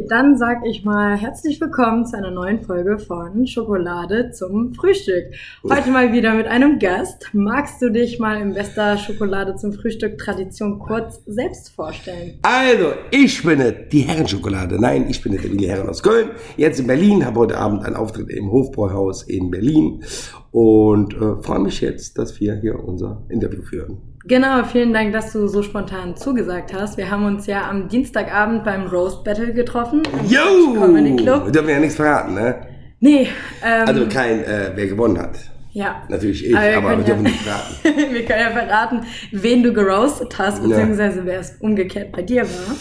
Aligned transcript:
Dann 0.00 0.36
sag 0.36 0.66
ich 0.66 0.84
mal 0.84 1.16
herzlich 1.16 1.60
willkommen 1.60 2.04
zu 2.04 2.16
einer 2.16 2.32
neuen 2.32 2.60
Folge 2.60 2.98
von 2.98 3.46
Schokolade 3.46 4.32
zum 4.32 4.74
Frühstück. 4.74 5.26
Heute 5.62 5.90
mal 5.90 6.12
wieder 6.12 6.34
mit 6.34 6.48
einem 6.48 6.80
Gast. 6.80 7.28
Magst 7.32 7.80
du 7.80 7.90
dich 7.90 8.18
mal 8.18 8.40
im 8.40 8.54
bester 8.54 8.98
Schokolade 8.98 9.54
zum 9.54 9.72
Frühstück 9.72 10.18
Tradition 10.18 10.80
kurz 10.80 11.22
selbst 11.26 11.70
vorstellen? 11.70 12.38
Also, 12.42 12.94
ich 13.12 13.40
bin 13.44 13.62
die 13.92 14.00
Herrenschokolade. 14.00 14.80
Nein, 14.80 15.06
ich 15.08 15.22
bin 15.22 15.32
der 15.32 15.44
Willi 15.44 15.64
Herren 15.64 15.88
aus 15.88 16.02
Köln. 16.02 16.30
Jetzt 16.56 16.80
in 16.80 16.88
Berlin, 16.88 17.24
habe 17.24 17.40
heute 17.40 17.58
Abend 17.58 17.84
einen 17.84 17.94
Auftritt 17.94 18.30
im 18.30 18.50
Hofbräuhaus 18.50 19.22
in 19.22 19.50
Berlin 19.50 20.02
und 20.50 21.14
äh, 21.14 21.40
freue 21.42 21.60
mich 21.60 21.80
jetzt, 21.80 22.18
dass 22.18 22.40
wir 22.40 22.56
hier 22.56 22.82
unser 22.82 23.22
Interview 23.28 23.62
führen. 23.62 24.13
Genau, 24.26 24.64
vielen 24.64 24.94
Dank, 24.94 25.12
dass 25.12 25.32
du 25.32 25.46
so 25.48 25.62
spontan 25.62 26.16
zugesagt 26.16 26.72
hast. 26.72 26.96
Wir 26.96 27.10
haben 27.10 27.26
uns 27.26 27.46
ja 27.46 27.68
am 27.68 27.88
Dienstagabend 27.88 28.64
beim 28.64 28.86
Roast 28.86 29.22
Battle 29.22 29.52
getroffen. 29.52 30.02
Yo! 30.26 30.72
Comedy 30.80 31.16
Club. 31.16 31.44
Wir 31.44 31.52
dürfen 31.52 31.68
ja 31.68 31.78
nichts 31.78 31.96
verraten, 31.96 32.34
ne? 32.34 32.66
Nee, 33.00 33.28
ähm, 33.62 33.86
Also 33.86 34.06
kein, 34.08 34.42
äh, 34.44 34.72
wer 34.74 34.86
gewonnen 34.86 35.18
hat. 35.18 35.36
ja. 35.72 36.02
Natürlich 36.08 36.46
ich, 36.46 36.56
Aber 36.56 36.64
wir 36.66 36.76
aber 36.78 36.88
wir 36.98 37.04
können 37.04 37.06
dürfen 37.06 37.24
ja- 37.26 37.30
nicht 37.32 37.42
verraten. 37.42 38.12
wir 38.14 38.24
können 38.24 38.40
ja 38.40 38.50
verraten, 38.50 39.00
wen 39.32 39.62
du 39.62 39.72
geroastet 39.74 40.38
hast, 40.38 40.62
Ja. 40.62 40.68
beziehungsweise 40.68 41.26
wer 41.26 41.40
es 41.40 41.56
umgekehrt 41.60 42.10
bei 42.12 42.22
dir 42.22 42.44
war. 42.44 42.76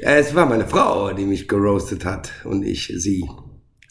Äh, 0.00 0.18
es 0.18 0.34
war 0.34 0.46
meine 0.46 0.66
Frau, 0.66 1.12
die 1.12 1.26
mich 1.26 1.46
geroastet 1.46 2.04
hat 2.04 2.32
und 2.44 2.64
ich 2.64 2.92
sie. 2.96 3.24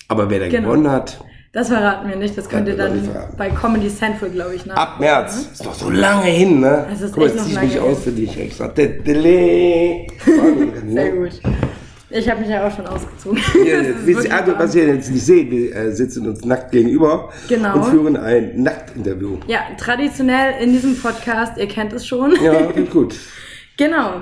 Aber 0.10 0.30
wer 0.30 0.40
da 0.42 0.50
Genau. 0.50 0.70
gewonnen 0.72 0.92
hat, 0.92 1.24
Das 1.58 1.70
verraten 1.70 2.08
wir 2.08 2.16
nicht, 2.18 2.38
das 2.38 2.48
könnt 2.48 2.68
ihr 2.68 2.78
dann 2.78 3.02
bei 3.36 3.50
Comedy 3.50 3.88
Central, 3.90 4.30
glaube 4.30 4.54
ich, 4.54 4.68
nach. 4.68 4.76
ab 4.76 5.00
März. 5.00 5.50
Ist 5.54 5.66
doch 5.66 5.74
so 5.74 5.90
lange 5.90 6.26
hin, 6.28 6.60
ne? 6.60 6.86
Es 6.94 7.02
ist 7.02 7.14
Guck 7.14 7.24
mal, 7.24 7.30
jetzt 7.30 7.38
noch 7.38 7.46
zieh 7.46 7.54
ich 7.54 7.62
mich 7.62 7.74
hin. 7.74 7.82
aus 7.82 8.04
für 8.04 8.12
dich 8.12 8.40
extra. 8.40 8.68
Tadele. 8.68 10.06
Sehr 10.88 11.12
gut. 11.14 11.32
Ich 12.12 12.30
habe 12.30 12.42
mich 12.42 12.50
ja 12.50 12.68
auch 12.68 12.76
schon 12.76 12.86
ausgezogen. 12.86 13.40
Ja, 13.66 13.82
Das 13.82 14.24
ihr, 14.26 14.36
also, 14.36 14.54
was 14.56 14.76
ihr 14.76 14.86
jetzt 14.86 15.10
nicht 15.10 15.26
seht, 15.26 15.50
wir 15.50 15.76
äh, 15.76 15.92
sitzen 15.94 16.28
uns 16.28 16.46
nackt 16.46 16.72
gegenüber 16.72 17.30
Genau. 17.50 17.74
und 17.78 17.86
führen 17.86 18.18
ein 18.18 18.62
Nacktinterview. 18.62 19.38
ja, 19.48 19.62
traditionell 19.80 20.62
in 20.62 20.74
diesem 20.74 20.96
Podcast, 20.96 21.58
ihr 21.58 21.68
kennt 21.68 21.92
es 21.92 22.06
schon. 22.06 22.36
Ja, 22.40 22.72
gut. 22.92 23.16
Genau. 23.78 24.22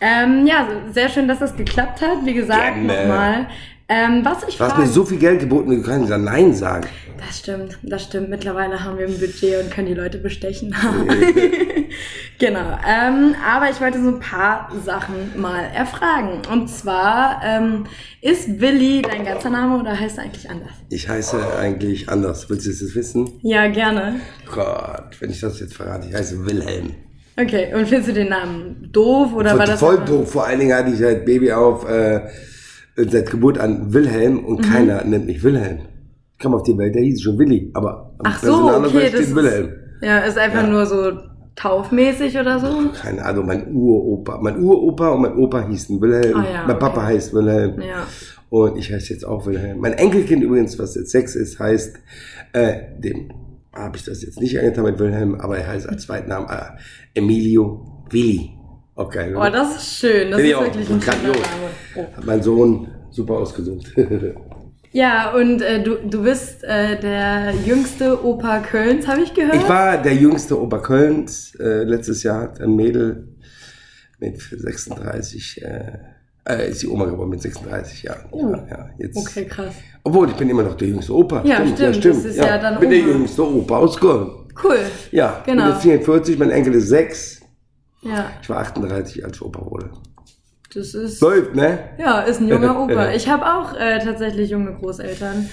Ähm, 0.00 0.46
ja, 0.46 0.68
sehr 0.92 1.08
schön, 1.08 1.26
dass 1.26 1.40
das 1.40 1.56
geklappt 1.56 2.00
hat. 2.00 2.24
Wie 2.24 2.34
gesagt, 2.34 2.76
nochmal. 2.76 3.48
Ähm, 3.88 4.24
was 4.24 4.42
ich 4.48 4.56
Du 4.56 4.64
hast 4.64 4.78
mir 4.78 4.86
so 4.86 5.04
viel 5.04 5.18
Geld 5.18 5.40
geboten, 5.40 5.70
du 5.70 5.82
kannst 5.82 6.10
ja 6.10 6.18
Nein 6.18 6.52
sagen. 6.54 6.88
Das 7.24 7.38
stimmt, 7.38 7.78
das 7.82 8.02
stimmt. 8.02 8.28
Mittlerweile 8.28 8.82
haben 8.82 8.98
wir 8.98 9.06
ein 9.06 9.18
Budget 9.18 9.62
und 9.62 9.70
können 9.70 9.86
die 9.86 9.94
Leute 9.94 10.18
bestechen. 10.18 10.74
genau. 12.38 12.78
Ähm, 12.86 13.34
aber 13.46 13.70
ich 13.70 13.80
wollte 13.80 14.02
so 14.02 14.08
ein 14.08 14.20
paar 14.20 14.70
Sachen 14.84 15.40
mal 15.40 15.62
erfragen. 15.74 16.42
Und 16.52 16.68
zwar, 16.68 17.40
ähm, 17.44 17.84
ist 18.20 18.60
Willi 18.60 19.02
dein 19.02 19.24
ganzer 19.24 19.50
Name 19.50 19.78
oder 19.78 19.98
heißt 19.98 20.18
er 20.18 20.24
eigentlich 20.24 20.50
anders? 20.50 20.72
Ich 20.90 21.08
heiße 21.08 21.56
eigentlich 21.58 22.08
anders. 22.08 22.50
Willst 22.50 22.66
du 22.66 22.70
es 22.70 22.80
jetzt 22.80 22.94
wissen? 22.94 23.40
Ja, 23.42 23.68
gerne. 23.68 24.20
Gott, 24.52 25.16
wenn 25.20 25.30
ich 25.30 25.40
das 25.40 25.60
jetzt 25.60 25.74
verrate, 25.74 26.08
ich 26.08 26.14
heiße 26.14 26.44
Wilhelm. 26.44 26.94
Okay, 27.38 27.74
und 27.74 27.86
findest 27.86 28.08
du 28.08 28.14
den 28.14 28.30
Namen 28.30 28.88
doof 28.92 29.34
oder 29.34 29.58
war 29.58 29.66
das 29.66 29.78
voll 29.78 29.98
doof. 30.04 30.32
Vor 30.32 30.46
allen 30.46 30.58
Dingen 30.58 30.74
hatte 30.74 30.90
ich 30.90 30.98
seit 30.98 31.26
Baby 31.26 31.52
auf, 31.52 31.86
äh, 31.86 32.22
seit 32.96 33.30
Geburt 33.30 33.58
an 33.58 33.92
Wilhelm 33.92 34.44
und 34.44 34.58
Mhm. 34.60 34.70
keiner 34.72 35.04
nennt 35.04 35.26
mich 35.26 35.42
Wilhelm. 35.42 35.80
Ich 36.32 36.38
kam 36.42 36.54
auf 36.54 36.62
die 36.64 36.76
Welt, 36.76 36.94
der 36.94 37.02
hieß 37.02 37.22
schon 37.22 37.38
Willi, 37.38 37.70
aber 37.74 38.14
am 38.18 38.24
Ach 38.24 38.42
so, 38.42 38.54
okay, 38.70 38.82
das 38.82 38.90
steht 38.90 39.14
ist, 39.14 39.34
Wilhelm. 39.34 39.68
ja, 40.02 40.18
ist 40.18 40.36
einfach 40.38 40.62
Ja. 40.62 40.68
nur 40.68 40.84
so 40.86 41.12
taufmäßig 41.54 42.38
oder 42.38 42.58
so. 42.60 42.66
Keine 43.00 43.24
Ahnung, 43.24 43.46
mein 43.46 43.74
Uropa. 43.74 44.38
Mein 44.42 44.62
Uropa 44.62 45.08
und 45.10 45.22
mein 45.22 45.34
Opa 45.36 45.66
hießen 45.66 46.00
Wilhelm. 46.00 46.36
Ah 46.36 46.44
ja, 46.52 46.64
mein 46.66 46.78
Papa 46.78 46.98
okay. 46.98 47.14
heißt 47.14 47.32
Wilhelm. 47.32 47.80
Ja. 47.80 48.06
Und 48.50 48.76
ich 48.78 48.92
heiße 48.92 49.12
jetzt 49.12 49.24
auch 49.24 49.46
Wilhelm. 49.46 49.80
Mein 49.80 49.94
Enkelkind 49.94 50.42
übrigens, 50.42 50.78
was 50.78 50.94
jetzt 50.94 51.10
sechs 51.10 51.34
ist, 51.34 51.58
heißt, 51.58 51.96
äh, 52.52 52.74
dem 52.98 53.30
habe 53.72 53.96
ich 53.96 54.04
das 54.04 54.22
jetzt 54.22 54.40
nicht 54.40 54.58
angetan 54.58 54.84
mit 54.84 54.98
Wilhelm, 54.98 55.34
aber 55.36 55.58
er 55.58 55.66
heißt 55.68 55.88
als 55.88 56.02
Zweitnamen 56.04 56.48
äh, 56.48 57.18
Emilio 57.18 58.04
Willi. 58.10 58.50
Okay. 58.96 59.34
Oh, 59.36 59.46
das 59.52 59.76
ist 59.76 59.98
schön. 59.98 60.30
Das 60.30 60.40
Finde 60.40 60.54
ist 60.56 60.60
wirklich 60.64 60.90
ein 60.90 61.00
grandios. 61.00 61.36
Oh. 61.96 62.00
Hat 62.16 62.24
mein 62.24 62.42
Sohn 62.42 62.88
super 63.10 63.34
ausgesucht. 63.34 63.92
Ja, 64.92 65.32
und 65.34 65.60
äh, 65.60 65.82
du, 65.82 65.96
du 66.08 66.22
bist 66.22 66.64
äh, 66.64 66.98
der 66.98 67.52
jüngste 67.66 68.24
Opa 68.24 68.60
Kölns, 68.60 69.06
habe 69.06 69.20
ich 69.20 69.34
gehört. 69.34 69.56
ich 69.56 69.68
war 69.68 69.98
der 70.00 70.14
jüngste 70.14 70.58
Opa 70.58 70.78
Kölns. 70.78 71.54
Äh, 71.60 71.82
letztes 71.82 72.22
Jahr 72.22 72.40
hat 72.42 72.60
ein 72.62 72.74
Mädel 72.76 73.28
mit 74.20 74.40
36, 74.40 75.60
äh, 75.62 75.98
äh, 76.48 76.70
ist 76.70 76.80
die 76.82 76.88
Oma 76.88 77.04
geworden 77.04 77.28
mit 77.28 77.42
36 77.42 78.04
Jahren. 78.04 78.24
Oh. 78.30 78.52
Ja, 78.52 78.66
ja, 78.70 78.90
jetzt. 78.96 79.18
Okay, 79.18 79.44
krass. 79.44 79.74
Obwohl, 80.02 80.30
ich 80.30 80.36
bin 80.36 80.48
immer 80.48 80.62
noch 80.62 80.76
der 80.76 80.88
jüngste 80.88 81.14
Opa. 81.14 81.42
Ja, 81.44 81.56
stimmt, 81.66 82.02
das 82.02 82.24
ist 82.24 82.36
ja 82.38 82.56
dann 82.56 82.74
Ich 82.74 82.80
bin 82.80 82.88
der 82.90 83.00
Oma. 83.00 83.08
jüngste 83.10 83.46
Opa 83.46 83.76
aus 83.76 83.98
Köln. 83.98 84.30
Cool. 84.64 84.78
Ja, 85.10 85.42
Genau. 85.44 85.68
ich 85.76 85.82
bin 85.82 85.90
jetzt 85.90 86.04
44, 86.06 86.38
mein 86.38 86.50
Enkel 86.52 86.72
ist 86.74 86.88
6. 86.88 87.35
Ja, 88.08 88.30
Ich 88.42 88.48
war 88.48 88.58
38, 88.58 89.24
als 89.24 89.36
ich 89.36 89.42
Opa 89.42 89.64
wurde. 89.64 89.90
das 90.74 90.94
ist. 90.94 91.20
Läuft, 91.20 91.54
ne? 91.54 91.78
Ja, 91.98 92.20
ist 92.20 92.40
ein 92.40 92.48
junger 92.48 92.80
Opa. 92.82 93.10
Ich 93.12 93.28
habe 93.28 93.44
auch 93.46 93.74
äh, 93.74 93.98
tatsächlich 93.98 94.50
junge 94.50 94.74
Großeltern. 94.74 95.48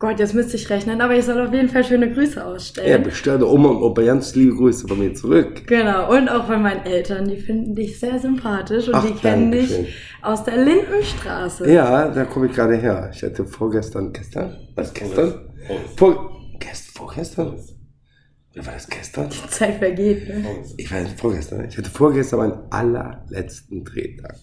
Gott, 0.00 0.20
jetzt 0.20 0.32
müsste 0.32 0.54
ich 0.56 0.70
rechnen, 0.70 1.00
aber 1.00 1.14
ich 1.16 1.24
soll 1.24 1.44
auf 1.44 1.52
jeden 1.52 1.68
Fall 1.68 1.82
schöne 1.82 2.12
Grüße 2.12 2.36
Ja, 2.38 2.44
ausstellen. 2.44 3.02
bestelle 3.02 3.44
Oma 3.44 3.70
und 3.70 3.82
Opa 3.82 4.02
ganz 4.02 4.32
liebe 4.36 4.54
Grüße 4.54 4.86
von 4.86 4.96
mir 4.96 5.12
zurück. 5.12 5.66
Genau, 5.66 6.16
und 6.16 6.28
auch 6.28 6.46
von 6.46 6.62
meinen 6.62 6.86
Eltern, 6.86 7.26
die 7.26 7.36
finden 7.36 7.74
dich 7.74 7.98
sehr 7.98 8.16
sympathisch 8.20 8.86
und 8.86 8.94
Ach, 8.94 9.04
die 9.04 9.14
kennen 9.14 9.50
dich 9.50 9.68
Dankeschön. 9.70 9.92
aus 10.22 10.44
der 10.44 10.56
Lindenstraße. 10.58 11.68
Ja, 11.72 12.08
da 12.10 12.24
komme 12.26 12.46
ich 12.46 12.52
gerade 12.52 12.76
her. 12.76 13.10
Ich 13.12 13.24
hatte 13.24 13.44
vorgestern, 13.44 14.12
gestern? 14.12 14.56
Was, 14.76 14.94
gestern? 14.94 15.34
Vor, 15.96 16.30
gest, 16.60 16.96
vorgestern? 16.96 17.56
War 18.64 18.72
das 18.74 18.88
gestern? 18.88 19.28
Die 19.30 19.50
Zeit 19.50 19.78
vergeht, 19.78 20.28
ne? 20.28 20.44
Ich 20.76 20.90
weiß 20.92 21.04
nicht, 21.04 21.20
vorgestern. 21.20 21.64
Ich 21.68 21.78
hatte 21.78 21.90
vorgestern 21.90 22.38
meinen 22.40 22.58
allerletzten 22.70 23.84
Drehtag. 23.84 24.36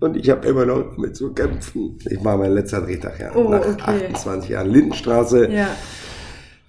Und 0.00 0.16
ich 0.16 0.28
habe 0.30 0.46
immer 0.48 0.64
noch 0.66 0.94
damit 0.94 1.16
zu 1.16 1.32
kämpfen. 1.32 1.98
Ich 2.08 2.22
war 2.24 2.36
mein 2.36 2.52
letzter 2.52 2.80
Drehtag, 2.82 3.18
ja. 3.20 3.34
Oh, 3.34 3.48
nach 3.50 3.60
okay. 3.60 4.06
28 4.08 4.50
Jahren 4.50 4.70
Lindenstraße. 4.70 5.50
Ja. 5.50 5.68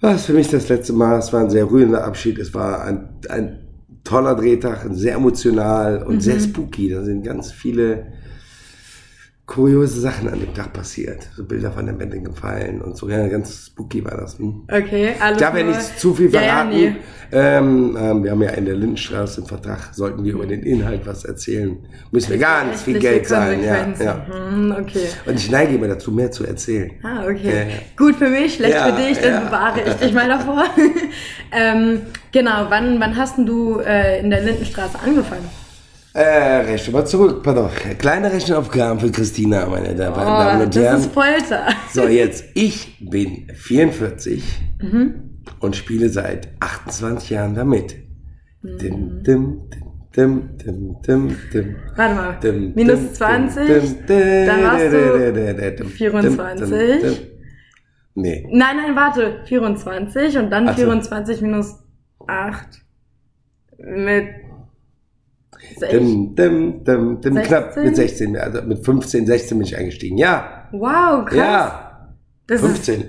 Was 0.00 0.26
für 0.26 0.32
mich 0.32 0.48
das 0.48 0.68
letzte 0.68 0.92
Mal. 0.92 1.18
Es 1.18 1.32
war 1.32 1.40
ein 1.40 1.50
sehr 1.50 1.70
rührender 1.70 2.04
Abschied. 2.04 2.38
Es 2.38 2.54
war 2.54 2.82
ein, 2.84 3.08
ein 3.28 3.58
toller 4.04 4.34
Drehtag, 4.34 4.86
sehr 4.92 5.14
emotional 5.16 6.02
und 6.04 6.16
Mhm. 6.16 6.20
sehr 6.20 6.40
spooky. 6.40 6.88
Da 6.90 7.02
sind 7.02 7.22
ganz 7.24 7.50
viele 7.52 8.06
kuriose 9.48 9.98
Sachen 10.00 10.28
an 10.28 10.40
dem 10.40 10.52
Tag 10.52 10.74
passiert. 10.74 11.26
So 11.34 11.42
Bilder 11.42 11.72
von 11.72 11.86
den 11.86 11.98
Wänden 11.98 12.22
gefallen 12.22 12.82
und 12.82 12.98
so. 12.98 13.08
Ja, 13.08 13.26
ganz 13.28 13.68
spooky 13.68 14.04
war 14.04 14.18
das. 14.18 14.38
Hm? 14.38 14.64
Okay, 14.70 15.14
alles 15.18 15.36
Ich 15.36 15.42
darf 15.42 15.56
ja 15.56 15.64
nicht 15.64 15.98
zu 15.98 16.14
viel 16.14 16.30
Ja, 16.30 16.42
ja, 16.42 16.48
verraten. 16.48 16.68
nee. 16.68 16.96
ähm, 17.32 17.96
ähm, 17.98 18.24
wir 18.24 18.30
haben 18.30 18.42
ja 18.42 18.50
in 18.50 18.66
der 18.66 18.76
Lindenstraße 18.76 19.38
einen 19.40 19.48
Vertrag. 19.48 19.88
Sollten 19.94 20.22
wir 20.22 20.34
über 20.34 20.46
den 20.46 20.62
Inhalt 20.62 21.06
was 21.06 21.24
erzählen, 21.24 21.78
müssen 22.10 22.30
wir 22.30 22.38
ganz 22.38 22.82
viel 22.82 22.96
Rechtliche 22.96 23.14
Geld 23.14 23.26
zahlen. 23.26 23.64
Ja, 23.64 23.88
ja. 23.98 24.26
Hm, 24.28 24.76
okay. 24.78 25.08
Und 25.24 25.36
ich 25.36 25.50
neige 25.50 25.76
immer 25.76 25.88
dazu, 25.88 26.12
mehr 26.12 26.30
zu 26.30 26.44
erzählen. 26.44 26.90
Ah, 27.02 27.24
okay. 27.24 27.48
Ja, 27.48 27.62
ja. 27.62 27.76
Gut 27.96 28.16
für 28.16 28.28
mich, 28.28 28.54
schlecht 28.54 28.74
Ja, 28.74 28.94
für 28.94 29.02
dich, 29.02 29.18
dann 29.18 29.32
ja. 29.32 29.40
bewahre 29.40 29.80
ich 29.86 29.94
dich 29.94 30.12
mal 30.12 30.28
davor. 30.28 30.64
ähm, 31.52 32.02
genau, 32.32 32.66
wann, 32.68 33.00
wann 33.00 33.16
hast 33.16 33.38
du 33.38 33.78
äh, 33.80 34.20
in 34.20 34.28
der 34.28 34.42
Lindenstraße 34.42 34.98
angefangen? 35.02 35.48
Äh, 36.18 36.62
rechne 36.66 36.92
mal 36.94 37.06
zurück, 37.06 37.44
pardon. 37.44 37.70
Kleine 37.98 38.32
Rechenaufgaben 38.32 38.98
für 38.98 39.12
Christina, 39.12 39.66
meine 39.66 39.94
Damen 39.94 40.16
Oh, 40.16 40.64
und 40.64 40.74
das 40.74 40.82
Herren. 40.82 40.98
ist 41.00 41.12
Folter. 41.12 41.66
So, 41.92 42.08
jetzt, 42.08 42.44
ich 42.54 42.98
bin 43.08 43.46
44 43.54 44.42
Mhm. 44.82 45.14
und 45.60 45.76
spiele 45.76 46.08
seit 46.08 46.48
28 46.58 47.30
Jahren 47.30 47.54
damit. 47.54 47.94
Mhm. 48.62 48.78
Dim, 48.78 49.22
dim, 49.22 49.60
dim, 50.16 50.48
dim, 50.58 50.96
dim, 51.06 51.36
dim. 51.52 51.76
Warte 51.94 52.14
mal. 52.16 52.38
Dim, 52.42 52.72
Minus 52.74 52.98
dim, 52.98 53.14
20, 53.14 53.66
dim, 53.68 54.06
dim, 54.08 54.46
dann 54.46 54.62
warst 54.64 54.84
du 54.86 54.90
dim, 54.90 55.34
dim, 55.34 55.56
dim, 55.56 55.76
dim, 55.76 55.86
24. 55.88 56.68
dim, 56.68 57.00
dim. 57.00 57.16
Nee. 58.16 58.44
Nein, 58.50 58.76
nein, 58.76 58.96
warte. 58.96 59.42
24 59.44 60.36
und 60.38 60.50
dann 60.50 60.66
so. 60.66 60.74
24 60.74 61.40
minus 61.42 61.76
8 62.26 62.66
mit 63.78 64.26
6. 65.76 65.92
Dim, 65.92 66.34
dim, 66.34 66.84
dim, 66.84 67.20
dim, 67.20 67.34
knapp 67.34 67.72
16? 67.74 67.84
mit 67.84 67.96
16, 67.96 68.36
also 68.36 68.62
mit 68.62 68.84
15, 68.84 69.26
16 69.26 69.58
bin 69.58 69.66
ich 69.66 69.76
eingestiegen. 69.76 70.18
Ja, 70.18 70.68
Wow, 70.72 71.24
krass. 71.24 71.36
ja, 71.36 72.14
das, 72.46 72.62
ist, 72.62 72.66
15. 72.86 73.04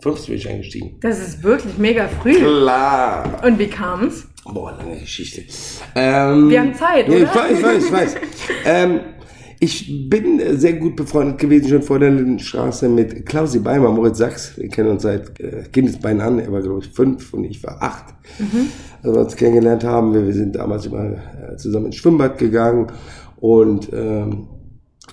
15 0.00 0.26
bin 0.26 0.36
ich 0.36 0.48
eingestiegen. 0.48 0.98
das 1.00 1.18
ist 1.20 1.42
wirklich 1.42 1.78
mega 1.78 2.08
früh. 2.08 2.34
Klar. 2.34 3.42
Und 3.44 3.58
wie 3.58 3.68
kam's? 3.68 4.26
Boah, 4.44 4.72
lange 4.72 4.98
Geschichte. 5.00 5.42
Ähm, 5.94 6.50
Wir 6.50 6.60
haben 6.60 6.74
Zeit, 6.74 7.08
ja, 7.08 7.14
oder? 7.16 7.24
Ich 7.24 7.34
weiß, 7.34 7.58
ich 7.58 7.64
weiß, 7.64 7.84
ich 7.86 7.92
weiß. 7.92 8.16
ähm, 8.66 9.00
ich 9.64 10.10
bin 10.10 10.40
sehr 10.58 10.74
gut 10.74 10.94
befreundet 10.94 11.38
gewesen, 11.38 11.68
schon 11.68 11.82
vor 11.82 11.98
der 11.98 12.10
Lindenstraße 12.10 12.86
mit 12.86 13.24
Klausi 13.24 13.60
Beimer, 13.60 13.90
Moritz 13.90 14.18
Sachs. 14.18 14.58
Wir 14.58 14.68
kennen 14.68 14.90
uns 14.90 15.02
seit 15.02 15.40
äh, 15.40 15.62
Kindesbeinen 15.72 16.20
an. 16.20 16.38
Er 16.38 16.52
war, 16.52 16.60
glaube 16.60 16.80
ich, 16.80 16.90
fünf 16.90 17.32
und 17.32 17.44
ich 17.44 17.64
war 17.64 17.82
acht. 17.82 18.14
Mhm. 18.38 18.68
Als 19.02 19.14
wir 19.14 19.20
uns 19.20 19.36
kennengelernt 19.36 19.82
haben, 19.82 20.12
wir, 20.12 20.26
wir 20.26 20.34
sind 20.34 20.54
damals 20.56 20.84
immer 20.84 21.04
äh, 21.04 21.56
zusammen 21.56 21.86
ins 21.86 21.96
Schwimmbad 21.96 22.36
gegangen 22.36 22.88
und 23.36 23.90
ähm, 23.92 24.48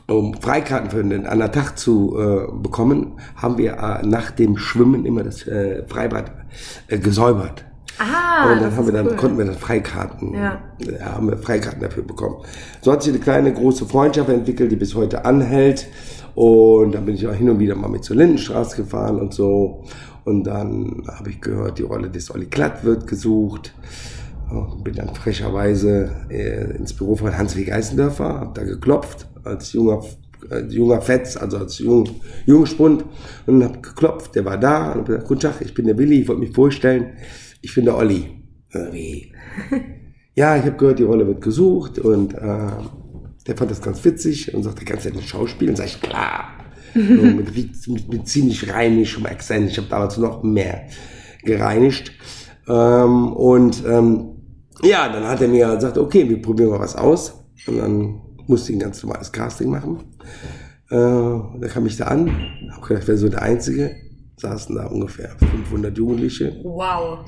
um 0.08 0.34
Freikarten 0.34 0.90
für 0.90 1.04
den 1.04 1.26
anderen 1.26 1.54
Tag 1.54 1.78
zu 1.78 2.18
äh, 2.18 2.52
bekommen, 2.62 3.20
haben 3.36 3.58
wir 3.58 3.74
äh, 3.74 4.06
nach 4.06 4.32
dem 4.32 4.58
Schwimmen 4.58 5.06
immer 5.06 5.24
das 5.24 5.48
äh, 5.48 5.84
Freibad 5.88 6.32
äh, 6.88 7.00
gesäubert. 7.00 7.66
Ah, 8.00 8.54
und 8.54 8.62
dann 8.62 8.76
haben 8.76 8.86
wir 8.88 8.94
dann 8.94 9.08
cool. 9.08 9.16
konnten 9.16 9.38
wir 9.38 9.46
dann 9.46 9.56
Freikarten, 9.58 10.34
Ja. 10.34 10.60
haben 11.02 11.30
wir 11.30 11.38
Freikarten 11.38 11.82
dafür 11.82 12.04
bekommen. 12.04 12.38
So 12.82 12.92
hat 12.92 13.04
sich 13.04 13.14
eine 13.14 13.22
kleine 13.22 13.54
große 13.54 13.86
Freundschaft 13.86 14.30
entwickelt, 14.30 14.72
die 14.72 14.76
bis 14.76 14.96
heute 14.96 15.26
anhält. 15.26 15.88
Und 16.34 16.94
dann 16.96 17.06
bin 17.06 17.16
ich 17.16 17.28
auch 17.28 17.34
hin 17.34 17.50
und 17.50 17.60
wieder 17.60 17.76
mal 17.76 17.90
mit 17.90 18.04
zur 18.04 18.16
Lindenstraße 18.16 18.78
gefahren 18.78 19.20
und 19.20 19.34
so. 19.34 19.84
Und 20.24 20.46
dann 20.46 21.04
habe 21.08 21.30
ich 21.30 21.42
gehört, 21.42 21.78
die 21.78 21.84
Rolle 21.84 22.10
des 22.10 22.34
Olli 22.34 22.46
Klatt 22.46 22.84
wird 22.84 23.06
gesucht. 23.08 23.74
Und 24.50 24.84
bin 24.84 24.96
dann 24.96 25.14
frecherweise 25.16 26.10
äh, 26.30 26.76
ins 26.76 26.94
Büro 26.94 27.16
von 27.16 27.38
Hans 27.38 27.56
W. 27.56 27.64
Geißendörfer, 27.64 28.26
habe 28.42 28.52
da 28.54 28.64
geklopft 28.66 29.28
als 29.46 29.72
junger, 29.74 30.02
als 30.50 30.74
junger 30.74 31.02
Fetz, 31.02 31.38
also 31.38 31.58
als 31.58 31.80
jung, 31.80 32.10
Jungspund 32.46 33.06
und 33.46 33.64
habe 33.64 33.80
geklopft. 33.80 34.36
Der 34.36 34.44
war 34.44 34.58
da 34.58 34.92
und 34.92 35.00
hab 35.00 35.06
gesagt, 35.06 35.28
guten 35.28 35.40
Tag, 35.42 35.62
ich 35.62 35.74
bin 35.74 35.86
der 35.86 35.98
Willi, 35.98 36.22
ich 36.22 36.28
wollte 36.28 36.42
mich 36.42 36.54
vorstellen, 36.54 37.12
ich 37.62 37.74
bin 37.76 37.86
der 37.86 37.98
Olli. 37.98 38.44
Äh, 38.72 38.80
Wie? 38.92 39.34
ja, 40.36 40.58
ich 40.58 40.64
habe 40.64 40.78
gehört, 40.78 41.00
die 41.00 41.04
Rolle 41.04 41.28
wird 41.28 41.42
gesucht 41.42 42.00
und 42.00 42.34
äh, 42.34 42.72
der 43.48 43.58
fand 43.58 43.72
das 43.72 43.82
ganz 43.82 44.04
witzig 44.06 44.54
und 44.54 44.64
sagte, 44.64 44.86
kannst 44.86 45.06
du 45.06 45.12
denn 45.12 45.22
schauspielen? 45.22 45.76
Sag 45.76 45.88
ich, 45.88 46.02
klar. 46.02 46.58
mit, 46.94 47.56
mit, 47.56 48.10
mit 48.10 48.28
ziemlich 48.28 48.72
rheinischem 48.72 49.26
Akzent. 49.26 49.70
Ich 49.70 49.78
habe 49.78 49.88
damals 49.88 50.18
noch 50.18 50.44
mehr 50.44 50.88
gereinigt. 51.44 52.12
Ähm, 52.68 53.34
und 53.34 53.84
ähm, 53.86 54.30
ja, 54.84 55.10
dann 55.10 55.26
hat 55.26 55.42
er 55.42 55.48
mir 55.48 55.76
gesagt, 55.76 55.98
okay, 55.98 56.28
wir 56.28 56.42
probieren 56.42 56.70
mal 56.70 56.80
was 56.80 56.96
aus. 56.96 57.46
Und 57.68 57.78
dann 57.78 58.22
musste 58.48 58.72
ich 58.72 58.78
ein 58.78 58.82
ganz 58.82 59.02
normales 59.04 59.32
Casting 59.32 59.70
machen. 59.70 60.00
Äh, 60.90 60.96
da 60.96 61.68
kam 61.72 61.86
ich 61.86 61.98
da 61.98 62.06
an, 62.06 62.30
habe 62.72 62.88
gedacht, 62.88 63.04
ich 63.04 63.08
wäre 63.08 63.18
so 63.18 63.30
der 63.30 63.42
Einzige. 63.42 63.96
Saßen 64.38 64.76
da 64.76 64.88
ungefähr 64.88 65.36
500 65.38 65.96
Jugendliche. 65.98 66.60
Wow. 66.64 67.20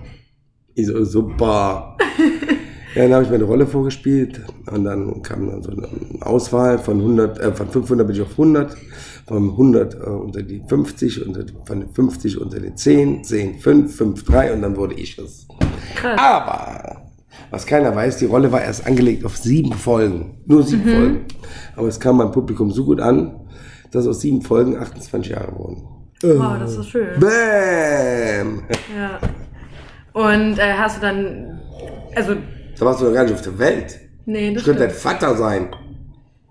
Ich 0.76 0.88
so, 0.88 1.04
super. 1.06 1.98
ja, 2.96 3.04
dann 3.04 3.14
habe 3.14 3.24
ich 3.26 3.30
meine 3.30 3.44
Rolle 3.44 3.68
vorgespielt 3.68 4.42
und 4.72 4.84
dann 4.86 5.22
kam 5.22 5.48
dann 5.48 5.62
so 5.62 5.72
eine 5.72 5.88
Auswahl 6.22 6.80
von 6.80 7.00
100, 7.00 7.40
äh, 7.40 7.52
von 7.54 7.70
500 7.70 8.08
bin 8.08 8.16
ich 8.16 8.22
auf 8.22 8.32
100, 8.32 8.76
von 9.28 9.50
100 9.52 9.94
äh, 9.94 9.98
unter 10.10 10.42
die 10.42 10.64
50, 10.68 11.26
unter, 11.28 11.44
die- 11.44 11.54
von 11.66 11.80
den 11.82 11.90
50 11.94 12.40
unter 12.42 12.60
die 12.60 12.74
10, 12.74 13.24
10, 13.24 13.60
5, 13.60 13.96
5, 13.96 14.24
3 14.26 14.54
und 14.54 14.62
dann 14.64 14.76
wurde 14.76 14.96
ich 14.96 15.18
es. 15.20 15.48
Krass. 15.96 16.20
Aber, 16.20 17.02
was 17.52 17.66
keiner 17.68 17.96
weiß, 17.96 18.18
die 18.18 18.26
Rolle 18.26 18.52
war 18.52 18.62
erst 18.64 18.88
angelegt 18.88 19.26
auf 19.26 19.38
sieben 19.38 19.74
Folgen. 19.74 20.42
Nur 20.48 20.64
sieben 20.64 20.90
Folgen. 20.90 21.26
Aber 21.76 21.88
es 21.88 22.00
kam 22.00 22.18
beim 22.18 22.32
Publikum 22.32 22.72
so 22.72 22.84
gut 22.86 23.00
an, 23.00 23.40
dass 23.92 24.08
aus 24.08 24.22
sieben 24.22 24.42
Folgen 24.42 24.76
28 24.78 25.32
Jahre 25.34 25.56
wurden. 25.56 25.84
Wow, 26.24 26.58
das 26.60 26.78
ist 26.78 26.88
schön. 26.90 27.20
Bam! 27.20 28.64
Ja. 28.96 29.20
Und 30.14 30.60
äh, 30.60 30.74
hast 30.78 30.98
du 30.98 31.02
dann, 31.02 31.62
also, 32.16 32.36
Da 32.80 32.86
warst 32.86 33.02
du 33.02 33.06
noch 33.06 33.14
gar 33.14 33.24
nicht 33.24 33.34
auf 33.34 33.42
der 33.42 33.58
Welt. 33.60 34.00
nee, 34.26 34.52
das 34.54 34.62
Ich 34.62 34.66
könnte 34.66 34.82
dein 34.82 34.90
stimmt. 34.92 35.02
Vater 35.20 35.36
sein. 35.36 35.76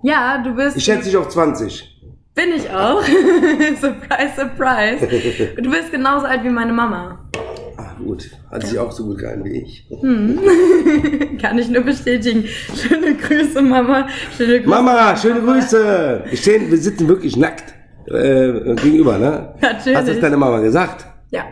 Ja, 0.03 0.38
du 0.43 0.55
bist, 0.55 0.76
Ich 0.76 0.85
schätze 0.85 1.05
dich 1.05 1.17
auf 1.17 1.29
20. 1.29 1.88
bin 2.35 2.47
ich 2.56 2.69
auch. 2.70 3.03
surprise, 3.81 4.32
surprise. 4.37 5.53
Du 5.62 5.70
bist 5.70 5.91
genauso 5.93 6.26
alt 6.26 6.43
wie 6.43 6.49
meine 6.50 6.73
Mama. 6.73 7.31
Ah, 7.76 7.94
gut. 7.99 8.31
Hat 8.50 8.67
sich 8.67 8.79
auch 8.79 8.91
so 8.91 9.05
gut 9.06 9.19
gehalten 9.19 9.44
wie 9.44 9.62
ich. 9.62 9.87
Kann 11.41 11.58
ich 11.58 11.69
nur 11.69 11.82
bestätigen. 11.82 12.44
Schöne 12.75 13.15
Grüße, 13.15 13.62
Mama. 13.62 14.08
Schöne 14.37 14.58
Grüße. 14.61 14.69
Mama, 14.69 15.17
schöne 15.17 15.41
Grüße. 15.41 16.25
Wir, 16.29 16.37
stehen, 16.37 16.70
wir 16.70 16.79
sitzen 16.79 17.06
wirklich 17.08 17.37
nackt 17.37 17.73
äh, 18.06 18.75
gegenüber, 18.75 19.19
ne? 19.19 19.55
Natürlich. 19.61 19.97
Hast 19.97 20.08
du 20.08 20.12
das 20.12 20.20
deiner 20.20 20.37
Mama 20.37 20.58
gesagt? 20.61 21.06
Ja. 21.31 21.44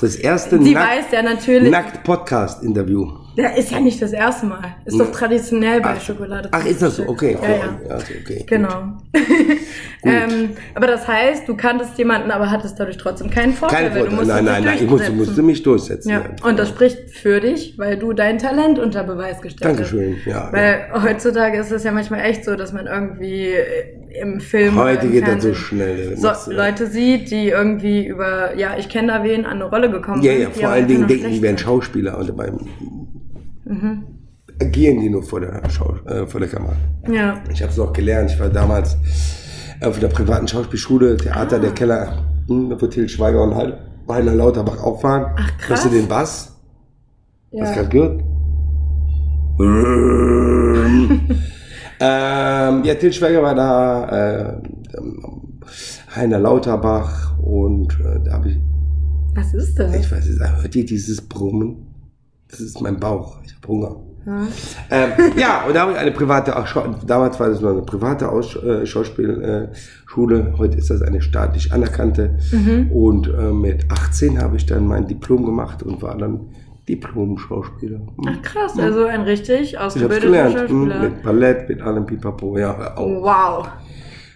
Das 0.00 0.16
erste 0.16 0.62
Sie 0.62 0.74
Nackt- 0.74 0.88
weiß 0.90 1.04
ja 1.12 1.22
natürlich. 1.22 1.70
Nackt-Podcast-Interview. 1.70 3.21
Ja, 3.34 3.48
ist 3.50 3.70
ja 3.70 3.80
nicht 3.80 4.00
das 4.02 4.12
erste 4.12 4.46
Mal. 4.46 4.76
Ist 4.84 5.00
doch 5.00 5.10
traditionell 5.10 5.80
bei 5.80 5.94
Ach. 5.96 6.00
Schokolade. 6.00 6.48
Ach, 6.52 6.64
ist 6.66 6.82
das 6.82 6.96
so? 6.96 7.08
Okay. 7.08 7.36
Ja, 7.42 7.48
ja. 7.48 7.56
ja 7.56 7.90
also, 7.94 8.12
okay. 8.20 8.44
Genau. 8.46 8.98
ähm, 10.04 10.50
aber 10.74 10.86
das 10.86 11.08
heißt, 11.08 11.48
du 11.48 11.56
kanntest 11.56 11.96
jemanden, 11.96 12.30
aber 12.30 12.50
hattest 12.50 12.78
dadurch 12.78 12.98
trotzdem 12.98 13.30
keinen 13.30 13.54
Vorteil. 13.54 13.88
Kein 13.88 13.94
weil 13.94 14.08
du 14.08 14.16
Vorteil. 14.16 14.42
Nein, 14.42 14.44
nein, 14.44 14.64
nein. 14.64 14.78
Ich 14.80 14.90
musste, 14.90 15.12
musste 15.12 15.42
mich 15.42 15.62
durchsetzen. 15.62 16.10
Ja, 16.10 16.24
und 16.42 16.58
das 16.58 16.68
spricht 16.68 17.10
für 17.10 17.40
dich, 17.40 17.78
weil 17.78 17.96
du 17.96 18.12
dein 18.12 18.38
Talent 18.38 18.78
unter 18.78 19.02
Beweis 19.04 19.40
gestellt 19.40 19.70
Dankeschön. 19.70 20.16
hast. 20.18 20.26
Ja, 20.26 20.48
Weil 20.52 20.88
heutzutage 21.02 21.58
ist 21.58 21.72
es 21.72 21.84
ja 21.84 21.92
manchmal 21.92 22.20
echt 22.20 22.44
so, 22.44 22.54
dass 22.54 22.72
man 22.72 22.86
irgendwie 22.86 23.54
im 24.20 24.40
Film 24.40 24.76
Heute 24.76 25.06
im 25.06 25.12
geht 25.12 25.26
das 25.26 25.42
so 25.42 25.54
schnell. 25.54 26.16
so, 26.16 26.28
Das, 26.28 26.48
äh, 26.48 26.52
Leute 26.52 26.86
sieht, 26.86 27.30
die 27.30 27.48
irgendwie 27.48 28.06
über, 28.06 28.56
ja, 28.56 28.76
ich 28.78 28.88
kenne 28.88 29.08
da 29.08 29.24
wen, 29.24 29.46
an 29.46 29.52
eine 29.52 29.64
Rolle 29.64 29.90
gekommen 29.90 30.22
Ja, 30.22 30.32
sind. 30.32 30.42
ja, 30.42 30.48
die 30.50 30.60
vor 30.60 30.68
allen 30.68 30.86
Dingen 30.86 31.06
denken 31.06 31.30
die 31.30 31.42
wären. 31.42 31.56
Schauspieler 31.56 32.18
und 32.18 32.36
beim 32.36 32.58
Mhm. 33.64 34.04
agieren 34.60 35.00
die 35.00 35.10
nur 35.10 35.22
vor 35.22 35.40
der, 35.40 35.62
Schau 35.70 35.94
äh, 36.06 36.26
vor 36.26 36.40
der 36.40 36.48
Kamera. 36.48 36.76
Ja. 37.08 37.42
Ich 37.50 37.62
habe 37.62 37.70
es 37.72 37.78
noch 37.78 37.92
gelernt. 37.92 38.30
Ich 38.30 38.38
war 38.40 38.48
damals 38.48 38.96
auf 39.80 39.98
der 39.98 40.08
privaten 40.08 40.46
Schauspielschule, 40.48 41.16
Theater, 41.16 41.56
Ah. 41.56 41.58
der 41.60 41.72
Keller, 41.72 42.24
hm, 42.48 42.76
wo 42.80 42.86
Til 42.86 43.08
Schweiger 43.08 43.42
und 43.42 43.54
Heiner 44.08 44.34
Lauterbach 44.34 44.82
auch 44.82 45.02
waren. 45.02 45.32
Ach, 45.36 45.58
krass. 45.58 45.68
Hörst 45.68 45.84
du 45.86 45.88
den 45.90 46.06
Bass? 46.08 46.56
Hast 47.52 47.52
du 47.52 47.58
ja. 47.58 47.72
gerade 47.74 47.88
gehört? 47.88 48.22
ähm, 52.00 52.84
ja, 52.84 52.94
Til 52.94 53.12
Schweiger 53.12 53.42
war 53.42 53.54
da, 53.54 54.08
äh, 54.08 54.62
Heiner 56.14 56.38
Lauterbach 56.38 57.38
und 57.38 57.98
äh, 58.00 58.20
da 58.24 58.32
habe 58.34 58.50
ich, 58.50 58.58
Was 59.34 59.54
ist 59.54 59.78
das? 59.78 59.94
ich 59.94 60.10
weiß 60.10 60.26
nicht, 60.26 60.40
hört 60.40 60.76
ihr 60.76 60.84
dieses 60.84 61.22
Brummen? 61.22 61.91
Das 62.52 62.60
ist 62.60 62.80
mein 62.82 63.00
Bauch. 63.00 63.38
Ich 63.44 63.54
habe 63.54 63.68
Hunger. 63.68 63.96
Ja. 64.26 64.46
Ähm, 64.90 65.10
ja, 65.36 65.64
und 65.66 65.74
da 65.74 65.80
habe 65.80 65.92
ich 65.92 65.98
eine 65.98 66.12
private, 66.12 66.56
auch 66.56 66.68
damals 67.04 67.40
war 67.40 67.48
das 67.48 67.60
noch 67.60 67.70
eine 67.70 67.82
private 67.82 68.28
Aus, 68.28 68.54
äh, 68.54 68.86
Schauspielschule, 68.86 70.54
heute 70.58 70.78
ist 70.78 70.90
das 70.90 71.02
eine 71.02 71.20
staatlich 71.22 71.72
anerkannte. 71.72 72.38
Mhm. 72.52 72.92
Und 72.92 73.28
äh, 73.28 73.50
mit 73.50 73.90
18 73.90 74.40
habe 74.40 74.56
ich 74.56 74.66
dann 74.66 74.86
mein 74.86 75.08
Diplom 75.08 75.44
gemacht 75.44 75.82
und 75.82 76.02
war 76.02 76.16
dann 76.16 76.50
Diplom-Schauspieler. 76.88 77.98
Hm. 77.98 78.28
Ach 78.28 78.42
krass, 78.42 78.78
also 78.78 79.06
ein 79.06 79.22
richtig 79.22 79.78
ausgebildeter 79.78 80.26
gelernt, 80.26 80.54
hm, 80.54 80.58
Schauspieler. 80.68 80.96
Oh. 80.98 81.02
mit 81.04 81.22
Ballett, 81.22 81.68
mit 81.68 81.80
allem 81.80 82.06
Pipapo, 82.06 82.58
ja, 82.58 82.94
auf. 82.94 83.22
Wow. 83.22 83.68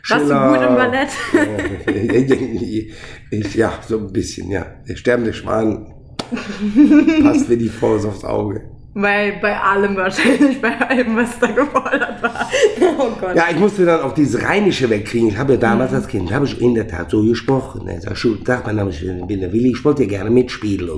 Warst 0.09 0.31
du 0.31 0.35
gut 0.35 0.69
im 0.69 0.77
Ballett? 0.77 1.09
ich, 3.31 3.55
ja, 3.57 3.73
so 3.87 3.99
ein 3.99 4.13
bisschen, 4.13 4.51
ja. 4.51 4.65
Der 4.89 4.95
sterbende 4.95 5.33
Schwan 5.33 5.96
passt 7.23 7.49
wie 7.51 7.57
die 7.57 7.69
Faust 7.69 8.07
aufs 8.07 8.25
Auge. 8.25 8.63
Weil 8.99 9.35
bei 9.43 9.55
allem 9.61 9.95
wahrscheinlich, 9.97 10.61
bei 10.63 10.75
allem, 10.81 11.17
was 11.17 11.39
da 11.39 11.49
gefordert 11.49 12.23
war. 12.23 12.49
Oh 12.99 13.11
Gott. 13.21 13.37
Ja, 13.37 13.45
ich 13.51 13.59
musste 13.59 13.85
dann 13.85 14.01
auch 14.01 14.13
diese 14.13 14.41
Rheinische 14.43 14.89
wegkriegen. 14.89 15.29
Ich 15.29 15.37
habe 15.37 15.55
ja 15.55 15.59
damals 15.59 15.91
Mhm. 15.91 15.97
als 15.99 16.09
Kind, 16.09 16.33
habe 16.33 16.47
ich 16.47 16.59
in 16.61 16.75
der 16.75 16.89
Tat 16.89 17.11
so 17.11 17.23
gesprochen. 17.23 17.85
Ne? 17.85 18.01
Sag, 18.01 18.17
schönen 18.17 18.43
Tag, 18.43 18.65
mein 18.65 18.77
Name 18.77 18.89
ist 18.91 19.03
ich 19.03 19.27
bin 19.27 19.41
der 19.41 19.53
Willi, 19.53 19.73
ich 19.73 19.85
wollte 19.85 20.05
ja 20.05 20.09
gerne 20.09 20.31
mitspielen. 20.31 20.89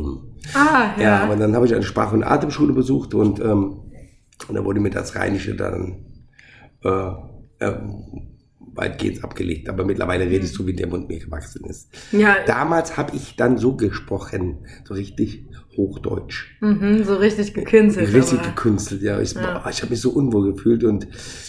Ah, 0.55 0.91
ja. 0.97 1.03
Ja, 1.03 1.21
aber 1.25 1.35
dann 1.35 1.55
habe 1.57 1.67
ich 1.67 1.75
eine 1.75 1.83
Sprach- 1.83 2.13
und 2.13 2.23
Atemschule 2.23 2.73
besucht 2.73 3.15
und, 3.15 3.41
ähm, 3.41 3.81
und 4.49 4.55
da 4.55 4.65
wurde 4.65 4.79
mir 4.81 4.91
das 4.91 5.17
Rheinische 5.17 5.57
dann 5.57 5.97
äh, 6.85 7.11
ähm, 7.61 8.28
weitgehend 8.79 9.23
abgelegt. 9.25 9.69
Aber 9.69 9.85
mittlerweile 9.85 10.25
redest 10.27 10.57
du, 10.59 10.67
wie 10.67 10.73
der 10.73 10.87
Mund 10.87 11.09
mir 11.09 11.19
gewachsen 11.19 11.65
ist. 11.67 11.89
ja, 12.13 12.37
Damals 12.47 12.97
habe 12.97 13.15
ich 13.17 13.37
dann 13.37 13.59
so 13.59 13.77
gesprochen, 13.77 14.59
so 14.85 14.95
richtig 14.95 15.45
Hochdeutsch. 15.77 16.57
mhm, 16.61 17.05
so 17.05 17.15
richtig 17.17 17.55
gekünstelt. 17.55 18.13
Richtig 18.13 18.41
aber- 18.41 18.49
gekünstelt, 18.49 19.01
ja. 19.03 19.21
Ich, 19.21 19.35
Ja. 19.35 19.65
ich 19.71 19.81
habe 19.83 19.91
mich 19.91 20.01
so 20.01 20.11
unwohl 20.11 20.53
gefühlt 20.55 20.83
und 20.83 21.07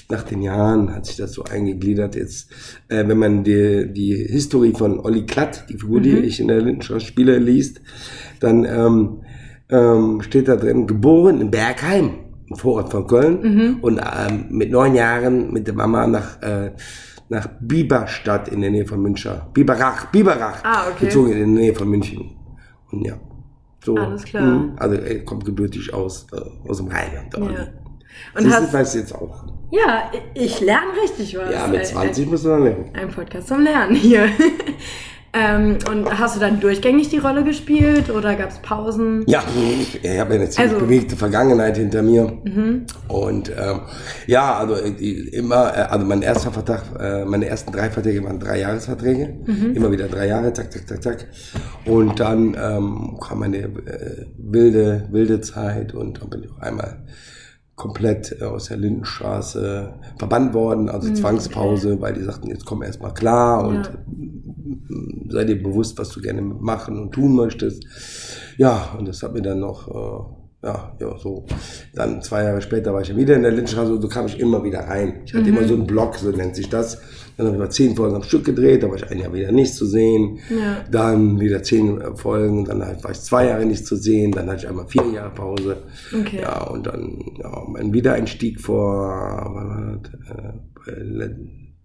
nach 0.10 0.22
den 0.24 0.42
Jahren 0.44 0.94
hat 0.94 1.08
sich 1.08 1.16
das 1.18 1.32
so 1.34 1.44
eingegliedert. 1.46 2.16
Jetzt, 2.16 2.52
äh, 2.90 3.08
wenn 3.08 3.18
man 3.18 3.44
die, 3.44 3.92
die 3.92 4.14
Historie 4.16 4.74
von 4.74 5.00
Olli 5.00 5.26
Klatt, 5.26 5.66
die 5.70 5.78
Figur, 5.80 6.00
die 6.02 6.12
Mhm. 6.14 6.24
ich 6.24 6.40
in 6.40 6.48
der 6.48 6.62
Lindenstraße 6.62 7.08
spiele, 7.08 7.40
liest, 7.40 7.82
dann 8.40 8.66
ähm, 8.66 9.22
ähm, 9.70 10.22
steht 10.22 10.48
da 10.48 10.56
drin, 10.58 10.86
geboren 10.86 11.42
in 11.42 11.50
Bergheim, 11.50 12.12
im 12.48 12.56
Vorort 12.56 12.92
von 12.92 13.08
Köln 13.08 13.40
Mhm. 13.42 13.78
und 13.82 14.00
ähm, 14.00 14.46
mit 14.50 14.70
neun 14.72 14.94
Jahren 14.96 15.52
mit 15.52 15.66
der 15.68 15.74
Mama 15.76 16.06
nach, 16.08 16.40
äh, 16.44 16.72
nach 17.30 17.48
Biberstadt 17.62 18.48
in 18.50 18.62
der 18.62 18.72
Nähe 18.72 18.86
von 18.86 19.02
München. 19.02 19.32
Biberach, 19.54 20.08
Biberach. 20.08 20.64
Ah, 20.64 20.88
okay. 20.90 21.06
Gezogen 21.06 21.32
in 21.32 21.38
der 21.38 21.48
Nähe 21.48 21.74
von 21.76 21.88
München. 21.88 22.32
Und 22.92 23.06
ja. 23.06 23.14
So, 23.84 23.96
Alles 23.96 24.24
klar. 24.26 24.44
mhm. 24.44 24.74
Also 24.78 24.96
er 24.96 25.24
kommt 25.24 25.46
gebürtig 25.46 25.94
aus, 25.94 26.28
äh, 26.34 26.70
aus 26.70 26.78
dem 26.78 26.88
Rheinland. 26.88 27.34
Ja. 27.38 27.68
Und 28.36 28.46
das 28.46 28.54
hast, 28.56 28.74
weißt 28.74 28.96
du 28.96 29.00
jetzt 29.00 29.16
auch. 29.16 29.46
ja, 29.72 30.12
ich 30.34 30.60
lerne 30.60 30.92
richtig 31.02 31.38
was. 31.38 31.54
Ja, 31.54 31.68
mit 31.68 31.80
Ein- 31.80 31.86
20 31.86 32.28
musst 32.30 32.44
du 32.46 32.50
dann 32.50 32.64
lernen. 32.64 32.86
Ein, 32.94 33.00
ein 33.02 33.10
Podcast 33.10 33.48
zum 33.48 33.62
Lernen 33.62 33.96
hier. 33.96 34.28
Ähm, 35.32 35.78
und 35.90 36.18
hast 36.20 36.36
du 36.36 36.40
dann 36.40 36.60
durchgängig 36.60 37.10
die 37.10 37.20
Rolle 37.20 37.44
gespielt 37.44 38.10
oder 38.10 38.36
gab 38.36 38.50
es 38.50 38.58
Pausen? 38.60 39.24
Ja, 39.28 39.44
ich 39.80 40.20
habe 40.20 40.34
eine 40.34 40.50
ziemlich 40.50 40.74
Also- 40.74 40.86
bewegte 40.86 41.16
Vergangenheit 41.16 41.78
hinter 41.78 42.02
mir. 42.02 42.34
Und 43.08 43.50
ähm, 43.50 43.82
ja, 44.26 44.58
also 44.58 44.76
die, 44.90 45.28
immer, 45.30 45.72
äh, 45.78 45.82
also 45.82 46.06
mein 46.06 46.24
erster 46.24 46.52
Vertrag, 46.52 46.84
äh, 47.00 47.26
meine 47.26 47.46
ersten 47.48 47.72
drei 47.72 47.90
Verträge 47.92 48.24
waren 48.24 48.40
drei 48.40 48.60
Jahresverträge. 48.60 49.38
Immer 49.76 49.92
wieder 49.92 50.08
drei 50.08 50.28
Jahre, 50.28 50.52
zack, 50.54 50.72
zack, 50.74 50.88
zack, 50.88 51.04
zack. 51.04 51.26
Und 51.86 52.20
dann 52.20 52.58
ähm, 52.60 53.18
kam 53.22 53.44
eine 53.44 53.58
äh, 53.58 54.26
wilde, 54.38 55.08
wilde 55.12 55.42
Zeit 55.42 55.94
und 55.94 56.22
dann 56.22 56.30
bin 56.32 56.44
ich 56.46 56.52
auch 56.52 56.60
einmal 56.62 57.04
komplett 57.80 58.36
äh, 58.40 58.44
aus 58.44 58.66
der 58.66 58.78
Lindenstraße 58.78 59.94
verbannt 60.20 60.54
worden, 60.54 60.90
also 60.90 61.12
Zwangspause, 61.14 62.00
weil 62.00 62.14
die 62.14 62.24
sagten, 62.24 62.50
jetzt 62.50 62.66
komm 62.66 62.84
erst 62.84 63.02
mal 63.02 63.14
klar 63.14 63.66
und 63.68 63.76
Ja. 63.86 63.92
sei 65.30 65.46
dir 65.46 65.64
bewusst, 65.64 65.98
was 65.98 66.10
du 66.10 66.22
gerne 66.22 66.42
machen 66.42 67.00
und 67.00 67.12
tun 67.12 67.36
möchtest. 67.36 67.84
Ja, 68.58 68.96
und 68.98 69.08
das 69.08 69.24
hat 69.24 69.34
mir 69.34 69.42
dann 69.42 69.60
noch, 69.62 69.88
äh, 69.88 70.39
ja, 70.62 70.94
ja, 71.00 71.18
so. 71.18 71.46
Dann 71.94 72.22
zwei 72.22 72.44
Jahre 72.44 72.62
später 72.62 72.94
war 72.94 73.02
ich 73.02 73.08
ja 73.08 73.16
wieder 73.16 73.36
in 73.36 73.44
der 73.44 73.52
Lindenstraße 73.52 73.94
und 73.94 74.02
so 74.02 74.10
kam 74.10 74.26
ich 74.26 74.40
immer 74.40 74.62
wieder 74.62 74.80
rein. 74.80 75.22
Ich 75.26 75.34
hatte 75.34 75.48
immer 75.48 75.66
so 75.66 75.74
einen 75.74 75.88
Block, 75.88 76.16
so 76.16 76.32
nennt 76.32 76.56
sich 76.56 76.68
das. 76.68 77.02
Dann 77.38 77.48
habe 77.48 77.56
ich 77.56 77.60
mal 77.62 77.70
zehn 77.70 77.96
Folgen 77.96 78.18
am 78.18 78.24
Stück 78.24 78.44
gedreht, 78.44 78.84
da 78.84 78.90
war 78.90 78.98
ich 78.98 79.10
ein 79.10 79.20
Jahr 79.20 79.34
wieder 79.34 79.54
nicht 79.54 79.74
zu 79.74 79.86
sehen. 79.86 80.40
Ja. 80.50 80.84
Dann 80.92 81.40
wieder 81.40 81.64
zehn 81.64 82.02
äh, 82.02 82.14
Folgen, 82.14 82.66
dann 82.66 82.84
halt 82.84 83.02
war 83.06 83.12
ich 83.12 83.22
zwei 83.22 83.46
Jahre 83.48 83.66
nicht 83.66 83.86
zu 83.86 83.96
sehen, 83.96 84.34
dann 84.34 84.48
hatte 84.50 84.64
ich 84.64 84.68
einmal 84.68 84.90
vier 84.90 85.10
Jahre 85.14 85.34
Pause. 85.34 85.78
Okay. 86.14 86.42
Ja, 86.42 86.64
und 86.64 86.86
dann 86.86 87.18
ja, 87.42 87.64
mein 87.70 87.94
Wiedereinstieg 87.94 88.60
vor, 88.60 89.52
wann 89.54 89.70
war 89.70 90.00
das? 90.04 90.12
Äh, 90.38 90.54
bei, 90.76 91.36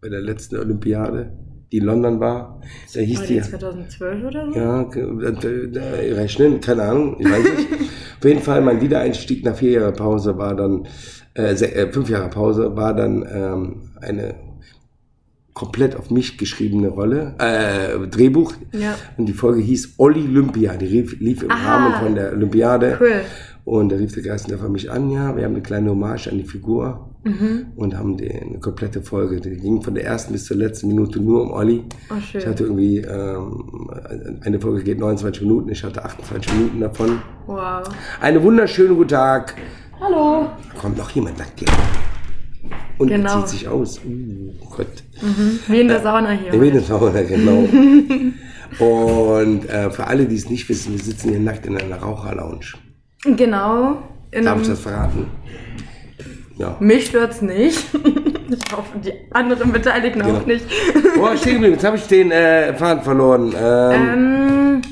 bei 0.00 0.08
der 0.08 0.20
letzten 0.20 0.56
Olympiade, 0.56 1.32
die 1.70 1.76
in 1.76 1.84
London 1.84 2.18
war. 2.18 2.60
Da 2.92 2.98
hieß 2.98 3.20
War 3.20 3.26
die, 3.28 3.34
die 3.34 3.40
2012 3.42 4.24
oder 4.24 4.52
so? 4.52 4.58
ja, 4.58 4.82
äh, 4.82 6.14
rechnen, 6.14 6.60
keine 6.60 6.82
Ahnung, 6.82 7.16
ich 7.20 7.30
weiß 7.30 7.44
nicht. 7.44 7.68
Auf 8.24 8.28
jeden 8.28 8.40
Fall, 8.40 8.62
mein 8.62 8.80
Wiedereinstieg 8.80 9.44
nach 9.44 9.54
vier 9.54 9.72
Jahren 9.72 9.94
Pause 9.94 10.38
war 10.38 10.56
dann, 10.56 10.88
äh, 11.34 11.52
äh, 11.52 11.92
fünf 11.92 12.08
Jahre 12.08 12.30
Pause, 12.30 12.74
war 12.74 12.94
dann 12.94 13.22
ähm, 13.30 13.90
eine 14.00 14.34
komplett 15.52 15.94
auf 15.94 16.10
mich 16.10 16.38
geschriebene 16.38 16.88
Rolle, 16.88 17.34
äh, 17.38 17.98
Drehbuch. 18.06 18.54
Ja. 18.72 18.96
Und 19.18 19.26
die 19.26 19.34
Folge 19.34 19.60
hieß 19.60 19.96
Olympia, 19.98 20.74
die 20.78 20.86
lief, 20.86 21.20
lief 21.20 21.42
im 21.42 21.50
Aha. 21.50 21.76
Rahmen 21.76 21.94
von 22.02 22.14
der 22.14 22.32
Olympiade. 22.32 22.96
Cool. 22.98 23.20
Und 23.66 23.92
da 23.92 23.96
rief 23.96 24.14
der 24.14 24.22
Geistendorfer 24.22 24.70
mich 24.70 24.90
an, 24.90 25.10
ja, 25.10 25.36
wir 25.36 25.44
haben 25.44 25.52
eine 25.52 25.62
kleine 25.62 25.90
Hommage 25.90 26.28
an 26.28 26.38
die 26.38 26.44
Figur 26.44 27.10
Mhm. 27.24 27.66
und 27.76 27.96
haben 27.96 28.16
die, 28.18 28.30
eine 28.30 28.58
komplette 28.60 29.00
Folge. 29.02 29.40
Die 29.40 29.56
ging 29.56 29.80
von 29.82 29.94
der 29.94 30.04
ersten 30.04 30.32
bis 30.32 30.44
zur 30.44 30.58
letzten 30.58 30.88
Minute 30.88 31.20
nur 31.20 31.42
um 31.42 31.52
Olli. 31.52 31.82
Oh, 32.10 32.20
schön. 32.20 32.40
Ich 32.40 32.46
hatte 32.46 32.64
irgendwie, 32.64 32.98
ähm, 32.98 33.90
eine 34.42 34.60
Folge 34.60 34.82
geht 34.84 34.98
29 34.98 35.42
Minuten, 35.42 35.70
ich 35.70 35.82
hatte 35.82 36.04
28 36.04 36.52
Minuten 36.52 36.80
davon. 36.80 37.22
Wow. 37.46 37.88
Einen 38.20 38.42
wunderschönen 38.42 38.94
guten 38.96 39.08
Tag. 39.08 39.54
Hallo. 40.00 40.48
Kommt 40.78 40.98
noch 40.98 41.10
jemand, 41.10 41.38
sagt 41.38 41.60
dir. 41.60 41.66
Und 42.98 43.08
Genau. 43.08 43.40
zieht 43.40 43.48
sich 43.48 43.68
aus. 43.68 44.00
Uh, 44.04 44.52
Gott. 44.76 44.86
Wie 45.68 45.80
in 45.80 45.88
der 45.88 46.00
Sauna 46.00 46.30
hier. 46.32 46.50
Der 46.52 46.60
Venussauna, 46.60 47.22
genau. 47.22 47.66
Und 48.78 49.68
äh, 49.68 49.90
für 49.90 50.06
alle, 50.06 50.26
die 50.26 50.34
es 50.36 50.48
nicht 50.50 50.68
wissen, 50.68 50.92
wir 50.92 51.02
sitzen 51.02 51.30
hier 51.30 51.40
nackt 51.40 51.66
in 51.66 51.76
einer 51.76 51.96
Raucherlounge. 51.96 52.60
Genau. 53.36 53.98
In 54.30 54.44
Darf 54.44 54.60
ich 54.62 54.68
das 54.68 54.80
verraten? 54.80 55.26
Ja. 56.56 56.76
mich 56.80 57.06
stört's 57.06 57.42
nicht. 57.42 57.84
ich 57.94 58.72
hoffe, 58.76 58.98
die 59.04 59.12
anderen 59.32 59.72
Beteiligten 59.72 60.20
Genau. 60.22 60.38
auch 60.38 60.46
nicht. 60.46 60.64
War 61.18 61.34
ich 61.34 61.40
stehen 61.40 61.54
geblieben? 61.54 61.74
Jetzt 61.74 61.84
habe 61.84 61.96
ich 61.96 62.06
den 62.06 62.30
äh, 62.30 62.74
Faden 62.74 63.02
verloren. 63.02 63.52
Ähm, 63.60 64.02
ähm, 64.14 64.82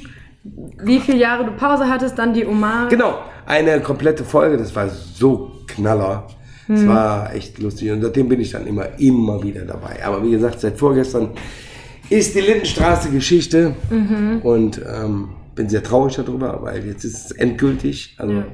wie 0.85 0.99
viele 1.01 1.19
Jahre 1.19 1.45
du 1.45 1.53
Pause 1.53 1.89
hattest, 1.89 2.19
dann 2.19 2.35
die 2.35 2.45
Hommage. 2.45 2.89
Genau, 2.91 3.19
eine 3.47 3.81
komplette 3.81 4.25
Folge, 4.25 4.57
das 4.57 4.75
war 4.75 4.89
so 4.89 5.53
knaller. 5.69 6.27
Es 6.69 6.87
war 6.87 7.35
echt 7.35 7.59
lustig 7.59 7.91
und 7.91 8.01
seitdem 8.01 8.29
bin 8.29 8.41
ich 8.41 8.51
dann 8.53 8.67
immer, 8.67 8.87
immer 8.99 9.43
wieder 9.43 9.63
dabei. 9.63 10.03
Aber 10.05 10.23
wie 10.25 10.31
gesagt, 10.31 10.61
seit 10.61 10.79
vorgestern 10.79 11.31
ist 12.09 12.35
die 12.35 12.41
Lindenstraße 12.41 13.11
Geschichte 13.11 13.75
und 14.43 14.81
ähm, 14.87 15.31
bin 15.55 15.69
sehr 15.69 15.83
traurig 15.83 16.17
darüber, 16.17 16.63
weil 16.63 16.85
jetzt 16.87 17.05
ist 17.05 17.27
es 17.27 17.33
endgültig. 17.33 18.17
Also, 18.19 18.33
Ja. 18.35 18.47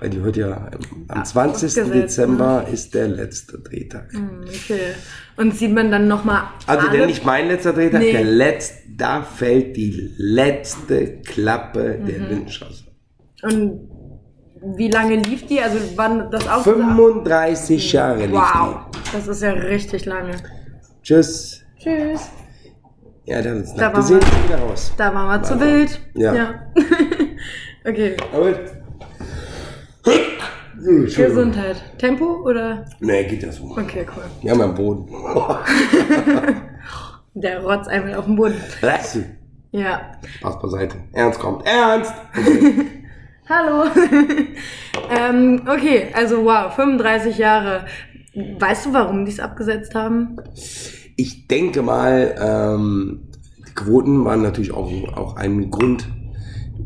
weil 0.00 0.10
die 0.10 0.18
hört 0.18 0.36
ja 0.36 0.70
ähm, 0.72 1.04
am 1.08 1.24
20. 1.24 1.64
ausgesetzt, 1.66 1.94
Dezember 1.94 2.66
ist 2.72 2.94
der 2.94 3.08
letzte 3.08 3.58
Drehtag. 3.58 4.12
Hm, 4.12 4.40
Okay. 4.48 4.80
Und 5.36 5.54
sieht 5.56 5.72
man 5.72 5.90
dann 5.90 6.06
nochmal 6.08 6.42
Also 6.66 6.88
der 6.90 7.06
nicht 7.06 7.24
mein 7.24 7.48
letzter 7.48 7.72
Drehtag, 7.72 8.00
Nee. 8.02 8.12
der 8.12 8.24
letzte, 8.24 8.74
da 8.96 9.22
fällt 9.22 9.76
die 9.76 10.12
letzte 10.18 11.20
Klappe 11.22 11.98
der 12.06 12.18
Mhm. 12.18 12.26
Lindenstraße. 12.28 12.84
Und 13.42 13.88
wie 14.76 14.90
lange 14.90 15.16
lief 15.16 15.46
die? 15.46 15.60
Also 15.60 15.78
wann 15.96 16.30
das 16.30 16.46
auch? 16.46 16.62
35 16.62 17.92
Jahre 17.92 18.26
lief 18.26 18.32
Wow. 18.34 18.86
Das 19.12 19.26
ist 19.28 19.42
ja 19.42 19.52
richtig 19.52 20.04
lange. 20.04 20.32
die. 20.32 21.02
Tschüss. 21.02 21.62
Tschüss. 21.78 22.28
Ja, 23.30 23.38
uns 23.52 23.72
Da 23.76 23.90
gesehen, 23.90 24.18
wir. 24.20 24.44
wieder 24.48 24.58
raus. 24.58 24.92
Da 24.96 25.14
waren 25.14 25.28
wir 25.40 25.42
zu 25.44 25.52
Warte. 25.52 25.72
wild. 25.72 26.00
Ja. 26.14 26.66
okay. 27.86 28.16
Aber. 28.32 28.54
Gesundheit. 30.82 31.76
Tempo 31.98 32.42
oder? 32.44 32.84
Nee, 32.98 33.22
geht 33.24 33.44
ja 33.44 33.52
so. 33.52 33.70
Okay, 33.70 34.04
cool. 34.16 34.24
Wir 34.42 34.50
haben 34.50 34.62
einen 34.62 34.74
Boden. 34.74 35.08
Der 37.34 37.62
Rotz 37.62 37.86
einmal 37.86 38.14
auf 38.14 38.24
dem 38.24 38.34
Boden. 38.34 38.60
Lass 38.82 39.12
sie. 39.12 39.26
Ja. 39.70 40.10
Spaß 40.38 40.60
beiseite. 40.60 40.96
Ernst 41.12 41.38
kommt. 41.38 41.64
Ernst! 41.64 42.12
Hallo. 43.48 43.84
ähm, 45.08 45.62
okay, 45.68 46.08
also 46.14 46.44
wow, 46.44 46.74
35 46.74 47.38
Jahre. 47.38 47.84
Weißt 48.58 48.86
du, 48.86 48.92
warum 48.92 49.24
die 49.24 49.30
es 49.30 49.38
abgesetzt 49.38 49.94
haben? 49.94 50.36
Ich 51.20 51.46
denke 51.48 51.82
mal, 51.82 52.34
ähm, 52.40 53.28
die 53.58 53.74
Quoten 53.74 54.24
waren 54.24 54.40
natürlich 54.40 54.72
auch, 54.72 54.90
auch 55.14 55.36
ein 55.36 55.70
Grund. 55.70 56.08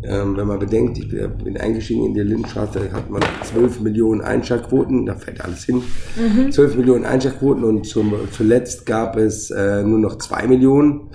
Ähm, 0.03 0.37
wenn 0.37 0.49
man 0.49 0.59
bedenkt, 0.59 0.99
ich 0.99 1.09
bin 1.09 1.57
eingestiegen 1.57 2.07
in 2.07 2.15
die 2.15 2.21
Lindenstraße, 2.23 2.81
da 2.91 2.97
hat 2.97 3.09
man 3.11 3.23
12 3.45 3.81
Millionen 3.83 4.23
Einschaltquoten, 4.23 5.07
da 5.07 5.15
fällt 5.15 5.41
alles 5.41 5.63
hin. 5.63 5.85
12 6.51 6.77
Millionen 6.77 7.05
Einschaltquoten 7.05 7.63
und 7.63 7.87
zum, 7.87 8.13
zuletzt 8.33 8.87
gab 8.87 9.17
es 9.17 9.53
äh, 9.53 9.85
nur 9.85 10.01
noch 10.01 10.19
2 10.19 10.49
Millionen. 10.49 11.11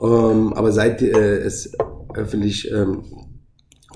Ähm, 0.00 0.54
aber 0.54 0.72
seit 0.72 1.02
äh, 1.02 1.40
es 1.40 1.70
öffentlich 2.14 2.72
ähm, 2.72 3.02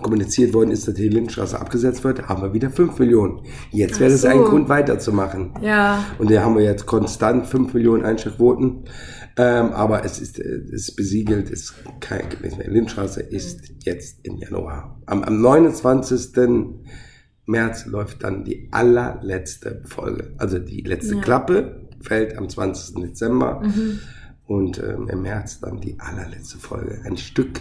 kommuniziert 0.03 0.55
worden 0.55 0.71
ist, 0.71 0.87
dass 0.87 0.95
die 0.95 1.09
Lindenstraße 1.09 1.61
abgesetzt 1.61 2.05
wird, 2.05 2.29
haben 2.29 2.43
wir 2.43 2.53
wieder 2.53 2.71
5 2.71 2.99
Millionen. 2.99 3.41
Jetzt 3.71 4.01
wäre 4.01 4.13
es 4.13 4.23
so. 4.23 4.29
ein 4.29 4.43
Grund 4.43 4.69
weiterzumachen. 4.69 5.55
Ja. 5.63 6.05
Und 6.19 6.31
da 6.31 6.43
haben 6.43 6.57
wir 6.57 6.65
jetzt 6.65 6.87
konstant 6.87 7.47
5 7.47 7.75
Millionen 7.75 8.05
Einschaltquoten. 8.05 8.85
Ähm, 9.37 9.73
aber 9.73 10.05
es 10.05 10.21
ist, 10.21 10.39
äh, 10.41 10.43
es 10.43 10.89
ist 10.89 10.97
besiegelt, 10.97 11.51
es 11.51 11.61
ist 11.63 11.75
kein 12.01 12.29
Gemäß 12.29 12.57
mehr. 12.59 12.69
Lindenstraße 12.69 13.21
ist 13.21 13.71
jetzt 13.85 14.19
im 14.25 14.37
Januar. 14.39 15.01
Am, 15.07 15.23
am 15.23 15.41
29. 15.41 16.37
März 17.47 17.87
läuft 17.87 18.25
dann 18.25 18.45
die 18.45 18.69
allerletzte 18.73 19.83
Folge. 19.87 20.33
Also 20.39 20.59
die 20.59 20.83
letzte 20.83 21.15
Ja. 21.15 21.21
Klappe 21.21 21.89
fällt 22.01 22.37
am 22.37 22.49
20. 22.49 22.97
Dezember. 23.03 23.63
Und 24.47 24.79
ähm, 24.83 25.09
im 25.09 25.23
März 25.23 25.61
dann 25.61 25.81
die 25.81 26.01
allerletzte 26.01 26.59
Folge. 26.59 27.01
Ein 27.05 27.17
Stück, 27.17 27.61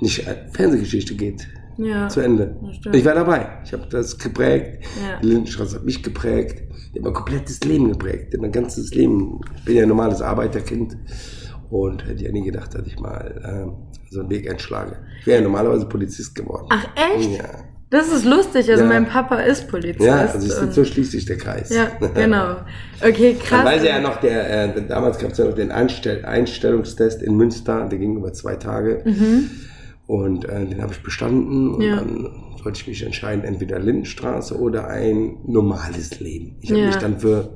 nicht 0.00 0.26
äh, 0.26 0.34
Fernsehgeschichte 0.52 1.14
geht 1.14 1.48
Ja. 1.76 2.08
zu 2.08 2.20
Ende. 2.20 2.56
Ich 2.92 3.04
war 3.04 3.14
dabei. 3.14 3.46
Ich 3.64 3.72
habe 3.72 3.86
das 3.90 4.18
geprägt. 4.18 4.84
Ja. 5.02 5.20
Die 5.22 5.26
Lindenstraße 5.28 5.76
hat 5.76 5.84
mich 5.84 6.02
geprägt. 6.02 6.62
Die 6.94 6.98
hat 6.98 7.04
mein 7.04 7.12
komplettes 7.14 7.60
Leben 7.64 7.88
geprägt. 7.92 8.34
Mein 8.40 8.52
ganzes 8.52 8.94
Leben. 8.94 9.40
Ich 9.58 9.64
bin 9.64 9.76
ja 9.76 9.82
ein 9.82 9.88
normales 9.88 10.20
Arbeiterkind. 10.22 10.96
Und 11.70 12.06
hätte 12.06 12.24
ja 12.24 12.32
nie 12.32 12.44
gedacht, 12.44 12.74
dass 12.74 12.86
ich 12.86 12.98
mal 12.98 13.42
ähm, 13.46 13.72
so 14.10 14.20
einen 14.20 14.30
Weg 14.30 14.50
einschlage. 14.50 14.96
Ich 15.20 15.26
wäre 15.26 15.38
ja 15.38 15.44
normalerweise 15.44 15.84
Polizist 15.86 16.34
geworden. 16.34 16.66
Ach 16.70 16.86
echt? 17.14 17.36
Ja, 17.38 17.44
Das 17.90 18.10
ist 18.10 18.24
lustig. 18.24 18.70
Also 18.70 18.84
Ja. 18.84 18.88
mein 18.88 19.06
Papa 19.06 19.36
ist 19.40 19.68
Polizist. 19.68 20.00
ja 20.00 20.16
also 20.16 20.46
ist 20.46 20.58
und- 20.62 20.72
so 20.72 20.82
schließt 20.84 21.12
sich 21.12 21.26
der 21.26 21.36
Kreis. 21.36 21.68
ja, 21.68 21.90
genau. 22.14 22.56
Okay, 23.06 23.32
Dann 23.38 23.42
krass. 23.46 23.64
weiß 23.66 23.82
er 23.82 23.96
ja 23.96 24.00
noch, 24.00 24.16
der, 24.20 24.76
äh, 24.76 24.86
damals 24.88 25.18
gab 25.18 25.32
es 25.32 25.38
ja 25.38 25.44
noch 25.44 25.54
den 25.54 25.70
Einstell 25.70 26.24
Einstellungstest 26.24 27.22
in 27.22 27.36
Münster, 27.36 27.86
der 27.86 27.98
ging 27.98 28.16
über 28.16 28.32
zwei 28.32 28.56
Tage. 28.56 29.02
Und 30.08 30.46
äh, 30.46 30.66
den 30.66 30.82
habe 30.82 30.92
ich 30.92 31.02
bestanden. 31.02 31.74
Und. 31.74 31.82
Ja. 31.82 31.96
dann 31.96 32.28
sollte 32.60 32.80
ich 32.80 32.88
mich 32.88 33.02
entscheiden, 33.04 33.44
entweder 33.44 33.78
Lindenstraße 33.78 34.58
oder 34.58 34.88
ein 34.88 35.36
normales 35.46 36.18
Leben. 36.18 36.56
Ich 36.60 36.70
habe 36.70 36.80
Ja. 36.80 36.86
mich 36.86 36.96
dann 36.96 37.20
für 37.20 37.50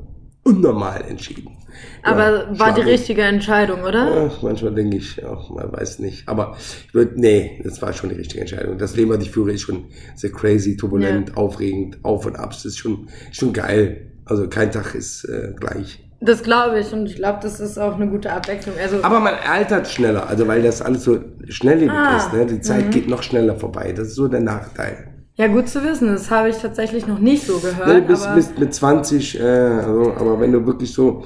unnormal 0.44 1.02
entschieden. 1.08 1.56
Aber 2.02 2.50
Ja, 2.52 2.58
war 2.58 2.74
die 2.74 2.82
richtige 2.82 3.22
Entscheidung, 3.22 3.82
oder? 3.82 4.28
Ach, 4.30 4.42
manchmal 4.42 4.74
denke 4.74 4.98
ich, 4.98 5.24
auch, 5.24 5.48
man 5.50 5.72
weiß 5.72 6.00
nicht. 6.00 6.28
Aber 6.28 6.56
ich 6.86 6.92
würde, 6.94 7.18
nee, 7.18 7.60
das 7.64 7.80
war 7.80 7.92
schon 7.94 8.10
die 8.10 8.16
richtige 8.16 8.42
Entscheidung. 8.42 8.76
Das 8.76 8.94
Leben, 8.96 9.10
was 9.10 9.22
ich 9.22 9.30
führe, 9.30 9.52
ist 9.52 9.62
schon 9.62 9.86
sehr 10.14 10.30
crazy, 10.30 10.76
turbulent, 10.76 11.36
aufregend, 11.36 11.98
auf 12.04 12.26
und 12.26 12.36
ab. 12.36 12.50
Das 12.50 12.66
ist 12.66 12.76
schon, 12.78 13.08
schon 13.32 13.52
geil. 13.54 14.12
Also 14.26 14.48
kein 14.48 14.70
Tag 14.70 14.94
ist 14.94 15.24
äh, 15.24 15.54
gleich. 15.58 16.04
Das 16.24 16.42
glaube 16.42 16.78
ich 16.78 16.92
und 16.92 17.06
ich 17.06 17.16
glaube, 17.16 17.40
das 17.42 17.58
ist 17.58 17.78
auch 17.78 17.96
eine 17.96 18.08
gute 18.08 18.32
Abwechslung. 18.32 18.76
Also, 18.80 19.02
Aber 19.02 19.18
man 19.20 19.34
altert 19.34 19.88
schneller, 19.88 20.28
also 20.28 20.46
weil 20.46 20.62
das 20.62 20.80
alles 20.80 21.02
so 21.04 21.18
schnelllebig 21.48 21.90
Ah, 21.92 22.16
ist. 22.16 22.32
Ne? 22.32 22.46
Die 22.46 22.60
Zeit 22.60 22.90
geht 22.92 23.08
noch 23.08 23.22
schneller 23.22 23.56
vorbei. 23.56 23.92
Das 23.92 24.08
ist 24.08 24.14
so 24.14 24.28
der 24.28 24.40
Nachteil. 24.40 25.08
ja, 25.36 25.46
gut 25.48 25.68
zu 25.68 25.82
wissen, 25.82 26.08
das 26.08 26.30
habe 26.30 26.48
ich 26.50 26.56
tatsächlich 26.58 27.06
noch 27.06 27.18
nicht 27.18 27.44
so 27.46 27.58
gehört. 27.58 27.88
Ne, 27.88 28.00
du 28.02 28.06
bist, 28.06 28.24
aber 28.26 28.34
bist 28.36 28.58
mit 28.58 28.72
20, 28.72 29.40
äh, 29.40 29.42
also, 29.42 30.12
aber 30.14 30.38
wenn 30.40 30.52
du 30.52 30.64
wirklich 30.66 30.92
so, 30.92 31.24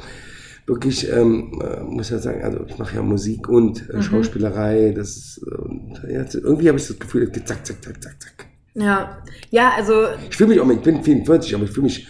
wirklich, 0.67 1.11
ähm, 1.13 1.61
äh, 1.63 1.83
muss 1.83 2.11
ja 2.11 2.19
sagen, 2.19 2.43
also 2.43 2.61
ich 2.67 2.79
mache 2.79 2.97
ja 2.97 3.03
Musik 3.03 3.49
und 3.49 3.89
Mhm. 3.93 3.99
äh, 3.99 4.03
Schauspielerei, 4.03 4.95
das 4.97 5.09
ist, 5.17 5.41
äh, 5.47 5.55
und, 5.57 6.01
ja, 6.09 6.25
irgendwie 6.33 6.69
habe 6.69 6.79
ich 6.79 6.87
das 6.89 6.99
Gefühl, 6.99 7.25
es 7.25 7.33
geht 7.33 7.47
zack, 7.47 7.67
zack, 7.67 7.83
zack, 7.85 8.03
zack, 8.03 8.15
zack. 8.21 8.47
ja, 8.75 9.19
ja, 9.51 9.73
also 9.77 10.05
Ich 10.31 10.37
fühle 10.37 10.51
mich 10.51 10.61
auch, 10.61 10.71
ich 10.71 10.81
bin 10.81 11.03
44, 11.05 11.55
aber 11.55 11.65
ich 11.65 11.71
fühle 11.71 11.85
mich 11.85 12.07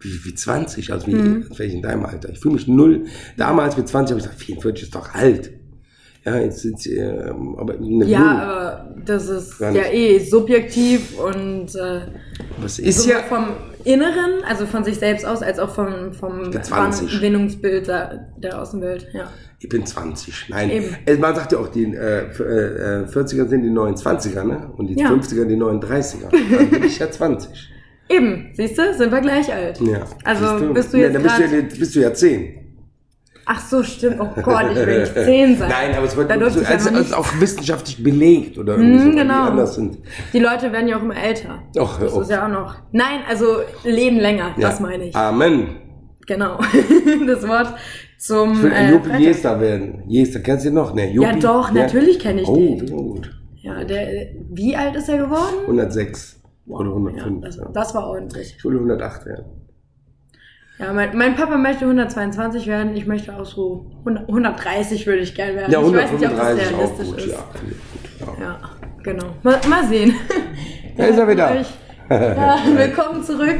wie, 0.00 0.24
wie 0.24 0.34
20, 0.34 0.92
also 0.92 1.06
wie, 1.06 1.14
Mhm. 1.14 1.46
als 1.48 1.58
wäre 1.58 1.68
ich 1.68 1.74
in 1.74 1.82
deinem 1.82 2.04
Alter. 2.04 2.30
Ich 2.30 2.38
fühle 2.40 2.54
mich 2.54 2.68
null. 2.68 3.04
Damals 3.36 3.76
mit 3.76 3.88
20 3.88 4.12
habe 4.12 4.20
ich 4.20 4.24
gesagt, 4.26 4.40
44 4.42 4.84
ist 4.84 4.94
doch 4.94 5.14
alt. 5.14 5.50
Ja, 6.24 6.36
jetzt 6.38 6.60
sind 6.60 6.78
sie, 6.80 6.96
ähm, 6.96 7.56
aber 7.58 7.74
eine 7.74 8.04
ja, 8.04 8.38
aber 8.38 8.96
das 9.06 9.28
ist 9.28 9.60
ja 9.60 9.72
eh 9.90 10.18
subjektiv 10.18 11.18
und 11.18 11.74
äh, 11.74 12.00
Was 12.60 12.78
ist 12.78 13.06
ja, 13.06 13.20
vom 13.22 13.46
Inneren, 13.84 14.42
also 14.46 14.66
von 14.66 14.84
sich 14.84 14.96
selbst 14.98 15.24
aus, 15.24 15.42
als 15.42 15.58
auch 15.58 15.74
vom, 15.74 16.12
vom 16.12 16.50
bin 16.50 16.62
20. 16.62 17.14
Wahrnehmungsbild 17.14 17.86
der, 17.88 18.28
der 18.36 18.60
Außenwelt. 18.60 19.06
Ja. 19.14 19.30
ich 19.60 19.68
bin 19.68 19.86
20. 19.86 20.46
Nein, 20.50 20.70
Eben. 20.70 20.96
äh, 21.06 21.14
man 21.16 21.34
sagt 21.34 21.52
ja 21.52 21.58
auch, 21.58 21.68
die 21.68 21.84
äh, 21.84 22.26
f- 22.26 22.40
äh, 22.40 23.02
äh, 23.02 23.06
40er 23.06 23.48
sind 23.48 23.62
die 23.62 23.70
neuen 23.70 23.94
20er, 23.94 24.44
ne? 24.44 24.70
Und 24.76 24.88
die 24.88 24.98
Ja. 24.98 25.10
50er 25.10 25.44
die 25.46 25.56
neuen 25.56 25.80
30er. 25.80 26.28
Dann 26.30 26.68
bin 26.70 26.84
ich 26.84 26.98
ja 26.98 27.10
20. 27.10 27.70
Eben, 28.08 28.50
siehst 28.54 28.78
du, 28.78 28.94
sind 28.94 29.12
wir 29.12 29.20
gleich 29.20 29.52
alt. 29.52 29.80
Ja. 29.80 30.00
Also 30.24 30.58
Siehst 30.58 30.74
bist 30.74 30.92
du 30.94 30.96
Ja, 30.98 31.04
jetzt 31.04 31.14
dann 31.14 31.22
bist 31.22 31.38
du, 31.38 31.42
ja, 31.56 31.62
bist 31.78 31.96
du 31.96 32.00
ja 32.00 32.14
10. 32.14 32.54
Ach 33.50 33.60
so, 33.66 33.82
stimmt. 33.82 34.16
Oh 34.20 34.28
Gott, 34.42 34.64
ich 34.72 34.76
will 34.86 35.00
nicht 35.00 35.14
10 35.14 35.56
sein. 35.56 35.68
Nein, 35.70 35.94
aber 35.96 36.04
es 36.06 36.14
wird 36.16 36.28
so, 36.30 36.38
ja 36.38 36.44
also, 36.46 36.60
also 36.70 36.90
nicht. 36.90 37.14
auch 37.14 37.26
wissenschaftlich 37.40 38.02
belegt 38.04 38.58
oder 38.58 38.76
irgendwie 38.76 39.04
Mhm, 39.04 39.10
so, 39.12 39.16
genau. 39.18 39.42
anders 39.44 39.74
sind. 39.74 39.98
Die 40.34 40.38
Leute 40.38 40.70
werden 40.70 40.86
ja 40.88 40.98
auch 40.98 41.02
immer 41.02 41.16
älter. 41.16 41.62
Och, 41.78 41.98
das 41.98 42.12
auf. 42.12 42.22
ist 42.22 42.30
ja 42.30 42.44
auch 42.44 42.50
noch. 42.50 42.74
Nein, 42.92 43.20
also 43.28 43.46
leben 43.84 44.18
länger, 44.18 44.54
das 44.60 44.78
Ja. 44.78 44.86
meine 44.86 45.04
ich. 45.08 45.16
Amen. 45.16 45.68
Genau. 46.26 46.58
das 47.26 47.48
Wort 47.48 47.72
zum. 48.18 48.52
Ich 48.52 48.62
will 48.64 48.72
äh, 48.72 48.98
Freitag. 49.00 49.20
Jester 49.20 49.60
werden. 49.60 50.02
Jester, 50.08 50.40
kennst 50.40 50.66
du 50.66 50.70
noch? 50.70 50.94
Ne, 50.94 51.10
Jopi? 51.10 51.26
Ja, 51.28 51.36
doch, 51.36 51.72
natürlich 51.72 52.18
kenn 52.18 52.36
ich 52.36 52.46
oh, 52.48 52.54
den. 52.54 52.86
ja, 52.86 52.94
gut. 52.94 53.30
Ja, 53.62 53.84
der. 53.84 54.26
Wie 54.50 54.76
alt 54.76 54.94
ist 54.94 55.08
er 55.08 55.16
geworden? 55.16 55.54
106 55.62 56.37
oder 56.68 56.84
Ja, 56.90 56.94
105. 57.24 57.40
das, 57.44 57.56
Ja, 57.56 57.68
das 57.72 57.94
war 57.94 58.06
ordentlich. 58.08 58.54
Ich 58.56 58.64
will 58.64 58.74
108 58.76 59.26
werden. 59.26 59.44
Ja, 60.78 60.92
mein, 60.92 61.16
mein 61.16 61.34
Papa 61.34 61.56
möchte 61.56 61.84
122 61.86 62.66
werden, 62.68 62.94
ich 62.96 63.06
möchte 63.06 63.36
auch 63.36 63.44
so 63.44 63.90
100, 64.00 64.28
130 64.28 65.06
würde 65.06 65.22
ich 65.22 65.34
gerne 65.34 65.56
werden. 65.56 65.72
Ja, 65.72 65.80
ich 65.82 65.92
weiß 65.92 66.12
nicht, 66.12 66.24
ob 66.24 66.36
das 66.36 66.46
135 66.46 66.78
realistisch 66.78 67.08
gut. 67.08 67.18
ist. 67.18 67.26
Ja, 67.32 67.44
gut. 67.60 68.38
Ja. 68.38 68.44
Ja, 68.44 68.60
genau. 69.02 69.24
Mal, 69.42 69.60
mal 69.68 69.84
sehen. 69.88 70.14
Da 70.96 71.04
ist 71.04 71.16
er 71.18 71.28
wieder. 71.28 71.54
Ja, 72.10 72.58
willkommen 72.76 73.22
zurück. 73.22 73.56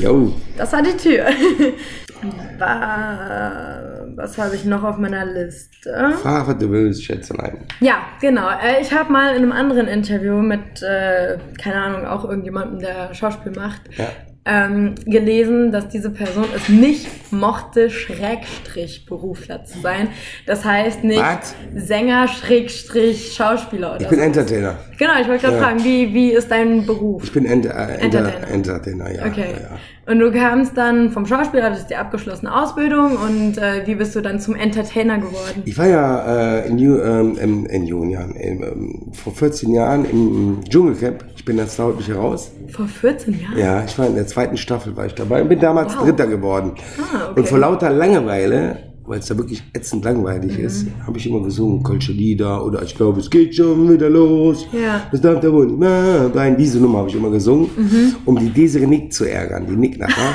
Jo. 0.00 0.32
Das 0.56 0.72
war 0.72 0.80
die 0.82 0.96
Tür. 0.96 1.24
Wa- 2.58 3.95
Was 4.16 4.38
habe 4.38 4.54
ich 4.56 4.64
noch 4.64 4.82
auf 4.82 4.96
meiner 4.96 5.26
Liste? 5.26 6.14
Frag, 6.22 6.48
was 6.48 6.56
du 6.58 6.70
willst, 6.70 7.04
Schätzelein. 7.04 7.58
Ja, 7.80 7.96
genau. 8.20 8.48
Äh, 8.48 8.80
Ich 8.80 8.90
habe 8.92 9.12
mal 9.12 9.30
in 9.36 9.42
einem 9.42 9.52
anderen 9.52 9.86
Interview 9.88 10.36
mit, 10.40 10.82
äh, 10.82 11.36
keine 11.62 11.76
Ahnung, 11.82 12.06
auch 12.06 12.24
irgendjemandem, 12.24 12.78
der 12.80 13.12
Schauspiel 13.14 13.52
macht, 13.52 13.82
Ja. 13.98 14.06
ähm, 14.46 14.94
gelesen, 15.04 15.70
dass 15.70 15.88
diese 15.88 16.08
Person 16.10 16.46
es 16.54 16.68
nicht 16.70 17.30
mochte, 17.30 17.90
Schrägstrich 17.90 19.04
Berufler 19.04 19.64
zu 19.64 19.80
sein. 19.80 20.08
Das 20.46 20.64
heißt 20.64 21.04
nicht 21.04 21.20
Was? 21.20 21.54
Sänger, 21.74 22.26
Schrägstrich 22.28 23.34
Schauspieler 23.34 23.92
oder 23.96 24.00
Ich 24.02 24.08
bin 24.08 24.18
so. 24.18 24.24
Entertainer. 24.24 24.76
Genau, 24.98 25.12
ich 25.20 25.28
wollte 25.28 25.42
gerade 25.44 25.56
Ja. 25.58 25.62
fragen, 25.62 25.84
wie, 25.84 26.14
wie 26.14 26.30
ist 26.32 26.50
dein 26.50 26.86
Beruf? 26.86 27.24
Ich 27.24 27.32
bin 27.32 27.44
Enter, 27.44 27.70
äh, 27.70 27.96
Enter, 28.00 28.18
Entertainer. 28.20 28.48
Entertainer, 28.48 29.14
ja. 29.14 29.26
Okay. 29.26 29.54
Ja. 29.60 29.78
Und 30.08 30.20
du 30.20 30.30
kamst 30.30 30.76
dann 30.76 31.10
vom 31.10 31.26
Schauspiel, 31.26 31.62
hattest 31.64 31.90
die 31.90 31.96
abgeschlossene 31.96 32.54
Ausbildung 32.54 33.16
und 33.16 33.58
äh, 33.58 33.82
wie 33.86 33.96
bist 33.96 34.14
du 34.14 34.20
dann 34.20 34.38
zum 34.38 34.54
Entertainer 34.54 35.18
geworden? 35.18 35.62
Ich 35.64 35.76
war 35.76 35.86
ja 35.88 36.58
äh, 36.60 36.68
in, 36.68 36.78
ähm, 36.78 37.36
im- 37.40 37.66
in 37.66 37.86
jungen 37.86 38.10
Jahren, 38.10 38.34
ähm, 38.36 39.10
vor 39.12 39.32
14 39.34 39.72
Jahren 39.74 40.04
im 40.04 40.60
Dschungelcamp. 40.68 41.24
Ich 41.34 41.44
bin 41.44 41.58
jetzt 41.58 41.76
laut 41.78 41.96
mich 41.96 42.06
heraus. 42.08 42.52
Vor 42.68 42.86
14 42.86 43.40
Jahren? 43.40 43.58
Ja, 43.58 43.82
ich 43.84 43.98
war 43.98 44.06
in 44.06 44.14
der 44.14 44.28
zweiten 44.28 44.56
Staffel 44.56 44.96
war 44.96 45.06
ich 45.06 45.14
dabei 45.16 45.42
und 45.42 45.48
bin 45.48 45.58
damals 45.58 45.96
Wow. 45.96 46.04
Dritter 46.04 46.28
geworden. 46.28 46.74
Ah, 47.00 47.30
okay. 47.30 47.40
Und 47.40 47.48
vor 47.48 47.58
lauter 47.58 47.90
Langeweile, 47.90 48.78
weil 49.06 49.18
es 49.20 49.26
da 49.26 49.36
wirklich 49.36 49.62
ätzend 49.72 50.04
langweilig 50.04 50.58
Mhm. 50.58 50.64
ist, 50.64 50.86
habe 51.06 51.18
ich 51.18 51.26
immer 51.26 51.42
gesungen, 51.42 51.82
Kolsche 51.82 52.12
Lieder 52.12 52.64
oder 52.64 52.82
ich 52.82 52.94
glaube, 52.94 53.20
es 53.20 53.30
geht 53.30 53.54
schon 53.54 53.90
wieder 53.92 54.08
los. 54.10 54.66
Ja. 54.72 55.02
Das 55.12 55.20
darf 55.20 55.40
da 55.40 55.52
wohl 55.52 55.66
nicht 55.66 55.78
mehr 55.78 56.30
sein. 56.34 56.56
Diese 56.56 56.78
Nummer 56.78 56.98
habe 56.98 57.08
ich 57.08 57.14
immer 57.16 57.30
gesungen, 57.30 57.68
Mhm. 57.76 58.14
um 58.24 58.38
die 58.38 58.50
Desiree 58.50 58.86
Nick 58.86 59.12
zu 59.12 59.24
ärgern, 59.24 59.66
die 59.68 59.76
Nick 59.76 59.98
nachher. 59.98 60.34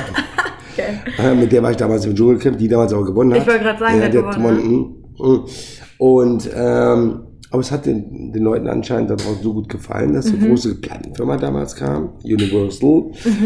Okay. 0.74 1.34
Mit 1.38 1.52
der 1.52 1.62
war 1.62 1.70
ich 1.70 1.76
damals 1.76 2.06
im 2.06 2.14
Dschungelcamp, 2.14 2.56
die 2.56 2.66
damals 2.66 2.94
auch 2.94 3.04
gewonnen 3.04 3.34
hat. 3.34 3.40
Ich 3.42 3.46
wollte 3.46 3.60
gerade 3.62 3.78
sagen, 3.78 3.98
ja, 3.98 4.04
hat 4.04 4.12
gewonnen 4.12 4.62
gewonnen. 4.62 4.94
mhm. 5.18 5.40
Und 5.98 6.50
ähm, 6.56 7.20
aber 7.50 7.60
es 7.60 7.70
hat 7.70 7.84
den, 7.84 8.32
den 8.32 8.42
Leuten 8.42 8.66
anscheinend 8.68 9.10
daraus 9.10 9.42
so 9.42 9.52
gut 9.52 9.68
gefallen, 9.68 10.14
dass 10.14 10.32
Mhm. 10.32 10.38
eine 10.38 10.48
große 10.48 10.74
Plattenfirma 10.76 11.36
damals 11.36 11.76
kam, 11.76 12.12
Universal, 12.24 12.88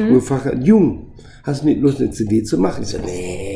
und 0.08 0.14
gefragt 0.14 0.44
hat, 0.44 0.64
Jung, 0.64 1.08
hast 1.42 1.62
du 1.62 1.66
nicht 1.66 1.80
Lust, 1.80 2.00
eine 2.00 2.10
CD 2.12 2.44
zu 2.44 2.58
machen? 2.58 2.82
Ich 2.84 2.90
so, 2.90 2.98
nee, 3.04 3.55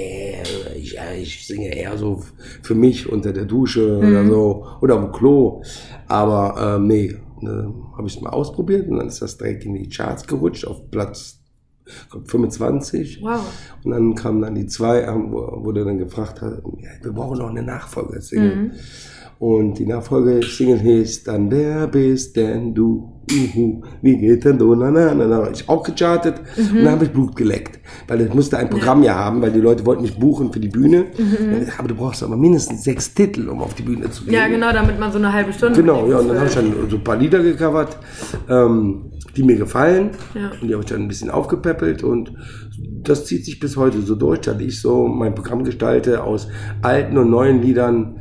ja, 1.12 1.20
ich 1.20 1.46
singe 1.46 1.74
eher 1.74 1.96
so 1.98 2.22
für 2.62 2.74
mich 2.74 3.10
unter 3.10 3.32
der 3.32 3.44
Dusche 3.44 3.98
oder 3.98 4.22
Mhm. 4.22 4.30
so, 4.30 4.66
oder 4.80 4.96
am 4.96 5.12
Klo. 5.12 5.62
Aber 6.08 6.76
ähm, 6.76 6.86
nee, 6.86 7.16
ne, 7.40 7.72
habe 7.96 8.06
ich 8.08 8.16
es 8.16 8.20
mal 8.22 8.30
ausprobiert 8.30 8.88
und 8.88 8.98
dann 8.98 9.08
ist 9.08 9.22
das 9.22 9.36
direkt 9.38 9.64
in 9.64 9.74
die 9.74 9.88
Charts 9.88 10.26
gerutscht 10.26 10.66
auf 10.66 10.90
Platz 10.90 11.36
ich 11.86 12.08
glaub, 12.10 12.30
25. 12.30 13.20
Wow. 13.22 13.40
Und 13.84 13.90
dann 13.90 14.14
kamen 14.14 14.40
dann 14.42 14.54
die 14.54 14.66
zwei, 14.66 15.04
wo, 15.08 15.72
der 15.72 15.84
dann 15.84 15.98
gefragt 15.98 16.40
hat, 16.40 16.62
wir 17.02 17.12
brauchen 17.12 17.38
noch 17.38 17.48
eine 17.50 17.62
Nachfolger-Single. 17.64 18.56
Mhm. 18.56 18.72
Und 19.40 19.78
die 19.78 19.86
Nachfolger-Single 19.86 20.80
hieß 20.80 21.24
dann, 21.24 21.50
wer 21.50 21.86
bist 21.86 22.36
denn 22.36 22.74
du? 22.74 23.10
Uhu, 23.32 23.80
wie 24.02 24.18
geht 24.18 24.44
denn 24.44 24.58
du? 24.58 24.74
Na, 24.74 24.90
na, 24.90 25.14
na, 25.14 25.26
na. 25.26 25.50
Ich 25.50 25.66
auch 25.66 25.82
gechartet 25.82 26.34
Mhm. 26.58 26.76
und 26.76 26.84
dann 26.84 26.92
habe 26.92 27.04
ich 27.06 27.10
Blut 27.10 27.34
geleckt. 27.36 27.80
Weil 28.06 28.20
ich 28.20 28.34
musste 28.34 28.58
ein 28.58 28.68
Programm 28.68 29.02
ja 29.02 29.14
haben, 29.14 29.40
weil 29.40 29.50
die 29.50 29.60
Leute 29.60 29.86
wollten 29.86 30.02
mich 30.02 30.18
buchen 30.18 30.52
für 30.52 30.60
die 30.60 30.68
Bühne. 30.68 31.06
Aber 31.78 31.88
du 31.88 31.94
brauchst 31.94 32.22
aber 32.22 32.36
mindestens 32.36 32.84
sechs 32.84 33.14
Titel, 33.14 33.48
um 33.48 33.62
auf 33.62 33.72
die 33.72 33.82
Bühne 33.82 34.10
zu 34.10 34.24
gehen. 34.24 34.34
Mhm. 34.34 34.38
Ja, 34.40 34.48
genau, 34.48 34.72
damit 34.74 35.00
man 35.00 35.10
so 35.10 35.16
eine 35.16 35.32
halbe 35.32 35.54
Stunde. 35.54 35.80
Genau, 35.80 36.06
ja, 36.06 36.18
und 36.18 36.28
dann 36.28 36.36
habe 36.36 36.48
ich 36.48 36.54
dann 36.54 36.74
so 36.90 36.96
ein 36.96 37.04
paar 37.04 37.16
Lieder 37.16 37.42
gecovert, 37.42 37.96
ähm, 38.46 39.12
die 39.34 39.42
mir 39.42 39.56
gefallen. 39.56 40.10
Ja. 40.34 40.50
Und 40.60 40.68
die 40.68 40.74
habe 40.74 40.82
ich 40.84 40.90
dann 40.90 41.00
ein 41.00 41.08
bisschen 41.08 41.30
aufgepäppelt 41.30 42.04
und 42.04 42.34
das 43.02 43.24
zieht 43.24 43.46
sich 43.46 43.58
bis 43.58 43.78
heute 43.78 44.02
so 44.02 44.16
durch, 44.16 44.40
dass 44.42 44.60
ich 44.60 44.82
so 44.82 45.06
mein 45.08 45.34
Programm 45.34 45.64
gestalte 45.64 46.22
aus 46.24 46.48
alten 46.82 47.16
und 47.16 47.30
neuen 47.30 47.62
Liedern 47.62 48.16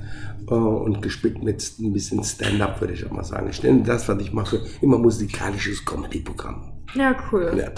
und 0.55 1.01
gespickt 1.01 1.43
mit 1.43 1.63
ein 1.79 1.93
bisschen 1.93 2.23
Stand-up, 2.23 2.79
würde 2.81 2.93
ich 2.93 3.05
auch 3.05 3.11
mal 3.11 3.23
sagen. 3.23 3.47
Ich 3.49 3.61
nenne 3.63 3.83
das, 3.83 4.07
was 4.09 4.19
ich 4.21 4.33
mache, 4.33 4.59
immer 4.81 4.97
musikalisches 4.97 5.83
Comedy-Programm. 5.85 6.71
Ja, 6.95 7.15
cool. 7.31 7.53
Ja. 7.57 7.69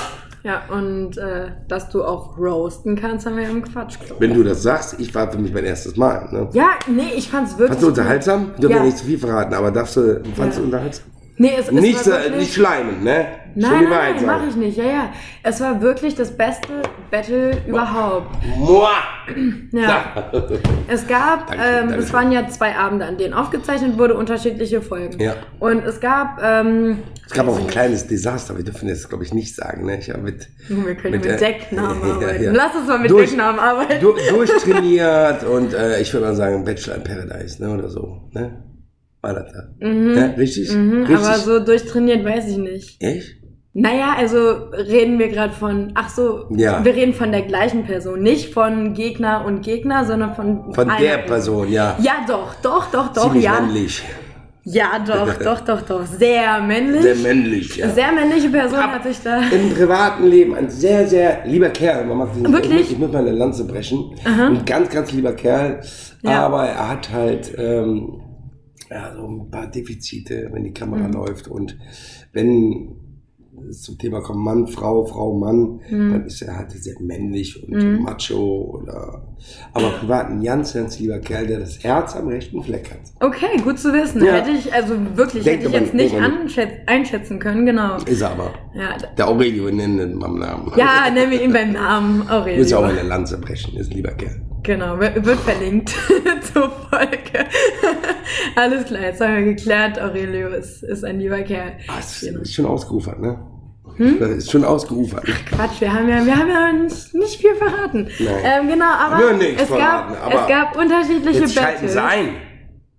Ja, 0.43 0.63
und 0.73 1.17
äh, 1.19 1.51
dass 1.67 1.89
du 1.89 2.03
auch 2.03 2.35
roasten 2.35 2.95
kannst, 2.95 3.27
haben 3.27 3.35
wir 3.35 3.43
ja 3.43 3.49
im 3.49 3.61
Quatschclub. 3.61 4.19
Wenn 4.19 4.33
du 4.33 4.41
das 4.43 4.63
sagst, 4.63 4.99
ich 4.99 5.13
war 5.13 5.31
für 5.31 5.37
mich 5.37 5.53
mein 5.53 5.65
erstes 5.65 5.97
Mal. 5.97 6.29
Ne? 6.31 6.49
Ja, 6.53 6.69
nee, 6.87 7.13
ich 7.15 7.29
fand's 7.29 7.51
wirklich. 7.59 7.67
Fandst 7.67 7.83
du 7.83 7.87
unterhaltsam? 7.89 8.51
Ich 8.55 8.61
darf 8.61 8.71
Ja. 8.71 8.77
ja 8.77 8.83
nicht 8.83 8.97
zu 8.97 9.05
viel 9.05 9.19
verraten, 9.19 9.53
aber 9.53 9.69
darfst 9.69 9.97
du, 9.97 10.23
fandst 10.35 10.57
Ja. 10.57 10.61
du 10.61 10.65
unterhaltsam? 10.65 11.05
Nee, 11.41 11.53
es, 11.57 11.65
es 11.67 11.71
Nicht, 11.71 12.01
äh, 12.01 12.05
wirklich, 12.11 12.35
nicht 12.35 12.53
schleimen, 12.53 13.03
ne? 13.03 13.25
Nein, 13.55 13.71
nein, 13.71 13.89
nein, 13.89 14.13
sagen. 14.19 14.25
mach 14.27 14.47
ich 14.47 14.55
nicht. 14.55 14.77
Ja, 14.77 14.85
ja. 14.85 15.09
Es 15.41 15.59
war 15.59 15.81
wirklich 15.81 16.13
das 16.13 16.37
beste 16.37 16.83
Battle 17.09 17.57
überhaupt. 17.67 18.27
Moi! 18.59 18.87
Ja. 19.71 20.31
Es 20.87 21.07
gab, 21.07 21.47
Dankeschön, 21.47 21.59
ähm, 21.73 21.79
Dankeschön. 21.79 22.03
es 22.03 22.13
waren 22.13 22.31
ja 22.33 22.47
zwei 22.49 22.75
Abende, 22.75 23.05
an 23.05 23.17
denen 23.17 23.33
aufgezeichnet 23.33 23.97
wurde, 23.97 24.13
unterschiedliche 24.15 24.81
Folgen. 24.81 25.19
Ja. 25.19 25.35
Und 25.59 25.83
es 25.85 25.99
gab, 25.99 26.39
ähm, 26.43 26.99
Es 27.25 27.33
gab 27.33 27.47
auch 27.47 27.57
ein 27.59 27.67
kleines 27.67 28.05
Desaster, 28.07 28.55
wir 28.57 28.63
dürfen 28.65 28.87
das, 28.89 29.07
glaube 29.09 29.23
ich, 29.23 29.33
nicht 29.33 29.55
sagen. 29.55 29.85
Ne? 29.85 29.97
Ich 29.97 30.09
habe 30.09 30.21
mit, 30.21 30.47
wir 30.67 30.95
können 30.95 31.13
Mit, 31.15 31.23
mit, 31.25 31.31
äh, 31.33 31.37
Decknamen 31.37 32.01
ja, 32.07 32.13
arbeiten. 32.15 32.43
ja. 32.43 32.51
Lass 32.53 32.75
uns 32.75 32.87
mal 32.87 32.99
mit 32.99 33.09
Durch- 33.09 33.29
Decknamen 33.29 33.59
arbeiten. 33.59 33.99
du, 34.01 34.13
durchtrainiert 34.29 35.43
und 35.45 35.73
äh, 35.73 36.01
ich 36.01 36.13
würde 36.13 36.27
mal 36.27 36.35
sagen 36.35 36.63
Bachelor 36.65 36.95
in 36.97 37.03
Paradise 37.03 37.63
ne? 37.63 37.73
oder 37.73 37.89
so. 37.89 38.29
Ne? 38.33 38.63
War 39.21 39.33
das 39.35 39.51
da? 39.53 39.87
Ja, 39.87 40.25
richtig? 40.37 40.71
Mhm, 40.73 41.03
richtig? 41.03 41.15
aber 41.17 41.37
so 41.37 41.59
durchtrainiert 41.63 42.25
weiß 42.25 42.47
ich 42.49 42.57
nicht. 42.57 43.01
Echt? 43.03 43.37
Naja, 43.73 44.15
also 44.17 44.37
reden 44.73 45.17
wir 45.19 45.29
gerade 45.29 45.53
von, 45.53 45.91
ach 45.95 46.09
so, 46.09 46.45
Ja. 46.49 46.83
wir 46.83 46.93
reden 46.93 47.13
von 47.13 47.31
der 47.31 47.43
gleichen 47.43 47.85
Person, 47.85 48.21
nicht 48.21 48.53
von 48.53 48.93
Gegner 48.93 49.45
und 49.45 49.61
Gegner, 49.61 50.03
sondern 50.05 50.35
von 50.35 50.73
Von 50.73 50.91
der 50.99 51.19
Person, 51.19 51.71
ja. 51.71 51.95
Ja, 52.01 52.25
doch, 52.27 52.55
doch, 52.61 52.91
doch, 52.91 53.13
doch, 53.13 53.23
Ziemlich 53.27 53.45
ja. 53.45 53.61
männlich. 53.61 54.03
Ja, 54.63 54.99
doch, 55.07 55.33
doch, 55.43 55.61
doch, 55.61 55.81
doch. 55.83 56.05
Sehr 56.05 56.61
männlich. 56.61 57.01
Sehr 57.01 57.15
männlich, 57.15 57.75
ja. 57.77 57.89
Sehr 57.89 58.11
männliche 58.11 58.49
Person 58.49 58.79
Ab- 58.79 58.91
hat 58.95 59.03
sich 59.03 59.19
da. 59.23 59.39
Im 59.51 59.73
privaten 59.73 60.27
Leben 60.27 60.53
ein 60.53 60.69
sehr, 60.69 61.07
sehr 61.07 61.45
lieber 61.45 61.69
Kerl. 61.69 62.05
Man 62.05 62.17
macht 62.17 62.35
nicht- 62.35 62.51
Wirklich? 62.51 62.71
Ich, 62.73 62.79
muss- 62.81 62.91
ich 62.91 62.97
muss 62.99 63.11
mal 63.13 63.19
eine 63.19 63.31
Lanze 63.31 63.65
brechen. 63.65 64.13
Ein 64.25 64.65
ganz, 64.65 64.89
ganz 64.89 65.11
lieber 65.13 65.31
Kerl. 65.33 65.79
Ja. 66.23 66.45
Aber 66.45 66.65
er 66.65 66.89
hat 66.89 67.09
halt 67.11 67.53
ähm, 67.57 68.19
ja, 68.91 69.15
so 69.15 69.25
ein 69.25 69.49
paar 69.49 69.67
Defizite, 69.67 70.49
wenn 70.51 70.63
die 70.65 70.73
Kamera 70.73 71.07
Mhm. 71.07 71.13
läuft. 71.13 71.47
Und 71.47 71.77
wenn 72.33 72.95
es 73.69 73.83
zum 73.83 73.97
Thema 73.97 74.21
kommt, 74.21 74.39
Mann, 74.39 74.67
Frau, 74.67 75.05
Frau, 75.05 75.37
Mann, 75.37 75.79
Mhm. 75.89 76.11
dann 76.11 76.25
ist 76.25 76.41
er 76.41 76.57
halt 76.57 76.71
sehr 76.71 76.95
männlich 76.99 77.61
und 77.63 78.01
macho. 78.01 78.81
Oder, 78.81 79.23
aber 79.73 79.89
privat 79.91 80.29
ein 80.29 80.41
ganz, 80.43 80.73
ganz 80.73 80.99
lieber 80.99 81.19
Kerl, 81.19 81.45
der 81.47 81.59
das 81.59 81.83
Herz 81.83 82.15
am 82.15 82.27
rechten 82.27 82.61
Fleck 82.63 82.89
hat. 82.91 82.99
Okay, 83.25 83.57
gut 83.63 83.77
zu 83.77 83.93
wissen. 83.93 84.25
Ja. 84.25 84.33
Hätte 84.33 84.51
ich, 84.51 84.73
also 84.73 84.95
wirklich, 85.15 85.43
Denkt 85.43 85.63
hätte 85.65 85.75
ich 85.77 85.81
jetzt 85.81 85.93
nicht, 85.93 86.15
einschätzen 86.87 87.39
können, 87.39 87.65
genau. 87.65 87.97
Ist 87.97 88.21
er 88.21 88.31
aber. 88.31 88.51
Ja, 88.73 88.97
Der 89.17 89.27
Aurelio, 89.27 89.65
wir 89.65 89.73
nennen 89.73 89.99
ihn 90.13 90.19
beim 90.19 90.35
Namen. 90.39 90.71
ja 90.75 91.09
nennen 91.13 91.31
wir 91.31 91.41
ihn 91.43 91.53
beim 91.53 91.71
Namen 91.73 92.23
Ich 92.23 92.27
muss 92.57 92.71
ja 92.71 92.77
auch 92.77 92.81
Aurelio. 92.81 92.95
mal 92.95 92.99
eine 92.99 93.07
Lanze 93.09 93.37
brechen, 93.37 93.77
ist 93.77 93.91
ein 93.91 93.95
lieber 93.95 94.11
Kerl. 94.11 94.41
Genau, 94.63 94.99
wird 94.99 95.39
verlinkt 95.39 95.89
zur 96.53 96.69
Folge. 96.69 97.47
Alles 98.55 98.85
klar, 98.85 99.01
jetzt 99.01 99.19
haben 99.21 99.35
wir 99.37 99.43
geklärt, 99.55 99.99
Aurelio 99.99 100.49
ist, 100.49 100.83
ist 100.83 101.03
ein 101.03 101.19
lieber 101.19 101.41
Kerl. 101.41 101.73
Ah, 101.87 101.93
es 101.99 102.21
Genau. 102.21 102.41
ist 102.41 102.53
schon 102.53 102.65
ausgeufert, 102.65 103.19
ne? 103.19 103.39
Hm? 103.97 104.19
Das 104.19 104.29
ist 104.29 104.51
schon 104.51 104.63
ausgeufert. 104.63 105.25
Quatsch, 105.49 105.81
wir 105.81 105.91
haben 105.93 106.07
ja, 106.07 106.25
wir 106.25 106.35
haben 106.35 106.49
ja 106.49 106.71
nicht, 106.73 107.13
nicht 107.13 107.41
viel 107.41 107.55
verraten. 107.55 108.07
Nein. 108.19 108.35
Ähm, 108.43 108.67
genau, 108.67 108.85
aber, 108.85 109.19
es, 109.39 109.67
verraten, 109.67 110.13
gab, 110.13 110.25
aber 110.25 110.41
es 110.41 110.47
gab 110.47 110.77
unterschiedliche 110.77 111.39
Jetzt 111.41 111.55
Battles. 111.55 111.93
sie 111.93 112.01
ein. 112.01 112.29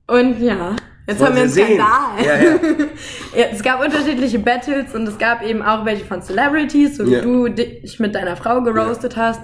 Und 0.08 0.40
ja, 0.40 0.76
jetzt 1.06 1.20
Wollen 1.20 1.28
haben 1.30 1.36
wir 1.36 1.42
einen? 1.42 1.50
Skandal. 1.52 2.24
Ja, 2.24 2.34
ja. 3.40 3.46
Es 3.52 3.62
gab 3.62 3.84
unterschiedliche 3.84 4.38
Battles 4.38 4.94
und 4.94 5.06
es 5.08 5.18
gab 5.18 5.42
eben 5.42 5.62
auch 5.62 5.84
welche 5.84 6.04
von 6.04 6.22
Celebrities, 6.22 6.96
so 6.96 7.06
wie 7.06 7.12
Ja. 7.14 7.20
du 7.22 7.48
dich 7.48 7.98
mit 8.00 8.14
deiner 8.14 8.36
Frau 8.36 8.60
geroastet 8.62 9.16
hast. 9.16 9.40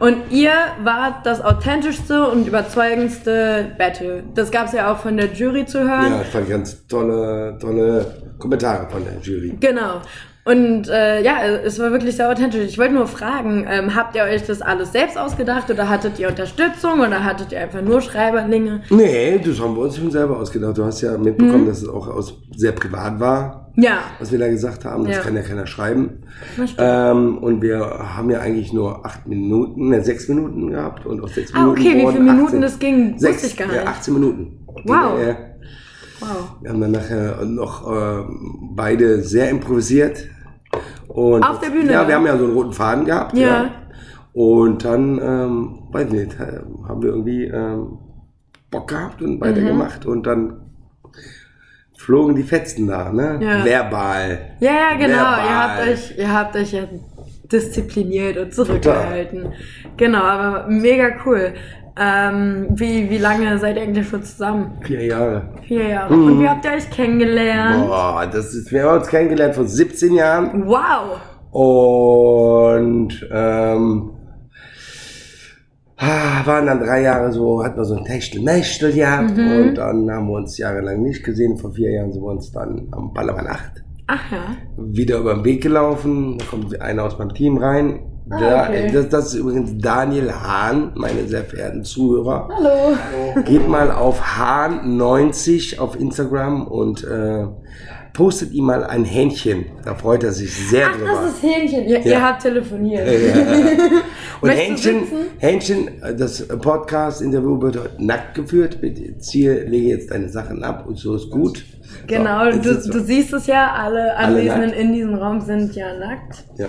Und 0.00 0.30
ihr 0.30 0.52
wart 0.82 1.24
das 1.26 1.40
authentischste 1.40 2.26
und 2.28 2.46
überzeugendste 2.46 3.74
Battle. 3.78 4.22
Das 4.34 4.50
gab 4.50 4.66
es 4.66 4.72
ja 4.72 4.92
auch 4.92 4.98
von 4.98 5.16
der 5.16 5.32
Jury 5.32 5.66
zu 5.66 5.80
hören. 5.80 6.12
Ja, 6.12 6.20
ich 6.22 6.28
fand 6.28 6.48
ganz 6.48 6.86
tolle, 6.86 7.56
tolle 7.60 8.06
Kommentare 8.38 8.88
von 8.88 9.02
der 9.04 9.18
Jury. 9.20 9.56
Genau. 9.60 10.00
Und 10.48 10.88
äh, 10.88 11.22
ja, 11.22 11.42
es 11.44 11.78
war 11.78 11.90
wirklich 11.92 12.16
sehr 12.16 12.30
authentisch. 12.30 12.62
Ich 12.64 12.78
wollte 12.78 12.94
nur 12.94 13.06
fragen, 13.06 13.66
ähm, 13.68 13.94
habt 13.94 14.16
ihr 14.16 14.22
euch 14.22 14.44
das 14.46 14.62
alles 14.62 14.92
selbst 14.92 15.18
ausgedacht 15.18 15.70
oder 15.70 15.90
hattet 15.90 16.18
ihr 16.18 16.28
Unterstützung 16.28 17.00
oder 17.00 17.22
hattet 17.22 17.52
ihr 17.52 17.60
einfach 17.60 17.82
nur 17.82 18.00
Schreiberlinge? 18.00 18.80
Nee, 18.88 19.38
das 19.44 19.60
haben 19.60 19.74
wir 19.76 19.82
uns 19.82 19.96
schon 19.98 20.10
selber 20.10 20.38
ausgedacht. 20.38 20.78
Du 20.78 20.84
hast 20.84 21.02
ja 21.02 21.18
mitbekommen, 21.18 21.66
dass 21.66 21.82
es 21.82 21.88
auch 21.88 22.08
aus 22.08 22.34
sehr 22.56 22.72
privat 22.72 23.20
war, 23.20 23.70
Ja. 23.76 23.98
was 24.18 24.32
wir 24.32 24.38
da 24.38 24.48
gesagt 24.48 24.86
haben. 24.86 25.04
Das 25.04 25.16
Ja. 25.16 25.22
kann 25.22 25.36
ja 25.36 25.42
keiner 25.42 25.66
schreiben. 25.66 26.22
Ähm, 26.78 27.38
und 27.38 27.60
wir 27.60 27.80
haben 28.16 28.30
ja 28.30 28.40
eigentlich 28.40 28.72
nur 28.72 29.04
acht 29.04 29.26
Minuten, 29.26 29.90
ne, 29.90 30.02
sechs 30.02 30.28
Minuten 30.28 30.70
gehabt 30.70 31.04
und 31.04 31.22
aus 31.22 31.34
sechs 31.34 31.52
Ah, 31.52 31.58
Minuten 31.60 31.80
okay, 31.80 31.94
wie 31.96 32.06
viele 32.12 32.24
Minuten 32.24 32.46
18 32.46 32.60
das 32.62 32.78
ging, 32.78 33.12
wusste 33.14 33.26
Sechs, 33.26 33.44
ich 33.44 33.56
gar 33.56 33.66
Ja, 33.68 33.80
nicht. 33.80 33.88
18 33.88 34.14
Minuten. 34.14 34.66
Wow. 34.84 35.12
Wow. 36.20 36.28
Wir 36.62 36.70
haben 36.70 36.80
dann 36.80 36.90
nachher 36.92 37.44
noch 37.44 37.86
ähm, 37.88 38.72
beide 38.74 39.20
sehr 39.22 39.50
improvisiert. 39.50 40.24
Und 41.18 41.42
Auf 41.42 41.58
der 41.58 41.70
Bühne, 41.70 41.92
Ja, 41.92 42.02
ja? 42.02 42.08
wir 42.08 42.14
haben 42.14 42.26
ja 42.26 42.38
so 42.38 42.44
einen 42.44 42.52
roten 42.52 42.72
Faden 42.72 43.04
gehabt. 43.04 43.36
Ja. 43.36 43.70
Und 44.32 44.84
dann, 44.84 45.18
ähm, 45.20 45.78
weiß 45.90 46.10
nicht, 46.10 46.38
äh, 46.38 46.60
haben 46.88 47.02
wir 47.02 47.10
irgendwie 47.10 47.44
ähm, 47.46 47.98
Bock 48.70 48.86
gehabt 48.86 49.20
und 49.20 49.40
weitergemacht. 49.40 50.04
Mhm. 50.04 50.12
Und 50.12 50.26
dann 50.28 50.60
flogen 51.96 52.36
die 52.36 52.44
Fetzen 52.44 52.86
da, 52.86 53.12
ne? 53.12 53.40
Ja. 53.42 53.64
Verbal. 53.64 54.38
Ja, 54.60 54.70
ja, 54.70 54.96
genau. 54.96 55.16
Verbal. 55.16 55.44
Ihr 55.44 55.58
habt 55.58 55.88
euch, 55.88 56.18
ihr 56.18 56.32
habt 56.32 56.56
euch 56.56 56.72
ja 56.72 56.82
diszipliniert 57.50 58.36
und 58.36 58.54
zurückgehalten. 58.54 59.52
Genau, 59.96 60.22
aber 60.22 60.68
mega 60.68 61.08
cool. 61.26 61.54
Ähm, 62.00 62.66
wie, 62.70 63.10
wie 63.10 63.18
lange 63.18 63.58
seid 63.58 63.76
ihr 63.76 63.82
eigentlich 63.82 64.08
schon 64.08 64.22
zusammen? 64.22 64.78
Vier 64.82 65.04
Jahre. 65.06 65.48
Vier 65.66 65.88
Jahre. 65.88 66.14
Und 66.14 66.40
wie 66.40 66.48
habt 66.48 66.64
ihr 66.64 66.72
euch 66.72 66.88
kennengelernt? 66.90 67.86
Boah, 67.88 68.26
das 68.30 68.54
ist, 68.54 68.70
wir 68.70 68.84
haben 68.84 68.98
uns 68.98 69.08
kennengelernt 69.08 69.54
vor 69.56 69.64
17 69.64 70.14
Jahren. 70.14 70.66
Wow. 70.66 71.18
Und 71.50 73.28
ähm, 73.32 74.10
ah, 75.96 76.46
waren 76.46 76.66
dann 76.66 76.78
drei 76.80 77.02
Jahre 77.02 77.32
so, 77.32 77.64
hatten 77.64 77.76
wir 77.78 77.84
so 77.84 77.96
ein 77.96 78.04
Techtel-Mechtel 78.04 78.92
gehabt 78.92 79.36
Mhm. 79.36 79.52
und 79.68 79.74
dann 79.74 80.10
haben 80.10 80.28
wir 80.28 80.34
uns 80.36 80.56
jahrelang 80.58 81.02
nicht 81.02 81.24
gesehen. 81.24 81.56
Vor 81.56 81.72
vier 81.72 81.90
Jahren 81.90 82.12
sind 82.12 82.22
wir 82.22 82.30
uns 82.30 82.52
dann 82.52 82.86
am 82.92 83.12
Ballermann 83.12 83.46
8 83.48 83.82
Ach 84.06 84.32
ja. 84.32 84.38
wieder 84.76 85.18
über 85.18 85.34
den 85.34 85.44
Weg 85.44 85.62
gelaufen. 85.62 86.38
Da 86.38 86.44
kommt 86.46 86.80
einer 86.80 87.02
aus 87.04 87.18
meinem 87.18 87.34
Team 87.34 87.56
rein. 87.58 88.00
Ah, 88.30 88.38
Da- 88.40 88.62
okay. 88.68 88.90
das, 88.92 89.08
das 89.08 89.26
ist 89.28 89.34
übrigens 89.40 89.70
Daniel 89.78 90.32
Hahn, 90.32 90.92
meine 90.94 91.26
sehr 91.26 91.44
verehrten 91.44 91.82
Zuhörer. 91.84 92.48
Hallo. 92.54 93.42
Geht 93.44 93.66
mal 93.68 93.90
auf 93.90 94.20
Hahn90 94.22 95.78
auf 95.78 95.98
Instagram 95.98 96.66
und 96.66 97.04
äh, 97.04 97.46
postet 98.12 98.52
ihm 98.52 98.64
mal 98.66 98.84
ein 98.84 99.04
Hähnchen. 99.04 99.66
Da 99.84 99.94
freut 99.94 100.24
er 100.24 100.32
sich 100.32 100.54
sehr 100.68 100.88
Ach, 100.90 100.96
drüber. 100.96 101.20
das 101.22 101.32
ist 101.34 101.42
Hähnchen. 101.42 101.84
Ihr, 101.86 102.00
Ja. 102.00 102.06
ihr 102.06 102.22
habt 102.26 102.42
telefoniert. 102.42 103.06
Und 104.40 104.50
Möchtest 104.50 104.84
du 104.84 104.90
Hähnchen? 104.90 105.06
Hähnchen, 105.38 106.02
äh, 106.02 106.14
das 106.14 106.46
Podcast-Interview 106.46 107.60
wird 107.60 107.76
heute 107.76 107.90
nackt 107.98 108.34
geführt. 108.36 108.80
Bitte 108.80 109.02
jetzt 109.02 109.30
hier, 109.32 109.64
lege 109.64 109.88
jetzt 109.88 110.12
deine 110.12 110.28
Sachen 110.28 110.62
ab 110.62 110.84
und 110.86 110.96
so 110.96 111.16
ist 111.16 111.28
gut. 111.30 111.64
Genau, 112.06 112.50
so, 112.52 112.58
du, 112.58 112.90
du 112.90 113.04
siehst 113.04 113.32
es 113.32 113.46
ja, 113.46 113.72
alle 113.72 114.16
Anwesenden 114.16 114.72
in 114.72 114.92
diesem 114.92 115.14
Raum 115.14 115.40
sind 115.40 115.74
ja 115.74 115.94
nackt. 115.94 116.44
Ja. 116.56 116.66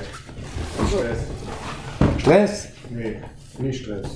Stress. 0.88 1.18
Stress. 2.18 2.68
Nee, 2.90 3.16
nicht 3.60 3.84
Stress. 3.84 4.08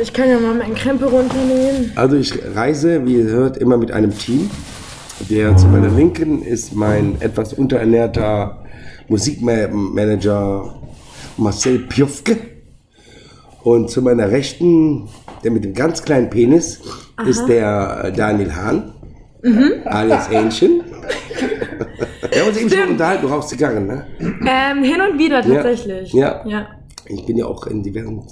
Ich 0.00 0.12
kann 0.12 0.28
ja 0.28 0.38
mal 0.38 0.54
meinen 0.54 0.74
Krempel 0.74 1.08
runternehmen. 1.08 1.92
Also 1.96 2.16
ich 2.16 2.32
reise, 2.54 3.04
wie 3.06 3.16
ihr 3.16 3.24
hört, 3.24 3.56
immer 3.56 3.76
mit 3.76 3.90
einem 3.92 4.16
Team. 4.16 4.50
Der 5.28 5.56
zu 5.56 5.66
meiner 5.66 5.88
Linken 5.90 6.42
ist 6.42 6.74
mein 6.74 7.20
etwas 7.20 7.52
unterernährter 7.52 8.64
Musikmanager 9.08 10.74
Marcel 11.36 11.80
Piofke. 11.80 12.38
Und 13.62 13.90
zu 13.90 14.00
meiner 14.00 14.30
Rechten, 14.30 15.08
der 15.44 15.50
mit 15.50 15.64
dem 15.64 15.74
ganz 15.74 16.02
kleinen 16.02 16.30
Penis, 16.30 16.80
ist 17.26 17.46
der 17.46 18.10
Daniel 18.12 18.54
Hahn, 18.54 18.94
alias 19.84 20.30
Hähnchen. 20.30 20.82
Wir 22.30 22.40
haben 22.42 22.48
uns 22.48 22.58
eben 22.58 22.70
schon 22.70 22.88
unterhalten, 22.90 23.22
du 23.26 23.28
rauchst 23.28 23.48
Zigarren, 23.48 23.86
ne? 23.86 24.06
Ähm, 24.20 24.84
hin 24.84 25.00
und 25.00 25.18
wieder 25.18 25.42
tatsächlich. 25.42 26.12
Ja. 26.12 26.42
ja. 26.46 26.68
Ich 27.06 27.26
bin 27.26 27.36
ja 27.36 27.46
auch 27.46 27.66
in 27.66 27.82
diversen 27.82 28.22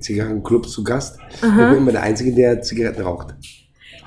Zigarrenclubs 0.00 0.72
zu 0.72 0.84
Gast. 0.84 1.18
Ich 1.32 1.40
bin 1.40 1.76
immer 1.76 1.92
der 1.92 2.02
Einzige, 2.02 2.34
der 2.34 2.60
Zigaretten 2.60 3.02
raucht. 3.02 3.34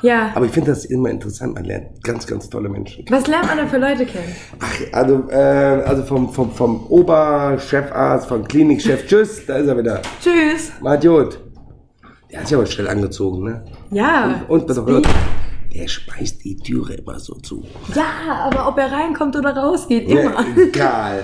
Ja. 0.02 0.32
Aber 0.36 0.46
ich 0.46 0.52
finde 0.52 0.72
das 0.72 0.86
immer 0.86 1.10
interessant. 1.10 1.56
Man 1.56 1.66
lernt 1.66 2.04
ganz, 2.04 2.28
ganz 2.28 2.50
tolle 2.50 2.70
Menschen. 2.70 3.06
Was 3.10 3.28
lernt 3.28 3.48
man 3.48 3.58
da 3.58 3.66
für 3.66 3.78
Leute 3.78 4.06
kennen? 4.06 4.36
Ach, 4.60 4.80
also, 4.92 5.28
äh, 5.30 5.36
also 5.36 6.04
vom, 6.04 6.32
vom, 6.32 6.52
vom 6.52 6.86
Oberchefarzt, 6.88 8.28
vom 8.28 8.48
Klinikchef, 8.48 9.08
tschüss, 9.08 9.46
da 9.46 9.56
ist 9.56 9.68
er 9.68 9.78
wieder. 9.78 10.02
Tschüss. 10.22 10.72
Madiot. 10.82 11.40
Der 12.32 12.42
hat 12.42 12.48
sich 12.48 12.56
aber 12.56 12.66
schnell 12.66 12.90
angezogen, 12.90 13.44
ne? 13.44 13.66
Ja. 13.90 14.46
Und 14.48 14.68
pass 14.68 14.78
auf, 14.78 14.88
Speed. 14.88 15.08
Der 15.78 15.88
schmeißt 15.88 16.44
die 16.44 16.58
Türe 16.58 16.96
immer 16.96 17.20
so 17.20 17.36
zu. 17.36 17.63
Ja, 17.96 18.50
aber 18.52 18.68
ob 18.68 18.78
er 18.78 18.92
reinkommt 18.92 19.36
oder 19.36 19.56
rausgeht, 19.56 20.10
Ja, 20.10 20.22
immer. 20.22 20.46
egal. 20.58 21.24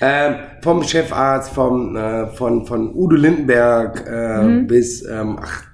ähm, 0.00 0.34
vom 0.62 0.82
Chefarzt, 0.82 1.52
vom, 1.52 1.96
äh, 1.96 2.26
von, 2.28 2.66
von 2.66 2.94
Udo 2.94 3.16
Lindenberg 3.16 4.04
äh, 4.06 4.42
Mhm. 4.42 4.66
bis, 4.66 5.02
ähm, 5.06 5.38
ach, 5.40 5.64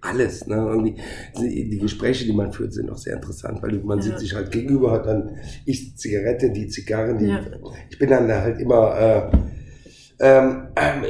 alles. 0.00 0.46
Ne? 0.46 0.54
Irgendwie, 0.56 0.96
die, 1.70 1.78
Gespräche, 1.78 2.24
die 2.24 2.32
man 2.32 2.52
führt, 2.52 2.72
sind 2.72 2.90
auch 2.90 2.96
sehr 2.96 3.14
interessant, 3.16 3.62
weil 3.62 3.72
man 3.84 4.00
sieht 4.00 4.18
sich 4.18 4.34
halt 4.34 4.50
gegenüber, 4.52 4.92
hat 4.92 5.06
dann 5.06 5.36
ich 5.64 5.96
Zigarette, 5.96 6.50
die 6.50 6.68
Zigarren, 6.68 7.18
die, 7.18 7.26
Ja. 7.26 7.40
ich 7.90 7.98
bin 7.98 8.10
dann 8.10 8.30
halt 8.30 8.60
immer, 8.60 8.96
äh, 8.98 9.22
ähm, 10.20 10.68
ähm, 10.76 11.04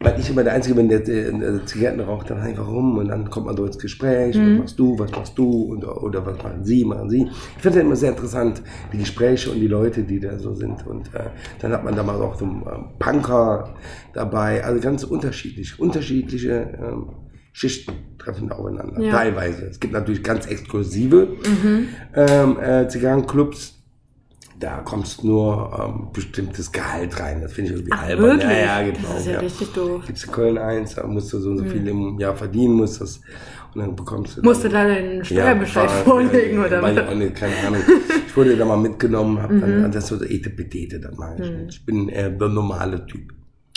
weil 0.00 0.18
ich 0.20 0.30
immer 0.30 0.44
der 0.44 0.52
Einzige 0.52 0.76
bin, 0.76 0.88
der, 0.88 1.00
der 1.00 1.66
Zigaretten 1.66 2.00
raucht, 2.00 2.30
dann 2.30 2.38
einfach 2.38 2.68
rum 2.68 2.98
und 2.98 3.08
dann 3.08 3.28
kommt 3.30 3.46
man 3.46 3.56
so 3.56 3.64
ins 3.66 3.78
Gespräch, 3.78 4.36
Mhm. 4.36 4.52
was 4.52 4.58
machst 4.58 4.78
du, 4.78 4.98
was 4.98 5.10
machst 5.10 5.36
du 5.36 5.62
und, 5.72 5.84
oder 5.84 6.24
was 6.24 6.38
machen 6.38 6.64
sie, 6.64 6.84
machen 6.84 7.10
sie. 7.10 7.24
Ich 7.56 7.62
finde 7.62 7.78
das 7.78 7.84
immer 7.86 7.96
sehr 7.96 8.10
interessant, 8.10 8.62
die 8.92 8.98
Gespräche 8.98 9.50
und 9.50 9.58
die 9.58 9.66
Leute, 9.66 10.04
die 10.04 10.20
da 10.20 10.38
so 10.38 10.54
sind 10.54 10.86
und 10.86 11.12
äh, 11.14 11.30
dann 11.60 11.72
hat 11.72 11.82
man 11.84 11.96
da 11.96 12.02
mal 12.04 12.14
auch 12.22 12.36
so 12.38 12.44
einen 12.44 12.62
ähm, 12.62 12.84
Punker 13.00 13.74
dabei, 14.12 14.62
also 14.64 14.80
ganz 14.80 15.02
unterschiedlich, 15.02 15.80
unterschiedliche 15.80 16.78
ähm, 16.80 17.06
Schichten 17.52 17.92
treffen 18.18 18.48
da 18.50 18.54
aufeinander, 18.54 19.00
Ja. 19.00 19.10
teilweise. 19.10 19.64
Es 19.66 19.80
gibt 19.80 19.92
natürlich 19.92 20.22
ganz 20.22 20.46
exklusive 20.46 21.28
ähm, 22.14 22.56
äh, 22.60 22.86
Zigarrenclubs, 22.86 23.77
da 24.60 24.78
kommst 24.78 25.22
nur 25.24 25.70
ähm, 25.78 26.08
bestimmtes 26.12 26.72
Gehalt 26.72 27.18
rein. 27.20 27.40
Das 27.42 27.52
finde 27.52 27.70
ich 27.70 27.76
irgendwie 27.76 27.92
Ach, 27.92 28.02
albern. 28.02 28.24
wirklich? 28.24 28.50
Ja, 28.50 28.80
ja, 28.80 28.90
genau. 28.90 29.08
Das 29.12 29.20
ist 29.20 29.26
ja, 29.26 29.38
richtig 29.40 29.72
doof. 29.72 30.02
Gibst 30.06 30.24
in 30.26 30.32
Köln 30.32 30.58
eins, 30.58 30.94
da 30.94 31.06
musst 31.06 31.32
du 31.32 31.38
so 31.38 31.50
und 31.50 31.58
so 31.58 31.64
viel 31.64 31.86
im 31.86 32.18
Jahr 32.18 32.34
verdienen, 32.34 32.74
musst 32.74 33.00
das, 33.00 33.20
und 33.74 33.80
dann 33.82 33.94
bekommst 33.94 34.36
du. 34.36 34.42
Musst 34.42 34.64
du 34.64 34.68
dann, 34.68 34.88
da 34.88 34.94
deinen 34.94 35.24
Steuerbescheid 35.24 35.90
fahr- 35.90 36.04
vorlegen 36.04 36.58
ja, 36.60 36.66
oder 36.66 36.82
was? 36.82 36.94
keine 37.34 37.56
Ahnung. 37.66 37.82
Ich 38.26 38.36
wurde 38.36 38.56
da 38.56 38.64
mal 38.64 38.76
mitgenommen, 38.76 39.40
hab 39.40 39.50
Mhm. 39.50 39.60
dann, 39.60 39.92
das 39.92 40.10
ist 40.10 40.18
so 40.18 40.24
Etepetete, 40.24 41.00
das 41.00 41.16
mache 41.16 41.36
ich 41.42 41.50
nicht. 41.50 41.78
Ich 41.80 41.86
bin 41.86 42.08
eher 42.08 42.30
der 42.30 42.48
normale 42.48 43.06
Typ. 43.06 43.32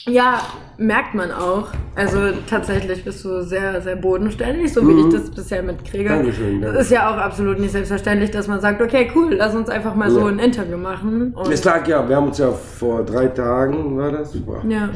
Ja, 0.07 0.41
merkt 0.77 1.13
man 1.13 1.31
auch. 1.31 1.67
Also 1.95 2.17
tatsächlich 2.49 3.03
bist 3.03 3.23
du 3.23 3.41
sehr, 3.43 3.81
sehr 3.81 3.95
bodenständig, 3.95 4.73
so 4.73 4.87
wie 4.87 4.99
ich 5.07 5.13
das 5.13 5.29
bisher 5.29 5.61
mitkriege. 5.61 6.09
Mhm. 6.09 6.13
Dankeschön, 6.15 6.61
danke. 6.61 6.77
Das 6.77 6.85
ist 6.85 6.91
ja 6.91 7.09
auch 7.11 7.17
absolut 7.17 7.59
nicht 7.59 7.71
selbstverständlich, 7.71 8.31
dass 8.31 8.47
man 8.47 8.59
sagt, 8.61 8.81
okay, 8.81 9.11
cool, 9.15 9.35
lass 9.37 9.53
uns 9.53 9.69
einfach 9.69 9.93
mal 9.93 10.09
so 10.09 10.21
Ja. 10.21 10.25
ein 10.27 10.39
Interview 10.39 10.77
machen. 10.77 11.33
Und 11.35 11.51
Es 11.51 11.63
lag 11.63 11.87
ja, 11.87 12.07
wir 12.07 12.15
haben 12.15 12.27
uns 12.27 12.37
ja 12.39 12.51
vor 12.51 13.03
drei 13.05 13.27
Tagen, 13.27 13.97
war 13.97 14.11
das, 14.11 14.33
war, 14.47 14.65
ja, 14.65 14.89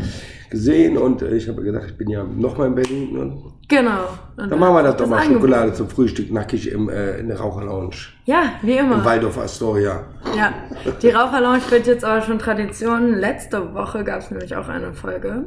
gesehen 0.50 0.98
und 0.98 1.22
äh, 1.22 1.36
ich 1.36 1.48
habe 1.48 1.62
gedacht, 1.62 1.86
ich 1.88 1.98
bin 1.98 2.10
ja 2.10 2.24
nochmal 2.24 2.68
in 2.68 2.76
Berlin. 2.76 3.18
Und 3.18 3.54
genau. 3.68 4.10
Und 4.38 4.52
dann 4.52 4.60
machen 4.60 4.76
wir 4.76 4.84
das 4.84 4.98
doch 4.98 5.08
mal 5.08 5.18
Angebot. 5.18 5.42
Schokolade 5.42 5.74
zum 5.74 5.90
Frühstück, 5.90 6.32
nackig 6.32 6.72
im, 6.72 6.90
äh, 6.90 7.18
in 7.18 7.28
der 7.28 7.40
Raucherlounge. 7.40 7.96
Ja, 8.26 8.54
wie 8.62 8.74
immer. 8.78 8.96
Im 8.96 9.06
Waldorf 9.06 9.38
Astoria. 9.38 10.04
Ja, 10.36 10.54
die 11.02 11.10
Raucherlounge 11.10 11.62
wird 11.70 11.88
jetzt 11.88 12.04
aber 12.06 12.22
schon 12.22 12.40
Tradition. 12.40 13.14
Letzte 13.14 13.74
Woche 13.74 14.04
gab 14.04 14.20
es 14.20 14.32
nämlich 14.32 14.56
auch 14.56 14.68
eine 14.68 14.94
Folge. 14.94 15.46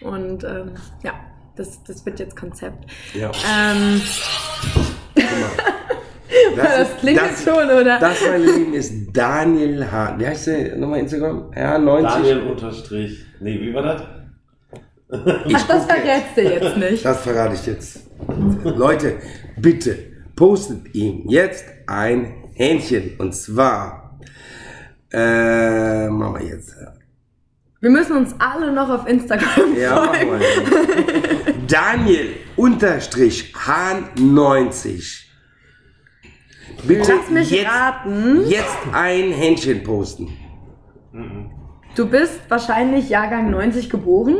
Und 0.00 0.44
ähm, 0.44 0.72
ja, 1.02 1.12
das, 1.56 1.82
das 1.84 2.04
wird 2.06 2.18
jetzt 2.18 2.36
Konzept. 2.36 2.86
Ja. 3.14 3.30
Ähm, 3.30 4.00
Das, 6.56 6.76
das 6.78 6.96
klingt 6.98 7.20
jetzt 7.20 7.44
schon, 7.44 7.64
oder? 7.64 7.98
Das, 7.98 8.18
mein 8.26 8.42
Lieben, 8.42 8.74
ist 8.74 9.12
Daniel 9.12 9.90
Hahn. 9.90 10.18
Wie 10.18 10.26
heißt 10.26 10.46
der 10.46 10.76
nochmal 10.76 11.00
Instagram? 11.00 11.50
R90? 11.52 12.02
Daniel 12.02 12.40
unterstrich. 12.42 13.26
Nee, 13.40 13.60
wie 13.60 13.74
war 13.74 13.82
das? 13.82 14.02
Ich 15.46 15.54
Ach, 15.56 15.66
das 15.68 15.84
verrätst 15.84 16.36
du 16.36 16.42
jetzt 16.42 16.76
nicht. 16.78 17.04
Das 17.04 17.20
verrate 17.22 17.54
ich 17.54 17.66
jetzt. 17.66 18.00
Leute, 18.64 19.18
bitte 19.58 19.98
postet 20.34 20.94
ihm 20.94 21.24
jetzt 21.28 21.64
ein 21.86 22.44
Hähnchen. 22.54 23.16
Und 23.18 23.34
zwar, 23.34 24.18
äh, 25.12 26.08
machen 26.08 26.36
wir 26.40 26.46
jetzt. 26.46 26.74
Wir 27.80 27.90
müssen 27.90 28.16
uns 28.16 28.34
alle 28.38 28.72
noch 28.72 28.88
auf 28.88 29.06
Instagram 29.06 29.76
Ja, 29.76 30.12
folgen. 30.14 30.40
Daniel 31.66 32.30
unterstrich 32.56 33.52
Hahn 33.54 34.04
90. 34.18 35.30
Bitte 36.86 37.12
Lass 37.16 37.30
mich 37.30 37.50
jetzt, 37.50 37.68
raten. 37.68 38.48
jetzt 38.48 38.76
ein 38.92 39.32
Hähnchen 39.32 39.82
posten. 39.82 40.28
Du 41.96 42.08
bist 42.08 42.40
wahrscheinlich 42.48 43.10
Jahrgang 43.10 43.50
90 43.50 43.90
geboren. 43.90 44.36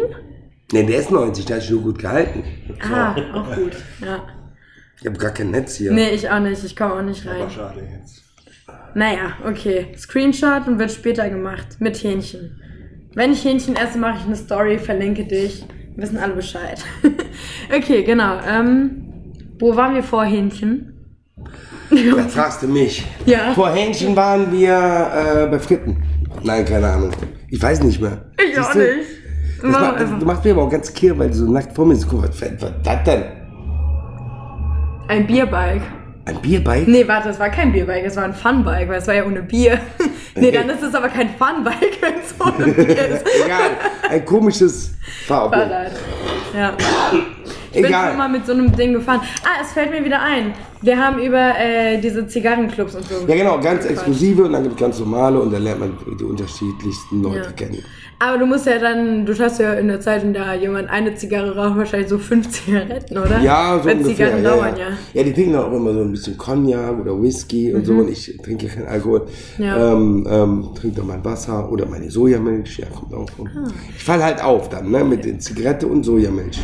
Ne, 0.73 0.85
der 0.85 1.01
ist 1.01 1.11
90, 1.11 1.45
der 1.45 1.57
hat 1.57 1.63
sich 1.63 1.71
nur 1.71 1.83
gut 1.83 1.99
gehalten. 1.99 2.43
Ah, 2.81 3.15
auch 3.35 3.55
gut. 3.55 3.77
Ja. 4.01 4.25
Ich 4.99 5.07
habe 5.07 5.19
gar 5.19 5.31
kein 5.31 5.51
Netz 5.51 5.77
hier. 5.77 5.93
Nee, 5.93 6.11
ich 6.11 6.31
auch 6.31 6.41
nicht. 6.41 6.65
Ich 6.65 6.75
komme 6.75 6.95
auch 6.95 7.03
nicht 7.03 7.27
rein. 7.27 7.51
schade 7.51 7.81
jetzt. 7.99 8.23
Naja, 8.95 9.37
okay. 9.45 9.89
Screenshot 9.97 10.67
und 10.67 10.79
wird 10.79 10.91
später 10.91 11.29
gemacht. 11.29 11.77
Mit 11.79 12.03
Hähnchen. 12.03 12.61
Wenn 13.15 13.33
ich 13.33 13.45
Hähnchen 13.45 13.77
esse, 13.77 13.99
mache 13.99 14.19
ich 14.21 14.27
eine 14.27 14.37
Story, 14.37 14.79
verlinke 14.79 15.25
dich. 15.25 15.65
Wissen 15.97 16.17
alle 16.17 16.35
Bescheid. 16.35 16.83
okay, 17.77 18.03
genau. 18.03 18.39
Ähm, 18.49 19.03
wo 19.59 19.77
waren 19.77 19.95
wir 19.95 20.03
vor 20.03 20.25
Hähnchen? 20.25 20.89
Das 21.91 22.33
fragst 22.33 22.63
du 22.63 22.69
mich. 22.69 23.05
Ja. 23.27 23.53
Vor 23.53 23.71
Hähnchen 23.71 24.17
waren 24.17 24.51
wir 24.51 24.73
äh, 24.73 25.47
bei 25.51 25.59
Fritten. 25.59 26.03
Nein, 26.43 26.65
keine 26.65 26.89
Ahnung. 26.89 27.11
Ich 27.51 27.61
weiß 27.61 27.83
nicht 27.83 28.01
mehr. 28.01 28.33
Ich 28.39 28.59
auch 28.59 28.73
Siehst 28.73 28.75
du? 28.75 28.97
nicht. 28.97 29.22
Das 29.63 29.71
Mach 29.71 30.19
du 30.19 30.27
machst 30.27 30.45
mir 30.45 30.53
aber 30.53 30.63
auch 30.63 30.71
ganz 30.71 30.93
kirr, 30.93 31.17
weil 31.19 31.29
du 31.29 31.35
so 31.35 31.51
nackt 31.51 31.75
vor 31.75 31.87
mir 31.87 31.95
sitzt. 31.95 32.13
Was 32.13 32.43
was 32.43 32.73
das 32.83 33.05
denn? 33.05 33.25
Ein 35.09 35.27
Bierbike. 35.27 35.83
Ein 36.25 36.37
Bierbike? 36.41 36.89
Nee, 36.89 37.07
warte, 37.07 37.31
es 37.31 37.39
war 37.39 37.49
kein 37.49 37.73
Bierbike, 37.73 38.05
es 38.05 38.17
war 38.17 38.25
ein 38.25 38.35
Funbike, 38.35 38.89
weil 38.89 38.99
es 38.99 39.07
war 39.09 39.15
ja 39.15 39.25
ohne 39.25 39.43
Bier. 39.43 39.79
nee, 40.37 40.51
dann 40.51 40.69
ist 40.69 40.83
es 40.83 40.95
aber 40.95 41.09
kein 41.09 41.31
Funbike, 41.31 41.99
wenn 42.01 42.15
es 42.15 42.35
ohne 42.41 42.73
Bier 42.85 43.09
ist. 43.09 43.25
Egal. 43.45 43.71
Ein 44.09 44.25
komisches 44.25 44.95
Fahrrad. 45.27 45.93
Ja. 46.57 46.75
Ich 47.73 47.83
bin 47.83 47.85
schon 47.85 47.85
Egal. 47.85 48.17
mal 48.17 48.29
mit 48.29 48.47
so 48.47 48.53
einem 48.53 48.75
Ding 48.75 48.93
gefahren. 48.93 49.21
Ah, 49.45 49.61
es 49.63 49.73
fällt 49.73 49.91
mir 49.91 50.05
wieder 50.05 50.21
ein. 50.21 50.53
Wir 50.83 50.99
haben 50.99 51.19
über 51.21 51.53
äh, 51.59 51.99
diese 52.01 52.27
Zigarrenclubs 52.27 52.95
und 52.97 53.05
so. 53.05 53.15
Ja, 53.29 53.35
genau, 53.37 53.55
ganz 53.61 53.83
gequatscht. 53.83 53.91
exklusive 53.91 54.43
und 54.45 54.53
dann 54.53 54.63
gibt 54.65 54.75
es 54.75 54.81
ganz 54.81 54.99
normale 54.99 55.41
und 55.41 55.53
da 55.53 55.59
lernt 55.59 55.81
man 55.81 55.93
die 56.19 56.25
unterschiedlichsten 56.25 57.23
Leute 57.23 57.37
Ja. 57.39 57.53
kennen. 57.53 57.79
Aber 58.19 58.39
du 58.39 58.47
musst 58.47 58.67
ja 58.67 58.79
dann, 58.79 59.27
du 59.27 59.35
schaffst 59.35 59.59
ja 59.59 59.73
in 59.75 59.89
der 59.89 60.01
Zeit, 60.01 60.23
in 60.23 60.33
der 60.33 60.55
jemand 60.55 60.89
eine 60.91 61.15
Zigarre 61.17 61.57
raucht, 61.57 61.77
wahrscheinlich 61.77 62.09
so 62.09 62.19
fünf 62.19 62.49
Zigaretten, 62.51 63.19
oder? 63.19 63.41
Ja, 63.41 63.79
so 63.79 63.85
Wenn 63.89 63.99
ungefähr. 63.99 64.27
Zigarren 64.29 64.45
ja, 64.45 64.51
dauern, 64.51 64.77
ja. 64.77 64.89
ja. 64.91 64.97
ja, 65.15 65.23
die 65.25 65.33
trinken 65.33 65.57
auch 65.57 65.73
immer 65.73 65.93
so 65.93 66.01
ein 66.03 66.13
bisschen 66.13 66.39
Cognac 66.39 67.01
oder 67.01 67.21
Whisky 67.21 67.75
und 67.75 67.85
so 67.85 67.95
und 67.95 68.09
ich 68.11 68.37
trinke 68.45 68.67
keinen 68.69 68.87
Alkohol. 68.87 69.27
Mhm. 69.59 69.65
Ja. 69.65 69.93
Ähm, 69.93 70.27
ähm, 70.31 70.69
trinke 70.77 70.99
dann 70.99 71.07
mein 71.09 71.25
Wasser 71.25 71.71
oder 71.71 71.87
meine 71.87 72.11
Sojamilch. 72.11 72.79
Ja, 72.79 72.87
kommt 72.87 73.13
auch 73.13 73.29
vor. 73.31 73.47
Ah. 73.57 73.69
Ich 73.97 74.05
fall 74.05 74.23
halt 74.23 74.43
auf 74.43 74.69
dann, 74.69 74.91
ne, 74.91 75.03
mit 75.05 75.25
den 75.25 75.41
Zigarette 75.41 75.87
und 75.89 76.05
Sojamilch. 76.05 76.61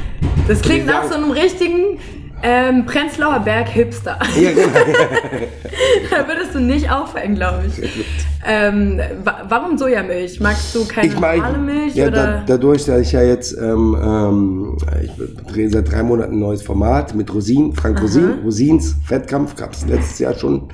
Das 0.46 0.62
klingt 0.62 0.86
nach 0.86 1.04
so 1.08 1.14
einem 1.14 1.32
richtigen 1.32 1.98
ähm, 2.42 2.86
Prenzlauer 2.86 3.40
Berg-Hipster. 3.40 4.18
Ja, 4.40 4.50
genau. 4.52 4.66
da 6.10 6.28
würdest 6.28 6.54
du 6.54 6.60
nicht 6.60 6.90
auffallen, 6.90 7.34
glaube 7.34 7.64
ich. 7.66 8.04
Ähm, 8.46 9.00
wa 9.24 9.42
warum 9.48 9.76
Sojamilch? 9.76 10.38
Magst 10.40 10.74
du 10.74 10.86
keine 10.86 11.08
Ich 11.08 11.18
meine, 11.18 11.42
normale 11.42 11.58
Milch? 11.58 11.94
ja, 11.94 12.10
da, 12.10 12.44
dadurch, 12.46 12.84
dass 12.84 13.00
ich 13.00 13.12
ja 13.12 13.22
jetzt, 13.22 13.56
ähm, 13.60 13.96
ähm, 14.00 14.76
ich 15.02 15.10
drehe 15.52 15.68
seit 15.70 15.90
drei 15.90 16.02
Monaten 16.02 16.34
ein 16.34 16.38
neues 16.38 16.62
Format 16.62 17.14
mit 17.14 17.32
Rosin, 17.34 17.72
Frank 17.74 18.00
Rosin, 18.00 18.38
Rosins 18.44 18.94
Fettkampf 19.04 19.56
gab 19.56 19.72
es 19.72 19.86
letztes 19.86 20.18
Jahr 20.20 20.34
schon. 20.34 20.68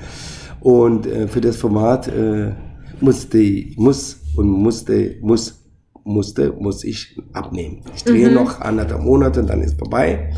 Und 0.59 1.07
äh, 1.07 1.27
für 1.27 1.41
das 1.41 1.57
Format 1.57 2.07
äh, 2.07 2.51
musste, 3.01 3.43
muss 3.77 4.17
und 4.35 4.49
musste, 4.49 5.15
muss, 5.21 5.63
musste, 6.03 6.53
muss 6.59 6.83
ich 6.83 7.19
abnehmen. 7.33 7.81
Ich 7.95 8.03
drehe 8.03 8.27
Mhm. 8.29 8.35
noch 8.35 8.61
anderthalb 8.61 9.01
Monate, 9.01 9.43
dann 9.43 9.61
ist 9.61 9.77
vorbei. 9.79 10.31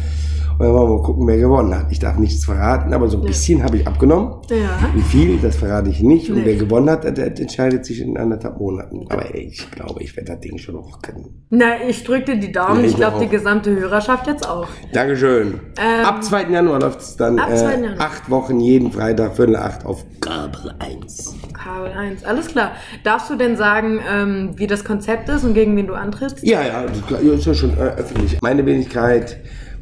Und 0.59 0.65
dann 0.65 0.73
wollen 0.73 0.89
wir 0.89 0.97
mal 0.97 1.03
gucken, 1.03 1.27
wer 1.27 1.37
gewonnen 1.37 1.75
hat. 1.77 1.85
Ich 1.91 1.99
darf 1.99 2.17
nichts 2.17 2.45
verraten, 2.45 2.93
aber 2.93 3.07
so 3.09 3.17
ein 3.19 3.23
bisschen 3.25 3.63
habe 3.63 3.77
ich 3.77 3.87
abgenommen. 3.87 4.41
Ja. 4.49 4.89
Wie 4.95 5.01
viel, 5.01 5.37
das 5.37 5.55
verrate 5.55 5.89
ich 5.89 6.01
nicht. 6.01 6.29
Und 6.31 6.37
Nee. 6.37 6.45
wer 6.45 6.55
gewonnen 6.55 6.89
hat, 6.89 7.03
der, 7.03 7.27
entscheidet 7.39 7.85
sich 7.85 8.01
in 8.01 8.17
anderthalb 8.17 8.59
Monaten. 8.59 9.05
Aber 9.09 9.33
ich 9.35 9.69
glaube, 9.71 10.01
ich 10.03 10.15
werde 10.17 10.31
das 10.33 10.39
Ding 10.41 10.57
schon 10.57 10.75
noch 10.75 11.01
können. 11.01 11.45
Na, 11.49 11.65
ich 11.87 12.03
drücke 12.03 12.33
dir 12.35 12.39
die 12.39 12.51
Daumen. 12.51 12.79
Ja, 12.79 12.85
ich 12.85 12.91
ich 12.91 12.95
glaube, 12.95 13.19
die 13.19 13.27
gesamte 13.29 13.69
Hörerschaft 13.79 14.25
jetzt 14.27 14.47
auch. 14.49 14.67
Dankeschön. 14.93 15.59
Ähm, 15.79 16.05
ab 16.05 16.23
2. 16.23 16.43
Januar 16.49 16.79
läuft 16.81 17.01
es 17.01 17.15
dann 17.17 17.37
ab 17.37 17.49
2. 17.49 17.55
äh, 17.55 17.81
Januar. 17.83 18.01
acht 18.01 18.29
Wochen, 18.31 18.59
jeden 18.59 18.91
Freitag, 18.91 19.35
Viertel 19.35 19.55
acht 19.57 19.85
auf 19.85 20.03
Kabel 20.21 20.73
1. 20.79 21.35
Kabel 21.53 21.91
1, 21.91 22.23
alles 22.25 22.47
klar. 22.47 22.71
Darfst 23.03 23.29
du 23.29 23.35
denn 23.35 23.55
sagen, 23.57 23.99
ähm, 24.11 24.53
wie 24.55 24.65
das 24.67 24.83
Konzept 24.83 25.29
ist 25.29 25.43
und 25.43 25.53
gegen 25.53 25.75
wen 25.75 25.85
du 25.87 25.93
antrittst? 25.93 26.43
Ja, 26.43 26.61
ja, 26.63 26.83
das. 26.85 27.21
Ja, 27.21 27.31
ist 27.33 27.45
ja 27.45 27.53
schon 27.53 27.77
äh, 27.77 27.81
öffentlich. 27.97 28.39
Meine 28.41 28.65
Wenigkeit, 28.65 29.37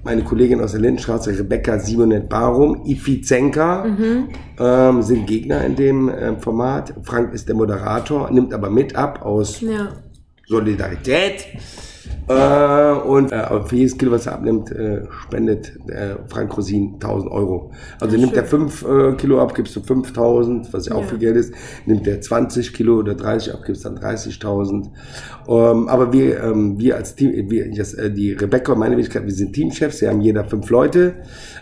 meine 0.06 0.24
Kollegin 0.24 0.62
aus 0.62 0.72
der 0.74 0.82
Lindenstraße, 0.82 1.32
Rebecca 1.38 1.80
Simonet 1.80 2.30
Barum, 2.30 2.86
Ifi 2.86 3.22
Zenka, 3.22 3.86
Mhm. 3.86 4.30
ähm, 4.60 5.02
sind 5.02 5.26
Gegner 5.26 5.66
in 5.66 5.76
dem 5.76 6.10
ähm, 6.10 6.40
Format. 6.40 6.94
Frank 7.02 7.34
ist 7.34 7.48
der 7.50 7.56
Moderator, 7.56 8.30
nimmt 8.32 8.54
aber 8.54 8.70
mit 8.70 8.96
ab 8.96 9.26
aus 9.26 9.62
Ja. 9.62 9.90
Solidarität. 10.48 11.48
Äh, 12.28 12.92
und 13.08 13.32
äh, 13.32 13.62
für 13.66 13.76
jedes 13.76 13.98
Kilo, 13.98 14.12
was 14.12 14.26
er 14.26 14.34
abnimmt, 14.34 14.72
äh, 14.72 15.04
spendet 15.28 15.74
äh, 15.88 16.16
Frank 16.28 16.58
Rosin 16.58 16.94
1000 16.96 17.32
Euro. 17.32 17.72
Also 18.00 18.18
nimmt 18.18 18.36
er 18.36 18.46
5 18.46 18.84
äh, 18.84 19.12
Kilo 19.14 19.40
ab, 19.42 19.54
gibst 19.54 19.76
du 19.76 19.82
5000, 19.82 20.74
was 20.74 20.88
ja 20.88 20.96
auch 20.96 21.02
Ja. 21.02 21.08
viel 21.08 21.20
Geld 21.20 21.36
ist. 21.38 21.54
Nimmt 21.86 22.08
er 22.08 22.22
20 22.22 22.74
Kilo 22.74 22.98
oder 22.98 23.14
30 23.14 23.54
ab, 23.54 23.62
gibst 23.66 23.86
dann 23.86 23.98
30.000. 24.00 24.90
Ähm, 25.48 25.88
aber 25.88 26.12
wir, 26.14 26.44
ähm, 26.44 26.80
wir 26.80 26.96
als 26.96 27.14
Team, 27.16 27.32
wir, 27.50 27.72
das, 27.72 27.94
äh, 27.94 28.10
die 28.10 28.32
Rebecca 28.34 28.74
und 28.74 28.80
meine 28.80 28.98
Wenigkeit, 28.98 29.24
wir 29.24 29.34
sind 29.34 29.54
Teamchefs, 29.54 30.02
wir 30.02 30.10
haben 30.10 30.22
jeder 30.22 30.46
fünf 30.46 30.70
Leute. 30.72 31.14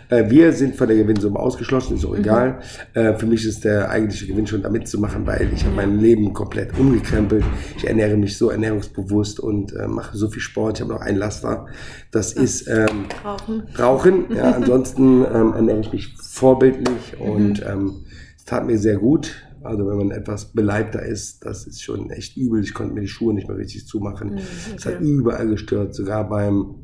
Äh, 0.08 0.30
wir 0.30 0.52
sind 0.52 0.76
von 0.76 0.88
der 0.88 0.96
Gewinnsumme 0.96 1.38
ausgeschlossen, 1.38 1.96
ist 1.96 2.04
auch 2.04 2.16
egal. 2.16 2.60
Äh, 2.94 3.14
für 3.14 3.26
mich 3.26 3.44
ist 3.46 3.64
der 3.64 3.90
eigentliche 3.90 4.26
Gewinn 4.26 4.46
schon 4.46 4.62
da 4.62 4.70
mitzumachen, 4.70 5.26
weil 5.26 5.50
ich 5.52 5.64
habe 5.64 5.74
mein 5.74 5.98
Leben 5.98 6.32
komplett 6.32 6.78
umgekrempelt. 6.78 7.44
Ich 7.76 7.86
ernähre 7.86 8.16
mich 8.16 8.36
so 8.36 8.50
ernährungsbewusst 8.50 9.40
und 9.40 9.74
äh, 9.74 9.88
mache 9.88 10.16
so 10.16 10.28
viel 10.28 10.42
Sport. 10.42 10.78
Ich 10.78 10.82
habe 10.82 10.92
noch 10.92 11.00
ein 11.00 11.16
Laster. 11.16 11.66
Das 12.10 12.32
ist 12.32 12.68
ähm, 12.68 13.06
Rauchen. 13.24 13.62
Rauchen. 13.78 14.24
Ja, 14.34 14.50
ansonsten 14.52 15.24
ähm, 15.24 15.52
ernähre 15.54 15.80
ich 15.80 15.92
mich 15.92 16.16
vorbildlich 16.20 17.14
und 17.20 17.64
ähm, 17.64 18.04
es 18.36 18.44
tat 18.44 18.66
mir 18.66 18.78
sehr 18.78 18.96
gut. 18.96 19.32
Also 19.62 19.86
wenn 19.86 19.96
man 19.96 20.10
etwas 20.10 20.52
beleibter 20.52 21.02
ist, 21.02 21.44
das 21.44 21.66
ist 21.66 21.82
schon 21.82 22.10
echt 22.10 22.36
übel. 22.36 22.62
Ich 22.62 22.74
konnte 22.74 22.94
mir 22.94 23.00
die 23.00 23.08
Schuhe 23.08 23.32
nicht 23.32 23.48
mehr 23.48 23.56
richtig 23.56 23.86
zumachen. 23.86 24.40
Es 24.76 24.84
hat 24.84 25.00
überall 25.00 25.48
gestört, 25.48 25.94
sogar 25.94 26.28
beim 26.28 26.74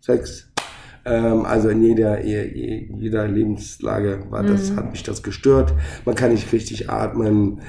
Sex. 0.00 0.48
Ähm, 1.06 1.44
also 1.44 1.68
in 1.68 1.82
jeder, 1.82 2.24
je- 2.24 2.88
jeder 2.98 3.28
Lebenslage 3.28 4.24
war 4.30 4.42
das, 4.42 4.74
hat 4.74 4.90
mich 4.90 5.02
das 5.02 5.22
gestört. 5.22 5.74
Man 6.04 6.14
kann 6.14 6.32
nicht 6.32 6.50
richtig 6.52 6.88
atmen. 6.88 7.60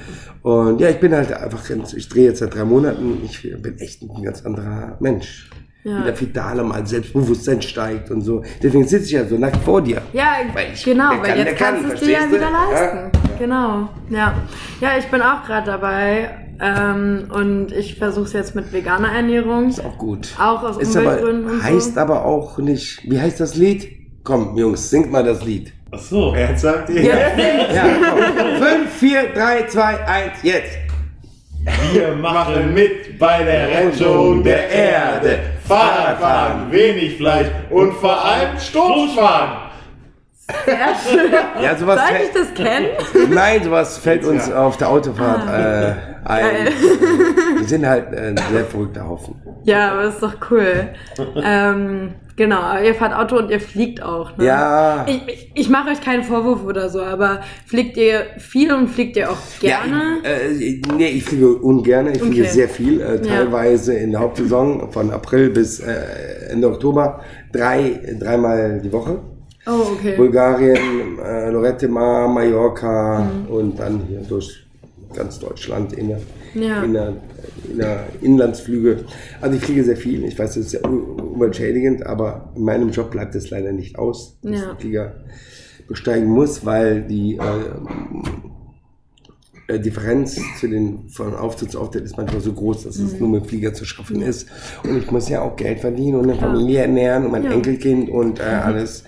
Und 0.42 0.80
ja, 0.80 0.88
ich 0.88 1.00
bin 1.00 1.14
halt 1.14 1.32
einfach, 1.32 1.68
ganz- 1.68 1.92
ich 1.92 2.08
drehe 2.08 2.26
jetzt 2.26 2.38
seit 2.38 2.54
drei 2.54 2.64
Monaten, 2.64 3.18
ich 3.24 3.42
bin 3.42 3.78
echt 3.78 4.02
ein 4.02 4.22
ganz 4.22 4.44
anderer 4.46 4.96
Mensch. 5.00 5.50
Ja. 5.84 6.00
Wieder 6.02 6.20
vitaler, 6.20 6.64
mal 6.64 6.84
Selbstbewusstsein 6.84 7.62
steigt 7.62 8.10
und 8.10 8.20
so. 8.22 8.42
Deswegen 8.60 8.84
sitze 8.88 9.04
ich 9.04 9.10
ja 9.12 9.24
so 9.24 9.38
nackt 9.38 9.58
vor 9.62 9.80
dir. 9.80 10.02
Ja, 10.12 10.32
Weil 10.52 10.72
ich- 10.74 10.84
genau, 10.84 11.10
weil 11.10 11.20
kann, 11.22 11.38
jetzt 11.38 11.56
kann, 11.58 11.74
kannst 11.74 11.88
du 11.90 11.92
es 11.94 12.00
dir 12.00 12.10
ja 12.12 12.28
wieder 12.28 12.40
Ja. 12.50 12.70
leisten. 12.70 13.10
Genau, 13.38 13.88
ja. 14.10 14.34
Ja, 14.80 14.88
ich 14.98 15.04
bin 15.06 15.20
auch 15.22 15.44
gerade 15.44 15.66
dabei 15.66 16.45
ähm, 16.60 17.28
und 17.32 17.72
ich 17.72 17.96
versuche 17.96 18.24
es 18.24 18.32
jetzt 18.32 18.54
mit 18.54 18.72
veganer 18.72 19.12
Ernährung. 19.12 19.68
Ist 19.68 19.84
auch 19.84 19.98
gut. 19.98 20.28
Auch 20.38 20.62
aus 20.62 20.78
Ist 20.78 20.96
aber, 20.96 21.06
Umweltgründen 21.06 21.58
so. 21.58 21.62
heißt 21.62 21.98
aber 21.98 22.24
auch 22.24 22.58
nicht, 22.58 23.00
wie 23.10 23.20
heißt 23.20 23.40
das 23.40 23.54
Lied? 23.54 23.88
Komm, 24.24 24.56
Jungs, 24.56 24.90
singt 24.90 25.10
mal 25.10 25.24
das 25.24 25.44
Lied. 25.44 25.72
Ach 25.92 25.98
so. 25.98 26.32
Wer 26.34 26.56
sagt 26.56 26.90
ihr? 26.90 27.02
Ja, 27.02 27.86
komm. 28.10 28.62
5, 28.62 28.90
4, 28.90 29.32
3, 29.34 29.66
2, 29.68 30.06
1, 30.06 30.32
jetzt. 30.42 30.78
Wir 31.92 32.14
machen 32.14 32.74
mit 32.74 33.18
bei 33.18 33.42
der 33.42 33.68
Rettung 33.68 34.42
der 34.44 34.68
Erde. 34.68 35.38
Fahrradfahren, 35.66 36.70
wenig 36.70 37.16
Fleisch 37.16 37.48
und 37.70 37.92
vor 37.94 38.24
allem 38.24 38.58
Stoßfahren. 38.58 39.65
Sehr 40.64 40.76
schön. 41.10 41.32
Ja, 41.62 41.76
sowas 41.76 42.00
Soll 42.00 42.16
ich 42.22 42.30
fällt, 42.30 42.36
das 42.36 42.54
kennen? 42.54 42.86
nein, 43.34 43.64
sowas 43.64 43.98
fällt 43.98 44.24
uns 44.24 44.48
Ja. 44.48 44.64
auf 44.64 44.76
der 44.76 44.88
Autofahrt 44.90 45.48
äh, 45.48 45.50
ein. 45.52 45.96
Ah. 46.24 46.38
Geil. 46.40 46.68
Wir 47.58 47.68
sind 47.68 47.86
halt 47.86 48.12
äh, 48.12 48.28
ein 48.28 48.36
sehr 48.52 48.64
verrückter 48.64 49.08
Haufen. 49.08 49.34
Ja, 49.64 49.92
aber 49.92 50.04
ist 50.04 50.22
doch 50.22 50.34
cool. 50.50 50.88
ähm, 51.42 52.14
genau, 52.36 52.60
ihr 52.80 52.94
fahrt 52.94 53.14
Auto 53.14 53.36
und 53.38 53.50
ihr 53.50 53.58
fliegt 53.60 54.02
auch, 54.02 54.36
ne? 54.36 54.44
Ja. 54.44 55.04
Ich, 55.08 55.22
ich, 55.28 55.50
ich 55.54 55.68
mache 55.68 55.90
euch 55.90 56.00
keinen 56.00 56.22
Vorwurf 56.22 56.64
oder 56.64 56.88
so, 56.90 57.00
aber 57.02 57.40
fliegt 57.66 57.96
ihr 57.96 58.22
viel 58.38 58.72
und 58.72 58.88
fliegt 58.88 59.16
ihr 59.16 59.30
auch 59.30 59.38
gerne? 59.60 60.18
Ja, 60.24 60.30
ich, 60.58 60.62
äh, 60.88 60.92
nee, 60.96 61.08
ich 61.08 61.24
fliege 61.24 61.54
ungern. 61.56 62.06
Ich 62.08 62.18
fliege 62.22 62.42
Okay. 62.42 62.50
sehr 62.50 62.68
viel. 62.68 63.00
Äh, 63.00 63.16
Ja. 63.16 63.36
teilweise 63.36 63.94
in 63.94 64.12
der 64.12 64.20
Hauptsaison 64.20 64.92
von 64.92 65.10
April 65.12 65.50
bis 65.50 65.80
äh, 65.80 66.50
Ende 66.50 66.68
Oktober. 66.68 67.20
Drei, 67.52 68.00
dreimal 68.20 68.80
die 68.80 68.92
Woche. 68.92 69.18
Oh, 69.66 69.92
okay. 69.94 70.14
Bulgarien, 70.16 71.18
äh, 71.18 71.50
Lorette 71.50 71.88
Mar, 71.88 72.28
Mallorca 72.28 73.24
Mhm. 73.24 73.46
und 73.52 73.78
dann 73.78 74.02
hier 74.08 74.20
durch 74.20 74.64
ganz 75.14 75.38
Deutschland 75.40 75.92
in 75.94 76.08
der, 76.08 76.20
Ja. 76.54 76.82
in 76.84 76.92
der, 76.92 77.12
in 77.70 77.78
der 77.78 78.06
Inlandsflüge. 78.20 79.04
Also 79.40 79.56
ich 79.56 79.64
fliege 79.64 79.82
sehr 79.82 79.96
viel. 79.96 80.24
Ich 80.24 80.38
weiß, 80.38 80.54
das 80.54 80.64
ist 80.66 80.70
sehr 80.70 80.84
un- 80.84 81.18
umweltschädigend, 81.20 82.06
aber 82.06 82.50
in 82.54 82.62
meinem 82.64 82.90
Job 82.90 83.10
bleibt 83.10 83.34
es 83.34 83.50
leider 83.50 83.72
nicht 83.72 83.98
aus, 83.98 84.38
dass 84.42 84.52
Ja. 84.60 84.72
ich 84.72 84.78
Flieger 84.80 85.14
besteigen 85.88 86.26
muss, 86.28 86.64
weil 86.64 87.02
die 87.02 87.36
äh, 87.36 87.42
äh, 89.74 89.80
Differenz 89.80 90.38
zu 90.60 90.68
den 90.68 91.08
von 91.08 91.34
Auftritt 91.34 91.72
zu 91.72 91.80
Auftritt 91.80 92.04
ist 92.04 92.16
manchmal 92.16 92.40
so 92.40 92.52
groß, 92.52 92.84
dass 92.84 92.98
Mhm. 92.98 93.06
es 93.06 93.20
nur 93.20 93.28
mit 93.28 93.46
Flieger 93.46 93.74
zu 93.74 93.84
schaffen 93.84 94.22
ist. 94.22 94.48
Und 94.84 94.96
ich 94.96 95.10
muss 95.10 95.28
ja 95.28 95.42
auch 95.42 95.56
Geld 95.56 95.80
verdienen 95.80 96.18
und 96.18 96.30
eine 96.30 96.38
Familie 96.38 96.82
ernähren 96.82 97.24
und 97.26 97.32
mein 97.32 97.42
Ja. 97.44 97.50
Mhm. 97.50 97.56
Enkelkind 97.56 98.10
und 98.10 98.38
äh, 98.38 98.42
alles. 98.44 99.02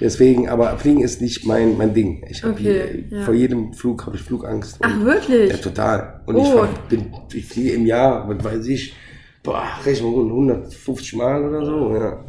Deswegen, 0.00 0.48
aber 0.48 0.78
Fliegen 0.78 1.02
ist 1.02 1.20
nicht 1.20 1.44
mein, 1.46 1.76
mein 1.76 1.92
Ding. 1.92 2.24
Ich 2.28 2.42
hab 2.44 2.52
Okay, 2.52 3.04
hier, 3.08 3.18
ja. 3.18 3.24
vor 3.24 3.34
jedem 3.34 3.72
Flug 3.72 4.06
habe 4.06 4.16
ich 4.16 4.22
Flugangst. 4.22 4.78
Ach, 4.80 5.00
wirklich? 5.00 5.50
Ja, 5.50 5.56
total. 5.56 6.20
Und 6.26 6.36
ich, 6.36 6.44
Oh. 6.44 6.58
fahr, 6.58 6.68
bin, 6.88 7.12
ich 7.32 7.44
fliege 7.46 7.70
im 7.72 7.84
Jahr, 7.86 8.28
was 8.28 8.44
weiß 8.44 8.66
ich, 8.68 8.94
boah, 9.42 9.64
rechne 9.84 10.06
mal 10.08 10.30
150 10.30 11.14
Mal 11.16 11.44
oder 11.48 11.64
so. 11.64 11.94
Ja, 11.94 12.24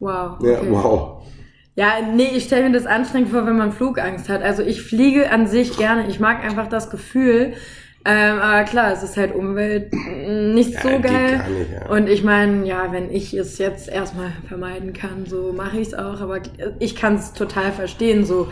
Wow. 0.00 0.38
ja 0.44 0.58
okay. 0.58 0.66
wow. 0.70 1.10
Ja, 1.76 1.94
nee, 2.14 2.28
ich 2.36 2.44
stelle 2.44 2.68
mir 2.68 2.72
das 2.76 2.86
anstrengend 2.86 3.30
vor, 3.30 3.46
wenn 3.46 3.56
man 3.56 3.72
Flugangst 3.72 4.28
hat. 4.28 4.42
Also 4.42 4.62
ich 4.62 4.82
fliege 4.82 5.30
an 5.30 5.46
sich 5.48 5.76
gerne. 5.76 6.06
Ich 6.08 6.20
mag 6.20 6.44
einfach 6.44 6.68
das 6.68 6.88
Gefühl. 6.90 7.54
Ähm, 8.06 8.38
aber 8.38 8.64
klar, 8.64 8.92
es 8.92 9.02
ist 9.02 9.16
halt 9.16 9.34
Umwelt 9.34 9.92
mm, 9.92 10.52
nicht 10.54 10.74
Ja, 10.74 10.80
so 10.82 10.88
geil. 11.00 11.42
nicht, 11.58 11.70
ja. 11.72 11.88
Und 11.90 12.08
ich 12.08 12.22
meine, 12.22 12.66
ja, 12.66 12.92
wenn 12.92 13.10
ich 13.10 13.32
es 13.32 13.56
jetzt 13.58 13.88
erstmal 13.88 14.30
vermeiden 14.46 14.92
kann, 14.92 15.24
so 15.26 15.52
mache 15.56 15.78
ich 15.78 15.88
es 15.88 15.94
auch. 15.94 16.20
Aber 16.20 16.38
ich 16.80 16.96
kann 16.96 17.14
es 17.14 17.32
total 17.32 17.72
verstehen. 17.72 18.26
So, 18.26 18.48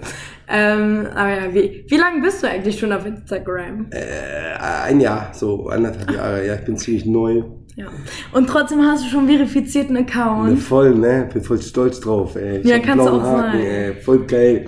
Ähm, 0.48 1.06
aber 1.14 1.30
ja, 1.30 1.54
wie, 1.54 1.84
wie 1.88 1.96
lange 1.96 2.20
bist 2.20 2.42
du 2.42 2.48
eigentlich 2.48 2.78
schon 2.78 2.92
auf 2.92 3.06
Instagram? 3.06 3.86
Äh, 3.90 4.58
ein 4.58 5.00
Jahr, 5.00 5.30
so 5.32 5.68
anderthalb 5.68 6.10
Jahre. 6.10 6.46
Ja, 6.46 6.54
ich 6.54 6.64
bin 6.64 6.76
ziemlich 6.76 7.06
neu. 7.06 7.42
Ja. 7.76 7.86
Und 8.32 8.48
trotzdem 8.48 8.82
hast 8.82 9.04
du 9.04 9.08
schon 9.08 9.26
verifizierten 9.26 9.96
Account. 9.96 10.60
voll, 10.60 10.94
ne? 10.94 11.28
Bin 11.32 11.42
voll 11.42 11.60
stolz 11.60 11.98
drauf, 12.00 12.36
ey. 12.36 12.58
Ich 12.58 12.66
Ja, 12.66 12.78
kannst 12.78 13.06
du 13.06 13.10
auch 13.10 13.24
sein. 13.24 13.60
Ey. 13.60 13.94
Voll 13.94 14.26
geil. 14.26 14.66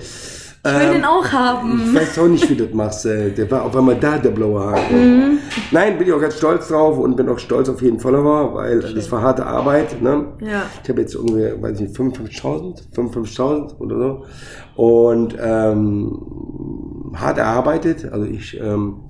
Ich 0.66 0.80
will 0.80 0.92
den 0.94 1.04
auch 1.04 1.26
haben. 1.32 1.82
Ich 1.86 1.94
weiß 1.94 2.18
auch 2.18 2.28
nicht, 2.28 2.48
wie 2.50 2.56
du 2.56 2.66
das 2.66 2.74
machst. 2.74 3.06
äh, 3.06 3.30
Der 3.30 3.50
war 3.50 3.64
auf 3.64 3.76
einmal 3.76 3.96
da, 3.96 4.18
der 4.18 4.30
blaue 4.30 4.60
Haken. 4.64 4.96
Mhm. 5.18 5.38
Nein, 5.70 5.98
bin 5.98 6.06
ich 6.08 6.12
auch 6.12 6.20
ganz 6.20 6.36
stolz 6.38 6.68
drauf 6.68 6.98
und 6.98 7.16
bin 7.16 7.28
auch 7.28 7.38
stolz 7.38 7.68
auf 7.68 7.80
jeden 7.82 8.00
Follower, 8.00 8.54
weil 8.54 8.80
das 8.80 9.10
war 9.12 9.22
harte 9.22 9.46
Arbeit. 9.46 10.00
Ne? 10.02 10.26
Ja. 10.40 10.62
Ich 10.82 10.88
habe 10.88 11.00
jetzt 11.00 11.14
ungefähr, 11.14 11.60
weiß 11.62 11.80
ich 11.80 11.88
nicht, 11.88 11.96
55.000, 11.96 12.92
55.000 12.94 13.78
oder 13.78 13.96
so. 13.98 14.24
Und 14.82 15.36
ähm, 15.40 17.12
hart 17.14 17.38
erarbeitet. 17.38 18.10
Also 18.12 18.26
ich 18.26 18.58
ähm, 18.60 19.02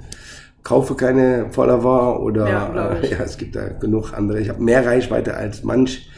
kaufe 0.63 0.95
keine 0.95 1.47
Follower 1.51 2.23
oder 2.23 2.49
Ja, 2.49 2.91
äh, 3.01 3.11
ja, 3.11 3.19
es 3.25 3.37
gibt 3.39 3.57
da 3.57 3.69
genug 3.69 4.13
andere. 4.15 4.41
Ich 4.41 4.49
habe 4.49 4.63
mehr 4.63 4.85
Reichweite 4.85 5.35
als 5.37 5.63
manch 5.65 6.11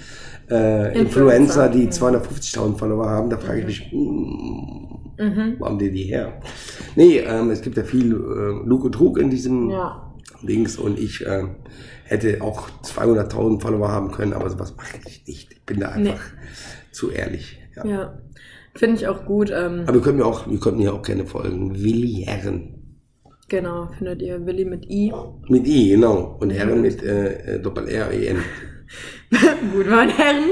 äh, 0.50 0.98
Influencer. 0.98 1.66
Influencer, 1.66 1.68
die 1.68 1.88
250.000 1.88 2.78
Follower 2.78 3.08
haben. 3.08 3.28
Da 3.30 3.36
frage 3.36 3.60
ich 3.60 3.66
mich, 3.66 3.92
mm, 5.18 5.56
wo 5.58 5.66
haben 5.66 5.78
die 5.78 5.90
die 5.90 6.04
her? 6.04 6.40
Nee, 6.96 7.18
ähm, 7.18 7.50
es 7.50 7.60
gibt 7.62 7.76
ja 7.76 7.84
viel 7.84 8.12
äh, 8.12 8.66
Lug 8.68 8.84
und 8.84 8.92
Trug 8.92 9.18
in 9.18 9.30
diesem 9.30 9.70
Ja. 9.70 10.04
Dings 10.42 10.76
und 10.78 10.98
ich 10.98 11.24
ähm, 11.26 11.56
hätte 12.04 12.40
auch 12.42 12.68
200.000 12.84 13.60
Follower 13.60 13.88
haben 13.90 14.10
können, 14.12 14.32
aber 14.32 14.48
sowas 14.50 14.74
mache 14.76 14.96
ich 14.98 15.04
nicht. 15.26 15.28
Ich 15.28 15.64
bin 15.66 15.80
da 15.80 15.88
einfach 15.88 16.20
zu 16.92 17.10
ehrlich. 17.10 17.58
Ja. 17.76 17.84
Ja. 17.86 18.18
Finde 18.74 18.96
ich 18.96 19.08
auch 19.08 19.24
gut. 19.24 19.50
Ähm, 19.50 19.82
Aber 19.86 19.96
ihr 19.96 20.02
könnt 20.02 20.18
mir 20.18 20.24
auch, 20.26 20.46
ihr 20.46 20.60
könnt 20.60 20.78
mir 20.78 20.94
auch 20.94 21.02
gerne 21.02 21.26
folgen. 21.26 21.74
Willi 21.82 22.24
Herren. 22.26 22.74
genau, 23.48 23.88
findet 23.98 24.22
ihr 24.22 24.46
Willi 24.46 24.64
mit 24.64 24.88
I. 24.88 25.12
Mit 25.48 25.66
I, 25.66 25.90
genau. 25.90 26.36
Und 26.40 26.50
Herren 26.50 26.80
mit 26.82 27.02
äh, 27.02 27.56
äh, 27.56 27.60
Doppel-R-E-N. 27.60 28.36
Gut, 29.72 29.86
wenn 29.86 29.94
man 29.94 30.08
Herren 30.08 30.42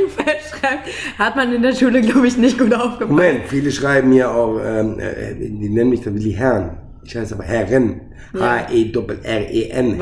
schreibt, 0.50 0.88
hat 1.18 1.36
man 1.36 1.52
in 1.52 1.62
der 1.62 1.74
Schule, 1.74 2.00
glaube 2.02 2.26
ich, 2.26 2.36
nicht 2.36 2.58
gut 2.58 2.74
aufgepasst. 2.74 3.10
Moment, 3.10 3.40
viele 3.46 3.70
schreiben 3.70 4.10
mir 4.10 4.30
auch, 4.30 4.60
ähm, 4.62 4.98
äh, 4.98 5.34
die 5.34 5.68
nennen 5.70 5.90
mich 5.90 6.02
dann 6.02 6.14
Willi 6.14 6.32
Herren. 6.32 6.76
Ich 7.04 7.16
heiße 7.16 7.34
aber 7.34 7.44
Herren. 7.44 8.00
Ja. 8.34 8.66
Was? 8.68 8.70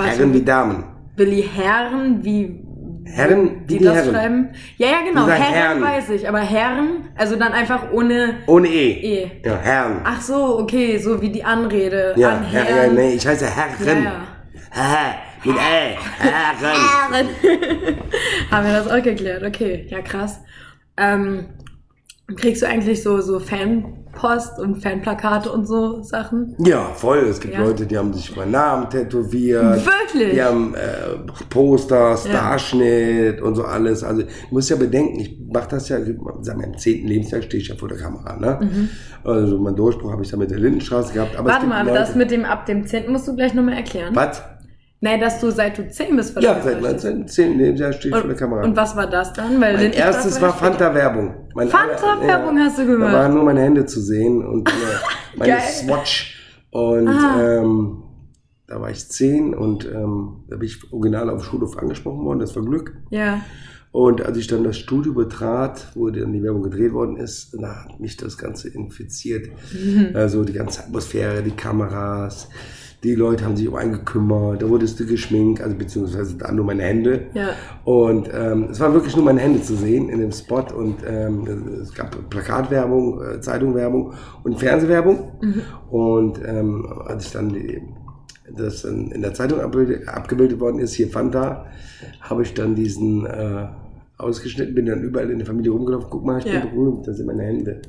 Herren 0.07 0.35
wie 0.35 0.43
Damen. 0.43 0.85
Willi 1.17 1.43
Herren, 1.43 2.25
wie 2.25 2.65
Herren, 3.05 3.67
die 3.69 3.75
wie 3.75 3.79
die 3.79 3.85
das 3.85 3.95
Herren. 3.97 4.11
schreiben? 4.11 4.49
Ja, 4.77 4.89
ja, 4.89 4.97
genau. 5.09 5.27
Die 5.27 5.33
Herren, 5.33 5.55
Herren. 5.55 5.83
weiß 5.83 6.11
ich, 6.11 6.29
aber 6.29 6.41
Herren, 6.41 7.09
also 7.17 7.37
dann 7.37 7.53
einfach 7.53 7.93
ohne 7.93 8.37
Ohne 8.47 8.69
E. 8.69 8.91
E. 9.23 9.31
Ja, 9.45 9.57
Herren. 9.57 10.01
Ach 10.03 10.21
so, 10.21 10.59
okay, 10.59 10.99
so 10.99 11.21
wie 11.23 11.29
die 11.31 11.45
Anrede 11.45 12.15
ja, 12.17 12.31
an 12.31 12.43
Herr, 12.45 12.65
Herren. 12.65 12.97
ja, 12.97 13.03
nee, 13.03 13.15
ich 13.15 13.27
heiße 13.27 13.47
Herren. 13.47 14.03
Ja, 14.03 14.11
ja. 14.75 15.15
Mit 15.45 15.57
Ä. 15.57 15.97
Herren. 16.19 16.77
Aaron. 17.13 17.29
Haben 18.51 18.67
wir 18.67 18.73
das 18.73 18.89
auch 18.89 19.03
geklärt. 19.03 19.43
Okay, 19.45 19.87
ja 19.91 20.01
krass. 20.01 20.41
Ähm, 20.97 21.47
kriegst 22.37 22.63
du 22.63 22.67
eigentlich 22.67 23.03
so, 23.03 23.21
so 23.21 23.39
Fanpost 23.41 24.59
und 24.59 24.83
Fanplakate 24.83 25.51
und 25.53 25.67
so 25.67 26.03
Sachen? 26.03 26.55
Ja, 26.59 26.85
voll. 26.95 27.19
Es 27.19 27.41
gibt 27.41 27.55
Ja. 27.55 27.61
Leute, 27.61 27.85
die 27.85 27.99
haben 27.99 28.15
sich 28.15 28.35
meinen 28.35 28.53
Namen 28.53 28.89
tätowiert. 28.89 29.85
Wirklich? 29.85 30.33
Die 30.33 30.43
haben 30.43 30.75
äh, 30.75 31.17
Poster, 31.51 32.17
Starschnitt 32.17 33.43
und 33.43 33.57
so 33.57 33.65
alles. 33.65 34.03
Also 34.03 34.23
ich 34.23 34.51
muss 34.53 34.69
ja 34.71 34.77
bedenken, 34.77 35.21
ich 35.21 35.37
mache 35.53 35.69
das 35.69 35.89
ja, 35.91 35.99
sag 36.41 36.57
mal, 36.57 36.65
im 36.65 36.79
zehnten 36.79 37.09
Lebensjahr 37.09 37.43
stehe 37.43 37.63
ich 37.63 37.69
ja 37.69 37.75
vor 37.75 37.89
der 37.89 37.99
Kamera. 37.99 38.37
Ne? 38.37 38.89
Also 39.25 39.59
meinen 39.59 39.77
Durchbruch 39.77 40.13
habe 40.13 40.23
ich 40.23 40.31
dann 40.31 40.41
mit 40.41 40.51
der 40.51 40.59
Lindenstraße 40.59 41.13
gehabt. 41.13 41.39
Mhm. 41.39 41.45
Warte 41.45 41.67
mal, 41.67 41.85
Leute, 41.85 41.99
das 41.99 42.15
mit 42.15 42.31
dem 42.31 42.45
ab 42.45 42.65
dem 42.67 42.87
10. 42.87 43.11
musst 43.13 43.29
du 43.29 43.35
gleich 43.37 43.53
nochmal 43.53 43.75
erklären. 43.75 44.15
Was? 44.17 44.43
Nee, 45.05 45.19
dass 45.21 45.39
du 45.39 45.51
seit 45.51 45.77
du 45.77 45.87
10 45.87 46.17
bist 46.17 46.35
Ja, 46.41 46.59
seit 46.63 46.81
meinem 46.81 47.29
zehnten 47.29 47.59
Lebensjahr 47.59 47.93
stehe 47.93 48.15
ich 48.15 48.19
vor 48.21 48.27
der 48.29 48.39
Kamera. 48.39 48.65
Und, 48.65 48.75
was 48.75 48.97
war 48.97 49.07
das 49.07 49.35
dann? 49.35 49.61
Weil 49.61 49.75
Mein 49.77 49.93
erstes 49.93 50.41
war. 50.41 50.55
Fanta-Werbung. 50.57 51.35
Fanta-Werbung 51.55 52.59
hast 52.59 52.79
du 52.79 52.87
gemacht? 52.87 53.13
Da 53.13 53.19
waren 53.19 53.35
nur 53.35 53.45
meine 53.45 53.61
Hände 53.61 53.85
zu 53.85 54.01
sehen 54.01 54.43
und 54.43 54.67
äh, 54.67 54.73
meine. 55.37 55.59
Swatch. 55.61 56.41
Und 56.71 57.09
Ah. 57.09 57.59
ähm, 57.59 58.03
da 58.67 58.81
war 58.81 58.91
ich 58.91 59.07
zehn 59.11 59.53
und 59.55 59.85
ähm, 59.85 60.45
da 60.49 60.57
bin 60.57 60.67
ich 60.69 60.91
original 60.91 61.29
auf 61.29 61.43
dem 61.43 61.45
Schulhof 61.51 61.77
angesprochen 61.77 62.25
worden. 62.25 62.39
Das 62.39 62.57
war 62.57 62.63
Glück. 62.65 62.97
Ja. 63.11 63.43
Und 63.93 64.25
als 64.25 64.39
ich 64.39 64.47
dann 64.47 64.65
das 64.65 64.79
Studio 64.79 65.13
betrat, 65.13 65.87
wo 65.95 66.09
dann 66.09 66.33
die 66.33 66.43
Werbung 66.43 66.63
gedreht 66.63 66.95
worden 66.95 67.19
ist, 67.19 67.55
da 67.61 67.85
hat 67.85 68.01
mich 68.01 68.17
das 68.17 68.39
Ganze 68.39 68.71
infiziert. 68.71 69.49
Mhm. 69.75 70.09
Also 70.15 70.45
die 70.45 70.55
ganze 70.55 70.81
Atmosphäre, 70.83 71.43
die 71.43 71.51
Kameras, 71.51 72.49
die 73.05 73.15
Leute 73.15 73.45
haben 73.45 73.55
sich 73.57 73.69
um 73.69 73.75
einen 73.77 73.93
gekümmert, 73.93 74.63
da 74.63 74.69
wurdest 74.69 74.99
du 74.99 75.07
geschminkt, 75.07 75.61
also 75.61 75.77
beziehungsweise 75.77 76.37
da 76.37 76.51
nur 76.51 76.65
meine 76.65 76.83
Hände. 76.83 77.27
Ja. 77.35 77.51
Und 77.85 78.31
ähm, 78.33 78.69
es 78.71 78.81
waren 78.81 78.95
wirklich 78.95 79.15
nur 79.15 79.27
meine 79.27 79.41
Hände 79.41 79.61
zu 79.63 79.77
sehen 79.77 80.09
in 80.09 80.21
dem 80.21 80.33
Spot 80.33 80.65
und 80.75 80.97
ähm, 81.07 81.47
es 81.83 81.93
gab 81.95 82.17
Plakatwerbung, 82.31 83.23
äh, 83.23 83.41
Zeitungswerbung 83.41 84.15
und 84.43 84.59
Fernsehwerbung. 84.59 85.33
Und 85.91 86.41
ähm, 86.45 86.87
als 87.07 87.27
ich 87.27 87.33
dann 87.33 87.51
die, 87.51 87.83
das 88.57 88.83
dann 88.83 89.11
in 89.11 89.21
der 89.21 89.35
Zeitung 89.35 89.61
abgebildet, 89.61 90.09
abgebildet 90.09 90.59
worden 90.59 90.79
ist, 90.79 90.95
hier 90.95 91.09
Fanta, 91.09 91.67
habe 92.23 92.43
ich 92.43 92.55
dann 92.55 92.75
diesen 92.75 93.27
äh, 93.27 93.67
ausgeschnitten, 94.17 94.75
bin 94.75 94.87
dann 94.87 95.03
überall 95.03 95.31
in 95.31 95.39
der 95.39 95.47
Familie 95.47 95.73
rumgelaufen, 95.73 96.09
guck 96.11 96.25
mal, 96.25 96.39
ich 96.39 96.47
Ja. 96.47 96.61
bin 96.61 96.71
berühmt, 96.71 97.07
das 97.07 97.19
sind 97.19 97.27
meine 97.27 97.43
Hände. 97.43 97.83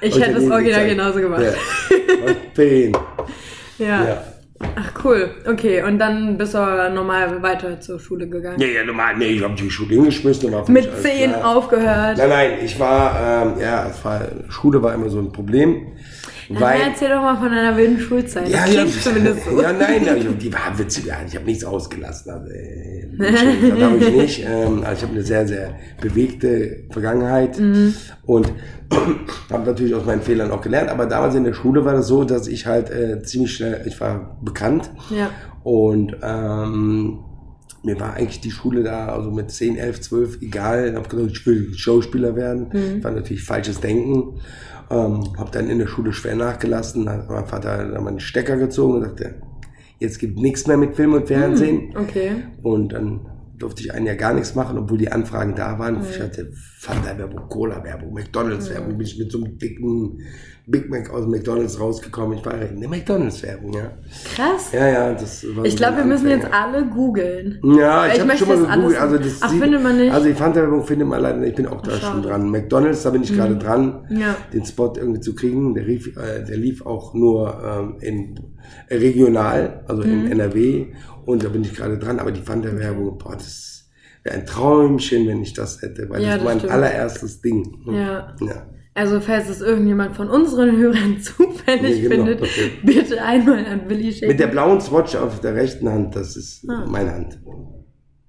Ich 0.00 0.20
hätte 0.20 0.40
ihnen 0.40 0.52
original 0.52 0.86
genauso 0.88 1.20
gemacht. 1.20 1.42
Ja. 1.42 1.52
Ja. 3.78 4.04
Ja. 4.04 4.24
Ach 4.76 5.04
cool. 5.04 5.30
Okay, 5.46 5.82
und 5.82 5.98
dann 5.98 6.38
bist 6.38 6.54
du 6.54 6.58
aber 6.58 6.88
normal 6.88 7.42
weiter 7.42 7.80
zur 7.80 7.98
Schule 7.98 8.28
gegangen. 8.28 8.60
Ja, 8.60 8.66
ja, 8.66 8.84
normal, 8.84 9.16
nee, 9.16 9.26
ich 9.26 9.42
habe 9.42 9.54
die 9.54 9.70
Schule 9.70 9.94
hingeschmissen. 9.94 10.50
Für 10.50 10.72
Mit 10.72 10.84
mich 10.84 10.88
alles 10.90 11.02
10 11.02 11.30
klar. 11.32 11.56
aufgehört. 11.56 12.18
Nein, 12.18 12.28
nein, 12.28 12.50
ich 12.64 12.78
war, 12.78 13.46
ähm, 13.46 13.60
ja, 13.60 13.90
war, 14.02 14.22
Schule 14.48 14.82
war 14.82 14.94
immer 14.94 15.10
so 15.10 15.18
ein 15.18 15.32
Problem. 15.32 15.88
Weil, 16.48 16.80
erzähl 16.88 17.08
doch 17.08 17.22
mal 17.22 17.36
von 17.36 17.50
deiner 17.50 17.76
wilden 17.76 17.98
Schulzeit. 17.98 18.48
ja, 18.48 18.66
ja, 18.66 18.84
zumindest 18.86 19.44
so. 19.44 19.60
ja, 19.62 19.72
nein, 19.72 20.04
die 20.38 20.52
war 20.52 20.76
witzig, 20.78 21.06
ich 21.26 21.34
habe 21.36 21.44
nichts 21.46 21.64
ausgelassen. 21.64 22.32
Also, 22.32 22.50
äh, 22.50 23.82
habe 23.82 23.96
ich 23.98 24.10
nicht. 24.12 24.44
Ähm, 24.46 24.82
also 24.84 24.96
ich 24.96 25.02
habe 25.02 25.12
eine 25.12 25.22
sehr, 25.22 25.46
sehr 25.46 25.74
bewegte 26.00 26.84
Vergangenheit 26.90 27.58
Mhm. 27.58 27.94
und 28.26 28.52
habe 29.50 29.64
natürlich 29.66 29.94
aus 29.94 30.04
meinen 30.04 30.22
Fehlern 30.22 30.50
auch 30.50 30.60
gelernt. 30.60 30.90
Aber 30.90 31.06
damals 31.06 31.34
in 31.34 31.44
der 31.44 31.54
Schule 31.54 31.84
war 31.84 31.94
das 31.94 32.06
so, 32.08 32.24
dass 32.24 32.46
ich 32.48 32.66
halt 32.66 32.90
äh, 32.90 33.22
ziemlich 33.22 33.54
schnell, 33.54 33.82
ich 33.86 34.00
war 34.00 34.38
bekannt 34.42 34.90
Ja. 35.10 35.30
und 35.62 36.16
ähm, 36.22 37.18
mir 37.82 38.00
war 38.00 38.14
eigentlich 38.14 38.40
die 38.40 38.50
Schule 38.50 38.82
da, 38.82 39.08
also 39.08 39.30
mit 39.30 39.50
10, 39.50 39.76
11, 39.76 40.00
12, 40.00 40.38
egal. 40.42 40.88
Ich 40.88 40.94
habe 40.96 41.06
gedacht, 41.08 41.30
ich 41.32 41.46
will 41.46 41.74
Schauspieler 41.74 42.34
werden. 42.34 43.02
War 43.02 43.10
natürlich 43.10 43.42
falsches 43.44 43.78
Denken. 43.80 44.40
Ähm, 44.94 45.36
habe 45.36 45.50
dann 45.50 45.68
in 45.68 45.78
der 45.80 45.88
Schule 45.88 46.12
schwer 46.12 46.36
nachgelassen. 46.36 47.08
Hat 47.08 47.28
mein 47.28 47.46
Vater 47.46 47.88
dann 47.88 48.04
mal 48.04 48.10
einen 48.10 48.20
Stecker 48.20 48.56
gezogen 48.56 48.94
und 48.94 49.02
sagte, 49.02 49.34
jetzt 49.98 50.18
gibt 50.18 50.38
nichts 50.38 50.66
mehr 50.68 50.76
mit 50.76 50.94
Film 50.94 51.14
und 51.14 51.26
Fernsehen. 51.26 51.94
Okay. 51.96 52.44
Und 52.62 52.92
dann 52.92 53.26
durfte 53.58 53.82
ich 53.82 53.92
ein 53.94 54.04
Jahr 54.06 54.16
gar 54.16 54.34
nichts 54.34 54.54
machen, 54.54 54.78
obwohl 54.78 54.98
die 54.98 55.10
Anfragen 55.10 55.54
da 55.54 55.78
waren. 55.78 56.00
Ich 56.08 56.20
hatte 56.20 56.50
Fanta-Werbung, 56.78 57.48
Cola-Werbung, 57.48 58.12
McDonalds-Werbung. 58.12 58.96
Bin 58.98 59.06
ich 59.06 59.18
mit 59.18 59.30
so 59.32 59.38
einem 59.42 59.58
dicken 59.58 60.18
Big 60.66 60.88
Mac 60.88 61.10
aus 61.10 61.26
McDonalds 61.26 61.78
rausgekommen. 61.78 62.38
Ich 62.38 62.46
war 62.46 62.60
in 62.60 62.80
der 62.80 62.88
McDonalds-Werbung, 62.88 63.74
ja. 63.74 63.92
Krass. 64.34 64.72
Ja, 64.72 64.88
ja, 64.88 65.12
das 65.12 65.44
war 65.54 65.64
Ich 65.64 65.76
glaube, 65.76 65.98
wir 65.98 66.04
müssen 66.06 66.28
jetzt 66.28 66.46
alle 66.52 66.86
googeln. 66.86 67.60
Ja, 67.62 68.06
ich 68.06 68.14
Ich 68.14 68.18
habe 68.20 68.28
möchte 68.28 68.46
schon 68.46 68.62
mal 68.62 68.74
gegoogelt. 68.76 69.00
Also 69.00 69.18
das 69.18 69.38
Ach, 69.42 69.50
sieht- 69.50 69.60
findet 69.62 69.82
man 69.82 69.96
nicht? 69.98 70.12
Also 70.12 70.26
die 70.26 70.34
Fanta-Werbung 70.34 70.84
findet 70.84 71.06
man 71.08 71.20
leider. 71.20 71.42
Ich 71.42 71.54
bin 71.54 71.66
auch 71.66 71.82
da 71.82 71.90
schade. 71.92 72.00
schon 72.14 72.22
dran. 72.22 72.50
McDonalds, 72.50 73.02
da 73.02 73.10
bin 73.10 73.22
ich 73.22 73.34
gerade 73.34 73.56
dran, 73.58 74.06
Ja. 74.08 74.36
den 74.52 74.64
Spot 74.64 74.92
irgendwie 74.96 75.20
zu 75.20 75.34
kriegen. 75.34 75.74
Der, 75.74 75.86
rief, 75.86 76.16
äh, 76.16 76.44
der 76.44 76.56
lief 76.56 76.84
auch 76.86 77.12
nur 77.14 77.62
ähm, 77.62 77.96
in 78.00 78.40
regional, 78.90 79.84
also 79.88 80.02
Mhm. 80.02 80.26
in 80.26 80.32
NRW. 80.32 80.86
Und 81.26 81.42
da 81.44 81.48
bin 81.48 81.62
ich 81.62 81.74
gerade 81.74 81.98
dran. 81.98 82.18
Aber 82.18 82.32
die 82.32 82.40
Fanta-Werbung, 82.42 83.18
boah, 83.18 83.32
das 83.34 83.88
wäre 84.22 84.36
ein 84.36 84.46
Träumchen, 84.46 85.26
wenn 85.26 85.42
ich 85.42 85.52
das 85.54 85.80
hätte. 85.82 86.08
Weil 86.10 86.22
Ja, 86.22 86.28
das 86.30 86.36
das 86.36 86.44
war 86.44 86.50
mein 86.52 86.58
stimmt. 86.60 86.72
allererstes 86.72 87.40
Ding. 87.40 87.78
Ja. 87.86 88.34
ja. 88.40 88.66
Also, 88.96 89.20
falls 89.20 89.48
es 89.48 89.60
irgendjemand 89.60 90.14
von 90.14 90.28
unseren 90.28 90.76
Hörern 90.76 91.18
zufällig 91.20 92.02
Ja, 92.02 92.08
genau, 92.10 92.26
findet, 92.26 92.42
okay. 92.42 92.70
bitte 92.84 93.20
einmal 93.22 93.64
an 93.66 93.88
Willi 93.88 94.12
schicken. 94.12 94.28
Mit 94.28 94.38
der 94.38 94.46
blauen 94.46 94.80
Swatch 94.80 95.16
auf 95.16 95.40
der 95.40 95.54
rechten 95.56 95.88
Hand, 95.88 96.14
das 96.14 96.36
ist 96.36 96.64
Ah. 96.70 96.84
meine 96.88 97.12
Hand. 97.12 97.40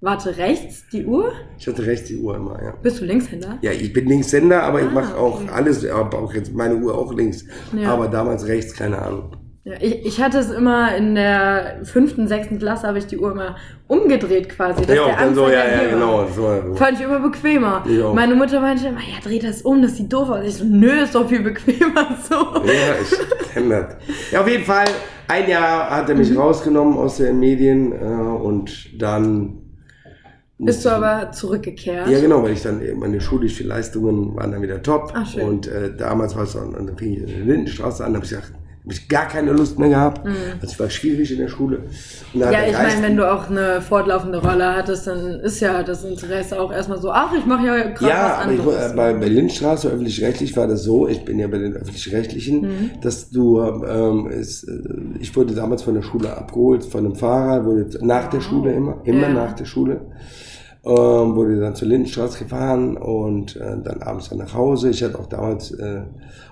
Warte, 0.00 0.36
rechts 0.36 0.84
die 0.92 1.06
Uhr? 1.06 1.32
Ich 1.58 1.66
hatte 1.68 1.86
rechts 1.86 2.08
die 2.08 2.16
Uhr 2.16 2.36
immer, 2.36 2.60
ja. 2.62 2.72
Bist 2.82 3.00
du 3.00 3.04
Linkshänder? 3.04 3.58
Ja, 3.62 3.70
ich 3.72 3.92
bin 3.92 4.06
Linkshänder, 4.06 4.62
aber 4.62 4.80
ich 4.82 4.88
Ah, 4.88 4.92
mache 4.92 5.16
auch 5.16 5.40
okay. 5.40 5.50
alles, 5.52 5.86
aber 5.88 6.18
auch 6.18 6.34
jetzt 6.34 6.52
meine 6.52 6.76
Uhr 6.76 6.96
auch 6.96 7.14
links. 7.14 7.44
Ja. 7.74 7.92
Aber 7.94 8.08
damals 8.08 8.46
rechts, 8.46 8.74
keine 8.74 9.00
Ahnung. 9.00 9.36
Ja, 9.66 9.72
ich, 9.80 10.06
ich 10.06 10.22
hatte 10.22 10.38
es 10.38 10.48
immer 10.52 10.94
in 10.94 11.16
der 11.16 11.80
fünften, 11.82 12.28
sechsten 12.28 12.60
Klasse, 12.60 12.86
habe 12.86 12.98
ich 12.98 13.06
die 13.08 13.18
Uhr 13.18 13.32
immer 13.32 13.56
umgedreht 13.88 14.48
quasi. 14.48 14.82
Ja, 14.82 15.06
der 15.06 15.16
dann 15.16 15.34
so, 15.34 15.48
ja, 15.48 15.66
ja, 15.66 15.90
genau. 15.90 16.18
war, 16.36 16.76
Fand 16.76 17.00
ich 17.00 17.04
immer 17.04 17.18
bequemer. 17.18 17.82
Ich. 17.84 18.00
Meine 18.14 18.36
Mutter 18.36 18.60
meinte 18.60 18.86
immer, 18.86 19.00
ja, 19.00 19.18
dreh 19.24 19.40
das 19.40 19.62
um, 19.62 19.82
das 19.82 19.96
sieht 19.96 20.12
doof 20.12 20.30
aus. 20.30 20.44
Ich 20.46 20.54
so, 20.54 20.64
nö, 20.64 21.02
ist 21.02 21.16
doch 21.16 21.28
viel 21.28 21.42
bequemer 21.42 22.16
so. 22.30 22.34
ja, 22.64 22.94
ich 23.02 23.48
kenne 23.52 23.68
das. 23.68 23.96
Ja, 24.30 24.42
auf 24.42 24.48
jeden 24.48 24.62
Fall, 24.62 24.84
ein 25.26 25.48
Jahr 25.50 25.90
hat 25.90 26.08
er 26.10 26.14
mich 26.14 26.30
Mhm. 26.30 26.38
rausgenommen 26.38 26.96
aus 26.96 27.16
den 27.16 27.40
Medien 27.40 27.90
äh, 27.90 27.96
und 28.04 29.00
dann. 29.02 29.58
Bist 30.58 30.84
du 30.84 30.90
aber 30.90 31.32
zurückgekehrt. 31.32 32.08
Ja, 32.08 32.20
genau, 32.20 32.40
weil 32.40 32.52
ich 32.52 32.62
dann 32.62 32.80
meine 33.00 33.20
schulischen 33.20 33.66
Leistungen 33.66 34.36
waren 34.36 34.52
dann 34.52 34.62
wieder 34.62 34.80
top. 34.80 35.12
Ach, 35.12 35.26
schön. 35.26 35.42
Und 35.42 35.66
äh, 35.66 35.90
damals 35.96 36.36
war 36.36 36.44
es 36.44 36.52
dann, 36.52 36.72
und 36.72 36.86
dann 36.86 36.96
fing 36.96 37.14
ich 37.14 37.18
in 37.22 37.26
der 37.26 37.38
Lindenstraße 37.38 38.04
an, 38.04 38.12
da 38.12 38.18
habe 38.18 38.24
ich 38.24 38.30
gesagt, 38.30 38.52
habe 38.86 38.94
ich 38.94 39.08
gar 39.08 39.26
keine 39.26 39.50
Lust 39.50 39.80
mehr 39.80 39.88
gehabt. 39.88 40.24
Also 40.60 40.72
ich 40.72 40.78
war 40.78 40.88
schwierig 40.90 41.32
in 41.32 41.38
der 41.38 41.48
Schule. 41.48 41.78
Mhm. 42.32 42.40
Ja, 42.40 42.52
ich 42.68 42.72
meine, 42.72 43.02
wenn 43.02 43.16
du 43.16 43.28
auch 43.28 43.50
eine 43.50 43.80
fortlaufende 43.80 44.38
Rolle 44.38 44.76
hattest, 44.76 45.08
dann 45.08 45.40
ist 45.40 45.58
ja 45.58 45.82
das 45.82 46.04
Interesse 46.04 46.60
auch 46.60 46.72
erstmal 46.72 47.00
so, 47.00 47.10
ach, 47.10 47.32
ich 47.36 47.44
mache 47.46 47.66
ja 47.66 47.76
gerade 47.90 48.06
Ja, 48.08 48.36
was 48.38 48.46
anderes. 48.46 48.92
äh, 48.92 48.94
bei, 48.94 49.12
Lindstraße, 49.26 49.88
öffentlich-rechtlich, 49.88 50.56
war 50.56 50.68
das 50.68 50.84
so, 50.84 51.08
ich 51.08 51.24
bin 51.24 51.40
ja 51.40 51.48
bei 51.48 51.58
den 51.58 51.72
öffentlich-rechtlichen, 51.74 52.60
Mhm. 52.60 52.90
dass 53.02 53.28
du, 53.30 53.60
ähm, 53.60 54.28
es, 54.28 54.62
äh, 54.62 54.78
ich 55.18 55.34
wurde 55.34 55.54
damals 55.54 55.82
von 55.82 55.94
der 55.94 56.02
Schule 56.02 56.36
abgeholt, 56.36 56.84
von 56.84 57.04
einem 57.06 57.16
Fahrer, 57.16 57.64
wurde 57.64 57.88
nach 58.02 58.28
der 58.30 58.40
Schule 58.40 58.72
immer, 58.72 58.98
immer 59.02 59.22
Ja. 59.22 59.28
nach 59.30 59.52
der 59.54 59.64
Schule, 59.64 60.02
ähm, 60.84 61.34
wurde 61.34 61.58
dann 61.58 61.74
zur 61.74 61.88
Lindenstraße 61.88 62.38
gefahren 62.44 62.96
und 62.96 63.56
äh, 63.56 63.76
dann 63.82 64.00
abends 64.02 64.28
dann 64.28 64.38
nach 64.38 64.54
Hause. 64.54 64.90
Ich 64.90 65.02
hatte 65.02 65.18
auch 65.18 65.26
damals 65.26 65.72
äh, 65.72 66.02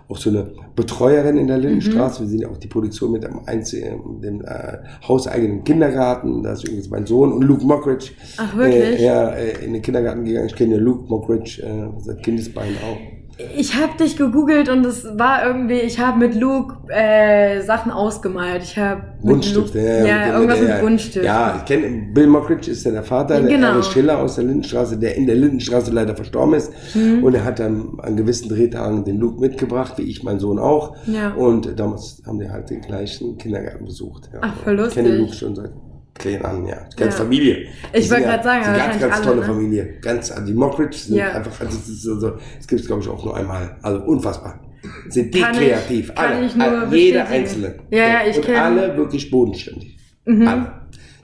auch 0.09 0.18
so 0.18 0.30
eine 0.30 0.50
Betreuerin 0.76 1.38
in 1.38 1.46
der 1.46 1.59
Lindenstraße. 1.59 2.22
Wir 2.22 2.28
sind 2.28 2.40
ja 2.40 2.48
auch 2.48 2.59
die 2.59 2.68
Produktion 2.68 3.12
mit 3.12 3.24
dem 3.24 3.40
einzigen, 3.46 4.20
dem 4.20 4.42
äh, 4.42 4.78
hauseigenen 5.07 5.64
Kindergarten. 5.64 6.42
Da 6.42 6.52
ist 6.52 6.64
übrigens 6.64 6.90
mein 6.90 7.07
Sohn 7.07 7.32
und 7.32 7.42
Luke 7.42 7.64
Mockridge. 7.64 8.11
Ach, 8.36 8.57
wirklich? 8.57 9.00
Äh, 9.00 9.05
ja, 9.05 9.30
äh, 9.30 9.64
in 9.64 9.72
den 9.72 9.82
Kindergarten 9.82 10.24
gegangen. 10.24 10.46
Ich 10.46 10.57
kenne 10.57 10.74
ja 10.74 10.80
Luke 10.80 11.09
Mockridge 11.09 11.62
äh, 11.62 12.00
seit 12.02 12.22
Kindesbeinen 12.22 12.76
auch. 12.76 13.13
Ich 13.57 13.74
habe 13.74 13.97
dich 13.99 14.16
gegoogelt 14.16 14.68
und 14.68 14.87
es 14.87 15.05
war 15.18 15.45
irgendwie, 15.45 15.80
ich 15.80 15.99
habe 15.99 16.18
mit 16.18 16.37
Luke 16.37 16.76
äh, 16.89 17.62
Sachen 17.62 17.91
ausgemalt. 17.91 18.62
Ich 18.62 18.78
habe 18.78 19.03
Buntstifte, 19.22 19.80
ja, 19.80 20.07
ja, 20.07 20.32
irgendwas 20.35 20.61
mit 20.61 20.80
Buntstift. 20.80 21.24
Ja, 21.24 21.57
ich 21.59 21.64
kenne 21.64 22.12
Bill 22.12 22.28
Mockridge 22.28 22.70
ist 22.70 22.85
ja 22.85 22.93
der 22.93 23.03
Vater, 23.03 23.41
der 23.41 23.51
Genau. 23.51 23.68
Erich 23.72 23.87
Schiller 23.87 24.18
aus 24.18 24.37
der 24.37 24.45
Lindenstraße, 24.45 24.99
der 24.99 25.16
in 25.16 25.26
der 25.26 25.35
Lindenstraße 25.35 25.91
leider 25.91 26.14
verstorben 26.14 26.55
ist. 26.55 26.72
Mhm. 26.95 27.24
Und 27.24 27.35
er 27.35 27.45
hat 27.45 27.59
dann 27.59 27.99
an 28.01 28.16
gewissen 28.16 28.49
Drehtagen 28.49 29.05
den 29.05 29.18
Luke 29.18 29.41
mitgebracht, 29.41 29.95
wie 29.97 30.03
ich 30.03 30.22
mein 30.22 30.39
Sohn 30.39 30.59
auch. 30.61 30.97
Ja. 31.07 31.32
Und 31.35 31.78
damals 31.78 32.22
haben 32.26 32.39
die 32.39 32.49
halt 32.49 32.70
den 32.70 32.82
gleichen 32.82 33.37
Kindergarten 33.39 33.85
besucht. 33.85 34.30
Ja. 34.32 34.41
Ach, 34.43 34.55
voll 34.62 34.78
Ich 34.87 34.95
kenne 34.95 35.09
lustig. 35.09 35.20
Luke 35.20 35.35
schon 35.35 35.57
seit 35.57 35.72
klein 36.14 36.44
an, 36.44 36.66
ja. 36.66 36.76
Die 36.92 36.96
ganze 36.96 37.18
Ja. 37.18 37.24
Familie. 37.24 37.56
Die 37.94 37.98
Ich 37.98 38.10
wollte 38.10 38.22
ja- 38.24 38.30
grad 38.30 38.44
sagen, 38.44 38.64
sind 38.64 38.76
ganz, 38.76 39.00
ganz 39.00 39.14
alle, 39.16 39.24
tolle 39.24 39.40
ne? 39.40 39.46
Familie. 39.46 39.94
Ganz, 40.00 40.30
also 40.30 40.46
die 40.46 40.54
Mockridge 40.54 40.96
sind 40.96 41.16
Ja. 41.16 41.32
einfach, 41.32 41.60
also 41.60 41.76
das 41.76 41.88
ist 41.88 42.02
so, 42.02 42.18
so 42.18 42.30
das 42.30 42.66
gibt 42.66 42.80
es 42.80 42.86
glaube 42.86 43.02
ich 43.02 43.08
auch 43.08 43.24
nur 43.24 43.36
einmal. 43.36 43.76
Also 43.82 44.00
unfassbar. 44.02 44.60
Sind 45.08 45.34
die 45.34 45.40
Kann 45.40 45.52
ich- 45.54 45.58
kreativ. 45.60 46.14
kann 46.14 46.32
alle. 46.34 46.46
ich 46.46 46.54
nur 46.54 46.66
alle 46.66 46.96
jeder 46.96 47.20
bestätigen. 47.24 47.44
Einzelne. 47.44 47.74
Ja, 47.90 47.98
ja, 48.06 48.18
ich 48.28 48.36
Und 48.36 48.44
kenn- 48.46 48.56
alle 48.60 48.96
wirklich 48.96 49.30
bodenständig. 49.30 49.96
Mhm. 50.26 50.46
Alle. 50.48 50.72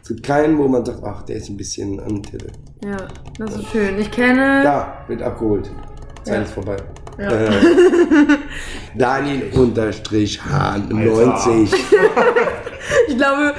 Es 0.02 0.08
gibt 0.08 0.22
keinen, 0.24 0.58
wo 0.58 0.66
man 0.66 0.84
sagt, 0.84 1.00
ach, 1.04 1.22
der 1.22 1.36
ist 1.36 1.48
ein 1.50 1.56
bisschen 1.56 2.00
am 2.00 2.22
Titel. 2.22 2.48
Ja, 2.84 2.96
das 3.38 3.56
ist 3.56 3.70
schön. 3.70 3.98
Ich 3.98 4.10
kenne. 4.10 4.62
Da, 4.64 5.04
wird 5.08 5.22
abgeholt. 5.22 5.70
Zeit 6.24 6.34
Ja. 6.36 6.42
ist 6.42 6.52
vorbei. 6.52 6.76
Ja. 7.18 7.28
Äh, 7.30 7.50
Daniel 8.96 9.42
unterstrich 9.52 10.42
Hahn 10.44 10.88
90. 10.88 11.70
Ich 13.08 13.16
glaube, 13.16 13.54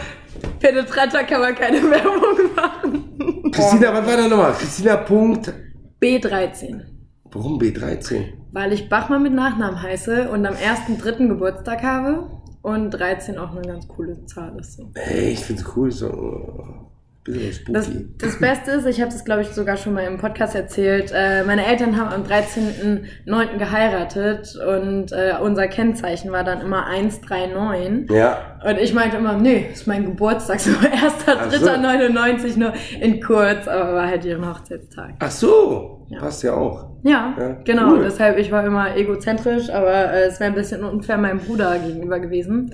penetranter 0.59 1.23
kann 1.23 1.41
man 1.41 1.55
keine 1.55 1.77
Werbung 1.91 2.55
machen. 2.55 3.51
Christina, 3.51 3.93
was 3.93 4.05
war 4.05 4.17
da 4.17 4.27
nochmal? 4.27 4.53
Christina 4.53 4.97
Punkt. 4.97 5.53
B13. 6.01 6.81
Warum 7.25 7.59
B13? 7.59 8.25
Weil 8.51 8.73
ich 8.73 8.89
Bachmann 8.89 9.23
mit 9.23 9.33
Nachnamen 9.33 9.81
heiße 9.81 10.29
und 10.29 10.45
am 10.45 10.55
1.3. 10.55 11.27
Geburtstag 11.27 11.83
habe 11.83 12.27
und 12.61 12.91
13 12.91 13.37
auch 13.37 13.51
eine 13.51 13.61
ganz 13.61 13.87
coole 13.87 14.25
Zahl 14.25 14.57
ist. 14.59 14.73
So. 14.77 14.91
Hey, 14.95 15.29
ich 15.31 15.39
find's 15.39 15.63
cool, 15.75 15.91
so. 15.91 16.89
Bisschen 17.23 17.71
Das, 17.73 17.85
spooky. 17.85 18.07
das 18.17 18.39
Beste 18.39 18.71
ist, 18.71 18.85
ich 18.87 18.99
habe 18.99 19.11
das 19.11 19.23
glaube 19.23 19.41
ich 19.43 19.49
sogar 19.49 19.77
schon 19.77 19.93
mal 19.93 20.01
im 20.05 20.17
Podcast 20.17 20.55
erzählt, 20.55 21.11
äh, 21.15 21.43
meine 21.43 21.65
Eltern 21.67 21.95
haben 21.95 22.11
am 22.11 22.23
13.09. 22.23 23.57
geheiratet 23.59 24.55
und 24.55 25.11
äh, 25.11 25.33
unser 25.41 25.67
Kennzeichen 25.67 26.31
war 26.31 26.43
dann 26.43 26.61
immer 26.61 26.87
139. 26.87 28.09
Ja, 28.09 28.59
Und 28.67 28.77
ich 28.79 28.93
meinte 28.93 29.17
immer, 29.17 29.33
nee, 29.37 29.67
ist 29.71 29.85
mein 29.87 30.05
Geburtstag, 30.05 30.59
so 30.59 30.71
Ach 30.93 31.11
so. 31.51 31.67
1.3.99, 31.67 32.57
nur 32.57 32.73
in 32.99 33.21
kurz, 33.21 33.67
aber 33.67 33.93
war 33.93 34.07
halt 34.07 34.25
ihren 34.25 34.47
Hochzeitstag. 34.47 35.13
ach 35.19 35.31
so, 35.31 36.07
Ja. 36.09 36.19
passt 36.19 36.41
ja 36.43 36.53
auch. 36.55 36.89
Ja, 37.03 37.35
Ja, 37.37 37.57
genau. 37.63 37.91
cool. 37.93 38.03
Deshalb, 38.03 38.37
ich 38.39 38.51
war 38.51 38.65
immer 38.65 38.95
egozentrisch, 38.95 39.69
aber 39.69 40.11
äh, 40.11 40.23
es 40.25 40.39
wäre 40.39 40.49
ein 40.51 40.55
bisschen 40.55 40.83
unfair 40.83 41.17
meinem 41.17 41.39
Bruder 41.39 41.77
gegenüber 41.79 42.19
gewesen. 42.19 42.73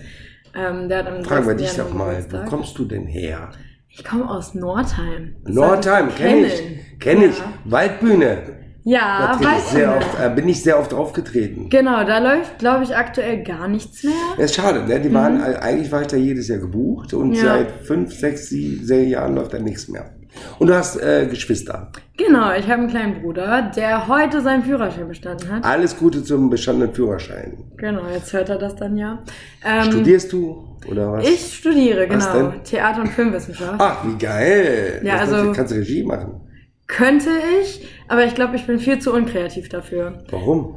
Ähm, 0.56 0.88
der 0.90 1.00
hat 1.00 1.08
am 1.08 1.24
Fragen 1.24 1.46
wir 1.48 1.58
6. 1.58 1.62
dich 1.76 1.84
doch 1.84 1.94
mal, 1.94 2.26
wo 2.30 2.38
kommst 2.50 2.78
du 2.78 2.86
denn 2.86 3.06
her? 3.06 3.50
Ich 3.98 4.04
komme 4.04 4.30
aus 4.30 4.54
Nordheim. 4.54 5.36
Das 5.44 5.56
Nordheim, 5.56 6.14
kenne 6.14 6.46
ich, 6.48 7.00
kenne 7.00 7.26
ich. 7.26 7.38
Ja, 7.40 7.46
Waldbühne. 7.66 8.38
ja 8.84 9.38
ich 9.40 9.46
Waldbühne. 9.46 9.96
oft, 9.98 10.20
äh, 10.24 10.30
bin 10.36 10.48
ich 10.48 10.62
sehr 10.62 10.80
oft 10.80 10.94
aufgetreten. 10.94 11.70
Genau, 11.70 12.04
da 12.06 12.20
läuft, 12.20 12.60
glaube 12.60 12.84
ich, 12.84 12.96
aktuell 12.96 13.44
gar 13.44 13.68
nichts 13.68 14.04
mehr. 14.04 14.14
Das 14.38 14.52
ist 14.52 14.56
schade, 14.56 14.84
ne? 14.88 15.00
Die 15.02 15.12
waren, 15.12 15.42
eigentlich 15.42 15.92
war 15.92 16.02
ich 16.02 16.08
da 16.08 16.16
jedes 16.18 16.48
Jahr 16.48 16.60
gebucht 16.60 17.14
und 17.16 17.30
Mhm. 17.30 17.34
Ja. 17.36 17.42
seit 17.58 17.72
fünf, 17.86 18.14
sechs, 18.14 18.50
sieben 18.50 18.86
sieben 18.86 19.10
Jahren 19.10 19.34
läuft 19.34 19.54
da 19.54 19.60
nichts 19.60 19.88
mehr. 19.88 20.12
Und 20.60 20.68
du 20.68 20.74
hast 20.76 20.96
äh, 21.02 21.28
Geschwister. 21.28 21.92
Genau, 22.18 22.52
ich 22.54 22.64
habe 22.66 22.82
einen 22.82 22.90
kleinen 22.90 23.22
Bruder, 23.22 23.72
der 23.76 24.08
heute 24.08 24.42
seinen 24.42 24.64
Führerschein 24.64 25.08
bestanden 25.08 25.52
hat. 25.52 25.64
Alles 25.64 25.98
Gute 25.98 26.24
zum 26.24 26.50
bestandenen 26.50 26.94
Führerschein. 26.94 27.58
Genau, 27.78 28.02
jetzt 28.12 28.34
hört 28.34 28.50
er 28.50 28.58
das 28.58 28.76
dann 28.76 28.98
ja. 28.98 29.20
Ähm, 29.64 29.84
Studierst 29.92 30.34
du 30.34 30.78
oder 30.90 31.12
was? 31.14 31.28
Ich 31.28 31.58
studiere, 31.58 32.08
Was 32.10 32.32
genau. 32.32 32.50
denn? 32.52 32.64
Theater- 32.64 33.02
und 33.02 33.10
Filmwissenschaft. 33.10 33.76
Ach, 33.78 34.04
wie 34.06 34.18
geil. 34.18 35.02
Ja, 35.04 35.20
Das 35.20 35.32
also- 35.34 35.52
kannst 35.54 35.72
du 35.74 35.78
Regie 35.78 36.04
machen. 36.04 36.42
Könnte 36.88 37.30
ich, 37.62 37.86
aber 38.08 38.24
ich 38.24 38.34
glaube, 38.34 38.56
ich 38.56 38.66
bin 38.66 38.80
viel 38.80 39.00
zu 39.00 39.14
unkreativ 39.14 39.68
dafür. 39.70 40.24
Warum? 40.32 40.76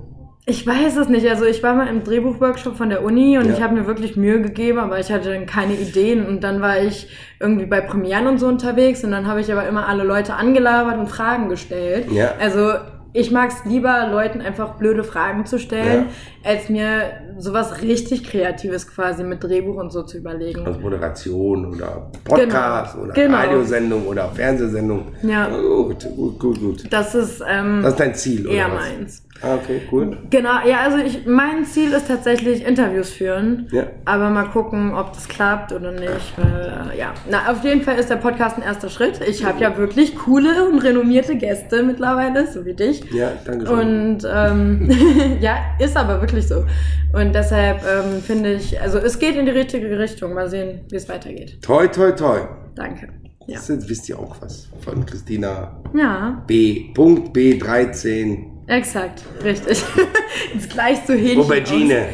Ich 0.50 0.66
weiß 0.66 0.96
es 0.96 1.08
nicht. 1.08 1.28
Also 1.28 1.44
ich 1.44 1.62
war 1.62 1.74
mal 1.76 1.86
im 1.86 2.02
Drehbuchworkshop 2.02 2.76
von 2.76 2.88
der 2.90 3.04
Uni 3.04 3.38
und 3.38 3.46
Ja. 3.46 3.52
ich 3.52 3.62
habe 3.62 3.74
mir 3.74 3.86
wirklich 3.86 4.16
Mühe 4.16 4.42
gegeben, 4.42 4.80
aber 4.80 4.98
ich 4.98 5.12
hatte 5.12 5.32
dann 5.32 5.46
keine 5.46 5.74
Ideen. 5.74 6.26
Und 6.26 6.42
dann 6.42 6.60
war 6.60 6.80
ich 6.80 7.06
irgendwie 7.38 7.66
bei 7.66 7.80
Premieren 7.80 8.26
und 8.26 8.38
so 8.38 8.48
unterwegs 8.48 9.04
und 9.04 9.12
dann 9.12 9.28
habe 9.28 9.40
ich 9.40 9.52
aber 9.52 9.68
immer 9.68 9.88
alle 9.88 10.02
Leute 10.02 10.34
angelabert 10.34 10.98
und 10.98 11.06
Fragen 11.08 11.48
gestellt. 11.48 12.10
Ja. 12.10 12.32
Also 12.40 12.72
ich 13.12 13.30
mag 13.30 13.50
es 13.50 13.64
lieber, 13.64 14.08
Leuten 14.10 14.40
einfach 14.40 14.74
blöde 14.74 15.04
Fragen 15.04 15.46
zu 15.46 15.58
stellen, 15.58 16.06
als 16.44 16.68
mir 16.68 17.02
sowas 17.38 17.82
richtig 17.82 18.24
Kreatives 18.24 18.88
quasi 18.88 19.22
mit 19.24 19.42
Drehbuch 19.44 19.76
und 19.76 19.90
so 19.92 20.02
zu 20.02 20.18
überlegen. 20.18 20.66
Also 20.66 20.80
Moderation 20.80 21.74
oder 21.74 22.10
Podcast 22.24 22.94
Genau. 22.94 23.04
oder 23.04 23.14
Genau. 23.14 23.36
Radiosendung 23.36 24.06
oder 24.06 24.28
Fernsehsendung. 24.28 25.06
Ja. 25.22 25.48
Gut, 25.48 26.06
gut, 26.16 26.38
gut, 26.40 26.60
gut. 26.60 26.84
Das 26.92 27.14
ist 27.14 27.40
ähm, 27.48 27.80
Das 27.82 27.92
ist 27.92 28.00
dein 28.00 28.14
Ziel, 28.14 28.46
oder 28.46 28.54
eher 28.56 28.66
was? 28.66 28.74
meins. 28.80 29.22
Ah, 29.42 29.54
okay, 29.54 29.80
cool. 29.90 30.18
Genau, 30.28 30.66
ja, 30.66 30.80
also 30.80 30.98
ich, 30.98 31.26
mein 31.26 31.64
Ziel 31.64 31.92
ist 31.92 32.08
tatsächlich 32.08 32.64
Interviews 32.66 33.10
führen. 33.10 33.68
Ja. 33.72 33.84
Aber 34.04 34.28
mal 34.28 34.44
gucken, 34.44 34.94
ob 34.94 35.12
das 35.14 35.28
klappt 35.28 35.72
oder 35.72 35.92
nicht. 35.92 36.34
Weil, 36.36 36.90
äh, 36.92 36.98
ja, 36.98 37.14
na, 37.30 37.50
auf 37.50 37.64
jeden 37.64 37.82
Fall 37.82 37.98
ist 37.98 38.10
der 38.10 38.16
Podcast 38.16 38.58
ein 38.58 38.62
erster 38.62 38.90
Schritt. 38.90 39.20
Ich 39.26 39.44
habe 39.44 39.60
ja 39.60 39.76
wirklich 39.78 40.14
coole 40.16 40.68
und 40.68 40.80
renommierte 40.80 41.36
Gäste 41.36 41.82
mittlerweile, 41.82 42.46
so 42.46 42.66
wie 42.66 42.74
dich. 42.74 43.02
Ja, 43.12 43.32
danke 43.44 43.66
schön. 43.66 43.78
Und 43.78 44.28
ähm, 44.30 44.90
ja, 45.40 45.56
ist 45.78 45.96
aber 45.96 46.20
wirklich 46.20 46.46
so. 46.46 46.64
Und 47.12 47.34
deshalb 47.34 47.82
ähm, 47.82 48.20
finde 48.22 48.52
ich, 48.52 48.80
also 48.80 48.98
es 48.98 49.18
geht 49.18 49.36
in 49.36 49.46
die 49.46 49.52
richtige 49.52 49.98
Richtung. 49.98 50.34
Mal 50.34 50.50
sehen, 50.50 50.82
wie 50.90 50.96
es 50.96 51.08
weitergeht. 51.08 51.60
Toi, 51.62 51.88
toi, 51.88 52.12
toi. 52.12 52.40
Danke. 52.74 53.08
Ja. 53.46 53.56
Das 53.56 53.88
wisst 53.88 54.08
ihr 54.08 54.18
auch 54.18 54.36
was 54.40 54.68
von 54.80 55.04
Christina 55.06 55.82
Ja, 55.92 56.44
B. 56.46 56.92
Punkt 56.94 57.36
B13. 57.36 58.49
Exakt, 58.70 59.22
richtig. 59.44 59.82
Jetzt 60.54 60.70
gleich 60.70 60.98
so 61.06 61.12
Hähnchen. 61.12 61.40
Aubergine. 61.40 62.08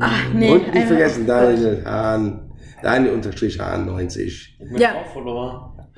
Ach, 0.00 0.32
nee. 0.34 0.50
Und 0.50 0.74
nicht 0.74 0.86
vergessen, 0.86 1.26
Daniel 1.26 1.82
Hahn. 1.84 2.50
Daniel 2.82 3.14
unterstrich 3.14 3.58
Hahn 3.58 3.86
90. 3.86 4.58
Ja. 4.76 4.94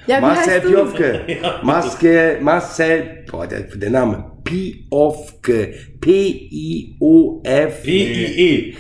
Ja, 0.06 0.16
wie 0.16 0.20
Marcel 0.22 0.54
heißt 0.54 0.64
du? 0.64 0.70
Piofke. 0.70 1.20
Marcel, 1.62 2.40
Marcel, 2.40 3.24
boah, 3.30 3.46
der, 3.46 3.60
der 3.60 3.90
Name. 3.90 4.32
Piofke. 4.44 5.74
P-I-O-F. 6.00 7.82
P-I-E. 7.82 8.74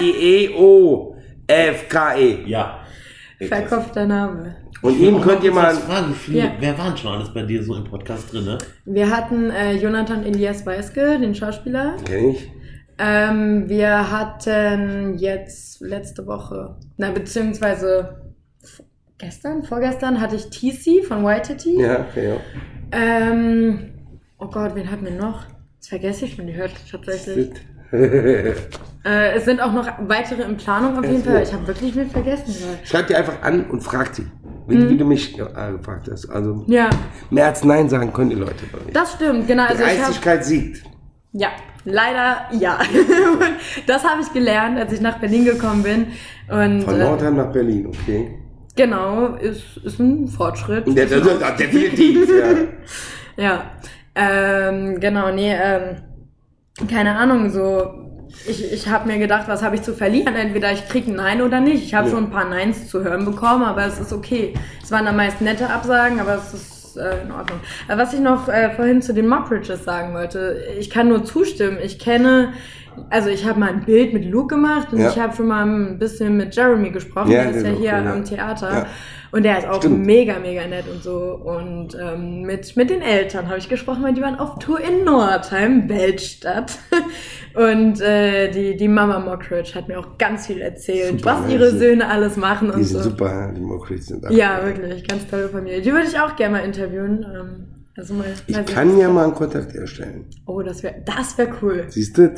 P-I-E-O-F-K-E. 0.00 1.18
Ja. 2.46 2.80
Verkopfter 3.38 4.06
Name. 4.06 4.56
Und 4.82 4.98
ihm 4.98 5.20
könnt 5.20 5.44
ihr 5.44 5.52
mal, 5.52 5.74
Fragen, 5.74 6.10
wie 6.10 6.14
viele, 6.14 6.38
Ja. 6.38 6.52
wer 6.58 6.78
waren 6.78 6.96
schon 6.96 7.12
alles 7.12 7.32
bei 7.34 7.42
dir 7.42 7.62
so 7.62 7.74
im 7.74 7.84
Podcast 7.84 8.32
drin, 8.32 8.44
ne? 8.46 8.58
Wir 8.86 9.10
hatten 9.14 9.50
äh, 9.50 9.74
Jonathan 9.76 10.24
Elias 10.24 10.64
Weiske, 10.64 11.18
den 11.20 11.34
Schauspieler. 11.34 11.96
kenn 12.04 12.30
ich. 12.30 12.50
Ähm, 12.98 13.68
wir 13.68 14.10
hatten 14.10 15.16
jetzt 15.18 15.80
letzte 15.80 16.26
Woche, 16.26 16.76
na 16.98 17.10
beziehungsweise 17.10 18.20
gestern, 19.18 19.62
vorgestern 19.62 20.20
hatte 20.20 20.36
ich 20.36 20.50
TC 20.50 21.04
von 21.06 21.24
YTT. 21.24 21.64
Ja, 21.78 22.00
okay, 22.08 22.28
ja. 22.30 22.36
Ähm, 22.92 23.90
oh 24.38 24.46
Gott, 24.48 24.74
wen 24.74 24.90
hatten 24.90 25.04
wir 25.04 25.12
noch? 25.12 25.44
Das 25.78 25.88
vergesse 25.88 26.26
ich 26.26 26.34
schon, 26.34 26.46
die 26.46 26.54
hört 26.54 26.72
tatsächlich. 26.90 27.50
Äh, 29.04 29.32
es 29.36 29.46
sind 29.46 29.60
auch 29.60 29.72
noch 29.72 29.88
weitere 30.08 30.42
in 30.42 30.56
Planung 30.56 30.98
auf 30.98 31.04
jeden. 31.04 31.24
Fall. 31.24 31.42
Ich 31.42 31.52
habe 31.52 31.66
wirklich 31.66 31.92
viel 31.94 32.06
vergessen. 32.06 32.54
Schreib 32.84 33.06
dir 33.06 33.16
einfach 33.18 33.42
an 33.42 33.64
und 33.70 33.80
frag 33.82 34.14
sie. 34.14 34.26
Wie, 34.66 34.76
Mhm. 34.76 34.90
wie 34.90 34.96
du 34.98 35.04
mich 35.04 35.38
äh, 35.38 35.72
gefragt 35.72 36.08
hast. 36.12 36.28
Also, 36.28 36.64
Ja, 36.68 36.90
mehr 37.30 37.46
als 37.46 37.64
Nein 37.64 37.88
sagen 37.88 38.12
können 38.12 38.30
die 38.30 38.36
Leute 38.36 38.66
bei 38.70 38.78
mir. 38.84 38.92
das 38.92 39.12
stimmt, 39.14 39.46
genau. 39.48 39.64
Also 39.64 39.82
Dreistigkeit 39.82 40.44
siegt. 40.44 40.82
Ja, 41.32 41.48
leider 41.84 42.42
ja. 42.52 42.78
Das 43.86 44.04
habe 44.04 44.20
ich 44.22 44.32
gelernt, 44.32 44.78
als 44.78 44.92
ich 44.92 45.00
nach 45.00 45.18
Berlin 45.18 45.44
gekommen 45.46 45.82
bin. 45.82 46.06
Und 46.48 46.82
Von 46.82 46.94
äh, 47.00 47.04
Nordheim 47.04 47.36
nach 47.36 47.50
Berlin, 47.52 47.86
okay. 47.86 48.36
genau, 48.76 49.34
ist, 49.36 49.78
ist 49.78 49.98
ein 49.98 50.28
Fortschritt. 50.28 50.86
Ja, 50.88 51.04
das 51.06 51.26
ist 51.26 51.42
ah, 51.42 51.50
definitiv, 51.52 52.28
ja. 52.28 52.54
Ja, 53.44 53.62
ähm, 54.14 55.00
genau, 55.00 55.32
nee, 55.32 55.52
ähm, 55.54 55.96
keine 56.88 57.16
Ahnung, 57.16 57.48
so, 57.50 57.90
ich, 58.48 58.72
ich 58.72 58.88
habe 58.88 59.08
mir 59.08 59.18
gedacht, 59.18 59.44
was 59.48 59.62
habe 59.62 59.76
ich 59.76 59.82
zu 59.82 59.94
verlieren? 59.94 60.34
Entweder 60.34 60.72
ich 60.72 60.88
krieg 60.88 61.06
ein 61.06 61.14
Nein 61.16 61.42
oder 61.42 61.60
nicht. 61.60 61.84
Ich 61.84 61.94
habe 61.94 62.08
Ja. 62.08 62.14
schon 62.14 62.24
ein 62.24 62.30
paar 62.30 62.48
Neins 62.48 62.88
zu 62.88 63.02
hören 63.04 63.24
bekommen, 63.24 63.64
aber 63.64 63.84
es 63.86 63.98
ist 64.00 64.12
okay. 64.12 64.54
Es 64.82 64.90
waren 64.90 65.06
am 65.06 65.16
meisten 65.16 65.44
nette 65.44 65.68
Absagen, 65.70 66.20
aber 66.20 66.34
es 66.36 66.54
ist 66.54 66.96
äh, 66.96 67.22
in 67.22 67.30
Ordnung. 67.32 67.60
Äh, 67.88 67.96
was 67.96 68.12
ich 68.12 68.20
noch 68.20 68.48
äh, 68.48 68.70
vorhin 68.70 69.00
zu 69.02 69.14
den 69.14 69.28
Mockridges 69.28 69.84
sagen 69.84 70.12
wollte, 70.14 70.62
ich 70.78 70.90
kann 70.90 71.08
nur 71.08 71.24
zustimmen. 71.24 71.78
Ich 71.82 71.98
kenne, 71.98 72.52
also 73.10 73.28
ich 73.30 73.46
habe 73.46 73.60
mal 73.60 73.68
ein 73.70 73.84
Bild 73.84 74.12
mit 74.12 74.24
Luke 74.24 74.54
gemacht 74.54 74.92
und 74.92 74.98
Ja. 75.00 75.08
ich 75.10 75.18
habe 75.18 75.34
schon 75.36 75.46
mal 75.46 75.64
ein 75.64 75.98
bisschen 75.98 76.36
mit 76.36 76.54
Jeremy 76.56 76.90
gesprochen, 76.90 77.30
Ja, 77.30 77.44
der 77.44 77.50
ist 77.52 77.64
ja 77.64 77.70
hier 77.72 78.00
cool, 78.02 78.08
am 78.12 78.24
Theater. 78.24 78.70
Ja. 78.72 78.86
Und 79.32 79.44
der 79.44 79.58
ist 79.58 79.68
auch 79.68 79.76
Stimmt. 79.76 80.04
mega, 80.04 80.40
mega 80.40 80.66
nett 80.66 80.86
und 80.92 81.04
so. 81.04 81.12
Und 81.44 81.94
ähm, 81.94 82.42
mit, 82.42 82.76
mit 82.76 82.90
den 82.90 83.00
Eltern 83.00 83.46
habe 83.46 83.58
ich 83.58 83.68
gesprochen, 83.68 84.02
weil 84.02 84.12
die 84.12 84.22
waren 84.22 84.40
auf 84.40 84.58
Tour 84.58 84.80
in 84.80 85.04
Nordheim, 85.04 85.88
Weltstadt. 85.88 86.72
Und 87.54 88.00
äh, 88.00 88.50
die, 88.50 88.76
die 88.76 88.88
Mama 88.88 89.18
Mockridge 89.18 89.74
hat 89.74 89.88
mir 89.88 89.98
auch 89.98 90.18
ganz 90.18 90.46
viel 90.46 90.60
erzählt, 90.60 91.18
Super, 91.20 91.40
was 91.44 91.52
ihre 91.52 91.72
Die- 91.72 91.78
Söhne 91.78 92.08
alles 92.08 92.36
machen 92.36 92.68
Die 92.68 92.74
und 92.74 92.84
sind 92.84 93.02
so. 93.02 93.10
super, 93.10 93.52
die 93.56 93.60
Mokris 93.60 94.06
sind 94.06 94.24
da. 94.24 94.30
Ja, 94.30 94.60
wirklich, 94.64 95.06
ganz 95.08 95.26
tolle 95.26 95.48
Familie. 95.48 95.80
Die 95.80 95.92
würde 95.92 96.06
ich 96.08 96.18
auch 96.18 96.36
gerne 96.36 96.58
mal 96.58 96.64
interviewen. 96.64 97.24
Ähm, 97.34 97.66
also 97.96 98.14
mal, 98.14 98.26
Ich 98.46 98.54
mal 98.56 98.64
kann 98.64 98.96
ja 98.98 99.08
mal 99.08 99.24
einen 99.24 99.34
Kontakt 99.34 99.74
herstellen. 99.74 100.26
Oh, 100.46 100.62
das 100.62 100.82
wäre 100.82 100.96
das 101.04 101.36
wär 101.38 101.48
cool. 101.60 101.84
Siehst 101.88 102.16
du? 102.16 102.32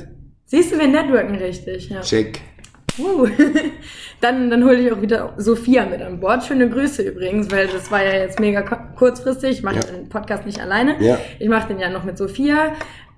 Siehst 0.47 0.73
du, 0.73 0.79
wir 0.79 0.89
networken 0.89 1.35
richtig. 1.37 1.89
Ja. 1.91 2.01
Check. 2.01 2.41
Uh. 2.99 3.27
dann 4.21 4.51
dann 4.51 4.65
hole 4.65 4.77
ich 4.79 4.93
auch 4.93 5.01
wieder 5.01 5.33
Sophia 5.39 5.87
mit 5.87 6.03
an 6.03 6.21
Bord. 6.21 6.45
Schöne 6.45 6.69
Grüße 6.69 7.03
übrigens, 7.03 7.51
weil 7.51 7.67
das 7.69 7.91
war 7.91 8.05
ja 8.05 8.13
jetzt 8.13 8.39
mega 8.39 8.61
kurzfristig. 8.63 9.51
Ich 9.51 9.63
mache 9.63 9.77
Ja. 9.77 9.83
den 9.83 10.09
Podcast 10.11 10.45
nicht 10.45 10.61
alleine. 10.61 10.97
Ja. 11.03 11.19
Ich 11.39 11.49
mache 11.49 11.69
den 11.69 11.79
ja 11.79 11.89
noch 11.91 12.05
mit 12.05 12.19
Sophia. 12.19 12.73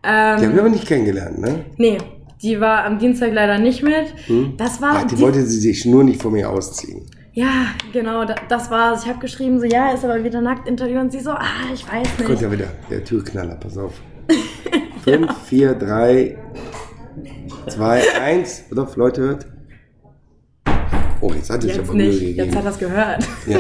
Die 0.05 0.09
haben 0.09 0.43
Ähm, 0.45 0.53
wir 0.55 0.61
aber 0.61 0.69
nicht 0.71 0.87
kennengelernt, 0.87 1.39
ne? 1.41 1.65
nee, 1.79 1.99
die 2.43 2.61
war 2.61 2.85
am 2.85 2.99
Dienstag 2.99 3.33
leider 3.33 3.59
nicht 3.59 3.83
mit. 3.83 4.13
Hm? 4.27 4.55
Das 4.59 4.81
war 4.83 4.97
Ach, 4.99 5.05
die 5.05 5.15
die- 5.17 5.23
wollte 5.23 5.41
sie 5.43 5.59
sich 5.61 5.87
nur 5.87 6.05
nicht 6.05 6.21
von 6.21 6.33
mir 6.33 6.51
ausziehen. 6.51 7.07
Ja, 7.33 7.67
genau, 7.93 8.25
da, 8.25 8.35
das 8.49 8.71
war's. 8.71 9.03
Ich 9.05 9.09
habe 9.09 9.19
geschrieben, 9.19 9.59
so, 9.59 9.65
ja, 9.67 9.93
ist 9.93 10.05
aber 10.05 10.23
wieder 10.23 10.41
nackt 10.41 10.69
Interview 10.69 11.01
und 11.01 11.11
sie 11.11 11.19
so, 11.21 11.31
ah, 11.31 11.43
ich 11.73 11.85
weiß 11.91 12.07
Kommt 12.19 12.29
nicht. 12.29 12.43
ja 12.43 12.53
wieder 12.53 12.67
der 12.91 13.03
Türknaller, 13.03 13.57
pass 13.57 13.77
auf. 13.79 13.95
5, 15.05 15.33
4, 15.47 15.75
3, 15.75 16.37
2, 17.69 18.03
1. 18.23 18.65
Pass 18.71 18.79
auf, 18.79 18.97
Leute, 18.97 19.21
hört. 19.23 19.47
Oh, 21.21 21.33
jetzt 21.33 21.51
hat 21.51 21.65
er 21.65 21.71
Jetzt 21.71 21.79
aber 21.81 21.95
Mühe 21.95 22.11
gegeben. 22.11 22.37
jetzt 22.37 22.57
hat 22.57 22.65
er 22.65 22.71
es 22.71 22.79
gehört. 22.79 23.27
Ja. 23.47 23.59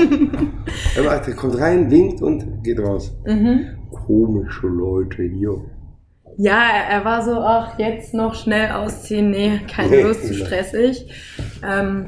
Aber 0.98 1.16
der 1.18 1.34
kommt 1.34 1.58
rein, 1.58 1.90
winkt 1.90 2.20
und 2.22 2.62
geht 2.62 2.78
raus. 2.78 3.12
Mhm. 3.26 3.60
Komische 3.90 4.66
Leute 4.66 5.22
hier. 5.22 5.56
Ja, 6.36 6.62
er, 6.88 7.04
war 7.04 7.24
so, 7.24 7.38
ach, 7.40 7.78
jetzt 7.78 8.12
noch 8.14 8.34
schnell 8.34 8.72
ausziehen. 8.72 9.30
Nee, 9.30 9.60
keine 9.72 10.02
Lust, 10.02 10.26
zu 10.26 10.34
stressig. 10.34 11.06
Ähm, 11.64 12.06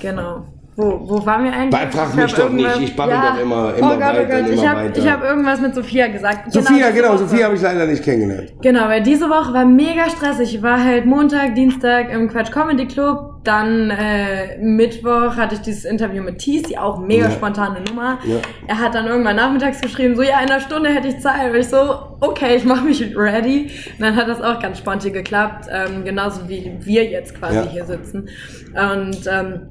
genau. 0.00 0.46
Wo, 0.78 1.00
wo 1.08 1.24
waren 1.24 1.44
wir 1.44 1.52
eigentlich? 1.54 1.80
Frag 1.90 2.08
Ich 2.10 2.14
mich 2.16 2.34
doch 2.34 2.50
nicht, 2.50 2.80
ich 2.80 2.96
babbel 2.96 3.14
doch 3.16 3.40
immer- 3.40 3.74
immer 3.74 3.86
oh 3.94 3.96
Gott, 3.96 4.00
weiter 4.00 4.20
oh 4.22 4.30
Gott, 4.30 4.40
und 4.40 4.52
ich 4.52 4.60
immer 4.62 4.70
habe 4.70 5.10
hab 5.10 5.24
irgendwas 5.24 5.60
mit 5.62 5.74
Sophia 5.74 6.06
gesagt. 6.08 6.52
Sophia, 6.52 6.88
diese 6.88 6.92
genau, 6.92 7.08
Woche. 7.14 7.18
Sophia 7.26 7.44
habe 7.46 7.54
ich 7.54 7.62
leider 7.62 7.86
nicht 7.86 8.02
kennengelernt. 8.04 8.52
Genau, 8.60 8.86
weil 8.86 9.02
diese 9.02 9.30
Woche 9.30 9.54
war 9.54 9.64
mega 9.64 10.10
stressig. 10.10 10.54
Ich 10.56 10.62
war 10.62 10.84
halt 10.84 11.06
Montag, 11.06 11.54
Dienstag 11.54 12.12
im 12.12 12.28
Quatsch 12.28 12.50
Comedy 12.52 12.86
Club, 12.86 13.36
dann 13.44 13.88
äh, 13.90 14.58
Mittwoch 14.60 15.36
hatte 15.36 15.54
ich 15.54 15.62
dieses 15.62 15.86
Interview 15.86 16.22
mit 16.22 16.38
Thies, 16.40 16.64
die 16.64 16.76
auch 16.76 16.98
mega 16.98 17.24
Ja. 17.26 17.30
spontane 17.30 17.80
Nummer. 17.88 18.18
Ja. 18.26 18.36
Er 18.66 18.78
hat 18.78 18.94
dann 18.94 19.06
irgendwann 19.06 19.36
nachmittags 19.36 19.80
geschrieben, 19.80 20.14
so 20.14 20.22
ja, 20.22 20.40
in 20.42 20.50
einer 20.50 20.60
Stunde 20.60 20.90
hätte 20.90 21.08
ich 21.08 21.20
Zeit. 21.20 21.52
Und 21.52 21.56
ich 21.56 21.68
so, 21.68 21.78
okay, 22.20 22.56
ich 22.56 22.64
mache 22.66 22.84
mich 22.84 23.16
ready. 23.16 23.70
Und 23.98 24.04
dann 24.04 24.14
hat 24.16 24.28
das 24.28 24.42
auch 24.42 24.60
ganz 24.60 24.76
spontan 24.78 25.12
geklappt, 25.14 25.68
ähm, 25.72 26.04
genauso 26.04 26.46
wie 26.48 26.72
wir 26.80 27.04
jetzt 27.06 27.34
quasi 27.38 27.56
Ja. 27.56 27.62
hier 27.62 27.84
sitzen. 27.86 28.28
Und 28.74 29.18
ähm, 29.26 29.68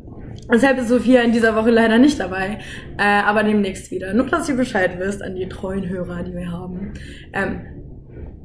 Deshalb 0.51 0.77
ist 0.79 0.89
Sophia 0.89 1.21
in 1.21 1.31
dieser 1.31 1.55
Woche 1.55 1.71
leider 1.71 1.97
nicht 1.97 2.19
dabei, 2.19 2.59
äh, 2.97 3.01
aber 3.01 3.43
demnächst 3.43 3.91
wieder. 3.91 4.13
Nur, 4.13 4.27
dass 4.27 4.47
ihr 4.47 4.55
Bescheid 4.55 4.99
wisst 4.99 5.21
an 5.23 5.35
die 5.35 5.47
treuen 5.49 5.87
Hörer, 5.89 6.23
die 6.23 6.33
wir 6.33 6.51
haben. 6.51 6.93
Ähm, 7.33 7.61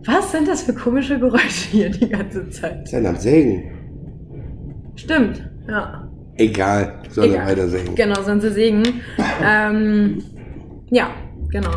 was 0.04 0.32
sind 0.32 0.48
das 0.48 0.62
für 0.62 0.72
komische 0.72 1.18
Geräusche 1.18 1.70
hier 1.70 1.90
die 1.90 2.08
ganze 2.08 2.48
Zeit? 2.48 2.88
Sein 2.88 3.06
am 3.06 3.16
Sägen. 3.16 3.70
Stimmt, 4.96 5.48
ja. 5.68 6.08
Egal, 6.36 7.02
soll 7.10 7.26
er 7.26 7.32
Egal. 7.34 7.46
weiter 7.48 7.68
sägen. 7.68 7.94
Genau, 7.94 8.22
sind 8.22 8.40
sie 8.40 8.50
Segen. 8.50 8.82
Ähm, 9.44 10.22
ja, 10.90 11.10
genau. 11.50 11.70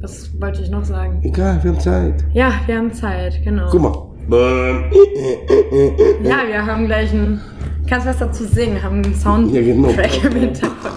Was 0.00 0.30
wollte 0.40 0.62
ich 0.62 0.70
noch 0.70 0.84
sagen? 0.84 1.20
Egal, 1.24 1.58
wir 1.64 1.72
haben 1.72 1.80
Zeit. 1.80 2.24
Ja, 2.32 2.52
wir 2.66 2.76
haben 2.76 2.92
Zeit, 2.92 3.40
genau. 3.42 3.68
Guck 3.70 3.82
mal. 3.82 4.05
Ähm, 4.32 4.84
Ja, 6.22 6.38
wir 6.48 6.66
haben 6.66 6.86
gleich 6.86 7.12
ein. 7.12 7.40
Kannst 7.88 8.06
was 8.06 8.18
dazu 8.18 8.44
singen? 8.44 8.82
Haben 8.82 9.04
einen 9.04 9.14
Soundtrack 9.14 9.54
Ja, 9.54 9.62
genau. 9.62 9.88
im 9.90 10.40
Hintergrund. 10.40 10.96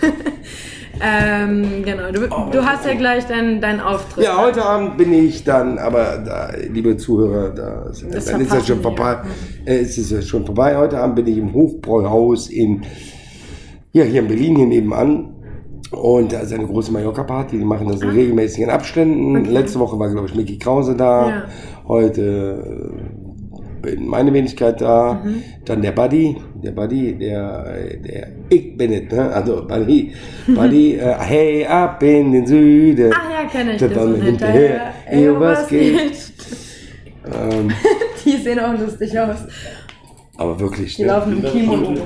ähm, 1.00 1.84
genau. 1.84 2.10
Du, 2.10 2.26
du 2.50 2.64
hast 2.66 2.84
ja 2.84 2.94
gleich 2.94 3.26
deinen 3.26 3.60
dein 3.60 3.80
Auftritt. 3.80 4.24
Ja, 4.24 4.40
heute 4.40 4.64
Abend 4.64 4.96
bin 4.96 5.12
ich 5.12 5.44
dann, 5.44 5.78
aber 5.78 6.18
da, 6.18 6.50
liebe 6.68 6.96
Zuhörer, 6.96 7.50
da, 7.50 7.84
Das 7.84 8.00
dann 8.00 8.10
ist 8.10 8.28
ja 8.28 8.38
verpassen 8.38 8.66
schon 8.66 8.82
vorbei. 8.82 9.18
Äh, 9.64 9.78
es 9.78 9.96
ist 9.96 10.10
ja 10.10 10.22
schon 10.22 10.44
vorbei. 10.44 10.76
Heute 10.76 10.98
Abend 10.98 11.14
bin 11.16 11.26
ich 11.28 11.38
im 11.38 11.52
Hofbräuhaus 11.54 12.48
in, 12.48 12.82
ja, 13.92 14.02
hier 14.02 14.22
in 14.22 14.28
Berlin, 14.28 14.56
hier 14.56 14.66
nebenan. 14.66 15.34
Und 15.90 16.32
da 16.32 16.40
ist 16.40 16.52
eine 16.52 16.66
große 16.66 16.92
Mallorca-Party, 16.92 17.58
die 17.58 17.64
machen 17.64 17.88
das 17.88 18.02
in 18.02 18.10
regelmäßigen 18.10 18.68
Abständen. 18.70 19.36
Ah. 19.36 19.40
Okay. 19.40 19.50
Letzte 19.50 19.78
Woche 19.78 19.98
war, 19.98 20.10
glaube 20.10 20.26
ich, 20.28 20.34
Mickey 20.34 20.58
Krause 20.58 20.94
da. 20.94 21.28
Ja. 21.28 21.44
Heute 21.86 22.92
äh, 23.82 23.82
bin 23.82 24.06
meine 24.06 24.32
Wenigkeit 24.34 24.80
da. 24.82 25.22
Mhm. 25.24 25.42
Dann 25.64 25.80
der 25.80 25.92
Buddy, 25.92 26.36
der 26.62 26.72
Buddy, 26.72 27.14
der, 27.16 27.64
der, 28.04 28.28
ich 28.50 28.76
bin 28.76 28.92
es, 28.92 29.10
ne? 29.10 29.32
Also 29.32 29.66
Buddy, 29.66 30.12
Buddy, 30.46 30.94
äh, 31.00 31.14
hey, 31.20 31.64
ab 31.66 32.02
in 32.02 32.32
den 32.32 32.46
Süden. 32.46 33.10
Ach 33.14 33.30
ja, 33.30 33.48
kenne 33.48 33.72
ich 33.72 33.78
Der 33.78 33.88
das. 33.88 33.98
dann 33.98 34.14
Und 34.14 34.22
hinterher, 34.22 34.92
ey, 35.06 35.40
was 35.40 35.68
geht? 35.68 36.32
Ähm, 37.24 37.70
Die 38.24 38.36
sehen 38.36 38.58
auch 38.60 38.78
lustig 38.78 39.18
aus. 39.18 39.38
aber 40.36 40.60
wirklich, 40.60 40.96
Die 40.96 41.02
ne? 41.02 41.08
laufen 41.08 41.32
im 41.32 41.42
Kimono 41.50 41.86
rum. 41.86 41.98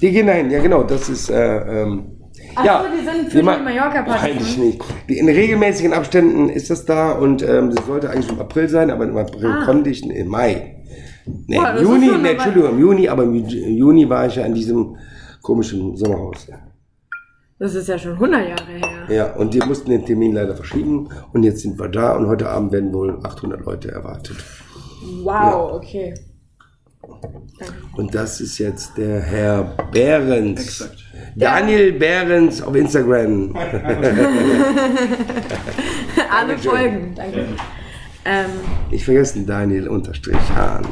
Die 0.00 0.10
gehen 0.10 0.26
dahin, 0.26 0.50
ja 0.50 0.60
genau, 0.60 0.82
das 0.82 1.08
ist, 1.08 1.30
äh, 1.30 1.82
ähm, 1.82 2.13
Ach 2.56 2.64
ja. 2.64 2.82
so, 2.84 2.96
die 2.96 3.04
sind 3.04 3.30
für 3.30 3.36
die 3.38 3.42
ma- 3.42 3.58
Mallorca-Party, 3.58 4.26
Eigentlich 4.30 4.58
ne? 4.58 4.64
nicht. 4.66 4.84
Die, 5.08 5.18
in 5.18 5.28
regelmäßigen 5.28 5.92
Abständen 5.92 6.48
ist 6.48 6.70
das 6.70 6.84
da 6.84 7.12
und 7.12 7.42
ähm, 7.42 7.74
das 7.74 7.84
sollte 7.86 8.10
eigentlich 8.10 8.30
im 8.30 8.40
April 8.40 8.68
sein, 8.68 8.90
aber 8.90 9.04
im 9.04 9.16
April 9.16 9.46
Ah. 9.46 9.64
konnte 9.64 9.90
ich, 9.90 10.04
im 10.08 10.28
Mai. 10.28 10.76
Nee, 11.46 11.56
Boah, 11.56 11.74
im 11.76 11.82
Juni, 11.84 12.10
nee, 12.22 12.30
Entschuldigung, 12.32 12.70
im 12.70 12.78
Juni, 12.78 13.08
aber 13.08 13.22
im 13.24 13.32
Ju- 13.32 13.66
Juni 13.68 14.08
war 14.08 14.26
ich 14.26 14.36
ja 14.36 14.44
in 14.44 14.54
diesem 14.54 14.96
komischen 15.42 15.96
Sommerhaus. 15.96 16.46
Ja. 16.48 16.56
Das 17.58 17.74
ist 17.74 17.88
ja 17.88 17.96
schon 17.98 18.12
100 18.14 18.40
Jahre 18.48 18.72
her. 19.08 19.14
ja, 19.16 19.32
und 19.36 19.54
die 19.54 19.60
mussten 19.60 19.90
den 19.90 20.04
Termin 20.04 20.32
leider 20.32 20.54
verschieben 20.54 21.08
und 21.32 21.42
jetzt 21.44 21.60
sind 21.62 21.78
wir 21.78 21.88
da 21.88 22.14
und 22.16 22.26
heute 22.26 22.48
Abend 22.48 22.72
werden 22.72 22.92
wohl 22.92 23.18
800 23.22 23.64
Leute 23.64 23.90
erwartet. 23.92 24.36
Wow, 25.22 25.72
okay. 25.74 26.14
Und 27.96 28.14
das 28.14 28.40
ist 28.40 28.58
jetzt 28.58 28.96
der 28.96 29.20
Herr 29.20 29.76
Behrens. 29.92 30.60
Exakt. 30.60 31.04
Daniel 31.36 31.92
Behrens 31.92 32.62
auf 32.62 32.74
Instagram. 32.74 33.54
Alle. 36.30 36.58
Folgen, 36.58 37.14
danke. 37.14 37.46
Ähm, 38.24 38.46
Nicht 38.90 39.04
vergessen, 39.04 39.46
Daniel 39.46 39.88
unterstrich 39.88 40.36
Hahn. 40.54 40.86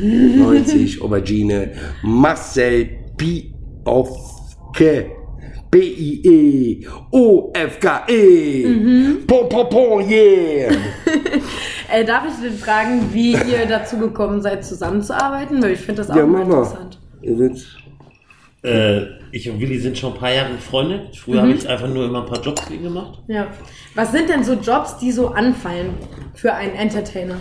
90 0.00 1.02
Aubergine. 1.02 1.72
Marcel 2.02 2.88
Piofke. 3.16 5.10
B-I-E. 5.70 6.86
O-F-K-E. 7.10 8.66
Mhm. 8.66 9.26
Pom, 9.26 9.48
pom, 9.48 9.68
pom, 9.68 10.00
yeah. 10.10 10.72
äh, 11.92 12.04
darf 12.04 12.24
ich 12.28 12.42
denn 12.42 12.58
fragen, 12.58 13.08
wie 13.12 13.32
ihr 13.32 13.66
dazu 13.68 13.98
gekommen 13.98 14.42
seid, 14.42 14.64
zusammenzuarbeiten? 14.64 15.62
Weil 15.62 15.72
ich 15.72 15.80
finde 15.80 16.02
das 16.02 16.10
auch 16.10 16.16
Ja, 16.16 16.26
mal 16.26 16.42
interessant. 16.42 16.98
Ihr 17.22 17.38
wisst, 17.38 17.76
Äh, 18.62 19.02
ich 19.32 19.48
und 19.48 19.58
Willi 19.60 19.78
sind 19.78 19.96
schon 19.96 20.12
ein 20.12 20.18
paar 20.18 20.32
Jahre 20.32 20.52
befreundet. 20.54 21.16
Früher 21.16 21.40
habe 21.40 21.52
ich 21.52 21.66
einfach 21.68 21.88
nur 21.88 22.04
immer 22.06 22.20
ein 22.22 22.26
paar 22.26 22.42
Jobs 22.42 22.60
für 22.62 22.74
ihn 22.74 22.82
gemacht. 22.82 23.20
Ja. 23.28 23.46
Was 23.94 24.12
sind 24.12 24.28
denn 24.28 24.44
so 24.44 24.54
Jobs, 24.54 24.98
die 24.98 25.12
so 25.12 25.28
anfallen 25.28 25.94
für 26.34 26.52
einen 26.52 26.74
Entertainer? 26.74 27.36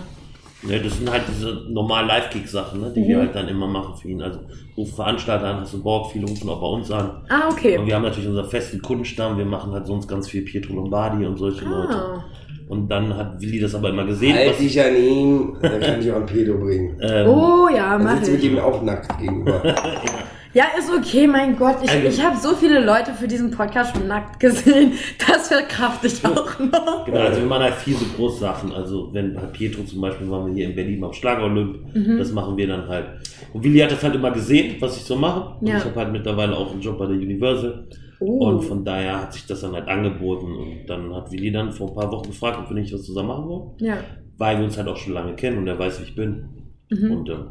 Ne, 0.62 0.78
das 0.82 0.98
sind 0.98 1.10
halt 1.10 1.24
diese 1.30 1.66
normalen 1.70 2.08
Live-Kick-Sachen, 2.10 2.82
ne, 2.82 2.92
die 2.94 3.08
wir 3.08 3.20
halt 3.20 3.34
dann 3.34 3.48
immer 3.48 3.66
machen 3.68 3.96
für 3.96 4.10
ihn. 4.10 4.22
Also 4.22 4.40
rufen 4.76 4.94
Veranstalter 4.94 5.46
an, 5.48 5.62
hast 5.62 5.74
du 5.74 5.82
Bock, 5.82 6.12
viele 6.12 6.28
rufen 6.28 6.50
auch 6.50 6.60
bei 6.60 6.68
uns 6.68 6.92
an. 6.92 7.24
Ah, 7.30 7.48
okay. 7.50 7.78
Und 7.78 7.86
wir 7.88 7.96
haben 7.96 8.04
natürlich 8.04 8.28
unseren 8.28 8.50
festen 8.50 8.82
Kundenstamm, 8.82 9.38
wir 9.38 9.46
machen 9.46 9.72
halt 9.72 9.88
sonst 9.88 10.08
ganz 10.10 10.28
viel 10.28 10.42
Pietro 10.42 10.74
Lombardi 10.74 11.26
und 11.26 11.38
solche 11.38 11.64
Leute. 11.64 11.94
Ah. 11.96 12.24
Und 12.68 12.90
dann 12.90 13.16
hat 13.16 13.40
Willi 13.42 13.60
das 13.60 13.74
aber 13.74 13.90
immer 13.90 14.04
gesehen. 14.06 14.36
halt 14.36 14.60
dich 14.60 14.80
an 14.80 14.96
ihm, 14.96 15.58
dann 15.62 15.80
kann 15.80 16.02
ich 16.02 16.12
auch 16.12 16.18
einen 16.18 16.26
Pedo 16.26 16.58
bringen. 16.58 16.98
ähm, 17.02 17.28
Oh 17.28 17.68
ja, 17.74 17.94
Dann 17.98 18.04
mach 18.04 18.16
sitzt 18.18 18.28
du 18.28 18.32
mit 18.34 18.44
ich. 18.44 18.52
ihm 18.52 18.60
auch 18.60 18.82
nackt 18.84 19.18
gegenüber. 19.18 19.62
Ja, 19.66 19.76
ist 20.54 20.90
okay, 20.98 21.28
mein 21.28 21.56
Gott. 21.56 21.78
Ich, 21.84 21.90
Also- 21.92 22.08
ich 22.08 22.24
habe 22.24 22.38
so 22.38 22.56
viele 22.56 22.84
Leute 22.84 23.14
für 23.14 23.28
diesen 23.28 23.52
Podcast 23.52 23.96
schon 23.96 24.08
nackt 24.08 24.40
gesehen. 24.40 24.94
Das 25.28 25.48
verkraft 25.48 26.04
ich 26.06 26.26
auch 26.26 26.60
noch. 26.60 27.06
Genau, 27.06 27.20
also 27.20 27.40
wir 27.42 27.48
machen 27.48 27.64
halt 27.64 27.76
viel 27.76 27.96
so 27.96 28.06
Großsachen. 28.16 28.72
Also 28.72 29.14
wenn 29.14 29.34
bei 29.36 29.42
Pietro 29.44 29.84
zum 29.84 30.02
Beispiel 30.02 30.30
waren 30.30 30.48
wir 30.48 30.54
hier 30.54 30.70
in 30.70 30.76
Berlin 30.76 31.00
beim 31.02 31.14
Schlagerolymp, 31.14 31.96
Mhm. 31.96 32.18
das 32.18 32.32
machen 32.32 32.58
wir 32.58 32.68
dann 32.68 32.88
halt. 32.88 33.06
Und 33.54 33.64
Willi 33.64 33.80
hat 33.80 33.92
das 33.92 34.04
halt 34.04 34.16
immer 34.16 34.32
gesehen, 34.32 34.76
was 34.80 34.98
ich 34.98 35.04
so 35.04 35.16
mache. 35.16 35.56
Und 35.60 35.68
Ja. 35.68 35.78
ich 35.78 35.86
habe 35.86 35.96
halt 35.96 36.12
mittlerweile 36.12 36.56
auch 36.58 36.72
einen 36.72 36.82
Job 36.82 36.98
bei 36.98 37.06
der 37.06 37.16
Universal. 37.16 37.88
Oh. 38.22 38.48
Und 38.48 38.62
von 38.64 38.84
daher 38.84 39.22
hat 39.22 39.34
sich 39.34 39.46
das 39.46 39.62
dann 39.62 39.74
halt 39.74 39.88
angeboten. 39.88 40.54
Und 40.56 40.86
dann 40.88 41.14
hat 41.16 41.32
Willi 41.32 41.52
dann 41.52 41.72
vor 41.72 41.90
ein 41.90 41.96
paar 41.96 42.12
Wochen 42.12 42.28
gefragt, 42.30 42.58
ob 42.62 42.70
wir 42.70 42.76
nicht 42.76 42.94
was 42.94 43.04
zusammen 43.04 43.30
machen 43.30 43.48
wollen. 43.48 43.70
Ja. 43.80 43.98
Weil 44.38 44.58
wir 44.58 44.66
uns 44.66 44.78
halt 44.78 44.88
auch 44.88 44.98
schon 44.98 45.14
lange 45.14 45.36
kennen 45.36 45.58
und 45.60 45.68
er 45.68 45.78
weiß, 45.80 46.00
wie 46.00 46.04
ich 46.06 46.16
bin. 46.16 46.46
Mhm. 46.90 47.12
Und 47.12 47.30
ähm, 47.30 47.46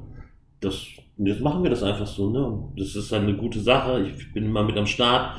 das, 0.60 0.84
und 1.18 1.26
jetzt 1.26 1.40
machen 1.40 1.62
wir 1.62 1.70
das 1.70 1.82
einfach 1.82 2.06
so. 2.06 2.30
Ne? 2.30 2.58
Das 2.76 2.94
ist 2.94 3.10
halt 3.12 3.22
eine 3.24 3.34
gute 3.34 3.60
Sache. 3.60 4.06
Ich 4.16 4.32
bin 4.32 4.44
immer 4.46 4.62
mit 4.62 4.76
am 4.76 4.86
Start. 4.86 5.36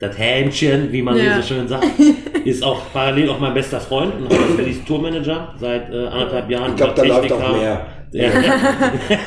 Das 0.00 0.16
Hähnchen, 0.16 0.92
wie 0.92 1.02
man 1.02 1.16
Ja. 1.16 1.22
hier 1.22 1.42
so 1.42 1.54
schön 1.54 1.66
sagt, 1.66 1.84
ist 2.44 2.62
auch 2.62 2.80
parallel 2.92 3.30
auch 3.30 3.40
mein 3.40 3.52
bester 3.54 3.80
Freund 3.80 4.14
und 4.16 4.26
auch 4.32 4.56
Willis 4.58 4.84
Tourmanager 4.84 5.54
seit 5.58 5.92
äh, 5.92 6.06
anderthalb 6.06 6.48
Jahren. 6.50 6.70
Ich 6.70 6.76
glaube, 6.76 6.92
da 6.94 7.02
läuft 7.02 7.32
auch 7.32 7.52
mehr. 7.52 7.86
Ja. 8.12 8.30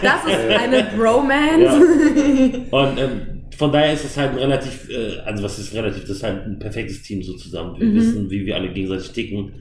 Das 0.02 0.26
ist 0.26 0.50
eine 0.60 0.88
Bromance. 0.98 2.62
Und 2.72 2.98
ähm, 3.00 3.22
von 3.58 3.72
daher 3.72 3.94
ist 3.94 4.06
es 4.06 4.18
halt 4.18 4.32
ein 4.32 4.38
relativ, 4.38 4.90
äh, 4.90 5.20
also 5.26 5.44
was 5.44 5.60
ist 5.60 5.74
relativ, 5.76 6.02
das 6.04 6.12
ist 6.18 6.24
halt 6.24 6.46
ein 6.46 6.58
perfektes 6.58 7.04
Team 7.04 7.22
so 7.22 7.34
zusammen. 7.34 7.76
Wir 7.80 7.88
Mhm. 7.88 7.96
wissen, 7.96 8.30
wie 8.32 8.46
wir 8.46 8.56
alle 8.56 8.70
gegenseitig 8.72 9.12
ticken. 9.12 9.52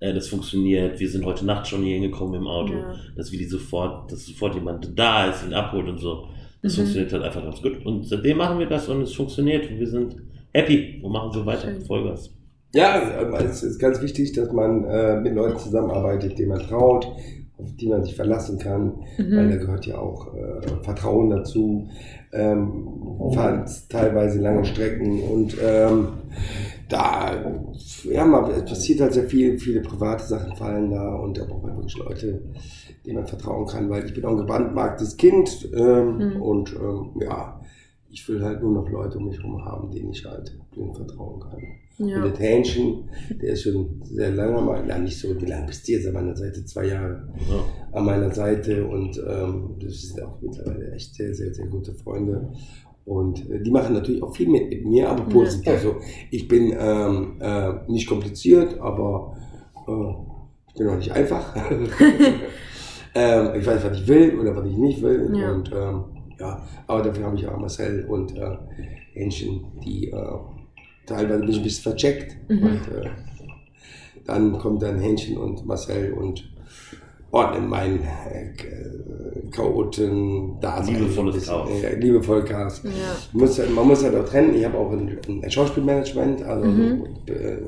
Äh, 0.00 0.12
das 0.14 0.28
funktioniert. 0.28 0.98
Wir 0.98 1.08
sind 1.08 1.24
heute 1.24 1.44
Nacht 1.46 1.66
schon 1.68 1.82
hier 1.82 1.94
hingekommen 1.94 2.34
im 2.40 2.46
Auto, 2.46 2.72
Ja. 2.74 2.94
dass 3.16 3.30
Willi 3.32 3.44
sofort, 3.46 4.10
dass 4.10 4.24
sofort 4.26 4.54
jemand 4.54 4.98
da 4.98 5.26
ist, 5.30 5.44
ihn 5.46 5.54
abholt 5.54 5.88
und 5.88 5.98
so. 5.98 6.24
Das 6.62 6.72
Mhm. 6.72 6.82
funktioniert 6.82 7.12
halt 7.12 7.22
einfach 7.22 7.42
ganz 7.44 7.62
gut. 7.62 7.84
Und 7.86 8.06
seitdem 8.06 8.36
machen 8.38 8.58
wir 8.58 8.66
das 8.66 8.88
und 8.88 9.02
es 9.02 9.14
funktioniert 9.14 9.70
und 9.70 9.78
wir 9.78 9.86
sind 9.86 10.16
happy 10.52 11.00
und 11.02 11.12
machen 11.12 11.30
so 11.32 11.46
weiter. 11.46 11.68
Schön. 11.70 11.80
Vollgas. 11.82 12.30
Ja, 12.74 13.00
es 13.40 13.62
ist 13.64 13.78
ganz 13.78 14.00
wichtig, 14.00 14.32
dass 14.32 14.52
man 14.52 14.84
äh, 14.84 15.20
mit 15.20 15.34
Leuten 15.34 15.58
zusammenarbeitet, 15.58 16.38
denen 16.38 16.50
man 16.50 16.60
traut 16.60 17.06
auf 17.58 17.76
die 17.78 17.88
man 17.88 18.02
sich 18.02 18.14
verlassen 18.16 18.58
kann, 18.58 18.94
Mhm. 19.18 19.36
weil 19.36 19.50
da 19.50 19.56
gehört 19.56 19.84
ja 19.84 19.98
auch 19.98 20.32
äh, 20.34 20.82
Vertrauen 20.82 21.28
dazu. 21.28 21.90
Ähm, 22.32 22.86
fahren 23.34 23.66
teilweise 23.90 24.40
lange 24.40 24.64
Strecken 24.64 25.20
und 25.24 25.56
ähm, 25.62 26.08
da 26.90 27.52
ja, 28.04 28.24
man, 28.24 28.50
es 28.50 28.64
passiert 28.64 29.00
halt 29.00 29.14
sehr 29.14 29.28
viel, 29.28 29.58
viele 29.58 29.80
private 29.80 30.24
Sachen 30.24 30.54
fallen 30.56 30.90
da 30.90 31.14
und 31.16 31.38
da 31.38 31.44
braucht 31.44 31.62
man 31.64 31.76
wirklich 31.76 31.96
Leute, 31.98 32.42
denen 33.06 33.16
man 33.16 33.26
vertrauen 33.26 33.66
kann, 33.66 33.88
weil 33.90 34.04
ich 34.04 34.14
bin 34.14 34.24
auch 34.24 34.30
ein 34.32 34.38
gebandmarktes 34.38 35.16
Kind 35.16 35.68
ähm, 35.74 36.16
Mhm. 36.34 36.42
und 36.42 36.72
ähm, 36.74 37.10
ja, 37.22 37.60
ich 38.10 38.28
will 38.28 38.42
halt 38.42 38.60
nur 38.62 38.72
noch 38.72 38.88
Leute 38.90 39.18
um 39.18 39.26
mich 39.26 39.38
herum 39.38 39.64
haben, 39.64 39.90
denen 39.90 40.10
ich 40.10 40.24
halt 40.24 40.58
blind 40.72 40.96
vertrauen 40.96 41.40
kann. 41.40 41.62
Ja. 41.98 42.16
Und 42.24 42.32
das 42.32 42.40
Hähnchen, 42.40 43.08
der 43.42 43.50
ist 43.52 43.62
schon 43.62 44.00
sehr 44.04 44.30
lange 44.30 44.60
mal, 44.62 44.82
na 44.86 44.98
nicht 44.98 45.18
so, 45.18 45.38
wie 45.40 45.44
lange 45.46 45.66
bist 45.66 45.86
du 45.86 45.92
jetzt 45.92 46.06
an 46.06 46.14
meiner 46.14 46.34
Seite? 46.34 46.64
Zwei 46.64 46.86
Jahre 46.86 47.28
Ja. 47.48 47.64
an 47.98 48.04
meiner 48.06 48.32
Seite 48.32 48.86
und 48.86 49.18
ähm, 49.28 49.76
das 49.80 50.00
sind 50.02 50.22
auch 50.22 50.40
mittlerweile 50.40 50.92
echt 50.92 51.14
sehr, 51.14 51.34
sehr, 51.34 51.52
sehr 51.54 51.66
gute 51.66 51.92
Freunde. 51.94 52.50
Und 53.04 53.50
äh, 53.50 53.62
die 53.62 53.70
machen 53.70 53.94
natürlich 53.94 54.22
auch 54.22 54.34
viel 54.34 54.48
mit, 54.48 54.68
mit 54.68 54.84
mir, 54.84 55.08
aber 55.08 55.24
positiv. 55.24 55.66
Ja. 55.66 55.72
Also 55.72 55.96
ich 56.30 56.46
bin 56.48 56.74
ähm, 56.78 57.36
äh, 57.40 57.72
nicht 57.88 58.08
kompliziert, 58.08 58.78
aber 58.80 59.36
äh, 59.86 60.14
ich 60.68 60.74
bin 60.74 60.88
auch 60.88 60.96
nicht 60.96 61.12
einfach. 61.12 61.56
ähm, 63.14 63.50
ich 63.58 63.66
weiß, 63.66 63.84
was 63.84 64.00
ich 64.00 64.06
will 64.06 64.38
oder 64.38 64.56
was 64.56 64.66
ich 64.66 64.76
nicht 64.76 65.02
will. 65.02 65.30
Ja. 65.34 65.52
Und 65.52 65.72
ähm, 65.72 66.04
ja, 66.38 66.62
aber 66.86 67.02
dafür 67.02 67.26
habe 67.26 67.36
ich 67.36 67.46
auch 67.46 67.58
Marcel 67.58 68.06
und 68.06 68.36
äh, 68.36 68.56
Hähnchen, 69.12 69.64
die 69.84 70.08
äh, 70.10 70.38
teilweise 71.06 71.40
bin 71.40 71.50
ich 71.50 71.56
ein 71.58 71.62
bisschen 71.64 71.82
vercheckt. 71.82 72.36
Mhm. 72.48 72.62
Und, 72.62 72.88
äh, 72.88 73.10
dann 74.26 74.58
kommt 74.58 74.82
dann 74.82 74.98
Hähnchen 74.98 75.36
und 75.36 75.66
Marcel 75.66 76.12
und 76.12 76.50
ordnen 77.32 77.68
meinen 77.68 78.00
äh, 78.00 78.52
K- 78.56 79.50
Chaoten 79.50 80.58
da 80.60 80.80
Liebevolles 80.82 81.46
Chaos. 81.46 81.70
Äh, 81.82 81.96
liebevoll 81.96 82.44
Chaos. 82.44 82.82
Ja. 82.84 82.90
Muss, 83.32 83.58
man 83.74 83.86
muss 83.86 84.02
halt 84.04 84.14
auch 84.14 84.24
trennen. 84.24 84.54
Ich 84.54 84.64
habe 84.64 84.78
auch 84.78 84.92
ein, 84.92 85.18
ein 85.28 85.50
Schauspielmanagement, 85.50 86.42
also 86.42 86.66
Mhm. 86.66 87.04
äh, 87.26 87.58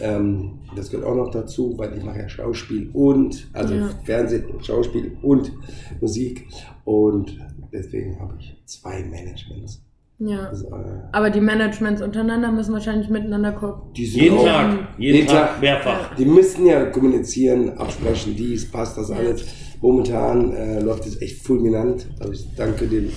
ähm, 0.00 0.58
das 0.74 0.90
gehört 0.90 1.06
auch 1.06 1.14
noch 1.14 1.30
dazu, 1.30 1.74
weil 1.78 1.96
ich 1.96 2.04
mache 2.04 2.18
ja 2.18 2.28
Schauspiel 2.28 2.90
und, 2.92 3.48
also 3.52 3.74
Ja. 3.74 3.88
Fernsehen, 4.04 4.44
Schauspiel 4.62 5.16
und 5.22 5.52
Musik. 6.00 6.46
Und 6.84 7.38
deswegen 7.72 8.18
habe 8.20 8.34
ich 8.38 8.54
zwei 8.66 9.02
Managements. 9.02 9.82
Ja. 10.18 10.48
Das, 10.50 10.62
äh, 10.62 10.66
Aber 11.12 11.30
die 11.30 11.40
Managements 11.40 12.00
untereinander 12.02 12.50
müssen 12.52 12.72
wahrscheinlich 12.72 13.08
miteinander 13.10 13.52
gucken. 13.52 13.92
die 13.96 14.06
sind 14.06 14.22
Jeden 14.22 14.38
auch- 14.38 14.44
Tag, 14.44 14.78
jeden, 14.98 15.14
jeden 15.16 15.26
Tag, 15.28 15.48
Tag. 15.52 15.60
mehrfach. 15.60 16.14
Die 16.16 16.24
müssen 16.24 16.66
ja 16.66 16.84
kommunizieren, 16.86 17.76
absprechen, 17.78 18.34
dies, 18.36 18.70
passt 18.70 18.96
das 18.98 19.10
alles. 19.10 19.44
Momentan 19.80 20.52
äh, 20.54 20.80
läuft 20.80 21.06
es 21.06 21.20
echt 21.20 21.42
fulminant. 21.46 22.08
Also 22.18 22.32
ich 22.32 22.46
danke 22.56 22.86
dem 22.86 23.10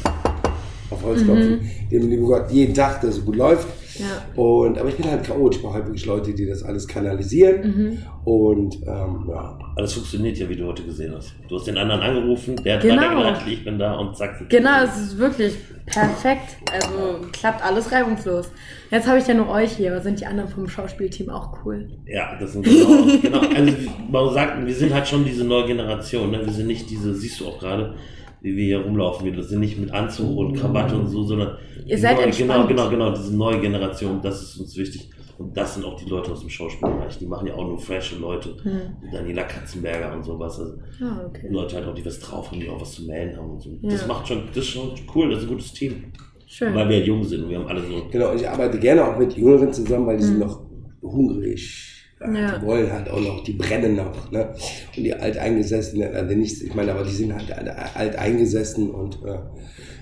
auf 0.91 1.03
Holzklopfen, 1.03 1.61
dem 1.91 2.09
lieben 2.09 2.25
Gott, 2.25 2.49
jeden 2.51 2.73
Tag, 2.73 3.01
dass 3.01 3.17
es 3.17 3.25
gut 3.25 3.35
läuft. 3.35 3.67
Ja. 3.99 4.41
Und, 4.41 4.77
aber 4.77 4.89
ich 4.89 4.95
bin 4.95 5.09
halt 5.09 5.23
Chaot, 5.25 5.55
ich 5.55 5.61
brauche 5.61 5.75
halt 5.75 5.85
wirklich 5.85 6.05
Leute, 6.05 6.33
die 6.33 6.45
das 6.47 6.63
alles 6.63 6.87
kanalisieren. 6.87 7.61
Mhm. 7.61 7.97
Und 8.25 8.75
ähm, 8.87 9.25
ja, 9.29 9.57
Alles 9.79 9.93
funktioniert 9.93 10.37
ja, 10.37 10.49
wie 10.49 10.57
du 10.57 10.65
heute 10.67 10.83
gesehen 10.83 11.13
hast. 11.15 11.33
Du 11.47 11.55
hast 11.55 11.65
den 11.65 11.77
anderen 11.77 12.01
angerufen, 12.01 12.57
der 12.65 12.75
hat 12.75 12.81
Genau. 12.81 13.01
weitergeleitet, 13.01 13.43
ich 13.47 13.63
bin 13.63 13.79
da 13.79 13.93
und 13.95 14.13
zack. 14.17 14.49
Genau, 14.49 14.83
es 14.83 14.97
ist 14.97 15.17
wirklich 15.17 15.53
perfekt. 15.85 16.57
Also 16.69 17.21
klappt 17.31 17.63
alles 17.63 17.89
reibungslos. 17.89 18.51
Jetzt 18.91 19.07
habe 19.07 19.19
ich 19.19 19.27
ja 19.27 19.33
nur 19.35 19.47
euch 19.47 19.71
hier, 19.77 19.93
aber 19.93 20.01
sind 20.01 20.19
die 20.19 20.25
anderen 20.25 20.49
vom 20.49 20.67
Schauspielteam 20.67 21.29
auch 21.29 21.63
cool? 21.63 21.87
Ja, 22.05 22.35
das 22.37 22.51
sind 22.53 22.65
genau, 22.65 23.05
genau. 23.21 23.39
Also 23.39 23.73
man 24.11 24.33
sagt, 24.33 24.65
wir 24.65 24.75
sind 24.75 24.93
halt 24.93 25.07
schon 25.07 25.23
diese 25.23 25.45
neue 25.45 25.65
Generation, 25.67 26.29
ne? 26.31 26.45
Wir 26.45 26.51
sind 26.51 26.67
nicht 26.67 26.89
diese, 26.89 27.13
siehst 27.15 27.39
du 27.39 27.47
auch 27.47 27.59
gerade, 27.59 27.93
wie 28.41 28.57
wir 28.57 28.65
hier 28.65 28.79
rumlaufen, 28.81 29.33
wir 29.33 29.41
sind 29.43 29.61
nicht 29.61 29.79
mit 29.79 29.91
Anzug 29.93 30.37
und 30.37 30.55
Krawatte 30.57 30.97
und 30.97 31.07
so, 31.07 31.23
sondern 31.23 31.57
Ihr 31.85 31.97
seid 31.97 32.17
neue, 32.17 32.25
entspannt. 32.25 32.67
genau, 32.67 32.89
genau, 32.89 32.89
genau, 32.89 33.11
diese 33.15 33.33
neue 33.33 33.61
Generation, 33.61 34.19
das 34.21 34.41
ist 34.41 34.57
uns 34.57 34.75
wichtig. 34.75 35.09
Und 35.39 35.55
das 35.55 35.73
sind 35.75 35.85
auch 35.85 35.95
die 35.95 36.09
Leute 36.09 36.31
aus 36.33 36.41
dem 36.41 36.49
Schauspielbereich, 36.49 37.17
die 37.17 37.25
machen 37.25 37.47
ja 37.47 37.55
auch 37.55 37.65
nur 37.65 37.79
frische 37.79 38.17
Leute. 38.17 38.55
Hm. 38.61 39.09
Daniela 39.11 39.43
Katzenberger 39.43 40.13
und 40.13 40.23
sowas. 40.23 40.59
Also 40.59 40.73
Ah, 41.01 41.25
okay. 41.27 41.47
Leute 41.49 41.77
halt 41.77 41.87
auch, 41.87 41.93
die 41.95 42.05
was 42.05 42.19
drauf 42.19 42.51
haben, 42.51 42.59
die 42.59 42.69
auch 42.69 42.79
was 42.81 42.91
zu 42.91 43.05
melden 43.05 43.37
haben 43.37 43.51
und 43.51 43.61
so. 43.61 43.69
Ja. 43.81 43.89
Das 43.89 44.05
macht 44.05 44.27
schon, 44.27 44.43
das 44.47 44.57
ist 44.57 44.67
schon 44.67 44.91
cool, 45.15 45.29
das 45.29 45.39
ist 45.39 45.45
ein 45.45 45.49
gutes 45.49 45.71
Team. 45.73 46.11
Schön. 46.45 46.75
Weil 46.75 46.89
wir 46.89 46.99
ja 46.99 47.05
jung 47.05 47.23
sind 47.23 47.43
und 47.43 47.49
wir 47.51 47.57
haben 47.59 47.67
alle 47.67 47.81
so. 47.81 48.07
genau. 48.11 48.33
Ich 48.33 48.47
arbeite 48.49 48.77
gerne 48.79 49.05
auch 49.07 49.17
mit 49.17 49.33
Jüngeren 49.37 49.71
zusammen, 49.71 50.05
weil 50.07 50.17
die 50.17 50.23
sind 50.23 50.35
Mhm. 50.39 50.39
noch 50.41 50.61
hungrig. 51.01 51.95
Ja, 52.19 52.31
Ja. 52.33 52.57
Die 52.59 52.65
wollen 52.65 52.91
halt 52.91 53.09
auch 53.09 53.21
noch, 53.21 53.41
die 53.43 53.53
brennen 53.53 53.95
noch. 53.95 54.31
Ne? 54.31 54.53
Und 54.97 55.03
die 55.03 55.13
Alteingesessenen, 55.13 56.13
also 56.13 56.35
nicht, 56.35 56.61
ich 56.61 56.75
meine, 56.75 56.91
aber 56.91 57.03
die 57.03 57.11
sind 57.11 57.33
halt 57.33 57.49
alle 57.51 57.95
alteingesessen 57.95 58.89
und 58.91 59.23
äh, 59.23 59.39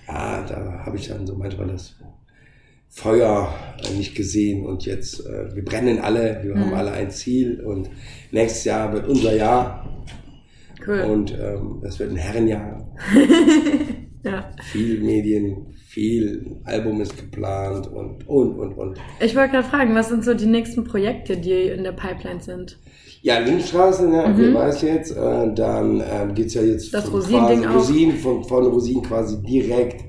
ja, 0.07 0.41
da 0.47 0.81
habe 0.85 0.97
ich 0.97 1.07
dann 1.09 1.27
so 1.27 1.35
manchmal 1.35 1.67
das 1.67 1.95
Feuer 2.97 3.53
äh, 3.83 3.93
nicht 3.95 4.15
gesehen 4.15 4.65
und 4.65 4.85
jetzt, 4.85 5.23
äh, 5.25 5.55
wir 5.55 5.63
brennen 5.63 5.99
alle, 5.99 6.39
wir 6.43 6.55
haben 6.55 6.69
Mhm. 6.69 6.73
alle 6.73 6.91
ein 6.93 7.11
Ziel 7.11 7.61
und 7.63 7.89
nächstes 8.31 8.63
Jahr 8.65 8.91
wird 8.91 9.07
unser 9.07 9.35
Jahr 9.35 9.87
Cool. 10.85 11.01
und 11.01 11.31
ähm, 11.39 11.79
das 11.83 11.99
wird 11.99 12.09
ein 12.09 12.15
Herrenjahr. 12.17 12.87
ja. 14.23 14.49
Viel 14.71 14.99
Medien, 15.01 15.67
viel 15.87 16.57
Album 16.65 16.99
ist 17.01 17.15
geplant 17.17 17.85
und, 17.87 18.27
und, 18.27 18.57
und, 18.57 18.73
und. 18.73 18.97
Ich 19.19 19.35
wollte 19.35 19.51
gerade 19.51 19.67
fragen, 19.67 19.93
was 19.93 20.09
sind 20.09 20.23
so 20.23 20.33
die 20.33 20.47
nächsten 20.47 20.83
Projekte, 20.83 21.37
die 21.37 21.67
in 21.67 21.83
der 21.83 21.91
Pipeline 21.91 22.41
sind? 22.41 22.79
Ja, 23.21 23.37
Lindstraße, 23.39 24.07
ne, 24.09 24.27
Mhm. 24.27 24.37
wie 24.39 24.53
war 24.55 24.69
es 24.69 24.81
jetzt? 24.81 25.11
Äh, 25.15 25.53
dann 25.53 26.01
ähm, 26.01 26.33
geht 26.33 26.47
es 26.47 26.55
ja 26.55 26.63
jetzt 26.63 26.91
Das 26.95 27.05
von 27.05 27.13
Rosin-Ding 27.19 27.61
quasi. 27.61 27.75
Rosin, 27.77 28.11
von, 28.13 28.43
von 28.43 28.65
Rosin 28.65 29.01
quasi 29.03 29.39
direkt 29.43 30.03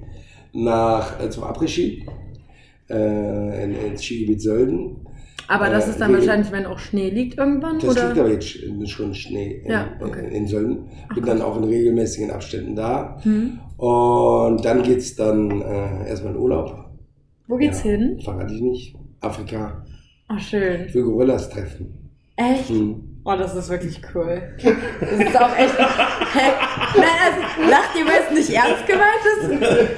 nach 0.54 1.20
äh, 1.22 1.28
zum 1.28 1.44
Après-Ski. 1.44 2.06
Äh, 2.90 3.64
in, 3.64 3.74
ins 3.74 4.02
Skigebiet 4.04 4.40
Sölden. 4.40 4.96
Aber 5.46 5.70
das 5.70 5.86
Äh, 5.86 5.90
ist 5.90 6.00
dann 6.00 6.12
wahrscheinlich, 6.12 6.52
wenn 6.52 6.66
auch 6.66 6.78
Schnee 6.78 7.10
liegt 7.10 7.38
irgendwann, 7.38 7.78
Das 7.78 7.90
oder? 7.96 8.08
liegt 8.08 8.18
aber 8.18 8.30
jetzt 8.30 8.46
sch- 8.46 8.86
schon 8.86 9.14
Schnee 9.14 9.62
in, 9.64 9.70
Ja, 9.70 9.88
okay. 10.00 10.28
in, 10.34 10.46
Sölden. 10.46 10.88
Bin 11.14 11.24
dann 11.24 11.40
auch 11.42 11.56
in 11.56 11.64
regelmäßigen 11.64 12.30
Abständen 12.30 12.76
da. 12.76 13.18
Hm. 13.22 13.58
Und 13.78 14.64
dann 14.64 14.82
geht's 14.82 15.14
dann 15.16 15.62
äh, 15.62 16.08
erstmal 16.08 16.34
in 16.34 16.38
Urlaub. 16.40 16.84
Wo 17.46 17.56
geht's 17.56 17.82
Ja, 17.84 17.92
hin? 17.92 18.20
Verrate 18.22 18.54
ich 18.54 18.60
nicht. 18.60 18.96
Afrika. 19.20 19.84
Oh, 20.30 20.38
schön. 20.38 20.84
Ich 20.86 20.94
will 20.94 21.04
Gorillas 21.04 21.48
treffen. 21.48 22.10
Echt? 22.36 22.68
Hm. 22.68 23.07
Oh, 23.30 23.36
das 23.36 23.54
ist 23.54 23.68
wirklich 23.68 24.00
cool. 24.14 24.40
Das 24.56 25.10
ist 25.10 25.36
auch 25.38 25.54
echt. 25.54 25.78
Hä? 25.78 26.52
Nein, 26.96 27.06
also, 27.26 27.70
lacht 27.70 27.90
ihr, 27.94 28.06
weil 28.06 28.22
es 28.26 28.30
nicht 28.30 28.48
ernst 28.56 28.86
gemeint 28.86 29.22
ist? 29.34 29.50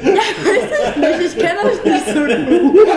Ja, 0.02 0.20
weiß 0.50 0.66
ich 0.88 0.96
nicht. 0.96 1.20
Ich 1.26 1.38
kenne 1.38 1.60
euch 1.62 1.84
nicht 1.84 2.06
so 2.06 2.20
gut. 2.24 2.88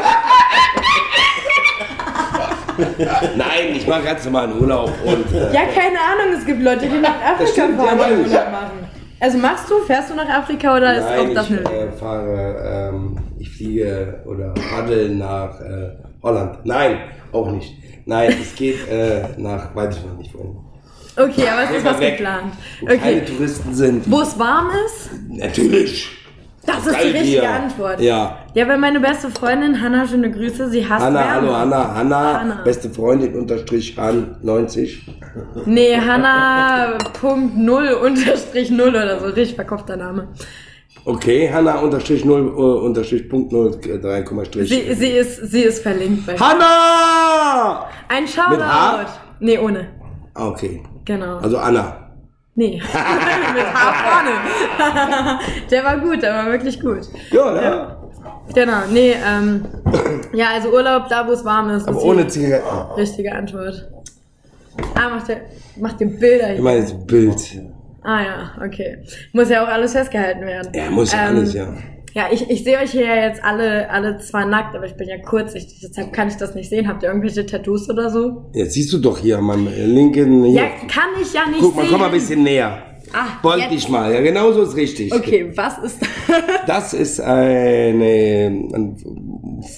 Nein, 3.38 3.76
ich 3.76 3.86
mache 3.86 4.02
ganz 4.02 4.26
normalen 4.26 4.60
Urlaub. 4.60 4.92
Und, 5.06 5.32
äh, 5.36 5.54
Ja, 5.54 5.66
keine 5.66 6.00
Ahnung. 6.00 6.34
Es 6.36 6.44
gibt 6.48 6.64
Leute, 6.64 6.88
die 6.88 6.98
nach 6.98 7.22
Afrika 7.24 7.68
fahren 7.78 8.00
ja, 8.00 8.06
und. 8.08 8.26
Urlaub 8.26 8.52
machen. 8.52 8.88
Also 9.20 9.38
machst 9.38 9.70
du, 9.70 9.84
fährst 9.86 10.10
du 10.10 10.16
nach 10.16 10.30
Afrika 10.30 10.76
oder 10.76 10.98
ist 10.98 11.06
Nein, 11.06 11.30
auch 11.30 11.34
das 11.36 11.50
ich 11.52 11.60
äh, 11.60 11.92
fahre, 11.92 12.90
ähm, 12.92 13.18
ich 13.38 13.52
fliege 13.52 14.24
oder 14.26 14.52
paddel 14.56 15.10
nach 15.16 15.62
äh, 15.62 15.92
Holland. 16.24 16.58
Nein, 16.66 16.98
auch 17.32 17.52
nicht. 17.52 17.83
Nein, 18.06 18.36
es 18.42 18.56
geht 18.56 18.88
äh, 18.90 19.24
nach, 19.38 19.76
weiß 19.76 19.98
ich 19.98 20.06
noch 20.06 20.18
nicht 20.18 20.34
wohin. 20.34 20.58
Okay, 21.16 21.48
aber 21.48 21.64
es 21.70 21.78
ist 21.78 21.86
was 21.86 22.00
Weg, 22.00 22.18
geplant. 22.18 22.54
Wo 22.82 22.86
keine 22.88 23.22
Okay. 23.22 23.26
Touristen 23.26 23.74
sind. 23.74 24.12
Wo 24.12 24.22
es 24.22 24.38
warm 24.40 24.70
ist? 24.86 25.10
Natürlich. 25.30 26.10
Das 26.66 26.88
ist 26.88 26.96
die 26.98 27.08
richtige 27.10 27.42
hier. 27.42 27.50
Antwort. 27.52 28.00
Ja. 28.00 28.38
Ja, 28.54 28.68
weil 28.70 28.78
meine 28.78 29.00
beste 29.02 29.30
Freundin, 29.30 29.82
Hanna, 29.82 30.08
schöne 30.08 30.32
Grüße, 30.32 30.70
sie 30.70 30.88
hasst 30.88 31.04
Hanna, 31.04 31.20
Wärme. 31.20 31.34
hallo 31.36 31.56
Hanna, 31.58 31.94
Hanna, 31.96 32.40
Hanna. 32.40 32.62
beste 32.64 32.90
Freundin 32.90 33.36
unterstrich 33.36 33.98
Han 33.98 34.38
90. 34.42 35.06
Nee, 35.66 35.98
Hanna 35.98 36.98
Punkt 37.20 37.58
null 37.58 37.90
unterstrich 37.90 38.72
null 38.72 38.90
oder 38.90 39.20
so, 39.20 39.26
richtig 39.28 39.56
verkopfter 39.56 39.98
Name. 39.98 40.30
Okay, 41.06 41.50
Hanna 41.52 41.80
unterstrich 41.80 42.24
0 42.24 42.40
äh, 42.48 42.86
unterstrich 42.86 43.28
Punkt 43.30 43.52
0 43.52 43.78
äh, 43.86 44.00
3, 44.00 44.22
Komma 44.24 44.46
Strich. 44.46 44.70
Sie, 44.70 44.94
sie, 44.94 45.08
ist, 45.10 45.52
sie 45.52 45.64
ist 45.64 45.82
verlinkt 45.84 46.26
bei 46.26 46.38
Hanna! 46.38 47.86
Ein 48.08 48.26
Shoutout. 48.28 48.52
Mit 48.52 48.62
H? 48.66 49.06
Nee, 49.40 49.58
ohne. 49.58 49.88
Ah, 50.34 50.48
Okay, 50.48 50.82
Genau. 51.06 51.38
also 51.40 51.58
Anna. 51.58 52.10
nee. 52.56 52.76
Mit 53.54 53.66
H 53.74 53.94
vorne. 53.94 55.40
der 55.72 55.84
war 55.84 55.98
gut, 56.00 56.22
der 56.24 56.34
war 56.34 56.46
wirklich 56.52 56.80
gut. 56.80 57.02
Ja, 57.32 57.52
ne? 57.52 57.98
Genau, 58.54 58.78
nee, 58.92 59.14
ähm, 59.26 59.66
ja, 60.34 60.48
also 60.54 60.70
Urlaub 60.70 61.08
da, 61.10 61.28
wo 61.28 61.32
es 61.34 61.44
warm 61.44 61.70
ist. 61.72 61.88
Aber 61.88 61.98
ist 61.98 62.04
ohne 62.04 62.28
Zigaretten. 62.28 62.92
Richtige 62.96 63.34
Antwort. 63.34 63.90
Ah, 64.96 65.10
macht 65.10 65.28
der, 65.28 65.42
macht 65.78 66.00
der 66.00 66.06
Bilder 66.08 66.48
Ich 66.50 66.54
hier. 66.56 66.62
meine, 66.64 66.82
das 66.82 67.06
Bild. 67.06 67.62
Ah 68.04 68.22
ja, 68.22 68.52
okay. 68.66 68.98
Muss 69.32 69.50
ja 69.50 69.64
auch 69.64 69.68
alles 69.68 69.94
festgehalten 69.94 70.46
werden. 70.46 70.72
Ja, 70.74 70.90
muss 70.90 71.12
ja 71.14 71.30
Ähm, 71.30 71.38
alles, 71.38 71.54
ja. 71.54 71.74
Ja, 72.16 72.26
ich, 72.32 72.48
ich 72.48 72.64
sehe 72.64 72.78
euch 72.78 72.92
hier 72.92 73.08
ja 73.08 73.16
jetzt 73.16 73.44
alle, 73.44 73.90
alle 73.90 74.20
zwar 74.20 74.46
nackt, 74.46 74.76
aber 74.76 74.86
ich 74.86 74.94
bin 74.96 75.08
ja 75.08 75.18
kurz, 75.18 75.56
ich, 75.56 75.80
deshalb 75.82 76.14
kann 76.14 76.28
ich 76.28 76.36
das 76.36 76.54
nicht 76.54 76.70
sehen. 76.70 76.88
Habt 76.88 77.02
ihr 77.02 77.10
irgendwelche 77.10 77.44
Tattoos 77.44 77.90
oder 77.90 78.12
so? 78.12 78.52
Jetzt 78.54 78.74
siehst 78.74 78.94
du 78.94 79.00
doch 79.00 79.18
hier 79.18 79.40
an 79.40 79.46
meinem 79.46 79.68
linken. 79.68 80.44
Hier. 80.44 80.62
Ja, 80.62 80.68
kann 80.88 81.10
ich 81.20 81.34
ja 81.34 81.48
nicht 81.48 81.60
Guck 81.62 81.76
mal, 81.76 81.82
sehen. 81.82 81.92
komm 81.92 82.00
mal 82.02 82.06
ein 82.08 82.12
bisschen 82.12 82.44
näher. 82.44 82.84
Ah, 83.14 83.40
Beug 83.42 83.60
jetzt. 83.60 83.72
dich 83.72 83.90
mal. 83.90 84.12
Ja, 84.14 84.22
genau 84.22 84.52
so 84.52 84.64
ist 84.64 84.76
richtig. 84.76 85.14
Okay, 85.14 85.52
was 85.56 85.78
ist 85.80 86.00
Das 86.68 86.94
ist 86.94 87.20
eine, 87.22 88.46
ein 88.74 88.98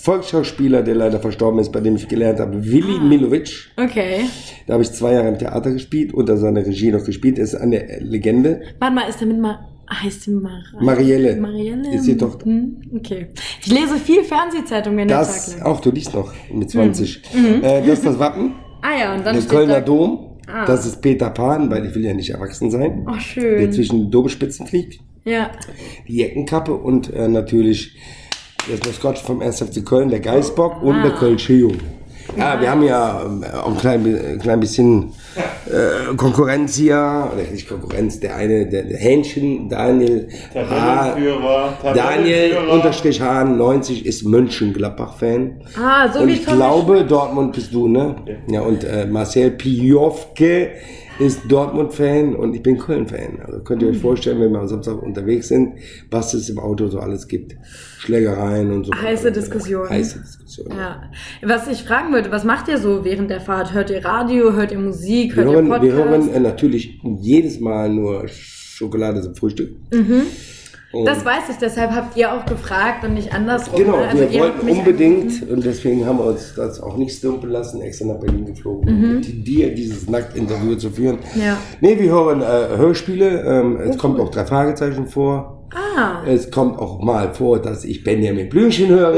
Volksschauspieler, 0.01 0.81
der 0.83 0.95
leider 0.95 1.19
verstorben 1.19 1.59
ist, 1.59 1.71
bei 1.71 1.79
dem 1.81 1.95
ich 1.95 2.07
gelernt 2.07 2.39
habe, 2.39 2.63
Willi 2.65 2.95
Ah. 2.99 3.03
Milovic. 3.03 3.71
Okay. 3.77 4.21
Da 4.67 4.73
habe 4.73 4.83
ich 4.83 4.91
zwei 4.91 5.13
Jahre 5.13 5.27
im 5.29 5.37
Theater 5.37 5.71
gespielt, 5.71 6.13
unter 6.13 6.37
seiner 6.37 6.65
Regie 6.65 6.91
noch 6.91 7.03
gespielt. 7.03 7.37
Er 7.37 7.43
ist 7.43 7.55
eine 7.55 7.85
Legende. 7.99 8.61
Warte 8.79 8.95
mal, 8.95 9.09
ist 9.09 9.21
damit 9.21 9.39
mal. 9.39 9.59
Heißt 9.87 10.23
sie 10.23 10.31
Mar 10.31 10.63
Marielle. 10.79 11.35
Marielle? 11.35 11.93
Ist 11.93 12.07
die 12.07 12.17
Tochter. 12.17 12.45
Hm, 12.45 12.81
okay. 12.97 13.27
Ich 13.61 13.67
lese 13.71 13.97
viel 13.97 14.23
Fernsehzeitungen 14.23 15.07
der 15.07 15.17
Das, 15.19 15.61
auch 15.61 15.79
du 15.79 15.91
liest 15.91 16.11
noch 16.15 16.33
mit 16.51 16.71
20. 16.71 17.21
Mhm. 17.35 17.63
Äh, 17.63 17.81
das 17.81 17.99
ist 17.99 18.05
das 18.07 18.17
Wappen, 18.17 18.53
Ah 18.81 18.99
ja, 18.99 19.13
und 19.15 19.25
dann 19.25 19.35
der 19.35 19.43
Kölner 19.45 19.73
da, 19.75 19.81
Dom. 19.81 20.24
Ah. 20.55 20.65
Das 20.65 20.85
ist 20.85 21.01
Peter 21.01 21.29
Pan, 21.31 21.69
weil 21.69 21.85
ich 21.85 21.93
will 21.95 22.05
ja 22.05 22.13
nicht 22.13 22.29
erwachsen 22.29 22.71
sein. 22.71 23.05
Der 23.05 23.19
schön. 23.19 23.73
zwischen 23.73 24.03
den 24.03 24.11
Domspitzen 24.11 24.65
fliegt. 24.65 25.01
Ja. 25.25 25.51
die 26.07 26.17
Jackenkappe 26.17 26.73
und 26.73 27.11
äh, 27.11 27.27
natürlich 27.27 27.97
das 28.69 28.79
Maskott 28.87 29.17
vom 29.17 29.41
1. 29.41 29.63
FC 29.63 29.83
Köln, 29.83 30.09
der 30.09 30.19
Geißbock 30.21 30.81
und 30.81 31.01
der 31.01 31.11
Kölsche 31.11 31.53
Jung. 31.53 31.77
Ja, 32.37 32.59
wir 32.59 32.69
haben 32.69 32.83
ja 32.83 33.21
ähm, 33.25 33.43
auch 33.43 33.67
ein 33.67 33.77
klein, 33.77 34.39
klein 34.41 34.59
bisschen 34.59 35.13
äh, 35.65 36.15
Konkurrenz 36.15 36.75
hier, 36.75 37.29
oder 37.33 37.43
nicht 37.51 37.67
Konkurrenz, 37.67 38.19
der 38.19 38.35
eine, 38.35 38.67
der, 38.67 38.83
der 38.83 38.97
Hähnchen, 38.97 39.69
Daniel 39.69 40.27
H. 40.53 41.15
Daniel 41.93 42.57
unterstrich 42.71 43.21
Hahn 43.21 43.57
90 43.57 44.05
ist 44.05 44.23
Mönchengladbach-Fan. 44.23 45.61
Ah, 45.81 46.11
so 46.11 46.19
und 46.19 46.27
wie 46.27 46.33
ich 46.33 46.45
glaube, 46.45 47.05
Dortmund 47.05 47.53
bist 47.53 47.73
du, 47.73 47.87
ne? 47.87 48.15
Ja, 48.47 48.61
und 48.61 48.83
äh, 48.83 49.05
Marcel 49.05 49.51
Piofke 49.51 50.71
ist 51.19 51.41
Dortmund-Fan 51.47 52.35
und 52.35 52.53
ich 52.55 52.61
bin 52.61 52.77
Köln-Fan. 52.77 53.39
Also 53.45 53.59
könnt 53.59 53.81
ihr 53.81 53.89
euch 53.89 53.99
vorstellen, 53.99 54.39
wenn 54.41 54.51
wir 54.51 54.59
am 54.59 54.67
Samstag 54.67 55.01
unterwegs 55.01 55.47
sind, 55.47 55.75
was 56.11 56.33
es 56.33 56.49
im 56.49 56.59
Auto 56.59 56.87
so 56.87 56.99
alles 56.99 57.27
gibt. 57.27 57.55
Schlägereien 57.99 58.71
und 58.71 58.85
so. 58.85 58.93
Heiße 58.93 59.31
Diskussionen. 59.31 59.89
Heiße 59.89 60.19
Diskussionen. 60.19 60.77
Ja. 60.77 61.03
Was 61.41 61.67
ich 61.67 61.83
fragen 61.83 62.13
würde, 62.13 62.31
was 62.31 62.43
macht 62.43 62.67
ihr 62.67 62.77
so 62.77 63.05
während 63.05 63.29
der 63.29 63.41
Fahrt? 63.41 63.73
Hört 63.73 63.89
ihr 63.89 64.03
Radio, 64.03 64.53
hört 64.53 64.71
ihr 64.71 64.79
Musik, 64.79 65.35
Wir 65.35 65.43
hört 65.45 65.55
hören, 65.55 65.65
ihr 65.67 65.81
wir 65.81 65.93
Podcast? 65.95 66.27
hören 66.27 66.33
äh, 66.33 66.39
natürlich 66.39 66.99
jedes 67.21 67.59
Mal 67.59 67.89
nur 67.89 68.27
Schokolade 68.27 69.21
zum 69.21 69.35
Frühstück. 69.35 69.71
Und 70.95 71.05
das 71.05 71.25
weiß 71.25 71.49
ich, 71.51 71.57
deshalb 71.57 71.91
habt 71.91 72.15
ihr 72.17 72.33
auch 72.33 72.45
gefragt 72.45 73.03
und 73.03 73.13
nicht 73.13 73.33
andersrum. 73.33 73.77
Genau, 73.77 73.97
ne? 73.97 74.07
Also 74.07 74.31
wir 74.31 74.39
wollten 74.39 74.69
unbedingt 74.69 75.49
und 75.49 75.65
deswegen 75.65 76.05
haben 76.05 76.19
wir 76.19 76.25
uns 76.25 76.53
das 76.55 76.81
auch 76.81 76.97
nicht 76.97 77.17
stumpeln 77.17 77.51
lassen, 77.51 77.81
extra 77.81 78.05
nach 78.05 78.19
Berlin 78.19 78.45
geflogen, 78.45 78.87
um 78.87 79.15
mit 79.15 79.47
dir 79.47 79.73
dieses 79.73 80.09
Nacktinterview 80.09 80.75
zu 80.75 80.89
führen. 80.89 81.19
Mhm. 81.33 81.41
Ja. 81.41 81.57
Nee, 81.81 81.99
wir 81.99 82.11
hören 82.11 82.41
äh, 82.41 82.77
Hörspiele, 82.77 83.41
ähm, 83.41 83.77
es 83.81 83.97
kommt 83.97 84.19
auch 84.19 84.29
drei 84.29 84.45
Fragezeichen 84.45 85.07
vor. 85.07 85.54
Ah. 85.73 86.21
Es 86.25 86.51
kommt 86.51 86.77
auch 86.79 86.99
mal 87.01 87.33
vor, 87.33 87.59
dass 87.61 87.83
ich 87.83 88.03
Benjamin 88.03 88.47
Blümchen 88.49 88.89
höre. 88.89 89.13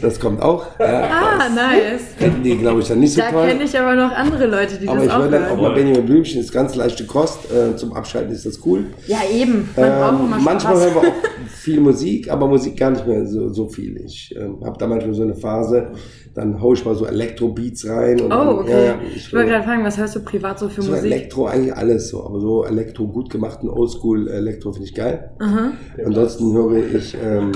Das 0.00 0.18
kommt 0.18 0.40
auch. 0.42 0.64
Ja, 0.80 0.86
Ah, 1.10 1.48
nice. 1.48 2.00
Finden 2.16 2.42
die, 2.42 2.56
glaube 2.56 2.80
ich, 2.80 2.88
dann 2.88 3.00
nicht 3.00 3.12
so 3.14 3.20
Da 3.20 3.30
toll. 3.30 3.46
kenne 3.46 3.64
ich 3.64 3.78
aber 3.78 3.94
noch 3.94 4.10
andere 4.12 4.46
Leute, 4.46 4.76
die 4.76 4.88
Aber 4.88 4.96
das 4.96 5.06
ich 5.06 5.12
auch 5.12 5.18
höre 5.18 5.30
dann 5.30 5.44
auch 5.44 5.50
hören. 5.50 5.62
mal 5.62 5.74
Benjamin 5.74 6.06
Blümchen, 6.06 6.40
ist 6.40 6.52
ganz 6.52 6.74
leichte 6.74 7.04
Kost. 7.06 7.40
Äh, 7.52 7.76
zum 7.76 7.92
Abschalten 7.92 8.32
ist 8.32 8.44
das 8.46 8.58
cool. 8.64 8.86
Ja, 9.06 9.18
eben. 9.32 9.68
Man 9.76 9.90
braucht 9.98 10.12
Ähm, 10.20 10.26
immer 10.26 10.38
manchmal 10.38 10.76
hören 10.76 10.94
wir 10.94 11.00
auch 11.00 11.14
viel 11.58 11.80
Musik, 11.80 12.30
aber 12.30 12.46
Musik 12.48 12.76
gar 12.76 12.90
nicht 12.90 13.06
mehr 13.06 13.26
so, 13.26 13.52
so 13.52 13.68
viel. 13.68 13.96
Ich 14.04 14.34
ähm, 14.38 14.58
habe 14.64 14.78
da 14.78 14.86
manchmal 14.86 15.14
so 15.14 15.22
eine 15.22 15.34
Phase, 15.34 15.92
dann 16.34 16.60
hau 16.60 16.72
ich 16.72 16.84
mal 16.84 16.94
so 16.94 17.04
Elektro-Beats 17.06 17.88
rein. 17.88 18.20
Und 18.20 18.30
dann, 18.30 18.48
Oh, 18.48 18.60
okay. 18.60 18.70
Ja, 18.72 18.78
ja, 18.84 18.94
ich 19.08 19.16
ich 19.16 19.32
wollte 19.32 19.50
gerade 19.50 19.64
fragen, 19.64 19.84
was 19.84 19.98
hörst 19.98 20.16
du 20.16 20.20
privat 20.20 20.58
so 20.58 20.68
für 20.68 20.82
so 20.82 20.90
Musik? 20.92 21.06
Elektro, 21.12 21.46
eigentlich 21.46 21.74
alles 21.74 22.08
so, 22.08 22.24
aber 22.24 22.40
so 22.40 22.64
Elektro 22.64 23.06
gut 23.08 23.30
gemachten 23.30 23.68
Oldschool-Elektro 23.68 24.72
finde 24.72 24.88
ich 24.88 24.94
geil. 24.94 25.30
Aha. 25.40 25.72
Ansonsten 26.04 26.52
höre 26.54 26.76
ich 26.94 27.16
ähm, 27.22 27.52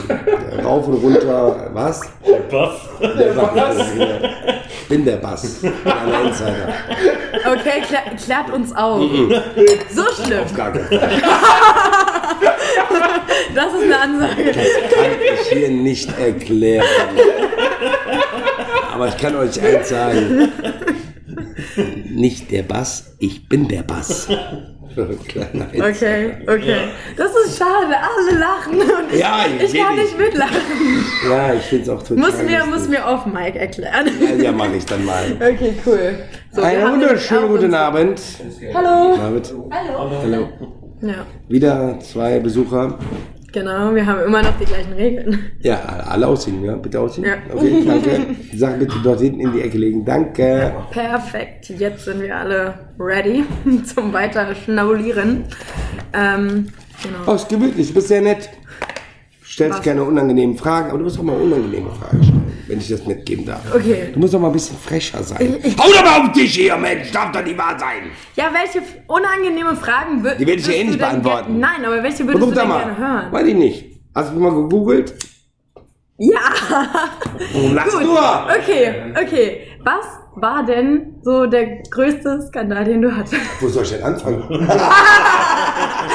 rauf 0.65 0.89
und 0.89 0.95
runter, 0.95 1.71
was? 1.73 2.01
Was? 2.51 2.89
Der 3.01 3.33
Bass. 3.33 3.77
Ich 4.83 4.89
bin 4.89 5.05
der 5.05 5.17
Bass. 5.17 5.63
Ein 5.65 6.27
Insider. 6.27 6.69
Okay, 7.47 7.81
klär, 7.87 8.17
klärt 8.17 8.53
uns 8.55 8.75
auf. 8.77 9.01
so 9.91 10.03
schlimm. 10.23 10.41
Gar 10.55 10.73
kein 10.73 10.85
Fall. 10.85 11.11
Das 13.55 13.73
ist 13.75 13.83
eine 13.83 14.01
Ansage. 14.01 14.45
kann 14.53 15.11
ich 15.35 15.49
hier 15.53 15.69
nicht 15.69 16.19
erklären. 16.19 16.87
Aber 18.93 19.09
ich 19.09 19.17
kann 19.17 19.35
euch 19.37 19.61
eins 19.61 19.89
sagen. 19.89 20.51
Nicht 22.11 22.51
der 22.51 22.63
Bass, 22.63 23.15
ich 23.19 23.49
bin 23.49 23.69
der 23.69 23.83
Bass. 23.83 24.29
Okay, 24.95 26.37
okay. 26.47 26.77
Das 27.17 27.31
ist 27.47 27.57
schade. 27.59 27.95
Alle 27.97 28.39
lachen 28.39 28.75
und 28.79 29.19
Ja, 29.19 29.47
ich 29.59 29.73
kann 29.73 29.97
wenig. 29.97 30.05
nicht 30.05 30.19
mitlachen. 30.19 30.57
Ja, 31.31 31.55
ich 31.55 31.63
finde 31.63 31.85
es 31.85 31.89
auch 31.89 32.03
total 32.03 32.19
Muss 32.19 32.43
mir, 32.43 32.67
muss 32.67 32.89
mir 32.89 33.07
auf 33.09 33.25
Mike 33.25 33.59
erklären. 33.59 34.11
Ja, 34.21 34.45
ja 34.45 34.53
mache 34.53 34.77
ich 34.77 34.85
dann 34.85 35.05
mal. 35.07 35.33
Okay, 35.37 35.75
cool. 35.87 36.19
So, 36.55 36.61
Einen 36.61 36.93
wunderschönen 36.93 37.49
guten 37.49 37.65
uns- 37.67 37.75
Abend. 37.75 38.21
Hallo. 38.75 39.17
David. 39.17 39.55
Hallo. 39.71 40.11
Hallo. 40.23 40.49
Ja, 41.03 41.27
Wieder 41.49 41.99
zwei 42.01 42.39
Besucher. 42.39 42.99
genau. 43.53 43.95
Wir 43.95 44.07
haben 44.07 44.21
immer 44.25 44.41
noch 44.43 44.57
die 44.59 44.65
gleichen 44.65 44.93
Regeln. 44.93 45.39
Ja, 45.61 45.81
alle 46.09 46.27
ausziehen, 46.29 46.65
ja? 46.65 46.77
Bitte 46.77 47.01
ausziehen. 47.01 47.27
Ja. 47.27 47.35
Okay, 47.55 47.83
danke. 47.87 48.21
Die 48.53 48.57
Sachen 48.57 48.79
bitte 48.79 48.95
dort 49.03 49.21
hinten 49.21 49.41
in 49.41 49.53
die 49.53 49.61
Ecke 49.63 49.79
legen. 49.79 50.05
Danke. 50.05 50.73
Perfekt. 50.93 51.69
Jetzt 51.71 52.05
sind 52.05 52.23
wir 52.23 52.37
alle 52.37 52.75
ready 52.99 53.45
zum 53.85 54.13
weiter 54.13 54.55
schnaulieren. 54.55 55.45
Ähm, 56.13 56.69
genau. 57.03 57.19
Oh, 57.27 57.35
ist 57.35 57.49
gemütlich, 57.49 57.89
du 57.89 57.95
bist 57.95 58.09
sehr 58.09 58.23
nett. 58.23 58.49
Stellst 59.45 59.79
Was? 59.79 59.85
keine 59.85 60.03
unangenehmen 60.05 60.57
Fragen, 60.57 60.89
aber 60.89 60.99
du 60.99 61.05
musst 61.05 61.19
auch 61.19 61.23
mal 61.25 61.37
unangenehme 61.37 61.91
Fragen 61.91 62.23
stellen, 62.23 62.32
wenn 62.73 62.81
ich 62.81 62.89
das 62.89 63.05
mitgeben 63.07 63.45
darf. 63.45 63.61
Okay. 63.75 64.09
Du 64.13 64.19
musst 64.19 64.33
doch 64.35 64.41
mal 64.41 64.49
ein 64.49 64.53
bisschen 64.55 64.77
frecher 64.79 65.23
sein. 65.23 65.57
Ich- 65.63 65.67
ich- 65.73 65.79
Hau 65.79 65.89
doch 65.93 66.03
mal 66.03 66.19
auf 66.21 66.23
den 66.25 66.33
Tisch 66.33 66.55
hier, 66.55 66.77
Mensch! 66.77 67.13
Darf 67.13 67.31
doch 67.33 67.45
nicht 67.45 67.57
wahr 67.59 67.79
sein! 67.79 68.11
Ja, 68.35 68.51
welche 68.53 68.83
unangenehme 69.07 69.77
Fragen 69.77 70.23
würdest 70.23 70.41
Die 70.41 70.47
werde 70.47 70.61
ich 70.61 70.67
ja 70.67 70.73
eh 70.73 70.85
nicht 70.85 70.99
beantworten. 70.99 71.61
Nein, 71.61 71.85
aber 71.85 72.03
welche 72.03 72.21
würdest 72.27 72.39
Versuch 72.39 72.55
du 72.55 72.61
denn 72.61 72.69
mal. 72.69 72.79
gerne 72.85 72.99
hören? 72.99 73.33
Weiß 73.33 73.47
ich 73.47 73.55
nicht. 73.55 73.85
Hast 74.15 74.33
du 74.35 74.41
mal 74.41 74.51
gegoogelt? 74.55 75.15
Ja. 76.19 76.41
Lass 77.73 77.93
Gut. 77.93 78.03
nur! 78.05 78.47
Okay, 78.59 78.95
okay. 79.21 79.61
Was 79.85 80.05
war 80.37 80.65
denn 80.65 81.17
so 81.23 81.47
der 81.47 81.83
größte 81.91 82.41
Skandal, 82.49 82.85
den 82.85 83.03
du 83.03 83.15
hattest? 83.15 83.37
Wo 83.61 83.69
soll 83.69 83.83
ich 83.83 83.91
denn 83.91 84.03
anfangen? 84.03 84.43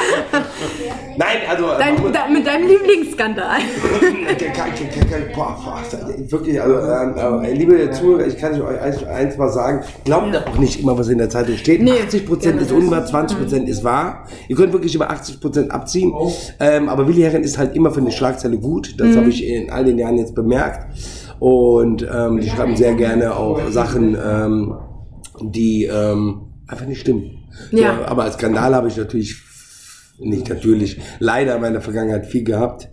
Nein, 1.16 1.36
also. 1.50 1.66
Dein, 1.78 1.96
de, 1.96 2.32
mit 2.32 2.46
deinem 2.46 2.68
Lieblingsskandal. 2.68 3.58
Boah, 5.34 5.56
boah, 5.64 6.30
wirklich, 6.30 6.60
also, 6.60 6.74
ähm, 6.78 7.44
äh, 7.44 7.52
liebe 7.52 7.90
Zuhörer, 7.90 8.26
ich 8.26 8.36
kann 8.36 8.60
euch 8.60 8.80
eins, 8.80 9.04
eins 9.04 9.36
mal 9.36 9.48
sagen, 9.50 9.84
glaubt 10.04 10.34
Ja. 10.34 10.46
auch 10.46 10.58
nicht 10.58 10.80
immer, 10.80 10.98
was 10.98 11.08
in 11.08 11.18
der 11.18 11.28
Zeitung 11.30 11.56
steht. 11.56 11.82
Nee, 11.82 12.00
80 12.04 12.26
Prozent 12.26 12.60
ist 12.60 12.72
unwahr, 12.72 13.04
20 13.04 13.38
Prozent 13.38 13.68
ist 13.68 13.84
wahr. 13.84 14.26
Ihr 14.48 14.56
könnt 14.56 14.72
wirklich 14.72 14.94
über 14.94 15.10
80 15.10 15.40
Prozent 15.40 15.70
abziehen. 15.70 16.12
Ähm, 16.60 16.88
aber 16.88 17.06
Willi 17.08 17.22
Herren 17.22 17.42
ist 17.42 17.58
halt 17.58 17.74
immer 17.76 17.90
für 17.90 18.00
eine 18.00 18.12
Schlagzeile 18.12 18.58
gut. 18.58 18.94
Das 18.98 19.16
habe 19.16 19.28
ich 19.28 19.46
in 19.46 19.70
all 19.70 19.84
den 19.84 19.98
Jahren 19.98 20.18
jetzt 20.18 20.34
bemerkt. 20.34 20.86
Und 21.40 22.06
ähm, 22.12 22.40
die 22.40 22.48
schreiben 22.48 22.76
sehr 22.76 22.94
gerne 22.94 23.36
auch 23.36 23.60
Sachen, 23.70 24.16
ähm, 24.16 24.74
die 25.40 25.84
ähm, 25.84 26.42
einfach 26.66 26.86
nicht 26.86 27.00
stimmen. 27.00 27.48
Ja. 27.70 27.96
So, 27.96 28.04
aber 28.04 28.24
als 28.24 28.34
Skandal 28.34 28.74
habe 28.74 28.88
ich 28.88 28.96
natürlich 28.96 29.36
nicht 30.20 30.48
natürlich, 30.48 31.00
leider 31.18 31.56
in 31.56 31.60
meiner 31.62 31.80
Vergangenheit 31.80 32.26
viel 32.26 32.44
gehabt. 32.44 32.88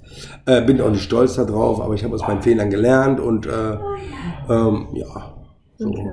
Äh, 0.45 0.61
bin 0.61 0.79
auch 0.81 0.91
nicht 0.91 1.03
stolz 1.03 1.35
darauf, 1.35 1.81
aber 1.81 1.93
ich 1.93 2.03
habe 2.03 2.15
aus 2.15 2.27
meinen 2.27 2.41
Fehlern 2.41 2.69
gelernt 2.69 3.19
und 3.19 3.45
äh, 3.45 3.77
ähm, 4.49 4.87
ja, 4.93 5.35
so. 5.77 5.89
Okay. 5.89 6.11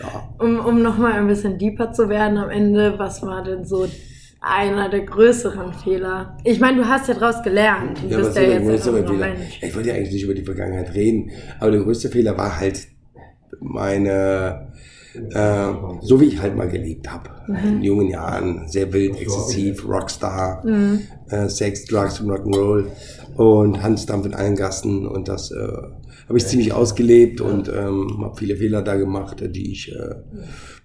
Ja. 0.00 0.34
Um, 0.38 0.58
um 0.58 0.82
nochmal 0.82 1.12
ein 1.12 1.28
bisschen 1.28 1.58
deeper 1.58 1.92
zu 1.92 2.08
werden 2.08 2.36
am 2.36 2.50
Ende, 2.50 2.98
was 2.98 3.22
war 3.22 3.44
denn 3.44 3.64
so 3.64 3.86
einer 4.40 4.88
der 4.88 5.02
größeren 5.02 5.72
Fehler? 5.72 6.36
Ich 6.44 6.60
meine, 6.60 6.78
du 6.78 6.88
hast 6.88 7.08
ja 7.08 7.14
daraus 7.14 7.42
gelernt. 7.42 8.00
Ja, 8.08 8.18
was 8.18 8.34
ja 8.34 8.42
der 8.42 8.60
jetzt 8.60 8.86
nur 8.86 9.06
Fehler? 9.06 9.34
Ich 9.62 9.74
wollte 9.74 9.88
ja 9.88 9.94
eigentlich 9.94 10.12
nicht 10.12 10.24
über 10.24 10.34
die 10.34 10.44
Vergangenheit 10.44 10.92
reden, 10.94 11.30
aber 11.60 11.70
der 11.70 11.80
größte 11.80 12.08
Fehler 12.08 12.36
war 12.36 12.58
halt 12.58 12.88
meine, 13.60 14.72
äh, 15.14 15.72
so 16.00 16.20
wie 16.20 16.26
ich 16.26 16.40
halt 16.40 16.56
mal 16.56 16.68
gelebt 16.68 17.10
habe. 17.10 17.30
In 17.48 17.82
jungen 17.82 18.08
Jahren, 18.08 18.68
sehr 18.68 18.92
wild, 18.92 19.20
exzessiv, 19.20 19.86
Rockstar, 19.86 20.64
äh, 21.28 21.48
Sex, 21.48 21.84
Drugs 21.84 22.20
und 22.20 22.30
Rock'n'Roll. 22.30 22.86
Und 23.36 23.82
Hansdampf 23.82 24.26
in 24.26 24.34
allen 24.34 24.54
Gassen 24.54 25.08
und 25.08 25.26
das 25.26 25.50
äh, 25.50 25.56
habe 26.28 26.38
ich 26.38 26.46
ziemlich 26.46 26.72
ausgelebt 26.72 27.40
und 27.40 27.68
ähm, 27.68 28.20
habe 28.22 28.36
viele 28.36 28.56
Fehler 28.56 28.82
da 28.82 28.94
gemacht, 28.94 29.42
die 29.44 29.72
ich 29.72 29.92
äh, 29.92 30.14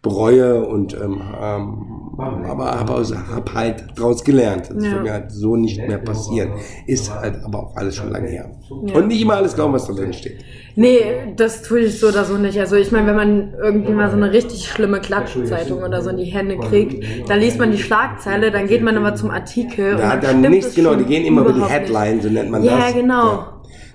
bereue 0.01 0.65
und 0.65 0.93
ähm, 0.93 1.21
ähm, 1.41 1.85
aber 2.17 2.77
habe 2.77 2.93
hab 3.33 3.53
halt 3.53 3.85
daraus 3.95 4.23
gelernt. 4.23 4.69
Das 4.73 4.83
Ja. 4.83 4.91
wird 4.91 5.03
mir 5.03 5.11
halt 5.13 5.31
so 5.31 5.55
nicht 5.55 5.77
mehr 5.87 5.97
passieren. 5.99 6.51
Ist 6.85 7.13
halt 7.13 7.43
aber 7.45 7.59
auch 7.59 7.75
alles 7.77 7.95
schon 7.95 8.09
lange 8.11 8.27
her. 8.27 8.51
Und 8.69 9.07
nicht 9.07 9.21
immer 9.21 9.35
alles 9.37 9.55
glauben, 9.55 9.73
was 9.73 9.87
da 9.87 9.93
drin 9.93 10.11
steht. 10.13 10.43
Nee, 10.75 11.01
das 11.35 11.61
tue 11.63 11.79
ich 11.81 11.99
so 11.99 12.07
oder 12.07 12.23
so 12.25 12.37
nicht. 12.37 12.59
Also 12.59 12.75
ich 12.75 12.91
meine, 12.91 13.07
wenn 13.07 13.15
man 13.15 13.53
irgendwie 13.61 13.91
mal 13.93 14.09
so 14.09 14.17
eine 14.17 14.31
richtig 14.31 14.67
schlimme 14.69 14.99
Klatschzeitung 15.01 15.81
oder 15.83 16.01
so 16.01 16.09
in 16.09 16.17
die 16.17 16.25
Hände 16.25 16.57
kriegt, 16.57 17.03
dann 17.29 17.39
liest 17.39 17.57
man 17.59 17.71
die 17.71 17.77
Schlagzeile, 17.77 18.51
dann 18.51 18.67
geht 18.67 18.81
man 18.83 18.97
aber 18.97 19.15
zum 19.15 19.31
Artikel. 19.31 19.93
und 19.95 19.99
Da 19.99 20.09
hat 20.11 20.23
dann 20.23 20.41
nichts, 20.41 20.67
es 20.67 20.75
genau, 20.75 20.93
die 20.95 21.01
schon 21.01 21.09
gehen 21.09 21.25
immer 21.25 21.41
über 21.41 21.51
die 21.51 21.57
überhaupt 21.57 21.73
Headline, 21.73 22.21
so 22.21 22.29
nennt 22.29 22.49
man 22.51 22.63
Ja, 22.63 22.77
das. 22.79 22.93
genau. 22.93 23.43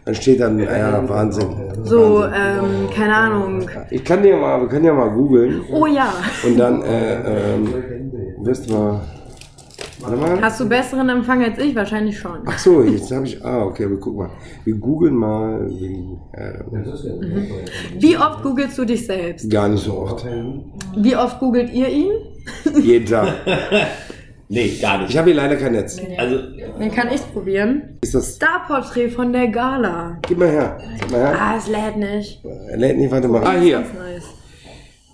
Dann 0.04 0.14
steht 0.14 0.40
dann, 0.40 0.58
ja, 0.58 1.02
Wahnsinn. 1.08 1.46
So, 1.84 2.20
Wahnsinn. 2.20 2.84
ähm, 2.84 2.90
keine 2.94 3.14
Ahnung. 3.16 3.70
Ich 3.90 4.04
kann 4.04 4.22
dir 4.22 4.36
mal, 4.36 4.60
wir 4.60 4.68
können 4.68 4.84
ja 4.84 4.92
mal 4.92 5.10
googeln 5.10 5.62
Oh 5.72 5.86
ja. 5.86 6.12
und 6.46 6.58
dann, 6.58 6.82
äh, 6.82 7.54
ähm, 7.54 7.74
wirst 8.42 8.68
du 8.68 8.74
mal, 8.74 9.00
warte 10.00 10.16
mal. 10.18 10.42
Hast 10.42 10.60
du 10.60 10.68
besseren 10.68 11.08
Empfang 11.08 11.42
als 11.42 11.58
ich? 11.58 11.74
Wahrscheinlich 11.74 12.18
schon. 12.18 12.40
Ach 12.44 12.58
so, 12.58 12.82
jetzt 12.82 13.10
habe 13.12 13.24
ich, 13.26 13.42
ah, 13.42 13.64
okay, 13.64 13.88
wir 13.88 13.98
gucken 13.98 14.18
mal. 14.26 14.30
Wir 14.64 14.74
googeln 14.74 15.14
mal, 15.14 15.66
wie, 15.70 16.18
äh, 16.32 16.58
Wie 17.98 18.16
oft 18.18 18.42
googelst 18.42 18.76
du 18.76 18.84
dich 18.84 19.06
selbst? 19.06 19.48
gar 19.50 19.68
nicht 19.68 19.84
so 19.84 20.00
oft. 20.00 20.26
Wie 20.96 21.16
oft 21.16 21.38
googelt 21.40 21.72
ihr 21.72 21.88
ihn? 21.88 22.12
Jeden 22.82 23.06
Tag. 23.06 23.28
Nee, 24.48 24.76
gar 24.80 24.98
nicht. 24.98 25.10
Ich 25.10 25.18
habe 25.18 25.30
hier 25.30 25.36
leider 25.36 25.56
kein 25.56 25.72
Netz. 25.72 26.00
Also, 26.18 26.38
Dann 26.78 26.90
kann 26.90 27.08
ich's 27.12 27.22
probieren. 27.22 27.98
Ist 28.02 28.14
das, 28.14 28.36
Starporträt 28.36 29.08
von 29.08 29.32
der 29.32 29.48
Gala. 29.48 30.18
gib 30.26 30.38
mal 30.38 30.50
her, 30.50 30.78
gib 31.00 31.10
mal 31.10 31.20
her. 31.20 31.36
Ah, 31.40 31.56
es 31.56 31.68
lädt 31.68 31.96
nicht. 31.96 32.44
Er 32.44 32.76
lädt 32.76 32.98
nicht, 32.98 33.10
warte 33.10 33.28
mal. 33.28 33.42
Ah, 33.44 33.58
hier. 33.58 33.78
Ganz 33.78 33.94
nice. 33.94 34.24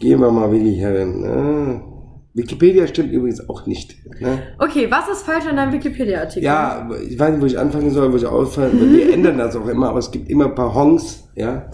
Gehen 0.01 0.21
wir 0.21 0.31
mal 0.31 0.51
Willi 0.51 0.77
Herren. 0.77 1.25
Ah. 1.25 1.91
Wikipedia 2.33 2.87
stimmt 2.87 3.13
übrigens 3.13 3.49
auch 3.49 3.67
nicht. 3.67 3.97
Ne? 4.21 4.39
Okay, 4.59 4.89
was 4.89 5.09
ist 5.09 5.23
falsch 5.23 5.47
an 5.47 5.57
deinem 5.57 5.73
Wikipedia-Artikel? 5.73 6.45
Ja, 6.45 6.89
ich 7.09 7.19
weiß 7.19 7.33
nicht, 7.33 7.43
wo 7.43 7.47
ich 7.47 7.59
anfangen 7.59 7.91
soll, 7.91 8.13
wo 8.13 8.17
ich 8.17 8.25
aufhören 8.25 8.81
weil 8.81 8.93
Wir 8.93 9.13
ändern 9.13 9.39
das 9.39 9.57
auch 9.57 9.67
immer, 9.67 9.89
aber 9.89 9.99
es 9.99 10.11
gibt 10.11 10.29
immer 10.31 10.47
ein 10.47 10.55
paar 10.55 10.73
Hongs, 10.73 11.29
ja, 11.35 11.71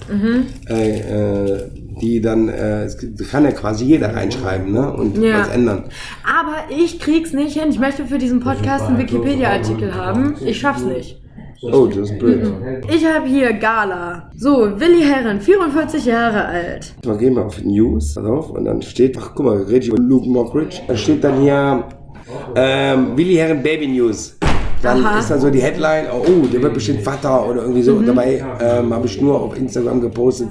äh, 0.69 0.99
äh, 0.99 1.71
die 2.01 2.21
dann, 2.21 2.49
äh, 2.49 2.85
es 2.85 2.99
gibt- 2.99 3.29
kann 3.31 3.45
ja 3.45 3.53
quasi 3.53 3.85
jeder 3.85 4.15
reinschreiben 4.15 4.73
ne? 4.73 4.93
und 4.93 5.17
Ja. 5.19 5.41
was 5.41 5.49
ändern. 5.49 5.85
Aber 6.25 6.57
ich 6.77 6.99
krieg's 7.01 7.33
nicht 7.33 7.59
hin. 7.59 7.71
Ich 7.71 7.79
möchte 7.79 8.05
für 8.07 8.19
diesen 8.19 8.41
Podcast 8.41 8.87
einen 8.87 8.99
Wikipedia-Artikel 8.99 9.95
haben. 9.95 10.37
Ich 10.45 10.59
schaff's 10.61 10.83
nicht. 10.85 11.21
Oh, 11.63 11.87
das 11.87 12.11
ist 12.11 12.19
blöd. 12.19 12.53
Ich 12.95 13.05
habe 13.07 13.27
hier 13.27 13.55
Gala. 13.55 14.31
So, 14.37 14.79
Willi 14.79 15.03
Herren, 15.03 15.41
44 15.41 16.05
Jahre 16.05 16.45
alt. 16.45 16.93
Mal 17.05 17.17
gehen 17.17 17.35
wir 17.35 17.47
auf 17.47 17.65
News, 17.65 18.15
pass 18.15 18.25
auf, 18.25 18.51
und 18.51 18.67
dann 18.67 18.83
steht, 18.83 19.17
ach 19.19 19.31
guck 19.35 19.47
mal, 19.47 19.57
rede 19.63 19.79
ich 19.79 19.89
über 19.89 19.99
Luke 19.99 20.29
Mockridge. 20.29 20.83
Da 20.87 20.95
steht 20.95 21.25
dann 21.25 21.41
hier, 21.41 21.85
ähm, 22.55 23.17
Willi 23.17 23.35
Herren 23.37 23.63
Baby 23.63 23.89
News. 23.89 24.36
Dann 24.83 25.05
Aha. 25.05 25.19
ist 25.19 25.31
dann 25.31 25.41
so 25.41 25.51
die 25.51 25.61
Headline, 25.61 26.07
oh, 26.13 26.47
der 26.47 26.61
wird 26.63 26.75
bestimmt 26.75 27.01
Vater 27.03 27.49
oder 27.49 27.63
irgendwie 27.63 27.83
so. 27.83 27.93
Mhm. 27.93 27.99
Und 28.01 28.07
dabei 28.07 28.45
ähm, 28.61 28.93
habe 28.95 29.07
ich 29.07 29.21
nur 29.21 29.41
auf 29.41 29.57
Instagram 29.57 30.01
gepostet, 30.01 30.49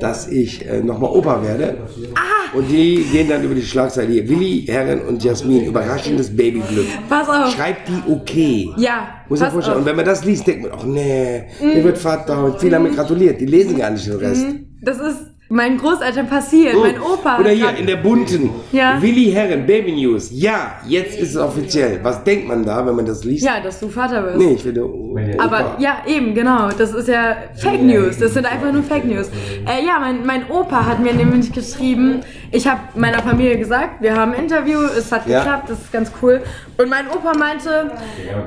dass 0.00 0.28
ich 0.28 0.68
äh, 0.68 0.80
nochmal 0.80 1.10
Opa 1.10 1.42
werde. 1.42 1.76
Ah. 2.14 2.56
Und 2.56 2.68
die 2.70 3.04
gehen 3.12 3.28
dann 3.28 3.42
über 3.44 3.54
die 3.54 3.62
Schlagzeile 3.62 4.10
hier. 4.10 4.28
Willi 4.28 4.64
Herren 4.66 5.02
und 5.02 5.22
Jasmin, 5.22 5.64
überraschendes 5.66 6.34
Babyglück. 6.34 6.86
Pass 7.08 7.28
auf. 7.28 7.50
Schreibt 7.54 7.88
die 7.88 8.10
okay. 8.12 8.70
Ja, 8.78 9.08
Muss 9.28 9.40
pass 9.40 9.52
vorstellen. 9.52 9.74
auf. 9.76 9.80
Und 9.82 9.86
wenn 9.86 9.96
man 9.96 10.04
das 10.06 10.24
liest, 10.24 10.46
denkt 10.46 10.62
man, 10.62 10.72
ach 10.76 10.84
nee, 10.84 11.44
Mhm. 11.60 11.74
der 11.74 11.84
wird 11.84 11.98
Vater. 11.98 12.44
Und 12.44 12.58
viele 12.60 12.76
haben 12.76 12.82
mir 12.84 12.90
gratuliert. 12.92 13.40
Die 13.40 13.46
lesen 13.46 13.76
gar 13.78 13.90
nicht 13.90 14.06
den 14.06 14.16
Rest. 14.16 14.46
Das 14.82 14.96
ist 14.98 15.18
meinen 15.50 15.78
Großeltern 15.78 16.28
passiert. 16.28 16.74
Mein 16.76 17.00
Opa 17.00 17.32
hat 17.32 17.40
Oder 17.40 17.50
hier 17.50 17.74
in 17.76 17.86
der 17.86 17.96
bunten. 17.96 18.50
Ja. 18.72 19.00
Willi 19.00 19.30
Herren, 19.32 19.66
Baby 19.66 19.92
News. 19.92 20.28
Ja, 20.32 20.72
jetzt 20.86 21.18
ist 21.18 21.30
es 21.30 21.36
offiziell. 21.36 22.00
Was 22.02 22.22
denkt 22.24 22.48
man 22.48 22.64
da, 22.64 22.84
wenn 22.86 22.94
man 22.96 23.06
das 23.06 23.24
liest? 23.24 23.44
Ja, 23.46 23.60
dass 23.60 23.80
du 23.80 23.88
Vater 23.88 24.24
wirst. 24.24 24.36
Nee, 24.38 24.52
ich 24.54 24.64
will 24.64 24.74
der 24.74 24.84
O- 24.84 25.16
Aber 25.38 25.60
Opa. 25.60 25.76
ja, 25.78 26.02
eben, 26.06 26.34
genau. 26.34 26.68
Das 26.76 26.92
ist 26.92 27.08
ja 27.08 27.36
Fake 27.56 27.82
News. 27.82 28.18
Das 28.18 28.34
sind 28.34 28.44
einfach 28.44 28.70
nur 28.72 28.82
Fake 28.82 29.06
News. 29.06 29.28
Äh, 29.66 29.84
ja, 29.86 29.98
mein, 29.98 30.24
mein 30.26 30.50
Opa 30.50 30.84
hat 30.84 31.00
mir 31.00 31.14
nämlich 31.14 31.50
geschrieben, 31.52 32.20
ich 32.50 32.66
habe 32.66 32.80
meiner 32.94 33.22
Familie 33.22 33.58
gesagt, 33.58 34.00
wir 34.02 34.14
haben 34.16 34.32
ein 34.34 34.42
Interview, 34.44 34.80
es 34.80 35.10
hat 35.10 35.26
Ja. 35.26 35.40
geklappt, 35.40 35.70
das 35.70 35.78
ist 35.78 35.92
ganz 35.92 36.12
cool. 36.22 36.42
Und 36.76 36.88
mein 36.90 37.06
Opa 37.08 37.36
meinte, 37.36 37.90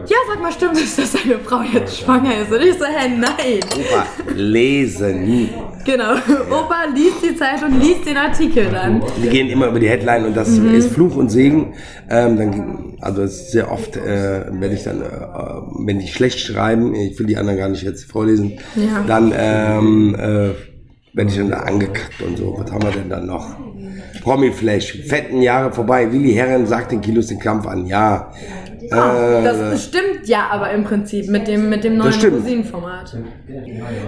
ja, 0.08 0.16
sag 0.30 0.42
mal, 0.42 0.52
stimmt 0.52 0.78
es, 0.78 0.96
dass 0.96 1.12
deine 1.14 1.40
Frau 1.40 1.62
jetzt 1.74 1.98
schwanger 2.00 2.32
ist? 2.42 2.52
Und 2.52 2.62
ich 2.62 2.78
so, 2.78 2.86
hä, 2.86 3.10
nein. 3.18 3.60
Opa, 3.76 4.06
lesen. 4.36 5.50
Genau. 5.84 6.14
Opa 6.52 6.76
liest 6.96 7.24
die 7.24 7.36
Zeit 7.36 7.64
und 7.64 7.80
liest 7.80 8.06
den 8.06 8.18
Artikel 8.18 8.66
dann. 8.72 9.02
Die 9.24 9.30
gehen 9.30 9.48
immer 9.50 9.68
über 9.68 9.80
die 9.80 9.90
Headline 9.90 10.26
und 10.26 10.36
das 10.38 10.50
Mhm. 10.50 10.74
ist 10.76 10.92
Fluch 10.92 11.16
und 11.16 11.30
Segen. 11.30 11.74
Ähm, 12.10 12.38
dann, 12.38 12.94
also 13.02 13.26
sehr 13.28 13.72
oft, 13.72 13.98
äh, 13.98 14.46
wenn 14.52 14.72
ich 14.72 14.84
dann, 14.84 15.02
äh, 15.02 15.06
wenn 15.86 16.00
die 16.00 16.08
schlecht 16.08 16.40
schreiben, 16.40 16.94
ich 16.96 17.18
will 17.20 17.26
die 17.28 17.38
anderen 17.38 17.58
gar 17.60 17.70
nicht 17.70 17.84
jetzt 17.84 18.06
vorlesen, 18.06 18.60
Ja. 18.76 19.04
dann 19.08 19.34
ähm, 19.36 20.16
äh, 20.16 20.50
werde 21.14 21.30
ich 21.30 21.36
dann 21.38 21.50
da 21.50 21.58
angekackt 21.62 22.22
und 22.22 22.38
so. 22.38 22.56
Was 22.58 22.72
haben 22.72 22.84
wir 22.84 22.92
denn 22.92 23.10
dann 23.10 23.26
noch? 23.26 23.56
Promiflash, 24.22 25.00
fetten 25.08 25.42
Jahre 25.42 25.72
vorbei. 25.74 26.12
Willi 26.12 26.34
Herren 26.34 26.68
sagt 26.68 26.92
den 26.92 27.02
Kilos 27.02 27.28
den 27.28 27.40
Kampf 27.40 27.66
an. 27.68 27.86
Ja. 27.88 28.32
Äh, 28.92 29.44
Das 29.44 29.84
stimmt 29.86 30.26
ja 30.28 30.50
aber 30.52 30.72
im 30.72 30.84
Prinzip 30.84 31.30
mit 31.30 31.48
dem, 31.48 31.70
mit 31.70 31.84
dem 31.84 31.98
neuen. 31.98 32.12
Rosinenformat. 32.12 33.16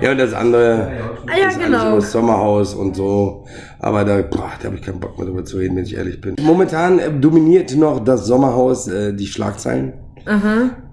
Ja, 0.02 0.12
und 0.12 0.18
das 0.18 0.34
andere 0.34 0.92
Ah, 1.28 1.38
ja, 1.40 1.48
ist 1.48 1.60
genau. 1.60 1.78
alles 1.78 1.88
über 1.88 1.96
das 2.02 2.12
Sommerhaus 2.12 2.74
und 2.74 2.96
so. 2.96 3.46
Aber 3.80 4.04
da, 4.04 4.22
boah, 4.22 4.52
da 4.60 4.66
habe 4.66 4.76
ich 4.76 4.82
keinen 4.82 5.00
Bock 5.00 5.18
mehr 5.18 5.28
drüber 5.28 5.46
zu 5.46 5.58
reden, 5.58 5.78
wenn 5.78 5.86
ich 5.86 5.96
ehrlich 5.96 6.20
bin. 6.20 6.36
Momentan 6.42 7.00
äh, 7.00 7.12
dominiert 7.12 7.76
noch 7.76 8.04
das 8.04 8.26
Sommerhaus 8.26 8.88
äh, 8.88 9.14
die 9.14 9.28
Schlagzeilen. 9.28 9.94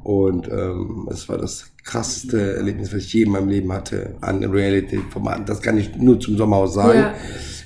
Und 0.03 0.49
ähm, 0.49 1.09
es 1.11 1.29
war 1.29 1.39
das 1.39 1.67
krasseste 1.85 2.57
Erlebnis, 2.57 2.93
was 2.93 3.01
ich 3.03 3.13
je 3.13 3.23
in 3.23 3.31
meinem 3.31 3.49
Leben 3.49 3.73
hatte 3.73 4.15
an 4.21 4.43
Reality-Formaten. 4.45 5.45
Das 5.47 5.61
kann 5.63 5.79
ich 5.79 5.97
nur 5.97 6.19
zum 6.19 6.37
Sommerhaus 6.37 6.75
sagen. 6.75 6.99
Ja. 6.99 7.15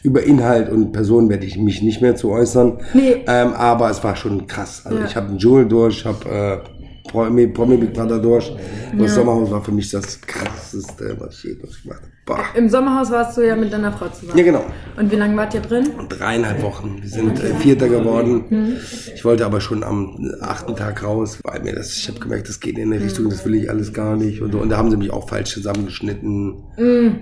Über 0.04 0.22
Inhalt 0.22 0.68
und 0.70 0.92
Personen 0.92 1.30
werde 1.30 1.46
ich 1.46 1.56
mich 1.56 1.80
nicht 1.82 2.02
mehr 2.02 2.14
zu 2.14 2.30
äußern. 2.30 2.78
Nee. 2.92 3.24
Ähm, 3.26 3.54
aber 3.54 3.88
es 3.90 4.04
war 4.04 4.14
schon 4.14 4.46
krass. 4.46 4.82
Also 4.84 4.98
Ja. 4.98 5.04
ich 5.06 5.16
habe 5.16 5.28
einen 5.28 5.38
Dschungel 5.38 5.66
durch, 5.66 5.98
ich 6.00 6.04
habe 6.04 6.28
äh, 6.28 7.08
Promi, 7.08 7.46
Promi 7.46 7.78
Big 7.78 7.94
Brother 7.94 8.18
durch. 8.18 8.50
Und 8.92 9.00
das 9.00 9.14
Sommerhaus 9.14 9.50
war 9.50 9.62
für 9.64 9.72
mich 9.72 9.90
das 9.90 10.20
krasseste, 10.20 11.16
was 11.18 11.36
ich 11.38 11.44
je 11.44 11.54
durchgemacht 11.54 12.02
habe. 12.02 12.10
Boah. 12.26 12.38
Im 12.54 12.70
Sommerhaus 12.70 13.10
warst 13.10 13.36
du 13.36 13.42
ja 13.46 13.54
mit 13.54 13.70
deiner 13.70 13.92
Frau 13.92 14.08
zusammen. 14.08 14.38
Ja, 14.38 14.44
genau. 14.44 14.64
Und 14.96 15.10
wie 15.12 15.16
lange 15.16 15.36
wart 15.36 15.52
ihr 15.52 15.60
drin? 15.60 15.90
Dreieinhalb 16.08 16.62
Wochen. 16.62 16.98
Wir 17.02 17.10
sind 17.10 17.38
äh, 17.38 17.54
Vierter 17.56 17.88
geworden. 17.88 18.78
Ich 19.14 19.24
wollte 19.26 19.44
aber 19.44 19.60
schon 19.60 19.84
am 19.84 20.16
achten 20.40 20.74
Tag 20.74 21.02
raus, 21.04 21.38
weil 21.42 21.60
mir 21.60 21.74
das, 21.74 21.94
ich 21.94 22.08
habe 22.08 22.18
gemerkt, 22.20 22.48
das 22.48 22.60
geht 22.60 22.78
in 22.78 22.90
eine 22.92 23.04
Richtung, 23.04 23.28
das 23.28 23.44
will 23.44 23.54
ich 23.56 23.68
alles 23.68 23.92
gar 23.92 24.16
nicht. 24.16 24.40
Und, 24.40 24.54
und 24.54 24.70
da 24.70 24.78
haben 24.78 24.90
sie 24.90 24.96
mich 24.96 25.12
auch 25.12 25.28
falsch 25.28 25.52
zusammengeschnitten. 25.52 26.54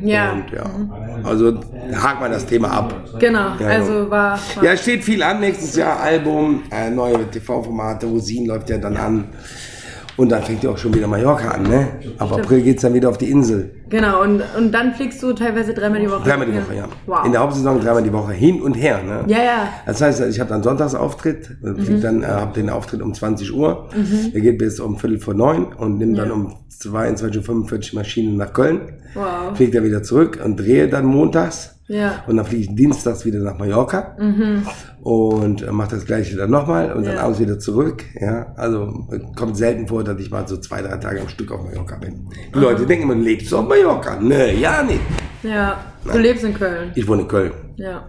Ja, 0.02 0.32
Und 0.34 0.50
ja, 0.52 0.70
also 1.24 1.58
hakt 1.94 2.20
man 2.20 2.30
das 2.30 2.46
Thema 2.46 2.70
ab. 2.70 3.04
genau. 3.18 3.56
Ja, 3.58 3.66
also 3.68 4.08
war, 4.08 4.38
war 4.54 4.64
Ja, 4.64 4.72
es 4.72 4.82
steht 4.82 5.02
viel 5.02 5.22
an. 5.24 5.40
Nächstes 5.40 5.74
Jahr 5.74 5.98
Album, 5.98 6.62
äh, 6.70 6.90
neue 6.90 7.28
TV-Formate, 7.28 8.06
Rosin 8.06 8.46
läuft 8.46 8.70
ja 8.70 8.78
dann 8.78 8.96
an. 8.96 9.24
Und 10.16 10.30
dann 10.30 10.42
fängt 10.42 10.62
ja 10.62 10.70
auch 10.70 10.78
schon 10.78 10.92
wieder 10.94 11.06
Mallorca 11.06 11.52
an, 11.52 11.62
ne? 11.62 11.88
Ab 12.18 12.32
April 12.32 12.60
geht's 12.62 12.82
dann 12.82 12.92
wieder 12.92 13.08
auf 13.08 13.16
die 13.18 13.30
Insel. 13.30 13.70
genau. 13.88 14.22
Und, 14.22 14.42
und 14.58 14.70
dann 14.72 14.92
fliegst 14.94 15.22
du 15.22 15.32
teilweise 15.32 15.72
dreimal 15.72 16.00
die 16.00 16.10
Woche. 16.10 16.28
Dreimal 16.28 16.46
die 16.46 16.54
Woche, 16.54 16.76
ja. 16.76 16.88
Wow. 17.06 17.24
In 17.24 17.32
der 17.32 17.40
Hauptsaison 17.40 17.80
dreimal 17.80 18.02
die 18.02 18.12
Woche, 18.12 18.32
hin 18.32 18.60
und 18.60 18.74
her, 18.74 19.02
ne? 19.02 19.24
ja, 19.26 19.42
ja. 19.42 19.68
Das 19.86 20.00
heißt, 20.02 20.20
ich 20.22 20.38
habe 20.38 20.50
dann 20.50 20.62
Sonntagsauftritt, 20.62 21.56
mhm. 21.62 22.00
dann 22.02 22.22
äh, 22.22 22.26
habe 22.26 22.52
den 22.52 22.68
Auftritt 22.68 23.00
um 23.00 23.14
20 23.14 23.54
Uhr. 23.54 23.88
Der 24.34 24.40
geht 24.40 24.58
bis 24.58 24.80
um 24.80 24.98
Viertel 24.98 25.18
vor 25.18 25.34
neun 25.34 25.72
und 25.72 25.98
dann 26.00 26.14
Ja. 26.14 26.24
um 26.32 26.54
22.45 26.80 27.92
Uhr 27.94 27.98
Maschine 28.00 28.32
nach 28.36 28.52
Köln. 28.52 28.80
Wow. 29.14 29.56
Fliege 29.56 29.72
dann 29.72 29.84
wieder 29.84 30.02
zurück 30.02 30.38
und 30.44 30.56
drehe 30.58 30.88
dann 30.88 31.04
montags. 31.06 31.71
Ja. 31.88 32.22
Und 32.26 32.36
dann 32.36 32.46
fliege 32.46 32.62
ich 32.62 32.74
dienstags 32.74 33.24
wieder 33.24 33.40
nach 33.40 33.58
Mallorca 33.58 34.16
und 35.02 35.62
äh, 35.62 35.70
mache 35.72 35.96
das 35.96 36.04
gleiche 36.06 36.36
dann 36.36 36.50
nochmal 36.50 36.92
und 36.92 37.04
dann 37.04 37.12
Mhm. 37.14 37.18
Ja. 37.18 37.24
abends 37.24 37.40
wieder 37.40 37.58
zurück. 37.58 38.04
Ja, 38.20 38.52
also 38.56 39.06
kommt 39.36 39.56
selten 39.56 39.88
vor, 39.88 40.04
dass 40.04 40.18
ich 40.20 40.30
mal 40.30 40.46
so 40.46 40.56
zwei, 40.58 40.80
drei 40.82 40.96
Tage 40.96 41.20
am 41.20 41.28
Stück 41.28 41.50
auf 41.50 41.64
Mallorca 41.64 41.96
bin. 41.96 42.28
Die 42.54 42.58
Leute 42.58 42.86
denken 42.86 43.04
immer, 43.10 43.14
lebst 43.14 43.50
du 43.52 43.58
auf 43.58 43.68
Mallorca? 43.68 44.18
Nee, 44.20 44.54
ja 44.60 44.82
nicht. 44.82 45.00
Ja. 45.42 45.80
Du 46.04 46.18
lebst 46.18 46.44
in 46.44 46.54
Köln. 46.54 46.92
Ich 46.94 47.06
wohne 47.06 47.22
in 47.22 47.28
Köln. 47.28 47.52
Ja. 47.76 48.08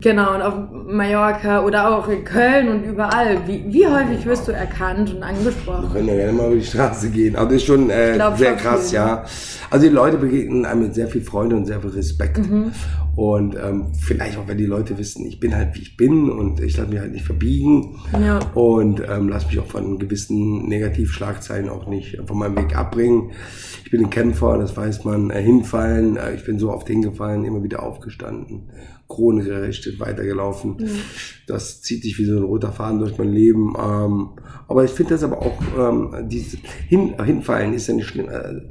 Genau, 0.00 0.34
und 0.34 0.42
auf 0.42 0.54
Mallorca 0.86 1.64
oder 1.64 1.96
auch 1.96 2.08
in 2.08 2.24
Köln 2.24 2.68
und 2.68 2.84
überall. 2.84 3.38
Wie, 3.46 3.64
wie 3.68 3.86
häufig 3.86 4.26
wirst 4.26 4.48
du 4.48 4.52
erkannt 4.52 5.14
und 5.14 5.22
angesprochen? 5.22 5.90
können 5.92 6.08
ja 6.08 6.14
gerne 6.14 6.32
mal 6.32 6.46
über 6.48 6.56
die 6.56 6.64
Straße 6.64 7.10
gehen. 7.10 7.36
Also 7.36 7.48
das 7.48 7.56
ist 7.56 7.66
schon 7.66 7.90
äh, 7.90 8.12
glaub 8.14 8.36
sehr 8.36 8.54
krass, 8.56 8.90
viel, 8.90 8.96
ja. 8.96 9.24
Also 9.70 9.86
die 9.86 9.92
Leute 9.92 10.18
begegnen 10.18 10.66
einem 10.66 10.82
mit 10.82 10.94
sehr 10.94 11.06
viel 11.08 11.22
Freude 11.22 11.56
und 11.56 11.66
sehr 11.66 11.80
viel 11.80 11.90
Respekt. 11.90 12.38
Mhm. 12.38 12.72
Und 13.16 13.54
ähm, 13.54 13.92
vielleicht 13.96 14.36
auch, 14.38 14.48
wenn 14.48 14.58
die 14.58 14.66
Leute 14.66 14.98
wissen, 14.98 15.24
ich 15.24 15.38
bin 15.38 15.54
halt 15.54 15.74
wie 15.76 15.82
ich 15.82 15.96
bin 15.96 16.28
und 16.30 16.60
ich 16.60 16.76
lasse 16.76 16.90
mich 16.90 16.98
halt 16.98 17.12
nicht 17.12 17.24
verbiegen. 17.24 18.00
Ja. 18.20 18.40
Und 18.54 19.00
ähm, 19.08 19.28
lasse 19.28 19.46
mich 19.46 19.60
auch 19.60 19.66
von 19.66 20.00
gewissen 20.00 20.68
Negativschlagzeilen 20.68 21.68
auch 21.68 21.86
nicht 21.86 22.20
von 22.26 22.38
meinem 22.38 22.56
Weg 22.56 22.76
abbringen. 22.76 23.30
Ich 23.84 23.90
bin 23.92 24.04
ein 24.04 24.10
Kämpfer, 24.10 24.58
das 24.58 24.76
weiß 24.76 25.04
man. 25.04 25.30
Äh, 25.30 25.42
hinfallen, 25.42 26.16
äh, 26.16 26.34
ich 26.34 26.44
bin 26.44 26.58
so 26.58 26.72
oft 26.72 26.88
hingefallen, 26.88 27.44
immer 27.44 27.62
wieder 27.62 27.84
aufgestanden. 27.84 28.70
Krone 29.08 29.44
gerichtet, 29.44 30.00
weitergelaufen. 30.00 30.76
Das 31.46 31.82
zieht 31.82 32.02
sich 32.02 32.18
wie 32.18 32.24
so 32.24 32.36
ein 32.36 32.42
roter 32.42 32.72
Faden 32.72 32.98
durch 32.98 33.16
mein 33.18 33.32
Leben. 33.32 33.74
Ähm, 33.78 34.30
aber 34.68 34.84
ich 34.84 34.90
finde 34.90 35.14
das 35.14 35.22
aber 35.22 35.42
auch, 35.42 35.60
ähm, 35.78 36.28
dieses 36.28 36.58
Hin 36.88 37.14
Hinfallen 37.22 37.74
ist 37.74 37.86
ja 37.86 37.94
nicht 37.94 38.08
schlimm. 38.08 38.28
Äh, 38.28 38.62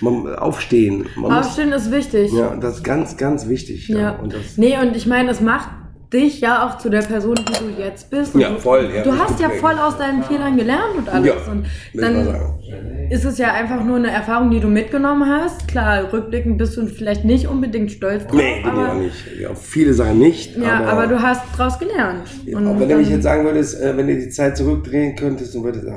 man, 0.00 0.34
aufstehen. 0.34 1.06
Man 1.16 1.32
muss, 1.32 1.46
Aufstehen 1.46 1.72
ist 1.72 1.90
wichtig. 1.90 2.32
ja, 2.32 2.56
das 2.56 2.78
ist 2.78 2.84
ganz, 2.84 3.16
ganz 3.16 3.48
wichtig. 3.48 3.88
Ja. 3.88 3.98
Ja. 3.98 4.10
Und 4.18 4.32
das, 4.32 4.56
nee, 4.56 4.78
und 4.78 4.96
ich 4.96 5.06
meine, 5.06 5.30
es 5.30 5.40
macht 5.40 5.68
dich 6.12 6.40
ja 6.40 6.66
auch 6.66 6.78
zu 6.78 6.90
der 6.90 7.02
Person, 7.02 7.34
die 7.34 7.52
du 7.52 7.82
jetzt 7.82 8.10
bist. 8.10 8.34
Und 8.34 8.40
Ja, 8.40 8.54
voll, 8.56 8.90
ja, 8.94 9.02
du 9.02 9.16
hast 9.18 9.40
ja 9.40 9.48
voll 9.48 9.74
aus 9.78 9.96
deinen 9.96 10.22
Fehlern 10.22 10.56
gelernt 10.56 10.96
und 10.96 11.08
alles. 11.08 11.26
Ja, 11.26 11.52
und 11.52 11.66
dann 11.94 12.24
sagen. 12.24 13.08
ist 13.10 13.24
es 13.24 13.38
ja 13.38 13.52
einfach 13.52 13.82
nur 13.84 13.96
eine 13.96 14.10
Erfahrung, 14.10 14.50
die 14.50 14.60
du 14.60 14.68
mitgenommen 14.68 15.28
hast. 15.28 15.68
Klar, 15.68 16.12
rückblickend 16.12 16.58
bist 16.58 16.76
du 16.76 16.86
vielleicht 16.86 17.24
nicht 17.24 17.46
unbedingt 17.46 17.90
stolz 17.90 18.26
drauf, 18.26 18.36
nee, 18.36 18.62
bin 18.62 18.70
aber, 18.70 18.94
nicht. 18.94 19.14
Ja, 19.40 19.54
viele 19.54 19.94
Sachen 19.94 20.18
nicht. 20.18 20.56
ja, 20.56 20.84
aber, 20.84 21.06
du 21.06 21.20
hast 21.20 21.42
draus 21.56 21.78
gelernt. 21.78 22.28
Ja, 22.44 22.58
Und 22.58 22.66
aber 22.66 22.80
wenn 22.80 22.88
du 22.88 22.96
mich 22.96 23.08
jetzt 23.08 23.24
sagen 23.24 23.44
würdest, 23.44 23.80
äh, 23.80 23.96
wenn 23.96 24.06
du 24.06 24.14
die 24.14 24.28
Zeit 24.28 24.56
zurückdrehen 24.56 25.16
könntest 25.16 25.56
und 25.56 25.64
würdest, 25.64 25.86
äh, 25.86 25.90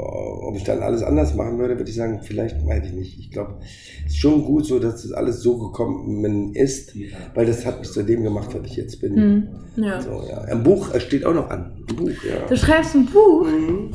ob 0.00 0.56
ich 0.56 0.64
dann 0.64 0.80
alles 0.82 1.02
anders 1.02 1.34
machen 1.34 1.58
würde, 1.58 1.76
würde 1.76 1.90
ich 1.90 1.96
sagen, 1.96 2.20
vielleicht 2.22 2.66
weiß 2.66 2.86
ich 2.86 2.92
nicht. 2.92 3.18
Ich 3.18 3.30
glaube, 3.30 3.56
es 4.06 4.12
ist 4.12 4.18
schon 4.18 4.44
gut 4.44 4.66
so, 4.66 4.78
dass 4.78 5.02
das 5.02 5.12
alles 5.12 5.42
so 5.42 5.58
gekommen 5.58 6.54
ist, 6.54 6.94
weil 7.34 7.46
das 7.46 7.66
hat 7.66 7.80
mich 7.80 7.90
zu 7.90 8.02
dem 8.02 8.22
gemacht, 8.22 8.54
was 8.54 8.70
ich 8.70 8.76
jetzt 8.76 9.00
bin. 9.00 9.14
Hm, 9.16 9.48
ja. 9.76 10.00
So, 10.00 10.22
ja. 10.28 10.40
Ein 10.42 10.62
Buch 10.62 10.94
steht 10.98 11.24
auch 11.24 11.34
noch 11.34 11.50
an. 11.50 11.72
Ein 11.88 11.96
Buch, 11.96 12.10
ja. 12.10 12.46
Du 12.48 12.56
schreibst 12.56 12.94
ein 12.94 13.06
Buch? 13.06 13.46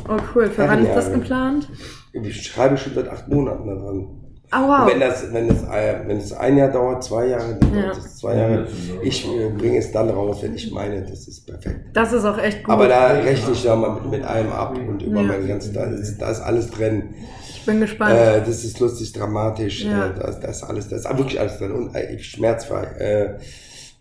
Oh 0.08 0.18
cool, 0.34 0.50
für 0.50 0.68
wann 0.68 0.86
ist 0.86 0.94
das 0.94 1.12
geplant? 1.12 1.68
Ich 2.14 2.44
schreibe 2.44 2.78
schon 2.78 2.94
seit 2.94 3.10
acht 3.10 3.28
Monaten 3.28 3.68
daran. 3.68 4.25
Oh 4.54 4.68
wow. 4.68 4.88
Wenn 4.90 5.00
das, 5.00 5.34
wenn 5.34 5.50
es, 5.50 5.64
äh, 5.64 5.96
wenn 6.06 6.18
es 6.18 6.32
ein 6.34 6.58
Jahr 6.58 6.70
dauert, 6.70 7.04
zwei 7.04 7.28
Jahre, 7.28 7.56
dann 7.60 7.76
Ja. 7.76 7.82
dauert 7.84 7.98
es 7.98 8.18
zwei 8.18 8.36
Jahre. 8.36 8.68
Ich 9.02 9.26
äh, 9.28 9.50
bringe 9.50 9.80
es 9.80 9.92
dann 9.92 10.10
raus, 10.10 10.38
wenn 10.42 10.54
ich 10.56 10.72
meine, 10.72 11.02
das 11.02 11.28
ist 11.28 11.46
perfekt. 11.46 11.80
Das 11.94 12.14
ist 12.14 12.24
auch 12.26 12.38
echt 12.38 12.64
gut. 12.64 12.72
Aber 12.74 12.88
da 12.88 13.08
rechne 13.08 13.54
ich 13.54 13.64
da 13.64 13.76
mal 13.76 13.96
mit, 13.96 14.12
mit 14.12 14.24
allem 14.24 14.52
ab 14.52 14.78
und 14.78 15.02
über 15.02 15.22
Ja. 15.22 15.28
meine 15.28 15.48
ganze, 15.48 15.74
da 15.74 15.86
ist, 15.86 16.18
da 16.20 16.30
ist 16.32 16.42
alles 16.42 16.70
drin. 16.70 17.16
ich 17.50 17.66
bin 17.66 17.80
gespannt. 17.82 18.14
Äh, 18.16 18.40
das 18.46 18.64
ist 18.64 18.80
lustig, 18.80 19.12
dramatisch, 19.14 19.84
Ja. 19.86 20.08
äh, 20.08 20.14
da, 20.18 20.28
ist, 20.28 20.40
da 20.40 20.48
ist 20.50 20.64
alles, 20.64 20.90
da 20.90 20.96
ist 20.98 21.18
wirklich 21.18 21.40
alles 21.40 21.58
drin 21.58 21.72
und 21.72 21.96
äh, 21.96 22.18
schmerzfrei, 22.20 22.84
äh, 23.00 23.30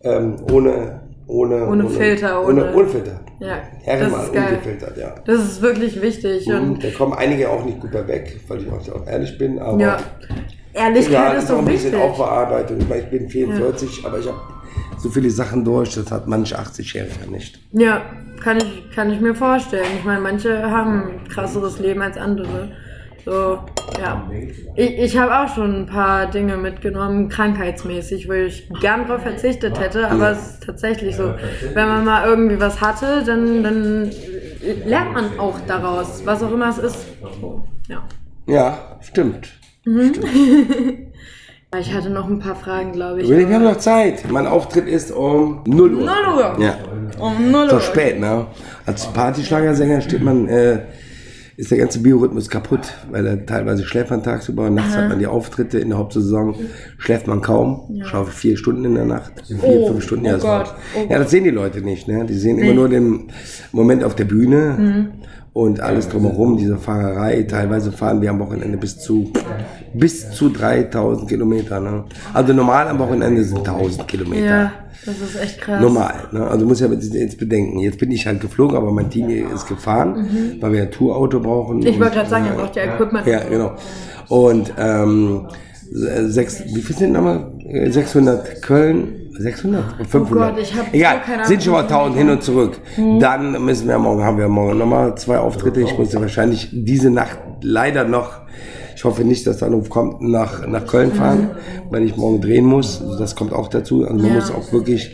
ähm, 0.02 0.36
ohne, 0.52 1.00
ohne, 1.26 1.66
Ohne 1.68 1.88
Filter, 1.88 2.42
ohne, 2.46 2.64
ohne- 2.64 2.74
ohne 2.74 2.88
Filter. 2.88 3.20
ja, 3.40 3.56
Herre 3.82 4.04
das 4.04 4.12
mal 4.12 4.24
ist 4.24 4.32
geil. 4.32 4.48
ungefiltert, 4.50 4.96
ja. 4.98 5.14
Das 5.24 5.42
ist 5.42 5.62
wirklich 5.62 6.00
wichtig. 6.02 6.46
Und 6.48 6.54
Und 6.56 6.84
da 6.84 6.90
kommen 6.90 7.12
einige 7.14 7.48
auch 7.48 7.64
nicht 7.64 7.80
gut 7.80 7.92
bei 7.92 8.06
weg, 8.06 8.40
weil 8.48 8.58
ich 8.62 8.68
auch, 8.70 8.94
auch 9.00 9.06
ehrlich 9.06 9.36
bin, 9.38 9.58
aber 9.58 9.80
ja, 9.80 9.96
Ehrlichkeit 10.72 11.08
egal, 11.12 11.36
ist 11.36 11.44
ist 11.44 11.50
auch 11.50 11.54
doch 11.54 11.58
ein 11.60 11.64
bisschen 11.66 11.92
wichtig. 11.92 12.04
Aufbearbeitung. 12.08 12.78
Ich, 12.80 12.88
meine, 12.88 13.02
ich 13.02 13.10
bin 13.10 13.28
44, 13.28 14.04
aber 14.04 14.18
ich 14.18 14.26
habe 14.26 14.38
so 14.98 15.08
viele 15.08 15.30
Sachen 15.30 15.64
durch, 15.64 15.94
das 15.94 16.10
hat 16.10 16.26
manch 16.26 16.54
80-Jähriger 16.56 17.30
nicht. 17.30 17.58
Ja, 17.72 18.02
kann 18.42 18.56
ich, 18.58 18.90
kann 18.94 19.10
ich 19.10 19.20
mir 19.20 19.34
vorstellen. 19.34 19.86
Ich 19.98 20.04
meine, 20.04 20.20
manche 20.20 20.70
haben 20.70 21.04
ein 21.22 21.28
krasseres 21.28 21.78
Leben 21.78 22.02
als 22.02 22.16
andere. 22.18 22.70
So, 23.24 23.58
ja. 23.98 24.30
Ich, 24.76 24.98
ich 24.98 25.18
habe 25.18 25.34
auch 25.34 25.54
schon 25.54 25.82
ein 25.82 25.86
paar 25.86 26.26
Dinge 26.30 26.56
mitgenommen, 26.56 27.28
krankheitsmäßig, 27.28 28.28
wo 28.28 28.32
ich 28.32 28.68
gern 28.80 29.06
drauf 29.06 29.22
verzichtet 29.22 29.80
hätte, 29.80 30.08
aber 30.08 30.32
es 30.32 30.54
ist 30.54 30.62
tatsächlich 30.64 31.16
so. 31.16 31.34
Wenn 31.72 31.88
man 31.88 32.04
mal 32.04 32.28
irgendwie 32.28 32.60
was 32.60 32.80
hatte, 32.80 33.22
dann, 33.24 33.62
dann 33.62 34.10
lernt 34.84 35.14
man 35.14 35.38
auch 35.38 35.58
daraus, 35.66 36.22
was 36.24 36.42
auch 36.42 36.52
immer 36.52 36.68
es 36.68 36.78
ist. 36.78 37.06
So, 37.40 37.64
ja. 37.88 38.02
Ja, 38.46 38.98
stimmt. 39.00 39.48
Ich 41.80 41.92
hatte 41.92 42.08
noch 42.10 42.28
ein 42.28 42.38
paar 42.38 42.54
Fragen, 42.54 42.92
glaube 42.92 43.22
ich. 43.22 43.28
Wir 43.28 43.48
haben 43.48 43.64
noch 43.64 43.78
Zeit. 43.78 44.30
Mein 44.30 44.46
Auftritt 44.46 44.86
ist 44.86 45.10
um 45.10 45.62
0 45.66 45.94
Uhr. 45.94 46.04
0 46.04 46.08
Uhr. 46.36 46.56
Ja. 46.60 46.78
Um 47.18 47.50
0 47.50 47.66
Ist 47.66 47.72
Uhr. 47.72 47.78
doch 47.78 47.84
spät, 47.84 48.20
ne? 48.20 48.46
Als 48.86 49.06
Partyschlagersänger 49.06 50.00
steht 50.00 50.22
man, 50.22 50.46
äh, 50.48 50.82
ist 51.56 51.70
der 51.70 51.78
ganze 51.78 52.00
Biorhythmus 52.00 52.48
kaputt, 52.50 52.80
weil 53.10 53.26
er 53.26 53.46
teilweise 53.46 53.84
schläft 53.84 54.10
man 54.10 54.22
tagsüber 54.22 54.66
und 54.66 54.74
nachts 54.74 54.96
hat 54.96 55.08
man 55.08 55.18
die 55.18 55.26
Auftritte. 55.26 55.78
In 55.78 55.90
der 55.90 55.98
Hauptsaison 55.98 56.54
schläft 56.98 57.26
man 57.26 57.40
kaum, 57.40 58.00
schaffe 58.04 58.30
vier 58.32 58.56
Stunden 58.56 58.84
in 58.84 58.94
der 58.94 59.04
Nacht, 59.04 59.32
vier, 59.46 59.58
Oh, 59.62 59.88
fünf 59.88 60.02
Stunden. 60.04 60.24
oh 60.24 60.28
ja, 60.28 60.34
das 60.34 60.42
Gott, 60.42 60.74
oh 60.96 61.06
ja, 61.10 61.18
das 61.18 61.30
sehen 61.30 61.44
die 61.44 61.50
Leute 61.50 61.80
nicht, 61.82 62.08
ne? 62.08 62.24
Die 62.26 62.34
sehen 62.34 62.58
immer 62.58 62.74
nur 62.74 62.88
den 62.88 63.28
Moment 63.72 64.02
auf 64.04 64.14
der 64.16 64.24
Bühne 64.24 64.76
Mhm. 64.78 65.06
Und 65.54 65.80
alles 65.80 66.08
drumherum, 66.08 66.56
diese 66.56 66.76
Fahrerei. 66.76 67.44
Teilweise 67.44 67.92
fahren 67.92 68.20
wir 68.20 68.30
am 68.30 68.40
Wochenende 68.40 68.76
bis 68.76 68.98
zu, 68.98 69.32
bis 69.94 70.32
zu 70.32 70.50
3000 70.50 71.28
Kilometer, 71.28 71.80
ne? 71.80 72.04
Also 72.34 72.52
normal 72.52 72.88
am 72.88 72.98
Wochenende 72.98 73.42
sind 73.44 73.58
1000 73.58 74.06
Kilometer. 74.08 74.44
Ja, 74.44 74.72
das 75.06 75.20
ist 75.20 75.40
echt 75.40 75.60
krass. 75.60 75.80
Normal. 75.80 76.14
Ne? 76.32 76.44
Also 76.44 76.66
muss 76.66 76.80
ja 76.80 76.88
jetzt 76.88 77.38
bedenken. 77.38 77.78
Jetzt 77.78 77.98
bin 77.98 78.10
ich 78.10 78.26
halt 78.26 78.40
geflogen, 78.40 78.76
aber 78.76 78.90
mein 78.90 79.08
Team 79.10 79.28
hier 79.28 79.50
ist 79.52 79.68
gefahren, 79.68 80.58
weil 80.60 80.72
wir 80.72 80.82
ein 80.82 80.90
Tourauto 80.90 81.38
brauchen. 81.38 81.78
Mhm. 81.78 81.86
Ich 81.86 82.00
wollte 82.00 82.16
gerade 82.16 82.30
sagen, 82.30 82.46
ihr 82.46 82.52
braucht 82.52 82.74
ja 82.74 82.82
Equipment. 82.82 83.26
Ja, 83.26 83.44
genau. 83.44 83.76
Und 84.28 84.74
ähm, 84.76 85.46
sechs, 85.92 86.64
wie 86.64 86.82
viel 86.82 86.96
sind 86.96 87.12
nochmal? 87.12 87.52
600 87.66 88.60
Köln, 88.62 89.30
600? 89.38 89.98
Und 90.00 90.06
500? 90.06 90.50
Oh 90.50 90.54
Gott, 90.54 90.62
ich 90.62 90.74
hab 90.74 90.92
Egal, 90.92 91.20
keine 91.22 91.36
Ahnung, 91.38 91.46
sind 91.48 91.62
schon 91.62 91.72
mal 91.72 91.84
wie 91.84 91.88
viele 91.88 91.98
1000 91.98 92.16
hin 92.18 92.30
und 92.30 92.42
zurück. 92.42 92.80
Dann 93.20 93.64
müssen 93.64 93.88
wir 93.88 93.98
morgen, 93.98 94.22
haben 94.22 94.38
wir 94.38 94.48
morgen 94.48 94.78
nochmal 94.78 95.16
zwei 95.16 95.38
Auftritte. 95.38 95.80
Ich 95.80 95.96
muss 95.98 96.12
ja 96.12 96.20
wahrscheinlich 96.20 96.68
diese 96.72 97.10
Nacht 97.10 97.38
leider 97.62 98.04
noch, 98.04 98.42
ich 98.94 99.04
hoffe 99.04 99.24
nicht, 99.24 99.46
dass 99.46 99.58
der 99.58 99.68
Anruf 99.68 99.88
kommt, 99.88 100.20
nach, 100.20 100.66
nach 100.66 100.86
Köln 100.86 101.12
fahren, 101.12 101.52
weil 101.90 102.02
ich 102.04 102.16
morgen 102.16 102.40
drehen 102.40 102.64
muss. 102.66 103.02
Das 103.18 103.34
kommt 103.34 103.52
auch 103.52 103.68
dazu. 103.68 104.04
Also 104.04 104.16
man 104.16 104.26
Ja. 104.28 104.34
muss 104.34 104.50
auch 104.50 104.70
wirklich 104.72 105.10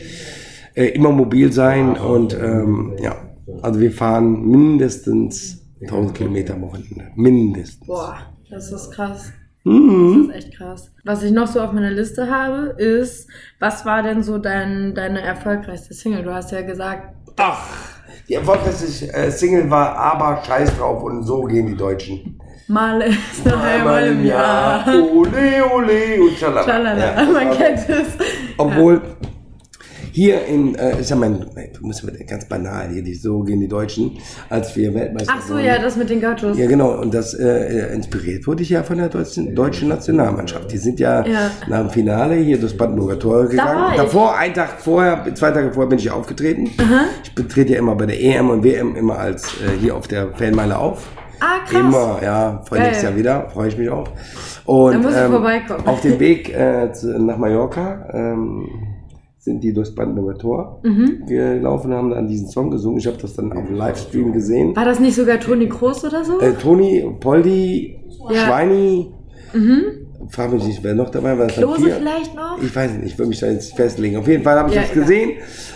äh, 0.75 0.87
immer 0.87 1.13
mobil 1.13 1.53
sein 1.53 1.97
und 1.97 2.35
ähm, 2.35 2.95
ja, 3.03 3.15
also 3.63 3.81
wir 3.81 3.93
fahren 3.93 4.45
mindestens 4.49 5.59
1000 5.83 6.15
Kilometer 6.15 6.55
am 6.55 6.63
Wochenende. 6.63 7.05
Mindestens. 7.15 7.87
Boah, 7.87 8.17
das 8.51 8.71
ist 8.73 8.91
krass. 8.91 9.33
Mhm. 9.65 10.29
Das 10.29 10.37
ist 10.37 10.45
echt 10.47 10.57
krass. 10.59 10.91
Was 11.05 11.23
ich 11.23 11.33
noch 11.33 11.47
so 11.47 11.61
auf 11.61 11.73
meiner 11.73 11.91
Liste 11.91 12.31
habe, 12.31 12.75
ist, 12.79 13.29
was 13.59 13.85
war 13.85 14.03
denn 14.03 14.23
so 14.23 14.39
dein, 14.39 14.95
deine 14.95 15.21
erfolgreichste 15.21 15.93
Single? 15.95 16.23
Du 16.23 16.33
hast 16.33 16.51
ja 16.53 16.63
gesagt, 16.63 17.15
Ach, 17.37 17.59
die 18.29 18.35
erfolgreichste 18.35 19.13
äh, 19.13 19.31
Single 19.31 19.71
war 19.71 19.97
aber 19.97 20.43
Scheiß 20.45 20.77
drauf 20.77 21.03
und 21.03 21.23
so 21.25 21.43
gehen 21.43 21.67
die 21.67 21.77
Deutschen. 21.77 22.39
mal 22.69 23.01
ist 23.03 23.45
noch 23.47 23.63
einmal 23.63 24.07
im 24.09 24.25
Jahr. 24.25 24.85
Ole, 24.89 25.65
ole 25.75 26.21
und 26.23 26.37
schalala. 26.39 26.65
Schalala, 26.65 27.21
Ja, 27.23 27.25
man 27.31 27.51
kennt 27.57 27.89
es. 27.89 28.07
Obwohl, 28.57 29.01
hier 30.13 30.45
in, 30.47 30.75
äh, 30.75 31.01
ist 31.01 31.11
ja 31.11 31.17
mein, 31.17 31.45
mir 31.55 32.25
ganz 32.27 32.45
banal 32.49 32.89
hier, 32.93 33.03
die, 33.03 33.15
so 33.15 33.41
gehen 33.41 33.61
die 33.61 33.69
Deutschen, 33.69 34.19
als 34.49 34.75
wir 34.77 34.93
Weltmeister 34.95 35.33
Ach 35.37 35.43
so, 35.43 35.55
wurden. 35.55 35.65
ja, 35.67 35.79
das 35.81 35.97
mit 35.97 36.11
den 36.11 36.21
Gauchos. 36.21 36.57
Ja, 36.59 36.67
genau. 36.67 36.99
Und 37.01 37.15
das 37.15 37.35
äh, 37.35 37.93
inspiriert 37.95 38.47
wurde 38.47 38.63
ich 38.63 38.71
ja 38.71 38.83
von 38.83 38.99
der 38.99 39.09
deutschen, 39.09 39.55
deutschen 39.55 39.89
Nationalmannschaft. 39.89 40.71
Die 40.73 40.79
sind 40.79 41.01
ja, 41.01 41.25
Ja. 41.27 41.51
nach 41.69 41.81
dem 41.81 41.91
Finale 41.91 42.35
hier 42.37 42.59
durchs 42.59 42.77
Brandenburger 42.77 43.19
Tor 43.19 43.47
gegangen. 43.47 43.93
ich. 43.93 43.97
Davor, 43.97 44.37
einen 44.37 44.55
Tag 44.55 44.81
vorher, 44.81 45.25
zwei 45.35 45.51
Tage 45.51 45.73
vorher 45.73 45.89
bin 45.89 45.99
ich 45.99 46.11
aufgetreten. 46.11 46.71
Ich 47.25 47.35
betrete 47.35 47.73
ja 47.75 47.79
immer 47.79 47.95
bei 47.95 48.07
der 48.07 48.21
EM 48.21 48.51
und 48.51 48.65
WM 48.65 48.97
immer 48.97 49.19
als 49.19 49.45
äh, 49.61 49.79
hier 49.81 49.97
auf 49.97 50.09
der 50.09 50.33
Fanmeile 50.33 50.77
auf. 50.79 51.07
Ah, 51.43 51.61
krass. 51.67 51.81
Immer, 51.81 52.19
ja. 52.23 52.63
Vor 52.69 52.77
Geil. 52.77 52.89
nächstes 52.89 53.05
Jahr 53.09 53.17
wieder, 53.17 53.49
freue 53.51 53.69
ich 53.69 53.79
mich 53.79 53.89
auch. 53.89 54.09
Und 54.67 54.93
Da 54.93 54.99
muss 54.99 55.13
ich 55.15 55.21
vorbeikommen. 55.23 55.87
auf 55.87 56.01
dem 56.03 56.21
Weg 56.21 56.55
äh, 56.55 56.93
zu, 56.93 57.19
nach 57.19 57.39
Mallorca 57.39 58.07
ähm, 58.13 58.69
sind 59.41 59.65
die 59.65 59.73
durchs 59.73 59.95
Brandenburger 59.95 60.39
Tor 60.39 60.81
Mhm. 60.85 61.25
gelaufen, 61.27 61.93
haben 61.95 62.11
dann 62.11 62.29
diesen 62.29 62.49
Song 62.49 62.71
gesungen. 62.71 62.99
Ich 62.99 63.07
habe 63.07 63.17
das 63.21 63.35
dann 63.35 63.51
auf 63.53 63.67
dem 63.67 63.75
Livestream 63.75 64.33
gesehen. 64.33 64.77
War 64.77 64.85
das 64.85 65.01
nicht 65.01 65.15
sogar 65.17 65.41
Toni 65.41 65.67
Kroos 65.69 66.05
oder 66.05 66.23
so? 66.25 66.39
Äh, 66.41 66.53
Toni, 66.53 67.05
Poldi, 67.19 67.99
Ja. 68.29 68.35
Schweini. 68.47 69.11
Frag 70.29 70.53
mich 70.53 70.65
nicht, 70.65 70.85
wer 70.85 70.95
noch 70.95 71.09
dabei 71.11 71.37
war. 71.39 71.47
Klose 71.49 71.91
vielleicht 71.91 72.37
noch? 72.37 72.63
Ich 72.63 72.77
weiß 72.77 72.93
nicht, 72.93 73.07
ich 73.07 73.19
will 73.19 73.27
mich 73.27 73.41
da 73.41 73.47
jetzt 73.47 73.75
festlegen. 73.75 74.17
Auf 74.19 74.29
jeden 74.29 74.45
Fall 74.45 74.57
habe 74.59 74.69
ich 74.69 74.77
Ja, 74.77 74.83
das 74.83 74.91
egal. 74.93 75.03
gesehen, 75.05 75.31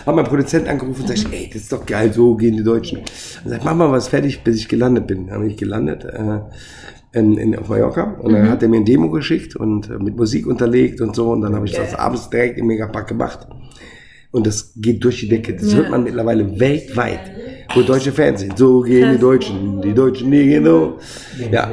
habe 0.05 0.15
meinen 0.17 0.27
Produzent 0.27 0.67
angerufen 0.69 1.01
und 1.01 1.07
sag, 1.17 1.33
ey, 1.33 1.49
das 1.51 1.63
ist 1.63 1.71
doch 1.73 1.85
geil, 1.85 2.13
so 2.13 2.35
gehen 2.35 2.55
die 2.55 2.63
Deutschen. 2.63 2.99
Und 3.43 3.49
sagt, 3.49 3.65
mach 3.65 3.75
mal 3.75 3.91
was 3.91 4.07
fertig, 4.07 4.43
bis 4.43 4.57
ich 4.57 4.69
gelandet 4.69 5.07
bin. 5.07 5.27
Dann 5.27 5.41
bin 5.41 5.49
ich 5.49 5.57
gelandet 5.57 6.05
äh, 6.05 6.39
in, 7.15 7.37
in, 7.37 7.55
auf 7.57 7.69
Mallorca 7.69 8.03
und 8.21 8.31
Mhm. 8.31 8.35
dann 8.35 8.49
hat 8.49 8.61
er 8.61 8.69
mir 8.69 8.77
ein 8.77 8.85
Demo 8.85 9.09
geschickt 9.09 9.55
und 9.55 9.89
äh, 9.89 9.97
mit 9.97 10.15
Musik 10.17 10.45
unterlegt 10.47 11.01
und 11.01 11.15
so 11.15 11.31
und 11.31 11.41
dann 11.41 11.55
habe 11.55 11.65
ich 11.65 11.73
das 11.73 11.95
abends 11.95 12.29
direkt 12.29 12.57
im 12.59 12.67
Megapack 12.67 13.07
gemacht. 13.07 13.47
Und 14.31 14.45
das 14.45 14.73
geht 14.75 15.01
durch 15.03 15.21
die 15.21 15.29
Decke. 15.29 15.55
Das 15.55 15.71
Ja. 15.71 15.77
hört 15.79 15.91
man 15.91 16.03
mittlerweile 16.03 16.59
weltweit, 16.59 17.21
wo 17.75 17.81
deutsche 17.81 18.11
Fans 18.11 18.39
sind. 18.41 18.57
So 18.57 18.81
gehen 18.81 19.11
die 19.11 19.19
Deutschen, 19.19 19.81
die 19.81 19.93
Deutschen, 19.93 20.31
die 20.31 20.45
gehen 20.45 20.65
so. 20.65 20.97
Ja, 21.51 21.69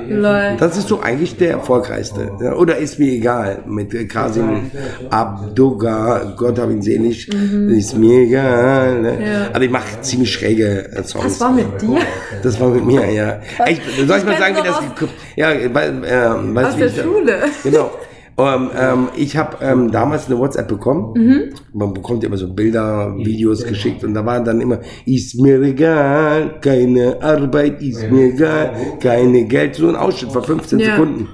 das 0.58 0.76
ist 0.76 0.88
so 0.88 1.00
eigentlich 1.00 1.36
der 1.36 1.52
erfolgreichste. 1.52 2.30
Oder 2.58 2.76
ist 2.76 2.98
mir 2.98 3.12
egal. 3.12 3.62
Mit 3.66 4.08
Kasim 4.08 4.70
Abdoga, 5.10 6.34
Gott 6.36 6.58
hab 6.58 6.70
ihn 6.70 6.82
selig, 6.82 7.28
ist 7.68 7.96
mir 7.96 8.20
egal. 8.22 9.00
Ne? 9.00 9.12
Mhm. 9.12 9.22
Ja. 9.22 9.48
Also 9.52 9.60
ich 9.60 9.70
mache 9.70 10.00
ziemlich 10.00 10.32
schräge 10.32 10.90
äh, 10.92 11.02
Songs. 11.04 11.24
Das 11.24 11.40
war 11.40 11.52
mit 11.52 11.80
dir? 11.80 11.98
Das 12.42 12.60
war 12.60 12.70
mit 12.70 12.84
mir, 12.84 13.10
ja. 13.10 13.40
Ich, 13.68 13.80
soll 14.06 14.18
ich 14.18 14.24
mal 14.24 14.34
kenn's 14.34 14.38
sagen, 14.38 14.56
wie 14.56 14.66
das 14.66 15.08
Ja, 15.36 15.48
weil, 15.72 16.04
äh, 16.04 16.66
Aus 16.66 16.76
der 16.76 16.86
ich 16.86 17.00
Schule. 17.00 17.38
Genau. 17.62 17.90
Ähm, 18.38 18.70
ähm, 18.78 19.08
ich 19.16 19.36
habe 19.36 19.58
ähm, 19.60 19.90
damals 19.90 20.26
eine 20.26 20.38
WhatsApp 20.38 20.66
bekommen. 20.68 21.12
Mhm. 21.16 21.42
Man 21.74 21.92
bekommt 21.92 22.22
ja 22.22 22.28
immer 22.28 22.38
so 22.38 22.52
Bilder, 22.52 23.14
Videos 23.16 23.62
geschickt 23.64 24.02
und 24.04 24.14
da 24.14 24.24
waren 24.24 24.44
dann 24.44 24.60
immer, 24.60 24.78
ist 25.04 25.38
mir 25.40 25.60
egal, 25.62 26.58
keine 26.60 27.18
Arbeit, 27.22 27.82
ist 27.82 28.10
mir 28.10 28.32
egal, 28.32 28.72
keine 29.00 29.44
Geld. 29.44 29.74
So 29.74 29.88
ein 29.88 29.96
Ausschnitt 29.96 30.32
vor 30.32 30.42
15 30.42 30.78
Ja. 30.78 30.92
Sekunden. 30.96 31.28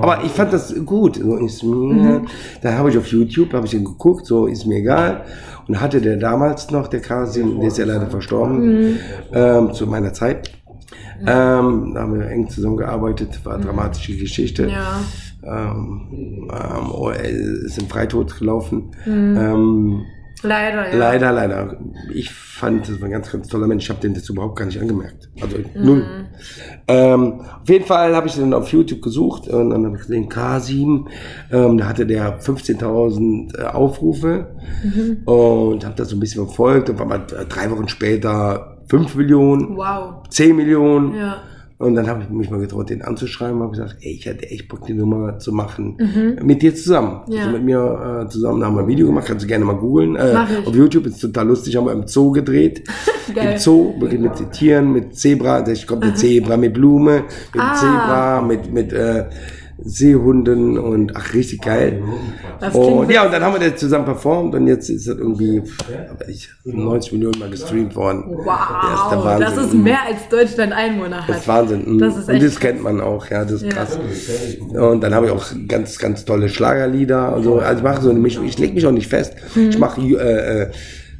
Aber 0.00 0.22
ich 0.24 0.30
fand 0.32 0.52
das 0.52 0.74
gut. 0.84 1.16
So 1.16 1.36
ist 1.36 1.62
mir, 1.62 1.72
Mhm. 1.72 2.26
Da 2.62 2.74
habe 2.74 2.90
ich 2.90 2.98
auf 2.98 3.06
YouTube, 3.08 3.52
habe 3.54 3.64
ich 3.66 3.72
den 3.72 3.84
geguckt, 3.84 4.26
so 4.26 4.46
ist 4.46 4.66
mir 4.66 4.76
egal. 4.78 5.22
Und 5.68 5.80
hatte 5.80 6.00
der 6.00 6.16
damals 6.16 6.70
noch, 6.70 6.88
der 6.88 7.00
Kasim, 7.00 7.58
der 7.60 7.68
ist 7.68 7.78
ja 7.78 7.84
leider 7.86 8.08
verstorben, 8.08 8.58
Mhm. 8.90 8.96
ähm, 9.32 9.72
zu 9.72 9.86
meiner 9.86 10.12
Zeit. 10.12 10.50
Ähm, 11.26 11.92
da 11.94 12.00
haben 12.00 12.18
wir 12.18 12.28
eng 12.28 12.48
zusammengearbeitet, 12.48 13.44
war 13.44 13.54
eine 13.54 13.64
dramatische 13.64 14.16
Geschichte. 14.16 14.64
Mhm. 14.64 14.68
Ja. 14.68 15.00
Ähm, 15.44 16.48
ähm, 16.52 17.66
ist 17.66 17.78
im 17.78 17.88
Freitod 17.88 18.38
gelaufen. 18.38 18.90
Mhm. 19.06 19.36
Ähm, 19.36 20.02
Leider, 20.42 20.90
ja. 20.90 20.96
Leider, 20.96 21.32
leider. 21.32 21.76
Ich 22.12 22.30
fand, 22.30 22.88
das 22.88 23.00
war 23.00 23.06
ein 23.06 23.12
ganz, 23.12 23.30
ganz 23.30 23.46
toller 23.46 23.68
Mensch. 23.68 23.84
Ich 23.84 23.90
habe 23.90 24.00
den 24.00 24.14
das 24.14 24.28
überhaupt 24.28 24.56
gar 24.56 24.64
nicht 24.64 24.80
angemerkt. 24.80 25.30
Also 25.40 25.56
null. 25.74 26.04
Ähm, 26.88 27.40
auf 27.62 27.68
jeden 27.68 27.84
Fall 27.84 28.14
habe 28.16 28.26
ich 28.26 28.34
den 28.34 28.52
auf 28.52 28.68
YouTube 28.72 29.02
gesucht 29.02 29.46
und 29.48 29.70
dann 29.70 29.86
habe 29.86 29.96
ich 29.96 30.02
gesehen, 30.02 30.28
Kasim, 30.28 31.06
ähm, 31.52 31.78
da 31.78 31.86
hatte 31.88 32.06
der 32.06 32.40
15.000 32.40 33.56
äh, 33.56 33.64
Aufrufe 33.66 34.56
und 35.24 35.84
habe 35.84 35.94
das 35.94 36.08
so 36.08 36.16
ein 36.16 36.20
bisschen 36.20 36.44
verfolgt 36.46 36.90
und 36.90 36.98
war 36.98 37.06
mal 37.06 37.20
äh, 37.20 37.44
drei 37.48 37.70
Wochen 37.70 37.88
später 37.88 38.71
5 38.88 39.14
Millionen, 39.14 39.76
Wow. 39.76 40.22
10 40.28 40.56
Millionen. 40.56 41.14
Ja. 41.14 41.36
Und 41.78 41.96
dann 41.96 42.06
habe 42.06 42.22
ich 42.22 42.28
mich 42.30 42.48
mal 42.48 42.60
getraut, 42.60 42.90
den 42.90 43.02
anzuschreiben 43.02 43.58
habe 43.60 43.72
gesagt, 43.72 43.96
ey, 44.02 44.12
ich 44.12 44.26
hätte 44.26 44.48
echt 44.48 44.68
Bock, 44.68 44.86
die 44.86 44.94
Nummer 44.94 45.40
zu 45.40 45.50
machen. 45.50 45.96
Mit 46.40 46.62
dir 46.62 46.72
zusammen. 46.76 47.22
Mhm. 47.26 47.32
Ja. 47.32 47.40
Also 47.40 47.52
mit 47.54 47.64
mir 47.64 48.22
äh, 48.24 48.28
zusammen 48.28 48.60
da 48.60 48.66
haben 48.66 48.76
wir 48.76 48.82
ein 48.82 48.86
Video 48.86 49.08
gemacht, 49.08 49.26
kannst 49.26 49.42
du 49.42 49.48
gerne 49.48 49.64
mal 49.64 49.74
googeln. 49.74 50.14
Äh, 50.14 50.32
ich. 50.60 50.66
auf 50.68 50.76
YouTube 50.76 51.06
ist 51.06 51.18
total 51.20 51.48
lustig, 51.48 51.74
haben 51.74 51.86
wir 51.86 51.92
im 51.92 52.06
Zoo 52.06 52.30
gedreht. 52.30 52.84
Im 53.34 53.58
Zoo, 53.58 53.94
wirklich 54.00 54.20
mit 54.20 54.52
Tieren, 54.52 54.92
mit 54.92 55.16
Zebra, 55.16 55.62
da 55.62 55.72
kommt 55.86 56.04
eine 56.04 56.14
Zebra 56.14 56.56
mit 56.56 56.72
Blume, 56.74 57.24
mit 57.52 57.62
Ah. 57.62 57.74
Zebra, 57.74 58.42
mit, 58.42 58.72
mit 58.72 58.92
äh, 58.92 59.24
Seehunden 59.84 60.78
und 60.78 61.16
ach, 61.16 61.34
richtig 61.34 61.62
geil. 61.62 62.02
Das 62.60 62.72
klingt 62.72 62.86
Und 62.86 63.10
ja, 63.10 63.24
und 63.24 63.32
dann 63.32 63.42
haben 63.42 63.60
wir 63.60 63.70
das 63.70 63.80
zusammen 63.80 64.04
performt 64.04 64.54
und 64.54 64.66
jetzt 64.66 64.88
ist 64.88 65.08
das 65.08 65.16
irgendwie 65.16 65.60
pff, 65.60 65.78
aber 66.10 66.28
ich, 66.28 66.48
90 66.64 67.12
Millionen 67.12 67.38
mal 67.38 67.50
gestreamt 67.50 67.94
worden. 67.96 68.24
Wow, 68.28 68.46
Ja, 68.46 68.94
ist 68.94 69.10
der 69.12 69.24
Wahnsinn. 69.24 69.46
das 69.56 69.66
ist 69.66 69.74
mehr 69.74 69.98
als 70.06 70.28
Deutschland 70.28 70.72
Einwohner 70.72 71.22
hat. 71.22 71.28
Das 71.28 71.38
ist 71.38 71.48
Wahnsinn. 71.48 71.98
Das 71.98 72.16
ist 72.16 72.28
und 72.28 72.42
das 72.42 72.60
kennt 72.60 72.82
man 72.82 73.00
auch, 73.00 73.26
ja, 73.30 73.42
das 73.44 73.52
ist 73.54 73.62
Ja. 73.64 73.68
krass. 73.70 73.98
Und 74.70 75.00
dann 75.02 75.14
habe 75.14 75.26
ich 75.26 75.32
auch 75.32 75.44
ganz, 75.68 75.98
ganz 75.98 76.24
tolle 76.24 76.48
Schlagerlieder. 76.48 77.34
Und 77.36 77.42
so. 77.44 77.58
Also 77.58 77.78
ich 77.78 77.82
mache 77.82 78.02
so 78.02 78.10
eine 78.10 78.18
Mischung. 78.18 78.44
Ich 78.44 78.58
lege 78.58 78.74
mich 78.74 78.86
auch 78.86 78.92
nicht 78.92 79.08
fest. 79.08 79.34
Mhm. 79.54 79.70
Ich 79.70 79.78
mache 79.78 80.00
äh, 80.00 80.62
äh, 80.62 80.70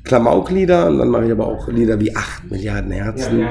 Klamauklieder 0.04 0.88
und 0.88 0.98
dann 0.98 1.08
mache 1.08 1.26
ich 1.26 1.32
aber 1.32 1.46
auch 1.46 1.68
Lieder 1.68 1.98
wie 2.00 2.14
8 2.14 2.50
Milliarden 2.50 2.90
Herzen. 2.90 3.46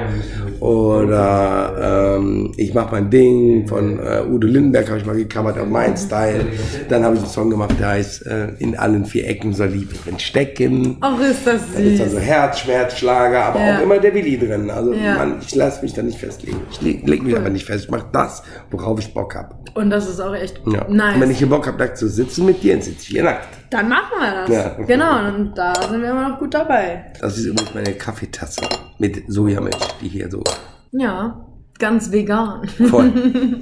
Oder 0.60 2.18
ähm, 2.18 2.52
ich 2.58 2.74
mache 2.74 2.90
mein 2.92 3.10
Ding 3.10 3.68
von 3.68 4.00
äh, 4.00 4.22
Udo 4.30 4.48
Lindenberg, 4.48 4.88
habe 4.90 5.00
ich 5.00 5.06
mal 5.06 5.16
gecovert 5.16 5.58
auf 5.58 5.68
mein 5.68 5.96
Style. 5.98 6.46
Dann 6.90 7.04
habe 7.04 7.16
ich 7.16 7.22
einen 7.22 7.30
Song 7.30 7.50
gemacht, 7.50 7.76
der 7.80 7.88
heißt 7.90 8.26
äh, 8.28 8.50
In 8.60 8.78
allen 8.78 9.06
vier 9.06 9.28
Ecken 9.28 9.54
soll 9.54 9.68
Liebe 9.70 9.94
drin 10.04 10.20
stecken. 10.20 10.98
Ach, 11.02 11.20
ist 11.22 11.46
das 11.48 11.62
Da 11.74 11.80
ist 11.80 11.92
süß. 11.98 12.02
also 12.02 12.20
Herz, 12.20 12.60
Schmerz, 12.60 12.98
Schlager, 12.98 13.46
aber 13.46 13.60
Ja. 13.60 13.78
auch 13.78 13.84
immer 13.84 14.00
der 14.00 14.14
Willi 14.14 14.38
drin. 14.38 14.70
Also 14.70 14.94
Ja. 14.94 15.16
man, 15.16 15.38
ich 15.42 15.56
lasse 15.56 15.82
mich 15.82 15.94
da 15.94 16.02
nicht 16.04 16.20
festlegen. 16.20 16.58
Ich 16.72 16.82
leg, 16.82 17.08
leg 17.08 17.24
mich 17.24 17.36
aber 17.36 17.50
nicht 17.50 17.66
fest. 17.66 17.86
Ich 17.86 17.90
mache 17.92 18.08
das, 18.12 18.44
worauf 18.72 19.00
ich 19.00 19.14
Bock 19.14 19.36
habe. 19.36 19.56
Und 19.74 19.90
das 19.90 20.08
ist 20.10 20.20
auch 20.20 20.36
echt 20.36 20.62
Ja. 20.72 20.86
nice. 20.90 21.16
Und 21.16 21.22
wenn 21.22 21.32
ich 21.32 21.38
hier 21.40 21.50
Bock 21.50 21.66
habe, 21.66 21.78
nackt 21.78 21.98
zu 21.98 22.08
sitzen 22.08 22.46
mit 22.46 22.62
dir, 22.62 22.74
dann 22.74 22.82
sitze 22.82 23.00
ich 23.04 23.08
hier 23.08 23.24
nackt. 23.24 23.48
Dann 23.72 23.88
machen 23.90 24.12
wir 24.20 24.32
das. 24.46 24.50
Ja. 24.50 24.84
Genau, 24.86 25.28
und 25.34 25.58
da 25.58 25.74
sind 25.90 26.02
wir 26.02 26.12
immer 26.12 26.30
noch 26.30 26.38
gut 26.40 26.54
dabei. 26.54 27.06
Das 27.20 27.38
ist 27.38 27.46
übrigens 27.46 27.74
meine 27.74 27.94
Kaffeetasse 27.94 28.62
mit 29.00 29.24
Sojamilch, 29.28 29.78
die 30.02 30.10
hier 30.10 30.30
so 30.30 30.44
Ja, 30.92 31.44
ganz 31.80 32.12
vegan. 32.12 32.68
voll. 32.90 33.12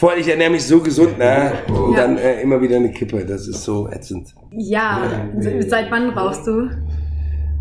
voll, 0.00 0.14
ich 0.18 0.26
ernähre 0.28 0.50
mich 0.52 0.64
so 0.66 0.80
gesund, 0.80 1.18
ne? 1.18 1.52
Und 1.68 1.92
Ja. 1.94 2.00
dann 2.06 2.16
äh, 2.18 2.40
immer 2.40 2.60
wieder 2.60 2.76
eine 2.76 2.90
Kippe. 2.90 3.24
Das 3.26 3.46
ist 3.46 3.62
so 3.62 3.88
ätzend. 3.88 4.34
Ja, 4.52 5.02
se- 5.38 5.62
seit 5.68 5.90
wann 5.90 6.10
rauchst 6.10 6.46
du? 6.46 6.70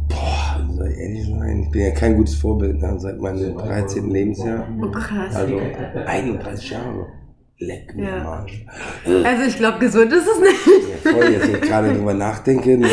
Boah, 0.08 0.66
soll 0.78 0.88
ich 0.88 0.98
ehrlich 0.98 1.26
sein? 1.28 1.64
Ich 1.64 1.72
bin 1.72 1.82
ja 1.82 1.92
kein 1.92 2.16
gutes 2.16 2.36
Vorbild, 2.36 2.80
ne? 2.82 2.96
Seit 3.00 3.20
meinem 3.20 3.58
13. 3.58 4.10
Lebensjahr. 4.12 4.66
Oh, 4.82 4.92
krass. 4.92 5.36
Also 5.36 5.60
31 6.06 6.70
Jahre. 6.70 7.08
Leck 7.58 7.96
mir 7.96 8.10
Ja. 8.10 8.22
Arsch. 8.26 8.66
Also 9.24 9.44
ich 9.48 9.58
glaube, 9.58 9.80
gesund 9.80 10.12
ist 10.12 10.28
es 10.28 10.40
nicht. 10.42 11.06
Ja, 11.06 11.12
voll, 11.12 11.30
jetzt 11.32 11.48
ich 11.48 11.62
gerade 11.62 11.94
drüber 11.94 12.14
nachdenke. 12.14 12.78
Ne? 12.78 12.88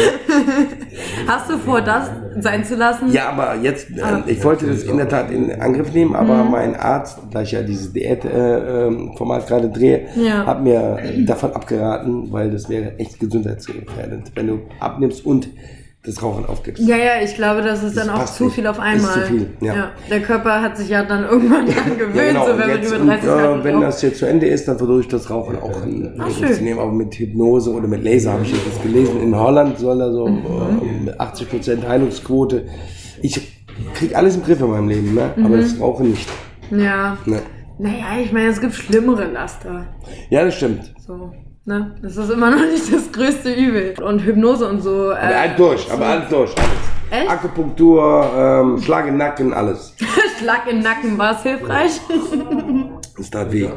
Hast 1.27 1.51
du 1.51 1.59
vor, 1.59 1.81
das 1.81 2.11
sein 2.39 2.65
zu 2.65 2.77
lassen? 2.77 3.11
Ja, 3.13 3.31
aber 3.31 3.57
jetzt, 3.57 3.89
Ah. 4.01 4.23
äh, 4.25 4.31
ich 4.31 4.45
wollte 4.45 4.67
das 4.69 4.85
in 4.85 4.97
der 4.99 5.09
Tat 5.09 5.33
in 5.33 5.51
Angriff 5.61 5.93
nehmen, 5.93 6.11
Mhm. 6.11 6.17
aber 6.17 6.45
mein 6.45 6.77
Arzt, 6.77 7.19
da 7.33 7.43
ich 7.43 7.51
ja 7.53 7.63
dieses 7.63 7.93
Diät-Format 7.93 9.47
gerade 9.49 9.69
drehe, 9.69 10.07
Ja. 10.15 10.47
hat 10.47 10.63
mir 10.63 10.97
äh, 11.03 11.25
davon 11.25 11.53
abgeraten, 11.55 12.31
weil 12.31 12.51
das 12.53 12.69
wäre 12.69 12.99
echt 12.99 13.19
gesundheitsgefährdend, 13.19 14.31
wenn 14.37 14.47
du 14.47 14.61
abnimmst 14.79 15.27
und 15.27 15.49
das 16.05 16.20
Rauchen 16.20 16.45
aufgibst. 16.47 16.83
Ja, 16.83 16.97
ja, 16.97 17.12
ich 17.23 17.37
glaube, 17.37 17.62
das 17.62 17.83
ist 17.85 17.97
Das 17.97 18.07
dann 18.07 18.15
auch 18.16 18.24
zu 18.24 18.51
viel 18.51 18.66
auf 18.66 18.79
Ist 18.79 18.83
einmal. 18.83 19.12
zu 19.15 19.20
viel, 19.20 19.51
ja. 19.61 19.93
Der 20.11 20.20
Körper 20.20 20.61
hat 20.61 20.77
sich 20.77 20.89
ja 20.89 21.05
dann 21.05 21.23
irgendwann 21.24 21.66
dran 21.66 21.97
gewöhnt, 21.97 22.16
Ja, 22.16 22.24
genau. 22.24 22.45
so 22.47 22.53
Und 22.53 22.59
wenn 22.59 22.69
man 22.69 22.77
jetzt, 22.83 22.89
über 22.93 23.01
und, 23.03 23.07
30 23.07 23.24
Tage 23.29 23.61
äh, 23.61 23.65
wenn 23.65 23.81
das 23.81 24.03
jetzt 24.03 24.19
zu 24.19 24.27
Ende 24.27 24.47
ist, 24.47 24.66
dann 24.66 24.79
versuche 24.79 25.01
ich 25.01 25.09
das 25.09 25.31
Rauchen 25.31 25.57
auch 25.62 25.83
in 25.85 26.12
Ach, 26.19 26.29
zu 26.29 26.62
nehmen. 26.62 26.81
Aber 26.81 26.91
mit 26.91 27.15
Hypnose 27.15 27.70
oder 27.73 27.87
mit 27.87 28.03
Laser 28.03 28.33
habe 28.33 28.43
ich 28.43 28.51
jetzt 28.51 28.83
gelesen. 28.83 29.20
In 29.23 29.37
Holland 29.39 29.79
soll 29.79 29.99
da 29.99 30.11
so 30.11 30.27
Mhm. 30.27 31.09
äh, 31.09 31.12
80% 31.19 31.87
Heilungsquote. 31.87 32.66
Ich 33.23 33.41
krieg 33.95 34.16
alles 34.16 34.35
im 34.35 34.43
Griff 34.45 34.61
in 34.61 34.70
meinem 34.70 34.89
Leben, 34.89 35.15
ne? 35.15 35.31
aber 35.37 35.57
Mhm. 35.57 35.61
das 35.61 35.81
Rauchen 35.81 36.11
nicht. 36.11 36.29
Ja. 36.73 37.16
Ne? 37.27 37.41
Naja, 37.79 38.05
ich 38.24 38.33
meine, 38.33 38.49
es 38.49 38.61
gibt 38.61 38.74
schlimmere 38.74 39.27
Laster. 39.31 39.87
Ja, 40.31 40.45
das 40.45 40.57
stimmt. 40.57 40.93
So. 41.07 41.33
Ne? 41.65 41.95
Das 42.03 42.17
ist 42.17 42.31
immer 42.31 42.51
noch 42.57 42.65
nicht 42.67 42.93
das 42.93 43.11
größte 43.13 43.53
Übel. 43.53 43.95
Und 44.03 44.21
Hypnose 44.25 44.69
und 44.69 44.83
so. 44.83 45.11
Aber 45.13 45.21
Äh, 45.21 45.35
alles 45.35 45.57
durch, 45.57 45.93
aber 45.93 46.07
alles 46.07 46.29
durch. 46.29 46.51
Alles. 46.59 46.71
Echt? 47.23 47.31
Akupunktur, 47.31 48.31
ähm, 48.37 48.81
Schlag 48.83 49.07
in 49.07 49.17
Nacken, 49.19 49.53
alles. 49.53 49.95
Schlag 50.41 50.67
in 50.71 50.81
Nacken 50.81 51.19
war 51.19 51.33
es 51.37 51.43
hilfreich. 51.43 52.01
Das 53.19 53.31
tat 53.31 53.53
weh. 53.53 53.69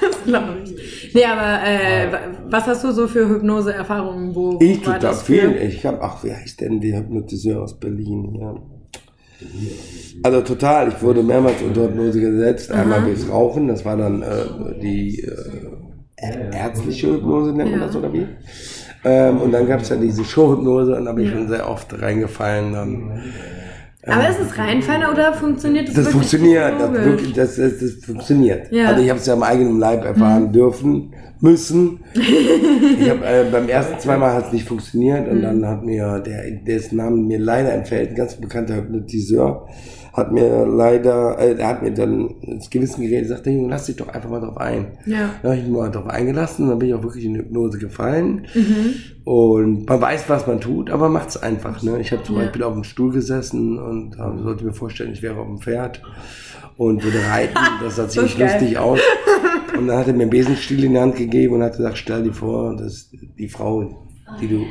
das 0.00 0.24
glaube 0.24 0.56
ich. 0.64 1.14
Nee, 1.14 1.24
aber 1.26 1.62
äh, 1.66 2.10
wa- 2.10 2.18
was 2.48 2.66
hast 2.66 2.84
du 2.84 2.92
so 2.92 3.06
für 3.06 3.28
Hypnose-Erfahrungen? 3.28 4.34
Wo 4.34 4.58
Ich 4.60 4.80
tue 4.80 4.94
da 4.94 4.98
das 4.98 5.22
viel. 5.22 5.54
Ich 5.56 5.84
habe, 5.84 5.98
ach, 6.00 6.16
wer 6.22 6.36
heißt 6.38 6.62
denn 6.62 6.80
der 6.80 7.00
Hypnotiseur 7.00 7.62
aus 7.62 7.78
Berlin? 7.78 8.34
Ja. 8.40 8.54
Also 10.24 10.40
total, 10.40 10.88
ich 10.88 11.00
wurde 11.02 11.22
mehrmals 11.22 11.60
unter 11.62 11.82
Hypnose 11.84 12.20
gesetzt. 12.20 12.72
Einmal 12.72 13.02
durchs 13.02 13.28
Rauchen, 13.28 13.68
das 13.68 13.84
war 13.84 13.96
dann 13.98 14.22
äh, 14.22 14.80
die 14.82 15.20
äh, 15.20 15.34
ärztliche 16.20 17.14
Hypnose, 17.14 17.52
nennt 17.52 17.70
man 17.70 17.80
Ja. 17.80 17.86
das 17.86 17.96
oder 17.96 18.12
wie? 18.12 18.26
Ähm, 19.04 19.38
und 19.38 19.52
dann 19.52 19.66
gab 19.68 19.80
es 19.80 19.88
ja 19.90 19.96
diese 19.96 20.24
Showhypnose 20.24 20.96
und 20.96 21.04
da 21.04 21.12
bin 21.12 21.24
ich 21.26 21.30
schon 21.30 21.48
sehr 21.48 21.68
oft 21.70 22.00
reingefallen. 22.00 22.72
Dann. 22.72 23.22
Aber 24.06 24.28
ist 24.28 24.40
es 24.40 24.58
reinfallen 24.58 25.02
oder 25.12 25.32
funktioniert 25.32 25.88
das 25.88 25.94
Das 25.94 26.04
wirklich 26.06 26.30
funktioniert, 26.30 26.80
das, 26.80 26.92
wirklich, 26.92 27.32
das, 27.32 27.56
das, 27.56 27.78
das 27.78 28.04
funktioniert. 28.04 28.72
Ja. 28.72 28.88
Also 28.88 29.02
ich 29.02 29.10
habe 29.10 29.20
es 29.20 29.26
ja 29.26 29.34
am 29.34 29.42
eigenen 29.42 29.78
Leib 29.78 30.04
erfahren 30.04 30.52
dürfen, 30.52 31.14
müssen. 31.40 32.00
ich 32.14 33.08
hab, 33.08 33.22
äh, 33.22 33.44
beim 33.52 33.68
ersten 33.68 33.98
zweimal 34.00 34.34
hat 34.34 34.46
es 34.46 34.52
nicht 34.52 34.66
funktioniert 34.66 35.28
und 35.28 35.42
dann 35.42 35.64
hat 35.66 35.84
mir 35.84 36.20
der, 36.20 36.50
dessen 36.66 36.96
Namen 36.96 37.28
mir 37.28 37.38
leider 37.38 37.72
entfällt, 37.72 38.10
ein 38.10 38.16
ganz 38.16 38.34
bekannter 38.34 38.76
Hypnotiseur, 38.76 39.68
hat 40.18 40.32
mir 40.32 40.66
leider, 40.66 41.38
äh, 41.38 41.54
er 41.58 41.68
hat 41.68 41.82
mir 41.82 41.92
dann 41.92 42.28
ins 42.42 42.68
Gewissen 42.70 43.02
geredet, 43.02 43.28
sagte, 43.28 43.50
Junge, 43.50 43.68
lass 43.70 43.86
dich 43.86 43.96
doch 43.96 44.08
einfach 44.08 44.28
mal 44.30 44.40
drauf 44.40 44.56
ein. 44.58 44.98
Ja. 45.06 45.30
Da 45.42 45.48
habe 45.50 45.58
ich 45.58 45.64
mich 45.66 45.72
mal 45.72 45.90
drauf 45.90 46.06
eingelassen 46.08 46.64
und 46.64 46.70
dann 46.70 46.78
bin 46.78 46.88
ich 46.88 46.94
auch 46.94 47.02
wirklich 47.02 47.24
in 47.24 47.34
Hypnose 47.36 47.78
gefallen. 47.78 48.46
Und 49.24 49.86
man 49.88 50.00
weiß, 50.00 50.28
was 50.28 50.46
man 50.46 50.60
tut, 50.60 50.90
aber 50.90 51.08
macht 51.08 51.28
es 51.30 51.36
einfach. 51.42 51.82
Ne? 51.82 52.00
Ich 52.00 52.12
habe 52.12 52.22
zum 52.22 52.36
Ja. 52.36 52.42
Beispiel 52.42 52.62
auf 52.62 52.74
dem 52.74 52.84
Stuhl 52.84 53.12
gesessen 53.12 53.78
und 53.78 54.14
äh, 54.14 54.42
sollte 54.42 54.64
mir 54.64 54.72
vorstellen, 54.72 55.12
ich 55.12 55.22
wäre 55.22 55.38
auf 55.38 55.46
dem 55.46 55.58
Pferd 55.58 56.02
und 56.76 57.02
würde 57.04 57.18
reiten. 57.30 57.54
Das 57.82 57.96
sah 57.96 58.08
ziemlich 58.08 58.38
geil. 58.38 58.50
lustig 58.52 58.78
aus. 58.78 59.00
Und 59.78 59.86
dann 59.86 59.98
hat 59.98 60.08
er 60.08 60.14
mir 60.14 60.22
einen 60.22 60.30
Besenstiel 60.30 60.82
in 60.84 60.94
die 60.94 60.98
Hand 60.98 61.14
gegeben 61.16 61.54
und 61.56 61.62
hat 61.62 61.76
gesagt, 61.76 61.98
stell 61.98 62.22
dir 62.24 62.32
vor, 62.32 62.74
dass 62.74 63.10
die 63.38 63.48
Frau, 63.48 64.06
die 64.40 64.48
du 64.48 64.64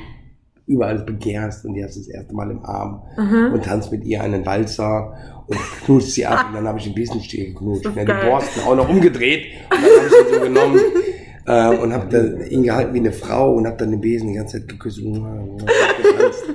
überall 0.68 1.00
begehrst 1.00 1.66
und 1.66 1.74
die 1.74 1.84
hast 1.84 1.96
du 1.96 2.02
das 2.02 2.10
erste 2.10 2.36
Mal 2.36 2.52
im 2.52 2.64
Arm 2.64 3.02
und 3.54 3.64
tanzt 3.64 3.92
mit 3.92 4.04
ihr 4.06 4.22
einen 4.22 4.46
Walzer 4.46 5.14
und 5.48 5.58
knutscht 5.86 6.10
sie 6.10 6.26
ab 6.26 6.46
und 6.50 6.56
dann 6.56 6.68
habe 6.68 6.78
ich 6.78 6.84
den 6.84 6.94
Besenstiel 6.94 7.48
geknutscht. 7.48 7.86
Ja, 7.86 8.04
die. 8.04 8.28
Borsten 8.28 8.64
auch 8.64 8.76
noch 8.76 8.90
umgedreht 8.90 9.46
und 9.72 9.82
dann 9.82 9.82
habe 9.82 10.08
ich 10.08 10.28
ihn 10.28 10.34
so 10.34 10.42
genommen 10.42 10.80
äh, 11.48 11.68
und 11.76 11.94
habe 11.94 12.46
ihn 12.50 12.64
gehalten 12.64 12.94
wie 12.94 13.00
eine 13.00 13.12
Frau 13.14 13.54
und 13.54 13.66
habe 13.66 13.78
dann 13.78 13.92
den 13.92 14.02
Besen 14.02 14.28
die 14.30 14.36
ganze 14.36 14.60
Zeit 14.60 14.68
geküsst. 14.68 15.00
und 15.00 15.14
getanzt. 15.58 16.44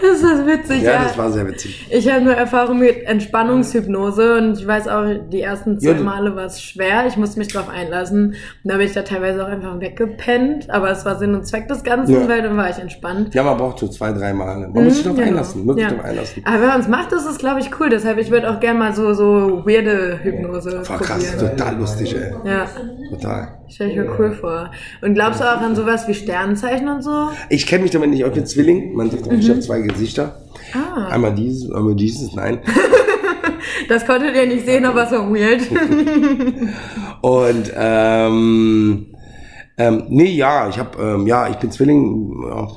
Das 0.00 0.22
ist 0.22 0.46
witzig, 0.46 0.82
Ja, 0.82 0.92
ja. 0.92 1.02
das 1.04 1.18
war 1.18 1.30
sehr 1.30 1.46
witzig. 1.46 1.86
Ich 1.90 2.10
habe 2.10 2.24
nur 2.24 2.32
Erfahrung 2.34 2.78
mit 2.78 3.04
Entspannungshypnose 3.04 4.38
und 4.38 4.58
ich 4.58 4.66
weiß 4.66 4.88
auch, 4.88 5.04
die 5.30 5.40
ersten 5.42 5.78
zwei 5.78 5.90
Ja, 5.92 6.00
Male 6.00 6.34
war 6.34 6.46
es 6.46 6.60
schwer. 6.62 7.06
Ich 7.06 7.16
musste 7.16 7.38
mich 7.38 7.48
drauf 7.48 7.68
einlassen. 7.68 8.28
Und 8.30 8.36
da 8.64 8.76
bin 8.78 8.86
ich 8.86 8.92
da 8.94 9.02
teilweise 9.02 9.44
auch 9.44 9.48
einfach 9.48 9.78
weggepennt. 9.80 10.70
Aber 10.70 10.90
es 10.90 11.04
war 11.04 11.18
Sinn 11.18 11.34
und 11.34 11.46
Zweck 11.46 11.68
des 11.68 11.84
Ganzen, 11.84 12.14
Ja. 12.14 12.28
weil 12.28 12.42
dann 12.42 12.56
war 12.56 12.70
ich 12.70 12.78
entspannt. 12.78 13.34
Ja, 13.34 13.42
man 13.42 13.56
braucht 13.58 13.78
so 13.78 13.88
zwei, 13.88 14.12
drei 14.12 14.32
Mal. 14.32 14.68
Man 14.68 14.84
muss 14.84 14.96
sich 14.96 15.04
drauf 15.04 15.16
Genau. 15.16 15.28
einlassen. 15.28 15.78
Ja. 15.78 15.88
drauf 15.90 16.04
einlassen. 16.04 16.42
Aber 16.46 16.60
wenn 16.60 16.68
man 16.68 16.80
es 16.80 16.88
macht, 16.88 17.12
ist 17.12 17.26
es, 17.26 17.38
glaube 17.38 17.60
ich, 17.60 17.70
cool. 17.80 17.88
Deshalb, 17.90 18.18
ich 18.18 18.30
würde 18.30 18.50
auch 18.50 18.60
gerne 18.60 18.78
mal 18.78 18.94
so, 18.94 19.12
so 19.12 19.62
weirde 19.66 20.18
Hypnose 20.22 20.82
Voll 20.84 20.96
krass, 20.98 21.24
probieren. 21.32 21.56
total 21.56 21.76
lustig, 21.76 22.14
ey. 22.16 22.32
Ja, 22.48 22.66
Total. 23.10 23.48
Stelle 23.68 23.90
ich 23.90 23.96
mir 23.96 24.16
cool 24.18 24.32
vor. 24.32 24.70
Und 25.02 25.14
glaubst 25.14 25.40
du 25.40 25.44
auch 25.44 25.60
an 25.60 25.74
sowas 25.74 26.06
wie 26.08 26.14
Sternzeichen 26.14 26.88
und 26.88 27.02
so? 27.02 27.30
Ich 27.48 27.66
kenne 27.66 27.82
mich 27.82 27.92
damit 27.92 28.10
nicht. 28.10 28.24
Ich 28.24 28.32
bin 28.32 28.46
Zwilling. 28.46 28.94
Man 28.94 29.10
sieht, 29.10 29.26
ich 29.26 29.50
habe 29.50 29.60
zwei 29.60 29.80
Gesichter. 29.80 30.40
Ah, 30.72 31.08
Einmal 31.08 31.34
dieses, 31.34 31.70
einmal 31.70 31.94
dieses. 31.94 32.32
Nein. 32.34 32.58
das 33.88 34.06
konntet 34.06 34.34
ihr 34.34 34.46
nicht 34.46 34.66
sehen, 34.66 34.84
aber 34.84 35.06
so 35.06 35.16
weird. 35.16 35.62
Und 37.22 37.72
ähm, 37.76 39.06
ähm, 39.78 40.04
nee, 40.08 40.30
ja, 40.30 40.68
ich 40.68 40.78
habe 40.78 41.02
ähm, 41.02 41.26
ja, 41.26 41.48
ich 41.48 41.56
bin 41.56 41.70
Zwilling 41.70 42.44
ja, 42.48 42.68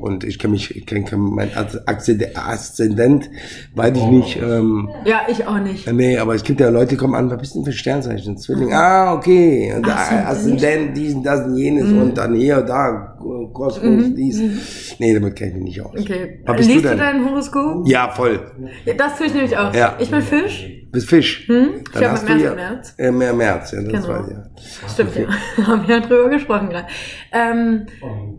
und 0.00 0.24
ich 0.24 0.38
kenne 0.38 0.52
mich, 0.52 0.74
ich 0.76 0.86
kenne 0.86 1.04
kenn 1.04 1.20
mein 1.20 1.50
Aszend- 1.50 2.36
Aszendent, 2.36 3.30
weiß 3.74 3.96
ich 3.96 4.06
nicht. 4.06 4.36
Ähm, 4.42 4.88
ja, 5.04 5.22
ich 5.28 5.46
auch 5.46 5.58
nicht. 5.58 5.90
nee, 5.92 6.18
aber 6.18 6.34
es 6.34 6.42
gibt 6.42 6.60
ja 6.60 6.68
Leute, 6.68 6.90
die 6.90 6.96
kommen 6.96 7.14
an, 7.14 7.30
was 7.30 7.38
bist 7.38 7.54
du 7.54 7.60
denn 7.60 7.66
für 7.72 7.78
Sternzeichen? 7.78 8.36
Zwilling. 8.36 8.72
Ah, 8.72 9.14
okay. 9.14 9.72
Und 9.76 9.86
Aszendent. 9.88 10.26
Aszendent, 10.28 10.96
diesen, 10.96 11.22
das 11.22 11.46
und 11.46 11.56
jenes 11.56 11.92
und 11.92 12.16
dann 12.16 12.34
hier, 12.34 12.62
da, 12.62 13.17
Kosmos, 13.18 14.14
dies. 14.14 14.96
Nee, 14.98 15.14
damit 15.14 15.36
kenne 15.36 15.50
ich 15.50 15.56
mich 15.56 15.64
nicht 15.64 15.82
aus. 15.82 15.92
Okay. 15.98 16.40
Liest 16.56 16.70
du 16.70 16.74
du, 16.74 16.88
denn? 16.88 16.98
dein 16.98 17.24
Horoskop? 17.24 17.86
Ja, 17.86 18.10
voll. 18.10 18.40
Ja, 18.84 18.94
das 18.94 19.16
tue 19.18 19.26
ich 19.26 19.34
nämlich 19.34 19.56
auch. 19.56 19.74
Ja. 19.74 19.96
Ich 19.98 20.10
bin 20.10 20.22
Fisch. 20.22 20.70
Bist 20.90 21.08
Fisch. 21.08 21.46
Hm? 21.48 21.82
Ich 21.82 21.90
Dann 21.92 22.12
habe 22.12 22.20
mit 22.20 22.28
März 22.28 22.42
ja, 22.42 22.54
März. 22.54 22.94
Äh, 22.96 23.10
mehr 23.10 23.32
März, 23.34 23.72
ja, 23.72 23.82
das 23.82 24.06
Genau. 24.06 24.24
ich 24.24 24.30
ja. 24.30 24.88
Stimmt, 24.88 25.16
ja. 25.16 25.66
Haben 25.66 25.86
wir 25.86 25.96
ja 25.96 26.00
drüber 26.00 26.28
gesprochen 26.30 26.70
gerade. 26.70 26.86
Ähm, 27.32 27.86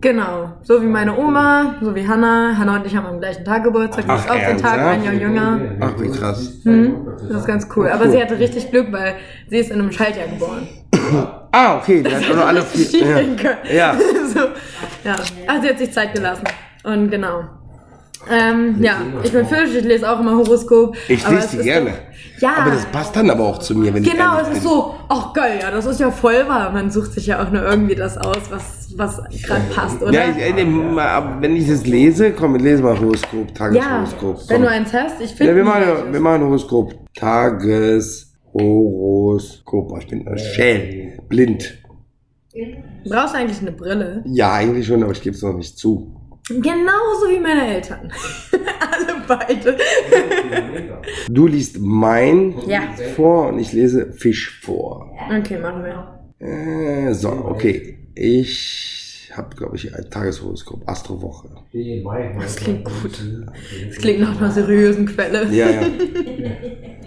genau. 0.01 0.53
So 0.63 0.81
wie 0.81 0.87
meine 0.87 1.15
Oma, 1.17 1.75
so 1.81 1.93
wie 1.93 2.07
Hannah. 2.07 2.57
Hannah 2.57 2.77
und 2.77 2.87
ich 2.87 2.95
haben 2.95 3.05
am 3.05 3.19
gleichen 3.19 3.45
Tag 3.45 3.63
Geburtstag. 3.63 4.05
Ach, 4.07 4.25
ist 4.25 4.31
auch 4.31 4.47
den 4.47 4.57
Tag 4.57 4.79
ein 4.79 5.03
Jahr 5.03 5.13
jünger. 5.13 5.59
Ach, 5.79 5.93
wie 6.01 6.09
krass. 6.09 6.59
Hm? 6.63 7.07
Das 7.27 7.41
ist 7.41 7.45
ganz 7.45 7.67
cool. 7.75 7.87
Aber 7.89 8.09
sie 8.09 8.19
hatte 8.19 8.39
richtig 8.39 8.71
Glück, 8.71 8.91
weil 8.91 9.15
sie 9.47 9.57
ist 9.57 9.69
in 9.69 9.79
einem 9.79 9.91
Schaltjahr 9.91 10.27
geboren. 10.27 10.67
Ah, 11.51 11.77
okay, 11.77 12.03
die 12.03 12.15
hat 12.15 12.23
auch 12.31 12.35
noch 12.35 12.47
alle 12.47 12.61
vier. 12.61 13.25
Ja. 13.43 13.57
Ja. 13.73 13.95
so, 14.33 14.39
ja. 15.03 15.15
Ach, 15.47 15.61
sie 15.61 15.69
hat 15.69 15.77
sich 15.79 15.91
Zeit 15.91 16.13
gelassen. 16.13 16.43
Und 16.83 17.09
genau. 17.09 17.43
Ähm, 18.29 18.75
ja, 18.83 18.97
ich 19.23 19.31
bin 19.31 19.45
Fisch, 19.45 19.73
ich 19.75 19.83
lese 19.85 20.09
auch 20.09 20.19
immer 20.19 20.35
Horoskop. 20.35 20.95
Ich 21.07 21.25
lese 21.27 21.37
es 21.45 21.51
die 21.51 21.57
gerne. 21.59 21.89
doch- 21.91 22.41
Ja. 22.41 22.49
Aber 22.59 22.71
das 22.71 22.85
passt 22.85 23.15
dann 23.15 23.29
aber 23.29 23.43
auch 23.45 23.57
zu 23.59 23.73
mir, 23.75 23.93
wenn 23.93 24.03
ich 24.03 24.11
Genau, 24.11 24.39
es 24.41 24.49
ist 24.57 24.63
so, 24.63 24.93
ach 25.07 25.33
geil, 25.33 25.59
ja, 25.61 25.71
das 25.71 25.85
ist 25.85 25.99
ja 26.01 26.11
voll 26.11 26.45
wahr. 26.47 26.69
Man 26.71 26.91
sucht 26.91 27.13
sich 27.13 27.27
ja 27.27 27.41
auch 27.41 27.49
nur 27.49 27.63
irgendwie 27.63 27.95
das 27.95 28.17
aus, 28.17 28.37
was, 28.49 28.89
was 28.97 29.21
gerade 29.41 29.61
passt, 29.73 30.01
oder? 30.01 30.11
Ja, 30.11 30.21
ich, 30.37 30.57
äh, 30.57 30.65
mal, 30.65 31.37
wenn 31.39 31.55
ich 31.55 31.67
das 31.69 31.85
lese, 31.85 32.31
komm, 32.33 32.53
wir 32.53 32.61
lesen 32.61 32.83
mal 32.83 32.99
Horoskop, 32.99 33.47
Ja, 33.47 33.53
Tageshoroskop. 33.55 34.49
wenn 34.49 34.55
komm. 34.57 34.61
du 34.63 34.69
eins 34.69 34.93
hast, 34.93 35.21
ich 35.21 35.31
finde. 35.33 35.51
ja, 35.53 35.55
wir 35.55 35.63
machen, 35.65 35.83
wir 36.11 36.19
machen 36.19 36.41
Horoskop. 36.43 36.93
Tageshoroskop. 37.15 38.28
Oh, 38.53 39.37
Ich 39.37 40.07
bin 40.07 40.25
schäl, 40.37 41.19
blind. 41.27 41.77
Brauchst 43.07 43.33
du 43.33 43.37
eigentlich 43.37 43.61
eine 43.61 43.71
Brille? 43.71 44.23
Ja, 44.25 44.53
eigentlich 44.53 44.87
schon, 44.87 45.03
aber 45.03 45.11
ich 45.11 45.21
gebe 45.21 45.35
es 45.35 45.41
noch 45.41 45.53
nicht 45.55 45.77
zu. 45.77 46.15
Genauso 46.47 47.29
wie 47.29 47.39
meine 47.39 47.75
Eltern. 47.75 48.11
Alle 48.79 49.21
beide. 49.27 49.77
Du 51.29 51.45
liest 51.45 51.77
mein 51.79 52.55
Ja. 52.67 52.81
vor 53.15 53.49
und 53.49 53.59
ich 53.59 53.71
lese 53.71 54.11
Fisch 54.13 54.59
vor. 54.63 55.11
Okay, 55.37 55.59
machen 55.59 55.83
wir. 55.83 56.19
Äh, 56.39 57.13
so, 57.13 57.29
okay. 57.29 57.99
Ich 58.15 59.29
habe, 59.33 59.55
glaube 59.55 59.75
ich, 59.75 59.95
ein 59.95 60.09
Tageshoroskop, 60.09 60.81
Astrowoche. 60.89 61.49
Das 62.39 62.55
klingt 62.55 62.83
gut. 62.85 63.21
Das 63.87 63.97
klingt 63.97 64.19
nach 64.21 64.41
einer 64.41 64.51
seriösen 64.51 65.05
Quelle. 65.05 65.47
Ja, 65.53 65.69
ja. 65.69 65.81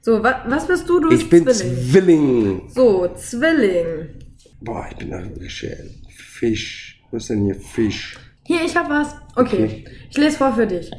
So, 0.00 0.22
wa 0.22 0.44
was 0.46 0.66
bist 0.66 0.88
du? 0.88 1.00
Du 1.00 1.10
Ich 1.10 1.28
bist 1.28 1.44
bin 1.44 1.54
Zwilling. 1.54 1.90
Zwilling. 1.90 2.68
So, 2.70 3.08
Zwilling. 3.16 4.08
Boah, 4.60 4.86
ich 4.90 4.96
bin 4.96 5.10
da 5.10 5.22
wirklich 5.22 5.52
schön. 5.52 6.02
Fisch. 6.16 7.00
Was 7.10 7.22
ist 7.22 7.30
denn 7.30 7.44
hier 7.44 7.54
Fisch? 7.54 8.16
Hier, 8.44 8.64
ich 8.64 8.76
hab 8.76 8.88
was. 8.88 9.14
Okay. 9.36 9.64
Okay. 9.64 9.84
Ich 10.10 10.16
lese 10.16 10.36
vor 10.38 10.54
für 10.54 10.66
dich. 10.66 10.90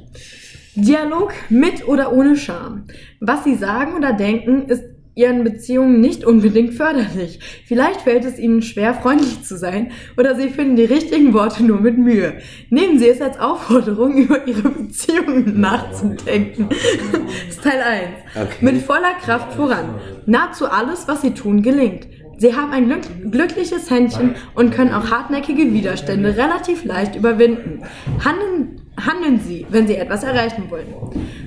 Dialog 0.75 1.33
mit 1.49 1.87
oder 1.87 2.13
ohne 2.13 2.35
Scham. 2.35 2.85
Was 3.19 3.43
sie 3.43 3.55
sagen 3.55 3.95
oder 3.95 4.13
denken, 4.13 4.67
ist 4.69 4.83
ihren 5.19 5.43
Beziehungen 5.43 5.99
nicht 5.99 6.23
unbedingt 6.23 6.73
förderlich. 6.73 7.39
Vielleicht 7.65 8.01
fällt 8.01 8.23
es 8.23 8.39
ihnen 8.39 8.61
schwer, 8.61 8.93
freundlich 8.93 9.43
zu 9.43 9.57
sein 9.57 9.91
oder 10.17 10.35
sie 10.35 10.49
finden 10.49 10.77
die 10.77 10.85
richtigen 10.85 11.33
Worte 11.33 11.63
nur 11.63 11.81
mit 11.81 11.97
Mühe. 11.97 12.35
Nehmen 12.69 12.99
Sie 12.99 13.09
es 13.09 13.19
als 13.19 13.37
Aufforderung, 13.37 14.17
über 14.23 14.47
Ihre 14.47 14.69
Beziehungen 14.69 15.59
nachzudenken. 15.59 16.69
Das 17.49 17.55
ist 17.55 17.63
Teil 17.63 17.81
1. 17.81 18.09
Okay. 18.35 18.55
Mit 18.61 18.81
voller 18.81 19.13
Kraft 19.21 19.53
voran. 19.53 19.95
Nahezu 20.25 20.65
alles, 20.65 21.07
was 21.07 21.21
Sie 21.21 21.33
tun, 21.33 21.61
gelingt. 21.61 22.07
Sie 22.39 22.55
haben 22.55 22.71
ein 22.71 22.87
glück 22.87 23.01
glückliches 23.31 23.89
Händchen 23.89 24.35
und 24.55 24.71
können 24.71 24.93
auch 24.93 25.11
hartnäckige 25.11 25.73
Widerstände 25.73 26.37
relativ 26.37 26.85
leicht 26.85 27.15
überwinden. 27.15 27.83
Handeln, 28.23 28.81
handeln 28.97 29.41
Sie, 29.45 29.65
wenn 29.69 29.87
Sie 29.87 29.95
etwas 29.95 30.23
erreichen 30.23 30.69
wollen. 30.69 30.87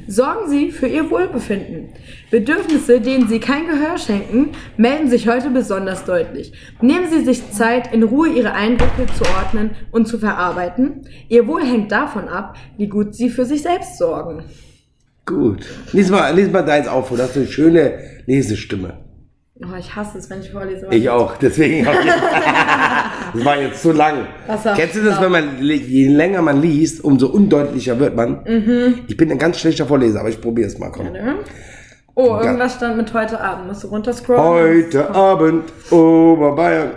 Sorgen 0.06 0.50
Sie 0.50 0.70
für 0.70 0.86
Ihr 0.86 1.10
Wohlbefinden. 1.10 1.88
Bedürfnisse, 2.30 3.00
denen 3.00 3.26
Sie 3.26 3.40
kein 3.40 3.66
Gehör 3.66 3.96
schenken, 3.96 4.50
melden 4.76 5.08
sich 5.08 5.28
heute 5.28 5.48
besonders 5.48 6.04
deutlich. 6.04 6.52
Nehmen 6.82 7.08
Sie 7.10 7.24
sich 7.24 7.50
Zeit, 7.52 7.92
in 7.94 8.02
Ruhe 8.02 8.28
Ihre 8.28 8.52
Eindrücke 8.52 9.06
zu 9.16 9.24
ordnen 9.24 9.70
und 9.92 10.06
zu 10.06 10.18
verarbeiten. 10.18 11.06
Ihr 11.30 11.46
Wohl 11.46 11.62
hängt 11.62 11.90
davon 11.90 12.28
ab, 12.28 12.56
wie 12.76 12.88
gut 12.88 13.14
Sie 13.14 13.30
für 13.30 13.46
sich 13.46 13.62
selbst 13.62 13.96
sorgen. 13.96 14.44
Gut. 15.24 15.64
Lies 15.92 16.10
mal, 16.10 16.34
lies 16.34 16.50
mal 16.50 16.62
deins 16.62 16.86
auf, 16.86 17.08
du 17.08 17.16
hast 17.16 17.36
eine 17.36 17.46
schöne 17.46 17.98
Lesestimme. 18.26 19.01
Oh, 19.64 19.76
ich 19.78 19.94
hasse 19.94 20.18
es, 20.18 20.28
wenn 20.28 20.40
ich 20.40 20.50
vorlese. 20.50 20.88
Ich 20.90 21.08
auch, 21.08 21.36
deswegen 21.36 21.86
auch. 21.86 21.94
Das 23.34 23.44
war 23.46 23.58
jetzt 23.58 23.80
zu 23.80 23.92
lang. 23.92 24.26
Kennst 24.76 24.96
du 24.96 25.04
das, 25.04 25.16
da? 25.16 25.22
wenn 25.22 25.32
man, 25.32 25.62
je 25.62 26.08
länger 26.08 26.42
man 26.42 26.60
liest, 26.60 27.02
umso 27.02 27.28
undeutlicher 27.28 27.98
wird 27.98 28.14
man? 28.14 28.44
Mhm. 28.44 28.98
Ich 29.06 29.16
bin 29.16 29.30
ein 29.30 29.38
ganz 29.38 29.58
schlechter 29.58 29.86
Vorleser, 29.86 30.20
aber 30.20 30.28
ich 30.28 30.38
probiere 30.38 30.66
es 30.68 30.78
mal. 30.78 30.90
Komm. 30.90 31.12
Ne? 31.12 31.36
Oh, 32.14 32.36
irgendwas 32.42 32.74
stand 32.74 32.98
mit 32.98 33.14
heute 33.14 33.40
Abend. 33.40 33.68
Musst 33.68 33.84
du 33.84 33.88
runterscrollen? 33.88 34.84
Heute 34.84 35.14
Abend, 35.14 35.64
Oberbayern. 35.90 36.90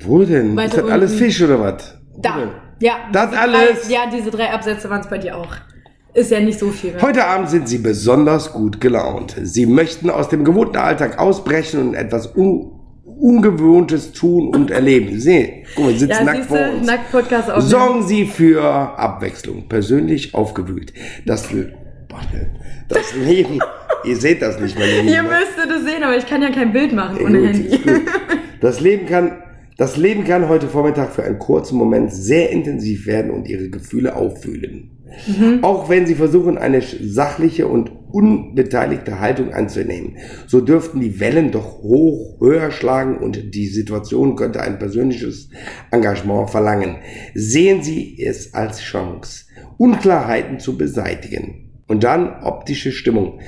Wo 0.00 0.22
denn? 0.22 0.54
Weiter 0.54 0.76
ist 0.76 0.84
das 0.84 0.90
alles 0.90 1.12
unten. 1.12 1.24
Fisch 1.24 1.42
oder 1.42 1.60
was? 1.60 1.98
Da. 2.18 2.36
Ja. 2.80 2.92
Das 3.10 3.32
alles? 3.32 3.88
Drei, 3.88 3.92
ja, 3.92 4.00
diese 4.12 4.30
drei 4.30 4.50
Absätze 4.50 4.90
waren 4.90 5.00
es 5.00 5.08
bei 5.08 5.18
dir 5.18 5.36
auch. 5.36 5.56
Ist 6.14 6.30
ja 6.30 6.40
nicht 6.40 6.58
so 6.58 6.70
viel. 6.70 6.94
Ne? 6.94 7.02
Heute 7.02 7.26
Abend 7.26 7.50
sind 7.50 7.68
Sie 7.68 7.78
besonders 7.78 8.52
gut 8.52 8.80
gelaunt. 8.80 9.36
Sie 9.42 9.66
möchten 9.66 10.10
aus 10.10 10.28
dem 10.28 10.44
gewohnten 10.44 10.76
Alltag 10.76 11.18
ausbrechen 11.18 11.80
und 11.80 11.94
etwas 11.94 12.34
un 12.34 12.72
Ungewohntes 13.20 14.12
tun 14.12 14.54
und 14.54 14.70
erleben. 14.70 15.18
Sie, 15.18 15.64
guck 15.74 15.86
mal, 15.86 15.92
sitzen 15.92 16.10
ja, 16.10 16.24
nackt 16.24 16.44
vor 16.44 16.58
uns. 16.72 16.86
nackt 16.86 17.10
Podcast. 17.10 17.50
Sorgen 17.68 18.06
Sie 18.06 18.26
für 18.26 18.62
Abwechslung, 18.62 19.68
persönlich 19.68 20.34
aufgewühlt. 20.34 20.92
Das, 21.26 21.48
boah, 21.48 22.20
das 22.88 23.14
Leben, 23.16 23.58
ihr 24.04 24.16
seht 24.16 24.40
das 24.40 24.60
nicht, 24.60 24.78
meine 24.78 25.00
Lieben. 25.00 25.08
Ihr 25.08 25.22
müsstet 25.24 25.68
es 25.68 25.84
sehen, 25.84 26.04
aber 26.04 26.16
ich 26.16 26.26
kann 26.26 26.42
ja 26.42 26.50
kein 26.50 26.72
Bild 26.72 26.92
machen 26.92 27.18
ohne 27.20 27.38
Gut, 27.38 27.48
Handy. 27.48 27.80
Das 28.60 28.80
Leben 28.80 29.06
kann, 29.06 29.42
das 29.76 29.96
Leben 29.96 30.24
kann 30.24 30.48
heute 30.48 30.68
Vormittag 30.68 31.12
für 31.12 31.22
einen 31.22 31.38
kurzen 31.38 31.76
Moment 31.76 32.12
sehr 32.12 32.50
intensiv 32.50 33.06
werden 33.06 33.30
und 33.30 33.48
ihre 33.48 33.68
Gefühle 33.68 34.16
auffühlen. 34.16 34.97
Mhm. 35.26 35.60
Auch 35.62 35.88
wenn 35.88 36.06
sie 36.06 36.14
versuchen, 36.14 36.58
eine 36.58 36.82
sachliche 36.82 37.66
und 37.66 37.90
unbeteiligte 38.10 39.20
Haltung 39.20 39.52
anzunehmen, 39.52 40.16
so 40.46 40.60
dürften 40.60 41.00
die 41.00 41.20
Wellen 41.20 41.50
doch 41.50 41.82
hoch, 41.82 42.40
höher 42.40 42.70
schlagen 42.70 43.18
und 43.18 43.54
die 43.54 43.66
Situation 43.66 44.36
könnte 44.36 44.60
ein 44.62 44.78
persönliches 44.78 45.50
Engagement 45.90 46.50
verlangen. 46.50 46.96
Sehen 47.34 47.82
Sie 47.82 48.22
es 48.22 48.54
als 48.54 48.80
Chance, 48.80 49.44
Unklarheiten 49.76 50.58
zu 50.58 50.78
beseitigen. 50.78 51.82
Und 51.86 52.04
dann 52.04 52.42
optische 52.42 52.92
Stimmung, 52.92 53.40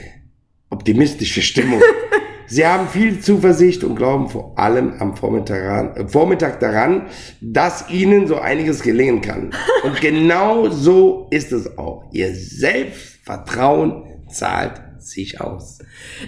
optimistische 0.71 1.43
Stimmung. 1.43 1.81
Sie 2.51 2.67
haben 2.67 2.89
viel 2.89 3.21
Zuversicht 3.21 3.85
und 3.85 3.95
glauben 3.95 4.29
vor 4.29 4.59
allem 4.59 4.95
am 4.99 5.17
Vormittag, 5.17 5.61
daran- 5.63 5.97
äh, 5.97 6.09
Vormittag 6.09 6.59
daran, 6.59 7.07
dass 7.41 7.89
Ihnen 7.91 8.27
so 8.27 8.39
einiges 8.41 8.83
gelingen 8.83 9.21
kann. 9.21 9.53
Und 9.85 10.01
genau 10.01 10.69
so 10.69 11.29
ist 11.31 11.53
es 11.53 11.79
auch. 11.79 12.05
Ihr 12.13 12.35
Selbstvertrauen 12.35 14.05
zahlt 14.29 14.81
sehe 15.01 15.25
ich 15.25 15.41
aus. 15.41 15.79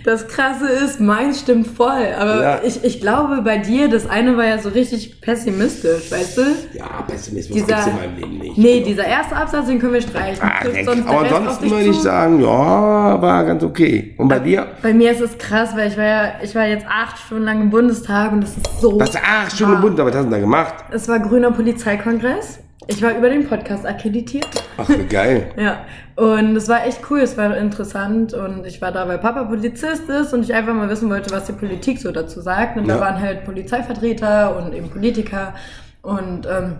Das 0.05 0.27
Krasse 0.29 0.67
ist, 0.69 1.01
meins 1.01 1.41
stimmt 1.41 1.67
voll. 1.67 2.07
Aber 2.19 2.43
Ja. 2.43 2.61
ich, 2.65 2.83
ich 2.85 3.01
glaube 3.01 3.43
bei 3.43 3.59
dir, 3.59 3.89
das 3.89 4.09
eine 4.09 4.37
war 4.37 4.47
ja 4.47 4.59
so 4.59 4.69
richtig 4.71 5.21
pessimistisch, 5.21 6.11
weißt 6.11 6.39
du? 6.39 6.43
Ja, 6.75 7.03
Pessimismus 7.07 7.55
Dieser- 7.59 7.67
gibt's 7.67 7.87
in 7.87 7.97
meinem 7.97 8.17
Leben 8.17 8.39
nicht. 8.39 8.59
Nee, 8.59 8.81
dieser 8.83 9.05
erste 9.05 9.37
Absatz, 9.37 9.67
den 9.67 9.79
können 9.79 9.95
wir 9.95 10.03
streichen. 10.03 10.41
Dreck. 10.65 10.85
sonst 10.85 11.07
Aber 11.07 11.21
ansonsten 11.21 11.71
würde 11.71 11.85
ich 11.89 11.97
sagen, 12.01 12.41
ja, 12.41 13.21
war 13.23 13.45
ganz 13.45 13.63
okay. 13.63 14.15
Und 14.19 14.29
bei 14.29 14.39
dir? 14.39 14.67
Bei 14.83 14.93
mir 14.93 15.13
ist 15.13 15.21
es 15.21 15.37
krass, 15.39 15.71
weil 15.77 15.89
ich 15.91 15.97
war 15.97 16.05
ja, 16.05 16.33
ich 16.43 16.55
war 16.55 16.67
jetzt 16.67 16.87
acht 16.89 17.19
Stunden 17.19 17.45
lang 17.45 17.61
im 17.63 17.71
Bundestag 17.71 18.33
und 18.33 18.43
das 18.43 18.51
ist 18.57 18.81
so. 18.81 18.99
Was? 19.01 19.13
Ach, 19.17 19.51
schon 19.55 19.81
bunt, 19.81 19.99
aber 20.01 20.11
was 20.11 20.17
hast 20.19 20.27
du 20.27 20.31
da 20.31 20.39
gemacht? 20.39 20.75
Es 20.91 21.09
war 21.09 21.19
grüner 21.21 21.51
Polizeikongress. 21.51 22.59
Ich 22.89 23.03
war 23.03 23.17
über 23.17 23.29
den 23.31 23.47
Podcast 23.49 23.87
akkreditiert. 23.87 24.47
Ach, 24.77 24.89
wie 24.89 25.05
geil. 25.07 25.51
Ja, 25.57 25.85
und 26.17 26.57
es 26.57 26.69
war 26.69 26.85
echt 26.87 27.01
cool, 27.11 27.21
es 27.21 27.37
war 27.37 27.57
interessant 27.57 28.35
und 28.35 28.67
ich 28.67 28.83
war 28.83 28.93
da, 28.93 29.07
weil 29.09 29.19
Papa 29.19 29.45
Polizist 29.45 30.09
ist 30.09 30.33
und 30.35 30.43
ich 30.43 30.53
einfach 30.53 30.75
mal 30.75 30.89
wissen 30.89 31.09
wollte, 31.09 31.31
was 31.31 31.45
die 31.47 31.53
Politik 31.53 31.99
so 32.01 32.11
dazu 32.13 32.41
sagt. 32.41 32.77
Und 32.77 32.87
Ja. 32.87 32.95
da 32.97 33.01
waren 33.01 33.21
halt 33.21 33.45
Polizeivertreter 33.45 34.57
und 34.57 34.75
eben 34.75 34.91
Politiker 34.91 35.55
und 36.03 36.47
ähm, 36.47 36.79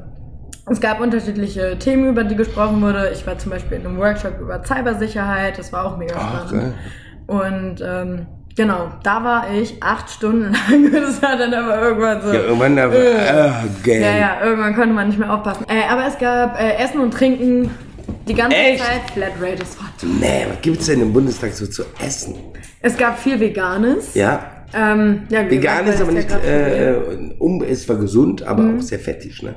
es 0.71 0.81
gab 0.81 1.01
unterschiedliche 1.01 1.77
Themen, 1.79 2.09
über 2.11 2.23
die 2.25 2.37
gesprochen 2.37 2.81
wurde. 2.83 3.11
Ich 3.13 3.27
war 3.27 3.37
zum 3.39 3.51
Beispiel 3.51 3.79
in 3.79 3.87
einem 3.87 3.99
Workshop 3.99 4.39
über 4.41 4.63
Cybersicherheit, 4.65 5.59
das 5.59 5.73
war 5.73 5.85
auch 5.87 5.97
mega 5.97 6.15
Ach, 6.17 6.47
spannend. 6.49 6.63
geil. 6.63 6.75
Und 7.27 7.81
ähm, 7.85 8.27
genau, 8.57 8.91
da 9.03 9.23
war 9.25 9.51
ich 9.53 9.83
acht 9.83 10.11
Stunden 10.11 10.53
lang. 10.53 10.91
Das 10.93 11.23
war 11.23 11.37
dann 11.37 11.53
aber 11.55 11.81
irgendwann 11.83 12.23
so. 12.23 12.29
Ja, 12.33 12.41
irgendwann, 12.41 12.77
da, 12.77 12.87
Äh. 12.91 12.97
äh, 12.97 13.51
geil. 13.85 14.01
Ja, 14.03 14.17
ja, 14.17 14.37
irgendwann 14.45 14.75
konnte 14.75 14.95
man 14.95 15.07
nicht 15.09 15.19
mehr 15.19 15.33
aufpassen. 15.33 15.65
Äh, 15.69 15.89
aber 15.91 16.07
es 16.07 16.19
gab 16.19 16.61
äh, 16.61 16.75
Essen 16.77 17.01
und 17.01 17.13
Trinken 17.13 17.71
die 18.29 18.35
ganze 18.35 18.57
Echt? 18.57 18.85
Zeit. 18.85 19.11
Flatrate, 19.15 19.61
war 19.79 19.93
toll. 20.01 20.11
Nee, 20.21 20.47
was 20.49 20.61
gibt's 20.63 20.87
denn 20.87 21.01
im 21.01 21.13
Bundestag 21.13 21.53
so 21.53 21.67
zu 21.67 21.85
essen? 22.05 22.35
Es 22.81 22.97
gab 22.97 23.19
viel 23.19 23.39
Veganes. 23.41 24.15
Ja, 24.15 24.45
Ähm, 24.75 25.25
ja 25.29 25.45
wie 25.47 25.51
vegan 25.51 25.85
gesagt, 25.85 25.89
ist 25.95 26.01
aber 26.03 26.13
nicht, 26.13 26.31
es 26.31 26.37
viel- 26.37 27.31
äh, 27.31 27.35
um, 27.39 27.63
ist 27.63 27.85
zwar 27.87 27.97
gesund, 27.97 28.43
aber 28.43 28.63
Mhm. 28.63 28.79
auch 28.79 28.83
sehr 28.83 28.99
fettig, 28.99 29.43
ne? 29.43 29.55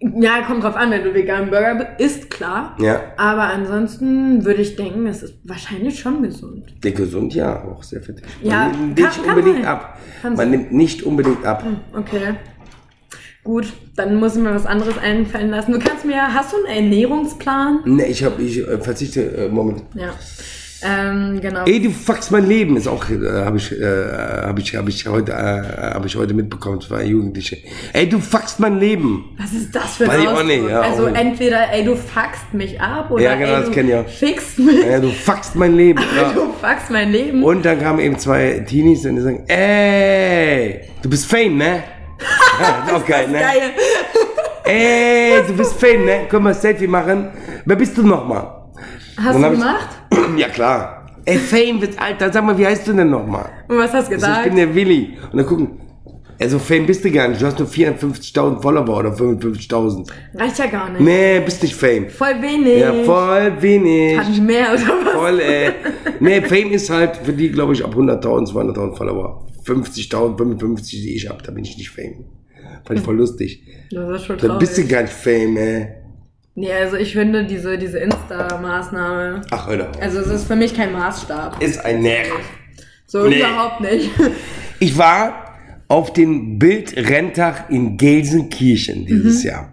Ja, 0.00 0.42
kommt 0.42 0.62
drauf 0.64 0.76
an, 0.76 0.90
wenn 0.90 1.02
du 1.04 1.14
veganen 1.14 1.50
Burger 1.50 1.74
bist, 1.98 2.16
ist 2.18 2.30
klar. 2.30 2.76
Ja. 2.80 3.00
Aber 3.16 3.42
ansonsten 3.44 4.44
würde 4.44 4.62
ich 4.62 4.76
denken, 4.76 5.06
es 5.06 5.22
ist 5.22 5.34
wahrscheinlich 5.44 5.98
schon 6.00 6.22
gesund. 6.22 6.74
Der 6.82 6.92
gesund, 6.92 7.34
ja, 7.34 7.64
auch 7.64 7.82
sehr 7.82 8.00
fettig. 8.00 8.24
Ja, 8.42 8.68
Man 8.68 8.70
nimmt 8.80 8.96
kann- 8.96 9.04
nicht 9.06 9.24
kann 9.24 9.28
unbedingt 9.38 9.56
sein. 9.64 9.66
ab. 9.66 9.98
Kann 10.22 10.34
Man 10.36 10.50
nimmt 10.50 10.72
nicht 10.72 11.02
unbedingt 11.02 11.44
ab. 11.44 11.64
Okay. 11.96 12.34
Gut, 13.44 13.72
dann 13.96 14.16
muss 14.16 14.36
ich 14.36 14.42
mir 14.42 14.54
was 14.54 14.66
anderes 14.66 14.96
einfallen 14.98 15.50
lassen. 15.50 15.72
Du 15.72 15.78
kannst 15.80 16.04
mir, 16.04 16.32
hast 16.32 16.52
du 16.52 16.56
einen 16.58 16.84
Ernährungsplan? 16.84 17.80
Ne, 17.86 18.06
ich 18.06 18.22
hab, 18.22 18.38
ich 18.38 18.58
äh, 18.58 18.78
verzichte, 18.78 19.20
äh, 19.36 19.48
Moment. 19.48 19.82
Ja. 19.94 20.10
Ähm, 20.84 21.40
genau. 21.40 21.64
Ey, 21.64 21.80
du 21.80 21.90
fuckst 21.90 22.30
mein 22.30 22.46
Leben, 22.46 22.76
ist 22.76 22.88
auch, 22.88 23.08
äh, 23.08 23.44
habe 23.44 23.56
ich, 23.58 23.72
äh, 23.72 23.84
hab 24.46 24.58
ich, 24.58 24.74
hab 24.74 24.88
ich 24.88 25.06
heute, 25.06 25.32
äh, 25.32 25.94
habe 25.94 26.06
ich 26.06 26.16
heute 26.16 26.34
mitbekommen, 26.34 26.80
zwei 26.80 27.04
Jugendliche. 27.04 27.58
Ey, 27.92 28.08
du 28.08 28.18
fuckst 28.18 28.58
mein 28.60 28.78
Leben. 28.78 29.36
Was 29.38 29.52
ist 29.52 29.74
das 29.74 29.96
für 29.96 30.10
ein 30.10 30.26
Ausdruck? 30.26 30.46
nicht, 30.46 30.68
ja, 30.68 30.80
also 30.80 31.08
nicht. 31.08 31.20
entweder, 31.20 31.72
ey, 31.72 31.84
du 31.84 31.94
fuckst 31.94 32.52
mich 32.52 32.80
ab 32.80 33.10
oder 33.10 33.22
Ja, 33.22 33.34
genau, 33.36 33.54
ey, 33.54 33.60
das 33.60 33.70
du 33.70 33.80
ich 33.80 33.94
auch. 33.94 34.08
fickst 34.08 34.58
mich. 34.58 34.84
Ja, 34.86 34.98
du 35.00 35.10
fuckst 35.10 35.54
mein 35.56 35.74
Leben. 35.76 36.00
Ja. 36.16 36.32
Du 36.32 36.52
fuckst 36.60 36.90
mein 36.90 37.10
Leben. 37.12 37.42
Und 37.42 37.64
dann 37.64 37.80
kamen 37.80 37.98
eben 38.00 38.18
zwei 38.18 38.64
Teenies 38.66 39.04
und 39.06 39.16
die 39.16 39.22
sagen, 39.22 39.44
ey, 39.48 40.80
du 41.02 41.08
bist 41.10 41.26
Fame, 41.26 41.56
ne? 41.56 41.82
Ja, 42.60 42.84
ist 42.86 42.92
auch 42.94 43.06
geil, 43.06 43.28
ne? 43.28 43.38
Geil. 43.40 43.70
Ey, 44.64 45.42
du 45.46 45.54
bist 45.56 45.74
Fame, 45.74 46.04
ne? 46.04 46.20
Können 46.28 46.44
wir 46.44 46.50
ein 46.50 46.54
Selfie 46.54 46.86
machen? 46.86 47.30
Wer 47.64 47.76
bist 47.76 47.96
du 47.96 48.06
nochmal? 48.06 48.46
Hast 49.16 49.38
du 49.38 49.42
hab 49.44 49.52
ich- 49.52 49.58
gemacht? 49.58 49.88
Ja, 50.36 50.48
klar. 50.48 51.06
Ey, 51.24 51.38
Fame, 51.38 51.80
wird 51.80 52.00
Alter, 52.00 52.32
sag 52.32 52.44
mal, 52.44 52.56
wie 52.58 52.66
heißt 52.66 52.86
du 52.88 52.92
denn 52.94 53.10
nochmal? 53.10 53.48
Und 53.68 53.78
was 53.78 53.92
hast 53.92 54.10
du 54.10 54.14
Also, 54.14 54.26
ich 54.26 54.32
gesagt? 54.32 54.44
bin 54.44 54.56
der 54.56 54.74
Willi. 54.74 55.16
Und 55.30 55.38
dann 55.38 55.46
gucken, 55.46 55.78
also 56.40 56.58
Fame 56.58 56.84
bist 56.86 57.04
du 57.04 57.10
gar 57.12 57.28
nicht. 57.28 57.40
Du 57.40 57.46
hast 57.46 57.58
nur 57.60 57.68
450.000 57.68 58.60
Follower 58.60 58.98
oder 58.98 59.10
55.000. 59.12 60.08
Reicht 60.34 60.58
ja 60.58 60.66
gar 60.66 60.90
nicht. 60.90 61.00
Nee, 61.00 61.40
bist 61.44 61.62
nicht 61.62 61.76
Fame. 61.76 62.08
Voll 62.10 62.42
wenig. 62.42 62.78
Ja, 62.80 62.92
voll 63.04 63.52
wenig. 63.60 64.16
Kann 64.16 64.32
ich 64.32 64.40
mehr 64.40 64.72
oder 64.72 64.82
was? 65.04 65.12
Voll, 65.14 65.38
ey. 65.40 65.70
Nee, 66.18 66.40
Fame 66.42 66.72
ist 66.72 66.90
halt 66.90 67.18
für 67.18 67.32
die, 67.32 67.50
glaube 67.52 67.74
ich, 67.74 67.84
ab 67.84 67.94
100.000, 67.94 68.50
200.000 68.52 68.96
Follower. 68.96 69.46
50.000, 69.64 70.36
55, 70.36 71.02
die 71.02 71.14
ich 71.14 71.28
hab, 71.28 71.40
da 71.44 71.52
bin 71.52 71.62
ich 71.64 71.76
nicht 71.76 71.90
Fame. 71.90 72.24
Fand 72.84 72.98
ich 72.98 73.04
voll 73.04 73.16
lustig. 73.16 73.62
Das 73.92 74.10
ist 74.20 74.26
schon 74.26 74.38
Da 74.38 74.46
traurig. 74.48 74.58
bist 74.58 74.76
du 74.78 74.84
gar 74.88 75.02
nicht 75.02 75.12
Fame, 75.12 75.56
ey. 75.56 75.88
Nee, 76.54 76.72
also 76.72 76.96
ich 76.96 77.12
finde 77.14 77.44
diese, 77.44 77.78
diese 77.78 77.98
Insta-Maßnahme, 77.98 79.40
Ach, 79.50 79.68
Alter. 79.68 79.90
also 80.00 80.20
es 80.20 80.26
ist 80.26 80.44
für 80.46 80.56
mich 80.56 80.74
kein 80.74 80.92
Maßstab. 80.92 81.62
Ist 81.62 81.84
ein 81.84 82.00
Nerv. 82.02 82.28
So 83.06 83.26
Nee. 83.26 83.38
überhaupt 83.40 83.80
nicht. 83.80 84.10
Ich 84.78 84.98
war 84.98 85.54
auf 85.86 86.12
den 86.12 86.58
Bildrenntag 86.58 87.66
in 87.70 87.96
Gelsenkirchen 87.96 89.02
Mhm. 89.02 89.06
dieses 89.06 89.44
Jahr. 89.44 89.68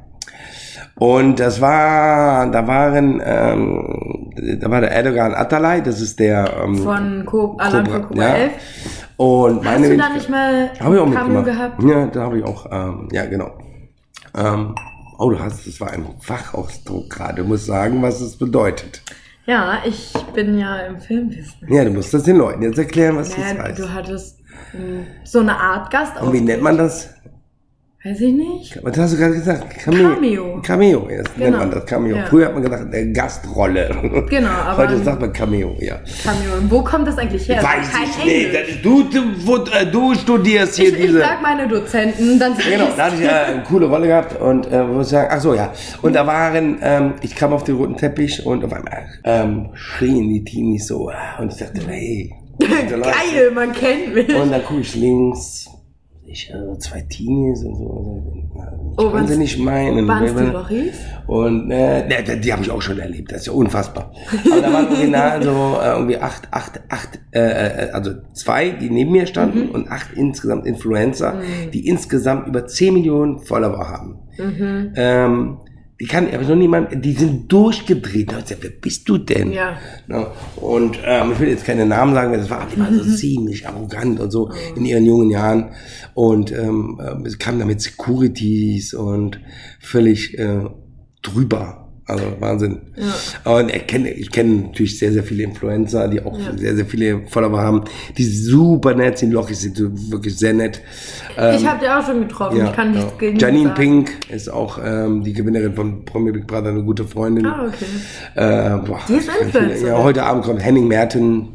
Und 0.95 1.39
das 1.39 1.60
war, 1.61 2.51
da 2.51 2.68
waren, 2.68 3.19
ähm, 3.26 4.31
da 4.60 4.69
war 4.69 4.81
der 4.81 4.91
Erdogan 4.91 5.34
Atalay, 5.34 5.81
das 5.81 5.99
ist 6.01 6.19
der 6.19 6.53
ähm, 6.64 6.76
Von 6.77 7.26
Co 7.26 7.56
Alarm 7.57 7.85
für 7.88 8.01
Cobra 8.01 8.22
ja. 8.22 8.34
11. 8.35 8.51
Und 9.18 9.64
meine 9.64 9.69
Hast 9.69 9.77
du 9.77 9.81
da 9.81 9.89
Wenigkeit- 9.89 10.14
nicht 10.15 10.30
mal 10.30 10.69
Habe 10.80 10.95
ich 10.95 11.01
auch 11.01 11.06
Cameo 11.11 11.41
mitgemacht. 11.41 11.45
gehabt? 11.45 11.84
Ja, 11.84 12.06
da 12.07 12.22
habe 12.22 12.38
ich 12.38 12.43
auch, 12.45 12.65
ähm, 12.72 13.07
ja, 13.11 13.26
genau. 13.26 13.49
Ähm, 14.38 14.76
oh, 15.20 15.30
du 15.30 15.40
hast, 15.40 15.68
das 15.68 15.80
war 15.80 15.91
ein 15.91 16.06
Fachausdruck 16.20 17.10
gerade. 17.10 17.41
Du 17.44 17.48
musst 17.48 17.66
sagen, 17.68 18.02
was 18.02 18.20
es 18.22 18.36
bedeutet. 18.38 19.02
Ja, 19.46 19.80
ich 19.86 20.14
bin 20.34 20.58
ja 20.58 20.78
im 20.80 21.00
Filmwissen. 21.00 21.72
Ja, 21.72 21.84
du 21.84 21.91
musst 21.91 22.14
das 22.14 22.24
den 22.24 22.38
Leuten 22.38 22.62
jetzt 22.64 22.78
erklären, 22.78 23.16
was 23.18 23.30
das 23.30 23.38
Ja, 23.38 23.64
heißt. 23.64 23.80
du 23.80 23.94
hattest 23.94 24.40
mh, 24.74 25.06
so 25.24 25.40
eine 25.40 25.56
Art 25.58 25.91
Gast 25.91 26.22
Und 26.22 26.34
wie 26.34 26.41
nennt 26.41 26.62
man 26.64 26.78
das? 26.78 27.10
Weiß 28.02 28.22
ich 28.22 28.32
nicht. 28.34 28.80
Was 28.82 28.98
hast 28.98 29.14
du 29.14 29.18
gerade 29.18 29.34
gesagt? 29.34 29.78
Cameo. 29.78 30.10
Cameo. 30.14 30.62
Cameo, 30.62 31.10
ja, 31.10 31.18
das 31.18 31.36
nennt 31.36 31.48
Genau. 31.52 31.58
man 31.58 31.72
das 31.72 31.86
Cameo. 31.86 32.16
Ja. 32.16 32.26
Früher 32.28 32.46
hat 32.46 32.54
man 32.54 32.64
gesagt, 32.64 32.94
äh, 32.94 33.12
Gastrolle. 33.12 34.26
Genau, 34.30 34.48
aber- 34.66 34.78
Heute 34.84 35.04
sagt 35.04 35.20
man 35.20 35.34
Cameo, 35.34 35.76
ja. 35.82 36.00
Cameo. 36.24 36.58
Und 36.62 36.72
wo 36.72 36.82
kommt 36.82 37.10
das 37.10 37.18
eigentlich 37.18 37.46
her? 37.50 37.58
Weiß 37.58 37.92
Kein 37.92 38.04
ich 38.10 38.24
nicht. 38.24 38.46
Englisch. 38.56 38.68
Das- 38.76 38.82
Du, 38.84 39.04
du, 39.04 39.22
wo, 39.46 39.58
äh, 39.58 39.86
du 39.92 40.16
studierst 40.16 40.78
hier 40.78 40.90
Ich, 40.90 40.96
ich 40.96 41.02
diese. 41.08 41.20
frag 41.20 41.42
meine 41.42 41.68
Dozenten, 41.68 42.40
dann 42.40 42.56
sag 42.56 42.64
Genau, 42.72 42.88
da 42.96 43.06
hatte 43.08 43.16
ich 43.18 43.22
äh, 43.24 43.28
eine 43.54 43.64
coole 43.64 43.88
Rolle 43.88 44.08
gehabt 44.08 44.40
und 44.40 44.72
äh, 44.72 44.82
muss 44.84 45.08
ich 45.08 45.12
sagen, 45.12 45.28
ach 45.30 45.42
so, 45.42 45.54
ja. 45.54 45.74
Und 46.02 46.14
da 46.16 46.26
waren, 46.26 46.80
ähm, 46.82 47.14
ich 47.22 47.36
kam 47.36 47.52
auf 47.52 47.66
den 47.66 47.76
roten 47.76 47.98
Teppich 47.98 48.46
und 48.46 48.64
auf 48.64 48.72
einmal 48.72 49.08
ähm, 49.26 49.72
schrien 49.74 50.30
die 50.30 50.46
Teenies 50.46 50.88
so. 50.88 51.10
äh, 51.10 51.16
Und 51.42 51.52
ich 51.52 51.60
dachte, 51.60 51.82
hey. 51.86 52.34
Geil, 52.60 53.52
man 53.54 53.74
kennt 53.74 54.14
mich. 54.16 54.34
Und 54.34 54.52
dann 54.54 54.64
gucke 54.64 54.80
ich 54.82 54.96
links, 54.96 55.66
ich 56.31 56.49
äh, 56.51 56.77
zwei 56.80 57.01
Teenies 57.01 57.64
und 57.64 57.76
so. 57.76 57.84
und 57.84 58.23
so. 58.23 58.34
Ich 58.35 59.06
Oh, 59.06 59.11
kann 59.11 59.27
sie 59.27 59.38
nicht 59.38 59.57
meinen. 59.60 60.07
Waren's 60.07 60.35
die 60.35 60.43
Lochis? 60.45 60.99
Und 61.27 61.72
äh, 61.72 62.07
ne, 62.07 62.15
die, 62.27 62.39
die 62.41 62.51
habe 62.53 62.64
ich 62.64 62.72
auch 62.72 62.81
schon 62.81 62.99
erlebt, 62.99 63.31
das 63.31 63.41
ist 63.41 63.47
ja 63.47 63.53
unfassbar. 63.53 64.11
Aber 64.51 64.61
da 64.61 64.73
waren 64.73 64.88
original 64.91 65.41
so 65.43 65.49
äh, 65.81 65.91
irgendwie 65.93 66.18
acht, 66.18 66.47
acht, 66.51 66.81
acht, 66.89 67.19
äh, 67.31 67.39
äh, 67.88 67.91
also 67.91 68.11
zwei, 68.34 68.69
die 68.72 68.89
neben 68.89 69.11
mir 69.11 69.26
standen 69.27 69.68
Mhm. 69.68 69.69
und 69.72 69.91
acht 69.91 70.14
insgesamt 70.14 70.65
Influencer, 70.65 71.41
die 71.73 71.88
insgesamt 71.88 72.47
über 72.47 72.65
10 72.68 72.93
Millionen 72.93 73.39
Follower 73.39 73.88
haben. 73.88 74.19
Mhm. 74.38 74.93
Ähm, 74.95 75.57
die 76.00 76.06
kann 76.06 76.34
aber 76.34 76.44
noch 76.44 76.56
niemand, 76.56 77.04
die 77.04 77.12
sind 77.12 77.52
durchgedreht. 77.52 78.32
Ich 78.32 78.46
gesagt, 78.46 78.64
wer 78.64 78.70
bist 78.70 79.10
du 79.10 79.18
denn? 79.18 79.52
Ja. 79.52 79.78
Und 80.56 80.98
ähm, 81.04 81.34
ich 81.34 81.40
will 81.40 81.50
jetzt 81.50 81.66
keine 81.66 81.86
Namen 81.86 82.14
sagen, 82.14 82.32
das 82.34 82.50
war 82.50 82.68
immer 82.74 82.94
so 82.94 83.04
ziemlich 83.16 83.68
arrogant 83.68 84.20
und 84.20 84.32
so 84.32 84.50
in 84.78 84.86
ihren 84.86 85.06
jungen 85.06 85.30
Jahren. 85.30 85.72
Und 86.14 86.54
ähm, 86.54 87.02
äh, 87.02 87.28
es 87.28 87.38
kam 87.38 87.60
da 87.60 87.66
mit 87.66 87.82
Securities 87.82 88.94
und 88.94 89.42
völlig 89.82 90.40
äh, 90.40 90.62
drüber. 91.22 91.89
Also 92.10 92.23
Wahnsinn. 92.40 92.80
Und 93.45 93.73
ich 93.73 93.86
kenne 93.86 94.10
ich 94.10 94.31
kenn 94.31 94.64
natürlich 94.64 94.98
sehr, 94.98 95.11
sehr 95.11 95.23
viele 95.23 95.44
Influencer, 95.44 96.07
die 96.07 96.22
auch 96.22 96.38
sehr, 96.57 96.76
sehr 96.76 96.86
viele 96.86 97.27
Follower 97.27 97.60
haben, 97.60 97.84
die 98.18 98.23
super 98.23 98.95
nett 98.95 99.19
sind. 99.19 99.31
Lochis 99.31 99.61
sind 99.61 99.80
wirklich 100.11 100.36
sehr 100.38 100.53
nett. 100.53 100.81
Ähm, 101.38 101.56
ich 101.56 101.68
habe 101.68 101.80
die 101.81 101.90
auch 101.90 102.06
schon 102.06 102.22
getroffen. 102.22 102.65
ich 102.65 102.73
kann 102.73 102.91
nichts 102.91 103.11
ja. 103.11 103.18
gegen 103.19 103.38
Janine 103.38 103.69
sagen. 103.69 103.76
Pink 103.76 104.11
ist 104.30 104.52
auch 104.52 104.80
ähm, 104.84 105.23
die 105.23 105.34
Gewinnerin 105.34 105.76
von 105.76 106.03
Promi 106.03 106.31
Big 106.31 106.48
Brother, 106.48 106.69
eine 106.69 106.84
gute 106.84 107.06
Freundin. 107.06 107.45
Ah, 107.45 107.68
okay. 107.68 107.86
Äh, 108.36 108.88
boah, 108.88 108.99
Die 109.07 109.14
ist 109.14 109.30
viele. 109.52 109.88
Ja, 109.88 110.03
heute 110.03 110.23
Abend 110.23 110.45
kommt 110.45 110.64
Henning 110.64 110.88
Merten 110.88 111.49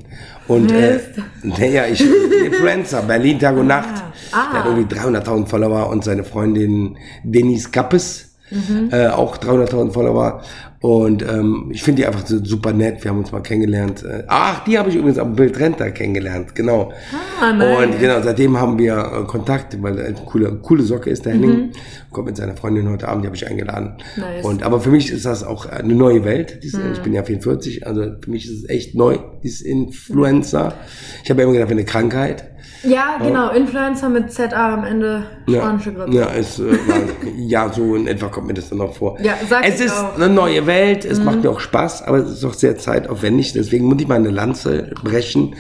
und 0.47 0.70
äh, 0.70 1.01
Mist. 1.43 1.59
ja, 1.59 1.86
ich 1.86 2.01
Influencer, 2.44 3.02
Berlin 3.02 3.39
Tag 3.39 3.56
und 3.56 3.66
Nacht. 3.66 4.02
Ah. 4.32 4.52
Der 4.52 4.64
hat 4.64 4.66
irgendwie 4.66 4.94
300.000 4.94 5.47
Follower 5.47 5.89
und 5.89 6.05
seine 6.05 6.24
Freundin 6.24 6.97
Denise 7.22 7.70
Kappes, 7.70 8.34
Mhm. 8.51 8.91
äh, 8.93 9.09
auch 9.09 9.37
300.000 9.39 9.93
Follower. 9.93 10.43
Und 10.81 11.23
ähm, 11.23 11.71
ich 11.73 11.83
finde 11.83 12.03
die 12.03 12.07
einfach 12.07 12.27
so 12.27 12.45
super 12.45 12.75
nett. 12.75 13.03
Wir 13.03 13.11
haben 13.11 13.19
uns 13.19 13.33
mal 13.33 13.41
kennengelernt. 13.41 14.03
Äh, 14.05 14.25
Ach, 14.29 14.65
die 14.65 14.79
habe 14.79 14.91
ich 14.91 14.97
übrigens 14.97 15.16
am 15.19 15.35
Bild 15.35 15.59
Renter 15.59 15.91
kennengelernt, 15.91 16.55
genau. 16.55 16.93
Ah, 17.41 17.55
nice. 17.55 17.79
Und 17.79 18.01
genau, 18.01 18.21
seitdem 18.21 18.61
haben 18.61 18.77
wir 18.79 18.97
äh, 18.99 19.25
Kontakt, 19.27 19.83
weil 19.83 19.99
eine 19.99 20.15
coole, 20.27 20.57
coole 20.57 20.83
Socke 20.83 21.09
ist, 21.09 21.25
der 21.25 21.33
Henning. 21.33 21.71
Kommt 22.11 22.27
mit 22.27 22.37
seiner 22.37 22.55
Freundin 22.55 22.91
heute 22.91 23.09
Abend, 23.09 23.25
die 23.25 23.29
habe 23.29 23.37
ich 23.37 23.49
eingeladen. 23.49 23.95
Mhm. 24.16 24.23
Nice. 24.23 24.45
Und 24.45 24.62
aber 24.62 24.79
für 24.79 24.91
mich 24.91 25.11
ist 25.11 25.25
das 25.25 25.43
auch 25.43 25.65
eine 25.65 25.95
neue 25.95 26.25
Welt. 26.27 26.61
Dies, 26.62 26.75
Mhm. 26.75 26.93
Ich 26.93 27.01
bin 27.01 27.15
ja 27.15 27.23
44, 27.23 27.87
also 27.87 28.03
für 28.21 28.31
mich 28.31 28.45
ist 28.45 28.65
es 28.65 28.69
echt 28.69 28.95
neu, 28.95 29.16
dieses 29.43 29.62
Influencer. 29.62 30.75
Ich 31.23 31.31
habe 31.31 31.41
ja 31.41 31.45
immer 31.45 31.55
gedacht, 31.55 31.71
eine 31.71 31.85
Krankheit. 31.87 32.51
Ja, 32.86 33.19
genau. 33.23 33.51
Influencer 33.51 34.09
mit 34.09 34.32
ZA 34.32 34.74
am 34.74 34.85
Ende. 34.85 35.24
Spanische 35.48 35.93
Grippe. 35.93 36.15
ja, 36.16 36.28
es, 36.36 36.59
äh, 36.59 36.65
ja, 37.36 37.73
so 37.73 37.94
in 37.94 38.06
etwa 38.06 38.28
kommt 38.28 38.47
mir 38.48 38.55
das 38.55 38.69
dann 38.70 38.81
auch 38.81 38.94
vor. 38.94 39.19
Ja, 39.20 39.35
sag 39.48 39.66
es 39.66 39.81
ich 39.81 39.86
ist 39.86 39.93
auch. 39.98 40.16
Mhm. 40.16 40.23
eine 40.23 40.32
neue 40.35 40.66
Welt, 40.66 41.05
es 41.05 41.20
macht 41.20 41.43
mir 41.43 41.51
auch 41.51 41.61
Spaß, 41.61 42.02
aber 42.02 42.19
es 42.19 42.31
ist 42.31 42.44
auch 42.44 42.55
sehr 42.55 42.77
zeitaufwendig. 42.77 43.52
Deswegen 43.52 43.86
muss 43.86 44.01
ich 44.01 44.09
mal 44.09 44.16
eine 44.16 44.31
Lanze 44.31 44.90
brechen 45.02 45.55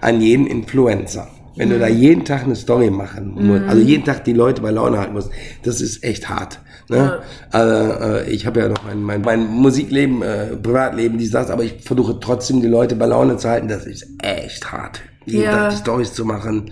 an 0.00 0.20
jeden 0.20 0.46
Influencer. 0.46 1.28
Wenn 1.56 1.68
Mhm. 1.68 1.72
du 1.72 1.78
da 1.78 1.86
jeden 1.88 2.24
Tag 2.26 2.42
eine 2.44 2.54
Story 2.54 2.90
machen 2.90 3.32
musst, 3.34 3.62
also 3.66 3.80
jeden 3.80 4.04
Tag 4.04 4.24
die 4.24 4.34
Leute 4.34 4.60
bei 4.60 4.70
Laune 4.70 4.98
halten 4.98 5.14
musst, 5.14 5.30
das 5.62 5.80
ist 5.80 6.04
echt 6.04 6.28
hart. 6.28 6.60
Ne? 6.88 7.20
Also, 7.50 7.74
äh, 8.04 8.30
ich 8.30 8.46
habe 8.46 8.60
ja 8.60 8.68
noch 8.68 8.84
mein, 8.84 9.02
mein, 9.02 9.22
mein 9.22 9.46
Musikleben, 9.46 10.22
äh, 10.22 10.54
Privatleben, 10.56 11.16
dies, 11.18 11.30
das, 11.30 11.50
aber 11.50 11.64
ich 11.64 11.82
versuche 11.82 12.20
trotzdem 12.20 12.60
die 12.60 12.68
Leute 12.68 12.94
bei 12.94 13.06
Laune 13.06 13.38
zu 13.38 13.48
halten. 13.48 13.68
Das 13.68 13.86
ist 13.86 14.06
echt 14.22 14.70
hart. 14.70 15.00
Jeden 15.26 15.42
Ja. 15.44 15.52
Tag 15.52 15.70
die 15.72 15.76
Stories 15.76 16.12
zu 16.14 16.24
machen 16.24 16.70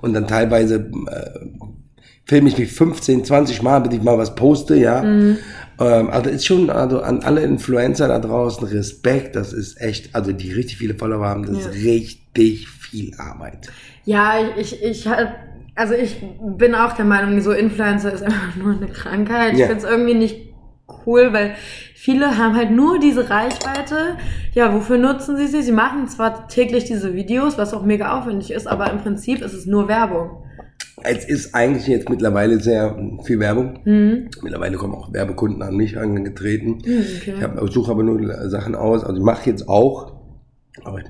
und 0.00 0.12
dann 0.14 0.26
teilweise 0.28 0.76
äh, 1.10 1.46
filme 2.26 2.48
ich 2.48 2.56
mich 2.58 2.72
15, 2.72 3.24
20 3.24 3.62
Mal, 3.62 3.80
bis 3.80 3.94
ich 3.98 4.02
mal 4.02 4.16
was 4.18 4.34
poste, 4.34 4.76
ja. 4.76 5.02
Mhm. 5.02 5.38
Ähm, 5.80 6.08
also 6.10 6.30
ist 6.30 6.46
schon, 6.46 6.70
also 6.70 7.00
an 7.00 7.20
alle 7.22 7.42
Influencer 7.42 8.08
da 8.08 8.18
draußen 8.18 8.66
Respekt, 8.68 9.34
das 9.36 9.52
ist 9.52 9.80
echt, 9.80 10.14
also 10.14 10.32
die 10.32 10.52
richtig 10.52 10.78
viele 10.78 10.94
Follower 10.94 11.26
haben, 11.26 11.44
das 11.44 11.64
Ja. 11.64 11.70
ist 11.70 11.84
richtig 11.84 12.68
viel 12.68 13.12
Arbeit. 13.18 13.68
Ja, 14.04 14.34
ich, 14.56 14.82
ich, 14.82 15.06
halt- 15.08 15.30
also 15.74 15.94
ich 15.94 16.16
bin 16.56 16.74
auch 16.76 16.92
der 16.92 17.04
Meinung, 17.04 17.40
so 17.40 17.50
Influencer 17.52 18.12
ist 18.12 18.22
einfach 18.22 18.54
nur 18.56 18.74
eine 18.76 18.86
Krankheit. 18.86 19.54
Ich 19.54 19.58
Ja. 19.58 19.66
find's 19.66 19.84
irgendwie 19.84 20.14
nicht 20.14 20.53
cool, 21.06 21.32
weil 21.32 21.54
viele 21.94 22.38
haben 22.38 22.54
halt 22.56 22.70
nur 22.70 22.98
diese 22.98 23.30
Reichweite. 23.30 24.16
Ja, 24.52 24.74
wofür 24.74 24.98
nutzen 24.98 25.36
sie 25.36 25.46
sie? 25.46 25.62
Sie 25.62 25.72
machen 25.72 26.08
zwar 26.08 26.48
täglich 26.48 26.84
diese 26.84 27.14
Videos, 27.14 27.58
was 27.58 27.74
auch 27.74 27.84
mega 27.84 28.18
aufwendig 28.18 28.50
ist, 28.50 28.66
aber 28.66 28.90
im 28.90 28.98
Prinzip 28.98 29.42
ist 29.42 29.54
es 29.54 29.66
nur 29.66 29.88
Werbung. 29.88 30.42
Es 31.02 31.24
ist 31.24 31.54
eigentlich 31.54 31.86
jetzt 31.86 32.08
mittlerweile 32.08 32.60
sehr 32.60 32.96
viel 33.24 33.40
Werbung. 33.40 33.80
Mhm. 33.84 34.28
Mittlerweile 34.42 34.76
kommen 34.76 34.94
auch 34.94 35.12
Werbekunden 35.12 35.62
an 35.62 35.76
mich 35.76 35.98
angetreten. 35.98 36.78
okay. 36.78 37.34
Ich 37.64 37.72
suche 37.72 37.90
aber 37.90 38.02
nur 38.02 38.48
Sachen 38.48 38.74
aus. 38.74 39.04
Also 39.04 39.18
ich 39.18 39.24
mache 39.24 39.50
jetzt 39.50 39.68
auch, 39.68 40.12
aber 40.82 40.98
ich 41.00 41.06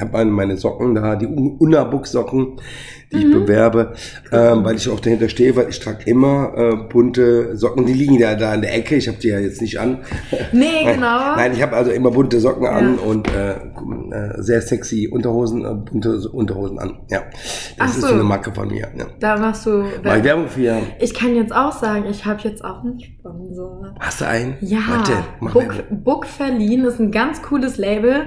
habe 0.00 0.24
meine, 0.24 0.56
Socken 0.56 0.94
da, 0.94 1.16
die 1.16 1.26
Unabuck-Socken, 1.26 2.60
die 3.12 3.18
ich 3.18 3.30
bewerbe, 3.30 3.92
ähm, 4.32 4.64
weil 4.64 4.76
ich 4.76 4.88
auch 4.88 5.00
dahinter 5.00 5.28
stehe, 5.28 5.54
weil 5.54 5.68
ich 5.68 5.80
trage 5.80 6.04
immer 6.06 6.52
äh, 6.56 6.76
bunte 6.88 7.54
Socken. 7.58 7.84
Die 7.84 7.92
liegen 7.92 8.14
ja 8.14 8.34
da 8.34 8.54
in 8.54 8.62
der 8.62 8.74
Ecke. 8.74 8.94
Ich 8.96 9.08
habe 9.08 9.18
die 9.18 9.28
ja 9.28 9.38
jetzt 9.38 9.60
nicht 9.60 9.78
an. 9.78 9.98
Nee, 10.52 10.84
genau. 10.84 11.36
Nein, 11.36 11.52
ich 11.52 11.62
habe 11.62 11.76
also 11.76 11.90
immer 11.90 12.10
bunte 12.10 12.40
Socken 12.40 12.66
an 12.66 12.96
Ja. 12.96 13.02
und 13.02 13.28
äh, 13.28 13.52
äh, 13.52 14.42
sehr 14.42 14.60
sexy 14.62 15.08
Unterhosen, 15.08 15.64
äh, 15.64 15.74
bunte 15.74 16.28
Unterhosen 16.30 16.78
an. 16.78 17.00
Ja, 17.10 17.22
das 17.30 17.32
Ach 17.78 17.88
ist 17.96 18.00
so. 18.00 18.06
eine 18.14 18.22
Marke 18.22 18.52
von 18.52 18.68
mir. 18.68 18.88
Ja. 18.96 19.06
Da 19.20 19.36
machst 19.38 19.66
du 19.66 19.84
Mach 20.02 20.22
Werbung. 20.24 20.48
Für 20.48 20.60
ja. 20.60 20.78
Ich 21.00 21.14
kann 21.14 21.34
jetzt 21.34 21.54
auch 21.54 21.72
sagen, 21.72 22.06
ich 22.10 22.24
habe 22.24 22.40
jetzt 22.42 22.64
auch 22.64 22.82
einen 22.82 22.98
Sponsor. 23.00 23.94
Hast 24.00 24.20
du 24.20 24.26
einen? 24.26 24.56
Ja, 24.60 24.78
Warte, 24.88 25.12
mach 25.40 25.52
Book. 25.52 25.74
Book 25.90 26.26
Verliehen 26.26 26.84
ist 26.84 26.98
ein 26.98 27.10
ganz 27.12 27.42
cooles 27.42 27.76
Label. 27.76 28.26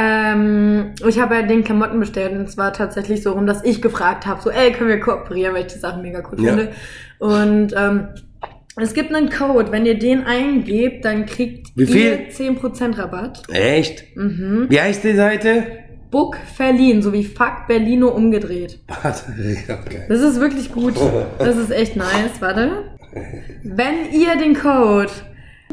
Ähm, 0.00 0.92
ich 1.06 1.18
habe 1.18 1.34
ja 1.34 1.42
den 1.42 1.64
Klamotten 1.64 1.98
bestellt 1.98 2.32
und 2.32 2.42
es 2.42 2.56
war 2.56 2.72
tatsächlich 2.72 3.22
so 3.22 3.32
rum, 3.32 3.46
dass 3.46 3.64
ich 3.64 3.82
gefragt 3.82 4.26
habe, 4.26 4.40
so, 4.40 4.50
ey, 4.50 4.70
können 4.72 4.90
wir 4.90 5.00
kooperieren, 5.00 5.54
weil 5.54 5.62
ich 5.66 5.72
die 5.72 5.78
Sachen 5.78 6.02
mega 6.02 6.22
cool 6.30 6.40
Ja. 6.44 6.54
finde. 6.54 6.72
Und 7.18 7.74
ähm, 7.76 8.08
es 8.80 8.94
gibt 8.94 9.12
einen 9.12 9.28
Code, 9.28 9.72
wenn 9.72 9.84
ihr 9.86 9.98
den 9.98 10.24
eingebt, 10.24 11.04
dann 11.04 11.26
kriegt 11.26 11.68
Wie 11.74 11.86
viel? 11.86 11.96
ihr 12.06 12.30
10% 12.30 12.96
Rabatt. 12.96 13.42
Echt? 13.50 14.04
Mhm. 14.16 14.66
Wie 14.68 14.80
heißt 14.80 15.02
die 15.02 15.14
Seite? 15.16 15.64
Book 16.12 16.36
Verliehen, 16.54 17.02
so 17.02 17.12
wie 17.12 17.24
Fuck 17.24 17.66
Berlino 17.66 18.08
umgedreht. 18.08 18.78
Warte, 19.02 19.24
okay. 19.68 20.02
Das 20.08 20.20
ist 20.20 20.38
wirklich 20.40 20.72
gut. 20.72 20.94
Das 21.40 21.56
ist 21.56 21.70
echt 21.72 21.96
nice. 21.96 22.40
Warte. 22.40 22.84
Wenn 23.64 24.12
ihr 24.12 24.36
den 24.38 24.54
Code 24.54 25.10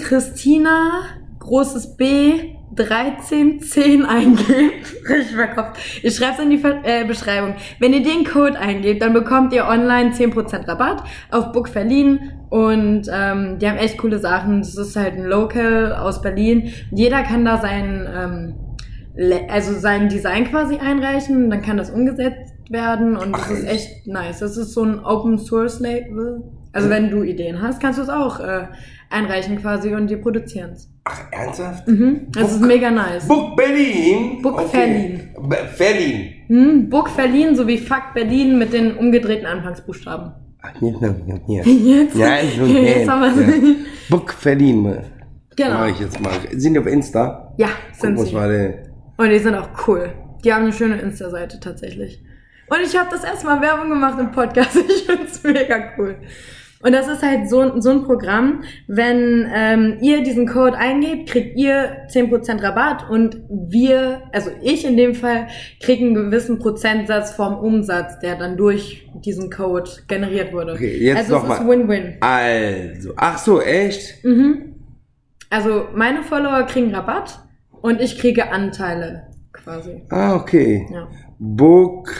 Christina, 0.01 1.03
großes 1.39 1.95
B, 1.95 2.54
1310 2.83 4.05
eingebt, 4.05 4.45
richtig 5.09 5.35
verkauft. 5.35 5.79
Ich 6.03 6.15
schreibe 6.15 6.33
es 6.33 6.39
in 6.39 6.49
die 6.49 6.57
Ver 6.57 6.81
äh, 6.83 7.05
Beschreibung. 7.05 7.55
Wenn 7.79 7.93
ihr 7.93 8.03
den 8.03 8.23
Code 8.25 8.59
eingebt, 8.59 9.01
dann 9.01 9.13
bekommt 9.13 9.53
ihr 9.53 9.65
online 9.67 10.11
10% 10.11 10.67
Rabatt 10.67 11.03
auf 11.31 11.51
Book 11.51 11.73
Berlin 11.73 12.31
und 12.49 13.07
ähm, 13.11 13.57
die 13.59 13.67
haben 13.69 13.77
echt 13.77 13.97
coole 13.97 14.19
Sachen. 14.19 14.59
Das 14.61 14.75
ist 14.77 14.95
halt 14.95 15.13
ein 15.15 15.25
Local 15.25 15.93
aus 15.93 16.21
Berlin. 16.21 16.71
Jeder 16.91 17.23
kann 17.23 17.45
da 17.45 17.59
sein, 17.59 18.07
ähm, 18.13 18.55
le- 19.15 19.49
also 19.49 19.73
sein 19.73 20.09
Design 20.09 20.45
quasi 20.49 20.77
einreichen, 20.77 21.49
dann 21.49 21.61
kann 21.61 21.77
das 21.77 21.89
umgesetzt 21.89 22.53
werden 22.69 23.15
und 23.15 23.33
das 23.33 23.43
Ach, 23.45 23.51
ist 23.51 23.67
echt 23.67 24.07
nice. 24.07 24.39
Das 24.39 24.57
ist 24.57 24.73
so 24.73 24.83
ein 24.83 24.99
Open 25.03 25.37
Source 25.37 25.79
Label. 25.79 26.43
Also 26.73 26.89
wenn 26.89 27.09
du 27.09 27.23
Ideen 27.23 27.61
hast, 27.61 27.79
kannst 27.79 27.99
du 27.99 28.03
es 28.03 28.09
auch 28.09 28.39
äh, 28.41 28.67
einreichen 29.09 29.57
quasi 29.61 29.93
und 29.95 30.07
die 30.09 30.17
produzieren 30.17 30.71
es. 30.73 30.89
Ach, 31.07 31.21
ernsthaft? 31.31 31.87
Mhm. 31.87 32.27
Das 32.31 32.51
ist 32.51 32.59
Book- 32.59 32.67
mega 32.67 32.89
nice. 32.91 33.27
Book 33.27 33.55
Berlin? 33.55 34.41
Book 34.41 34.61
Verlin. 34.69 35.29
Be 35.47 35.57
Berlin. 35.77 36.33
Hm, 36.47 36.89
Book 36.89 37.15
Berlin 37.15 37.55
sowie 37.55 37.77
Fuck 37.77 38.13
Berlin 38.15 38.57
mit 38.57 38.73
den 38.73 38.95
umgedrehten 38.97 39.45
Anfangsbuchstaben. 39.45 40.31
Ach, 40.63 40.71
hier, 40.79 40.97
hier, 41.45 41.63
hier. 41.63 41.63
Jetzt, 42.03 42.15
Ja, 42.15 42.37
nur 42.57 42.67
jetzt 42.81 43.07
haben 43.07 43.21
wir 43.37 43.55
ja. 43.69 43.75
Book 44.09 44.35
Berlin. 44.43 44.97
Genau. 45.55 45.73
Mach 45.75 45.87
ich 45.89 45.99
jetzt 45.99 46.19
mal. 46.19 46.31
Sind 46.53 46.73
die 46.73 46.79
auf 46.79 46.87
Insta? 46.87 47.53
Ja, 47.57 47.67
Guck, 47.91 48.01
sind 48.01 48.17
was 48.17 48.29
sie. 48.29 48.33
der? 48.35 48.73
Und 49.17 49.29
die 49.29 49.39
sind 49.39 49.53
auch 49.55 49.69
cool. 49.87 50.11
Die 50.43 50.51
haben 50.51 50.63
eine 50.63 50.73
schöne 50.73 50.97
Insta-Seite 50.97 51.59
tatsächlich. 51.59 52.21
Und 52.67 52.77
ich 52.83 52.97
habe 52.97 53.09
das 53.11 53.23
erste 53.23 53.45
Mal 53.45 53.61
Werbung 53.61 53.89
gemacht 53.89 54.19
im 54.19 54.31
Podcast. 54.31 54.75
Ich 54.87 55.03
find's 55.05 55.43
mega 55.43 55.91
cool. 55.99 56.15
Und 56.85 56.91
das 56.91 57.07
ist 57.07 57.23
halt 57.23 57.49
so, 57.49 57.81
so 57.81 57.89
ein 57.89 58.03
Programm, 58.03 58.63
wenn 58.87 59.49
ähm, 59.51 59.97
ihr 60.01 60.21
diesen 60.21 60.45
Code 60.45 60.77
eingebt, 60.77 61.29
kriegt 61.29 61.57
ihr 61.57 62.05
10% 62.09 62.61
Rabatt 62.61 63.09
und 63.09 63.41
wir, 63.49 64.21
also 64.31 64.51
ich 64.61 64.85
in 64.85 64.95
dem 64.95 65.15
Fall, 65.15 65.47
kriege 65.81 66.05
einen 66.05 66.13
gewissen 66.13 66.59
Prozentsatz 66.59 67.31
vom 67.31 67.55
Umsatz, 67.55 68.19
der 68.19 68.35
dann 68.35 68.55
durch 68.55 69.09
diesen 69.15 69.49
Code 69.49 69.89
generiert 70.07 70.53
wurde. 70.53 70.73
Okay, 70.73 70.95
jetzt 70.99 71.17
also 71.17 71.39
noch 71.39 71.49
es 71.49 71.59
ist. 71.59 71.67
Win-Win. 71.67 72.17
Also, 72.19 73.13
ach 73.15 73.39
so, 73.39 73.61
echt? 73.61 74.23
Mhm. 74.23 74.75
Also 75.49 75.87
meine 75.95 76.21
Follower 76.21 76.67
kriegen 76.67 76.93
Rabatt 76.93 77.39
und 77.81 77.99
ich 77.99 78.19
kriege 78.19 78.51
Anteile 78.51 79.23
quasi. 79.53 80.03
Ah, 80.09 80.35
okay. 80.35 80.87
Ja. 80.93 81.07
Book 81.39 82.13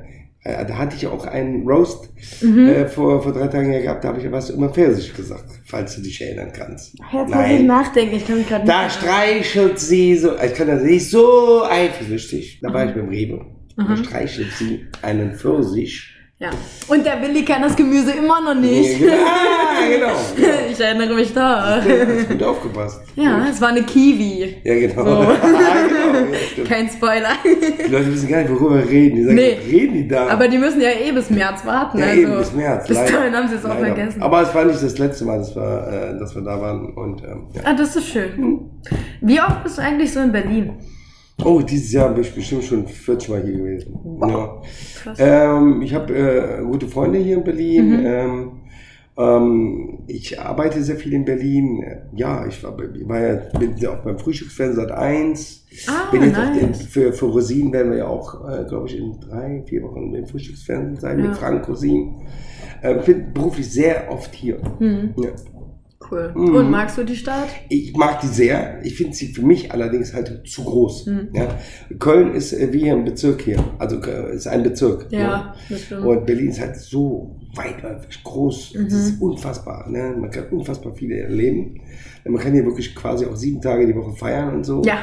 äh, 0.44 0.66
da 0.66 0.78
hatte 0.78 0.96
ich 0.96 1.06
auch 1.08 1.26
einen 1.28 1.68
Roast 1.68 2.10
Mhm. 2.42 2.68
äh, 2.68 2.88
vor, 2.88 3.22
vor 3.22 3.32
drei 3.34 3.48
Tagen 3.48 3.72
ja 3.72 3.80
gehabt, 3.80 4.04
da 4.04 4.10
habe 4.10 4.18
ich 4.20 4.26
ja 4.26 4.32
was 4.32 4.50
immer 4.50 4.70
Pfirsich 4.70 5.14
gesagt, 5.14 5.46
falls 5.66 5.96
du 5.96 6.02
dich 6.02 6.20
erinnern 6.22 6.52
kannst. 6.56 6.94
Jetzt 6.94 7.12
muss 7.14 7.30
ich 7.30 7.36
Nein. 7.36 7.66
nachdenken. 7.68 8.16
Ich 8.16 8.26
kann 8.28 8.38
mich 8.38 8.48
gerade 8.50 8.66
Da 8.66 8.90
streichelt 8.90 9.80
sie 9.80 10.16
so, 10.18 10.32
ich 10.44 10.54
kann 10.56 10.68
das 10.68 10.82
nicht 10.84 11.10
so 11.10 11.64
eifersüchtig. 11.64 12.60
Da 12.62 12.74
war 12.74 12.86
ich 12.88 12.96
beim 12.96 13.10
Rewe. 13.10 13.46
Da 13.78 13.84
Mhm. 13.84 13.98
streichelt 14.04 14.52
sie 14.58 14.86
einen 15.04 15.34
Pfirsich. 15.36 16.08
Ja. 16.42 16.50
Und 16.88 17.06
der 17.06 17.22
Willi 17.22 17.46
kann 17.46 17.62
das 17.62 17.76
Gemüse 17.76 18.14
immer 18.14 18.42
noch 18.42 18.60
nicht. 18.60 19.00
Ah, 19.04 19.88
genau. 19.88 20.12
Ich 20.72 20.80
erinnere 20.80 21.14
mich 21.14 21.32
da. 21.36 21.78
Ja, 21.86 21.94
hast 22.18 22.30
gut 22.30 22.42
aufgepasst. 22.42 23.00
Ja, 23.16 23.46
es 23.48 23.62
war 23.62 23.68
eine 23.70 23.84
Kiwi. 23.84 24.58
Ja, 24.64 24.74
genau. 24.74 25.04
So. 25.06 25.12
Ah, 25.32 25.36
genau. 25.88 26.32
Ja, 26.58 26.64
kein 26.68 26.90
Spoiler. 26.90 27.30
Die 27.46 27.92
Leute 27.92 28.12
wissen 28.12 28.28
gar 28.28 28.40
nicht, 28.42 28.50
worüber 28.50 28.78
wir 28.80 28.90
reden. 28.90 29.18
Die 29.18 29.24
sagen, 29.24 29.36
Nee. 29.36 29.58
reden 29.70 29.94
die 29.94 30.08
da? 30.08 30.30
Aber 30.30 30.48
die 30.48 30.58
müssen 30.58 30.82
ja 30.82 30.90
eh 30.90 31.12
bis 31.12 31.30
März 31.30 31.64
warten. 31.64 32.00
ja, 32.00 32.06
also 32.08 32.22
eben 32.22 32.38
bis 32.40 32.54
März. 32.54 32.88
Bis 32.88 32.98
leider. 32.98 33.12
dahin 33.18 33.36
haben 33.36 33.48
sie 33.48 33.56
es 33.56 33.66
auch 33.66 33.70
Leider. 33.80 33.86
vergessen. 33.96 34.22
Aber 34.24 34.42
es 34.42 34.56
war 34.56 34.66
nicht 34.66 34.82
das 34.82 34.98
letzte 34.98 35.26
Mal, 35.26 35.38
dass 35.38 35.56
wir, 35.56 36.14
äh, 36.16 36.20
dass 36.20 36.34
wir 36.34 36.42
da 36.42 36.60
waren. 36.60 36.92
Und, 36.96 37.24
ähm, 37.24 37.44
ja. 37.54 37.62
ah, 37.66 37.74
das 37.76 37.96
ist 37.96 38.08
schön. 38.08 38.62
Wie 39.22 39.40
oft 39.40 39.62
bist 39.64 39.78
du 39.78 39.84
eigentlich 39.84 40.12
so 40.12 40.20
in 40.20 40.32
Berlin? 40.32 40.74
Oh, 41.44 41.62
dieses 41.62 41.92
Jahr 41.92 42.10
bin 42.14 42.22
ich 42.24 42.34
bestimmt 42.34 42.64
schon 42.64 42.88
40 42.88 43.30
Mal 43.30 43.44
hier 43.44 43.54
gewesen. 43.54 44.00
Ja. 44.22 44.62
Krass. 45.04 45.18
Ähm, 45.20 45.82
ich 45.82 45.94
habe 45.94 46.14
äh, 46.16 46.64
gute 46.64 46.88
Freunde 46.88 47.20
hier 47.20 47.38
in 47.38 47.44
Berlin. 47.44 47.90
Mhm. 48.00 48.06
Ähm, 48.06 48.52
ähm, 49.18 50.00
ich 50.08 50.40
arbeite 50.40 50.82
sehr 50.82 50.96
viel 50.96 51.14
in 51.14 51.26
Berlin. 51.26 51.84
Ja, 52.16 52.46
ich 52.48 52.64
war, 52.64 52.78
war 52.78 53.20
ja 53.20 53.36
bin 53.60 53.76
ja 53.78 53.92
auch 53.92 54.04
beim 54.04 54.18
Frühstücksfernsehen 54.18 54.88
seit 54.88 54.98
1. 54.98 55.66
Ah, 55.88 56.12
bin 56.12 56.24
jetzt 56.24 56.38
auch 56.38 56.54
den, 56.54 56.68
nice. 56.70 56.84
für, 56.86 57.12
für 57.14 57.26
Rosinen 57.26 57.74
werden 57.74 57.92
wir 57.92 58.00
ja 58.00 58.08
auch, 58.08 58.48
äh, 58.50 58.64
glaube 58.68 58.88
ich, 58.88 58.98
in 58.98 59.20
drei, 59.20 59.64
vier 59.66 59.84
Wochen 59.84 60.14
im 60.14 60.26
Frühstücksfernsehen 60.28 60.98
sein 61.00 61.20
Ja. 61.20 61.28
mit 61.28 61.38
Frank 61.38 61.68
Rosin. 61.68 62.22
Äh, 62.82 62.96
bin 63.06 63.34
beruflich 63.34 63.70
sehr 63.72 64.10
oft 64.12 64.34
hier. 64.34 64.60
Hm, 64.80 65.14
Ja. 65.18 65.30
Cool. 66.12 66.32
Mhm. 66.36 66.56
Und 66.56 66.72
magst 66.72 66.98
du 66.98 67.04
die 67.04 67.16
Stadt? 67.16 67.48
Ich 67.70 67.96
mag 67.96 68.20
die 68.22 68.28
sehr. 68.28 68.80
Ich 68.84 68.96
finde 68.96 69.14
sie 69.14 69.28
für 69.28 69.42
mich 69.42 69.72
allerdings 69.72 70.14
halt 70.14 70.48
zu 70.48 70.64
groß. 70.64 71.06
Mhm. 71.08 71.30
Ja. 71.34 71.58
Köln 72.00 72.34
ist 72.34 72.54
äh, 72.54 72.72
wie 72.74 72.90
ein 72.90 73.06
Bezirk 73.06 73.42
hier. 73.42 73.64
Also 73.80 74.02
äh, 74.02 74.36
ist 74.36 74.48
ein 74.48 74.64
Bezirk. 74.64 75.08
Ja, 75.12 75.20
ne? 75.20 75.54
das 75.70 75.82
stimmt. 75.82 76.06
Und 76.06 76.26
Berlin 76.26 76.50
ist 76.50 76.60
halt 76.60 76.78
so 76.78 77.40
weitläufig 77.56 78.24
groß. 78.24 78.76
Mhm. 78.76 78.84
Das 78.86 78.94
ist 78.94 79.22
unfassbar. 79.22 79.90
Ne? 79.90 80.16
Man 80.18 80.30
kann 80.30 80.46
unfassbar 80.52 80.94
viel 80.94 81.12
erleben. 81.12 81.82
Man 82.24 82.40
kann 82.40 82.54
hier 82.54 82.64
wirklich 82.66 82.96
quasi 82.96 83.26
auch 83.26 83.36
sieben 83.36 83.60
Tage 83.62 83.88
die 83.88 83.96
Woche 83.96 84.16
feiern 84.16 84.54
und 84.56 84.64
so. 84.64 84.82
Ja. 84.86 85.00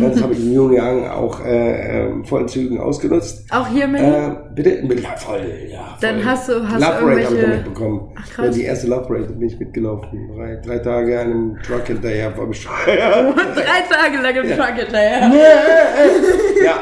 Ja, 0.00 0.08
das 0.08 0.20
habe 0.22 0.32
ich 0.32 0.40
in 0.40 0.52
jungen 0.52 0.74
Jahren 0.74 1.06
auch 1.08 1.44
äh, 1.44 2.08
äh, 2.08 2.24
vollen 2.24 2.48
Zügen 2.48 2.80
ausgenutzt. 2.80 3.44
Auch 3.52 3.68
hier 3.68 3.86
Berlin? 3.86 4.12
Äh, 4.12 4.36
bitte? 4.54 5.02
Ja, 5.02 5.16
voll, 5.16 5.46
ja. 5.70 5.96
Dann 6.00 6.16
voll. 6.16 6.24
hast 6.24 6.48
du- 6.48 6.68
hast 6.68 6.74
du 6.82 6.86
Love 6.86 6.98
Parade 7.00 7.24
habe 7.26 7.36
ich 7.36 7.46
mitbekommen. 7.48 8.12
Ach, 8.16 8.30
krass. 8.30 8.46
Ja, 8.46 8.52
die 8.52 8.62
erste 8.64 8.86
Love 8.88 9.06
Parade 9.06 9.32
bin 9.32 9.48
ich 9.48 9.58
mitgelaufen. 9.58 10.28
Drei, 10.36 10.56
drei 10.56 10.78
Tage 10.78 11.20
an 11.20 11.26
einem 11.30 11.58
Truck 11.62 11.86
hinterher, 11.86 12.36
war 12.36 12.46
bescheuert. 12.46 13.36
Drei 13.36 13.82
Tage 13.88 14.22
lang 14.22 14.34
im 14.36 14.56
Truck 14.58 14.74
hinterher. 14.76 15.30
ja. 16.64 16.78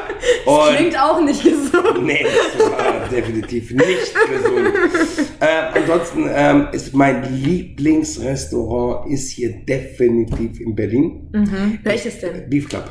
Das 0.47 0.55
Und 0.71 0.77
klingt 0.77 0.99
auch 1.03 1.21
nicht 1.21 1.43
gesund. 1.43 2.03
nee, 2.05 2.25
das 2.59 2.71
war 2.71 3.09
definitiv 3.11 3.71
nicht 3.73 4.15
gesund. 4.15 4.69
äh, 5.41 5.79
ansonsten 5.79 6.31
ähm, 6.35 6.69
ist 6.73 6.95
mein 6.95 7.23
Lieblingsrestaurant 7.35 9.11
ist 9.11 9.31
hier 9.31 9.51
definitiv 9.79 10.61
in 10.61 10.75
Berlin. 10.75 11.29
Mhm. 11.33 11.79
Welches 11.83 12.21
denn? 12.21 12.49
Beef 12.49 12.69
Club. 12.69 12.85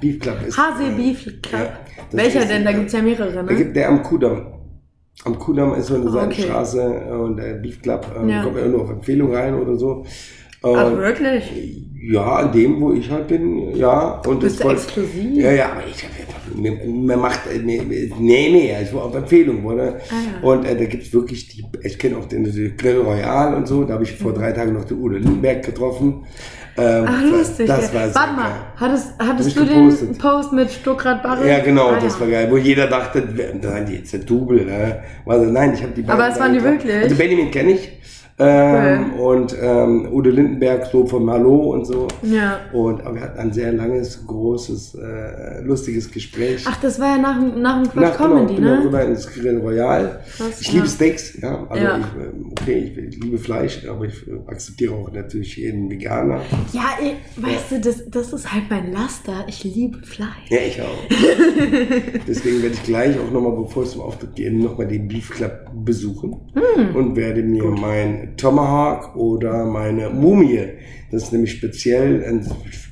Beef 0.00 0.18
Club 0.20 0.36
ist. 0.46 0.56
Hase 0.58 0.84
äh, 0.84 0.90
Beef 0.96 1.24
Club. 1.42 1.52
ja, 1.52 1.78
Welcher 2.12 2.40
ist, 2.42 2.50
denn? 2.50 2.64
Da 2.64 2.70
äh, 2.70 2.74
gibt's 2.74 2.92
ja 2.92 3.02
mehrere, 3.02 3.32
Da 3.32 3.42
ne? 3.42 3.54
gibt 3.54 3.76
der 3.76 3.88
am 3.88 4.02
Kudamm. 4.02 4.52
Am 5.24 5.38
Kudamm 5.38 5.74
ist 5.74 5.86
so 5.86 5.94
eine 5.94 6.04
Ah, 6.04 6.08
okay. 6.26 6.42
Seitenstraße 6.42 6.82
äh, 7.08 7.12
und 7.12 7.36
der 7.38 7.54
Beef 7.54 7.80
Club 7.82 8.06
ähm, 8.20 8.28
Ja. 8.28 8.42
kommt 8.42 8.58
ja 8.58 8.66
nur 8.66 8.82
auf 8.82 8.90
Empfehlung 8.90 9.34
rein 9.34 9.54
oder 9.54 9.76
so. 9.76 10.04
Ach, 10.74 10.86
Und 10.92 10.98
wirklich? 10.98 11.82
ja, 12.10 12.22
an 12.36 12.52
dem, 12.52 12.80
wo 12.80 12.92
ich 12.92 13.10
halt 13.10 13.28
bin, 13.28 13.76
ja. 13.76 14.20
Und 14.26 14.40
Bist 14.40 14.56
das 14.56 14.58
du 14.58 14.62
voll- 14.64 14.74
exklusiv? 14.76 15.36
Ja, 15.36 15.52
ja, 15.52 15.72
aber 15.72 15.82
ich 15.86 16.04
mir 16.58 17.16
macht, 17.16 17.40
äh, 17.52 17.58
nee, 17.58 17.82
nee, 18.18 18.74
ich 18.82 18.94
war 18.94 19.04
auf 19.06 19.14
Empfehlung, 19.14 19.64
oder? 19.66 19.96
Ah, 20.10 20.14
ja. 20.42 20.48
Und 20.48 20.64
äh, 20.64 20.76
da 20.76 20.84
gibt's 20.84 21.12
wirklich 21.12 21.48
die, 21.48 21.64
ich 21.82 21.98
kenne 21.98 22.16
auch 22.16 22.26
den, 22.26 22.44
den 22.44 22.76
Grill 22.76 22.98
Royal 22.98 23.54
und 23.54 23.66
so, 23.66 23.84
da 23.84 23.94
habe 23.94 24.04
ich 24.04 24.12
vor 24.14 24.32
drei 24.32 24.52
Tagen 24.52 24.72
noch 24.72 24.84
den 24.84 24.98
Udo 24.98 25.16
Lindenberg 25.16 25.64
getroffen. 25.64 26.24
Ähm, 26.78 27.04
Ach, 27.08 27.22
lustig. 27.24 27.66
Das 27.66 27.92
ja. 27.92 28.00
war 28.00 28.14
Warte 28.14 28.32
mal, 28.34 28.50
hattest, 28.76 29.14
hattest 29.18 29.56
du 29.56 29.64
gepostet. 29.66 30.08
den 30.10 30.18
Post 30.18 30.52
mit 30.52 30.70
Stuckrad 30.70 31.22
Barre? 31.22 31.48
Ja, 31.48 31.58
genau, 31.60 31.88
Ah, 31.88 31.98
das 32.00 32.14
ja. 32.14 32.20
war 32.20 32.28
geil. 32.28 32.48
Wo 32.50 32.56
jeder 32.58 32.86
dachte, 32.86 33.26
nein, 33.62 33.86
die 33.86 33.94
ist 33.96 34.12
der 34.12 34.20
Double. 34.20 34.64
Ne? 34.64 35.02
Also, 35.24 35.50
nein, 35.50 35.72
ich 35.74 35.82
habe 35.82 35.92
die 35.92 36.06
Aber 36.06 36.28
es 36.28 36.38
waren 36.38 36.52
die 36.52 36.62
wirklich? 36.62 36.94
Also 36.94 37.16
Benjamin 37.16 37.50
kenne 37.50 37.72
ich. 37.72 37.92
Ähm, 38.38 39.14
Und 39.14 39.56
ähm, 39.58 40.08
Udo 40.12 40.28
Lindenberg 40.28 40.86
so 40.92 41.06
von 41.06 41.24
Malo 41.24 41.72
und 41.72 41.86
so. 41.86 42.06
Ja. 42.22 42.60
Und 42.72 43.00
aber 43.02 43.14
wir 43.14 43.22
hatten 43.22 43.38
ein 43.38 43.52
sehr 43.52 43.72
langes, 43.72 44.26
großes, 44.26 44.94
äh, 44.96 45.62
lustiges 45.62 46.10
Gespräch. 46.10 46.62
Ach, 46.68 46.78
das 46.82 47.00
war 47.00 47.16
ja 47.16 47.18
nach, 47.18 47.40
dem- 47.40 47.62
nach 47.62 47.82
dem 47.82 47.90
Quatsch 47.92 48.02
Nach, 48.02 48.16
Comedy, 48.18 48.56
genau, 48.56 48.76
ne? 48.76 48.84
rüber 48.84 49.02
ins 49.06 49.26
Grill 49.32 49.56
Royal. 49.58 50.20
Krass, 50.36 50.60
ich 50.60 50.66
ja. 50.68 50.74
liebe 50.74 50.86
Steaks, 50.88 51.40
ja. 51.40 51.66
Also 51.70 51.82
Ja. 51.84 51.98
Ich, 51.98 52.04
äh, 52.04 52.50
okay, 52.60 52.92
ich, 53.08 53.22
liebe 53.22 53.38
Fleisch, 53.38 53.86
aber 53.88 54.04
ich 54.04 54.28
äh, 54.28 54.32
akzeptiere 54.46 54.94
auch 54.94 55.10
natürlich 55.10 55.56
jeden 55.56 55.88
Veganer. 55.90 56.42
Ja, 56.74 56.90
ey, 57.00 57.12
weißt 57.36 57.72
du, 57.72 57.80
das, 57.80 58.04
das 58.10 58.34
ist 58.34 58.52
halt 58.52 58.64
mein 58.68 58.92
Laster. 58.92 59.46
Ich 59.48 59.64
liebe 59.64 59.98
Fleisch. 60.04 60.50
Ja, 60.50 60.58
ich 60.58 60.78
auch. 60.82 61.06
Deswegen 62.28 62.62
werde 62.62 62.74
ich 62.74 62.82
gleich 62.82 63.16
auch 63.18 63.30
nochmal, 63.32 63.52
bevor 63.62 63.84
es 63.84 63.92
zum 63.92 64.02
Auftritt 64.02 64.34
geht, 64.34 64.52
nochmal 64.52 64.86
den 64.88 65.08
Beef 65.08 65.30
Club 65.30 65.52
besuchen 65.84 66.36
Hm. 66.54 66.94
und 66.96 67.16
werde 67.16 67.42
mir 67.42 67.64
mein 67.64 68.25
Tomahawk 68.36 69.16
oder 69.16 69.64
meine 69.64 70.10
Mumie, 70.10 70.68
das 71.10 71.24
ist 71.24 71.32
nämlich 71.32 71.52
speziell 71.52 72.24
ein 72.24 72.46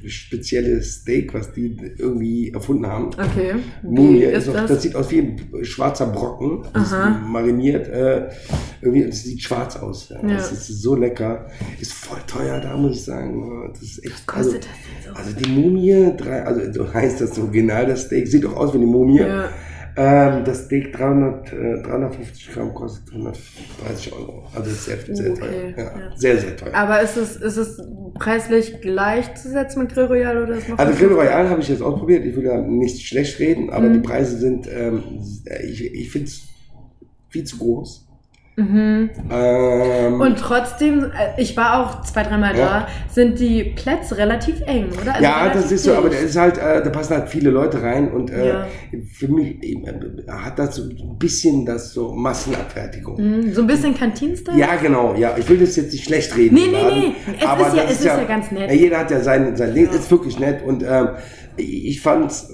spezielles 0.07 1.01
Steak, 1.01 1.35
was 1.35 1.53
die 1.53 1.77
irgendwie 1.99 2.53
erfunden 2.53 2.87
haben. 2.87 3.07
Okay. 3.07 3.57
Mumie 3.83 4.23
ist 4.23 4.47
ist 4.47 4.49
auch, 4.51 4.55
das? 4.55 4.69
das? 4.69 4.83
sieht 4.83 4.95
aus 4.95 5.11
wie 5.11 5.19
ein 5.21 5.65
schwarzer 5.65 6.07
Brocken. 6.07 6.65
Das 6.73 6.93
ist 6.93 6.97
mariniert. 7.27 7.89
Äh, 7.89 8.29
irgendwie, 8.83 9.07
das 9.07 9.23
sieht 9.23 9.43
schwarz 9.43 9.77
aus. 9.77 10.11
Ja. 10.11 10.21
Ja. 10.23 10.35
Das 10.37 10.53
ist 10.53 10.67
so 10.67 10.95
lecker. 10.95 11.47
Ist 11.81 11.95
voll 11.95 12.19
teuer 12.27 12.61
da, 12.61 12.77
muss 12.77 12.97
ich 12.97 13.05
sagen. 13.05 13.71
Das 13.73 13.83
ist 13.83 14.05
echt. 14.05 14.15
Was 14.15 14.27
kostet 14.27 14.55
also, 14.55 14.59
das 14.59 15.05
denn 15.05 15.15
so? 15.15 15.19
Also 15.19 15.37
die 15.37 15.51
Mumie, 15.51 16.17
drei, 16.17 16.43
also 16.45 16.73
so 16.73 16.93
heißt 16.93 17.21
das 17.21 17.39
Original, 17.39 17.87
das 17.87 18.03
Steak, 18.03 18.29
sieht 18.29 18.45
doch 18.45 18.57
aus 18.57 18.73
wie 18.75 18.79
eine 18.79 18.87
Mumie. 18.87 19.21
Ja. 19.21 19.51
Ähm, 19.97 20.45
das 20.45 20.65
Steak 20.65 20.93
300, 20.93 21.53
äh, 21.53 21.83
350 21.83 22.53
Gramm 22.53 22.75
kostet 22.75 23.13
130 23.13 24.13
Euro. 24.13 24.45
Also 24.55 24.71
ist 24.71 24.85
sehr, 24.87 24.99
sehr 25.15 25.31
Okay, 25.33 25.41
teuer. 25.41 25.53
Ja, 25.77 25.83
ja. 26.01 26.17
Sehr, 26.17 26.39
sehr 26.39 26.57
teuer. 26.57 26.75
Aber 26.75 27.01
ist 27.01 27.17
es, 27.17 27.37
ist 27.37 27.57
es 27.57 27.81
preislich 28.19 28.81
gleichzusetzen 28.81 29.83
mit 29.83 29.93
Grill 29.95 30.07
Royal 30.07 30.43
oder 30.43 30.55
ist 30.57 30.69
noch 30.69 30.79
Also? 30.79 30.99
Grill 30.99 31.13
Royal 31.15 31.49
habe 31.49 31.61
ich 31.61 31.69
jetzt 31.69 31.83
ausprobiert. 31.83 32.25
Ich 32.25 32.35
will 32.35 32.45
ja 32.45 32.61
nicht 32.61 33.07
schlecht 33.07 33.39
reden, 33.39 33.71
aber 33.71 33.89
Mhm. 33.89 33.93
die 33.95 34.01
Preise 34.09 34.37
sind, 34.39 34.69
ähm, 34.73 35.03
ich, 35.65 35.85
ich 35.95 36.11
finde 36.11 36.27
es 36.29 36.43
viel 37.29 37.45
zu 37.45 37.59
groß. 37.59 38.04
Mhm. 38.57 39.11
Ähm, 39.33 40.21
Und 40.21 40.39
trotzdem, 40.39 41.05
äh, 41.07 41.41
ich 41.43 41.57
war 41.57 41.81
auch 41.81 42.03
zwei, 42.03 42.23
dreimal 42.23 42.57
Ja. 42.57 42.87
da, 42.87 42.89
sind 43.13 43.41
die 43.41 43.65
Plätze 43.75 44.17
relativ 44.17 44.61
eng, 44.67 44.91
oder? 45.03 45.13
Also 45.15 45.25
ja, 45.25 45.49
das 45.53 45.73
ist 45.73 45.83
so, 45.83 45.95
aber 45.95 46.09
da 46.09 46.19
ist 46.19 46.37
halt, 46.37 46.59
äh, 46.59 46.81
da 46.83 46.91
passen 46.91 47.15
halt 47.17 47.29
viele 47.29 47.51
Leute 47.51 47.83
rein 47.83 48.13
und 48.13 48.31
äh, 48.31 48.49
Ja. 48.51 48.67
für 49.13 49.27
mich 49.27 49.61
äh, 49.63 49.77
hat 50.29 50.59
das 50.61 50.77
so 50.77 50.85
ein 50.85 51.19
bisschen 51.19 51.67
das 51.67 51.93
so 51.93 52.13
Massenabfertigung. 52.13 53.17
Mhm, 53.21 53.53
So 53.53 53.63
ein 53.63 53.67
bisschen 53.67 53.93
Kantinstyle? 53.97 54.57
Ja, 54.57 54.77
genau, 54.77 55.15
ja. 55.17 55.35
Ich 55.37 55.49
will 55.49 55.59
das 55.59 55.75
jetzt 55.75 55.93
nicht 55.93 56.05
schlecht 56.05 56.37
reden. 56.37 56.55
Nee, 56.55 56.67
nee, 56.71 56.73
Laden, 56.81 56.99
nee. 57.01 57.15
Es 57.41 57.47
aber 57.47 57.67
ist 57.67 57.77
ja- 57.77 57.83
es 57.85 57.91
ist 57.99 58.05
ja 58.05 58.23
ganz 58.25 58.53
nett. 58.53 58.71
jeder 58.71 58.99
hat 59.01 59.11
ja 59.11 59.21
sein, 59.21 59.57
sein 59.57 59.75
Ding, 59.75 59.87
Ja. 59.87 59.91
ist 59.99 60.09
wirklich 60.13 60.39
nett 60.39 60.63
und 60.65 60.85
ähm, 60.85 61.09
ich 61.57 62.01
fand 62.01 62.31
es 62.31 62.49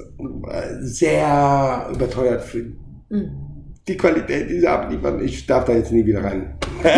sehr 0.81 1.89
überteuert 1.93 2.43
für 2.43 2.65
Mhm. 3.11 3.31
Die 3.91 3.97
Qualität, 3.97 4.49
die 4.51 4.61
sie 4.61 4.67
abliefern. 4.69 5.23
Ich 5.25 5.47
darf 5.47 5.65
da 5.65 5.73
jetzt 5.73 5.93
nie 5.93 6.05
wieder 6.07 6.23
rein. 6.25 6.55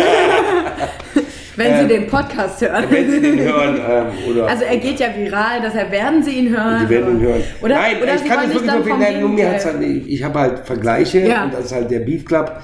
Wenn 1.55 1.67
Sie 1.75 1.81
Ähm, 1.83 1.87
den 1.87 2.07
Podcast 2.07 2.61
hören. 2.61 2.85
Wenn 2.89 3.11
Sie 3.11 3.21
den 3.21 3.39
hören 3.39 3.79
ähm, 3.87 4.31
oder 4.31 4.47
Also 4.47 4.63
er 4.63 4.77
geht 4.77 4.99
ja 4.99 5.07
viral, 5.15 5.61
deshalb 5.63 5.91
werden 5.91 6.23
Sie 6.23 6.31
ihn 6.31 6.49
hören. 6.49 6.79
Die 6.85 6.89
werden 6.89 7.17
ihn 7.19 7.21
hören. 7.21 7.43
Oder, 7.61 7.75
Nein, 7.75 8.01
oder 8.01 8.15
ich 8.15 8.21
Sie 8.21 8.27
kann 8.27 8.45
sich 8.49 8.55
wirklich 8.55 8.87
vom 8.87 8.99
nein, 8.99 9.19
nur 9.19 9.29
mir 9.29 9.51
hat's 9.51 9.65
halt, 9.65 9.81
ich 9.83 10.23
habe 10.23 10.39
halt 10.39 10.59
Vergleiche 10.59 11.19
Ja. 11.27 11.43
und 11.45 11.53
das 11.53 11.65
ist 11.65 11.71
halt 11.73 11.91
der 11.91 11.99
Beef 11.99 12.25
Club 12.25 12.59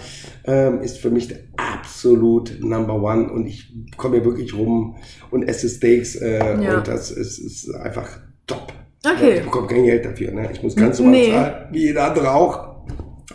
ähm, 0.45 0.81
ist 0.81 0.97
für 0.97 1.11
mich 1.11 1.27
der 1.27 1.37
absolut 1.57 2.57
Number 2.61 2.95
One 2.95 3.29
und 3.31 3.45
ich 3.45 3.71
komme 3.97 4.15
hier 4.15 4.25
wirklich 4.25 4.55
rum 4.55 4.95
und 5.29 5.43
esse 5.43 5.69
Steaks 5.69 6.15
äh, 6.15 6.39
Ja. 6.59 6.77
und 6.77 6.87
das 6.87 7.11
ist, 7.11 7.37
ist 7.37 7.71
einfach 7.75 8.07
top. 8.47 8.73
Okay. 9.05 9.35
Ich 9.37 9.43
bekomme 9.43 9.67
kein 9.67 9.83
Geld 9.85 10.03
dafür, 10.05 10.31
ne? 10.31 10.49
Ich 10.51 10.63
muss 10.63 10.75
ganz 10.75 10.97
normal 10.99 11.13
Nee. 11.19 11.31
zahlen, 11.31 11.53
wie 11.71 11.79
jeder 11.85 12.05
andere 12.05 12.31
auch. 12.33 12.68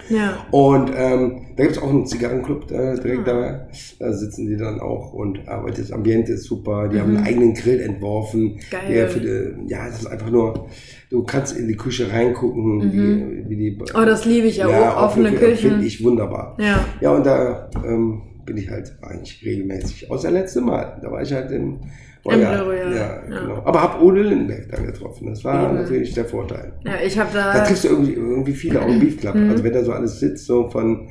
Ja. 0.08 0.44
Und 0.50 0.90
ähm, 0.96 1.46
da 1.56 1.62
gibt 1.62 1.76
es 1.76 1.82
auch 1.82 1.88
einen 1.88 2.06
Zigarrenclub 2.06 2.70
äh, 2.70 2.94
direkt 3.00 3.28
Ah. 3.28 3.32
da. 3.32 3.68
Da 4.00 4.12
sitzen 4.12 4.46
die 4.46 4.56
dann 4.56 4.80
auch 4.80 5.12
und 5.12 5.46
aber 5.48 5.70
das 5.70 5.92
Ambiente 5.92 6.32
ist 6.32 6.44
super. 6.44 6.88
Die 6.88 6.96
Mhm. 6.96 7.00
haben 7.00 7.16
einen 7.16 7.26
eigenen 7.26 7.54
Grill 7.54 7.80
entworfen. 7.80 8.58
Geil. 8.70 8.80
Der 8.88 9.08
für 9.08 9.20
die, 9.20 9.70
ja, 9.70 9.86
es 9.88 10.00
ist 10.00 10.06
einfach 10.06 10.30
nur, 10.30 10.66
du 11.10 11.22
kannst 11.22 11.56
in 11.56 11.68
die 11.68 11.76
Küche 11.76 12.10
reingucken, 12.10 12.92
wie, 12.92 13.48
wie 13.50 13.56
die. 13.56 13.70
Mhm. 13.72 13.84
Oh, 13.94 14.04
das 14.04 14.24
liebe 14.24 14.46
ich 14.48 14.56
ja, 14.58 14.66
auch, 14.66 15.04
offene 15.04 15.32
Küchen. 15.32 15.70
Finde 15.70 15.86
ich 15.86 16.02
wunderbar. 16.04 16.56
Ja. 16.60 16.84
Ja, 17.00 17.10
und 17.14 17.24
da 17.24 17.70
ähm, 17.86 18.22
bin 18.44 18.56
ich 18.56 18.68
halt 18.70 18.94
eigentlich 19.00 19.42
regelmäßig. 19.44 20.10
Außer 20.10 20.30
letzte 20.30 20.60
Mal. 20.60 20.98
Da 21.02 21.10
war 21.10 21.22
ich 21.22 21.32
halt 21.32 21.50
in 21.50 21.78
Im 22.24 22.40
ja, 22.40 22.54
Blue 22.54 22.72
Royale, 22.72 22.96
ja, 22.96 23.20
genau. 23.20 23.62
Aber 23.64 23.82
hab 23.82 24.00
Ole 24.00 24.22
Lindenberg 24.22 24.66
dann 24.70 24.86
getroffen. 24.86 25.26
Das 25.28 25.44
war 25.44 25.64
Eben. 25.64 25.74
natürlich 25.74 26.14
der 26.14 26.24
Vorteil. 26.24 26.72
Ja, 26.84 26.92
ich 27.04 27.18
habe 27.18 27.28
da. 27.34 27.52
Da 27.52 27.64
triffst 27.64 27.84
du 27.84 27.88
irgendwie, 27.88 28.14
irgendwie 28.14 28.52
viele 28.52 28.80
auch 28.80 28.88
im 28.88 28.98
Beef 28.98 29.20
Club. 29.20 29.34
Mhm. 29.34 29.50
Also 29.50 29.62
wenn 29.62 29.72
da 29.74 29.84
so 29.84 29.92
alles 29.92 30.20
sitzt, 30.20 30.46
so 30.46 30.70
von 30.70 31.08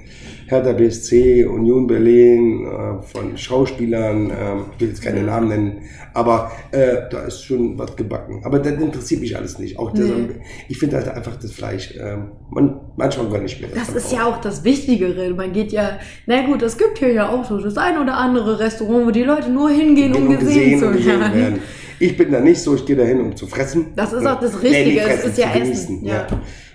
Hertha 0.53 0.73
BSC, 0.73 1.45
Union 1.45 1.87
Berlin, 1.87 2.65
äh, 2.65 3.01
von 3.03 3.37
Schauspielern, 3.37 4.29
ähm, 4.29 4.65
ich 4.75 4.81
will 4.81 4.87
jetzt 4.89 5.01
keine 5.01 5.23
Namen 5.23 5.47
nennen, 5.49 5.81
aber 6.13 6.51
äh, 6.71 7.09
da 7.09 7.23
ist 7.23 7.43
schon 7.43 7.77
was 7.77 7.95
gebacken. 7.95 8.41
Aber 8.43 8.59
das 8.59 8.73
interessiert 8.73 9.21
mich 9.21 9.35
alles 9.35 9.57
nicht. 9.59 9.79
Auch 9.79 9.91
das, 9.91 10.05
Nee. 10.07 10.27
Ich 10.69 10.77
finde 10.77 10.97
halt 10.97 11.07
einfach 11.09 11.35
das 11.37 11.51
Fleisch, 11.51 11.93
ähm, 11.99 12.31
man, 12.51 12.79
manchmal 12.97 13.29
gar 13.29 13.39
nicht 13.41 13.59
mehr. 13.61 13.69
Das 13.73 13.89
ist 13.89 14.11
ja 14.11 14.25
auch 14.25 14.39
das 14.41 14.63
Wichtigere. 14.63 15.33
Man 15.33 15.51
geht 15.53 15.71
ja, 15.71 15.97
na 16.27 16.45
gut, 16.45 16.61
es 16.61 16.77
gibt 16.77 16.99
hier 16.99 17.11
ja 17.13 17.29
auch 17.29 17.43
so 17.45 17.57
das 17.59 17.77
ein 17.77 17.97
oder 17.97 18.15
andere 18.17 18.59
Restaurant, 18.59 19.07
wo 19.07 19.11
die 19.11 19.23
Leute 19.23 19.49
nur 19.49 19.69
hingehen, 19.69 20.13
um 20.13 20.29
gesehen, 20.37 20.79
zu 20.79 20.93
werden. 21.05 21.33
werden. 21.33 21.59
Ich 21.99 22.17
bin 22.17 22.31
da 22.31 22.39
nicht 22.39 22.61
so, 22.61 22.75
ich 22.75 22.85
gehe 22.85 22.95
da 22.95 23.03
hin, 23.03 23.19
um 23.21 23.35
zu 23.35 23.47
fressen. 23.47 23.87
Das 23.95 24.13
ist 24.13 24.25
auch 24.25 24.39
das 24.39 24.61
Nee, 24.61 24.69
Richtige, 24.69 24.99
es 25.01 25.05
fressen, 25.05 25.29
ist 25.29 25.37
ja 25.37 25.45
Essen, 25.47 25.61
genießen, 25.61 26.05
ja. 26.05 26.27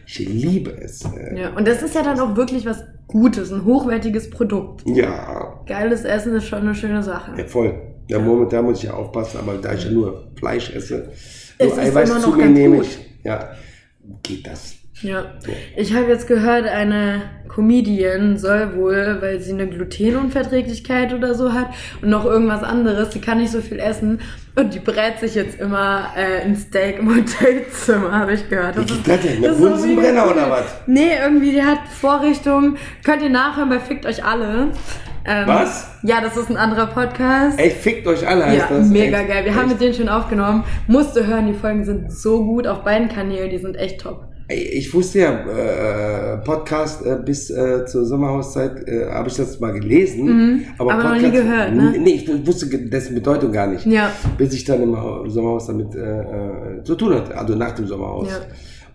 Ich 0.07 0.19
liebe 0.21 0.71
es. 0.81 1.05
äh, 1.05 1.39
Ja, 1.39 1.51
und 1.55 1.69
das 1.69 1.83
ist 1.83 1.95
ja 1.95 2.03
dann 2.03 2.19
auch 2.19 2.35
wirklich 2.35 2.65
was 2.65 2.83
Gutes, 3.09 3.51
ein 3.53 3.65
hochwertiges 3.65 4.31
Produkt. 4.31 4.83
Ja, 4.87 5.61
Geiles 5.67 6.05
Essen 6.05 6.37
ist 6.37 6.47
schon 6.47 6.61
eine 6.61 6.75
schöne 6.75 7.03
Sache. 7.03 7.33
Ja, 7.37 7.45
voll. 7.45 7.75
Ja, 8.07 8.19
momentan 8.19 8.65
muss 8.65 8.79
ich 8.79 8.85
ja 8.85 8.95
aufpassen, 8.95 9.39
aber 9.39 9.55
da 9.55 9.75
ich 9.75 9.85
ja 9.85 9.91
nur 9.91 10.31
Fleisch 10.37 10.71
esse, 10.75 11.11
Es 11.59 11.67
nur 11.67 11.73
ist 11.73 11.79
Eiweiß 11.79 12.11
immer 12.11 12.21
zu 12.21 12.31
mir 12.33 12.47
nehme 12.47 12.83
ich, 12.83 12.99
ja, 13.23 13.51
geht 14.23 14.47
das. 14.47 14.78
Ja. 15.03 15.27
Ich 15.77 15.95
habe 15.95 16.07
jetzt 16.07 16.27
gehört, 16.27 16.66
eine 16.66 17.23
Comedian 17.49 18.37
soll 18.37 18.77
wohl, 18.77 19.19
weil 19.20 19.41
sie 19.41 19.53
eine 19.53 19.66
Glutenunverträglichkeit 19.69 21.12
oder 21.15 21.35
so 21.35 21.53
hat 21.53 21.69
und 22.03 22.11
noch 22.11 22.25
irgendwas 22.25 22.62
anderes, 22.62 23.11
die 23.11 23.20
kann 23.20 23.39
nicht 23.39 23.53
so 23.53 23.61
viel 23.61 23.79
essen 23.79 24.20
und 24.57 24.75
die 24.75 24.79
brät 24.81 25.19
sich 25.20 25.35
jetzt 25.35 25.61
immer 25.61 26.09
äh, 26.16 26.43
ein 26.45 26.57
Steak 26.57 26.99
im 26.99 27.15
Hotelzimmer, 27.16 28.12
habe 28.12 28.35
ich 28.35 28.49
gehört. 28.49 28.77
Das 28.77 28.87
denn? 28.87 29.41
Mit 29.41 29.45
das 29.45 29.53
ist 29.57 29.59
so 29.62 29.69
Bunsenbrenner 29.69 30.11
mega 30.12 30.25
oder 30.31 30.45
cool. 30.47 30.51
was? 30.51 30.65
Nee, 30.87 31.11
irgendwie, 31.23 31.53
die 31.53 31.62
hat 31.62 31.79
Vorrichtung, 31.89 32.77
könnt 33.05 33.23
ihr 33.23 33.31
nachhören 33.31 33.69
bei 33.69 33.79
Fickt 33.81 34.05
euch 34.07 34.25
alle. 34.25 34.69
Ähm, 35.25 35.47
Was? 35.47 35.87
Ja, 36.05 36.20
das 36.23 36.37
ist 36.39 36.49
ein 36.49 36.57
anderer 36.57 36.87
Podcast. 36.87 37.61
Ey, 37.61 37.70
fickt 37.70 38.07
euch 38.07 38.27
alle, 38.27 38.47
heißt 38.47 38.70
Ja, 38.70 38.77
das? 38.79 38.89
mega 38.89 39.19
Echt? 39.19 39.29
geil. 39.29 39.45
Wir 39.45 39.55
haben 39.55 39.62
Echt? 39.65 39.73
mit 39.73 39.81
denen 39.81 39.95
schon 39.95 40.09
aufgenommen. 40.09 40.65
Musste 40.87 41.27
hören, 41.27 41.47
die 41.47 41.53
Folgen 41.53 41.85
sind 41.85 42.11
so 42.12 42.45
gut 42.45 42.66
auf 42.66 42.83
beiden 42.83 43.09
Kanälen, 43.09 43.51
die 43.51 43.59
sind 43.59 43.77
echt 43.77 44.01
top. 44.01 44.28
Ich 44.51 44.95
wusste 44.95 45.19
ja, 45.19 45.33
äh, 46.35 46.39
Podcast 46.39 47.05
äh, 47.05 47.19
bis 47.23 47.51
äh, 47.51 47.85
zur 47.85 48.07
Sommerhauszeit 48.07 48.89
äh, 48.89 49.07
habe 49.11 49.29
ich 49.29 49.35
das 49.37 49.61
mal 49.61 49.73
gelesen. 49.75 50.25
Mhm, 50.25 50.65
aber 50.79 50.95
noch 50.95 51.16
nie 51.20 51.31
gehört, 51.31 51.75
ne? 51.75 51.95
Nee, 51.99 52.15
ich 52.27 52.47
wusste 52.47 52.66
dessen 52.66 53.15
Bedeutung 53.15 53.53
gar 53.53 53.66
nicht. 53.66 53.85
Ja. 53.85 54.11
Bis 54.39 54.55
ich 54.55 54.65
dann 54.65 54.83
im 54.83 54.97
Hau- 54.99 55.29
Sommerhaus 55.29 55.66
damit 55.66 55.95
äh, 55.95 56.20
äh, 56.20 56.83
zu 56.83 56.95
tun 56.95 57.15
hatte, 57.15 57.37
also 57.37 57.55
nach 57.57 57.73
dem 57.73 57.87
Sommerhaus. 57.87 58.29
Ja. 58.31 58.39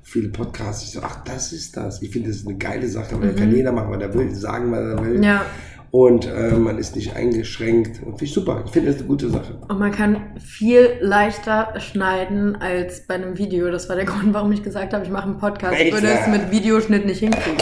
Viele 0.01 0.29
Podcasts, 0.29 0.83
ich 0.83 0.91
so, 0.91 0.99
ach, 1.03 1.23
das 1.23 1.53
ist 1.53 1.77
das. 1.77 2.01
Ich 2.01 2.09
finde, 2.09 2.29
das 2.29 2.37
ist 2.39 2.47
eine 2.47 2.57
geile 2.57 2.87
Sache, 2.87 3.15
Mhm. 3.15 3.21
weil 3.21 3.35
kann 3.35 3.55
jeder 3.55 3.71
machen, 3.71 3.91
was 3.91 4.01
er 4.01 4.13
will, 4.13 4.33
sagen, 4.33 4.71
was 4.71 4.79
er 4.79 5.05
will. 5.05 5.23
Ja. 5.23 5.45
Und 5.95 6.25
äh, 6.25 6.53
man 6.53 6.79
ist 6.79 6.95
nicht 6.95 7.15
eingeschränkt. 7.15 7.97
Und 8.03 8.13
finde 8.13 8.23
ich 8.25 8.33
super. 8.33 8.63
Ich 8.65 8.71
finde, 8.71 8.89
das 8.89 8.97
eine 8.99 9.07
gute 9.07 9.29
Sache. 9.29 9.59
Und 9.67 9.77
man 9.77 9.91
kann 9.91 10.17
viel 10.39 10.89
leichter 11.01 11.79
schneiden 11.79 12.55
als 12.55 13.01
bei 13.05 13.13
einem 13.13 13.37
Video. 13.37 13.69
Das 13.69 13.89
war 13.89 13.95
der 13.95 14.05
Grund, 14.11 14.33
warum 14.33 14.51
ich 14.51 14.63
gesagt 14.63 14.91
habe, 14.93 15.05
ich 15.05 15.11
mache 15.11 15.25
einen 15.25 15.37
Podcast. 15.37 15.79
Ich 15.79 15.93
würde 15.93 16.07
es 16.07 16.27
mit 16.27 16.49
Videoschnitt 16.49 17.05
nicht 17.05 17.19
hinkriegen. 17.19 17.57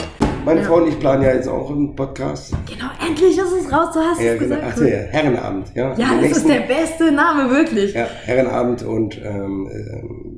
Meine 0.46 0.62
Ja. 0.62 0.66
Frau 0.68 0.76
und 0.78 0.88
ich 0.88 0.98
planen 0.98 1.24
ja 1.24 1.34
jetzt 1.34 1.50
auch 1.50 1.70
einen 1.70 1.94
Podcast. 1.94 2.54
Genau, 2.68 2.90
endlich 3.06 3.38
ist 3.38 3.52
es 3.52 3.70
raus, 3.72 3.90
du 3.94 4.00
hast 4.00 4.22
Ja, 4.22 4.32
es 4.32 4.40
genau. 4.40 4.56
gesagt. 4.56 4.74
Ach, 4.78 4.82
ja, 4.82 4.98
Herrenabend, 5.12 5.68
ja. 5.76 5.90
Ja, 5.98 6.12
das 6.14 6.22
nächsten- 6.22 6.38
ist 6.38 6.48
der 6.50 6.62
beste 6.74 7.12
Name, 7.12 7.50
wirklich. 7.52 7.94
Ja, 7.94 8.06
Herrenabend 8.24 8.82
und 8.82 9.18
ähm, 9.22 9.70
ähm, 9.70 10.31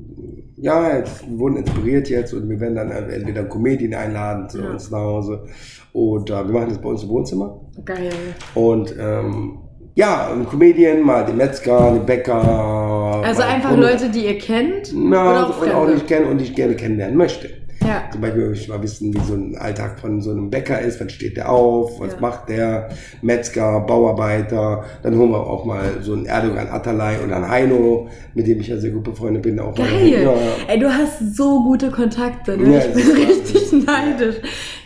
ja, 0.64 0.98
jetzt, 0.98 1.30
wir 1.30 1.38
wurden 1.40 1.58
inspiriert 1.58 2.10
jetzt 2.10 2.34
und 2.34 2.50
wir 2.50 2.58
werden 2.60 2.76
dann 2.76 2.90
entweder 2.92 3.42
einen 3.42 3.50
Comedian 3.50 3.94
einladen 3.94 4.50
zu 4.50 4.60
Ja. 4.60 4.70
uns 4.72 4.90
nach 4.90 5.00
Hause 5.00 5.44
oder 5.92 6.46
wir 6.48 6.54
machen 6.54 6.70
das 6.70 6.78
bei 6.80 6.90
uns 6.90 7.04
im 7.04 7.10
Wohnzimmer 7.10 7.60
Geil. 7.84 8.10
und 8.56 8.96
ähm, 8.98 9.60
ja, 9.96 10.32
ein 10.32 10.48
Comedian, 10.48 11.02
mal 11.02 11.24
den 11.26 11.38
Metzger, 11.38 11.92
den 11.92 12.06
Bäcker. 12.06 13.22
Also 13.24 13.42
einfach 13.44 13.74
und- 13.74 13.82
Leute, 13.82 14.10
die 14.10 14.26
ihr 14.26 14.38
kennt 14.40 14.92
na, 14.96 15.30
oder 15.30 15.48
auch 15.50 15.62
und 15.62 15.72
auch 15.72 15.88
nicht 15.88 16.08
kennen 16.08 16.28
und 16.32 16.42
ich 16.42 16.56
gerne 16.56 16.76
kennenlernen 16.76 17.16
möchte. 17.18 17.50
Ja. 17.86 18.04
Zum 18.12 18.22
Beispiel 18.22 18.48
möchte 18.50 18.64
ich 18.64 18.70
mal 18.70 18.82
wissen, 18.82 19.14
wie 19.14 19.20
so 19.26 19.34
ein 19.34 19.56
Alltag 19.58 20.00
von 20.00 20.22
so 20.22 20.32
einem 20.32 20.50
Bäcker 20.50 20.80
ist, 20.80 21.00
wann 21.00 21.10
steht 21.10 21.38
der 21.38 21.50
auf, 21.50 22.00
was 22.00 22.14
Ja. 22.14 22.20
macht 22.20 22.50
der, 22.50 22.90
Metzger, 23.22 23.82
Bauarbeiter, 23.82 24.84
dann 25.02 25.18
holen 25.18 25.32
wir 25.32 25.40
auch 25.46 25.66
mal 25.66 25.84
so 26.02 26.14
einen 26.14 26.26
Erdogan 26.26 26.68
Atalay 26.70 27.18
oder 27.24 27.36
einen 27.38 27.50
Heino, 27.50 28.08
mit 28.34 28.48
dem 28.48 28.60
ich 28.60 28.68
ja 28.68 28.78
sehr 28.78 28.92
gut 28.92 29.04
befreundet 29.04 29.44
bin, 29.44 29.60
auch 29.60 29.78
mal. 29.78 29.88
Geil. 29.88 30.24
Ja, 30.24 30.34
Ey, 30.68 30.80
du 30.80 30.90
hast 30.92 31.36
so 31.36 31.64
gute 31.64 31.90
Kontakte, 31.92 32.58
ne? 32.58 32.74
Ja, 32.74 32.80
ich 32.80 32.94
das 32.94 33.04
bin 33.04 33.12
richtig 33.28 33.72
neidisch. 33.86 34.36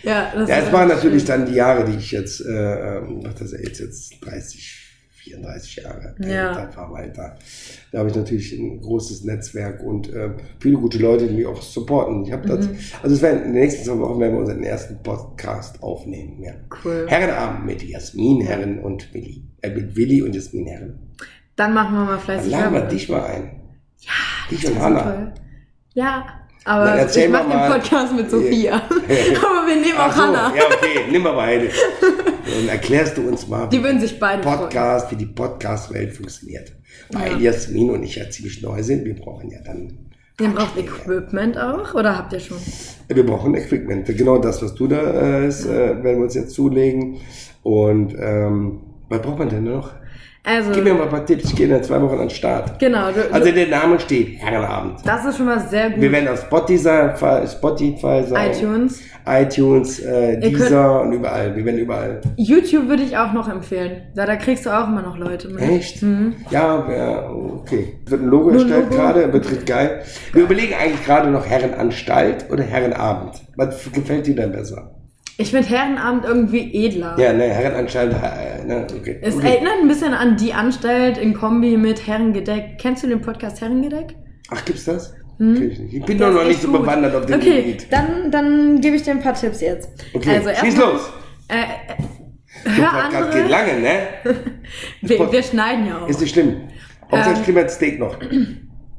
Ja, 0.04 0.32
das 0.36 0.50
ja 0.50 0.58
es 0.58 0.72
waren 0.72 0.90
echt 0.90 0.98
natürlich 0.98 1.24
schön. 1.24 1.28
dann 1.42 1.46
die 1.46 1.54
Jahre, 1.56 1.86
die 1.86 1.98
ich 1.98 2.12
jetzt, 2.12 2.42
äh, 2.46 2.98
ähm, 2.98 3.20
was 3.24 3.36
das 3.36 3.52
jetzt, 3.52 3.80
jetzt 3.80 4.14
30, 4.22 4.87
34 5.30 5.76
Jahre 5.78 6.16
Ja. 6.20 6.52
alt 6.54 6.76
war 6.78 6.92
weiter. 6.92 7.38
Da 7.92 8.00
habe 8.00 8.10
ich 8.10 8.16
natürlich 8.16 8.52
ein 8.54 8.82
großes 8.82 9.24
Netzwerk 9.24 9.82
und 9.84 10.12
äh, 10.14 10.32
viele 10.60 10.78
gute 10.78 10.98
Leute, 11.00 11.28
die 11.28 11.36
mich 11.36 11.46
auch 11.46 11.62
supporten. 11.62 12.24
Ich 12.26 12.32
habe 12.32 12.48
das, 12.48 12.68
Mhm. 12.68 12.78
also 13.04 13.16
es 13.16 13.22
werden 13.22 13.40
in 13.44 13.54
den 13.54 13.62
nächsten 13.62 13.84
zwei 13.86 14.00
Wochen 14.00 14.20
werden 14.20 14.34
wir 14.34 14.40
unseren 14.40 14.64
ersten 14.64 15.02
Podcast 15.04 15.82
aufnehmen. 15.84 16.42
Ja. 16.44 16.54
Cool. 16.84 17.06
Herrenabend 17.08 17.66
mit 17.66 17.84
Jasmin 17.84 18.42
Herren 18.42 18.80
und 18.80 19.14
Willi. 19.14 19.44
Äh, 19.62 19.70
mit 19.72 19.96
Willi 19.96 20.22
und 20.22 20.36
Jasmin 20.36 20.68
Herren. 20.68 21.00
Dann 21.56 21.74
machen 21.74 21.94
wir 21.96 22.02
mal 22.06 22.12
Dann 22.12 22.20
fleißig 22.20 22.52
laden 22.52 22.74
wir 22.74 22.82
dich 22.82 23.10
mal 23.10 23.24
ein. 23.26 23.52
Ja, 24.00 24.12
dich 24.52 24.62
Das 24.62 24.72
und 24.72 24.80
Hanna. 24.82 25.02
toll. 25.02 25.34
Ja, 25.94 26.26
Dann 26.28 26.47
aber 26.68 26.92
erzähl 26.92 27.26
ich 27.26 27.32
mache 27.32 27.50
den 27.50 27.72
Podcast 27.72 28.14
mit 28.14 28.30
Sophia. 28.30 28.76
aber 28.90 29.68
wir 29.68 29.76
nehmen 29.76 29.98
auch 29.98 30.12
so, 30.12 30.22
Hannah. 30.22 30.54
ja, 30.56 30.64
okay, 30.66 31.00
nimm 31.10 31.24
mal 31.24 31.34
beide. 31.34 31.70
Dann 31.70 32.68
erklärst 32.70 33.18
du 33.18 33.28
uns 33.28 33.48
mal, 33.48 33.68
Die 33.70 33.82
würden 33.84 34.00
sich 34.00 34.20
beide 34.20 34.44
freuen. 34.44 34.58
Podcast, 34.60 35.12
wie 35.12 35.16
die 35.16 35.26
Podcast-Welt 35.26 36.14
funktioniert. 36.14 36.72
Weil 37.12 37.34
Ja. 37.34 37.52
Jasmin 37.52 37.90
und 37.92 38.04
ich 38.04 38.16
ja 38.16 38.30
ziemlich 38.30 38.62
neu 38.62 38.84
sind. 38.84 39.06
Wir 39.06 39.16
brauchen 39.16 39.50
ja 39.50 39.60
dann. 39.66 39.98
Ihr 40.40 40.50
braucht 40.50 40.78
Equipment 40.78 41.58
auch 41.58 41.94
oder 41.96 42.16
habt 42.18 42.34
ihr 42.34 42.40
schon? 42.40 42.58
Wir 43.08 43.26
brauchen 43.26 43.56
Equipment. 43.56 44.06
Genau 44.06 44.38
das, 44.38 44.62
was 44.62 44.76
du 44.76 44.88
da 44.88 45.00
äh, 45.42 45.48
ist, 45.48 45.66
äh, 45.66 45.70
werden 46.04 46.04
wir 46.04 46.24
uns 46.26 46.36
jetzt 46.36 46.54
zulegen. 46.54 47.18
Und 47.64 48.14
ähm, 48.20 48.82
was 49.10 49.22
braucht 49.22 49.40
man 49.40 49.50
denn 49.50 49.64
noch? 49.64 49.94
Also, 50.50 50.72
Gib 50.72 50.86
mir 50.86 50.94
mal 50.94 51.04
ein 51.04 51.10
paar 51.10 51.26
Tipps. 51.26 51.44
Ich 51.44 51.56
gehe 51.58 51.68
in 51.68 51.84
zwei 51.84 52.02
Wochen 52.02 52.14
an 52.14 52.20
den 52.20 52.30
Start. 52.30 52.80
genau. 52.80 53.12
Du, 53.12 53.34
Also 53.34 53.52
der 53.52 53.68
Name 53.68 54.00
steht 54.00 54.40
Herrenabend. 54.40 55.02
das 55.04 55.26
ist 55.26 55.36
schon 55.38 55.46
mal 55.46 55.60
sehr 55.60 55.90
gut. 55.90 56.00
Wir 56.02 56.10
werden 56.12 56.30
auf 56.30 56.40
Spotify, 56.40 57.46
Spotify 57.46 58.24
sein, 58.26 58.52
iTunes. 58.52 59.02
iTunes, 59.28 60.00
äh, 60.00 60.40
Deezer 60.40 61.02
und 61.02 61.12
überall. 61.12 61.54
Wir 61.54 61.66
werden 61.66 61.80
überall. 61.80 62.22
YouTube 62.38 62.88
würde 62.88 63.04
ich 63.04 63.18
auch 63.18 63.34
noch 63.34 63.50
empfehlen. 63.50 64.04
Da, 64.16 64.26
da 64.26 64.38
kriegst 64.38 64.66
du 64.66 64.70
auch 64.70 64.88
immer 64.88 65.02
noch 65.02 65.18
Leute 65.18 65.50
mit. 65.50 65.62
Echt? 65.62 66.02
Mhm. 66.02 66.36
Ja, 66.50 66.88
ja, 66.90 67.30
okay. 67.30 68.00
Wird 68.06 68.22
ein 68.22 68.28
Logo 68.28 68.52
erstellt 68.52 68.90
gerade, 68.90 69.34
richtig 69.34 69.66
geil. 69.66 70.02
Wir 70.32 70.44
überlegen 70.44 70.76
eigentlich 70.82 71.04
gerade 71.06 71.30
noch 71.30 71.46
Herrenanstalt 71.46 72.46
oder 72.50 72.64
Herrenabend. 72.64 73.34
Was 73.58 73.92
gefällt 73.92 74.28
dir 74.28 74.36
denn 74.36 74.54
besser? 74.54 74.92
Ich 75.40 75.52
finde 75.52 75.68
Herrenabend 75.70 76.26
irgendwie 76.26 76.86
edler. 76.86 77.16
Ja, 77.20 77.32
ne, 77.32 77.44
Herrenanstalt, 77.44 78.12
äh, 78.14 78.66
ne, 78.66 78.88
okay. 78.98 79.20
Es 79.22 79.36
okay. 79.36 79.50
erinnert 79.56 79.74
ein 79.82 79.88
bisschen 79.88 80.14
an 80.14 80.36
die 80.38 80.54
Anstalt 80.54 81.18
in 81.20 81.34
Kombi 81.36 81.78
mit 81.78 82.08
Herrengedeck. 82.08 82.80
Kennst 82.80 83.04
du 83.04 83.08
den 83.08 83.22
Podcast 83.22 83.62
Herrengedeck? 83.62 84.16
Ach, 84.50 84.66
gibt's 84.66 84.86
das? 84.86 85.14
Hm? 85.38 85.72
Ich, 85.92 86.04
bin 86.04 86.18
doch 86.18 86.32
noch 86.34 86.44
nicht 86.46 86.60
so 86.62 86.70
gut. 86.72 86.82
bewandert 86.82 87.14
auf 87.16 87.28
dem 87.28 87.36
Okay, 87.40 87.62
Gebiet. 87.62 87.88
dann, 87.92 88.32
dann 88.32 88.82
gebe 88.82 88.96
ich 88.96 89.04
dir 89.04 89.12
ein 89.12 89.22
paar 89.22 89.36
Tipps 89.36 89.62
jetzt. 89.62 89.90
Okay, 90.14 90.38
also 90.38 90.50
schieß 90.50 90.64
erstmal, 90.64 90.92
los. 90.94 91.02
Äh, 91.50 91.56
Der 92.66 92.76
hör 92.76 92.86
Podcast 92.90 93.16
andere. 93.16 93.42
geht 93.44 93.52
lange, 93.52 93.80
ne? 93.80 93.98
Wir, 95.02 95.32
wir 95.32 95.44
schneiden 95.44 95.86
ja 95.86 96.02
auch. 96.02 96.10
Ist 96.10 96.20
nicht 96.20 96.34
schlimm. 96.34 96.62
Hauptsache, 97.12 97.30
Ähm, 97.30 97.36
ich 97.40 97.46
kriege 97.46 97.60
mein 97.60 97.70
Steak 97.70 98.00
noch. 98.00 98.18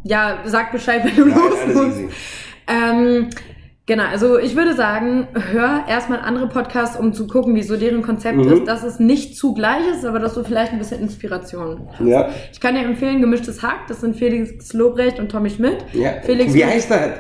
Ja, 0.04 0.38
sag 0.46 0.70
Bescheid, 0.70 1.02
wenn 1.04 1.16
du 1.16 1.24
Nein, 1.26 1.38
los 1.38 1.74
musst. 1.74 2.00
Ähm, 2.68 3.28
genau, 3.88 4.04
also 4.04 4.38
ich 4.38 4.54
würde 4.54 4.74
sagen, 4.74 5.26
hör 5.52 5.82
erstmal 5.88 6.20
andere 6.20 6.48
Podcasts, 6.48 6.96
um 6.96 7.12
zu 7.12 7.26
gucken, 7.26 7.56
wie 7.56 7.62
so 7.64 7.76
deren 7.76 8.02
Konzept 8.02 8.36
Mhm. 8.36 8.52
ist, 8.52 8.68
dass 8.68 8.84
es 8.84 9.00
nicht 9.00 9.36
zu 9.36 9.54
gleich 9.54 9.82
ist, 9.92 10.04
aber 10.04 10.20
dass 10.20 10.34
du 10.34 10.44
vielleicht 10.44 10.70
ein 10.72 10.78
bisschen 10.78 11.00
Inspiration 11.00 11.88
hast. 11.90 12.06
Ja, 12.06 12.28
Ich 12.52 12.60
kann 12.60 12.76
dir 12.76 12.82
empfehlen, 12.82 13.20
Gemischtes 13.20 13.62
Hack, 13.64 13.88
das 13.88 14.00
sind 14.02 14.14
Felix 14.14 14.72
Lobrecht 14.72 15.18
und 15.18 15.28
Tommy 15.32 15.50
Schmidt. 15.50 15.78
ja. 15.92 16.12
Felix 16.22 16.54
Wie 16.54 16.64
heißt 16.64 16.88
das? 16.90 17.10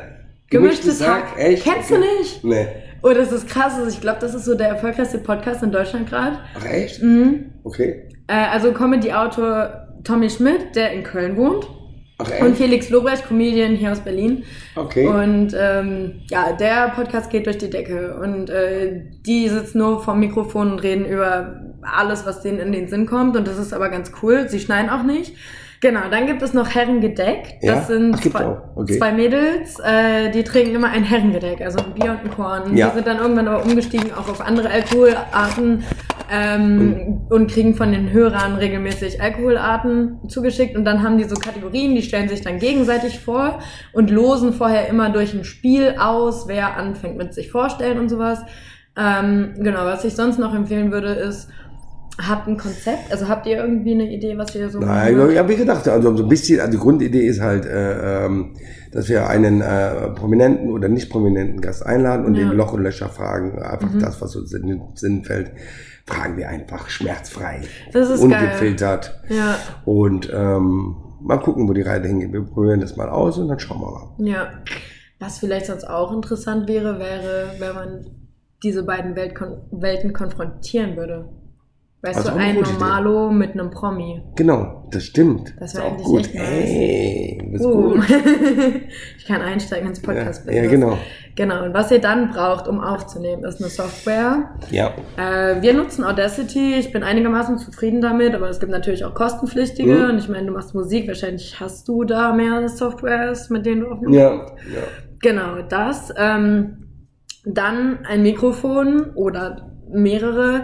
Gemischtes 0.50 1.06
Hack. 1.06 1.36
Echt? 1.36 1.64
Kennst 1.64 1.90
okay. 1.90 2.00
du 2.00 2.18
nicht? 2.20 2.44
Nee. 2.44 2.66
Oh, 3.02 3.10
das 3.10 3.32
ist 3.32 3.48
krass. 3.48 3.74
Also 3.76 3.88
ich 3.90 4.00
glaube, 4.00 4.18
das 4.20 4.34
ist 4.34 4.44
so 4.44 4.54
der 4.54 4.68
erfolgreichste 4.68 5.18
Podcast 5.18 5.62
in 5.62 5.70
Deutschland 5.72 6.08
gerade. 6.08 6.38
Ach, 6.58 6.64
echt? 6.64 7.02
Mhm. 7.02 7.46
Okay. 7.64 8.04
Äh, 8.28 8.32
also 8.52 8.72
Comedy-Autor 8.72 9.88
Tommy 10.04 10.30
Schmidt, 10.30 10.74
der 10.74 10.92
in 10.92 11.02
Köln 11.02 11.36
wohnt. 11.36 11.66
Ach, 12.18 12.28
Und? 12.40 12.56
Felix 12.56 12.90
Lobrecht, 12.90 13.28
Comedian 13.28 13.76
hier 13.76 13.92
aus 13.92 14.00
Berlin. 14.00 14.42
Okay. 14.74 15.06
Und 15.06 15.54
ähm, 15.56 16.20
ja, 16.28 16.52
der 16.52 16.88
Podcast 16.88 17.30
geht 17.30 17.46
durch 17.46 17.58
die 17.58 17.70
Decke. 17.70 18.16
Und 18.20 18.50
äh, 18.50 19.02
die 19.24 19.48
sitzen 19.48 19.78
nur 19.78 20.02
vorm 20.02 20.18
Mikrofon 20.20 20.72
und 20.72 20.78
reden 20.80 21.04
über 21.06 21.60
alles, 21.82 22.26
was 22.26 22.42
denen 22.42 22.58
in 22.58 22.72
den 22.72 22.88
Sinn 22.88 23.06
kommt. 23.06 23.36
Und 23.36 23.46
das 23.46 23.56
ist 23.58 23.72
aber 23.72 23.88
ganz 23.88 24.10
cool. 24.22 24.48
Sie 24.48 24.58
schneiden 24.58 24.90
auch 24.90 25.04
nicht. 25.04 25.36
Genau, 25.80 26.00
dann 26.10 26.26
gibt 26.26 26.42
es 26.42 26.54
noch 26.54 26.74
Herrengedeck. 26.74 27.60
Das 27.62 27.70
Ja? 27.70 27.80
sind 27.82 28.16
Ach, 28.16 28.20
zwei. 28.20 28.56
Okay. 28.74 28.98
zwei 28.98 29.12
Mädels, 29.12 29.78
äh, 29.78 30.28
die 30.32 30.42
trinken 30.42 30.74
immer 30.74 30.88
ein 30.90 31.04
Herrengedeck, 31.04 31.60
also 31.60 31.78
ein 31.78 31.94
Bier 31.94 32.10
und 32.10 32.24
ein 32.24 32.30
Korn. 32.34 32.76
Ja. 32.76 32.88
Die 32.88 32.96
sind 32.96 33.06
dann 33.06 33.18
irgendwann 33.18 33.46
aber 33.46 33.64
umgestiegen 33.64 34.12
auch 34.12 34.28
auf 34.28 34.40
andere 34.40 34.70
Alkoholarten 34.70 35.84
ähm, 36.30 37.22
und 37.30 37.50
kriegen 37.50 37.74
von 37.74 37.92
den 37.92 38.10
Hörern 38.12 38.56
regelmäßig 38.56 39.20
Alkoholarten 39.22 40.18
zugeschickt. 40.28 40.76
Und 40.76 40.84
dann 40.84 41.02
haben 41.02 41.18
die 41.18 41.24
so 41.24 41.36
Kategorien, 41.36 41.94
die 41.94 42.02
stellen 42.02 42.28
sich 42.28 42.42
dann 42.42 42.58
gegenseitig 42.58 43.20
vor 43.20 43.58
und 43.92 44.10
losen 44.10 44.52
vorher 44.52 44.88
immer 44.88 45.10
durch 45.10 45.34
ein 45.34 45.44
Spiel 45.44 45.94
aus, 45.98 46.46
wer 46.48 46.76
anfängt 46.76 47.16
mit 47.16 47.34
sich 47.34 47.50
vorstellen 47.50 47.98
und 47.98 48.08
sowas. 48.08 48.40
Ähm, 48.96 49.54
genau, 49.58 49.84
was 49.84 50.04
ich 50.04 50.14
sonst 50.14 50.38
noch 50.38 50.54
empfehlen 50.54 50.90
würde, 50.90 51.08
ist, 51.12 51.48
habt 52.20 52.48
ein 52.48 52.56
Konzept? 52.56 53.12
Also 53.12 53.28
habt 53.28 53.46
ihr 53.46 53.58
irgendwie 53.58 53.92
eine 53.92 54.12
Idee, 54.12 54.36
was 54.36 54.52
ihr 54.56 54.68
so 54.70 54.80
Nein, 54.80 55.14
machen 55.14 55.18
wollt? 55.26 55.36
ja, 55.36 55.48
wie 55.48 55.54
gedacht, 55.56 55.86
also 55.88 56.16
so 56.16 56.24
ein 56.24 56.28
bisschen, 56.28 56.58
also 56.58 56.72
die 56.72 56.78
Grundidee 56.78 57.26
ist 57.26 57.40
halt, 57.40 57.64
äh, 57.64 58.26
ähm, 58.26 58.54
dass 58.90 59.08
wir 59.08 59.28
einen 59.28 59.60
äh, 59.60 60.08
prominenten 60.16 60.70
oder 60.70 60.88
nicht 60.88 61.10
prominenten 61.10 61.60
Gast 61.60 61.86
einladen 61.86 62.26
und 62.26 62.34
Ja. 62.34 62.48
den 62.48 62.56
Loch 62.56 62.72
und 62.72 62.82
Löcher 62.82 63.08
fragen, 63.08 63.62
einfach 63.62 63.92
Mhm. 63.94 64.00
das, 64.00 64.20
was 64.20 64.34
uns 64.34 64.52
in 64.52 64.66
den 64.66 64.80
Sinn 64.96 65.22
fällt, 65.24 65.52
fragen 66.08 66.36
wir 66.36 66.48
einfach 66.48 66.88
schmerzfrei, 66.88 67.60
Das 67.92 68.10
ist 68.10 68.20
geil. 68.20 68.30
ungefiltert 68.44 69.20
Ja, 69.28 69.56
und 69.84 70.30
ähm, 70.32 70.96
mal 71.20 71.38
gucken, 71.38 71.68
wo 71.68 71.72
die 71.72 71.82
Reise 71.82 72.08
hingeht. 72.08 72.32
Wir 72.32 72.42
probieren 72.42 72.80
das 72.80 72.96
mal 72.96 73.08
aus 73.08 73.38
und 73.38 73.48
dann 73.48 73.58
schauen 73.58 73.80
wir 73.80 73.90
mal. 73.90 74.28
ja. 74.30 74.50
Was 75.20 75.40
vielleicht 75.40 75.66
sonst 75.66 75.82
auch 75.82 76.12
interessant 76.12 76.68
wäre, 76.68 77.00
wäre, 77.00 77.50
wenn 77.58 77.74
man 77.74 78.06
diese 78.62 78.84
beiden 78.84 79.16
Weltkon 79.16 79.62
Welten 79.72 80.12
konfrontieren 80.12 80.96
würde. 80.96 81.28
Weißt 82.00 82.20
ist 82.20 82.28
du, 82.28 82.32
ein 82.34 82.54
gute 82.54 82.70
Idee. 82.70 82.78
Normalo 82.78 83.30
mit 83.32 83.52
einem 83.54 83.70
Promi. 83.70 84.22
Genau, 84.36 84.86
das 84.92 85.02
stimmt. 85.04 85.52
Das 85.58 85.72
ist 85.74 85.78
wär 85.80 85.84
auch 85.86 85.90
eigentlich 85.92 86.06
gut. 86.06 86.20
echt 86.26 86.34
nice. 86.36 86.70
Ey, 86.70 87.38
du 87.42 87.50
bist 87.50 87.64
Uh. 87.64 87.72
gut. 87.94 88.04
ich 89.18 89.26
kann 89.26 89.40
einsteigen 89.42 89.88
ins 89.88 90.00
podcast 90.00 90.46
Ja, 90.46 90.52
ja, 90.62 90.70
genau. 90.70 90.96
Genau, 91.34 91.64
und 91.64 91.74
was 91.74 91.90
ihr 91.90 92.00
dann 92.00 92.30
braucht, 92.30 92.68
um 92.68 92.80
aufzunehmen, 92.80 93.44
ist 93.44 93.60
eine 93.60 93.68
Software. 93.70 94.50
Ja, 94.70 94.92
Äh, 95.16 95.60
wir 95.60 95.74
nutzen 95.74 96.04
Audacity. 96.04 96.74
Ich 96.74 96.92
bin 96.92 97.02
einigermaßen 97.02 97.58
zufrieden 97.58 98.00
damit, 98.00 98.32
aber 98.34 98.48
es 98.48 98.60
gibt 98.60 98.70
natürlich 98.70 99.04
auch 99.04 99.14
kostenpflichtige. 99.14 99.92
Mhm. 99.94 100.10
Und 100.10 100.18
ich 100.18 100.28
meine, 100.28 100.46
du 100.46 100.52
machst 100.52 100.74
Musik, 100.76 101.08
wahrscheinlich 101.08 101.58
hast 101.58 101.88
du 101.88 102.04
da 102.04 102.32
mehr 102.32 102.68
Softwares, 102.68 103.50
mit 103.50 103.66
denen 103.66 103.80
du 103.80 103.88
aufnimmst. 103.90 104.16
ja, 104.18 104.30
ja. 104.34 104.82
Genau, 105.20 105.62
das. 105.68 106.12
Ähm, 106.16 106.84
dann 107.44 108.00
ein 108.06 108.22
Mikrofon 108.22 109.10
oder 109.16 109.72
mehrere. 109.90 110.62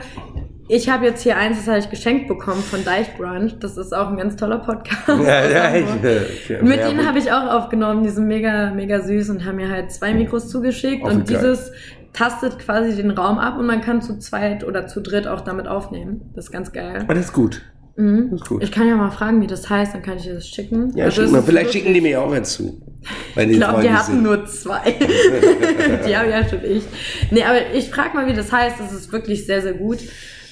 Ich 0.66 0.88
habe 0.88 1.04
jetzt 1.04 1.22
hier 1.22 1.36
eins, 1.36 1.58
das 1.58 1.68
habe 1.68 1.78
ich 1.78 1.90
geschenkt 1.90 2.26
bekommen 2.26 2.62
von 2.62 2.84
Deichbrunch. 2.84 3.58
Das 3.60 3.76
ist 3.76 3.94
auch 3.94 4.08
ein 4.08 4.16
ganz 4.16 4.36
toller 4.36 4.58
Podcast. 4.58 5.08
Ja, 5.08 5.46
ja, 5.46 5.64
Hamburg. 5.86 6.26
ich, 6.32 6.50
äh, 6.50 6.62
Mit 6.62 6.78
ja, 6.78 6.88
denen 6.88 7.06
habe 7.06 7.18
ich 7.18 7.30
auch 7.30 7.52
aufgenommen, 7.52 8.02
die 8.02 8.08
sind 8.08 8.26
mega, 8.26 8.70
mega 8.70 9.00
süß 9.00 9.30
und 9.30 9.44
haben 9.44 9.56
mir 9.56 9.70
halt 9.70 9.92
zwei 9.92 10.14
Mikros 10.14 10.48
zugeschickt. 10.48 11.04
Und 11.04 11.28
dieses 11.28 11.70
tastet 12.14 12.58
quasi 12.58 12.96
den 12.96 13.10
Raum 13.10 13.38
ab 13.38 13.58
und 13.58 13.66
man 13.66 13.80
kann 13.82 14.00
zu 14.00 14.18
zweit 14.18 14.64
oder 14.64 14.86
zu 14.86 15.00
dritt 15.00 15.26
auch 15.26 15.42
damit 15.42 15.68
aufnehmen. 15.68 16.30
Das 16.34 16.46
ist 16.46 16.50
ganz 16.50 16.72
geil. 16.72 17.00
Aber 17.02 17.14
das 17.14 17.26
ist 17.26 17.32
gut. 17.32 17.60
Mhm. 17.96 18.30
Das 18.30 18.40
ist 18.40 18.48
gut. 18.48 18.62
Ich 18.62 18.72
kann 18.72 18.88
ja 18.88 18.96
mal 18.96 19.10
fragen, 19.10 19.42
wie 19.42 19.46
das 19.46 19.68
heißt, 19.68 19.94
dann 19.94 20.02
kann 20.02 20.16
ich 20.16 20.24
dir 20.24 20.34
das 20.34 20.48
schicken. 20.48 20.92
Ja, 20.96 21.06
Also 21.06 21.22
schick 21.22 21.30
mal. 21.32 21.42
Vielleicht 21.42 21.72
schicken 21.72 21.92
die 21.92 22.00
mir 22.00 22.22
auch 22.22 22.32
jetzt 22.32 22.54
zu. 22.54 22.80
Ich 23.36 23.58
glaube, 23.58 23.82
die 23.82 23.90
hatten 23.90 24.22
nur 24.22 24.46
zwei. 24.46 24.80
die 26.06 26.16
habe 26.16 26.30
ja 26.30 26.48
schon 26.48 26.64
ich. 26.64 26.84
Nee, 27.30 27.42
aber 27.42 27.58
ich 27.74 27.90
frage 27.90 28.14
mal, 28.14 28.26
wie 28.26 28.32
das 28.32 28.50
heißt. 28.50 28.80
Das 28.80 28.94
ist 28.94 29.12
wirklich 29.12 29.44
sehr, 29.44 29.60
sehr 29.60 29.74
gut. 29.74 29.98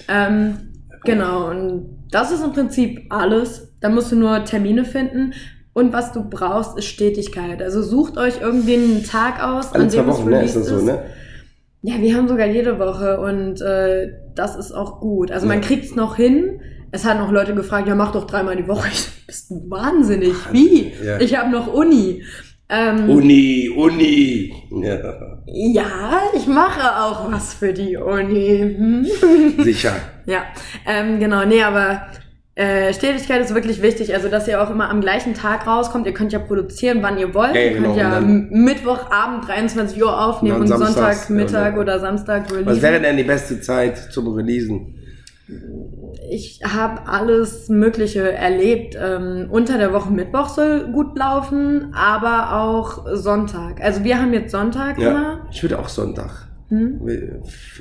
Ähm, 0.08 0.56
genau, 1.04 1.50
und 1.50 1.98
das 2.10 2.30
ist 2.32 2.44
im 2.44 2.52
Prinzip 2.52 3.06
alles. 3.10 3.72
Da 3.80 3.88
musst 3.88 4.12
du 4.12 4.16
nur 4.16 4.44
Termine 4.44 4.84
finden. 4.84 5.32
Und 5.74 5.92
was 5.92 6.12
du 6.12 6.28
brauchst, 6.28 6.76
ist 6.78 6.84
Stetigkeit. 6.86 7.62
Also 7.62 7.82
sucht 7.82 8.18
euch 8.18 8.40
irgendwie 8.42 8.74
einen 8.74 9.04
Tag 9.04 9.42
aus, 9.42 9.72
Alle 9.72 9.84
an 9.84 9.90
dem 9.90 10.08
es 10.08 10.18
Wochen, 10.18 10.30
ne? 10.30 10.36
Ist 10.44 10.56
released 10.56 10.56
das 10.56 10.80
so, 10.80 10.84
ne? 10.84 11.02
Ja, 11.80 11.94
wir 11.98 12.14
haben 12.14 12.28
sogar 12.28 12.46
jede 12.46 12.78
Woche 12.78 13.18
und 13.20 13.60
äh, 13.60 14.12
das 14.34 14.54
ist 14.56 14.72
auch 14.72 15.00
gut. 15.00 15.32
Also 15.32 15.46
man 15.46 15.60
Ja. 15.62 15.66
kriegt's 15.66 15.94
noch 15.96 16.16
hin. 16.16 16.60
Es 16.92 17.04
hat 17.06 17.18
noch 17.18 17.32
Leute 17.32 17.54
gefragt, 17.54 17.88
ja 17.88 17.94
mach 17.94 18.12
doch 18.12 18.26
dreimal 18.26 18.54
die 18.54 18.68
Woche. 18.68 18.88
Ich, 18.92 19.26
bist 19.26 19.50
du 19.50 19.64
wahnsinnig? 19.70 20.34
Wie? 20.52 20.92
Ja. 21.02 21.18
Ich 21.20 21.36
habe 21.36 21.50
noch 21.50 21.72
Uni. 21.72 22.22
Ähm, 22.72 23.10
Uni, 23.10 23.68
Uni. 23.76 24.54
Ja, 24.82 25.38
ja, 25.46 26.22
ich 26.34 26.46
mache 26.46 27.02
auch 27.02 27.30
was 27.30 27.52
für 27.52 27.74
die 27.74 27.96
Uni. 27.96 28.58
Hm? 28.76 29.06
sicher. 29.62 29.92
Ja, 30.24 30.44
ähm, 30.86 31.18
genau, 31.18 31.44
nee, 31.44 31.64
aber 31.64 32.06
äh, 32.54 32.94
Stetigkeit 32.94 33.40
ist 33.40 33.52
wirklich 33.56 33.82
wichtig, 33.82 34.14
also 34.14 34.28
dass 34.28 34.46
ihr 34.46 34.62
auch 34.62 34.70
immer 34.70 34.88
am 34.88 35.00
gleichen 35.00 35.34
Tag 35.34 35.66
rauskommt. 35.66 36.06
Ihr 36.06 36.14
könnt 36.14 36.32
ja 36.32 36.38
produzieren, 36.38 36.98
wann 37.02 37.18
ihr 37.18 37.34
wollt. 37.34 37.56
Ja, 37.56 37.60
ihr 37.62 37.72
könnt 37.72 37.96
genau, 37.96 37.98
ja 37.98 38.20
Mittwochabend 38.20 39.48
23 39.48 40.00
Uhr 40.00 40.24
aufnehmen 40.26 40.60
Und 40.60 40.70
und, 40.70 40.78
Sonntagmittag 40.78 41.74
ja, 41.74 41.80
oder 41.80 41.98
Samstag 41.98 42.44
Was 42.44 42.56
releasen. 42.56 42.82
wäre 42.82 43.00
denn 43.00 43.16
die 43.16 43.24
beste 43.24 43.60
Zeit 43.60 43.98
zum 44.12 44.28
Releasen? 44.32 44.94
Ich 46.34 46.60
habe 46.64 47.06
alles 47.08 47.68
Mögliche 47.68 48.32
erlebt. 48.32 48.96
Ähm, 48.98 49.48
unter 49.50 49.76
der 49.76 49.92
Woche 49.92 50.10
Mittwoch 50.10 50.48
soll 50.48 50.90
gut 50.92 51.18
laufen, 51.18 51.92
aber 51.94 52.54
auch 52.62 53.04
Sonntag. 53.14 53.80
Also 53.82 54.02
wir 54.04 54.18
haben 54.20 54.32
jetzt 54.32 54.50
Sonntag 54.52 54.98
Ja, 54.98 55.10
immer. 55.10 55.40
ich 55.50 55.62
würde 55.62 55.78
auch 55.78 55.88
Sonntag. 55.88 56.48
Hm? 56.70 57.00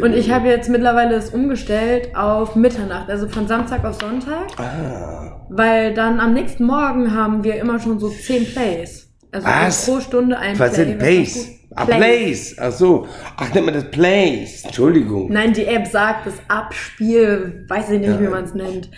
Und 0.01 0.13
ich 0.13 0.31
habe 0.31 0.49
jetzt 0.49 0.69
mittlerweile 0.69 1.15
es 1.15 1.29
umgestellt 1.29 2.13
auf 2.13 2.57
Mitternacht, 2.57 3.09
also 3.09 3.29
von 3.29 3.47
Samstag 3.47 3.85
auf 3.85 3.95
Sonntag, 4.01 4.47
Ah, 4.57 5.45
weil 5.49 5.93
dann 5.93 6.19
am 6.19 6.33
nächsten 6.33 6.65
Morgen 6.65 7.15
haben 7.15 7.45
wir 7.45 7.55
immer 7.55 7.79
schon 7.79 7.99
so 7.99 8.09
10 8.09 8.47
Plays. 8.51 9.07
Also 9.31 9.47
Was? 9.47 9.85
pro 9.85 10.01
Stunde 10.01 10.37
ein 10.37 10.59
was 10.59 10.73
Play. 10.73 10.83
sind 10.85 10.99
was 10.99 10.99
ganz 10.99 11.03
Plays? 11.03 11.49
Ah, 11.75 11.85
Plays. 11.85 12.55
Ach 12.59 12.71
so. 12.71 13.07
Ach, 13.37 13.53
nennt 13.53 13.65
man 13.65 13.75
das 13.75 13.89
Plays. 13.91 14.63
Entschuldigung. 14.65 15.31
Nein, 15.31 15.53
die 15.53 15.65
App 15.65 15.87
sagt 15.87 16.27
das 16.27 16.35
Abspiel, 16.49 17.65
weiß 17.69 17.91
ich 17.91 17.99
nicht, 17.99 18.09
Ja. 18.09 18.19
wie 18.19 18.27
man 18.27 18.43
es 18.43 18.53
nennt. 18.53 18.89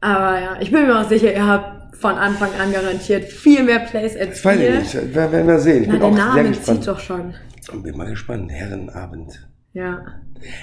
Aber 0.00 0.40
ja, 0.40 0.56
ich 0.60 0.70
bin 0.70 0.86
mir 0.86 0.98
auch 1.00 1.08
sicher, 1.08 1.32
ihr 1.32 1.46
habt 1.46 1.96
von 1.96 2.14
Anfang 2.14 2.50
an 2.60 2.72
garantiert 2.72 3.24
viel 3.24 3.62
mehr 3.64 3.80
Plays 3.80 4.16
als 4.16 4.30
Das 4.36 4.44
weiß 4.44 4.58
wir. 4.60 4.78
ich 4.80 4.94
nicht. 4.94 5.14
Werden 5.14 5.46
wir 5.46 5.58
sehen. 5.58 5.82
Ich 5.82 5.88
Na, 5.88 5.92
bin 5.94 6.00
der 6.00 6.08
auch 6.08 6.14
sehr 6.16 6.24
Name 6.42 6.48
gespannt. 6.50 6.78
zieht 6.78 6.88
doch 6.88 7.00
schon. 7.00 7.34
Bin 7.82 7.96
mal 7.96 8.08
gespannt. 8.08 8.50
Herrenabend. 8.52 9.48
Ja. 9.72 10.00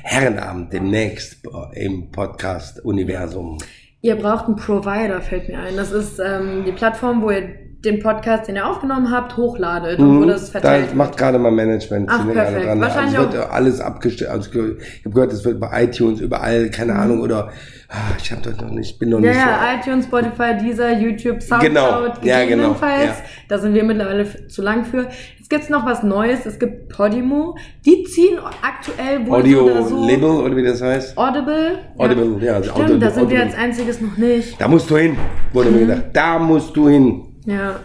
Herrenabend 0.03 0.73
demnächst 0.73 1.37
im 1.73 2.11
Podcast-Universum. 2.11 3.57
Ihr 4.01 4.15
braucht 4.15 4.45
einen 4.45 4.55
Provider, 4.55 5.21
fällt 5.21 5.49
mir 5.49 5.59
ein. 5.59 5.75
Das 5.77 5.91
ist 5.91 6.19
ähm, 6.19 6.63
die 6.65 6.71
Plattform, 6.71 7.21
wo 7.21 7.31
ihr 7.31 7.49
den 7.85 7.99
Podcast, 7.99 8.47
den 8.47 8.55
ihr 8.55 8.67
aufgenommen 8.67 9.11
habt, 9.11 9.37
hochladet 9.37 9.99
und 9.99 10.17
wo 10.19 10.23
Mhm. 10.23 10.27
das 10.27 10.49
verteilt 10.49 10.89
Da 10.91 10.95
macht 10.95 11.17
gerade 11.17 11.37
mal 11.39 11.51
Management. 11.51 12.09
Ach, 12.11 12.25
perfekt. 12.27 12.65
dran. 12.65 12.81
Wahrscheinlich 12.81 13.17
also 13.17 13.29
es 13.29 13.33
wird 13.35 13.49
alles 13.51 13.79
abgestellt. 13.81 14.29
Also 14.31 14.49
ich 14.51 15.05
habe 15.05 15.13
gehört, 15.13 15.33
es 15.33 15.45
wird 15.45 15.59
bei 15.59 15.83
iTunes 15.83 16.19
überall, 16.21 16.69
keine 16.69 16.93
Mhm. 16.93 16.99
Ahnung, 16.99 17.21
oder 17.21 17.49
ah, 17.89 17.95
ich 18.21 18.31
habe 18.31 18.41
das 18.41 18.57
noch 18.57 18.71
nicht, 18.71 18.97
bin 18.99 19.09
noch 19.09 19.19
Ja, 19.19 19.29
nicht 19.29 19.39
ja, 19.39 19.59
so. 19.83 19.89
iTunes, 19.89 20.05
Spotify, 20.05 20.57
Deezer, 20.61 20.91
YouTube, 20.97 21.41
Soundcloud, 21.41 22.21
Genau, 22.21 22.23
ja, 22.23 22.45
genau, 22.45 22.75
ja. 22.81 23.15
Da 23.47 23.57
sind 23.57 23.73
wir 23.73 23.83
mittlerweile 23.83 24.25
zu 24.47 24.61
lang 24.61 24.85
für. 24.85 25.07
Jetzt 25.37 25.49
gibt's 25.51 25.69
noch 25.69 25.85
was 25.85 26.01
Neues. 26.01 26.47
Es 26.47 26.57
gibt 26.57 26.89
Podimo. 26.89 27.55
Die 27.85 28.03
ziehen 28.05 28.39
aktuell 28.63 29.27
wohl 29.27 29.41
Audio 29.41 29.63
oder 29.65 29.83
so 29.83 30.03
Label 30.07 30.29
oder 30.31 30.55
wie 30.55 30.63
das 30.63 30.81
heißt. 30.81 31.15
Audible. 31.15 31.77
Audible, 31.99 32.43
ja, 32.43 32.53
also 32.55 32.71
Stimmt, 32.71 32.85
Audible, 32.89 33.07
da 33.07 33.11
sind 33.13 33.29
wir 33.29 33.41
als 33.41 33.53
einziges 33.55 34.01
noch 34.01 34.17
nicht. 34.17 34.59
Da 34.59 34.67
musst 34.67 34.89
du 34.89 34.97
hin, 34.97 35.15
wurde 35.53 35.69
Mhm. 35.69 35.75
mir 35.75 35.85
gedacht. 35.85 36.03
Da 36.13 36.39
musst 36.39 36.75
du 36.75 36.89
hin. 36.89 37.24
Ja. 37.45 37.79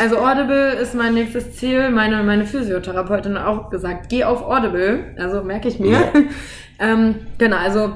Also 0.00 0.18
Audible 0.18 0.72
ist 0.74 0.94
mein 0.94 1.14
nächstes 1.14 1.56
Ziel. 1.56 1.90
Meine, 1.90 2.22
meine 2.22 2.44
Physiotherapeutin 2.46 3.38
hat 3.38 3.46
auch 3.46 3.70
gesagt, 3.70 4.08
geh 4.08 4.24
auf 4.24 4.42
Audible. 4.42 5.14
Also 5.18 5.42
merke 5.42 5.68
ich 5.68 5.78
mir. 5.78 5.92
Ja. 5.92 6.12
ähm, 6.78 7.16
genau, 7.38 7.56
also 7.56 7.92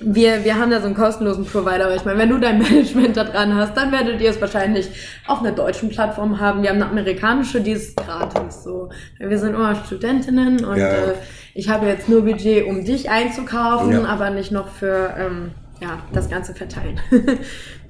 wir, 0.00 0.44
wir 0.44 0.56
haben 0.58 0.70
da 0.70 0.80
so 0.80 0.86
einen 0.86 0.94
kostenlosen 0.94 1.44
Provider, 1.44 1.86
aber 1.86 1.96
ich 1.96 2.04
meine, 2.04 2.18
wenn 2.20 2.28
du 2.28 2.38
dein 2.38 2.58
Management 2.62 3.16
da 3.16 3.24
dran 3.24 3.54
hast, 3.54 3.76
dann 3.76 3.90
werdet 3.90 4.20
ihr 4.20 4.30
es 4.30 4.40
wahrscheinlich 4.40 4.88
auf 5.26 5.40
einer 5.40 5.52
deutschen 5.52 5.88
Plattform 5.88 6.38
haben. 6.40 6.62
Wir 6.62 6.70
haben 6.70 6.76
eine 6.80 6.90
amerikanische, 6.90 7.60
die 7.60 7.72
ist 7.72 7.96
gratis. 7.96 8.62
So. 8.62 8.90
Wir 9.18 9.38
sind 9.38 9.54
immer 9.54 9.74
Studentinnen 9.74 10.64
und 10.64 10.76
Ja. 10.76 10.88
äh, 10.88 11.14
ich 11.54 11.68
habe 11.68 11.86
jetzt 11.86 12.08
nur 12.08 12.22
Budget, 12.24 12.66
um 12.66 12.84
dich 12.84 13.10
einzukaufen, 13.10 13.90
Ja. 13.90 14.04
aber 14.04 14.30
nicht 14.30 14.52
noch 14.52 14.68
für 14.68 15.12
ähm, 15.18 15.50
ja, 15.80 15.98
das 16.12 16.28
Ganze 16.30 16.54
verteilen. 16.54 17.00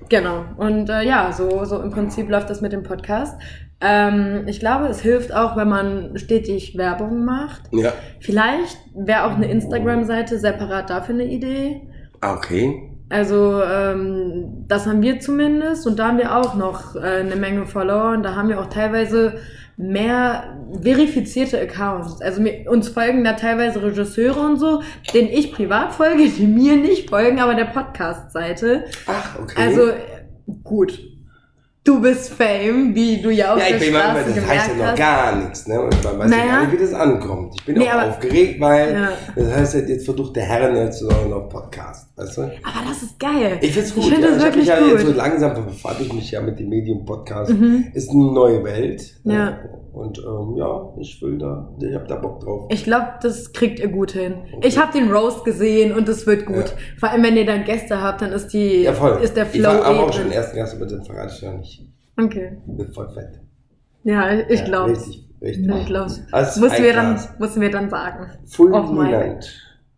genau. 0.09 0.45
Und 0.57 0.89
äh, 0.91 1.03
ja, 1.03 1.33
so, 1.33 1.65
so 1.65 1.81
im 1.81 1.91
Prinzip 1.91 2.29
läuft 2.29 2.51
das 2.51 2.61
mit 2.61 2.73
dem 2.73 2.83
Podcast. 2.83 3.41
Ähm, 3.81 4.45
ich 4.47 4.59
glaube, 4.61 4.87
es 4.87 5.01
hilft 5.01 5.33
auch, 5.33 5.57
wenn 5.57 5.69
man 5.69 6.19
stetig 6.19 6.77
Werbung 6.77 7.25
macht. 7.25 7.63
Ja. 7.73 7.93
Vielleicht 8.21 8.79
wäre 8.95 9.25
auch 9.25 9.33
eine 9.33 9.49
Instagram-Seite 9.51 10.39
separat 10.39 10.91
dafür 10.91 11.15
eine 11.15 11.25
Idee. 11.27 11.83
Ah, 12.21 12.35
Okay. 12.35 12.88
Also 13.11 13.63
ähm, 13.63 14.65
das 14.69 14.87
haben 14.87 15.01
wir 15.03 15.19
zumindest 15.21 15.87
und 15.87 15.99
da 15.99 16.09
haben 16.09 16.19
wir 16.19 16.37
auch 16.37 16.55
noch 16.55 16.95
äh, 16.95 16.99
eine 17.21 17.37
Menge 17.37 17.65
Follower 17.67 18.13
und 18.13 18.23
da 18.23 18.35
haben 18.35 18.49
wir 18.51 18.61
auch 18.61 18.67
teilweise 18.69 19.35
mehr 19.79 20.57
verifizierte 20.83 21.59
Accounts. 21.61 22.21
Also 22.21 22.43
mir, 22.43 22.69
uns 22.71 22.89
folgen 22.89 23.25
da 23.25 23.33
teilweise 23.35 23.83
Regisseure 23.83 24.41
und 24.41 24.59
so, 24.59 24.83
denen 25.15 25.29
ich 25.29 25.53
privat 25.53 25.93
folge, 25.93 26.29
die 26.29 26.47
mir 26.47 26.77
nicht 26.77 27.09
folgen, 27.09 27.39
aber 27.41 27.55
der 27.55 27.67
Podcast-Seite. 27.67 28.85
Ach, 29.07 29.39
okay. 29.41 29.55
Also 29.63 29.83
gut. 30.65 30.99
du 31.85 32.03
bist 32.03 32.35
Fame, 32.35 32.95
wie 32.95 33.23
du 33.23 33.31
ja 33.31 33.55
auf 33.55 33.61
Ja, 33.61 33.75
ich 33.75 33.81
bin 33.81 33.95
Straße 33.95 34.33
das 34.35 34.47
heißt 34.47 34.69
ja 34.71 34.75
noch 34.77 34.85
hast. 34.91 34.99
gar 34.99 35.37
nichts, 35.37 35.67
ne? 35.67 35.81
Und 35.81 36.05
man 36.05 36.19
weiß 36.19 36.31
ja 36.31 36.37
Naja. 36.37 36.47
gar 36.53 36.61
nicht, 36.67 36.73
wie 36.73 36.83
das 36.85 36.93
ankommt. 36.93 37.55
Ich 37.59 37.65
bin 37.65 37.79
Nee, 37.79 37.89
auch 37.89 37.93
aber- 37.95 38.11
aufgeregt, 38.11 38.61
weil 38.61 38.93
Ja. 38.93 39.09
das 39.37 39.55
heißt, 39.57 39.75
jetzt 39.89 40.05
versucht 40.05 40.37
der 40.37 40.43
Herren 40.43 40.77
jetzt 40.77 40.99
so 40.99 41.09
noch 41.09 41.49
Podcast, 41.49 42.08
weißt 42.19 42.37
du? 42.39 42.43
Aber 42.43 42.89
das 42.89 43.03
ist 43.03 43.19
geil. 43.19 43.59
Ich 43.61 43.73
find's 43.73 43.95
gut. 43.95 44.05
Ich 44.05 44.11
finde 44.11 44.29
ja. 44.29 44.35
das 44.35 44.39
ich 44.39 44.45
wirklich 44.45 44.67
mich 44.69 44.69
ja 44.69 44.87
jetzt 44.87 45.07
so. 45.07 45.11
Mhm. 45.11 45.17
langsam 45.17 45.65
befasse 45.67 46.03
ich 46.03 46.13
mich 46.13 46.31
ja 46.31 46.41
mit 46.41 46.59
dem 46.59 46.69
Medium 46.69 47.05
Podcast. 47.05 47.51
Ist 47.95 48.11
eine 48.11 48.33
neue 48.33 48.65
Welt. 48.65 49.21
ne? 49.25 49.35
Ja. 49.35 49.59
Und 49.93 50.19
ähm, 50.19 50.55
ja, 50.57 50.93
ich 51.01 51.21
will 51.23 51.39
da, 51.39 51.75
ich 51.81 51.95
hab 51.95 52.07
da 52.07 52.17
Bock 52.17 52.41
drauf. 52.41 52.67
Ich 52.71 52.85
glaube, 52.85 53.15
das 53.21 53.53
kriegt 53.53 53.81
ihr 53.81 53.89
gut 53.89 54.13
hin. 54.13 54.35
Ich 54.63 54.79
habe 54.79 54.93
den 54.93 55.11
Roast 55.11 55.45
gesehen 55.45 55.93
und 55.93 56.09
es 56.09 56.27
wird 56.27 56.47
gut. 56.47 56.57
Ja. 56.57 56.73
Vor 57.01 57.11
allem, 57.11 57.23
wenn 57.25 57.37
ihr 57.37 57.47
dann 57.47 57.65
Gäste 57.65 58.01
habt, 58.01 58.23
dann 58.23 58.33
ist 58.33 58.49
die 58.49 58.83
ja, 58.83 58.93
voll. 58.93 59.19
ist 59.23 59.37
der 59.37 59.47
ich 59.53 59.61
Flow 59.61 59.69
war 59.71 59.85
aber 59.85 59.97
eh 59.97 60.01
auch 60.01 60.13
schon 60.13 60.25
den 60.25 60.33
ersten 60.33 60.57
Gast, 60.57 60.77
aber 60.77 60.87
den 60.87 61.03
verrate 61.03 61.33
ich 61.35 61.43
ja 61.43 61.53
nicht. 61.53 61.85
Okay. 62.17 62.59
Ich 62.67 62.77
bin 62.77 62.93
voll 62.93 63.09
fett. 63.09 63.41
Ja, 64.05 64.33
ich 64.49 64.61
Ja, 64.61 64.65
glaub's. 64.67 64.91
Richtig, 64.91 65.29
richtig. 65.43 65.69
Ich 65.69 65.87
glaub's. 65.87 66.23
Als 66.31 66.57
Mussten 66.59 66.83
wir, 66.83 66.93
dann, 66.93 67.19
wir 67.57 67.71
dann 67.71 67.91
sagen. 67.91 68.27
Meine. 68.27 68.39
Fulminant. 68.47 69.53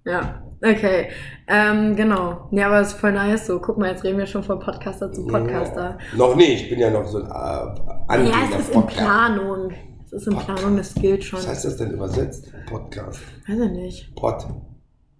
Ja, 0.04 0.42
okay. 0.62 1.08
Ähm, 1.46 1.96
genau. 1.96 2.48
Ja, 2.52 2.66
aber 2.66 2.80
es 2.80 2.88
ist 2.88 3.00
voll 3.00 3.12
nice 3.12 3.46
so. 3.46 3.58
Guck 3.60 3.78
mal, 3.78 3.90
jetzt 3.90 4.04
reden 4.04 4.18
wir 4.18 4.26
schon 4.26 4.42
von 4.42 4.58
Podcaster 4.60 5.12
zu 5.12 5.26
Podcaster. 5.26 5.98
Ja. 6.12 6.16
Noch 6.16 6.36
nicht, 6.36 6.62
ich 6.64 6.70
bin 6.70 6.78
ja 6.78 6.90
noch 6.90 7.06
so 7.06 7.18
ein 7.18 7.24
äh, 7.24 7.28
Ja, 7.28 8.04
angehender 8.08 8.58
es 8.58 8.60
ist 8.60 8.68
in 8.68 8.74
Podcast. 8.74 8.98
Planung. 8.98 9.72
Es 10.06 10.12
ist 10.12 10.26
in 10.26 10.36
Planung, 10.36 10.76
das 10.76 10.94
gilt 10.94 11.24
schon. 11.24 11.38
Was 11.38 11.48
heißt 11.48 11.64
das 11.64 11.76
denn 11.76 11.90
übersetzt? 11.92 12.52
Podcast. 12.66 13.20
Weiß 13.48 13.58
ich 13.58 13.70
nicht. 13.70 14.14
Pod. 14.16 14.46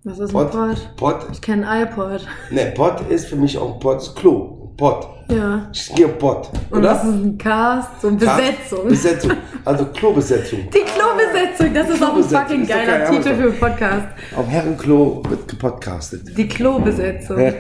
Was 0.04 0.18
ist 0.18 0.32
Pod. 0.32 0.54
ein 0.54 0.74
Pod? 0.74 0.96
Pod. 0.96 1.26
Ich 1.32 1.42
kenne 1.42 1.66
iPod. 1.82 2.26
Ne, 2.50 2.72
Pod 2.74 3.00
ist 3.08 3.26
für 3.26 3.36
mich 3.36 3.58
auch 3.58 3.78
Pods 3.80 4.14
Klo. 4.14 4.60
Pod. 4.81 5.07
Ja. 5.28 5.70
Gehe 5.94 6.09
Pod. 6.09 6.48
Und 6.70 6.82
das 6.82 7.05
Oder? 7.05 7.11
ist 7.11 7.16
ein 7.23 7.36
Cast, 7.36 8.01
so 8.01 8.09
eine 8.09 8.16
Besetzung. 8.16 8.89
Besetzung. 8.89 9.32
Also 9.62 9.85
Klobesetzung. 9.94 10.61
Die 10.74 10.78
Klo-Besetzung, 10.78 11.74
das 11.74 11.90
ist 11.90 12.02
auch 12.02 12.16
ein 12.16 12.23
Klo-Besetzung, 12.23 12.40
fucking 12.40 12.62
ist 12.62 12.70
doch 12.70 12.77
geiler 12.77 12.98
geil, 12.98 13.11
Titel 13.11 13.35
für 13.35 13.43
einen 13.43 13.59
Podcast. 13.59 14.07
Auf 14.35 14.48
Herrenklo 14.48 15.23
wird 15.28 15.47
gepodcastet. 15.48 16.35
Die 16.35 16.48
Klo-Besetzung. 16.48 17.36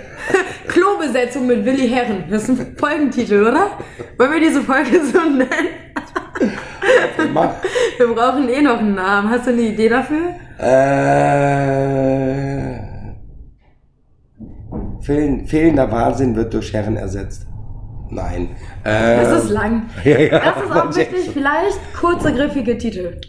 Klo-Besetzung 0.68 1.46
mit 1.46 1.62
Willi 1.66 1.90
Herren. 1.90 2.24
Das 2.30 2.48
ist 2.48 2.58
ein 2.58 2.74
Folgentitel, 2.78 3.42
oder? 3.42 3.66
Wollen 4.16 4.32
wir 4.32 4.40
diese 4.40 4.62
Folge 4.62 5.04
so 5.04 5.20
nennen? 5.20 5.44
Mach. 7.34 7.50
Wir 7.98 8.06
brauchen 8.14 8.48
eh 8.48 8.62
noch 8.62 8.78
einen 8.78 8.94
Namen. 8.94 9.28
Hast 9.28 9.46
du 9.46 9.50
eine 9.50 9.60
Idee 9.60 9.90
dafür? 9.90 10.36
Äh, 10.58 10.70
fehlen, 15.00 15.46
fehlender 15.46 15.90
Wahnsinn 15.90 16.34
wird 16.36 16.52
durch 16.54 16.72
Herren 16.72 16.96
ersetzt. 16.96 17.46
Nein. 18.10 18.48
Äh, 18.84 19.22
Das 19.24 19.44
ist 19.44 19.50
lang. 19.50 19.82
Ja, 20.04 20.18
ja. 20.18 20.38
Das 20.40 20.64
ist 20.64 20.70
auch 20.72 20.96
wirklich 20.96 21.30
vielleicht 21.30 21.94
kurze, 21.98 22.32
griffige 22.32 22.76
Titel. 22.78 23.20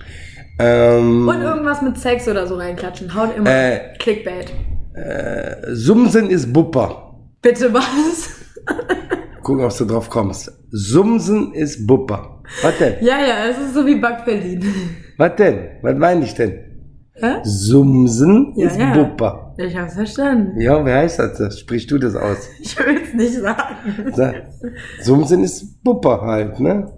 Ähm, 0.59 1.27
Und 1.27 1.41
irgendwas 1.41 1.81
mit 1.81 1.97
Sex 1.97 2.27
oder 2.27 2.45
so 2.47 2.55
reinklatschen. 2.55 3.13
Haut 3.15 3.35
immer. 3.37 3.49
Äh. 3.49 3.79
Clickbait. 3.99 4.51
Sumsen 5.73 6.29
ist 6.29 6.51
Bupper. 6.51 7.15
Bitte 7.41 7.73
was? 7.73 8.29
Gucken, 9.41 9.63
ob 9.65 9.75
du 9.75 9.85
drauf 9.85 10.09
kommst. 10.09 10.51
Sumsen 10.69 11.53
ist 11.53 11.87
Bupper. 11.87 12.41
Was 12.61 12.77
denn? 12.77 12.95
Ja, 13.01 13.17
ja, 13.19 13.45
es 13.49 13.57
ist 13.57 13.73
so 13.73 13.85
wie 13.85 13.95
Back 13.95 14.25
Berlin. 14.25 14.63
Was 15.17 15.35
denn? 15.37 15.69
Was 15.81 15.95
meine 15.97 16.25
ich 16.25 16.33
denn? 16.35 16.59
Hä? 17.13 17.35
Sumsen 17.43 18.53
Ja, 18.55 18.67
ist 18.67 18.79
ja. 18.79 18.93
Bupper. 18.93 19.50
Ich 19.67 19.75
hab's 19.77 19.93
verstanden. 19.95 20.59
Ja, 20.59 20.83
wer 20.85 20.97
heißt 20.99 21.19
das? 21.19 21.37
das? 21.37 21.59
Sprich 21.59 21.87
du 21.87 21.97
das 21.97 22.15
aus? 22.15 22.49
Ich 22.61 22.77
will's 22.79 23.13
nicht 23.13 23.33
sagen. 23.35 24.11
Sag, 24.13 24.35
Sumsen 25.01 25.43
ist 25.43 25.83
Bupper 25.83 26.21
halt, 26.21 26.59
ne? 26.59 26.91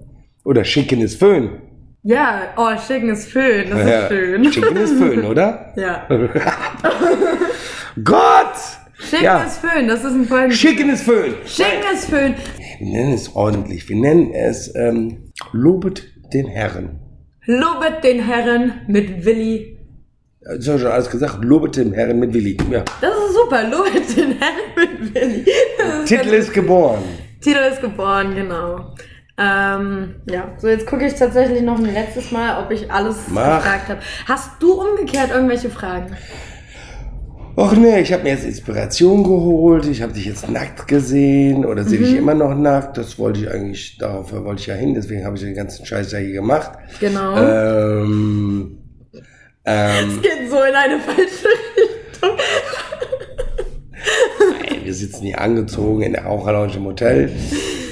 Oder 0.45 0.63
Schicken 0.63 1.01
ist 1.01 1.17
Föhn. 1.19 1.61
Ja, 2.03 2.53
oh, 2.57 2.77
schicken 2.85 3.09
ist 3.09 3.29
Föhn. 3.31 3.69
Das 3.69 3.79
Ja, 3.79 3.99
ist 4.01 4.09
schön. 4.09 4.51
Schicken 4.51 4.75
ist 4.77 4.93
Föhn, 4.97 5.25
oder? 5.25 5.73
Ja. 5.77 6.05
Gott! 8.03 8.55
Schicken 8.99 9.23
Ja. 9.23 9.43
ist 9.43 9.57
Föhn. 9.59 9.87
Das 9.87 10.03
ist 10.03 10.11
ein 10.13 10.25
Folgen. 10.25 10.51
Schicken 10.51 10.89
ist 10.89 11.03
Föhn. 11.03 11.33
Schicken 11.45 11.93
ist 11.93 12.05
Föhn. 12.09 12.35
Wir 12.79 12.87
nennen 12.87 13.13
es 13.13 13.35
ordentlich. 13.35 13.87
Wir 13.89 13.95
nennen 13.95 14.31
es 14.33 14.73
ähm, 14.75 15.31
Lobet 15.51 16.03
den 16.33 16.47
Herren. 16.47 16.99
Lobet 17.45 18.03
den 18.03 18.19
Herren 18.25 18.73
mit 18.87 19.25
Willi. 19.25 19.72
Das 20.45 20.67
habe 20.67 20.79
schon 20.79 20.91
alles 20.91 21.09
gesagt. 21.09 21.43
Lobet 21.43 21.77
den 21.77 21.93
Herren 21.93 22.19
mit 22.19 22.33
Willi. 22.33 22.57
Ja. 22.69 22.83
Das 23.01 23.11
ist 23.15 23.33
super. 23.35 23.63
Lobet 23.69 24.17
den 24.17 24.37
Herren 24.39 24.71
mit 25.01 25.13
Willi. 25.15 25.39
Ist 25.41 26.07
Titel 26.07 26.23
ganz- 26.31 26.45
ist 26.47 26.53
geboren. 26.53 27.01
Titel 27.41 27.59
ist 27.71 27.81
geboren, 27.81 28.35
genau. 28.35 28.93
Ähm, 29.37 30.15
ja, 30.29 30.53
so 30.57 30.67
jetzt 30.67 30.85
gucke 30.85 31.05
ich 31.07 31.15
tatsächlich 31.15 31.61
noch 31.63 31.77
ein 31.79 31.91
letztes 31.91 32.31
Mal, 32.31 32.63
ob 32.63 32.69
ich 32.71 32.91
alles 32.91 33.15
Mach. 33.29 33.57
gefragt 33.63 33.89
habe. 33.89 33.99
Hast 34.27 34.51
du 34.61 34.73
umgekehrt 34.73 35.31
irgendwelche 35.31 35.69
Fragen? 35.69 36.15
Och 37.55 37.73
nee, 37.75 37.99
ich 37.99 38.11
habe 38.13 38.23
mir 38.23 38.29
jetzt 38.29 38.45
Inspiration 38.45 39.23
geholt. 39.23 39.85
Ich 39.85 40.01
habe 40.01 40.11
dich 40.13 40.25
jetzt 40.25 40.49
nackt 40.49 40.87
gesehen 40.87 41.65
oder 41.65 41.83
sehe 41.83 41.99
Mhm. 41.99 42.03
dich 42.03 42.15
immer 42.15 42.33
noch 42.33 42.55
nackt. 42.55 42.97
Das 42.97 43.17
wollte 43.19 43.41
ich 43.41 43.51
eigentlich, 43.51 43.97
darauf 43.99 44.31
wollte 44.33 44.61
ich 44.61 44.67
ja 44.67 44.73
hin. 44.75 44.93
Deswegen 44.95 45.25
habe 45.25 45.35
ich 45.35 45.43
den 45.43 45.55
ganzen 45.55 45.85
Scheiß 45.85 46.11
ja 46.11 46.19
hier 46.19 46.33
gemacht. 46.33 46.71
Genau. 46.99 47.35
Ähm, 47.37 48.79
ähm, 49.65 50.09
Es 50.09 50.21
geht 50.21 50.49
so 50.49 50.57
in 50.63 50.75
eine 50.75 50.99
falsche 50.99 51.47
Richtung. 51.77 52.37
ey, 54.69 54.85
wir 54.85 54.93
sitzen 54.93 55.23
hier 55.25 55.39
angezogen 55.39 56.01
in 56.01 56.13
der 56.13 56.25
Raucherlounge 56.25 56.75
im 56.75 56.85
Hotel. 56.85 57.31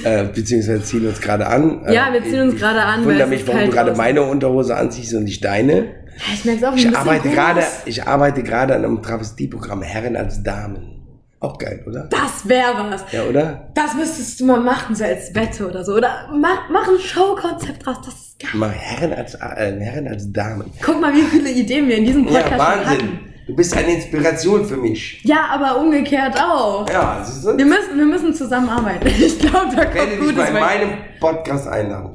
Äh, 0.04 0.24
beziehungsweise 0.24 0.82
ziehen 0.82 1.06
uns 1.06 1.20
gerade 1.20 1.46
an. 1.46 1.82
Ja, 1.90 2.08
Äh, 2.08 2.14
wir 2.14 2.22
ziehen 2.24 2.40
uns 2.42 2.54
ich 2.54 2.60
gerade 2.60 2.82
an, 2.82 3.00
weil 3.00 3.12
wundere 3.12 3.24
es 3.24 3.28
mich, 3.30 3.46
warum 3.46 3.60
du 3.66 3.70
gerade 3.70 3.94
meine 3.94 4.22
Unterhose 4.22 4.76
anziehst 4.76 5.14
und 5.14 5.24
nicht 5.24 5.44
deine. 5.44 5.94
Ich 6.34 6.44
merke 6.44 6.68
auch 6.68 6.72
ein 6.72 6.78
Ich 6.78 6.96
arbeite 6.96 7.28
gerade, 7.30 7.62
ich 7.86 8.02
arbeite 8.06 8.42
gerade 8.42 8.74
an 8.74 8.84
einem 8.84 9.02
Travestieprogramm 9.02 9.82
Herren 9.82 10.16
als 10.16 10.42
Damen. 10.42 11.01
Auch 11.42 11.58
geil, 11.58 11.82
oder? 11.88 12.04
Das 12.08 12.48
wäre 12.48 12.88
was. 12.88 13.04
Ja, 13.12 13.24
oder? 13.24 13.68
Das 13.74 13.94
müsstest 13.94 14.38
du 14.40 14.46
mal 14.46 14.60
machen, 14.60 14.94
so 14.94 15.02
als 15.04 15.34
Wette 15.34 15.68
oder 15.68 15.84
so. 15.84 15.94
Oder 15.94 16.28
mach, 16.32 16.70
mach 16.70 16.86
ein 16.88 17.00
Showkonzept 17.00 17.84
draus. 17.84 17.96
Das 18.04 18.14
ist 18.14 18.38
geil. 18.38 18.50
Mal 18.54 18.70
Herren 18.70 19.12
als, 19.12 19.34
äh, 19.34 19.40
Herren 19.80 20.06
als 20.06 20.30
Damen. 20.32 20.70
Guck 20.80 21.00
mal, 21.00 21.12
wie 21.12 21.22
viele 21.22 21.50
Ideen 21.50 21.88
wir 21.88 21.96
in 21.98 22.04
diesem 22.04 22.24
Podcast 22.26 22.50
Ja, 22.52 22.58
Wahnsinn. 22.58 22.86
hatten. 22.88 23.18
Du 23.48 23.56
bist 23.56 23.76
eine 23.76 23.92
Inspiration 23.96 24.64
für 24.64 24.76
mich. 24.76 25.20
Ja, 25.24 25.46
aber 25.50 25.80
umgekehrt 25.80 26.40
auch. 26.40 26.88
Ja, 26.88 27.24
siehst 27.24 27.44
du? 27.44 27.58
Wir 27.58 27.66
müssen, 27.66 27.98
wir 27.98 28.06
müssen 28.06 28.32
zusammenarbeiten. 28.32 29.08
Ich 29.08 29.38
glaube, 29.40 29.74
da 29.74 29.82
Ich 29.82 29.94
werde 29.94 29.98
kommt 29.98 30.12
dich 30.12 30.18
Gutes 30.20 30.36
bei 30.36 30.54
weg. 30.54 30.60
meinem 30.60 30.90
Podcast 31.18 31.66
einladen. 31.66 32.12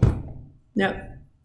Ja, 0.73 0.93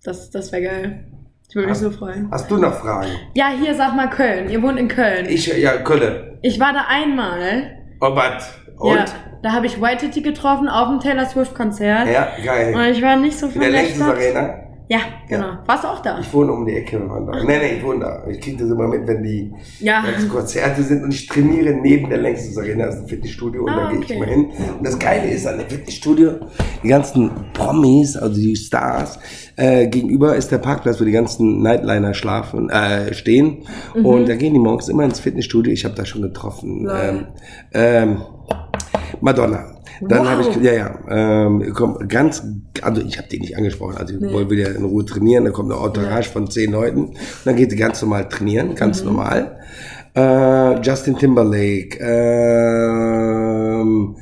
das, 0.05 0.31
das 0.31 0.53
wäre 0.53 0.63
geil. 0.63 1.05
Ich 1.53 1.57
würde 1.57 1.69
mich 1.69 1.77
so 1.77 1.91
freuen. 1.91 2.29
Hast 2.31 2.51
du 2.51 2.57
noch 2.57 2.73
Fragen? 2.73 3.11
Ja, 3.35 3.49
hier 3.51 3.75
sag 3.75 3.95
mal 3.95 4.09
Köln. 4.09 4.49
Ihr 4.49 4.63
wohnt 4.63 4.79
in 4.79 4.89
Köln. 4.89 5.27
Ich, 5.29 5.53
Ich, 5.53 5.63
ja, 5.63 5.77
Kölle. 5.77 6.39
war 6.59 6.73
da 6.73 6.87
einmal. 6.89 7.77
Oh, 8.01 8.17
was? 8.17 8.59
Und? 8.79 8.97
Ja, 8.97 9.05
da 9.43 9.53
habe 9.53 9.67
ich 9.67 9.79
White 9.79 10.07
Titty 10.07 10.23
getroffen 10.23 10.67
auf 10.67 10.89
dem 10.89 11.01
Taylor 11.01 11.27
Swift 11.27 11.55
Konzert. 11.55 12.09
Ja, 12.09 12.29
geil. 12.43 12.75
Und 12.75 12.83
ich 12.87 13.03
war 13.03 13.17
nicht 13.17 13.39
so 13.39 13.49
In 13.49 13.53
von 13.53 13.61
der 13.61 13.71
der 13.71 13.85
Stadt. 13.85 14.17
Arena. 14.17 14.55
Ja, 14.89 14.99
genau. 15.29 15.47
Ja. 15.47 15.63
Warst 15.67 15.85
du 15.85 15.89
auch 15.89 16.03
da? 16.03 16.19
Ich 16.21 16.33
wohne 16.35 16.53
um 16.53 16.67
die 16.67 16.75
Ecke. 16.75 16.99
Nee, 16.99 17.59
nee, 17.59 17.77
ich 17.79 17.85
wohne 17.85 18.01
da. 18.01 18.27
Ich 18.29 18.41
kriege 18.41 18.59
das 18.59 18.71
immer 18.71 18.89
mit, 18.89 19.07
wenn 19.07 19.23
die 19.23 19.51
Ja. 19.81 20.05
Konzerte 20.31 20.83
sind 20.83 21.03
und 21.05 21.15
ich 21.15 21.27
trainiere 21.27 21.73
neben 21.75 22.09
der 22.11 22.19
Längstes 22.19 22.59
Arena, 22.59 22.87
das 22.87 22.97
ist 22.97 23.03
ein 23.03 23.09
Fitnessstudio 23.09 23.63
und 23.63 23.71
Ah, 23.71 23.85
da 23.85 23.91
gehe 23.91 24.01
ich 24.01 24.05
okay. 24.07 24.15
immer 24.17 24.27
hin. 24.27 24.47
Und 24.79 24.87
das 24.87 24.99
Geile 24.99 25.29
ist 25.31 25.47
an 25.47 25.59
dem 25.59 25.69
Fitnessstudio, 25.69 26.33
die 26.83 26.89
ganzen 26.89 27.31
Promis, 27.55 28.17
also 28.17 28.35
die 28.41 28.57
Stars, 28.57 29.19
äh, 29.57 29.87
gegenüber 29.87 30.37
ist 30.37 30.51
der 30.51 30.59
Parkplatz, 30.59 31.01
wo 31.01 31.05
die 31.05 31.13
ganzen 31.13 31.63
Nightliner 31.63 32.13
schlafen, 32.15 32.69
äh, 32.69 33.15
stehen. 33.15 33.63
Mhm. 33.95 34.05
Und 34.05 34.29
da 34.29 34.35
gehen 34.37 34.53
die 34.53 34.61
morgens 34.61 34.89
immer 34.89 35.05
ins 35.05 35.21
Fitnessstudio. 35.21 35.73
Ich 35.73 35.85
habe 35.85 35.95
da 35.95 36.05
schon 36.05 36.23
getroffen. 36.23 36.89
Ähm, 36.93 37.27
ähm, 37.73 38.23
Madonna. 39.21 39.72
Dann 40.09 40.21
Wow. 40.21 40.29
habe 40.29 40.43
ich, 40.43 40.57
ja, 40.63 40.73
ja, 40.73 40.99
ähm, 41.09 41.73
komm, 41.75 42.09
ganz, 42.09 42.43
also 42.83 43.01
ich 43.03 43.19
habe 43.19 43.29
den 43.29 43.41
nicht 43.43 43.57
angesprochen, 43.57 43.97
also 43.97 44.15
ich 44.15 44.21
wollte 44.33 44.51
wieder 44.51 44.75
in 44.75 44.85
Ruhe 44.85 45.05
trainieren, 45.05 45.45
da 45.45 45.51
kommt 45.53 45.73
eine 45.73 45.85
Entourage 45.85 46.29
von 46.29 46.51
zehn 46.51 46.73
Leuten, 46.73 47.15
dann 47.45 47.55
geht 47.57 47.71
sie 47.71 47.77
ganz 47.77 48.03
normal 48.03 48.29
trainieren, 48.29 48.75
ganz 48.75 49.05
normal. 49.05 49.59
Äh, 50.15 50.81
Justin 50.81 51.17
Timberlake, 51.17 51.99
ähm, 52.93 54.17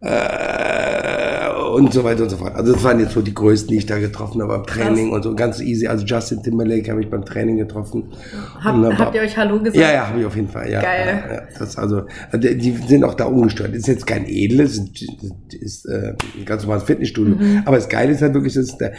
äh, 0.00 1.21
und 1.64 1.92
so 1.92 2.04
weiter 2.04 2.24
und 2.24 2.30
so 2.30 2.36
fort. 2.36 2.54
Also 2.54 2.72
das 2.72 2.84
waren 2.84 3.00
jetzt 3.00 3.12
so 3.12 3.22
die 3.22 3.34
größten, 3.34 3.68
die 3.70 3.76
ich 3.78 3.86
da 3.86 3.98
getroffen 3.98 4.42
habe 4.42 4.58
beim 4.58 4.66
Training 4.66 5.10
und 5.12 5.22
so 5.22 5.34
ganz 5.34 5.60
easy. 5.60 5.86
Also 5.86 6.04
Justin 6.04 6.42
Timberlake 6.42 6.90
habe 6.90 7.00
ich 7.00 7.10
beim 7.10 7.24
Training 7.24 7.56
getroffen. 7.56 8.12
Hab, 8.60 8.80
dann 8.82 8.98
habt 8.98 9.14
ihr 9.14 9.22
euch 9.22 9.36
Hallo 9.36 9.58
gesagt? 9.58 9.76
ja, 9.76 9.92
ja, 9.92 10.08
habe 10.08 10.20
ich 10.20 10.26
auf 10.26 10.36
jeden 10.36 10.48
Fall. 10.48 10.70
Ja, 10.70 10.80
Geil. 10.82 11.22
Ja, 11.28 11.34
ja, 11.34 11.42
das 11.58 11.76
also, 11.76 12.02
die, 12.34 12.76
sind 12.86 13.04
auch 13.04 13.14
da 13.14 13.24
ungestört. 13.24 13.74
Ist 13.74 13.88
jetzt 13.88 14.06
kein 14.06 14.26
edles, 14.26 14.78
ist, 14.78 15.54
ist 15.54 15.86
äh, 15.86 16.14
ein 16.38 16.44
ganz 16.44 16.62
normales 16.62 16.84
Fitnessstudio. 16.84 17.36
Mhm. 17.36 17.62
Aber 17.64 17.76
das 17.76 17.88
Geile 17.88 18.12
ist 18.12 18.22
halt 18.22 18.34
wirklich, 18.34 18.54
dass 18.54 18.76
da 18.78 18.90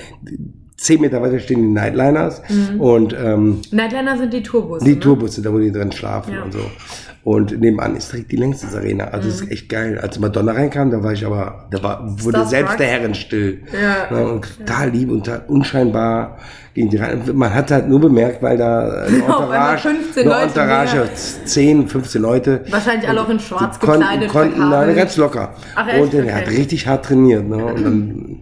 zehn 0.77 0.99
Meter 1.01 1.21
weiter 1.21 1.39
stehen 1.39 1.61
die 1.61 1.69
Nightliners 1.69 2.41
und 2.77 3.15
ähm, 3.17 3.61
Nightliner 3.71 4.17
sind 4.17 4.33
die 4.33 4.43
Tourbus. 4.43 4.83
die 4.83 4.95
ne? 4.95 4.99
Tourbusse, 4.99 5.41
da 5.41 5.53
wo 5.53 5.59
die 5.59 5.71
drin 5.71 5.91
schlafen 5.91 6.33
Ja. 6.33 6.43
und 6.43 6.51
so. 6.53 6.59
Und 7.25 7.57
nebenan 7.57 7.95
ist 7.95 8.11
direkt 8.11 8.33
die 8.33 8.35
Längstes 8.35 8.75
Arena. 8.75 9.05
Also 9.05 9.29
das 9.29 9.39
ist 9.41 9.49
echt 9.51 9.69
geil. 9.69 9.97
Als 9.97 10.19
Madonna 10.19 10.51
reinkam, 10.51 10.91
da 10.91 11.01
war 11.01 11.13
ich 11.13 11.25
aber, 11.25 11.67
da 11.71 11.81
war, 11.81 12.01
wurde 12.03 12.19
Starstruck. 12.39 12.49
selbst 12.49 12.79
der 12.79 12.87
Herren 12.87 13.15
still. 13.15 13.61
Ja. 13.71 14.13
Ja, 14.17 14.25
und 14.25 14.57
total 14.57 14.89
lieb 14.89 15.09
und 15.09 15.25
total 15.25 15.43
unscheinbar 15.47 16.37
gegen 16.73 16.89
die 16.89 16.97
rein. 16.97 17.21
Man 17.33 17.53
hat 17.53 17.71
halt 17.71 17.87
nur 17.87 18.01
bemerkt, 18.01 18.41
weil 18.43 18.57
da 18.57 19.05
eine 19.05 19.17
Entourage, 19.19 19.87
15 19.89 20.23
eine 20.23 20.31
Leute 20.33 20.59
Entourage, 20.59 20.95
mehr. 20.97 21.15
10, 21.45 21.87
15 21.87 22.21
Leute. 22.21 22.61
Wahrscheinlich 22.69 23.07
alle 23.07 23.21
auch 23.21 23.29
in 23.29 23.39
schwarz 23.39 23.79
konnten, 23.79 23.99
gekleidet, 24.01 24.29
konnten 24.29 24.55
verkabelt. 24.57 24.87
nein, 24.87 24.95
ganz 24.97 25.15
locker. 25.15 25.53
Ach, 25.75 25.87
echt? 25.87 26.01
und 26.01 26.13
er 26.15 26.35
hat 26.35 26.41
Okay. 26.43 26.51
Mhm. 26.51 26.57
richtig 26.57 26.87
hart 26.87 27.05
trainiert. 27.05 27.47
Ne? 27.47 27.63
Und 27.63 27.83
dann, 27.85 28.39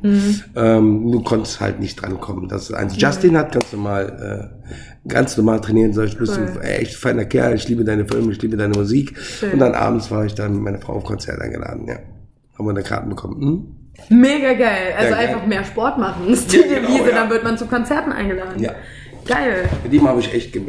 ähm, 0.56 1.12
du 1.12 1.22
konntest 1.22 1.60
halt 1.60 1.80
nicht 1.80 2.02
drankommen. 2.02 2.48
Das 2.48 2.64
ist 2.64 2.74
eins. 2.74 3.00
Justin 3.00 3.38
hat 3.38 3.52
ganz 3.52 3.72
normal, 3.74 4.50
äh, 4.61 4.61
ganz 5.08 5.36
normal 5.38 5.62
trainieren 5.62 5.94
sollen. 5.94 6.08
Ich 6.10 6.18
bist 6.18 6.38
Cool. 6.38 6.48
ein 6.62 6.62
echt 6.62 6.96
feiner 6.96 7.26
Kerl. 7.26 7.56
Ich 7.56 7.68
liebe 7.68 7.84
deine 7.84 8.06
Filme, 8.06 8.32
ich 8.32 8.42
liebe 8.42 8.58
deine 8.58 8.74
Musik. 8.76 9.14
Und 9.52 9.60
dann 9.60 9.74
abends 9.74 10.12
war 10.12 10.26
ich 10.26 10.36
dann 10.36 10.54
mit 10.54 10.62
meiner 10.64 10.80
Frau 10.80 10.94
auf 10.94 11.04
Konzert 11.04 11.42
eingeladen. 11.42 11.88
Ja, 11.88 11.96
haben 12.58 12.66
wir 12.66 12.70
eine 12.72 12.84
Karten 12.84 13.10
bekommen. 13.10 13.42
Hm? 14.10 14.20
Mega 14.22 14.54
geil. 14.54 14.94
Also 14.98 15.12
Ja, 15.12 15.18
geil. 15.18 15.28
einfach 15.28 15.46
mehr 15.48 15.64
Sport 15.64 15.98
machen. 15.98 16.28
Ist 16.32 16.52
die 16.54 16.58
Ja, 16.58 16.64
genau, 16.64 16.88
Devise, 16.88 17.10
ja. 17.10 17.16
dann 17.16 17.30
wird 17.30 17.44
man 17.44 17.58
zu 17.58 17.66
Konzerten 17.66 18.12
eingeladen. 18.12 18.62
Ja. 18.62 18.72
Geil. 19.26 19.70
Mit 19.84 19.94
ihm 19.94 20.08
habe 20.08 20.20
ich 20.20 20.34
echt 20.34 20.56
äh, 20.56 20.60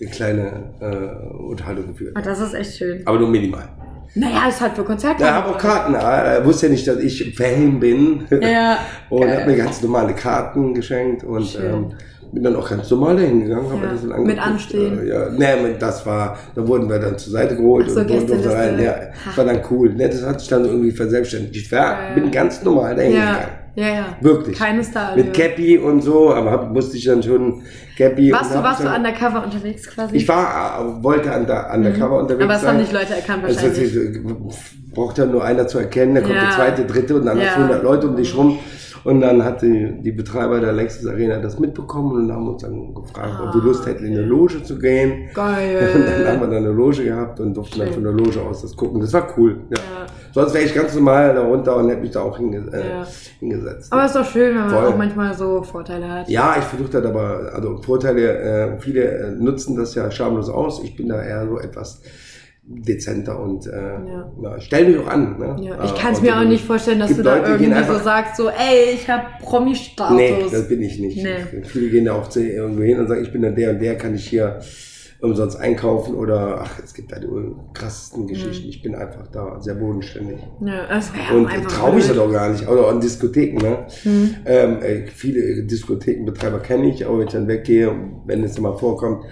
eine 0.00 0.10
kleine 0.10 0.74
äh, 0.80 1.34
Unterhaltung 1.36 1.86
geführt. 1.88 2.14
Ah, 2.14 2.20
das 2.20 2.40
ist 2.40 2.52
echt 2.54 2.76
schön. 2.76 3.02
Aber 3.06 3.18
nur 3.18 3.30
minimal. 3.30 3.68
Naja, 4.14 4.48
ist 4.48 4.60
halt 4.60 4.74
für 4.74 4.84
Konzerte. 4.84 5.22
Ja, 5.22 5.34
habe 5.34 5.50
auch 5.50 5.58
Karten. 5.58 5.94
Er 5.94 6.44
wusste 6.44 6.66
ja 6.66 6.72
nicht, 6.72 6.86
dass 6.88 6.98
ich 6.98 7.34
Fan 7.36 7.78
bin. 7.78 8.26
Ja, 8.42 8.78
und 9.10 9.20
geil. 9.22 9.36
hat 9.38 9.46
mir 9.46 9.56
ganz 9.56 9.80
normale 9.82 10.14
Karten 10.14 10.74
geschenkt 10.74 11.24
und 11.24 11.46
Schön. 11.46 11.64
ähm, 11.72 11.92
bin 12.32 12.42
dann 12.42 12.56
auch 12.56 12.68
ganz 12.68 12.90
normal 12.90 13.16
dahin 13.16 13.42
gegangen. 13.44 13.70
Hab 13.70 13.82
Ja, 13.82 13.90
das 13.92 14.08
dann 14.08 14.22
mit. 14.22 14.38
Anstehen. 14.38 14.98
Äh, 15.00 15.08
ja, 15.08 15.28
nee, 15.30 15.74
das 15.78 16.04
war, 16.06 16.36
da 16.54 16.66
wurden 16.66 16.88
wir 16.88 16.98
dann 16.98 17.16
zur 17.18 17.32
Seite 17.32 17.56
geholt 17.56 17.86
Ach 17.88 17.92
so, 17.94 18.00
und 18.00 18.08
wurden 18.10 18.26
Gästeliste. 18.26 18.54
rein. 18.54 18.78
Ja, 18.82 18.94
das 19.26 19.36
war 19.36 19.44
dann 19.44 19.60
cool. 19.70 19.94
Ne, 19.94 20.08
das 20.08 20.24
hat 20.24 20.40
sich 20.40 20.48
dann 20.48 20.64
irgendwie 20.64 20.90
verselbstständigt. 20.90 21.56
Ich 21.56 21.72
war, 21.72 21.94
Geil. 21.94 22.14
bin 22.14 22.30
ganz 22.30 22.62
normal 22.62 22.94
dahin 22.96 23.12
Ja, 23.14 23.20
gegangen. 23.32 23.48
ja, 23.76 23.88
ja. 23.88 24.04
Wirklich. 24.20 24.58
Keine 24.58 24.84
Star. 24.84 25.16
Mit 25.16 25.32
Cappy 25.34 25.78
und 25.78 26.02
so, 26.02 26.32
aber 26.34 26.50
hab, 26.50 26.72
musste 26.72 26.96
ich 26.96 27.04
dann 27.04 27.22
schon 27.22 27.62
Cappy. 27.96 28.30
Warst 28.32 28.54
du, 28.54 28.62
warst 28.62 28.80
ich 28.80 28.86
du 28.86 28.92
dann- 28.92 29.04
undercover 29.06 29.44
unterwegs 29.44 29.86
quasi? 29.88 30.16
Ich 30.16 30.28
war, 30.28 30.98
äh, 31.00 31.02
wollte 31.02 31.30
under, 31.32 31.72
undercover 31.74 32.18
unterwegs 32.18 32.44
Mhm. 32.44 32.50
Aber 32.50 32.60
es 32.60 32.66
haben 32.66 32.76
nicht 32.78 32.92
Leute 32.92 33.14
erkannt 33.14 33.42
wahrscheinlich. 33.42 33.94
es 33.94 34.92
braucht 34.94 35.18
ja 35.18 35.26
nur 35.26 35.44
einer 35.44 35.66
zu 35.66 35.78
erkennen, 35.78 36.14
da 36.14 36.20
kommt 36.20 36.34
Ja. 36.34 36.42
der 36.42 36.50
zweite, 36.50 36.84
dritte 36.84 37.16
und 37.16 37.26
dann 37.26 37.38
Ja. 37.38 37.46
hast 37.46 37.56
du 37.56 37.60
100 37.62 37.82
Leute 37.82 38.06
um 38.08 38.16
dich 38.16 38.36
rum. 38.36 38.58
Und 39.04 39.20
dann 39.20 39.44
hat 39.44 39.62
die, 39.62 39.92
die 40.02 40.12
Betreiber 40.12 40.60
der 40.60 40.72
Lexus 40.72 41.06
Arena 41.06 41.38
das 41.38 41.58
mitbekommen 41.58 42.12
und 42.16 42.32
haben 42.32 42.48
uns 42.48 42.62
dann 42.62 42.94
gefragt, 42.94 43.34
ob 43.46 43.54
wir 43.54 43.62
Lust 43.62 43.86
hätten, 43.86 44.04
in 44.04 44.12
eine 44.12 44.22
Loge 44.26 44.62
zu 44.62 44.78
gehen. 44.78 45.28
Geil. 45.34 45.90
Und 45.94 46.04
dann 46.06 46.26
haben 46.26 46.40
wir 46.40 46.46
dann 46.48 46.64
eine 46.64 46.72
Loge 46.72 47.04
gehabt 47.04 47.40
und 47.40 47.54
durften 47.54 47.78
dann 47.78 47.88
Schön. 47.88 47.94
von 47.94 48.04
der 48.04 48.12
Loge 48.12 48.40
aus 48.42 48.62
das 48.62 48.74
gucken. 48.76 49.00
Das 49.00 49.12
war 49.12 49.26
cool. 49.36 49.56
Ja. 49.70 49.76
Ja. 49.78 50.06
Sonst 50.32 50.54
wäre 50.54 50.64
ich 50.64 50.74
ganz 50.74 50.94
normal 50.94 51.34
da 51.34 51.42
runter 51.42 51.76
und 51.76 51.88
hätte 51.88 52.02
mich 52.02 52.10
da 52.10 52.20
auch 52.20 52.36
hinge 52.36 52.58
äh, 52.72 52.88
Ja. 52.90 53.06
hingesetzt. 53.40 53.92
Aber 53.92 54.04
ist 54.04 54.14
doch 54.14 54.24
schön, 54.26 54.54
wenn 54.54 54.62
man 54.62 54.70
Voll. 54.70 54.86
auch 54.86 54.96
manchmal 54.96 55.34
so 55.34 55.62
Vorteile 55.62 56.08
hat. 56.08 56.28
Ja, 56.28 56.56
ich 56.58 56.64
versuche 56.64 56.90
das 56.90 57.04
aber, 57.04 57.50
also 57.54 57.80
Vorteile, 57.82 58.38
äh, 58.38 58.80
viele 58.80 59.02
äh, 59.04 59.30
nutzen 59.32 59.76
das 59.76 59.94
ja 59.94 60.10
schamlos 60.10 60.48
aus. 60.50 60.82
Ich 60.84 60.96
bin 60.96 61.08
da 61.08 61.22
eher 61.22 61.46
so 61.48 61.58
etwas 61.58 62.02
dezenter 62.70 63.40
und 63.40 63.66
äh, 63.66 63.70
Ja. 63.70 64.30
ja. 64.42 64.60
stell 64.60 64.88
mich 64.88 64.98
auch 64.98 65.08
an. 65.08 65.38
Ne? 65.38 65.56
Ja, 65.60 65.84
ich 65.84 65.92
Äh, 65.92 65.98
kann 65.98 66.12
es 66.12 66.20
mir 66.20 66.38
auch 66.38 66.44
nicht 66.44 66.64
vorstellen, 66.64 66.98
dass 67.00 67.16
du 67.16 67.22
da 67.22 67.36
Leute, 67.38 67.50
irgendwie 67.64 67.84
so 67.84 67.98
sagst, 67.98 68.36
so, 68.36 68.48
ey, 68.48 68.94
ich 68.94 69.08
habe 69.08 69.24
Promi-Status. 69.42 70.16
Nee, 70.16 70.34
das 70.50 70.68
bin 70.68 70.82
ich 70.82 70.98
nicht. 70.98 71.16
Nee. 71.22 71.62
Viele 71.64 71.88
gehen 71.88 72.04
da 72.04 72.12
auch 72.14 72.28
zu 72.28 72.40
irgendwo 72.42 72.82
hin 72.82 72.98
und 72.98 73.08
sagen, 73.08 73.22
ich 73.22 73.32
bin 73.32 73.42
dann 73.42 73.54
der 73.54 73.70
und 73.70 73.80
der, 73.80 73.96
kann 73.96 74.14
ich 74.14 74.28
hier 74.28 74.60
umsonst 75.20 75.58
einkaufen 75.58 76.14
oder 76.14 76.60
ach, 76.62 76.78
es 76.84 76.94
gibt 76.94 77.10
da 77.10 77.18
die 77.18 77.26
krassesten 77.74 78.26
Geschichten. 78.28 78.68
Ich 78.68 78.82
bin 78.82 78.94
einfach 78.94 79.26
da 79.28 79.60
sehr 79.60 79.74
bodenständig. 79.74 80.38
ja, 80.60 80.86
das 80.86 81.10
Und 81.34 81.48
traue 81.68 81.94
mich 81.96 82.06
das 82.06 82.18
auch 82.18 82.30
gar 82.30 82.50
nicht. 82.50 82.68
Oder 82.68 82.86
an 82.88 83.00
Diskotheken, 83.00 83.56
ne? 83.60 83.86
Hm. 84.02 84.34
Ähm, 84.46 84.82
äh, 84.82 85.06
viele 85.08 85.64
Diskothekenbetreiber 85.64 86.60
kenne 86.60 86.88
ich, 86.90 87.04
aber 87.04 87.18
wenn 87.18 87.26
ich 87.26 87.32
dann 87.32 87.48
weggehe, 87.48 87.90
wenn 88.26 88.44
es 88.44 88.60
mal 88.60 88.76
vorkommt, 88.76 89.24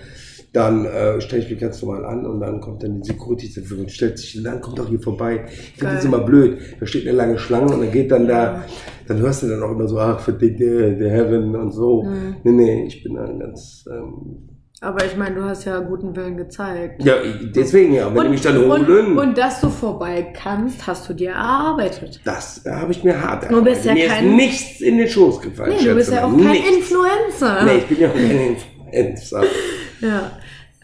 dann 0.57 0.87
äh, 0.87 1.21
stelle 1.21 1.43
ich 1.43 1.51
mich 1.51 1.61
ganz 1.61 1.83
normal 1.83 2.05
an 2.07 2.25
und 2.25 2.41
dann 2.41 2.61
kommt 2.61 2.83
dann 2.83 3.03
die 3.03 3.07
Security 3.13 3.51
zur 3.51 3.63
Verfügung, 3.63 3.89
stellt 3.89 4.19
sich, 4.19 4.43
dann 4.43 4.61
kommt 4.61 4.79
doch 4.79 4.89
hier 4.89 5.01
vorbei. 5.01 5.45
Ich 5.53 5.79
finde 5.79 5.95
das 5.95 6.05
immer 6.05 6.21
blöd. 6.21 6.59
Da 6.81 6.87
steht 6.87 7.07
eine 7.07 7.17
lange 7.17 7.39
Schlange 7.39 7.73
und 7.75 7.81
dann 7.83 7.93
geht 7.93 8.11
dann 8.11 8.27
da, 8.27 8.65
dann 9.07 9.19
hörst 9.19 9.43
du 9.43 9.49
dann 9.49 9.63
auch 9.63 9.71
immer 9.73 9.87
so, 9.87 9.99
ach, 10.01 10.19
für 10.21 10.33
die, 10.33 10.57
der, 10.57 10.93
der 10.93 11.11
Herren 11.11 11.55
und 11.55 11.73
so. 11.73 12.05
Hm. 12.05 12.37
Nee, 12.43 12.53
nee, 12.53 12.85
ich 12.87 13.03
bin 13.03 13.15
dann 13.17 13.39
ganz, 13.39 13.85
ähm, 13.91 14.49
Aber 14.81 15.05
ich 15.05 15.15
meine, 15.17 15.35
du 15.35 15.43
hast 15.45 15.65
ja 15.67 15.79
guten 15.81 16.17
Willen 16.17 16.37
gezeigt. 16.39 17.05
ja, 17.05 17.15
deswegen 17.55 17.93
ja, 17.95 18.15
wenn 18.15 18.25
die 18.25 18.29
mich 18.31 18.41
dann 18.41 18.57
und, 18.65 18.87
holen, 18.89 19.19
und 19.19 19.37
dass 19.37 19.61
du 19.61 19.69
vorbei 19.69 20.33
kannst, 20.35 20.87
hast 20.87 21.07
du 21.09 21.13
dir 21.15 21.33
erarbeitet. 21.33 22.21
das 22.25 22.65
äh, 22.65 22.71
habe 22.71 22.93
ich 22.93 23.05
mir 23.05 23.21
hart 23.23 23.51
Du 23.51 23.63
bist 23.63 23.85
ja 23.85 23.93
Mir 23.93 24.09
kein- 24.09 24.29
ist 24.31 24.35
nichts 24.37 24.81
in 24.81 24.97
den 24.99 25.09
Schoß 25.09 25.41
gefallen. 25.43 25.75
Nee, 25.79 25.85
du 25.87 25.95
bist 25.95 26.11
ja 26.13 26.25
auch 26.25 26.31
kein 26.31 26.51
Nichts. 26.53 26.71
Influencer. 26.77 27.65
Nee, 27.65 27.77
ich 27.79 27.87
bin 27.87 28.01
ja 28.01 28.09
auch 28.09 28.15
kein 28.15 28.57
Influencer. 28.91 29.43
Ja, 29.99 30.31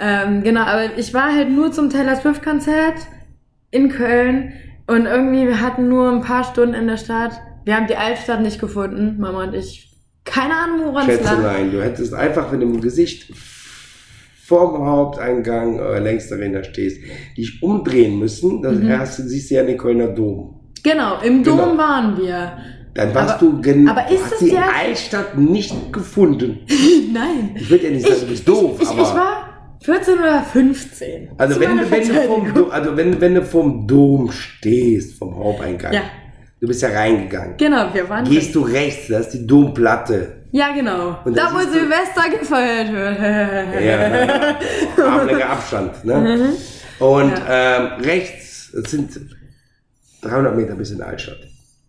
ähm, 0.02 0.42
genau, 0.42 0.62
aber 0.62 0.98
ich 0.98 1.14
war 1.14 1.32
halt 1.34 1.50
nur 1.50 1.70
zum 1.72 1.88
Taylor 1.90 2.16
Swift 2.16 2.42
Konzert 2.42 2.94
in 3.70 3.88
Köln 3.88 4.52
und 4.86 5.06
irgendwie 5.06 5.46
wir 5.46 5.60
hatten 5.60 5.88
nur 5.88 6.10
ein 6.10 6.20
paar 6.22 6.44
Stunden 6.44 6.74
in 6.74 6.86
der 6.88 6.96
Stadt. 6.96 7.32
Wir 7.64 7.76
haben 7.76 7.86
die 7.86 7.96
Altstadt 7.96 8.42
nicht 8.42 8.60
gefunden, 8.60 9.18
Mama 9.20 9.44
und 9.44 9.54
ich. 9.54 9.88
Keine 10.24 10.54
Ahnung, 10.54 10.86
woran 10.86 11.08
es 11.08 11.20
lag. 11.22 11.30
Schätzelein, 11.30 11.70
du 11.72 11.82
hättest 11.82 12.14
einfach 12.14 12.50
mit 12.52 12.62
dem 12.62 12.80
Gesicht 12.80 13.32
vorm 14.44 14.84
Haupteingang 14.86 15.78
äh, 15.78 15.98
längs 16.00 16.28
da 16.28 16.38
stehst, 16.64 17.00
dich 17.36 17.62
umdrehen 17.62 18.18
müssen, 18.18 18.62
dann 18.62 18.80
Mhm. 18.82 18.88
du, 19.18 19.22
siehst 19.22 19.50
du 19.50 19.54
ja 19.54 19.62
den 19.64 19.78
Kölner 19.78 20.08
Dom. 20.08 20.60
Genau, 20.82 21.20
im 21.22 21.42
Dom 21.44 21.58
Genau. 21.58 21.78
waren 21.78 22.18
wir. 22.18 22.52
Dann 22.94 23.14
warst 23.14 23.36
Aber- 23.36 23.46
du 23.46 23.60
genau, 23.62 23.92
aber 23.92 24.10
ist 24.10 24.24
hast 24.24 24.32
es 24.34 24.38
die 24.40 24.48
ja- 24.54 24.66
Altstadt 24.84 25.38
nicht 25.38 25.92
gefunden. 25.92 26.58
Nein. 27.12 27.52
Ich 27.54 27.70
würde 27.70 27.84
ja 27.86 27.90
nicht 27.90 28.06
sagen, 28.06 28.20
du 28.22 28.26
bist 28.26 28.46
doof, 28.46 28.76
ich, 28.76 28.82
ich, 28.82 28.88
aber 28.90 29.02
ich 29.02 29.14
war 29.14 29.51
14 29.82 30.18
oder 30.18 30.42
15. 30.42 31.30
also 31.38 31.54
Zu 31.54 31.60
wenn, 31.60 31.90
wenn 31.90 32.08
du 32.08 32.14
vom. 32.26 32.54
Do, 32.54 32.68
also 32.68 32.96
wenn, 32.96 33.20
wenn 33.20 33.34
du 33.34 33.42
vom 33.42 33.86
Dom 33.86 34.30
stehst, 34.30 35.18
vom 35.18 35.36
Haupteingang, 35.36 35.92
Ja. 35.92 36.02
du 36.60 36.66
bist 36.68 36.82
ja 36.82 36.88
reingegangen. 36.90 37.56
Genau, 37.56 37.92
wir 37.92 38.08
waren. 38.08 38.24
Gehst 38.24 38.54
du 38.54 38.60
rechts, 38.62 39.08
da 39.08 39.18
ist 39.18 39.30
die 39.30 39.46
Domplatte. 39.46 40.42
Ja, 40.52 40.72
genau. 40.74 41.18
Und 41.24 41.36
da, 41.36 41.46
da 41.48 41.54
wo 41.54 41.58
siehst 41.60 41.74
du- 41.74 41.78
Silvester 41.80 42.38
gefeiert 42.38 42.92
wird. 42.92 43.18
Ja, 44.98 45.04
armlänger 45.06 45.50
Abstand. 45.50 46.04
Ne? 46.04 46.50
Und 46.98 47.32
ähm, 47.48 47.86
rechts, 48.04 48.72
es 48.74 48.90
sind 48.90 49.18
300 50.22 50.54
Meter 50.56 50.74
bis 50.76 50.90
in 50.90 50.98
die 50.98 51.02
Altstadt. 51.02 51.38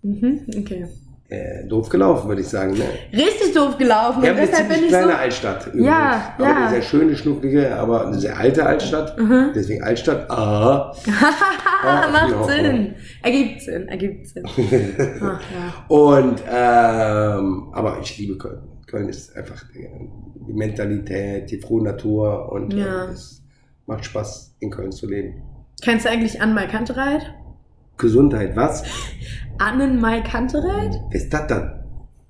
mhm, 0.02 0.42
okay. 0.58 0.88
Äh, 1.34 1.68
doof 1.68 1.90
gelaufen, 1.90 2.28
würde 2.28 2.42
ich 2.42 2.48
sagen. 2.48 2.74
Ne? 2.74 2.86
Richtig 3.12 3.54
doof 3.56 3.76
gelaufen. 3.78 4.22
Wir 4.22 4.32
und 4.32 4.38
deshalb 4.38 4.68
bin 4.68 4.78
ich 4.78 4.92
so. 4.92 4.98
kleine 4.98 5.18
Altstadt. 5.18 5.66
Übrigens. 5.68 5.88
Ja, 5.88 6.34
aber 6.38 6.48
ja. 6.48 6.56
Eine 6.56 6.70
sehr 6.70 6.82
schöne, 6.84 7.16
schnucklige, 7.16 7.76
aber 7.76 8.06
eine 8.06 8.20
sehr 8.20 8.38
alte 8.38 8.64
Altstadt. 8.64 9.16
Deswegen 9.56 9.84
Altstadt. 9.84 10.30
Ah. 10.30 10.94
Ah, 11.86 12.08
macht 12.10 12.32
ja. 12.32 12.44
Sinn. 12.44 12.96
Ergibt 13.22 13.62
Sinn, 13.62 13.90
ergibt 13.90 14.26
Sinn. 14.28 14.44
Ach, 15.22 15.42
ja. 15.52 15.86
Und, 15.90 16.42
ähm, 16.50 17.70
aber 17.74 17.98
ich 18.02 18.18
liebe 18.18 18.38
Köln. 18.38 18.62
Köln 18.88 19.10
ist 19.10 19.36
einfach 19.36 19.62
die, 19.76 19.90
Mentalität, 20.54 21.52
die 21.52 21.58
frohe 21.60 21.84
Natur 21.84 22.54
und 22.54 22.72
Ja. 22.74 23.08
äh, 23.08 23.12
es 23.12 23.44
macht 23.86 24.06
Spaß, 24.06 24.56
in 24.62 24.70
Köln 24.72 24.94
zu 24.94 25.08
leben. 25.10 25.42
Kennst 25.84 26.06
du 26.06 26.10
eigentlich 26.10 26.42
Anne 26.42 26.68
Kantereit? 26.70 27.34
Gesundheit, 27.98 28.56
was? 28.56 28.84
Annen 29.60 30.00
Mai 30.00 30.22
Kantereit? 30.22 30.94
Wer 31.10 31.22
ist 31.22 31.34
das 31.34 31.48
dann? 31.48 31.80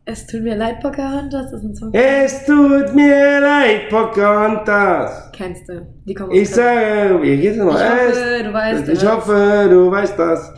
Es 0.05 0.27
tut 0.27 0.41
mir 0.43 0.55
leid, 0.57 0.81
Pocahontas, 0.81 1.53
ist 1.53 1.63
ein 1.63 1.73
Song. 1.75 1.93
Es 1.93 2.45
tut 2.45 2.93
mir 2.93 3.39
leid, 3.39 3.89
Pocahontas. 3.89 5.31
Kennst 5.31 5.69
du? 5.69 5.87
Die 6.05 6.13
kommen 6.13 6.31
Ich 6.33 6.49
sage, 6.49 7.19
wie 7.21 7.37
geht's 7.37 7.57
noch? 7.57 7.73
Ich 7.73 7.81
hoffe, 7.81 8.43
du 8.43 8.53
weißt 8.53 8.89
Ich 8.89 8.99
das. 8.99 9.11
hoffe, 9.15 9.67
du 9.69 9.89
weißt 9.91 10.19
das. 10.19 10.53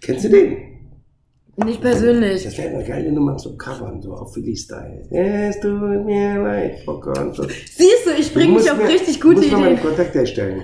Kennst 0.00 0.24
du 0.24 0.28
den? 0.30 0.56
Nicht 1.64 1.80
persönlich. 1.80 2.42
Das 2.42 2.58
wäre 2.58 2.70
eine 2.74 2.84
geile 2.84 3.12
Nummer 3.12 3.36
zum 3.36 3.56
Covern, 3.56 4.00
so 4.02 4.14
auf 4.14 4.32
Philly-Style. 4.34 5.06
Es 5.12 5.60
tut 5.60 6.04
mir 6.04 6.42
leid, 6.42 6.84
Pocahontas. 6.84 7.46
Siehst 7.76 8.06
du, 8.06 8.10
ich 8.18 8.34
bringe 8.34 8.54
mich 8.54 8.68
auf 8.68 8.78
mir- 8.78 8.88
richtig 8.88 9.20
Du 9.20 9.28
gute 9.28 9.42
musst 9.42 9.52
mal 9.52 9.58
einen 9.58 9.74
Ideen. 9.76 9.86
Kontakt 9.86 10.14
herstellen. 10.16 10.62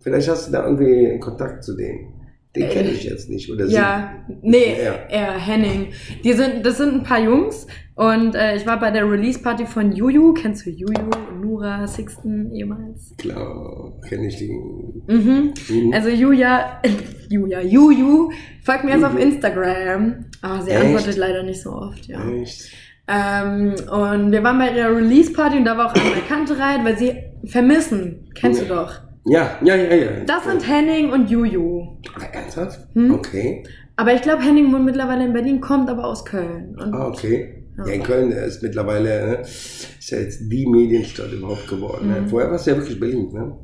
Vielleicht 0.00 0.28
hast 0.28 0.48
du 0.48 0.52
da 0.52 0.64
irgendwie 0.64 1.08
einen 1.12 1.20
Kontakt 1.20 1.62
zu 1.62 1.76
dem. 1.76 2.13
Den 2.56 2.70
kenne 2.70 2.90
ich 2.90 3.02
jetzt 3.04 3.28
nicht. 3.28 3.50
Oder 3.50 3.66
sie. 3.66 3.74
Ja, 3.74 4.12
nee, 4.42 4.76
Ja. 4.84 4.94
eher 5.08 5.32
Henning. 5.38 5.88
Die 6.22 6.32
sind, 6.34 6.64
das 6.64 6.76
sind 6.78 6.94
ein 6.94 7.02
paar 7.02 7.20
Jungs 7.20 7.66
und 7.96 8.34
äh, 8.36 8.56
ich 8.56 8.64
war 8.66 8.78
bei 8.78 8.90
der 8.92 9.10
Release-Party 9.10 9.66
von 9.66 9.90
Juju. 9.92 10.34
Kennst 10.34 10.64
du 10.66 10.70
Juju, 10.70 11.10
Nura, 11.40 11.86
Sixten 11.88 12.52
ehemals? 12.52 13.14
Klar, 13.18 13.92
kenne 14.08 14.28
ich 14.28 14.36
den. 14.38 15.02
Mhm. 15.08 15.54
Mhm. 15.68 15.92
Also 15.92 16.10
Julia, 16.10 16.80
Julia, 17.28 17.60
Juju, 17.60 18.30
folgt 18.62 18.84
mir 18.84 18.92
jetzt 18.92 19.04
auf. 19.04 19.18
Instagram. 19.18 20.26
Aber 20.42 20.62
sie 20.62 20.70
Echt? 20.70 20.84
antwortet 20.84 21.16
leider 21.16 21.42
nicht 21.42 21.60
so 21.60 21.70
oft, 21.72 22.06
ja. 22.06 22.20
Echt? 22.30 22.70
Ähm, 23.06 23.74
und 23.92 24.32
wir 24.32 24.42
waren 24.42 24.58
bei 24.58 24.70
ihrer 24.76 24.94
Release-Party 24.96 25.58
und 25.58 25.64
da 25.64 25.76
war 25.76 25.86
auch 25.86 25.94
Anna 25.94 26.20
Kantereit, 26.28 26.84
weil 26.84 26.96
sie 26.96 27.14
vermissen. 27.44 28.30
Kennst 28.34 28.62
du 28.62 28.66
Ja. 28.66 28.74
doch. 28.84 29.00
Ja, 29.26 29.58
ja, 29.62 29.74
ja, 29.74 29.94
ja. 29.94 30.10
Das 30.26 30.44
sind 30.44 30.68
Henning 30.68 31.10
und 31.10 31.30
Juju. 31.30 31.96
Ach, 32.16 32.24
ernsthaft? 32.32 32.80
Hm? 32.94 33.14
Okay. 33.14 33.64
Aber 33.96 34.12
ich 34.12 34.22
glaube, 34.22 34.42
Henning 34.42 34.72
wohnt 34.72 34.84
mittlerweile 34.84 35.24
in 35.24 35.32
Berlin, 35.32 35.60
kommt 35.60 35.88
aber 35.88 36.04
aus 36.04 36.24
Köln. 36.24 36.76
Und 36.78 36.92
Ah, 36.94 37.06
okay. 37.08 37.64
Ja. 37.78 37.84
In 37.86 38.02
Köln 38.02 38.30
ist 38.32 38.62
mittlerweile, 38.62 39.26
ne, 39.26 39.34
ist 39.42 40.10
ja 40.10 40.18
jetzt 40.18 40.40
die 40.50 40.66
Medienstadt 40.66 41.32
überhaupt 41.32 41.66
geworden. 41.68 42.08
Ne? 42.08 42.20
Mhm. 42.20 42.28
Vorher 42.28 42.50
war 42.50 42.56
es 42.56 42.66
ja 42.66 42.76
wirklich 42.76 43.00
Berlin, 43.00 43.30
ne? 43.32 43.56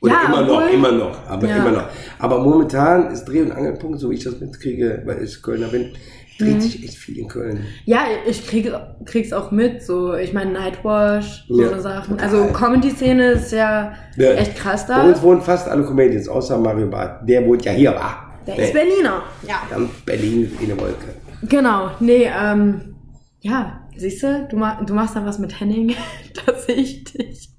Oder 0.00 0.12
Ja, 0.12 0.26
immer 0.26 0.42
noch, 0.46 0.58
obwohl- 0.58 0.70
immer 0.74 0.92
noch, 0.92 1.26
aber 1.28 1.48
Ja. 1.48 1.56
immer 1.56 1.70
noch. 1.72 1.88
Aber 2.18 2.38
momentan 2.42 3.10
ist 3.10 3.24
Dreh- 3.24 3.40
und 3.42 3.52
Angelpunkt, 3.52 3.98
so 4.00 4.10
wie 4.10 4.14
ich 4.14 4.24
das 4.24 4.38
mitkriege, 4.38 5.02
weil 5.06 5.22
ich 5.24 5.42
Kölner 5.42 5.68
bin, 5.68 5.92
dreht 6.38 6.54
Mhm. 6.56 6.60
sich 6.60 6.84
echt 6.84 6.94
viel 6.96 7.18
in 7.18 7.28
Köln. 7.28 7.64
Ja, 7.84 8.00
ich 8.26 8.46
krieg, 8.46 8.70
krieg's 9.04 9.32
auch 9.32 9.50
mit, 9.50 9.82
so, 9.82 10.14
ich 10.14 10.32
meine, 10.32 10.52
Nightwash, 10.52 11.44
so 11.48 11.60
Ja, 11.62 11.70
eine 11.70 11.80
Sachen. 11.80 12.16
total. 12.18 12.26
Also, 12.42 12.52
Comedy-Szene 12.52 13.32
ist 13.32 13.52
ja, 13.52 13.94
Ja. 14.16 14.30
echt 14.32 14.56
krass 14.56 14.86
Bei 14.86 14.94
da. 14.94 15.02
uns 15.04 15.22
wohnen 15.22 15.40
fast 15.42 15.68
alle 15.68 15.84
Comedians, 15.84 16.28
außer 16.28 16.58
Mario 16.58 16.88
Barth. 16.88 17.28
Der 17.28 17.46
wohnt 17.46 17.64
ja 17.64 17.72
hier, 17.72 17.92
wa? 17.94 18.16
Der 18.46 18.56
Nee, 18.56 18.64
ist 18.64 18.72
Berliner. 18.72 19.22
Ja. 19.46 19.62
Ganz 19.70 19.90
Berlin 20.04 20.50
wie 20.58 20.64
eine 20.64 20.78
Wolke. 20.80 21.14
Genau, 21.48 21.90
nee, 22.00 22.28
ähm, 22.36 22.94
ja, 23.40 23.80
siehst 23.96 24.22
du, 24.22 24.46
du, 24.50 24.56
ma 24.56 24.82
du 24.82 24.92
machst 24.94 25.14
dann 25.16 25.26
was 25.26 25.38
mit 25.38 25.58
Henning, 25.60 25.94
das 26.46 26.66
sehe 26.66 26.74
ich 26.76 27.04
dich. 27.04 27.50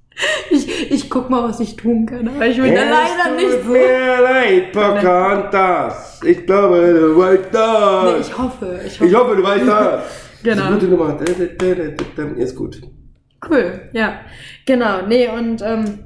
Ich, 0.49 0.91
ich 0.91 1.09
guck 1.09 1.29
mal, 1.29 1.43
was 1.49 1.59
ich 1.59 1.75
tun 1.75 2.05
kann, 2.05 2.27
aber 2.27 2.47
ich 2.47 2.55
bin 2.55 2.73
da 2.73 2.83
leider 2.83 3.35
Es 3.35 3.35
nicht 3.35 3.51
tut 3.57 3.63
so. 3.65 3.71
mir 3.71 4.21
leid, 4.21 4.71
Pocahontas. 4.71 6.21
Ich 6.23 6.45
glaube, 6.45 6.93
du 6.93 7.17
weißt 7.17 7.43
Nee, 7.51 8.17
das. 8.17 8.27
ich 8.29 8.37
hoffe, 8.37 8.79
ich 8.85 8.93
hoffe. 8.99 9.05
Ich 9.09 9.15
hoffe, 9.15 9.35
du 9.35 9.43
weißt 9.43 9.67
das. 9.67 10.03
Genau. 10.43 10.69
Das 10.69 10.83
ist 10.83 10.89
eine 10.89 10.95
gute 11.17 12.21
Nummer. 12.21 12.37
Ist 12.37 12.55
gut. 12.55 12.79
Cool, 13.49 13.89
ja. 13.93 14.19
Genau, 14.67 15.01
nee, 15.07 15.27
und 15.27 15.61
ähm, 15.63 15.99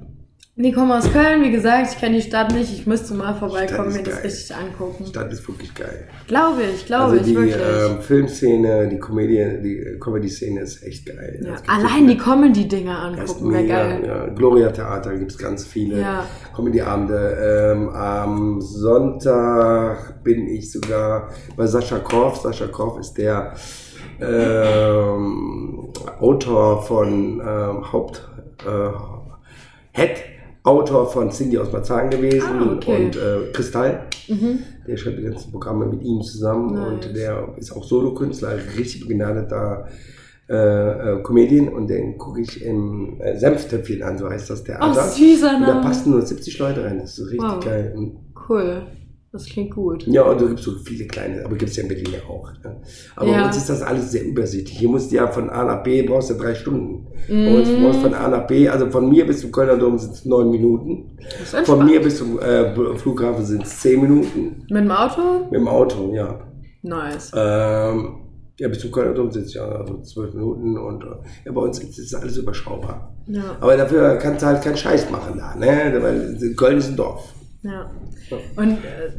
die 0.62 0.74
kommen 0.74 0.92
aus 0.92 1.10
Köln, 1.12 1.42
wie 1.42 1.52
gesagt, 1.52 1.94
ich 1.94 2.00
kenne 2.00 2.18
die 2.18 2.22
Stadt 2.22 2.54
nicht, 2.54 2.74
ich 2.74 2.86
müsste 2.86 3.14
mal 3.14 3.34
vorbeikommen, 3.34 3.94
mir 3.94 4.00
ist 4.00 4.08
das 4.08 4.16
geil. 4.16 4.24
richtig 4.26 4.56
angucken. 4.56 5.04
Die 5.06 5.10
Stadt 5.10 5.32
ist 5.32 5.48
wirklich 5.48 5.74
geil. 5.74 6.08
Glaube 6.28 6.64
ich, 6.76 6.86
glaube 6.86 7.04
also 7.06 7.16
ich, 7.16 7.24
die 7.24 7.36
wirklich. 7.38 7.56
ähm, 7.56 8.02
Filmszene, 8.02 8.90
die 8.90 9.00
Comedy, 9.00 9.62
die 9.64 10.00
Comedy-Szene 10.00 10.60
ist 10.62 10.84
echt 10.84 11.06
geil. 11.06 11.42
ja. 11.46 11.56
Allein 11.74 12.08
die 12.08 12.18
Comedy-Dinger 12.18 13.00
angucken, 13.00 13.54
wäre 13.54 13.66
geil. 13.68 14.04
ja. 14.06 14.28
Gloria 14.28 14.70
Theater 14.72 15.16
gibt 15.18 15.32
es 15.32 15.38
ganz 15.38 15.66
viele 15.66 16.02
Ja. 16.02 16.26
Comedy-Abende. 16.54 17.72
Ähm, 17.72 17.90
am 17.90 18.60
Sonntag 18.62 20.22
bin 20.26 20.46
ich 20.48 20.72
sogar 20.74 21.30
bei 21.56 21.68
Sascha 21.68 22.00
Korf. 22.00 22.38
Sascha 22.42 22.68
Korf 22.68 23.00
ist 23.00 23.14
der 23.18 23.54
ähm, 24.22 25.90
Autor 26.20 26.82
von 26.84 27.40
ähm, 27.40 27.92
Haupt 27.94 28.28
äh, 28.66 28.90
Head 29.94 30.18
Autor 30.64 31.10
von 31.10 31.32
Cindy 31.32 31.58
aus 31.58 31.72
Marzahn 31.72 32.10
gewesen 32.10 32.48
Ah, 32.60 32.74
okay. 32.76 33.06
und 33.06 33.16
äh, 33.16 33.52
Kristall. 33.54 34.02
Mhm. 34.28 34.60
Der 34.88 34.98
schreibt 34.98 35.20
die 35.20 35.24
ganzen 35.24 35.52
Programme 35.52 35.86
mit 35.86 36.02
ihm 36.04 36.22
zusammen 36.22 36.74
Nice. 36.74 37.06
und 37.06 37.16
der 37.16 37.50
ist 37.58 37.72
auch 37.72 37.84
Solokünstler, 37.84 38.58
richtig 38.78 39.08
begnadeter 39.08 39.88
äh, 40.50 40.54
äh, 41.20 41.24
Comedian 41.24 41.70
und 41.70 41.88
den 41.88 42.18
gucke 42.18 42.42
ich 42.42 42.64
im 42.66 43.22
äh, 43.22 43.38
Senftöpfchen 43.38 44.02
an, 44.04 44.18
so 44.18 44.30
heißt 44.30 44.50
das 44.50 44.62
Oh, 44.62 44.66
Theater. 44.66 45.04
süßer 45.04 45.56
und 45.56 45.62
da 45.62 45.68
Name. 45.76 45.82
passen 45.82 46.12
nur 46.12 46.22
70 46.24 46.58
Leute 46.60 46.84
rein, 46.84 47.00
das 47.00 47.18
ist 47.20 47.32
richtig 47.32 47.48
Wow. 47.50 47.64
geil. 47.64 47.94
Und 47.96 48.18
Cool, 48.50 48.82
das 49.32 49.46
klingt 49.46 49.72
gut. 49.76 50.06
ja, 50.08 50.24
und 50.24 50.42
da 50.42 50.46
gibt 50.48 50.60
es 50.60 50.66
so 50.66 50.72
viele 50.84 51.06
kleine, 51.06 51.46
aber 51.46 51.56
gibt 51.56 51.70
es 51.72 51.78
ja 51.78 51.84
in 51.84 51.90
Berlin 51.90 52.08
ja 52.14 52.30
auch. 52.30 52.52
Ne? 52.64 52.78
Aber 53.16 53.30
Ja. 53.30 53.40
bei 53.42 53.46
uns 53.48 53.58
ist 53.58 53.70
das 53.70 53.82
alles 53.82 54.12
sehr 54.12 54.24
übersichtlich. 54.26 54.78
Hier 54.80 54.90
musst 54.90 55.12
du 55.12 55.16
ja 55.16 55.28
von 55.28 55.50
A 55.50 55.64
nach 55.66 55.84
B, 55.84 56.02
brauchst 56.04 56.30
du 56.32 56.34
drei 56.34 56.56
Stunden. 56.56 57.08
Bei 57.28 57.34
Mhm. 57.36 57.56
uns 57.56 57.70
brauchst 57.70 58.00
du 58.00 58.04
von 58.10 58.14
A 58.16 58.28
nach 58.28 58.48
B, 58.48 58.68
also 58.68 58.90
von 58.90 59.08
mir 59.10 59.26
bis 59.28 59.42
zum 59.42 59.52
Kölner 59.52 59.78
Dom 59.78 59.98
sind 60.00 60.14
es 60.14 60.26
neun 60.26 60.50
Minuten. 60.50 61.18
Ist 61.42 61.56
Von 61.68 61.86
mir 61.86 62.02
bis 62.02 62.18
zum 62.18 62.40
äh, 62.40 62.74
Flughafen 62.98 63.46
sind 63.46 63.64
es 63.64 63.80
zehn 63.82 64.02
Minuten. 64.02 64.66
Mit 64.70 64.84
dem 64.84 64.92
Auto? 64.92 65.46
Mit 65.52 65.60
dem 65.60 65.68
Auto, 65.68 66.12
ja. 66.14 66.40
Nice. 66.82 67.32
Ähm, 67.36 68.16
ja, 68.58 68.68
bis 68.68 68.80
zum 68.80 68.92
Kölner 68.92 69.14
Dom 69.14 69.32
sind 69.32 69.46
es 69.46 69.54
ja 69.54 69.64
also 69.66 70.02
zwölf 70.02 70.34
Minuten 70.34 70.78
und 70.78 71.04
äh, 71.04 71.08
ja, 71.46 71.52
bei 71.52 71.62
uns 71.62 71.80
ist 71.80 72.00
es 72.00 72.14
alles 72.16 72.36
überschaubar. 72.38 73.14
Ja, 73.28 73.58
Aber 73.60 73.78
dafür 73.78 74.16
kannst 74.16 74.42
du 74.42 74.48
halt 74.48 74.62
keinen 74.64 74.76
Scheiß 74.78 75.12
machen 75.12 75.38
da, 75.38 75.56
ne? 75.56 75.98
Weil 76.02 76.56
Köln 76.56 76.78
ist 76.80 76.90
ein 76.90 76.96
Dorf. 76.96 77.34
Ja. 77.62 77.92
Und 78.56 78.72
äh, 78.72 79.12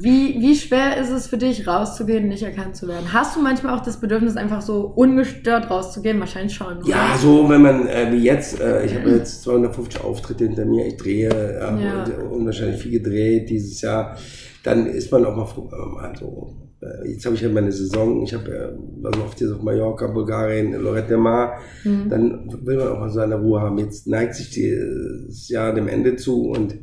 wie, 0.00 0.36
wie 0.40 0.54
schwer 0.54 0.98
ist 1.00 1.10
es 1.10 1.26
für 1.28 1.38
dich, 1.38 1.66
rauszugehen 1.66 2.24
und 2.24 2.28
nicht 2.30 2.42
erkannt 2.42 2.76
zu 2.76 2.86
werden? 2.88 3.12
Hast 3.12 3.36
du 3.36 3.40
manchmal 3.40 3.76
auch 3.78 3.82
das 3.82 3.98
Bedürfnis, 4.00 4.36
einfach 4.36 4.60
so 4.60 4.82
ungestört 4.94 5.70
rauszugehen? 5.70 6.20
Wahrscheinlich 6.20 6.54
schon. 6.54 6.78
oder? 6.78 6.88
Ja, 6.88 7.16
so 7.18 7.48
wenn 7.48 7.62
man 7.62 7.86
äh, 7.88 8.08
wie 8.12 8.22
jetzt, 8.22 8.60
äh, 8.60 8.84
ich 8.84 8.94
habe 8.94 9.10
jetzt 9.10 9.42
250 9.42 10.02
Auftritte 10.02 10.44
hinter 10.44 10.64
mir, 10.66 10.86
ich 10.86 10.96
drehe, 10.96 11.30
äh, 11.30 11.82
Ja. 11.84 12.04
unwahrscheinlich 12.30 12.80
viel 12.82 12.92
gedreht 12.92 13.48
dieses 13.50 13.80
Jahr, 13.80 14.16
dann 14.62 14.86
ist 14.86 15.10
man 15.12 15.24
auch 15.24 15.34
mal 15.36 15.46
froh, 15.46 15.70
mal 15.94 16.12
so. 16.18 16.54
Äh, 16.82 17.12
jetzt 17.12 17.24
habe 17.24 17.34
ich 17.36 17.40
ja 17.40 17.48
meine 17.48 17.72
Saison, 17.72 18.22
ich 18.22 18.34
habe 18.34 18.50
äh, 18.50 19.06
also 19.06 19.22
oft 19.22 19.40
jetzt 19.40 19.52
auf 19.52 19.62
Mallorca, 19.62 20.08
Bulgarien, 20.08 20.72
Lorette 20.74 21.08
de 21.08 21.16
Mar, 21.16 21.54
Mhm. 21.84 22.08
dann 22.10 22.58
will 22.64 22.76
man 22.76 22.88
auch 22.88 22.98
mal 23.00 23.10
seine 23.10 23.36
Ruhe 23.36 23.60
haben. 23.62 23.78
Jetzt 23.78 24.06
neigt 24.06 24.34
sich 24.34 24.50
das 24.50 25.48
Jahr 25.48 25.72
dem 25.72 25.88
Ende 25.88 26.16
zu 26.16 26.50
und 26.50 26.74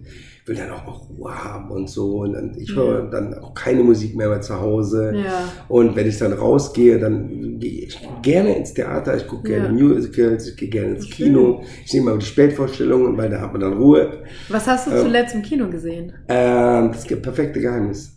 will 0.46 0.56
dann 0.56 0.72
auch 0.72 0.86
mal 0.86 0.92
Ruhe 1.18 1.44
haben 1.44 1.72
und 1.72 1.90
so. 1.90 2.20
Und, 2.22 2.34
dann, 2.34 2.56
ich 2.58 2.76
höre 2.76 3.10
dann 3.10 3.34
auch 3.40 3.54
keine 3.54 3.84
Musik 3.84 4.16
mehr, 4.16 4.30
mehr 4.30 4.42
zu 4.42 4.60
Hause. 4.60 5.14
Ja. 5.16 5.50
Und 5.70 5.96
wenn 5.96 6.08
ich 6.08 6.18
dann 6.18 6.34
rausgehe, 6.34 7.00
dann 7.00 7.60
gehe 7.60 7.86
ich 7.88 8.00
gerne 8.22 8.56
ins 8.58 8.74
Theater, 8.74 9.16
ich 9.16 9.28
gucke 9.28 9.44
gerne 9.50 9.66
Ja. 9.68 9.72
Musicals, 9.72 10.48
ich 10.50 10.58
gehe 10.58 10.70
gerne 10.70 10.96
ins 10.96 11.10
Kino, 11.10 11.62
ich 11.86 11.94
nehme 11.94 12.12
mal 12.12 12.18
die 12.20 12.26
Spätvorstellungen, 12.26 13.18
weil 13.18 13.30
da 13.30 13.40
hat 13.42 13.52
man 13.54 13.62
dann 13.62 13.74
Ruhe. 13.74 14.24
Was 14.50 14.68
hast 14.68 14.88
du 14.88 14.92
Ähm. 14.92 15.02
zuletzt 15.04 15.34
im 15.36 15.42
Kino 15.42 15.70
gesehen? 15.70 16.14
Ähm, 16.28 16.92
das 16.92 17.06
perfekte 17.06 17.60
Geheimnis. 17.62 18.16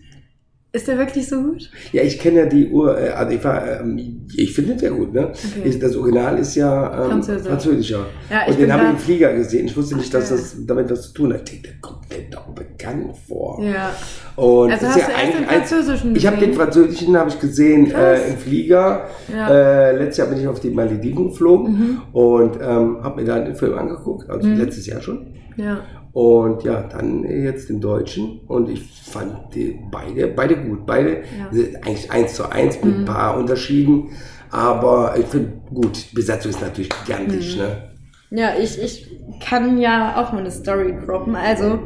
Ist 0.77 0.89
der 0.89 0.99
wirklich 0.99 1.27
so 1.27 1.41
gut? 1.43 1.71
Ja, 1.93 2.03
ich 2.03 2.19
kenne 2.19 2.41
ja 2.41 2.47
die 2.47 2.69
Uhr, 2.69 3.01
äh, 3.01 3.09
also 3.11 3.35
ich, 3.35 3.43
war, 3.43 3.81
ähm, 3.81 4.27
ich 4.37 4.53
finde 4.53 4.75
es 4.75 4.81
sehr 4.81 4.91
gut, 4.91 5.15
ne? 5.15 5.33
Okay. 5.59 5.79
Das 5.81 5.97
Original 5.97 6.39
ist 6.39 6.55
ja 6.55 7.05
ähm, 7.05 7.11
Französisch. 7.13 7.47
französischer. 7.49 8.07
Ja, 8.31 8.41
ich 8.47 8.49
und 8.53 8.61
den 8.61 8.73
habe 8.73 8.83
ich 8.85 8.91
im 8.91 8.99
Flieger 8.99 9.33
gesehen. 9.35 9.67
Ich 9.67 9.77
wusste 9.77 9.97
nicht, 9.97 10.13
dass 10.13 10.29
das 10.29 10.55
damit 10.67 10.91
was 10.91 11.03
zu 11.09 11.15
tun 11.15 11.33
hat. 11.33 11.51
Der 11.51 11.73
kommt 11.81 12.09
mir 12.11 12.25
doch 12.31 12.47
bekannt 12.49 13.17
vor. 13.27 13.63
Ja. 13.63 13.91
Und 14.37 14.71
Also 14.73 14.87
hast 14.89 14.97
ist 14.99 15.07
du 15.07 15.11
erst 15.13 15.23
eigentlich 15.23 15.37
den 15.37 15.47
französischen 15.47 16.17
Ich 16.17 16.27
habe 16.27 16.37
den 16.37 16.53
französischen 16.53 17.17
habe 17.17 17.31
ich 17.31 17.41
gesehen 17.41 17.91
äh, 17.93 18.29
im 18.29 18.37
Flieger. 18.37 19.07
Ja. 19.35 19.49
Äh, 19.49 19.97
letztes 19.97 20.19
Jahr 20.19 20.27
bin 20.29 20.39
ich 20.41 20.47
auf 20.47 20.61
die 20.61 20.71
Malediven 20.71 21.29
geflogen 21.29 21.73
Mhm. 21.73 22.03
und 22.13 22.57
ähm, 22.61 22.99
habe 23.03 23.21
mir 23.23 23.27
dann 23.27 23.47
den 23.47 23.55
Film 23.57 23.79
angeguckt, 23.79 24.29
also 24.29 24.47
letztes 24.47 24.87
Jahr 24.87 25.01
schon. 25.01 25.27
Ja. 25.57 25.79
Und 26.17 26.63
ja, 26.65 26.81
dann 26.81 27.25
jetzt 27.25 27.69
den 27.69 27.79
Deutschen 27.79 28.41
und 28.47 28.71
ich 28.71 28.81
fand 29.05 29.55
die 29.55 29.79
beide, 29.91 30.29
beide 30.29 30.57
gut. 30.57 30.87
Beide 30.87 31.25
Ja. 31.39 31.51
eigentlich 31.51 32.11
eins 32.11 32.33
zu 32.33 32.51
eins 32.51 32.83
mit 32.83 33.01
ein 33.01 33.05
paar 33.05 33.37
Unterschieden. 33.37 34.13
Aber 34.51 35.15
ich 35.19 35.27
finde 35.27 35.53
gut, 35.75 36.11
die 36.11 36.15
Besetzung 36.15 36.53
ist 36.53 36.63
natürlich 36.63 36.89
gigantisch, 37.05 37.59
ne? 37.59 37.91
Ja, 38.31 38.53
ich, 38.59 38.83
ich 38.83 39.07
kann 39.41 39.77
ja 39.77 40.17
auch 40.17 40.33
mal 40.33 40.39
eine 40.39 40.51
Story 40.51 40.95
droppen. 41.05 41.37
Also, 41.37 41.81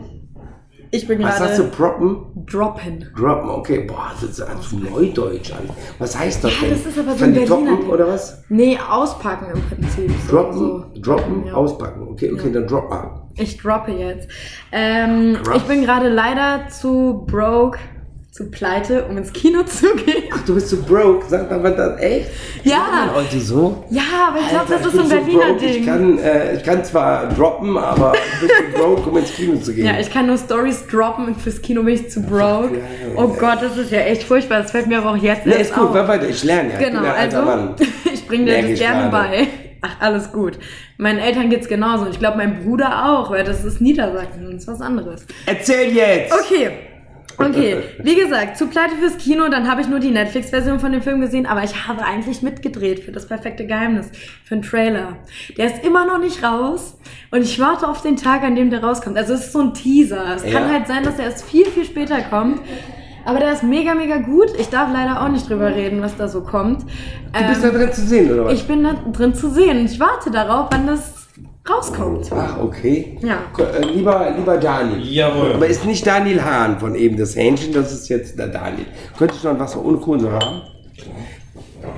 ich 0.93 1.07
bin 1.07 1.23
Was 1.23 1.39
hast 1.41 1.59
du, 1.59 1.63
gerade 1.65 1.77
proppen? 1.77 2.45
droppen. 2.47 3.07
Droppen, 3.17 3.51
okay, 3.51 3.81
boah, 3.87 4.11
das 4.21 4.31
ist 4.31 4.41
also 4.41 4.77
Neudeutsch 4.77 5.53
an. 5.53 5.69
Was 5.99 6.19
heißt 6.19 6.43
das 6.45 6.53
Ja, 6.61 6.61
denn? 6.69 6.71
das 6.71 6.87
ist 6.87 6.99
aber 6.99 7.15
so 7.17 7.25
ein 7.25 7.35
Berliner 7.35 7.77
Ding. 7.77 7.89
oder 7.89 8.09
was? 8.09 8.43
Nee, 8.49 8.79
auspacken 8.79 9.47
im 9.55 9.63
Prinzip. 9.63 10.11
Droppen, 10.29 10.59
So. 10.59 10.85
droppen, 11.01 11.47
Ja. 11.47 11.55
auspacken. 11.55 12.09
Okay, 12.09 12.33
okay, 12.33 12.47
Ja. 12.49 12.53
dann 12.55 12.67
drop 12.67 12.91
mal. 12.91 13.23
Ich 13.37 13.57
droppe 13.59 13.93
jetzt. 13.93 14.29
Ähm, 14.73 15.39
ich 15.55 15.63
bin 15.63 15.83
gerade 15.85 16.09
leider 16.09 16.69
zu 16.69 17.25
broke, 17.27 17.79
zu 18.33 18.49
pleite, 18.49 19.05
um 19.07 19.19
ins 19.19 19.33
Kino 19.33 19.65
zu 19.65 19.87
gehen. 19.97 20.25
Ach, 20.33 20.45
du 20.45 20.55
bist 20.55 20.69
so 20.69 20.81
broke. 20.83 21.25
Sag 21.29 21.51
mal, 21.51 21.63
was 21.63 21.75
das 21.77 22.01
echt? 22.01 22.29
Ja. 22.63 22.77
Sagt 22.77 23.07
man 23.07 23.15
heute 23.17 23.41
so? 23.41 23.85
Ja, 23.91 24.03
aber 24.29 24.39
ich 24.39 24.49
glaube, 24.49 24.67
das 24.69 24.87
ist 24.87 24.93
so 24.93 25.01
ein 25.01 25.07
so 25.09 25.15
Berliner 25.17 25.47
broke, 25.53 25.65
Ich 25.67 25.73
Ding. 25.73 25.85
kann, 25.87 26.19
äh, 26.21 26.57
ich 26.57 26.63
kann 26.63 26.85
zwar 26.85 27.29
droppen, 27.31 27.77
aber 27.77 28.13
ich 28.15 28.41
bin 28.41 28.49
zu 28.49 28.81
broke, 28.81 29.11
um 29.11 29.17
ins 29.17 29.33
Kino 29.35 29.57
zu 29.61 29.75
gehen. 29.75 29.87
Ja, 29.87 29.99
ich 29.99 30.11
kann 30.13 30.27
nur 30.29 30.39
Stories 30.39 30.87
droppen 30.87 31.27
und 31.27 31.41
fürs 31.41 31.61
Kino 31.61 31.83
bin 31.83 31.95
ich 31.95 32.09
zu 32.11 32.23
broke. 32.23 32.77
ja, 32.79 32.85
Oh. 33.17 33.27
Gott, 33.29 33.59
das 33.63 33.77
ist 33.77 33.91
ja 33.91 34.01
echt 34.01 34.23
furchtbar. 34.23 34.63
Das 34.63 34.71
fällt 34.71 34.87
mir 34.87 34.99
aber 34.99 35.11
auch 35.11 35.17
jetzt 35.17 35.45
Nee, 35.47 35.53
erst 35.55 35.71
ist 35.71 35.75
gut, 35.75 35.89
auf. 35.89 35.95
mach 35.95 36.07
weiter, 36.07 36.29
ich 36.29 36.45
lerne 36.45 36.73
ja. 36.75 36.79
ich 36.81 36.87
Genau, 36.87 37.01
ein 37.01 37.07
alter 37.07 37.39
also 37.39 37.51
Mann. 37.51 37.75
ich 38.13 38.27
bringe 38.29 38.45
dir 38.45 38.63
das 38.63 38.71
ich 38.71 38.79
gerne 38.79 39.11
bei. 39.11 39.49
Ach, 39.83 39.97
alles 39.99 40.31
gut. 40.31 40.59
Meinen 40.99 41.19
Eltern 41.19 41.51
geht's 41.51 41.67
genauso. 41.67 42.07
Ich 42.11 42.19
glaube, 42.19 42.37
mein 42.37 42.63
Bruder 42.63 43.07
auch, 43.07 43.31
weil 43.31 43.43
das 43.45 43.65
ist 43.65 43.81
Niedersachsen 43.81 44.47
und 44.47 44.57
ist 44.57 44.69
was 44.69 44.81
anderes. 44.83 45.25
Erzähl 45.47 45.91
jetzt! 45.93 46.33
Okay. 46.33 46.71
Okay, 47.41 47.77
wie 48.03 48.15
gesagt, 48.15 48.57
zu 48.59 48.67
pleite 48.67 48.97
fürs 48.97 49.19
Kino, 49.19 49.49
dann 49.49 49.71
habe 49.71 49.81
ich 49.81 49.89
nur 49.89 49.99
die 50.01 50.11
Netflix-Version 50.11 50.79
von 50.81 50.93
dem 50.93 51.03
Film 51.03 51.21
gesehen, 51.21 51.47
aber 51.47 51.63
ich 51.65 51.87
habe 51.89 52.03
eigentlich 52.05 52.43
mitgedreht 52.43 53.01
für 53.01 53.13
das 53.13 53.27
perfekte 53.27 53.67
Geheimnis, 53.67 54.11
für 54.45 54.55
einen 54.55 54.63
Trailer. 54.63 55.17
Der 55.57 55.67
ist 55.67 55.85
immer 55.85 56.05
noch 56.07 56.19
nicht 56.19 56.43
raus 56.43 56.97
und 57.31 57.43
ich 57.43 57.59
warte 57.59 57.89
auf 57.89 58.03
den 58.03 58.17
Tag, 58.17 58.43
an 58.43 58.55
dem 58.57 58.71
der 58.71 58.83
rauskommt. 58.85 59.17
Also 59.17 59.35
es 59.35 59.47
ist 59.47 59.53
so 59.53 59.61
ein 59.61 59.75
Teaser. 59.75 60.37
Es 60.37 60.45
Ja. 60.45 60.61
kann 60.61 60.73
halt 60.73 60.87
sein, 60.87 61.03
dass 61.03 61.19
er 61.19 61.27
erst 61.27 61.45
viel, 61.45 61.67
viel 61.67 61.85
später 61.85 62.21
kommt. 62.23 62.61
Aber 63.25 63.39
der 63.39 63.53
ist 63.53 63.63
mega, 63.63 63.95
mega 63.95 64.17
gut. 64.17 64.49
Ich 64.59 64.69
darf 64.71 64.89
leider 64.93 65.23
auch 65.23 65.29
nicht 65.29 65.49
drüber 65.49 65.75
reden, 65.75 66.01
was 66.01 66.17
da 66.17 66.27
so 66.27 66.41
kommt. 66.41 66.83
Du 66.83 67.49
bist 67.49 67.63
da 67.63 67.69
drin 67.69 67.93
zu 67.93 68.01
sehen, 68.01 68.33
oder 68.33 68.47
was? 68.47 68.55
Ich 68.55 68.67
bin 68.67 68.83
da 68.83 68.95
drin 69.13 69.35
zu 69.35 69.51
sehen 69.51 69.79
und 69.81 69.91
ich 69.91 70.01
warte 70.01 70.31
darauf, 70.31 70.69
wann 70.71 70.87
das 70.87 71.20
rauskommt. 71.69 72.31
Ach, 72.33 72.59
okay. 72.63 73.19
Ja. 73.23 73.43
Äh, 73.59 73.85
lieber, 73.87 74.33
lieber 74.37 74.57
Daniel. 74.57 75.01
Jawohl. 75.03 75.55
Aber 75.55 75.67
ist 75.67 75.85
nicht 75.85 76.07
Daniel 76.07 76.43
Hahn 76.43 76.79
von 76.81 76.95
eben 76.95 77.17
das 77.17 77.37
Hähnchen, 77.37 77.73
das 77.73 77.93
ist 77.93 78.09
jetzt 78.09 78.39
der 78.39 78.49
Daniel. 78.49 78.87
Könntest 79.19 79.43
du 79.45 79.49
noch 79.49 79.55
ein 79.55 79.61
Wasser 79.61 79.85
ohne 79.85 79.99
Kohlensäure 79.99 80.39
haben? 80.39 80.63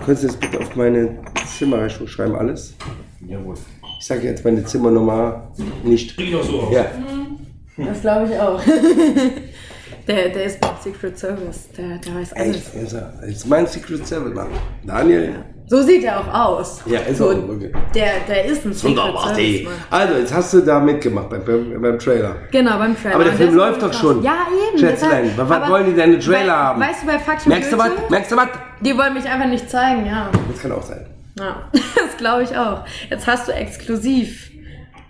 Könntest 0.05 0.25
du 0.25 0.27
das 0.29 0.37
bitte 0.37 0.59
auf 0.61 0.77
meine 0.77 1.19
Zimmerrechnung 1.59 2.09
schreiben, 2.09 2.35
alles? 2.37 2.75
Jawohl. 3.27 3.55
Ich 3.99 4.07
sage 4.07 4.23
jetzt 4.27 4.45
meine 4.45 4.65
Zimmernummer 4.65 5.53
nicht. 5.85 6.17
Krieg 6.17 6.29
ich 6.31 6.35
auch 6.37 6.43
so 6.43 6.61
aus. 6.63 6.73
Ja, 6.75 6.87
Das 7.77 8.01
glaube 8.01 8.29
ich 8.33 8.39
auch. 8.39 8.61
der, 10.09 10.29
der 10.31 10.45
ist 10.45 10.61
beim 10.61 10.71
Secret 10.83 11.17
Service. 11.19 11.69
Der, 11.77 11.99
der 11.99 12.15
weiß 12.15 12.33
alles. 12.33 12.57
echt. 12.57 12.75
Ist 12.75 12.93
er- 12.95 13.23
ist 13.23 13.47
mein 13.47 13.67
Secret 13.67 14.07
Service 14.07 14.35
Mann. 14.35 14.49
Daniel? 14.85 15.37
So 15.67 15.81
sieht 15.81 16.05
er 16.05 16.21
auch 16.21 16.59
aus. 16.59 16.83
Ja, 16.87 17.01
ist 17.01 17.19
so, 17.19 17.31
auch, 17.31 17.49
okay. 17.49 17.73
Der, 17.95 18.13
der 18.29 18.45
ist 18.45 18.65
ein. 18.67 18.83
Wunderbar. 18.83 19.33
Mann. 19.33 19.67
Also, 19.91 20.15
jetzt 20.15 20.35
hast 20.35 20.53
du 20.55 20.61
da 20.61 20.81
mitgemacht 20.81 21.31
beim, 21.31 21.45
beim, 21.45 21.81
beim 21.81 21.99
Trailer. 21.99 22.37
Genau, 22.51 22.79
beim 22.79 22.97
Trailer. 22.97 23.15
Aber 23.15 23.25
der 23.25 23.33
Und 23.33 23.39
Film 23.39 23.55
läuft 23.55 23.81
wirklich 23.81 24.01
doch 24.01 24.15
schon. 24.15 24.23
Ja, 24.23 24.47
eben. 24.69 24.79
Schätzlein, 24.79 25.33
was 25.37 25.51
aber 25.51 25.69
wollen 25.69 25.87
die 25.87 25.95
denn, 25.95 26.11
eine 26.11 26.19
Trailer 26.19 26.53
bei, 26.53 26.59
haben? 26.59 26.81
Weißt 26.81 27.03
du, 27.03 27.07
bei 27.07 27.19
Fakten 27.19 27.49
Merkst 27.49 27.73
du 27.73 27.79
was? 27.79 27.91
Merkst 28.11 28.33
du 28.33 28.37
was? 28.37 28.49
Die 28.81 28.99
wollen 28.99 29.15
mich 29.15 29.25
einfach 29.25 29.47
nicht 29.49 29.71
zeigen, 29.71 30.07
ja. 30.07 30.31
Das 30.51 30.61
kann 30.61 30.73
auch 30.73 30.83
sein. 30.83 31.07
Ja, 31.39 31.69
das 31.73 32.17
glaube 32.19 32.43
ich 32.43 32.57
auch. 32.57 32.85
Jetzt 33.09 33.27
hast 33.27 33.49
du 33.49 33.53
exklusiv 33.53 34.51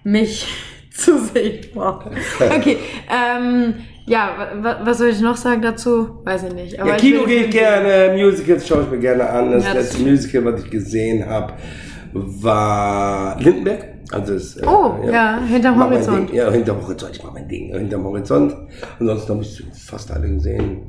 mich 0.05 0.47
zu 0.95 1.19
sehen. 1.19 1.67
Wow. 1.75 2.05
Okay, 2.41 2.79
ähm, 3.11 3.75
ja, 4.07 4.31
wa- 4.61 4.65
wa- 4.65 4.81
was 4.85 4.99
soll 4.99 5.09
ich 5.09 5.21
noch 5.21 5.37
sagen 5.37 5.63
dazu? 5.63 6.21
Weiß 6.25 6.43
ich 6.45 6.55
nicht. 6.55 6.79
Aber 6.81 6.91
Ja, 6.91 6.97
Kino 6.97 7.25
gehe 7.25 7.45
ich 7.45 7.51
gerne, 7.51 8.17
Musicals 8.17 8.67
schaue 8.67 8.83
ich 8.85 8.91
mir 8.91 8.99
gerne 8.99 9.29
an. 9.29 9.53
Das 9.53 9.65
Ja, 9.65 9.75
das 9.75 9.93
letzte. 9.99 10.11
Musical, 10.11 10.45
was 10.47 10.65
ich 10.65 10.71
gesehen 10.71 11.27
habe, 11.27 11.55
war 12.13 13.41
Lindenberg. 13.41 13.87
Also 14.11 14.35
das, 14.35 14.57
äh, 14.57 14.67
Oh, 14.67 14.97
ja, 15.11 15.41
hinterm 15.47 15.79
mach 15.79 15.89
mein 15.89 15.95
Horizont. 16.07 16.33
Ja, 16.33 16.51
hinterm 16.51 16.83
Horizont. 16.83 17.13
Ich 17.17 17.23
mache 17.23 17.33
mein 17.35 17.49
Ding. 17.49 17.73
Hinterm 17.75 18.05
Horizont. 18.05 18.55
Ansonsten 19.01 19.31
habe 19.33 19.43
ich 19.43 19.65
fast 19.75 20.11
alle 20.11 20.29
gesehen. 20.29 20.83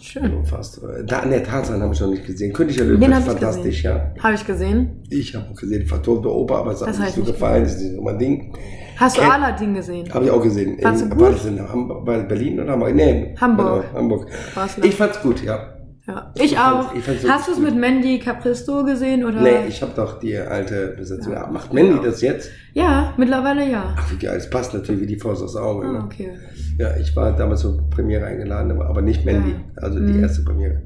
Schön. 0.00 0.44
Fast. 0.46 0.80
Da, 1.06 1.26
ne, 1.26 1.42
Tarzan 1.42 1.80
habe 1.82 1.92
ich 1.94 2.00
noch 2.00 2.08
nicht 2.08 2.26
gesehen. 2.26 2.52
König 2.54 2.74
der 2.76 2.86
Löwen 2.86 3.00
Den 3.02 3.12
fantastisch, 3.22 3.84
ja. 3.84 4.12
Habe 4.20 4.34
ich 4.34 4.46
gesehen. 4.46 5.02
Ich 5.10 5.34
habe 5.34 5.44
auch 5.52 5.54
gesehen, 5.60 5.86
vertonte 5.86 6.34
Oper, 6.34 6.56
aber 6.56 6.72
es 6.72 6.80
hat 6.80 6.88
Das 6.88 6.98
mir 6.98 7.04
nicht 7.04 7.14
so 7.16 7.22
gefallen. 7.22 7.62
Das 7.64 7.74
ist 7.74 7.82
nicht 7.82 7.94
so 7.96 8.02
mein 8.02 8.18
Ding. 8.18 8.52
Hast 9.00 9.16
du 9.16 9.22
Aladdin 9.22 9.72
gesehen? 9.74 10.12
Habe 10.12 10.26
ich 10.26 10.30
auch 10.30 10.42
gesehen. 10.42 10.78
Fandst 10.78 11.04
in, 11.04 11.10
du 11.10 11.18
War 11.18 11.30
gut? 11.30 11.38
das 11.38 11.46
in 11.46 11.68
Hamburg, 11.68 12.04
Berlin 12.04 12.60
oder 12.60 12.72
Hamburg? 12.72 12.94
Nee, 12.94 13.34
Hamburg. 13.40 13.84
Hamburg. 13.94 14.26
War's? 14.54 14.76
Ich 14.78 14.94
fand's 14.94 15.22
gut, 15.22 15.42
ja. 15.42 15.79
Ja. 16.10 16.32
Ich, 16.34 16.42
Ich 16.52 16.58
auch. 16.58 16.88
fand's- 16.88 16.98
ich 16.98 17.04
fand's 17.04 17.28
Hast 17.28 17.48
du 17.48 17.52
es 17.52 17.58
mit 17.58 17.76
Mandy 17.76 18.18
Capristo 18.18 18.84
gesehen? 18.84 19.24
Oder? 19.24 19.40
Nee, 19.40 19.66
ich 19.68 19.80
habe 19.82 19.92
doch 19.94 20.18
die 20.18 20.36
alte 20.36 20.94
Besetzung. 20.96 21.32
Ja. 21.32 21.46
Macht 21.46 21.72
Mandy 21.72 21.98
das 22.04 22.20
jetzt? 22.20 22.50
Ja, 22.74 23.14
mittlerweile 23.16 23.68
ja. 23.70 23.94
Ach, 23.96 24.10
wie 24.12 24.16
geil. 24.16 24.36
Es 24.36 24.48
passt 24.50 24.74
natürlich 24.74 25.02
wie 25.02 25.06
die 25.06 25.16
Faust 25.18 25.42
aufs 25.42 25.56
Auge. 25.56 25.86
Ah, 25.86 25.92
ne? 25.92 26.02
okay. 26.04 26.32
Ja, 26.78 26.96
ich 26.96 27.14
war 27.14 27.34
damals 27.36 27.60
zur 27.60 27.88
Premiere 27.90 28.24
eingeladen, 28.26 28.72
aber- 28.80 29.02
nicht 29.02 29.24
Mandy. 29.24 29.50
Ja. 29.50 29.82
Also 29.82 29.98
Mhm. 29.98 30.12
die 30.12 30.20
erste 30.20 30.42
Premiere. 30.42 30.82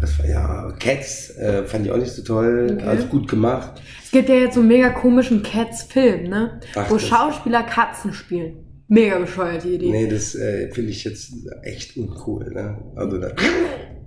Das 0.00 0.18
war 0.18 0.26
ja 0.26 0.72
Cats, 0.80 1.30
äh, 1.36 1.62
fand 1.64 1.86
ich 1.86 1.92
auch 1.92 1.96
nicht 1.96 2.10
so 2.10 2.22
toll. 2.22 2.70
Okay. 2.72 2.86
Also 2.88 3.06
gut 3.06 3.28
gemacht. 3.28 3.80
Es 4.02 4.10
gibt 4.10 4.28
ja 4.28 4.34
jetzt 4.34 4.54
so 4.54 4.60
einen 4.60 4.68
mega 4.68 4.90
komischen 4.90 5.42
Cats-Film, 5.42 6.24
ne? 6.24 6.60
Ach, 6.74 6.90
Wo 6.90 6.98
Schauspieler 6.98 7.62
Katzen 7.62 8.12
spielen. 8.12 8.56
Mega 8.88 9.18
bescheuert, 9.18 9.64
die 9.64 9.74
Idee. 9.76 9.90
Nee, 9.90 10.08
das 10.08 10.34
äh, 10.34 10.70
finde 10.72 10.90
ich 10.90 11.04
jetzt 11.04 11.32
echt 11.62 11.96
uncool. 11.96 12.50
Ne? 12.52 12.76
Also 12.96 13.16
da, 13.18 13.28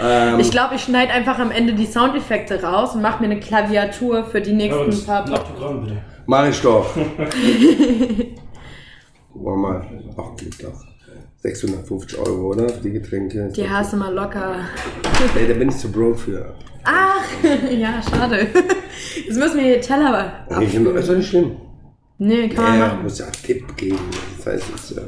ähm, 0.00 0.40
Ich 0.40 0.50
glaube, 0.50 0.74
ich 0.76 0.82
schneide 0.82 1.12
einfach 1.12 1.38
am 1.38 1.50
Ende 1.50 1.72
die 1.74 1.86
Soundeffekte 1.86 2.62
raus 2.62 2.94
und 2.94 3.02
mache 3.02 3.20
mir 3.22 3.30
eine 3.30 3.40
Klaviatur 3.40 4.24
für 4.24 4.40
die 4.40 4.52
nächsten 4.52 5.04
paar 5.06 5.24
ein 5.26 5.32
Autogramm 5.34 5.82
bitte. 5.84 6.02
mach 6.26 6.48
ich 6.48 6.60
doch. 6.60 6.94
Wir 9.34 9.56
mal. 9.56 9.86
Ach, 10.16 10.36
geht 10.36 10.62
doch. 10.62 10.84
650 11.42 12.18
Euro, 12.18 12.48
oder? 12.50 12.68
Für 12.68 12.80
die 12.80 12.90
Getränke. 12.92 13.48
Die 13.54 13.68
hast 13.68 13.92
du 13.92 13.96
mal 13.96 14.12
locker. 14.12 14.56
Nee, 15.34 15.46
da 15.46 15.52
bin 15.54 15.68
ich 15.68 15.76
zu 15.76 15.92
broke 15.92 16.16
für. 16.16 16.54
Ach, 16.84 17.22
ja, 17.70 18.00
schade. 18.02 18.46
Jetzt 19.26 19.38
müssen 19.38 19.56
wir 19.58 19.64
hier 19.64 19.80
Teller 19.82 20.46
Nee, 20.58 20.64
ist 20.64 21.08
doch 21.10 21.14
nicht 21.16 21.28
schlimm. 21.28 21.56
Nee, 22.18 22.48
kann 22.48 22.64
man 22.64 22.78
Ja, 22.78 22.86
machen. 22.88 23.02
muss 23.02 23.18
ja 23.18 23.26
einen 23.26 23.34
Tipp 23.34 23.76
geben. 23.76 23.98
Das 24.38 24.46
heißt, 24.54 24.64
es, 24.74 24.92
äh, 24.92 25.02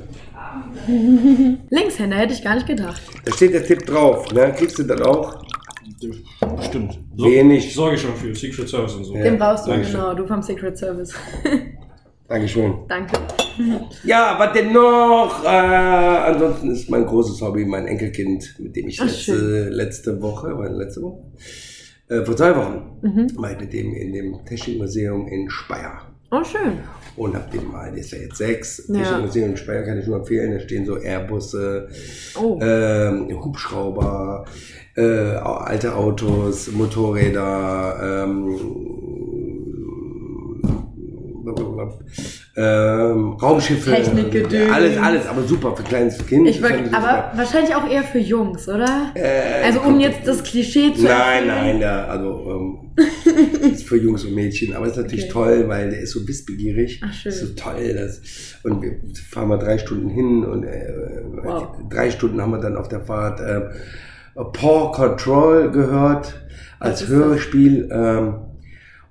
Linkshänder 1.71 2.17
hätte 2.17 2.33
ich 2.35 2.43
gar 2.43 2.55
nicht 2.55 2.67
gedacht. 2.67 3.01
da 3.25 3.33
steht 3.33 3.55
der 3.55 3.65
Tipp 3.65 3.87
drauf. 3.87 4.31
Ne? 4.33 4.53
Kriegst 4.57 4.79
du 4.79 4.83
das 4.85 5.01
auch? 5.03 5.43
Bestimmt. 6.57 6.99
Wenig. 7.17 7.73
Sorge 7.75 7.97
schon 7.97 8.15
für 8.17 8.35
Secret 8.35 8.69
Service 8.69 8.95
und 8.95 9.05
so. 9.05 9.15
Ja. 9.17 9.23
Den 9.23 9.39
brauchst 9.39 9.67
du, 9.67 9.71
Dankeschön. 9.71 9.95
genau. 10.01 10.15
Du 10.15 10.27
vom 10.27 10.43
Secret 10.43 10.77
Service. 10.77 11.15
Dankeschön. 12.29 12.75
Danke. 12.89 13.19
Ja, 14.05 14.35
was 14.39 14.53
denn 14.55 14.73
noch? 14.73 15.45
Äh, 15.45 15.49
ansonsten 15.49 16.71
ist 16.71 16.89
mein 16.91 17.05
großes 17.05 17.41
Hobby 17.43 17.65
mein 17.67 17.87
Enkelkind, 17.87 18.55
mit 18.59 18.75
dem 18.75 18.89
ich 18.89 19.01
Ach, 19.01 19.05
letzte, 19.07 19.69
letzte 19.69 20.23
Woche, 20.23 20.57
war 20.57 20.69
letzte 20.71 21.03
Woche? 21.03 21.19
Äh, 22.09 22.25
vor 22.25 22.37
zwei 22.37 22.57
Wochen 22.57 22.99
Mhm. 23.03 23.27
war 23.37 23.53
ich 23.53 23.61
mit 23.61 23.73
dem 23.73 23.93
in 23.95 24.13
dem 24.13 24.45
Technikmuseum 24.47 25.29
in 25.29 25.51
Speyer. 25.51 26.12
Oh, 26.35 26.43
schön. 26.43 26.79
Und 27.15 27.35
hab 27.37 27.51
den 27.51 27.71
mal, 27.71 27.91
der 27.91 28.01
ist 28.01 28.11
ja 28.13 28.19
jetzt 28.19 28.39
sechs. 28.39 28.85
Ja. 28.89 29.03
Technikmuseum 29.03 29.51
in 29.51 29.57
Speyer 29.59 29.83
kann 29.83 29.99
ich 29.99 30.07
nur 30.07 30.17
empfehlen. 30.17 30.53
Da 30.55 30.61
stehen 30.61 30.87
so 30.87 30.97
Airbusse, 30.97 31.89
Oh. 32.41 32.59
ähm, 32.63 33.29
Hubschrauber, 33.45 34.47
äh, 34.97 35.03
alte 35.37 35.95
Autos, 35.95 36.73
Motorräder, 36.73 38.25
ähm, 38.25 38.57
ähm, 42.57 43.33
Raumschiffe. 43.35 43.91
Technikgedöns. 43.91 44.73
Alles, 44.73 44.97
alles, 44.99 45.27
aber 45.27 45.43
super 45.43 45.77
für 45.77 45.83
kleines 45.83 46.25
Kind. 46.27 46.49
Ich 46.49 46.59
ich 46.61 46.65
aber 46.65 46.85
super. 46.93 47.33
wahrscheinlich 47.35 47.75
auch 47.75 47.89
eher 47.89 48.05
für 48.05 48.19
Jungs, 48.19 48.69
oder? 48.69 49.11
Äh, 49.15 49.65
also 49.65 49.81
um 49.83 50.01
jetzt 50.01 50.27
das 50.27 50.43
Klischee 50.43 50.95
zu 50.95 51.05
Nein, 51.05 51.49
erfüllen. 51.49 51.49
nein, 51.49 51.79
der, 51.81 52.09
also 52.11 52.29
ähm, 52.51 52.82
ist 53.73 53.85
für 53.85 53.97
Jungs 53.97 54.25
und 54.25 54.35
Mädchen, 54.35 54.75
aber 54.75 54.87
ist 54.87 54.97
natürlich 54.97 55.25
Okay. 55.25 55.33
toll, 55.33 55.65
weil 55.69 55.91
der 55.91 56.01
ist 56.01 56.13
so 56.13 56.27
wissbegierig. 56.27 57.01
Ach, 57.05 57.13
schön. 57.13 57.31
Ist 57.33 57.41
so 57.41 57.47
toll. 57.55 57.95
Das, 57.95 58.21
und 58.63 58.83
wir 58.83 58.97
fahren 59.31 59.49
mal 59.49 59.59
drei 59.59 59.79
Stunden 59.79 60.09
hin 60.09 60.45
und 60.45 60.65
äh, 60.65 60.93
Wow. 61.43 61.77
drei 61.89 62.11
Stunden 62.11 62.41
haben 62.41 62.51
wir 62.53 62.61
dann 62.61 62.77
auf 62.77 62.89
der 62.89 63.01
Fahrt 63.01 63.41
äh, 63.41 63.61
Paw 64.35 64.93
Control 64.93 65.71
gehört 65.71 66.35
als 66.81 67.07
Hörspiel. 67.09 67.89
Ähm, 67.93 68.35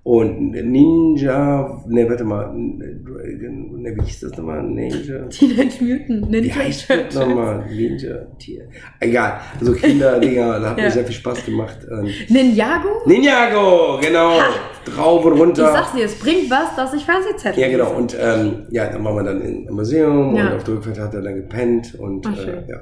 und 0.04 0.52
Ninja, 0.52 1.80
ne, 1.88 2.10
warte 2.10 2.24
mal, 2.24 2.46
Dragon, 2.46 3.82
ne, 3.82 3.96
wie 3.96 4.02
hieß 4.04 4.22
das 4.22 4.38
nochmal? 4.38 4.64
Ninja. 4.64 5.26
Teenage 5.30 5.84
Mutant 5.84 6.28
Wie 6.28 6.42
Ninja 6.42 6.56
heißt 6.56 6.90
das 6.90 7.16
nochmal? 7.16 7.66
Ninja, 7.70 8.16
Tier. 8.40 8.68
Egal. 9.00 9.40
Also 9.60 9.74
Kinderdinger, 9.74 10.60
da 10.60 10.70
hat 10.72 10.78
Ja. 10.80 10.86
mir 10.86 10.92
sehr 10.92 11.04
viel 11.06 11.14
Spaß 11.16 11.46
gemacht. 11.46 11.78
Und 11.90 12.10
Ninjago? 12.30 12.90
Ninjago, 13.06 14.00
genau. 14.02 14.40
Drauf 14.86 15.24
und 15.26 15.34
Ich 15.36 15.40
runter. 15.40 15.72
sag's 15.72 15.92
dir, 15.94 16.06
es 16.06 16.18
bringt 16.18 16.50
was, 16.50 16.76
dass 16.76 16.94
ich 16.96 17.06
Fernsehzettel 17.06 17.62
Ja, 17.62 17.70
genau. 17.70 17.92
Und 17.96 18.18
ähm, 18.20 18.66
ja, 18.72 18.88
dann 18.88 19.04
waren 19.04 19.16
wir 19.18 19.24
dann 19.24 19.42
im 19.42 19.74
Museum 19.76 20.36
Ja. 20.36 20.48
und 20.48 20.54
auf 20.56 20.64
der 20.64 20.74
Rückfahrt 20.76 21.00
hat 21.00 21.14
er 21.14 21.22
dann 21.22 21.36
gepennt 21.36 21.94
und 22.00 22.26
Ach, 22.28 22.38
äh, 22.48 22.64
ja, 22.68 22.80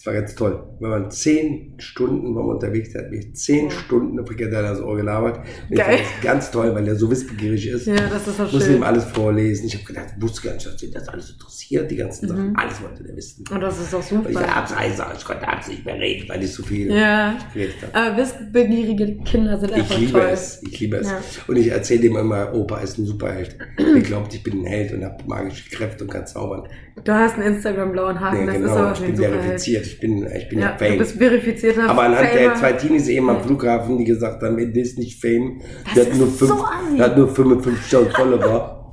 es 0.00 0.06
war 0.06 0.14
ganz 0.14 0.34
toll. 0.34 0.64
Wir 0.78 0.88
waren 0.88 1.10
zehn 1.10 1.74
Stunden 1.76 2.32
wir 2.32 2.42
unterwegs, 2.42 2.90
der 2.92 3.02
hat 3.02 3.10
mich 3.10 3.34
zehn 3.36 3.66
Ja. 3.66 3.70
Stunden 3.70 4.18
auf 4.18 4.28
Frikadelle 4.28 4.68
ans 4.68 4.80
Ohr 4.80 4.96
gelabert. 4.96 5.40
Und 5.40 5.44
ich 5.72 5.76
Geil. 5.76 5.98
fand 5.98 6.00
das 6.00 6.22
ganz 6.22 6.50
toll, 6.50 6.74
weil 6.74 6.88
er 6.88 6.96
so 6.96 7.10
wissbegierig 7.10 7.68
ist. 7.68 7.86
Ja, 7.86 7.96
das 8.08 8.26
ist 8.26 8.40
doch 8.40 8.50
Musste 8.50 8.72
ihm 8.76 8.82
alles 8.82 9.04
vorlesen. 9.04 9.66
Ich 9.66 9.74
habe 9.74 9.84
gedacht, 9.84 10.06
wusste 10.18 10.40
gar 10.48 10.54
nicht, 10.54 10.64
dass 10.66 10.82
ihn 10.82 10.90
das 10.92 11.06
alles 11.06 11.28
interessiert, 11.32 11.90
die 11.90 11.96
ganzen 11.96 12.28
Sachen. 12.28 12.56
Alles 12.56 12.80
wollte 12.82 13.02
der 13.04 13.14
wissen. 13.14 13.44
Und 13.52 13.60
das 13.60 13.78
ist 13.78 13.92
doch 13.92 13.98
Und 14.10 14.26
ich 14.30 14.34
super. 14.38 14.56
abseiser, 14.56 15.12
ich 15.14 15.22
konnte 15.22 15.46
abends 15.46 15.68
nicht 15.68 15.84
mehr 15.84 15.96
reden, 15.96 16.26
weil 16.30 16.42
ich 16.44 16.54
so 16.54 16.62
viel 16.62 16.90
Ja. 16.90 17.36
geredet 17.52 17.74
habe. 17.82 17.94
Aber 17.94 18.16
wissbegierige 18.16 19.18
Kinder 19.24 19.58
sind 19.60 19.70
einfach 19.74 19.90
Ich 19.96 19.98
liebe 20.00 20.12
toll. 20.12 20.28
es, 20.32 20.62
ich 20.62 20.80
liebe 20.80 20.96
es. 20.96 21.10
Ja. 21.10 21.20
Und 21.46 21.56
ich 21.56 21.68
erzähle 21.68 22.00
dem 22.00 22.16
immer, 22.16 22.54
Opa 22.54 22.78
ist 22.78 22.96
ein 22.96 23.04
Superheld. 23.04 23.54
Der 23.78 24.00
glaubt, 24.00 24.32
ich 24.32 24.42
bin 24.42 24.60
ein 24.62 24.64
Held 24.66 24.94
und 24.94 25.04
habe 25.04 25.22
magische 25.26 25.68
Kräfte 25.68 26.04
und 26.04 26.10
kann 26.10 26.26
zaubern. 26.26 26.66
Du 27.04 27.12
hast 27.12 27.34
einen 27.34 27.54
Instagram-blauen 27.54 28.18
Haken, 28.20 28.40
Nee, 28.40 28.46
das 28.46 28.56
ist 28.56 28.62
genau, 28.62 28.76
aber 28.76 28.92
ich 28.92 29.00
bin 29.06 29.16
verifiziert, 29.16 29.89
ich 29.92 30.00
bin, 30.00 30.26
ich 30.34 30.48
bin 30.48 30.58
ja, 30.60 30.66
Ja, 30.66 30.72
du 30.76 30.84
Fame. 30.84 30.98
bist 30.98 31.16
verifizierter 31.18 31.88
Aber 31.88 32.02
anhand 32.02 32.32
der 32.34 32.42
Famer. 32.50 32.54
zwei 32.56 32.72
Teenies 32.74 33.08
eben 33.08 33.28
am 33.30 33.42
Flughafen, 33.42 33.98
die 33.98 34.04
gesagt 34.04 34.42
haben, 34.42 34.56
das 34.56 34.82
ist 34.88 34.98
nicht 34.98 35.20
Fame, 35.20 35.60
Das 35.84 35.94
der 35.94 36.06
hat 36.06 36.18
nur, 36.18 36.26
so 36.28 36.46
fünf, 36.46 36.62
assi. 36.62 36.96
der 36.96 37.06
hat 37.06 37.16
nur 37.16 37.28
55.000 37.28 38.16
Follower. 38.16 38.76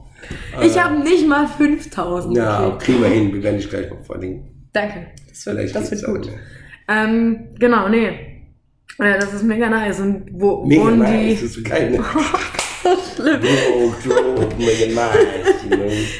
Ich 0.62 0.84
habe 0.84 1.00
nicht 1.04 1.26
mal 1.26 1.48
5000. 1.48 2.36
Ja, 2.36 2.68
okay. 2.68 2.78
kriegen 2.86 3.02
wir 3.02 3.08
hin, 3.10 3.34
wir 3.34 3.42
werden 3.44 3.58
dich 3.58 3.70
gleich 3.70 3.90
noch 3.90 4.04
verlinken. 4.04 4.68
Danke. 4.74 5.08
Das 5.30 5.46
wird, 5.46 5.56
Vielleicht 5.58 5.76
das 5.76 5.92
wird 5.92 6.04
gut. 6.06 6.30
dann, 6.88 7.08
Ähm, 7.10 7.48
genau, 7.60 7.88
nee. 7.88 8.08
Äh, 9.00 9.20
das 9.20 9.32
ist 9.34 9.44
mega 9.44 9.70
nice. 9.70 10.02
Und 10.02 10.26
wo 10.34 10.66
Mega 10.66 10.82
wohnen 10.84 11.00
nice, 11.00 11.12
die? 11.22 11.30
das 11.36 11.44
ist 11.44 11.54
so 11.54 11.62
geil. 11.64 11.92
Ne? 11.92 12.00
So 12.84 12.90
schlimm. 13.22 13.40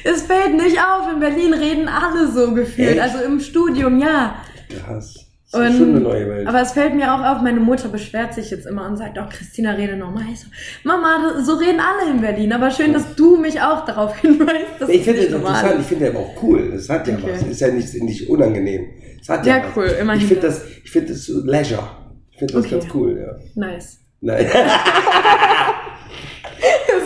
Es 0.04 0.22
fällt 0.24 0.56
nicht 0.56 0.78
auf. 0.80 1.12
In 1.14 1.20
Berlin 1.20 1.54
reden 1.54 1.88
alle 1.88 2.32
so 2.32 2.54
gefühlt. 2.54 2.90
Echt? 2.92 3.02
Also 3.02 3.24
im 3.26 3.40
Studium, 3.40 4.00
ja. 4.00 4.36
Krass. 4.70 5.24
Das 5.50 5.62
ist 5.62 5.70
Und- 5.72 5.78
schon 5.78 5.90
eine 5.92 6.00
neue 6.02 6.28
Welt. 6.30 6.46
Aber 6.48 6.62
es 6.62 6.74
fällt 6.74 6.94
mir 6.94 7.14
auch 7.14 7.24
auf, 7.24 7.42
meine 7.42 7.62
Mutter 7.62 7.88
beschwert 7.88 8.34
sich 8.34 8.52
jetzt 8.52 8.66
immer 8.68 8.86
und 8.86 8.98
sagt 8.98 9.18
auch, 9.18 9.30
Christina, 9.30 9.72
rede 9.72 9.96
normal. 9.96 10.26
Ich 10.34 10.42
so, 10.42 10.48
Mama, 10.84 11.42
so 11.42 11.54
reden 11.54 11.80
alle 11.80 12.12
in 12.12 12.20
Berlin. 12.20 12.52
Aber 12.52 12.70
schön, 12.70 12.92
dass 12.92 13.16
du 13.16 13.38
mich 13.38 13.62
auch 13.62 13.86
darauf 13.86 14.18
hinweist, 14.22 14.66
dass 14.80 14.90
ich 14.90 15.04
finde 15.04 15.22
das 15.22 15.32
interessant, 15.34 15.74
ich 15.76 15.80
ist. 15.80 15.88
finde 15.88 16.08
aber 16.10 16.20
auch 16.20 16.44
cool. 16.44 16.72
Das 16.74 16.90
hat 16.90 17.08
ja 17.08 17.16
Okay. 17.16 17.32
was. 17.32 17.44
Ist 17.44 17.62
ja 17.62 17.70
nicht, 17.70 17.94
nicht 18.04 18.30
unangenehm. 18.30 18.88
Es 19.22 19.30
hat 19.30 19.46
ja, 19.46 19.58
Ja, 19.58 19.64
was. 19.64 19.78
cool, 19.78 19.86
immerhin 20.02 20.22
Ich 20.22 20.28
finde 20.28 20.48
das. 20.48 20.62
ich 20.84 20.92
finde 20.92 21.14
das 21.14 21.24
so 21.26 21.40
Leisure. 21.46 21.88
Ich 22.32 22.40
finde 22.40 22.54
das 22.54 22.66
Okay. 22.66 22.80
ganz 22.80 22.94
cool, 22.94 23.18
ja. 23.18 23.36
Nice. 23.56 24.00
Nein. 24.20 24.48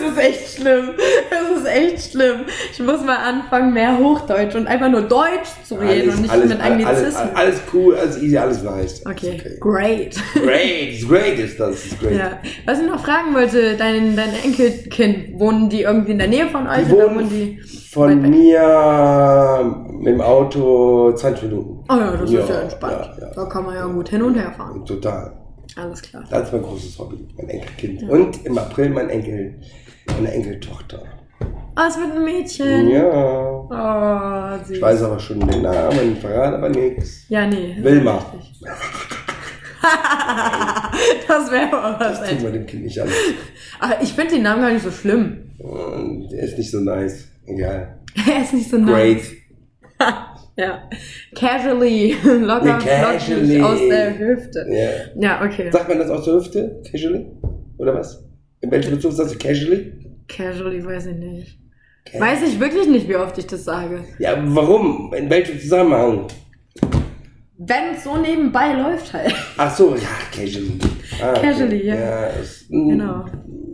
Das 0.02 0.12
ist 0.12 0.18
echt 0.18 0.56
schlimm. 0.56 0.90
Das 1.30 1.58
ist 1.58 1.66
echt 1.66 2.12
schlimm. 2.12 2.40
Ich 2.72 2.80
muss 2.80 3.02
mal 3.04 3.16
anfangen, 3.16 3.72
mehr 3.72 3.98
Hochdeutsch 3.98 4.54
und 4.54 4.66
einfach 4.66 4.88
nur 4.90 5.02
Deutsch 5.02 5.48
zu 5.64 5.76
reden 5.76 6.10
und 6.10 6.22
nicht 6.22 6.34
mit 6.34 6.60
alles, 6.60 6.60
Anglizismen. 6.60 7.34
alles 7.34 7.60
cool, 7.72 7.94
alles 7.96 8.22
easy, 8.22 8.36
alles 8.36 8.62
nice. 8.62 9.02
Okay, 9.06 9.40
Ist 9.44 9.60
great. 9.60 10.16
Great, 10.34 11.08
great 11.08 11.38
ist 11.38 11.60
das, 11.60 11.86
ist 11.86 12.00
great. 12.00 12.16
Ja. 12.16 12.38
Was 12.66 12.80
ich 12.80 12.86
noch 12.86 13.00
fragen 13.04 13.34
wollte, 13.34 13.76
dein, 13.76 14.16
dein 14.16 14.34
Enkelkind, 14.44 15.38
wohnen 15.38 15.68
die 15.68 15.82
irgendwie 15.82 16.12
in 16.12 16.18
der 16.18 16.28
Nähe 16.28 16.46
von 16.48 16.66
euch 16.66 16.86
Die 16.86 16.92
oder 16.92 17.06
wohnen 17.06 17.16
wohnen 17.16 17.30
die? 17.30 17.60
Von 17.92 18.30
mir 18.30 19.76
mit 19.98 20.14
dem 20.14 20.20
Auto 20.20 21.12
20 21.12 21.44
Minuten. 21.44 21.84
Oh 21.88 21.94
ja, 21.94 22.16
das 22.16 22.30
ist 22.30 22.48
ja 22.48 22.60
entspannt. 22.62 23.10
Ja, 23.18 23.26
ja. 23.26 23.34
Da 23.34 23.44
kann 23.44 23.64
man 23.64 23.74
ja 23.74 23.86
gut 23.86 24.08
hin 24.08 24.22
und 24.22 24.34
her 24.34 24.52
fahren. 24.56 24.84
Total. 24.84 25.32
Alles 25.76 26.02
klar. 26.02 26.24
Das 26.30 26.44
ist 26.44 26.52
mein 26.52 26.62
großes 26.62 26.98
Hobby, 26.98 27.26
mein 27.36 27.48
Enkelkind. 27.48 28.02
Und 28.10 28.44
im 28.44 28.58
April 28.58 28.90
mein 28.90 29.08
Enkel, 29.08 29.60
meine 30.14 30.32
Enkeltochter. 30.32 31.02
Oh, 31.74 31.80
es 31.88 31.96
wird 31.96 32.12
ein 32.14 32.24
Mädchen. 32.24 32.88
Ja. 32.88 33.08
Oh, 33.10 34.64
süß. 34.64 34.76
Ich 34.76 34.82
weiß 34.82 35.02
aber 35.04 35.18
schon 35.18 35.40
den 35.40 35.62
Namen, 35.62 36.16
verrate 36.16 36.56
aber 36.56 36.68
nichts. 36.68 37.24
Ja, 37.28 37.46
nee. 37.46 37.76
Wilma. 37.80 38.22
das 41.28 41.50
wäre 41.50 41.72
aber 41.72 41.98
was. 41.98 42.20
Das 42.20 42.28
tun 42.30 42.42
wir 42.42 42.50
dem 42.52 42.66
Kind 42.66 42.84
nicht 42.84 43.00
an. 43.00 43.08
Aber 43.80 44.02
ich 44.02 44.12
finde 44.12 44.34
den 44.34 44.42
Namen 44.42 44.60
gar 44.62 44.70
nicht 44.70 44.84
so 44.84 44.90
schlimm. 44.90 45.50
Der 46.30 46.42
ist 46.42 46.58
nicht 46.58 46.70
so 46.70 46.80
nice. 46.80 47.28
Egal. 47.46 47.98
Er 48.28 48.42
ist 48.42 48.52
nicht 48.52 48.68
so 48.70 48.78
Great. 48.82 49.16
nice. 49.18 49.32
Ja. 50.54 50.82
Casually. 51.34 52.14
Locker 52.22 52.76
Nee, 52.76 52.84
casually. 52.84 53.62
aus 53.62 53.78
der 53.88 54.18
Hüfte. 54.18 54.66
Ja. 54.68 54.90
Ja, 55.40 55.46
okay. 55.46 55.70
Sagt 55.72 55.88
man 55.88 55.98
das 55.98 56.10
aus 56.10 56.26
der 56.26 56.34
Hüfte? 56.34 56.82
Casually? 56.90 57.24
Oder 57.78 57.94
was? 57.94 58.22
In 58.60 58.70
welchem 58.70 58.90
Bezug 58.90 59.12
sagst 59.12 59.34
du 59.34 59.38
casually? 59.38 59.94
Casually 60.36 60.84
weiß 60.84 61.06
ich 61.06 61.16
nicht. 61.16 61.58
Ca- 62.10 62.20
Weiß 62.20 62.42
ich 62.42 62.58
wirklich 62.58 62.88
nicht, 62.88 63.08
wie 63.08 63.16
oft 63.16 63.36
ich 63.38 63.46
das 63.46 63.64
sage. 63.64 64.04
Ja, 64.18 64.36
warum? 64.44 65.12
In 65.14 65.30
welchem 65.30 65.58
Zusammenhang? 65.60 66.26
Wenn 67.58 67.94
es 67.94 68.02
so 68.04 68.16
nebenbei 68.16 68.72
läuft 68.72 69.12
halt. 69.12 69.34
Ach 69.56 69.74
so, 69.74 69.94
ja, 69.94 70.08
casually. 70.34 70.78
Ah, 71.22 71.32
Casually, 71.34 71.86
ja. 71.86 71.94
Ja, 71.94 72.26
ist, 72.28 72.68
mm, 72.70 72.88
Genau. 72.88 73.24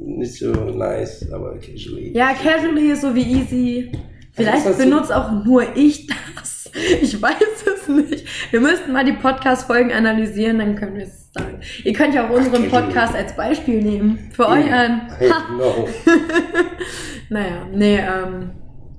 Nicht 0.05 0.35
so 0.35 0.51
nice, 0.53 1.27
aber 1.33 1.59
casually. 1.59 2.13
Ja, 2.15 2.35
casually 2.35 2.91
ist 2.91 3.01
so 3.03 3.15
wie 3.15 3.23
easy. 3.23 3.93
Vielleicht 4.33 4.77
benutze 4.79 5.17
auch 5.17 5.45
nur 5.45 5.65
ich 5.77 6.07
das. 6.07 6.71
Ich 7.01 7.21
weiß 7.21 7.65
es 7.79 7.89
nicht. 7.89 8.27
Wir 8.53 8.61
müssten 8.61 8.93
mal 8.93 9.05
die 9.05 9.13
Podcast-Folgen 9.15 9.91
analysieren, 9.91 10.59
dann 10.59 10.77
können 10.77 10.97
wir 10.97 11.05
es 11.05 11.28
sagen. 11.39 11.61
Ihr 11.85 11.93
könnt 11.93 12.15
ja 12.15 12.29
auch 12.29 12.31
unseren. 12.31 12.69
Podcast 12.69 13.15
als 13.15 13.35
Beispiel 13.35 13.83
nehmen. 13.83 14.31
Für 14.33 14.47
euren. 14.49 15.03
Hey, 15.19 15.31
Ha. 15.31 15.53
no. 15.57 15.89
Naja, 17.31 17.67
nee, 17.73 17.99
ähm, 17.99 18.51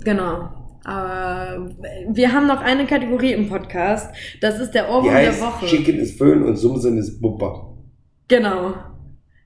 genau. 0.03 0.49
Aber 0.83 1.69
wir 2.09 2.31
haben 2.31 2.47
noch 2.47 2.61
eine 2.61 2.85
Kategorie 2.85 3.33
im 3.33 3.49
Podcast. 3.49 4.13
Das 4.41 4.59
ist 4.59 4.71
der 4.71 4.89
Ohrwurm 4.89 5.13
der 5.13 5.39
Woche. 5.39 5.65
Chicken 5.65 5.97
ist 5.99 6.17
Föhn 6.17 6.43
und 6.43 6.55
Sumsen 6.55 6.97
ist 6.97 7.19
Bupper. 7.19 7.75
Genau. 8.27 8.75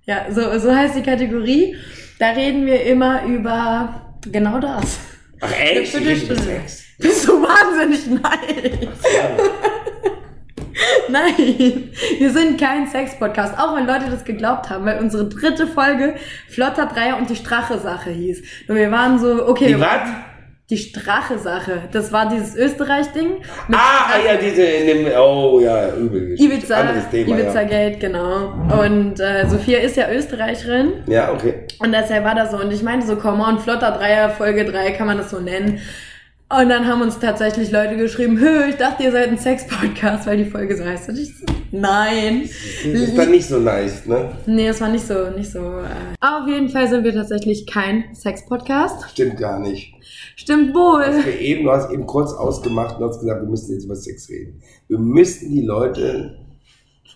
Ja, 0.05 0.25
so, 0.29 0.41
so 0.59 0.75
heißt 0.75 0.95
die 0.97 1.01
Kategorie. 1.01 1.75
Da 2.19 2.31
reden 2.31 2.65
wir 2.65 2.83
immer 2.83 3.23
über 3.25 4.17
genau 4.31 4.59
das. 4.59 4.99
Ach 5.39 5.51
echt? 5.59 5.93
Bitte. 5.93 6.35
Sex. 6.35 6.83
Bist 6.99 7.27
du 7.27 7.41
wahnsinnig? 7.41 8.07
Nein. 8.21 8.89
Nein. 11.09 11.91
Wir 12.17 12.31
sind 12.31 12.59
kein 12.59 12.87
Sex-Podcast. 12.87 13.57
Auch 13.59 13.75
wenn 13.75 13.85
Leute 13.85 14.09
das 14.09 14.23
geglaubt 14.23 14.69
haben, 14.69 14.85
weil 14.85 14.99
unsere 14.99 15.27
dritte 15.27 15.67
Folge 15.67 16.15
Flotter 16.49 16.85
Dreier 16.85 17.17
und 17.17 17.29
die 17.29 17.35
Strache-Sache 17.35 18.09
hieß. 18.09 18.41
Und 18.67 18.75
wir 18.75 18.91
waren 18.91 19.19
so, 19.19 19.47
okay. 19.47 19.67
Die 19.67 19.79
was? 19.79 20.01
Die 20.69 20.77
Strache-Sache. 20.77 21.89
Das 21.91 22.11
war 22.13 22.29
dieses 22.29 22.55
Österreich-Ding. 22.55 23.41
Ah, 23.71 24.09
Strache. 24.09 24.25
ja, 24.25 24.35
diese 24.37 24.63
in 24.63 24.87
dem, 24.87 25.13
oh 25.17 25.59
ja, 25.59 25.93
übel. 25.93 26.35
Ibiza, 26.39 26.77
Anderes 26.77 27.09
Thema, 27.09 27.37
Ibiza 27.37 27.61
ja. 27.61 27.89
Genau. 27.89 28.53
Und 28.81 29.19
äh, 29.19 29.45
Sophia 29.47 29.79
ist 29.79 29.97
ja 29.97 30.09
Österreicherin. 30.09 31.03
Ja, 31.07 31.33
okay. 31.33 31.67
Und 31.79 31.91
deshalb 31.91 32.23
war 32.23 32.33
das 32.33 32.51
so. 32.51 32.57
Und 32.57 32.71
ich 32.71 32.81
meinte 32.81 33.05
so, 33.05 33.17
come 33.17 33.43
on, 33.43 33.59
flotter 33.59 33.91
Dreier, 33.91 34.29
Folge 34.29 34.63
3, 34.63 34.91
kann 34.91 35.05
man 35.05 35.17
das 35.17 35.31
so 35.31 35.41
nennen. 35.41 35.81
Und 36.59 36.69
dann 36.69 36.85
haben 36.85 37.01
uns 37.01 37.17
tatsächlich 37.17 37.71
Leute 37.71 37.97
geschrieben, 37.97 38.37
hö, 38.39 38.65
ich 38.69 38.75
dachte, 38.75 39.01
ihr 39.01 39.11
seid 39.11 39.29
ein 39.29 39.39
Sex-Podcast, 39.39 40.27
weil 40.27 40.37
die 40.37 40.45
Folge 40.45 40.77
so 40.77 40.85
heißt. 40.85 41.09
Und 41.09 41.17
ich 41.17 41.35
so, 41.35 41.45
nein. 41.71 42.43
Das 42.43 43.01
ist 43.01 43.17
dann 43.17 43.31
nicht 43.31 43.47
so 43.47 43.57
nice, 43.57 44.05
ne? 44.05 44.29
Nee, 44.45 44.67
es 44.67 44.79
war 44.79 44.89
nicht 44.89 45.07
so, 45.07 45.31
nicht 45.31 45.49
so. 45.49 45.59
Äh. 45.59 46.13
Aber 46.19 46.43
auf 46.43 46.47
jeden 46.47 46.69
Fall 46.69 46.87
sind 46.87 47.05
wir 47.05 47.13
tatsächlich 47.13 47.65
kein 47.65 48.13
Sex-Podcast. 48.13 49.09
Stimmt 49.09 49.37
gar 49.37 49.59
nicht. 49.59 49.95
Stimmt 50.35 50.75
wohl. 50.75 51.25
Wir 51.25 51.39
eben, 51.39 51.63
du 51.63 51.71
hast 51.71 51.91
eben 51.91 52.05
kurz 52.05 52.33
ausgemacht 52.33 52.99
und 52.99 53.09
hast 53.09 53.21
gesagt, 53.21 53.41
wir 53.41 53.49
müssen 53.49 53.73
jetzt 53.73 53.85
über 53.85 53.95
Sex 53.95 54.29
reden. 54.29 54.61
Wir 54.87 54.99
müssten 54.99 55.49
die 55.49 55.63
Leute 55.63 56.37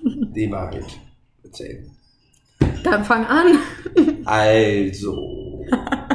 die 0.02 0.50
Wahrheit 0.50 0.98
erzählen. 1.44 1.92
Dann 2.84 3.06
fang 3.06 3.24
an. 3.26 3.60
Also, 4.26 5.64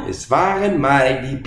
es 0.09 0.29
waren 0.29 0.81
mal 0.81 1.21
die 1.21 1.37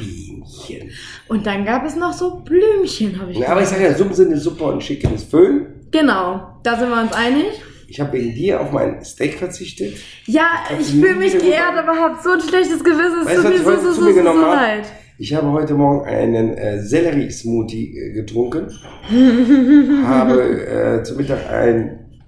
Bienchen. 0.46 0.90
Und 1.28 1.46
dann 1.46 1.64
gab 1.64 1.84
es 1.84 1.96
noch 1.96 2.12
so 2.12 2.40
Blümchen, 2.40 3.20
habe 3.20 3.32
ich 3.32 3.38
Na, 3.38 3.48
aber 3.48 3.62
ich 3.62 3.68
sage 3.68 3.84
ja, 3.84 3.94
Sumsen 3.94 4.32
ist 4.32 4.42
super 4.42 4.66
und 4.66 4.80
Chicken 4.80 5.14
ist 5.14 5.30
Föhn. 5.30 5.66
Genau, 5.90 6.58
da 6.62 6.78
sind 6.78 6.88
wir 6.88 7.00
uns 7.00 7.12
einig. 7.12 7.46
Ich 7.88 8.00
habe 8.00 8.14
wegen 8.14 8.34
dir 8.34 8.60
auf 8.60 8.72
mein 8.72 9.04
Steak 9.04 9.34
verzichtet. 9.34 9.96
Ja, 10.26 10.48
ich 10.78 10.88
fühle 10.88 11.14
mich 11.14 11.32
geehrt, 11.32 11.76
aber 11.76 11.96
habe 11.96 12.16
so 12.22 12.30
ein 12.30 12.40
schlechtes 12.40 12.82
Gewissen. 12.82 13.28
Es 13.28 13.36
tut 13.36 13.44
mir 13.44 13.58
so, 13.58 13.76
so, 13.76 13.92
zu 13.92 13.92
so, 13.92 14.00
mir 14.02 14.14
so, 14.14 14.40
leid. 14.40 14.86
Ich 15.18 15.32
habe 15.34 15.50
heute 15.52 15.74
Morgen 15.74 16.04
einen 16.04 16.54
äh, 16.54 16.82
Sellerie-Smoothie 16.82 17.96
äh, 17.96 18.12
getrunken. 18.12 18.66
habe 20.04 20.66
äh, 20.66 21.02
zu 21.04 21.14
Mittag 21.14 21.48
ein 21.48 22.20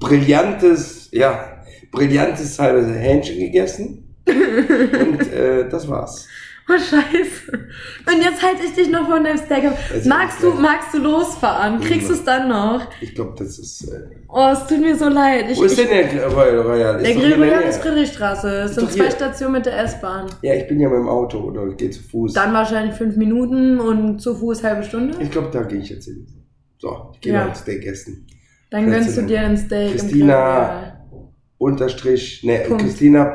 brillantes, 0.00 1.10
ja, 1.12 1.62
brillantes 1.92 2.58
halbes 2.58 2.88
Hähnchen 2.88 3.38
gegessen. 3.38 4.16
Und 4.26 5.32
äh, 5.32 5.68
das 5.68 5.86
war's. 5.88 6.26
Oh, 6.68 6.72
scheiße. 6.72 7.52
Und 7.52 8.22
jetzt 8.22 8.42
halte 8.42 8.64
ich 8.64 8.72
dich 8.74 8.88
noch 8.90 9.08
von 9.08 9.22
deinem 9.22 9.38
Steak 9.38 9.66
ab. 9.66 9.78
Also, 9.94 10.08
Magst 10.08 10.42
du, 10.42 10.50
magst 10.54 10.92
du 10.94 10.98
losfahren? 10.98 11.80
Kriegst 11.80 12.08
du 12.08 12.14
es 12.14 12.24
dann 12.24 12.48
noch? 12.48 12.82
Ich 13.00 13.14
glaube, 13.14 13.34
das 13.38 13.58
ist. 13.60 13.84
Äh, 13.88 14.00
Oh, 14.28 14.48
es 14.52 14.66
tut 14.66 14.80
mir 14.80 14.96
so 14.96 15.08
leid. 15.08 15.46
Ich, 15.48 15.56
wo 15.58 15.62
ist 15.62 15.78
ich, 15.78 15.86
denn 15.88 16.16
der 16.16 16.26
Royal 16.26 16.58
Royal? 16.60 17.00
der 17.02 17.14
Grill 17.14 17.34
Royal 17.34 17.62
ist 17.62 17.80
Friedrichstraße. 17.80 18.48
Es 18.62 18.74
sind 18.74 18.90
zwei. 18.90 19.08
Stationen 19.10 19.52
mit 19.52 19.66
der 19.66 19.78
S-Bahn. 19.84 20.26
Ja, 20.42 20.54
ich 20.54 20.66
bin 20.66 20.80
ja 20.80 20.88
mit 20.88 20.98
dem 20.98 21.08
Auto 21.08 21.38
oder 21.38 21.68
gehe 21.74 21.90
zu 21.90 22.02
Fuß. 22.02 22.32
Dann 22.32 22.52
wahrscheinlich 22.52 22.96
fünf 22.96 23.16
Minuten 23.16 23.78
und 23.78 24.18
zu 24.20 24.34
Fuß 24.34 24.64
halbe 24.64 24.82
Stunde. 24.82 25.16
ich 25.22 25.30
glaube, 25.30 25.50
da 25.52 25.62
gehe 25.62 25.78
ich 25.78 25.88
jetzt 25.90 26.06
hin. 26.06 26.26
So, 26.78 27.12
ich 27.14 27.20
gehe 27.20 27.32
Ja. 27.32 27.42
noch 27.44 27.50
ein 27.50 27.54
Steak 27.54 27.86
essen. 27.86 28.26
Dann 28.70 28.90
gönnst 28.90 29.16
du 29.16 29.22
dir 29.22 29.40
ein 29.40 29.56
Steak 29.56 29.92
im 29.92 29.98
Christina. 29.98 30.34
Grill 30.34 30.34
Royal. 30.34 30.92
Unterstrich, 31.58 32.42
ne, 32.44 32.64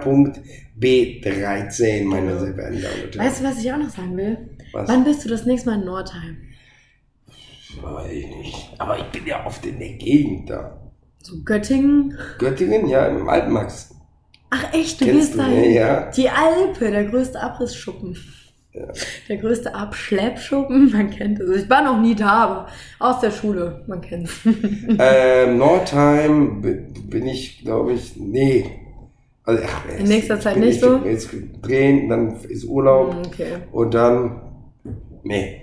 Punkt. 0.03 0.39
Christina.b13, 0.81 2.05
meine 2.05 2.31
Genau. 2.31 2.41
und 2.43 2.57
Herren. 2.57 3.17
Weißt 3.17 3.39
du, 3.41 3.43
was 3.45 3.59
ich 3.63 3.71
auch 3.71 3.77
noch 3.77 3.89
sagen 3.89 4.17
will? 4.17 4.37
Was? 4.73 4.89
Wann 4.89 5.03
bist 5.03 5.23
du 5.25 5.29
das 5.29 5.45
nächste 5.45 5.69
Mal 5.69 5.79
in 5.79 5.85
Nordheim? 5.85 6.37
Weiß 7.81 8.11
ich 8.11 8.27
nicht. 8.27 8.69
Aber 8.79 8.97
ich 8.97 9.05
bin 9.05 9.25
ja 9.25 9.45
oft 9.45 9.65
in 9.65 9.79
der 9.79 9.93
Gegend 9.93 10.49
da. 10.49 10.77
So 11.21 11.35
Göttingen? 11.43 12.17
Göttingen, 12.39 12.87
ja, 12.87 13.05
im 13.07 13.29
Alpenmax. 13.29 13.95
Ach 14.49 14.73
echt, 14.73 14.99
du 14.99 15.05
Kennst 15.05 15.33
du, 15.35 15.37
da? 15.37 15.47
Ja. 15.47 16.11
Die 16.11 16.29
Alpe, 16.29 16.91
der 16.91 17.05
größte 17.05 17.39
Abrissschuppen. 17.39 18.17
Der 19.27 19.37
größte 19.37 19.75
Abschleppschuppen, 19.75 20.91
man 20.93 21.09
kennt 21.09 21.39
es. 21.39 21.63
Ich 21.63 21.69
war 21.69 21.83
noch 21.83 21.99
nie 22.01 22.15
da, 22.15 22.29
aber 22.31 22.67
aus 22.99 23.19
der 23.19 23.31
Schule, 23.31 23.83
man 23.87 24.01
kennt 24.01 24.27
es. 24.29 24.39
ähm, 24.99 25.57
Nordheim 25.57 26.61
bi- 26.61 26.85
bin 27.09 27.27
ich, 27.27 27.59
glaube 27.63 27.93
ich, 27.93 28.15
nee. 28.17 28.65
Also, 29.51 29.63
ach, 29.67 29.99
In 29.99 30.07
nächster 30.07 30.35
ich 30.35 30.41
Zeit 30.41 30.57
nicht 30.57 30.75
ich, 30.75 30.79
so? 30.81 30.97
Jetzt 31.05 31.29
drehen, 31.61 32.09
dann 32.09 32.35
ist 32.43 32.63
Urlaub 32.65 33.15
okay. 33.27 33.57
und 33.71 33.93
dann, 33.93 34.41
nee. 35.23 35.61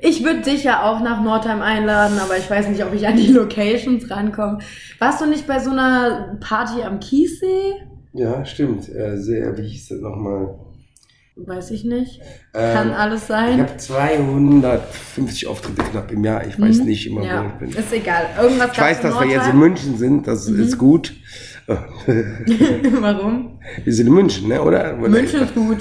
Ich 0.00 0.24
würde 0.24 0.42
dich 0.42 0.62
ja 0.64 0.84
auch 0.84 1.00
nach 1.00 1.22
Nordheim 1.22 1.60
einladen, 1.60 2.18
aber 2.20 2.36
ich 2.38 2.48
weiß 2.48 2.68
nicht, 2.68 2.84
ob 2.84 2.92
ich 2.94 3.06
an 3.06 3.16
die 3.16 3.26
Locations 3.32 4.08
rankomme. 4.10 4.58
Warst 4.98 5.20
du 5.20 5.26
nicht 5.26 5.46
bei 5.46 5.58
so 5.58 5.70
einer 5.70 6.36
Party 6.40 6.82
am 6.82 7.00
Kiessee? 7.00 7.74
Ja, 8.12 8.44
stimmt. 8.44 8.88
Äh, 8.88 9.16
sehr, 9.18 9.56
wie 9.58 9.62
hieß 9.68 9.88
das 9.88 10.00
nochmal? 10.00 10.54
Weiß 11.40 11.70
ich 11.70 11.84
nicht. 11.84 12.20
Ähm, 12.52 12.74
Kann 12.74 12.90
alles 12.90 13.22
Ich 13.22 13.28
sein. 13.28 13.60
habe 13.60 13.76
250 13.76 15.46
Auftritte 15.46 15.82
knapp 15.82 16.10
im 16.10 16.24
Jahr. 16.24 16.44
Ich 16.46 16.60
weiß 16.60 16.78
Mhm. 16.78 16.84
nicht 16.86 17.06
immer, 17.06 17.20
wo 17.20 17.26
Ja, 17.26 17.46
ich 17.46 17.52
bin. 17.54 17.68
ist 17.70 17.92
egal. 17.92 18.26
Irgendwas 18.40 18.70
Ich 18.72 18.80
weiß, 18.80 19.00
dass 19.02 19.14
wir 19.20 19.26
jetzt 19.26 19.30
in 19.30 19.36
Nordheim. 19.36 19.54
Mhm. 19.54 19.60
München 19.60 19.98
sind. 19.98 20.26
Das 20.26 20.48
ist 20.48 20.78
gut. 20.78 21.14
Warum? 23.00 23.58
Wir 23.84 23.92
sind 23.92 24.06
in 24.06 24.14
München, 24.14 24.48
ne? 24.48 24.62
oder? 24.62 24.94
München 24.96 25.42
ist 25.42 25.54
gut. 25.54 25.76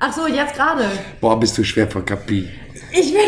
Ach 0.00 0.12
so, 0.12 0.26
jetzt 0.26 0.54
gerade. 0.54 0.86
Boah, 1.20 1.38
bist 1.38 1.56
du 1.56 1.62
schwer 1.62 1.86
für 1.88 2.02
Kapi. 2.02 2.48
Ich 2.92 3.14
bin. 3.14 3.22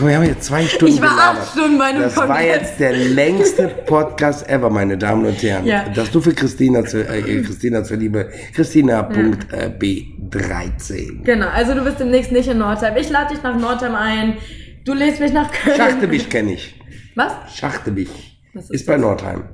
Wir 0.00 0.16
haben 0.16 0.24
jetzt 0.24 0.44
zwei 0.44 0.64
Stunden 0.66 0.94
Ich 0.94 1.00
war 1.02 1.10
gelabert. 1.10 1.42
acht 1.42 1.52
Stunden 1.52 1.78
bei 1.78 1.84
einem 1.86 2.02
Das 2.02 2.16
war 2.16 2.26
Kongress. 2.26 2.46
jetzt 2.46 2.80
der 2.80 2.92
längste 2.92 3.68
Podcast 3.68 4.46
ever, 4.48 4.68
meine 4.70 4.96
Damen 4.98 5.24
und 5.26 5.42
Herren. 5.42 5.64
Ja. 5.66 5.84
Das 5.94 6.10
du 6.10 6.20
für 6.20 6.32
Christina, 6.34 6.84
zu, 6.84 7.06
äh, 7.06 7.42
Christina 7.42 7.84
zur 7.84 7.96
Liebe. 7.98 8.30
Christina.b13. 8.54 11.24
Genau, 11.24 11.48
also 11.48 11.74
du 11.74 11.84
bist 11.84 12.00
demnächst 12.00 12.32
nicht 12.32 12.48
in 12.48 12.58
Nordheim. 12.58 12.96
Ich 12.96 13.08
lade 13.10 13.34
dich 13.34 13.42
nach 13.42 13.56
Nordheim 13.58 13.94
ein. 13.94 14.36
Du 14.84 14.94
lädst 14.94 15.20
mich 15.20 15.32
nach 15.32 15.50
Köln. 15.52 15.76
Schachtebich 15.76 16.28
kenne 16.30 16.54
ich. 16.54 16.74
Was? 17.14 17.32
Schachtebich. 17.54 18.08
Ist 18.54 18.70
Ist 18.70 18.86
bei 18.86 18.96
Nordheim. 18.96 19.44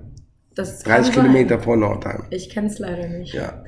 Das 0.55 0.83
kann 0.83 0.97
30 0.97 1.15
sein. 1.15 1.25
Kilometer 1.25 1.59
vor 1.59 1.77
Nordheim. 1.77 2.25
Ich 2.31 2.51
kenne 2.51 2.69
es 2.69 2.79
leider 2.79 3.09
nicht. 3.09 3.35
Ja. 3.35 3.65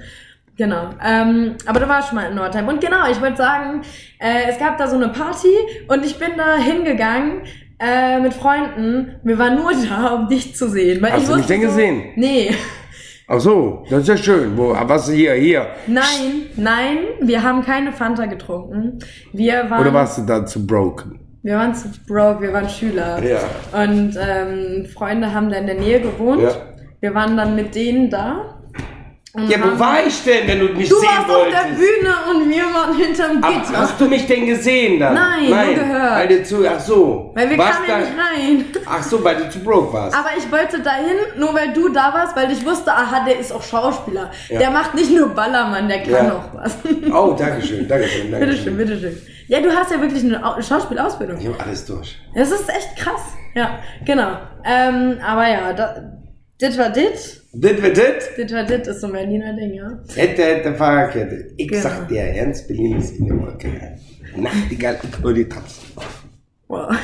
Genau. 0.57 0.91
Ähm, 1.05 1.57
aber 1.67 1.81
du 1.81 1.89
warst 1.89 2.09
schon 2.09 2.17
mal 2.17 2.31
in 2.31 2.35
Nordheim. 2.35 2.67
Und 2.69 2.81
genau, 2.81 3.11
ich 3.11 3.21
wollte 3.21 3.37
sagen, 3.37 3.83
äh, 4.19 4.51
es 4.51 4.59
gab 4.59 4.79
da 4.79 4.89
so 4.89 4.97
eine 4.97 5.09
Party 5.09 5.55
und 5.89 6.05
ich 6.05 6.19
bin 6.19 6.31
da 6.37 6.57
hingegangen 6.57 7.43
äh, 7.79 8.21
mit 8.21 8.33
Freunden. 8.33 9.17
Wir 9.23 9.39
waren 9.39 9.57
nur 9.57 9.73
da, 9.89 10.15
um 10.15 10.29
dich 10.29 10.57
zu 10.57 10.69
sehen. 10.69 11.03
Weil 11.03 11.13
Hast 11.13 11.25
ich 11.25 11.29
du 11.29 11.37
mich 11.37 11.47
denn 11.47 11.61
so, 11.61 11.67
gesehen? 11.69 12.05
Nee. 12.17 12.55
Ach 13.29 13.41
so, 13.41 13.85
das 13.91 14.03
ist 14.03 14.09
ja 14.09 14.17
schön. 14.17 14.57
Wo, 14.57 14.73
ah, 14.73 14.85
was 14.87 15.11
hier, 15.11 15.35
hier? 15.35 15.67
Nein, 15.89 16.47
nein, 16.57 16.99
wir 17.21 17.43
haben 17.43 17.63
keine 17.63 17.93
Fanta 17.93 18.27
getrunken. 18.27 19.01
Wir 19.33 19.69
waren, 19.69 19.81
Oder 19.81 19.93
warst 19.93 20.19
du 20.19 20.23
da 20.23 20.47
zu 20.47 20.65
broken? 20.65 21.21
wir 21.43 21.57
waren 21.57 21.75
zu 21.75 21.89
broke, 22.09 22.43
wir 22.43 22.53
waren 22.53 22.69
Schüler. 22.69 23.23
Ja. 23.23 23.39
Und 23.73 24.19
ähm, 24.21 24.87
Freunde 24.87 25.33
haben 25.33 25.49
da 25.49 25.57
in 25.59 25.67
der 25.67 25.77
Nähe 25.77 26.01
gewohnt. 26.01 26.43
Ja. 26.43 26.51
Wir 27.01 27.15
waren 27.15 27.37
dann 27.37 27.55
mit 27.55 27.75
denen 27.75 28.11
da. 28.11 28.53
Ja, 29.49 29.59
wo 29.63 29.79
war 29.79 29.99
ich 30.07 30.25
denn, 30.25 30.49
wenn 30.49 30.61
du 30.61 30.73
mich 30.73 30.89
Du 30.89 30.95
sehen 30.99 31.09
warst 31.11 31.29
auf 31.29 31.37
wolltest? 31.37 31.63
der 31.63 31.69
Bühne 31.75 32.15
und 32.31 32.49
wir 32.49 32.63
waren 32.73 32.97
hinterm 32.97 33.35
Gitter. 33.43 33.79
hast 33.81 34.01
du 34.01 34.07
mich 34.07 34.27
denn 34.27 34.47
gesehen 34.47 34.99
dann? 34.99 35.13
Nein, 35.13 35.51
nur 35.51 35.75
gehört. 35.75 36.15
Weil 36.17 36.29
du 36.29 36.43
zu, 36.43 36.67
ach 36.67 36.81
so. 36.81 37.33
Weil 37.35 37.51
wir 37.51 37.59
Warst 37.59 37.73
kamen 37.75 37.87
ja 37.87 37.99
da- 37.99 38.01
nicht 38.01 38.13
rein. 38.19 38.65
Ach 38.87 39.03
so, 39.03 39.23
weil 39.23 39.37
du 39.37 39.51
zu 39.51 39.59
broke 39.59 39.93
warst. 39.93 40.17
Aber 40.17 40.29
ich 40.39 40.51
wollte 40.51 40.81
dahin, 40.81 41.17
nur 41.37 41.53
weil 41.53 41.71
du 41.75 41.91
da 41.91 42.15
warst, 42.15 42.35
weil 42.35 42.51
ich 42.51 42.65
wusste, 42.65 42.91
aha, 42.91 43.27
der 43.27 43.39
ist 43.39 43.53
auch 43.53 43.63
Schauspieler. 43.63 44.31
Ja. 44.49 44.59
Der 44.59 44.71
macht 44.71 44.95
nicht 44.95 45.11
nur 45.11 45.29
Ballermann, 45.29 45.87
der 45.87 46.03
kann 46.03 46.13
Ja. 46.29 46.33
auch 46.33 46.55
was. 46.55 46.79
Oh, 47.13 47.35
Dankeschön, 47.39 47.87
Dankeschön, 47.87 48.31
Dankeschön. 48.31 48.75
bitteschön, 48.75 48.77
bitteschön. 48.79 49.23
Ja, 49.49 49.61
du 49.61 49.69
hast 49.71 49.91
ja 49.91 50.01
wirklich 50.01 50.25
eine 50.25 50.43
Au- 50.47 50.63
Schauspielausbildung. 50.63 51.39
Ich 51.41 51.47
habe 51.49 51.61
alles 51.61 51.85
durch. 51.85 52.17
Das 52.35 52.51
ist 52.51 52.71
echt 52.71 52.97
krass. 52.97 53.21
Ja, 53.55 53.81
genau. 54.05 54.39
Ähm, 54.65 55.19
aber 55.23 55.47
ja, 55.49 55.73
da, 55.75 55.95
dit 56.61 56.79
war 56.79 56.91
dit. 56.91 57.43
Das 57.53 57.83
wird 57.83 57.97
das. 57.97 58.35
Dit 58.37 58.53
war 58.53 58.65
dit 58.65 58.87
ist 58.87 59.01
so 59.01 59.07
ein 59.07 59.13
Berliner 59.13 59.55
Ding, 59.57 59.75
ja. 59.75 59.99
Hätte, 60.15 60.43
hätte, 60.43 60.75
Fahrradkette. 60.75 61.53
Ich 61.57 61.69
Genau. 61.69 61.83
sag 61.83 62.09
dir, 62.09 62.21
Ernst 62.23 62.69
Berlin 62.69 62.97
ist 62.99 63.17
in 63.19 63.27
der 63.29 63.39
Wolke. 63.41 63.69
Nachtigall, 64.37 64.99
ich 65.03 65.23
höre 65.23 65.33
die 65.35 65.49
tanzen. 65.49 65.83
Wow. 66.69 66.95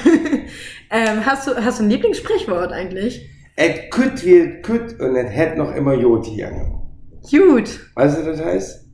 ähm, 0.91 1.24
hast, 1.27 1.47
du, 1.47 1.55
hast 1.57 1.79
du 1.81 1.85
ein 1.85 1.91
Lieblingssprichwort 1.91 2.73
eigentlich? 2.73 3.29
Et 3.57 3.91
kütt 3.91 4.24
wie 4.24 4.61
kütt 4.62 4.99
und 5.01 5.16
et 5.16 5.29
hätt 5.29 5.57
noch 5.57 5.74
immer 5.74 5.95
Joti 5.95 6.37
gegangen. 6.37 6.81
Gut. 7.31 7.81
Weißt 7.95 8.19
du, 8.19 8.27
was 8.27 8.37
das 8.39 8.45
heißt? 8.47 8.85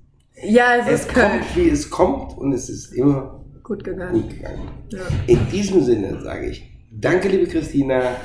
Ja, 0.43 0.77
es, 0.77 0.87
Es 0.87 1.01
ist 1.01 1.09
Köln. 1.15 1.31
kommt, 1.31 1.57
wie 1.57 1.69
es 1.71 1.91
kommt 1.91 2.39
und 2.39 2.53
es 2.53 2.69
ist 2.69 2.93
immer 2.93 3.45
Gut 3.65 3.83
gegangen. 3.85 4.13
gut 4.23 4.31
gegangen. 4.31 4.69
Ja. 4.91 4.99
In 5.27 5.49
diesem 5.51 5.83
Sinne 5.83 6.21
sage 6.23 6.47
ich, 6.51 6.71
danke 6.93 7.29
liebe 7.29 7.47
Christina, 7.47 8.17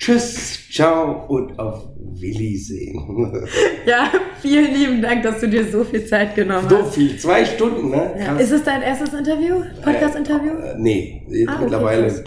tschüss, 0.00 0.58
ciao 0.72 1.26
und 1.28 1.58
auf 1.58 1.88
Willi 2.14 2.56
sehen. 2.56 2.98
ja, 3.86 4.10
vielen 4.40 4.74
lieben 4.74 5.02
Dank, 5.02 5.22
dass 5.22 5.40
du 5.40 5.48
dir 5.48 5.64
so 5.70 5.84
viel 5.84 6.04
Zeit 6.06 6.34
genommen 6.34 6.68
so 6.68 6.78
hast. 6.78 6.94
viel, 6.94 7.16
zwei 7.18 7.44
Stunden, 7.44 7.90
ne? 7.90 8.14
Ja. 8.18 8.36
Ist 8.36 8.50
es 8.50 8.64
dein 8.64 8.82
erstes 8.82 9.12
Interview? 9.14 9.62
Podcast-Interview? 9.84 10.50
Äh, 10.58 10.74
nee, 10.78 11.22
jetzt 11.28 11.48
Ah, 11.48 11.52
okay, 11.54 11.62
mittlerweile 11.64 12.02
krass. 12.08 12.24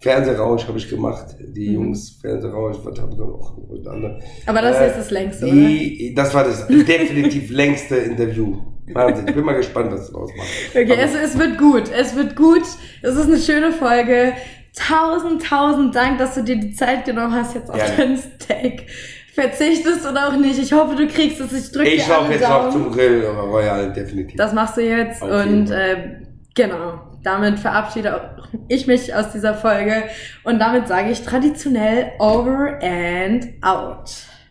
Fernsehrausch 0.00 0.66
habe 0.66 0.78
ich 0.78 0.88
gemacht. 0.88 1.36
Die 1.54 1.68
Mhm. 1.68 1.74
Jungs 1.74 2.18
Fernsehrausch, 2.20 2.78
was 2.82 2.98
haben 3.00 3.16
wir 3.16 3.24
noch? 3.24 3.56
Und 3.56 3.86
andere. 3.86 4.18
Aber 4.46 4.60
das 4.62 4.76
Äh, 4.78 4.88
ist 4.88 4.96
das 4.96 5.10
längste, 5.12 5.46
die, 5.46 6.12
Das 6.14 6.34
war 6.34 6.42
das 6.44 6.66
definitiv 6.68 7.50
längste 7.50 7.96
Interview. 7.96 8.56
Wahnsinn. 8.92 9.28
Ich 9.28 9.34
bin 9.34 9.44
mal 9.44 9.52
gespannt, 9.54 9.92
was 9.92 10.10
daraus 10.10 10.30
macht. 10.36 10.48
Okay, 10.74 10.92
Aber- 10.92 11.02
es, 11.02 11.14
es 11.14 11.38
wird 11.38 11.56
gut. 11.56 11.84
Es 11.96 12.16
wird 12.16 12.34
gut. 12.34 12.62
Es 13.00 13.14
ist 13.14 13.26
eine 13.26 13.38
schöne 13.38 13.70
Folge. 13.72 14.32
Tausend, 14.74 15.44
tausend 15.46 15.94
Dank, 15.94 16.18
dass 16.18 16.34
du 16.34 16.42
dir 16.42 16.56
die 16.56 16.72
Zeit 16.72 17.04
genommen 17.04 17.34
hast, 17.34 17.54
jetzt 17.54 17.70
auf 17.70 17.76
Gerne. 17.76 17.96
deinen 17.96 18.18
Steak. 18.18 18.86
Verzichtest 19.34 20.06
oder 20.06 20.28
auch 20.28 20.36
nicht. 20.36 20.58
Ich 20.58 20.72
hoffe, 20.72 20.94
du 20.94 21.06
kriegst 21.06 21.40
es. 21.40 21.52
Ich 21.52 21.72
drücke 21.72 21.88
ich 21.88 22.06
alle 22.06 22.34
jetzt 22.34 22.44
auch 22.44 22.64
Daumen. 22.64 22.72
zum 22.72 22.92
Grill, 22.92 23.26
aber 23.26 23.42
Royal 23.42 23.92
definitiv. 23.92 24.36
Das 24.36 24.52
machst 24.52 24.76
du 24.76 24.82
jetzt. 24.82 25.22
Auf 25.22 25.30
Und 25.30 25.70
äh, 25.70 26.20
genau, 26.54 27.00
damit 27.22 27.58
verabschiede 27.58 28.14
auch 28.14 28.48
ich 28.68 28.86
mich 28.86 29.14
aus 29.14 29.32
dieser 29.32 29.54
Folge. 29.54 30.04
Und 30.44 30.58
damit 30.58 30.88
sage 30.88 31.10
ich 31.10 31.22
traditionell 31.22 32.12
over 32.18 32.78
and 32.82 33.48
out. 33.62 34.10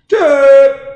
Tschüss! 0.10 0.91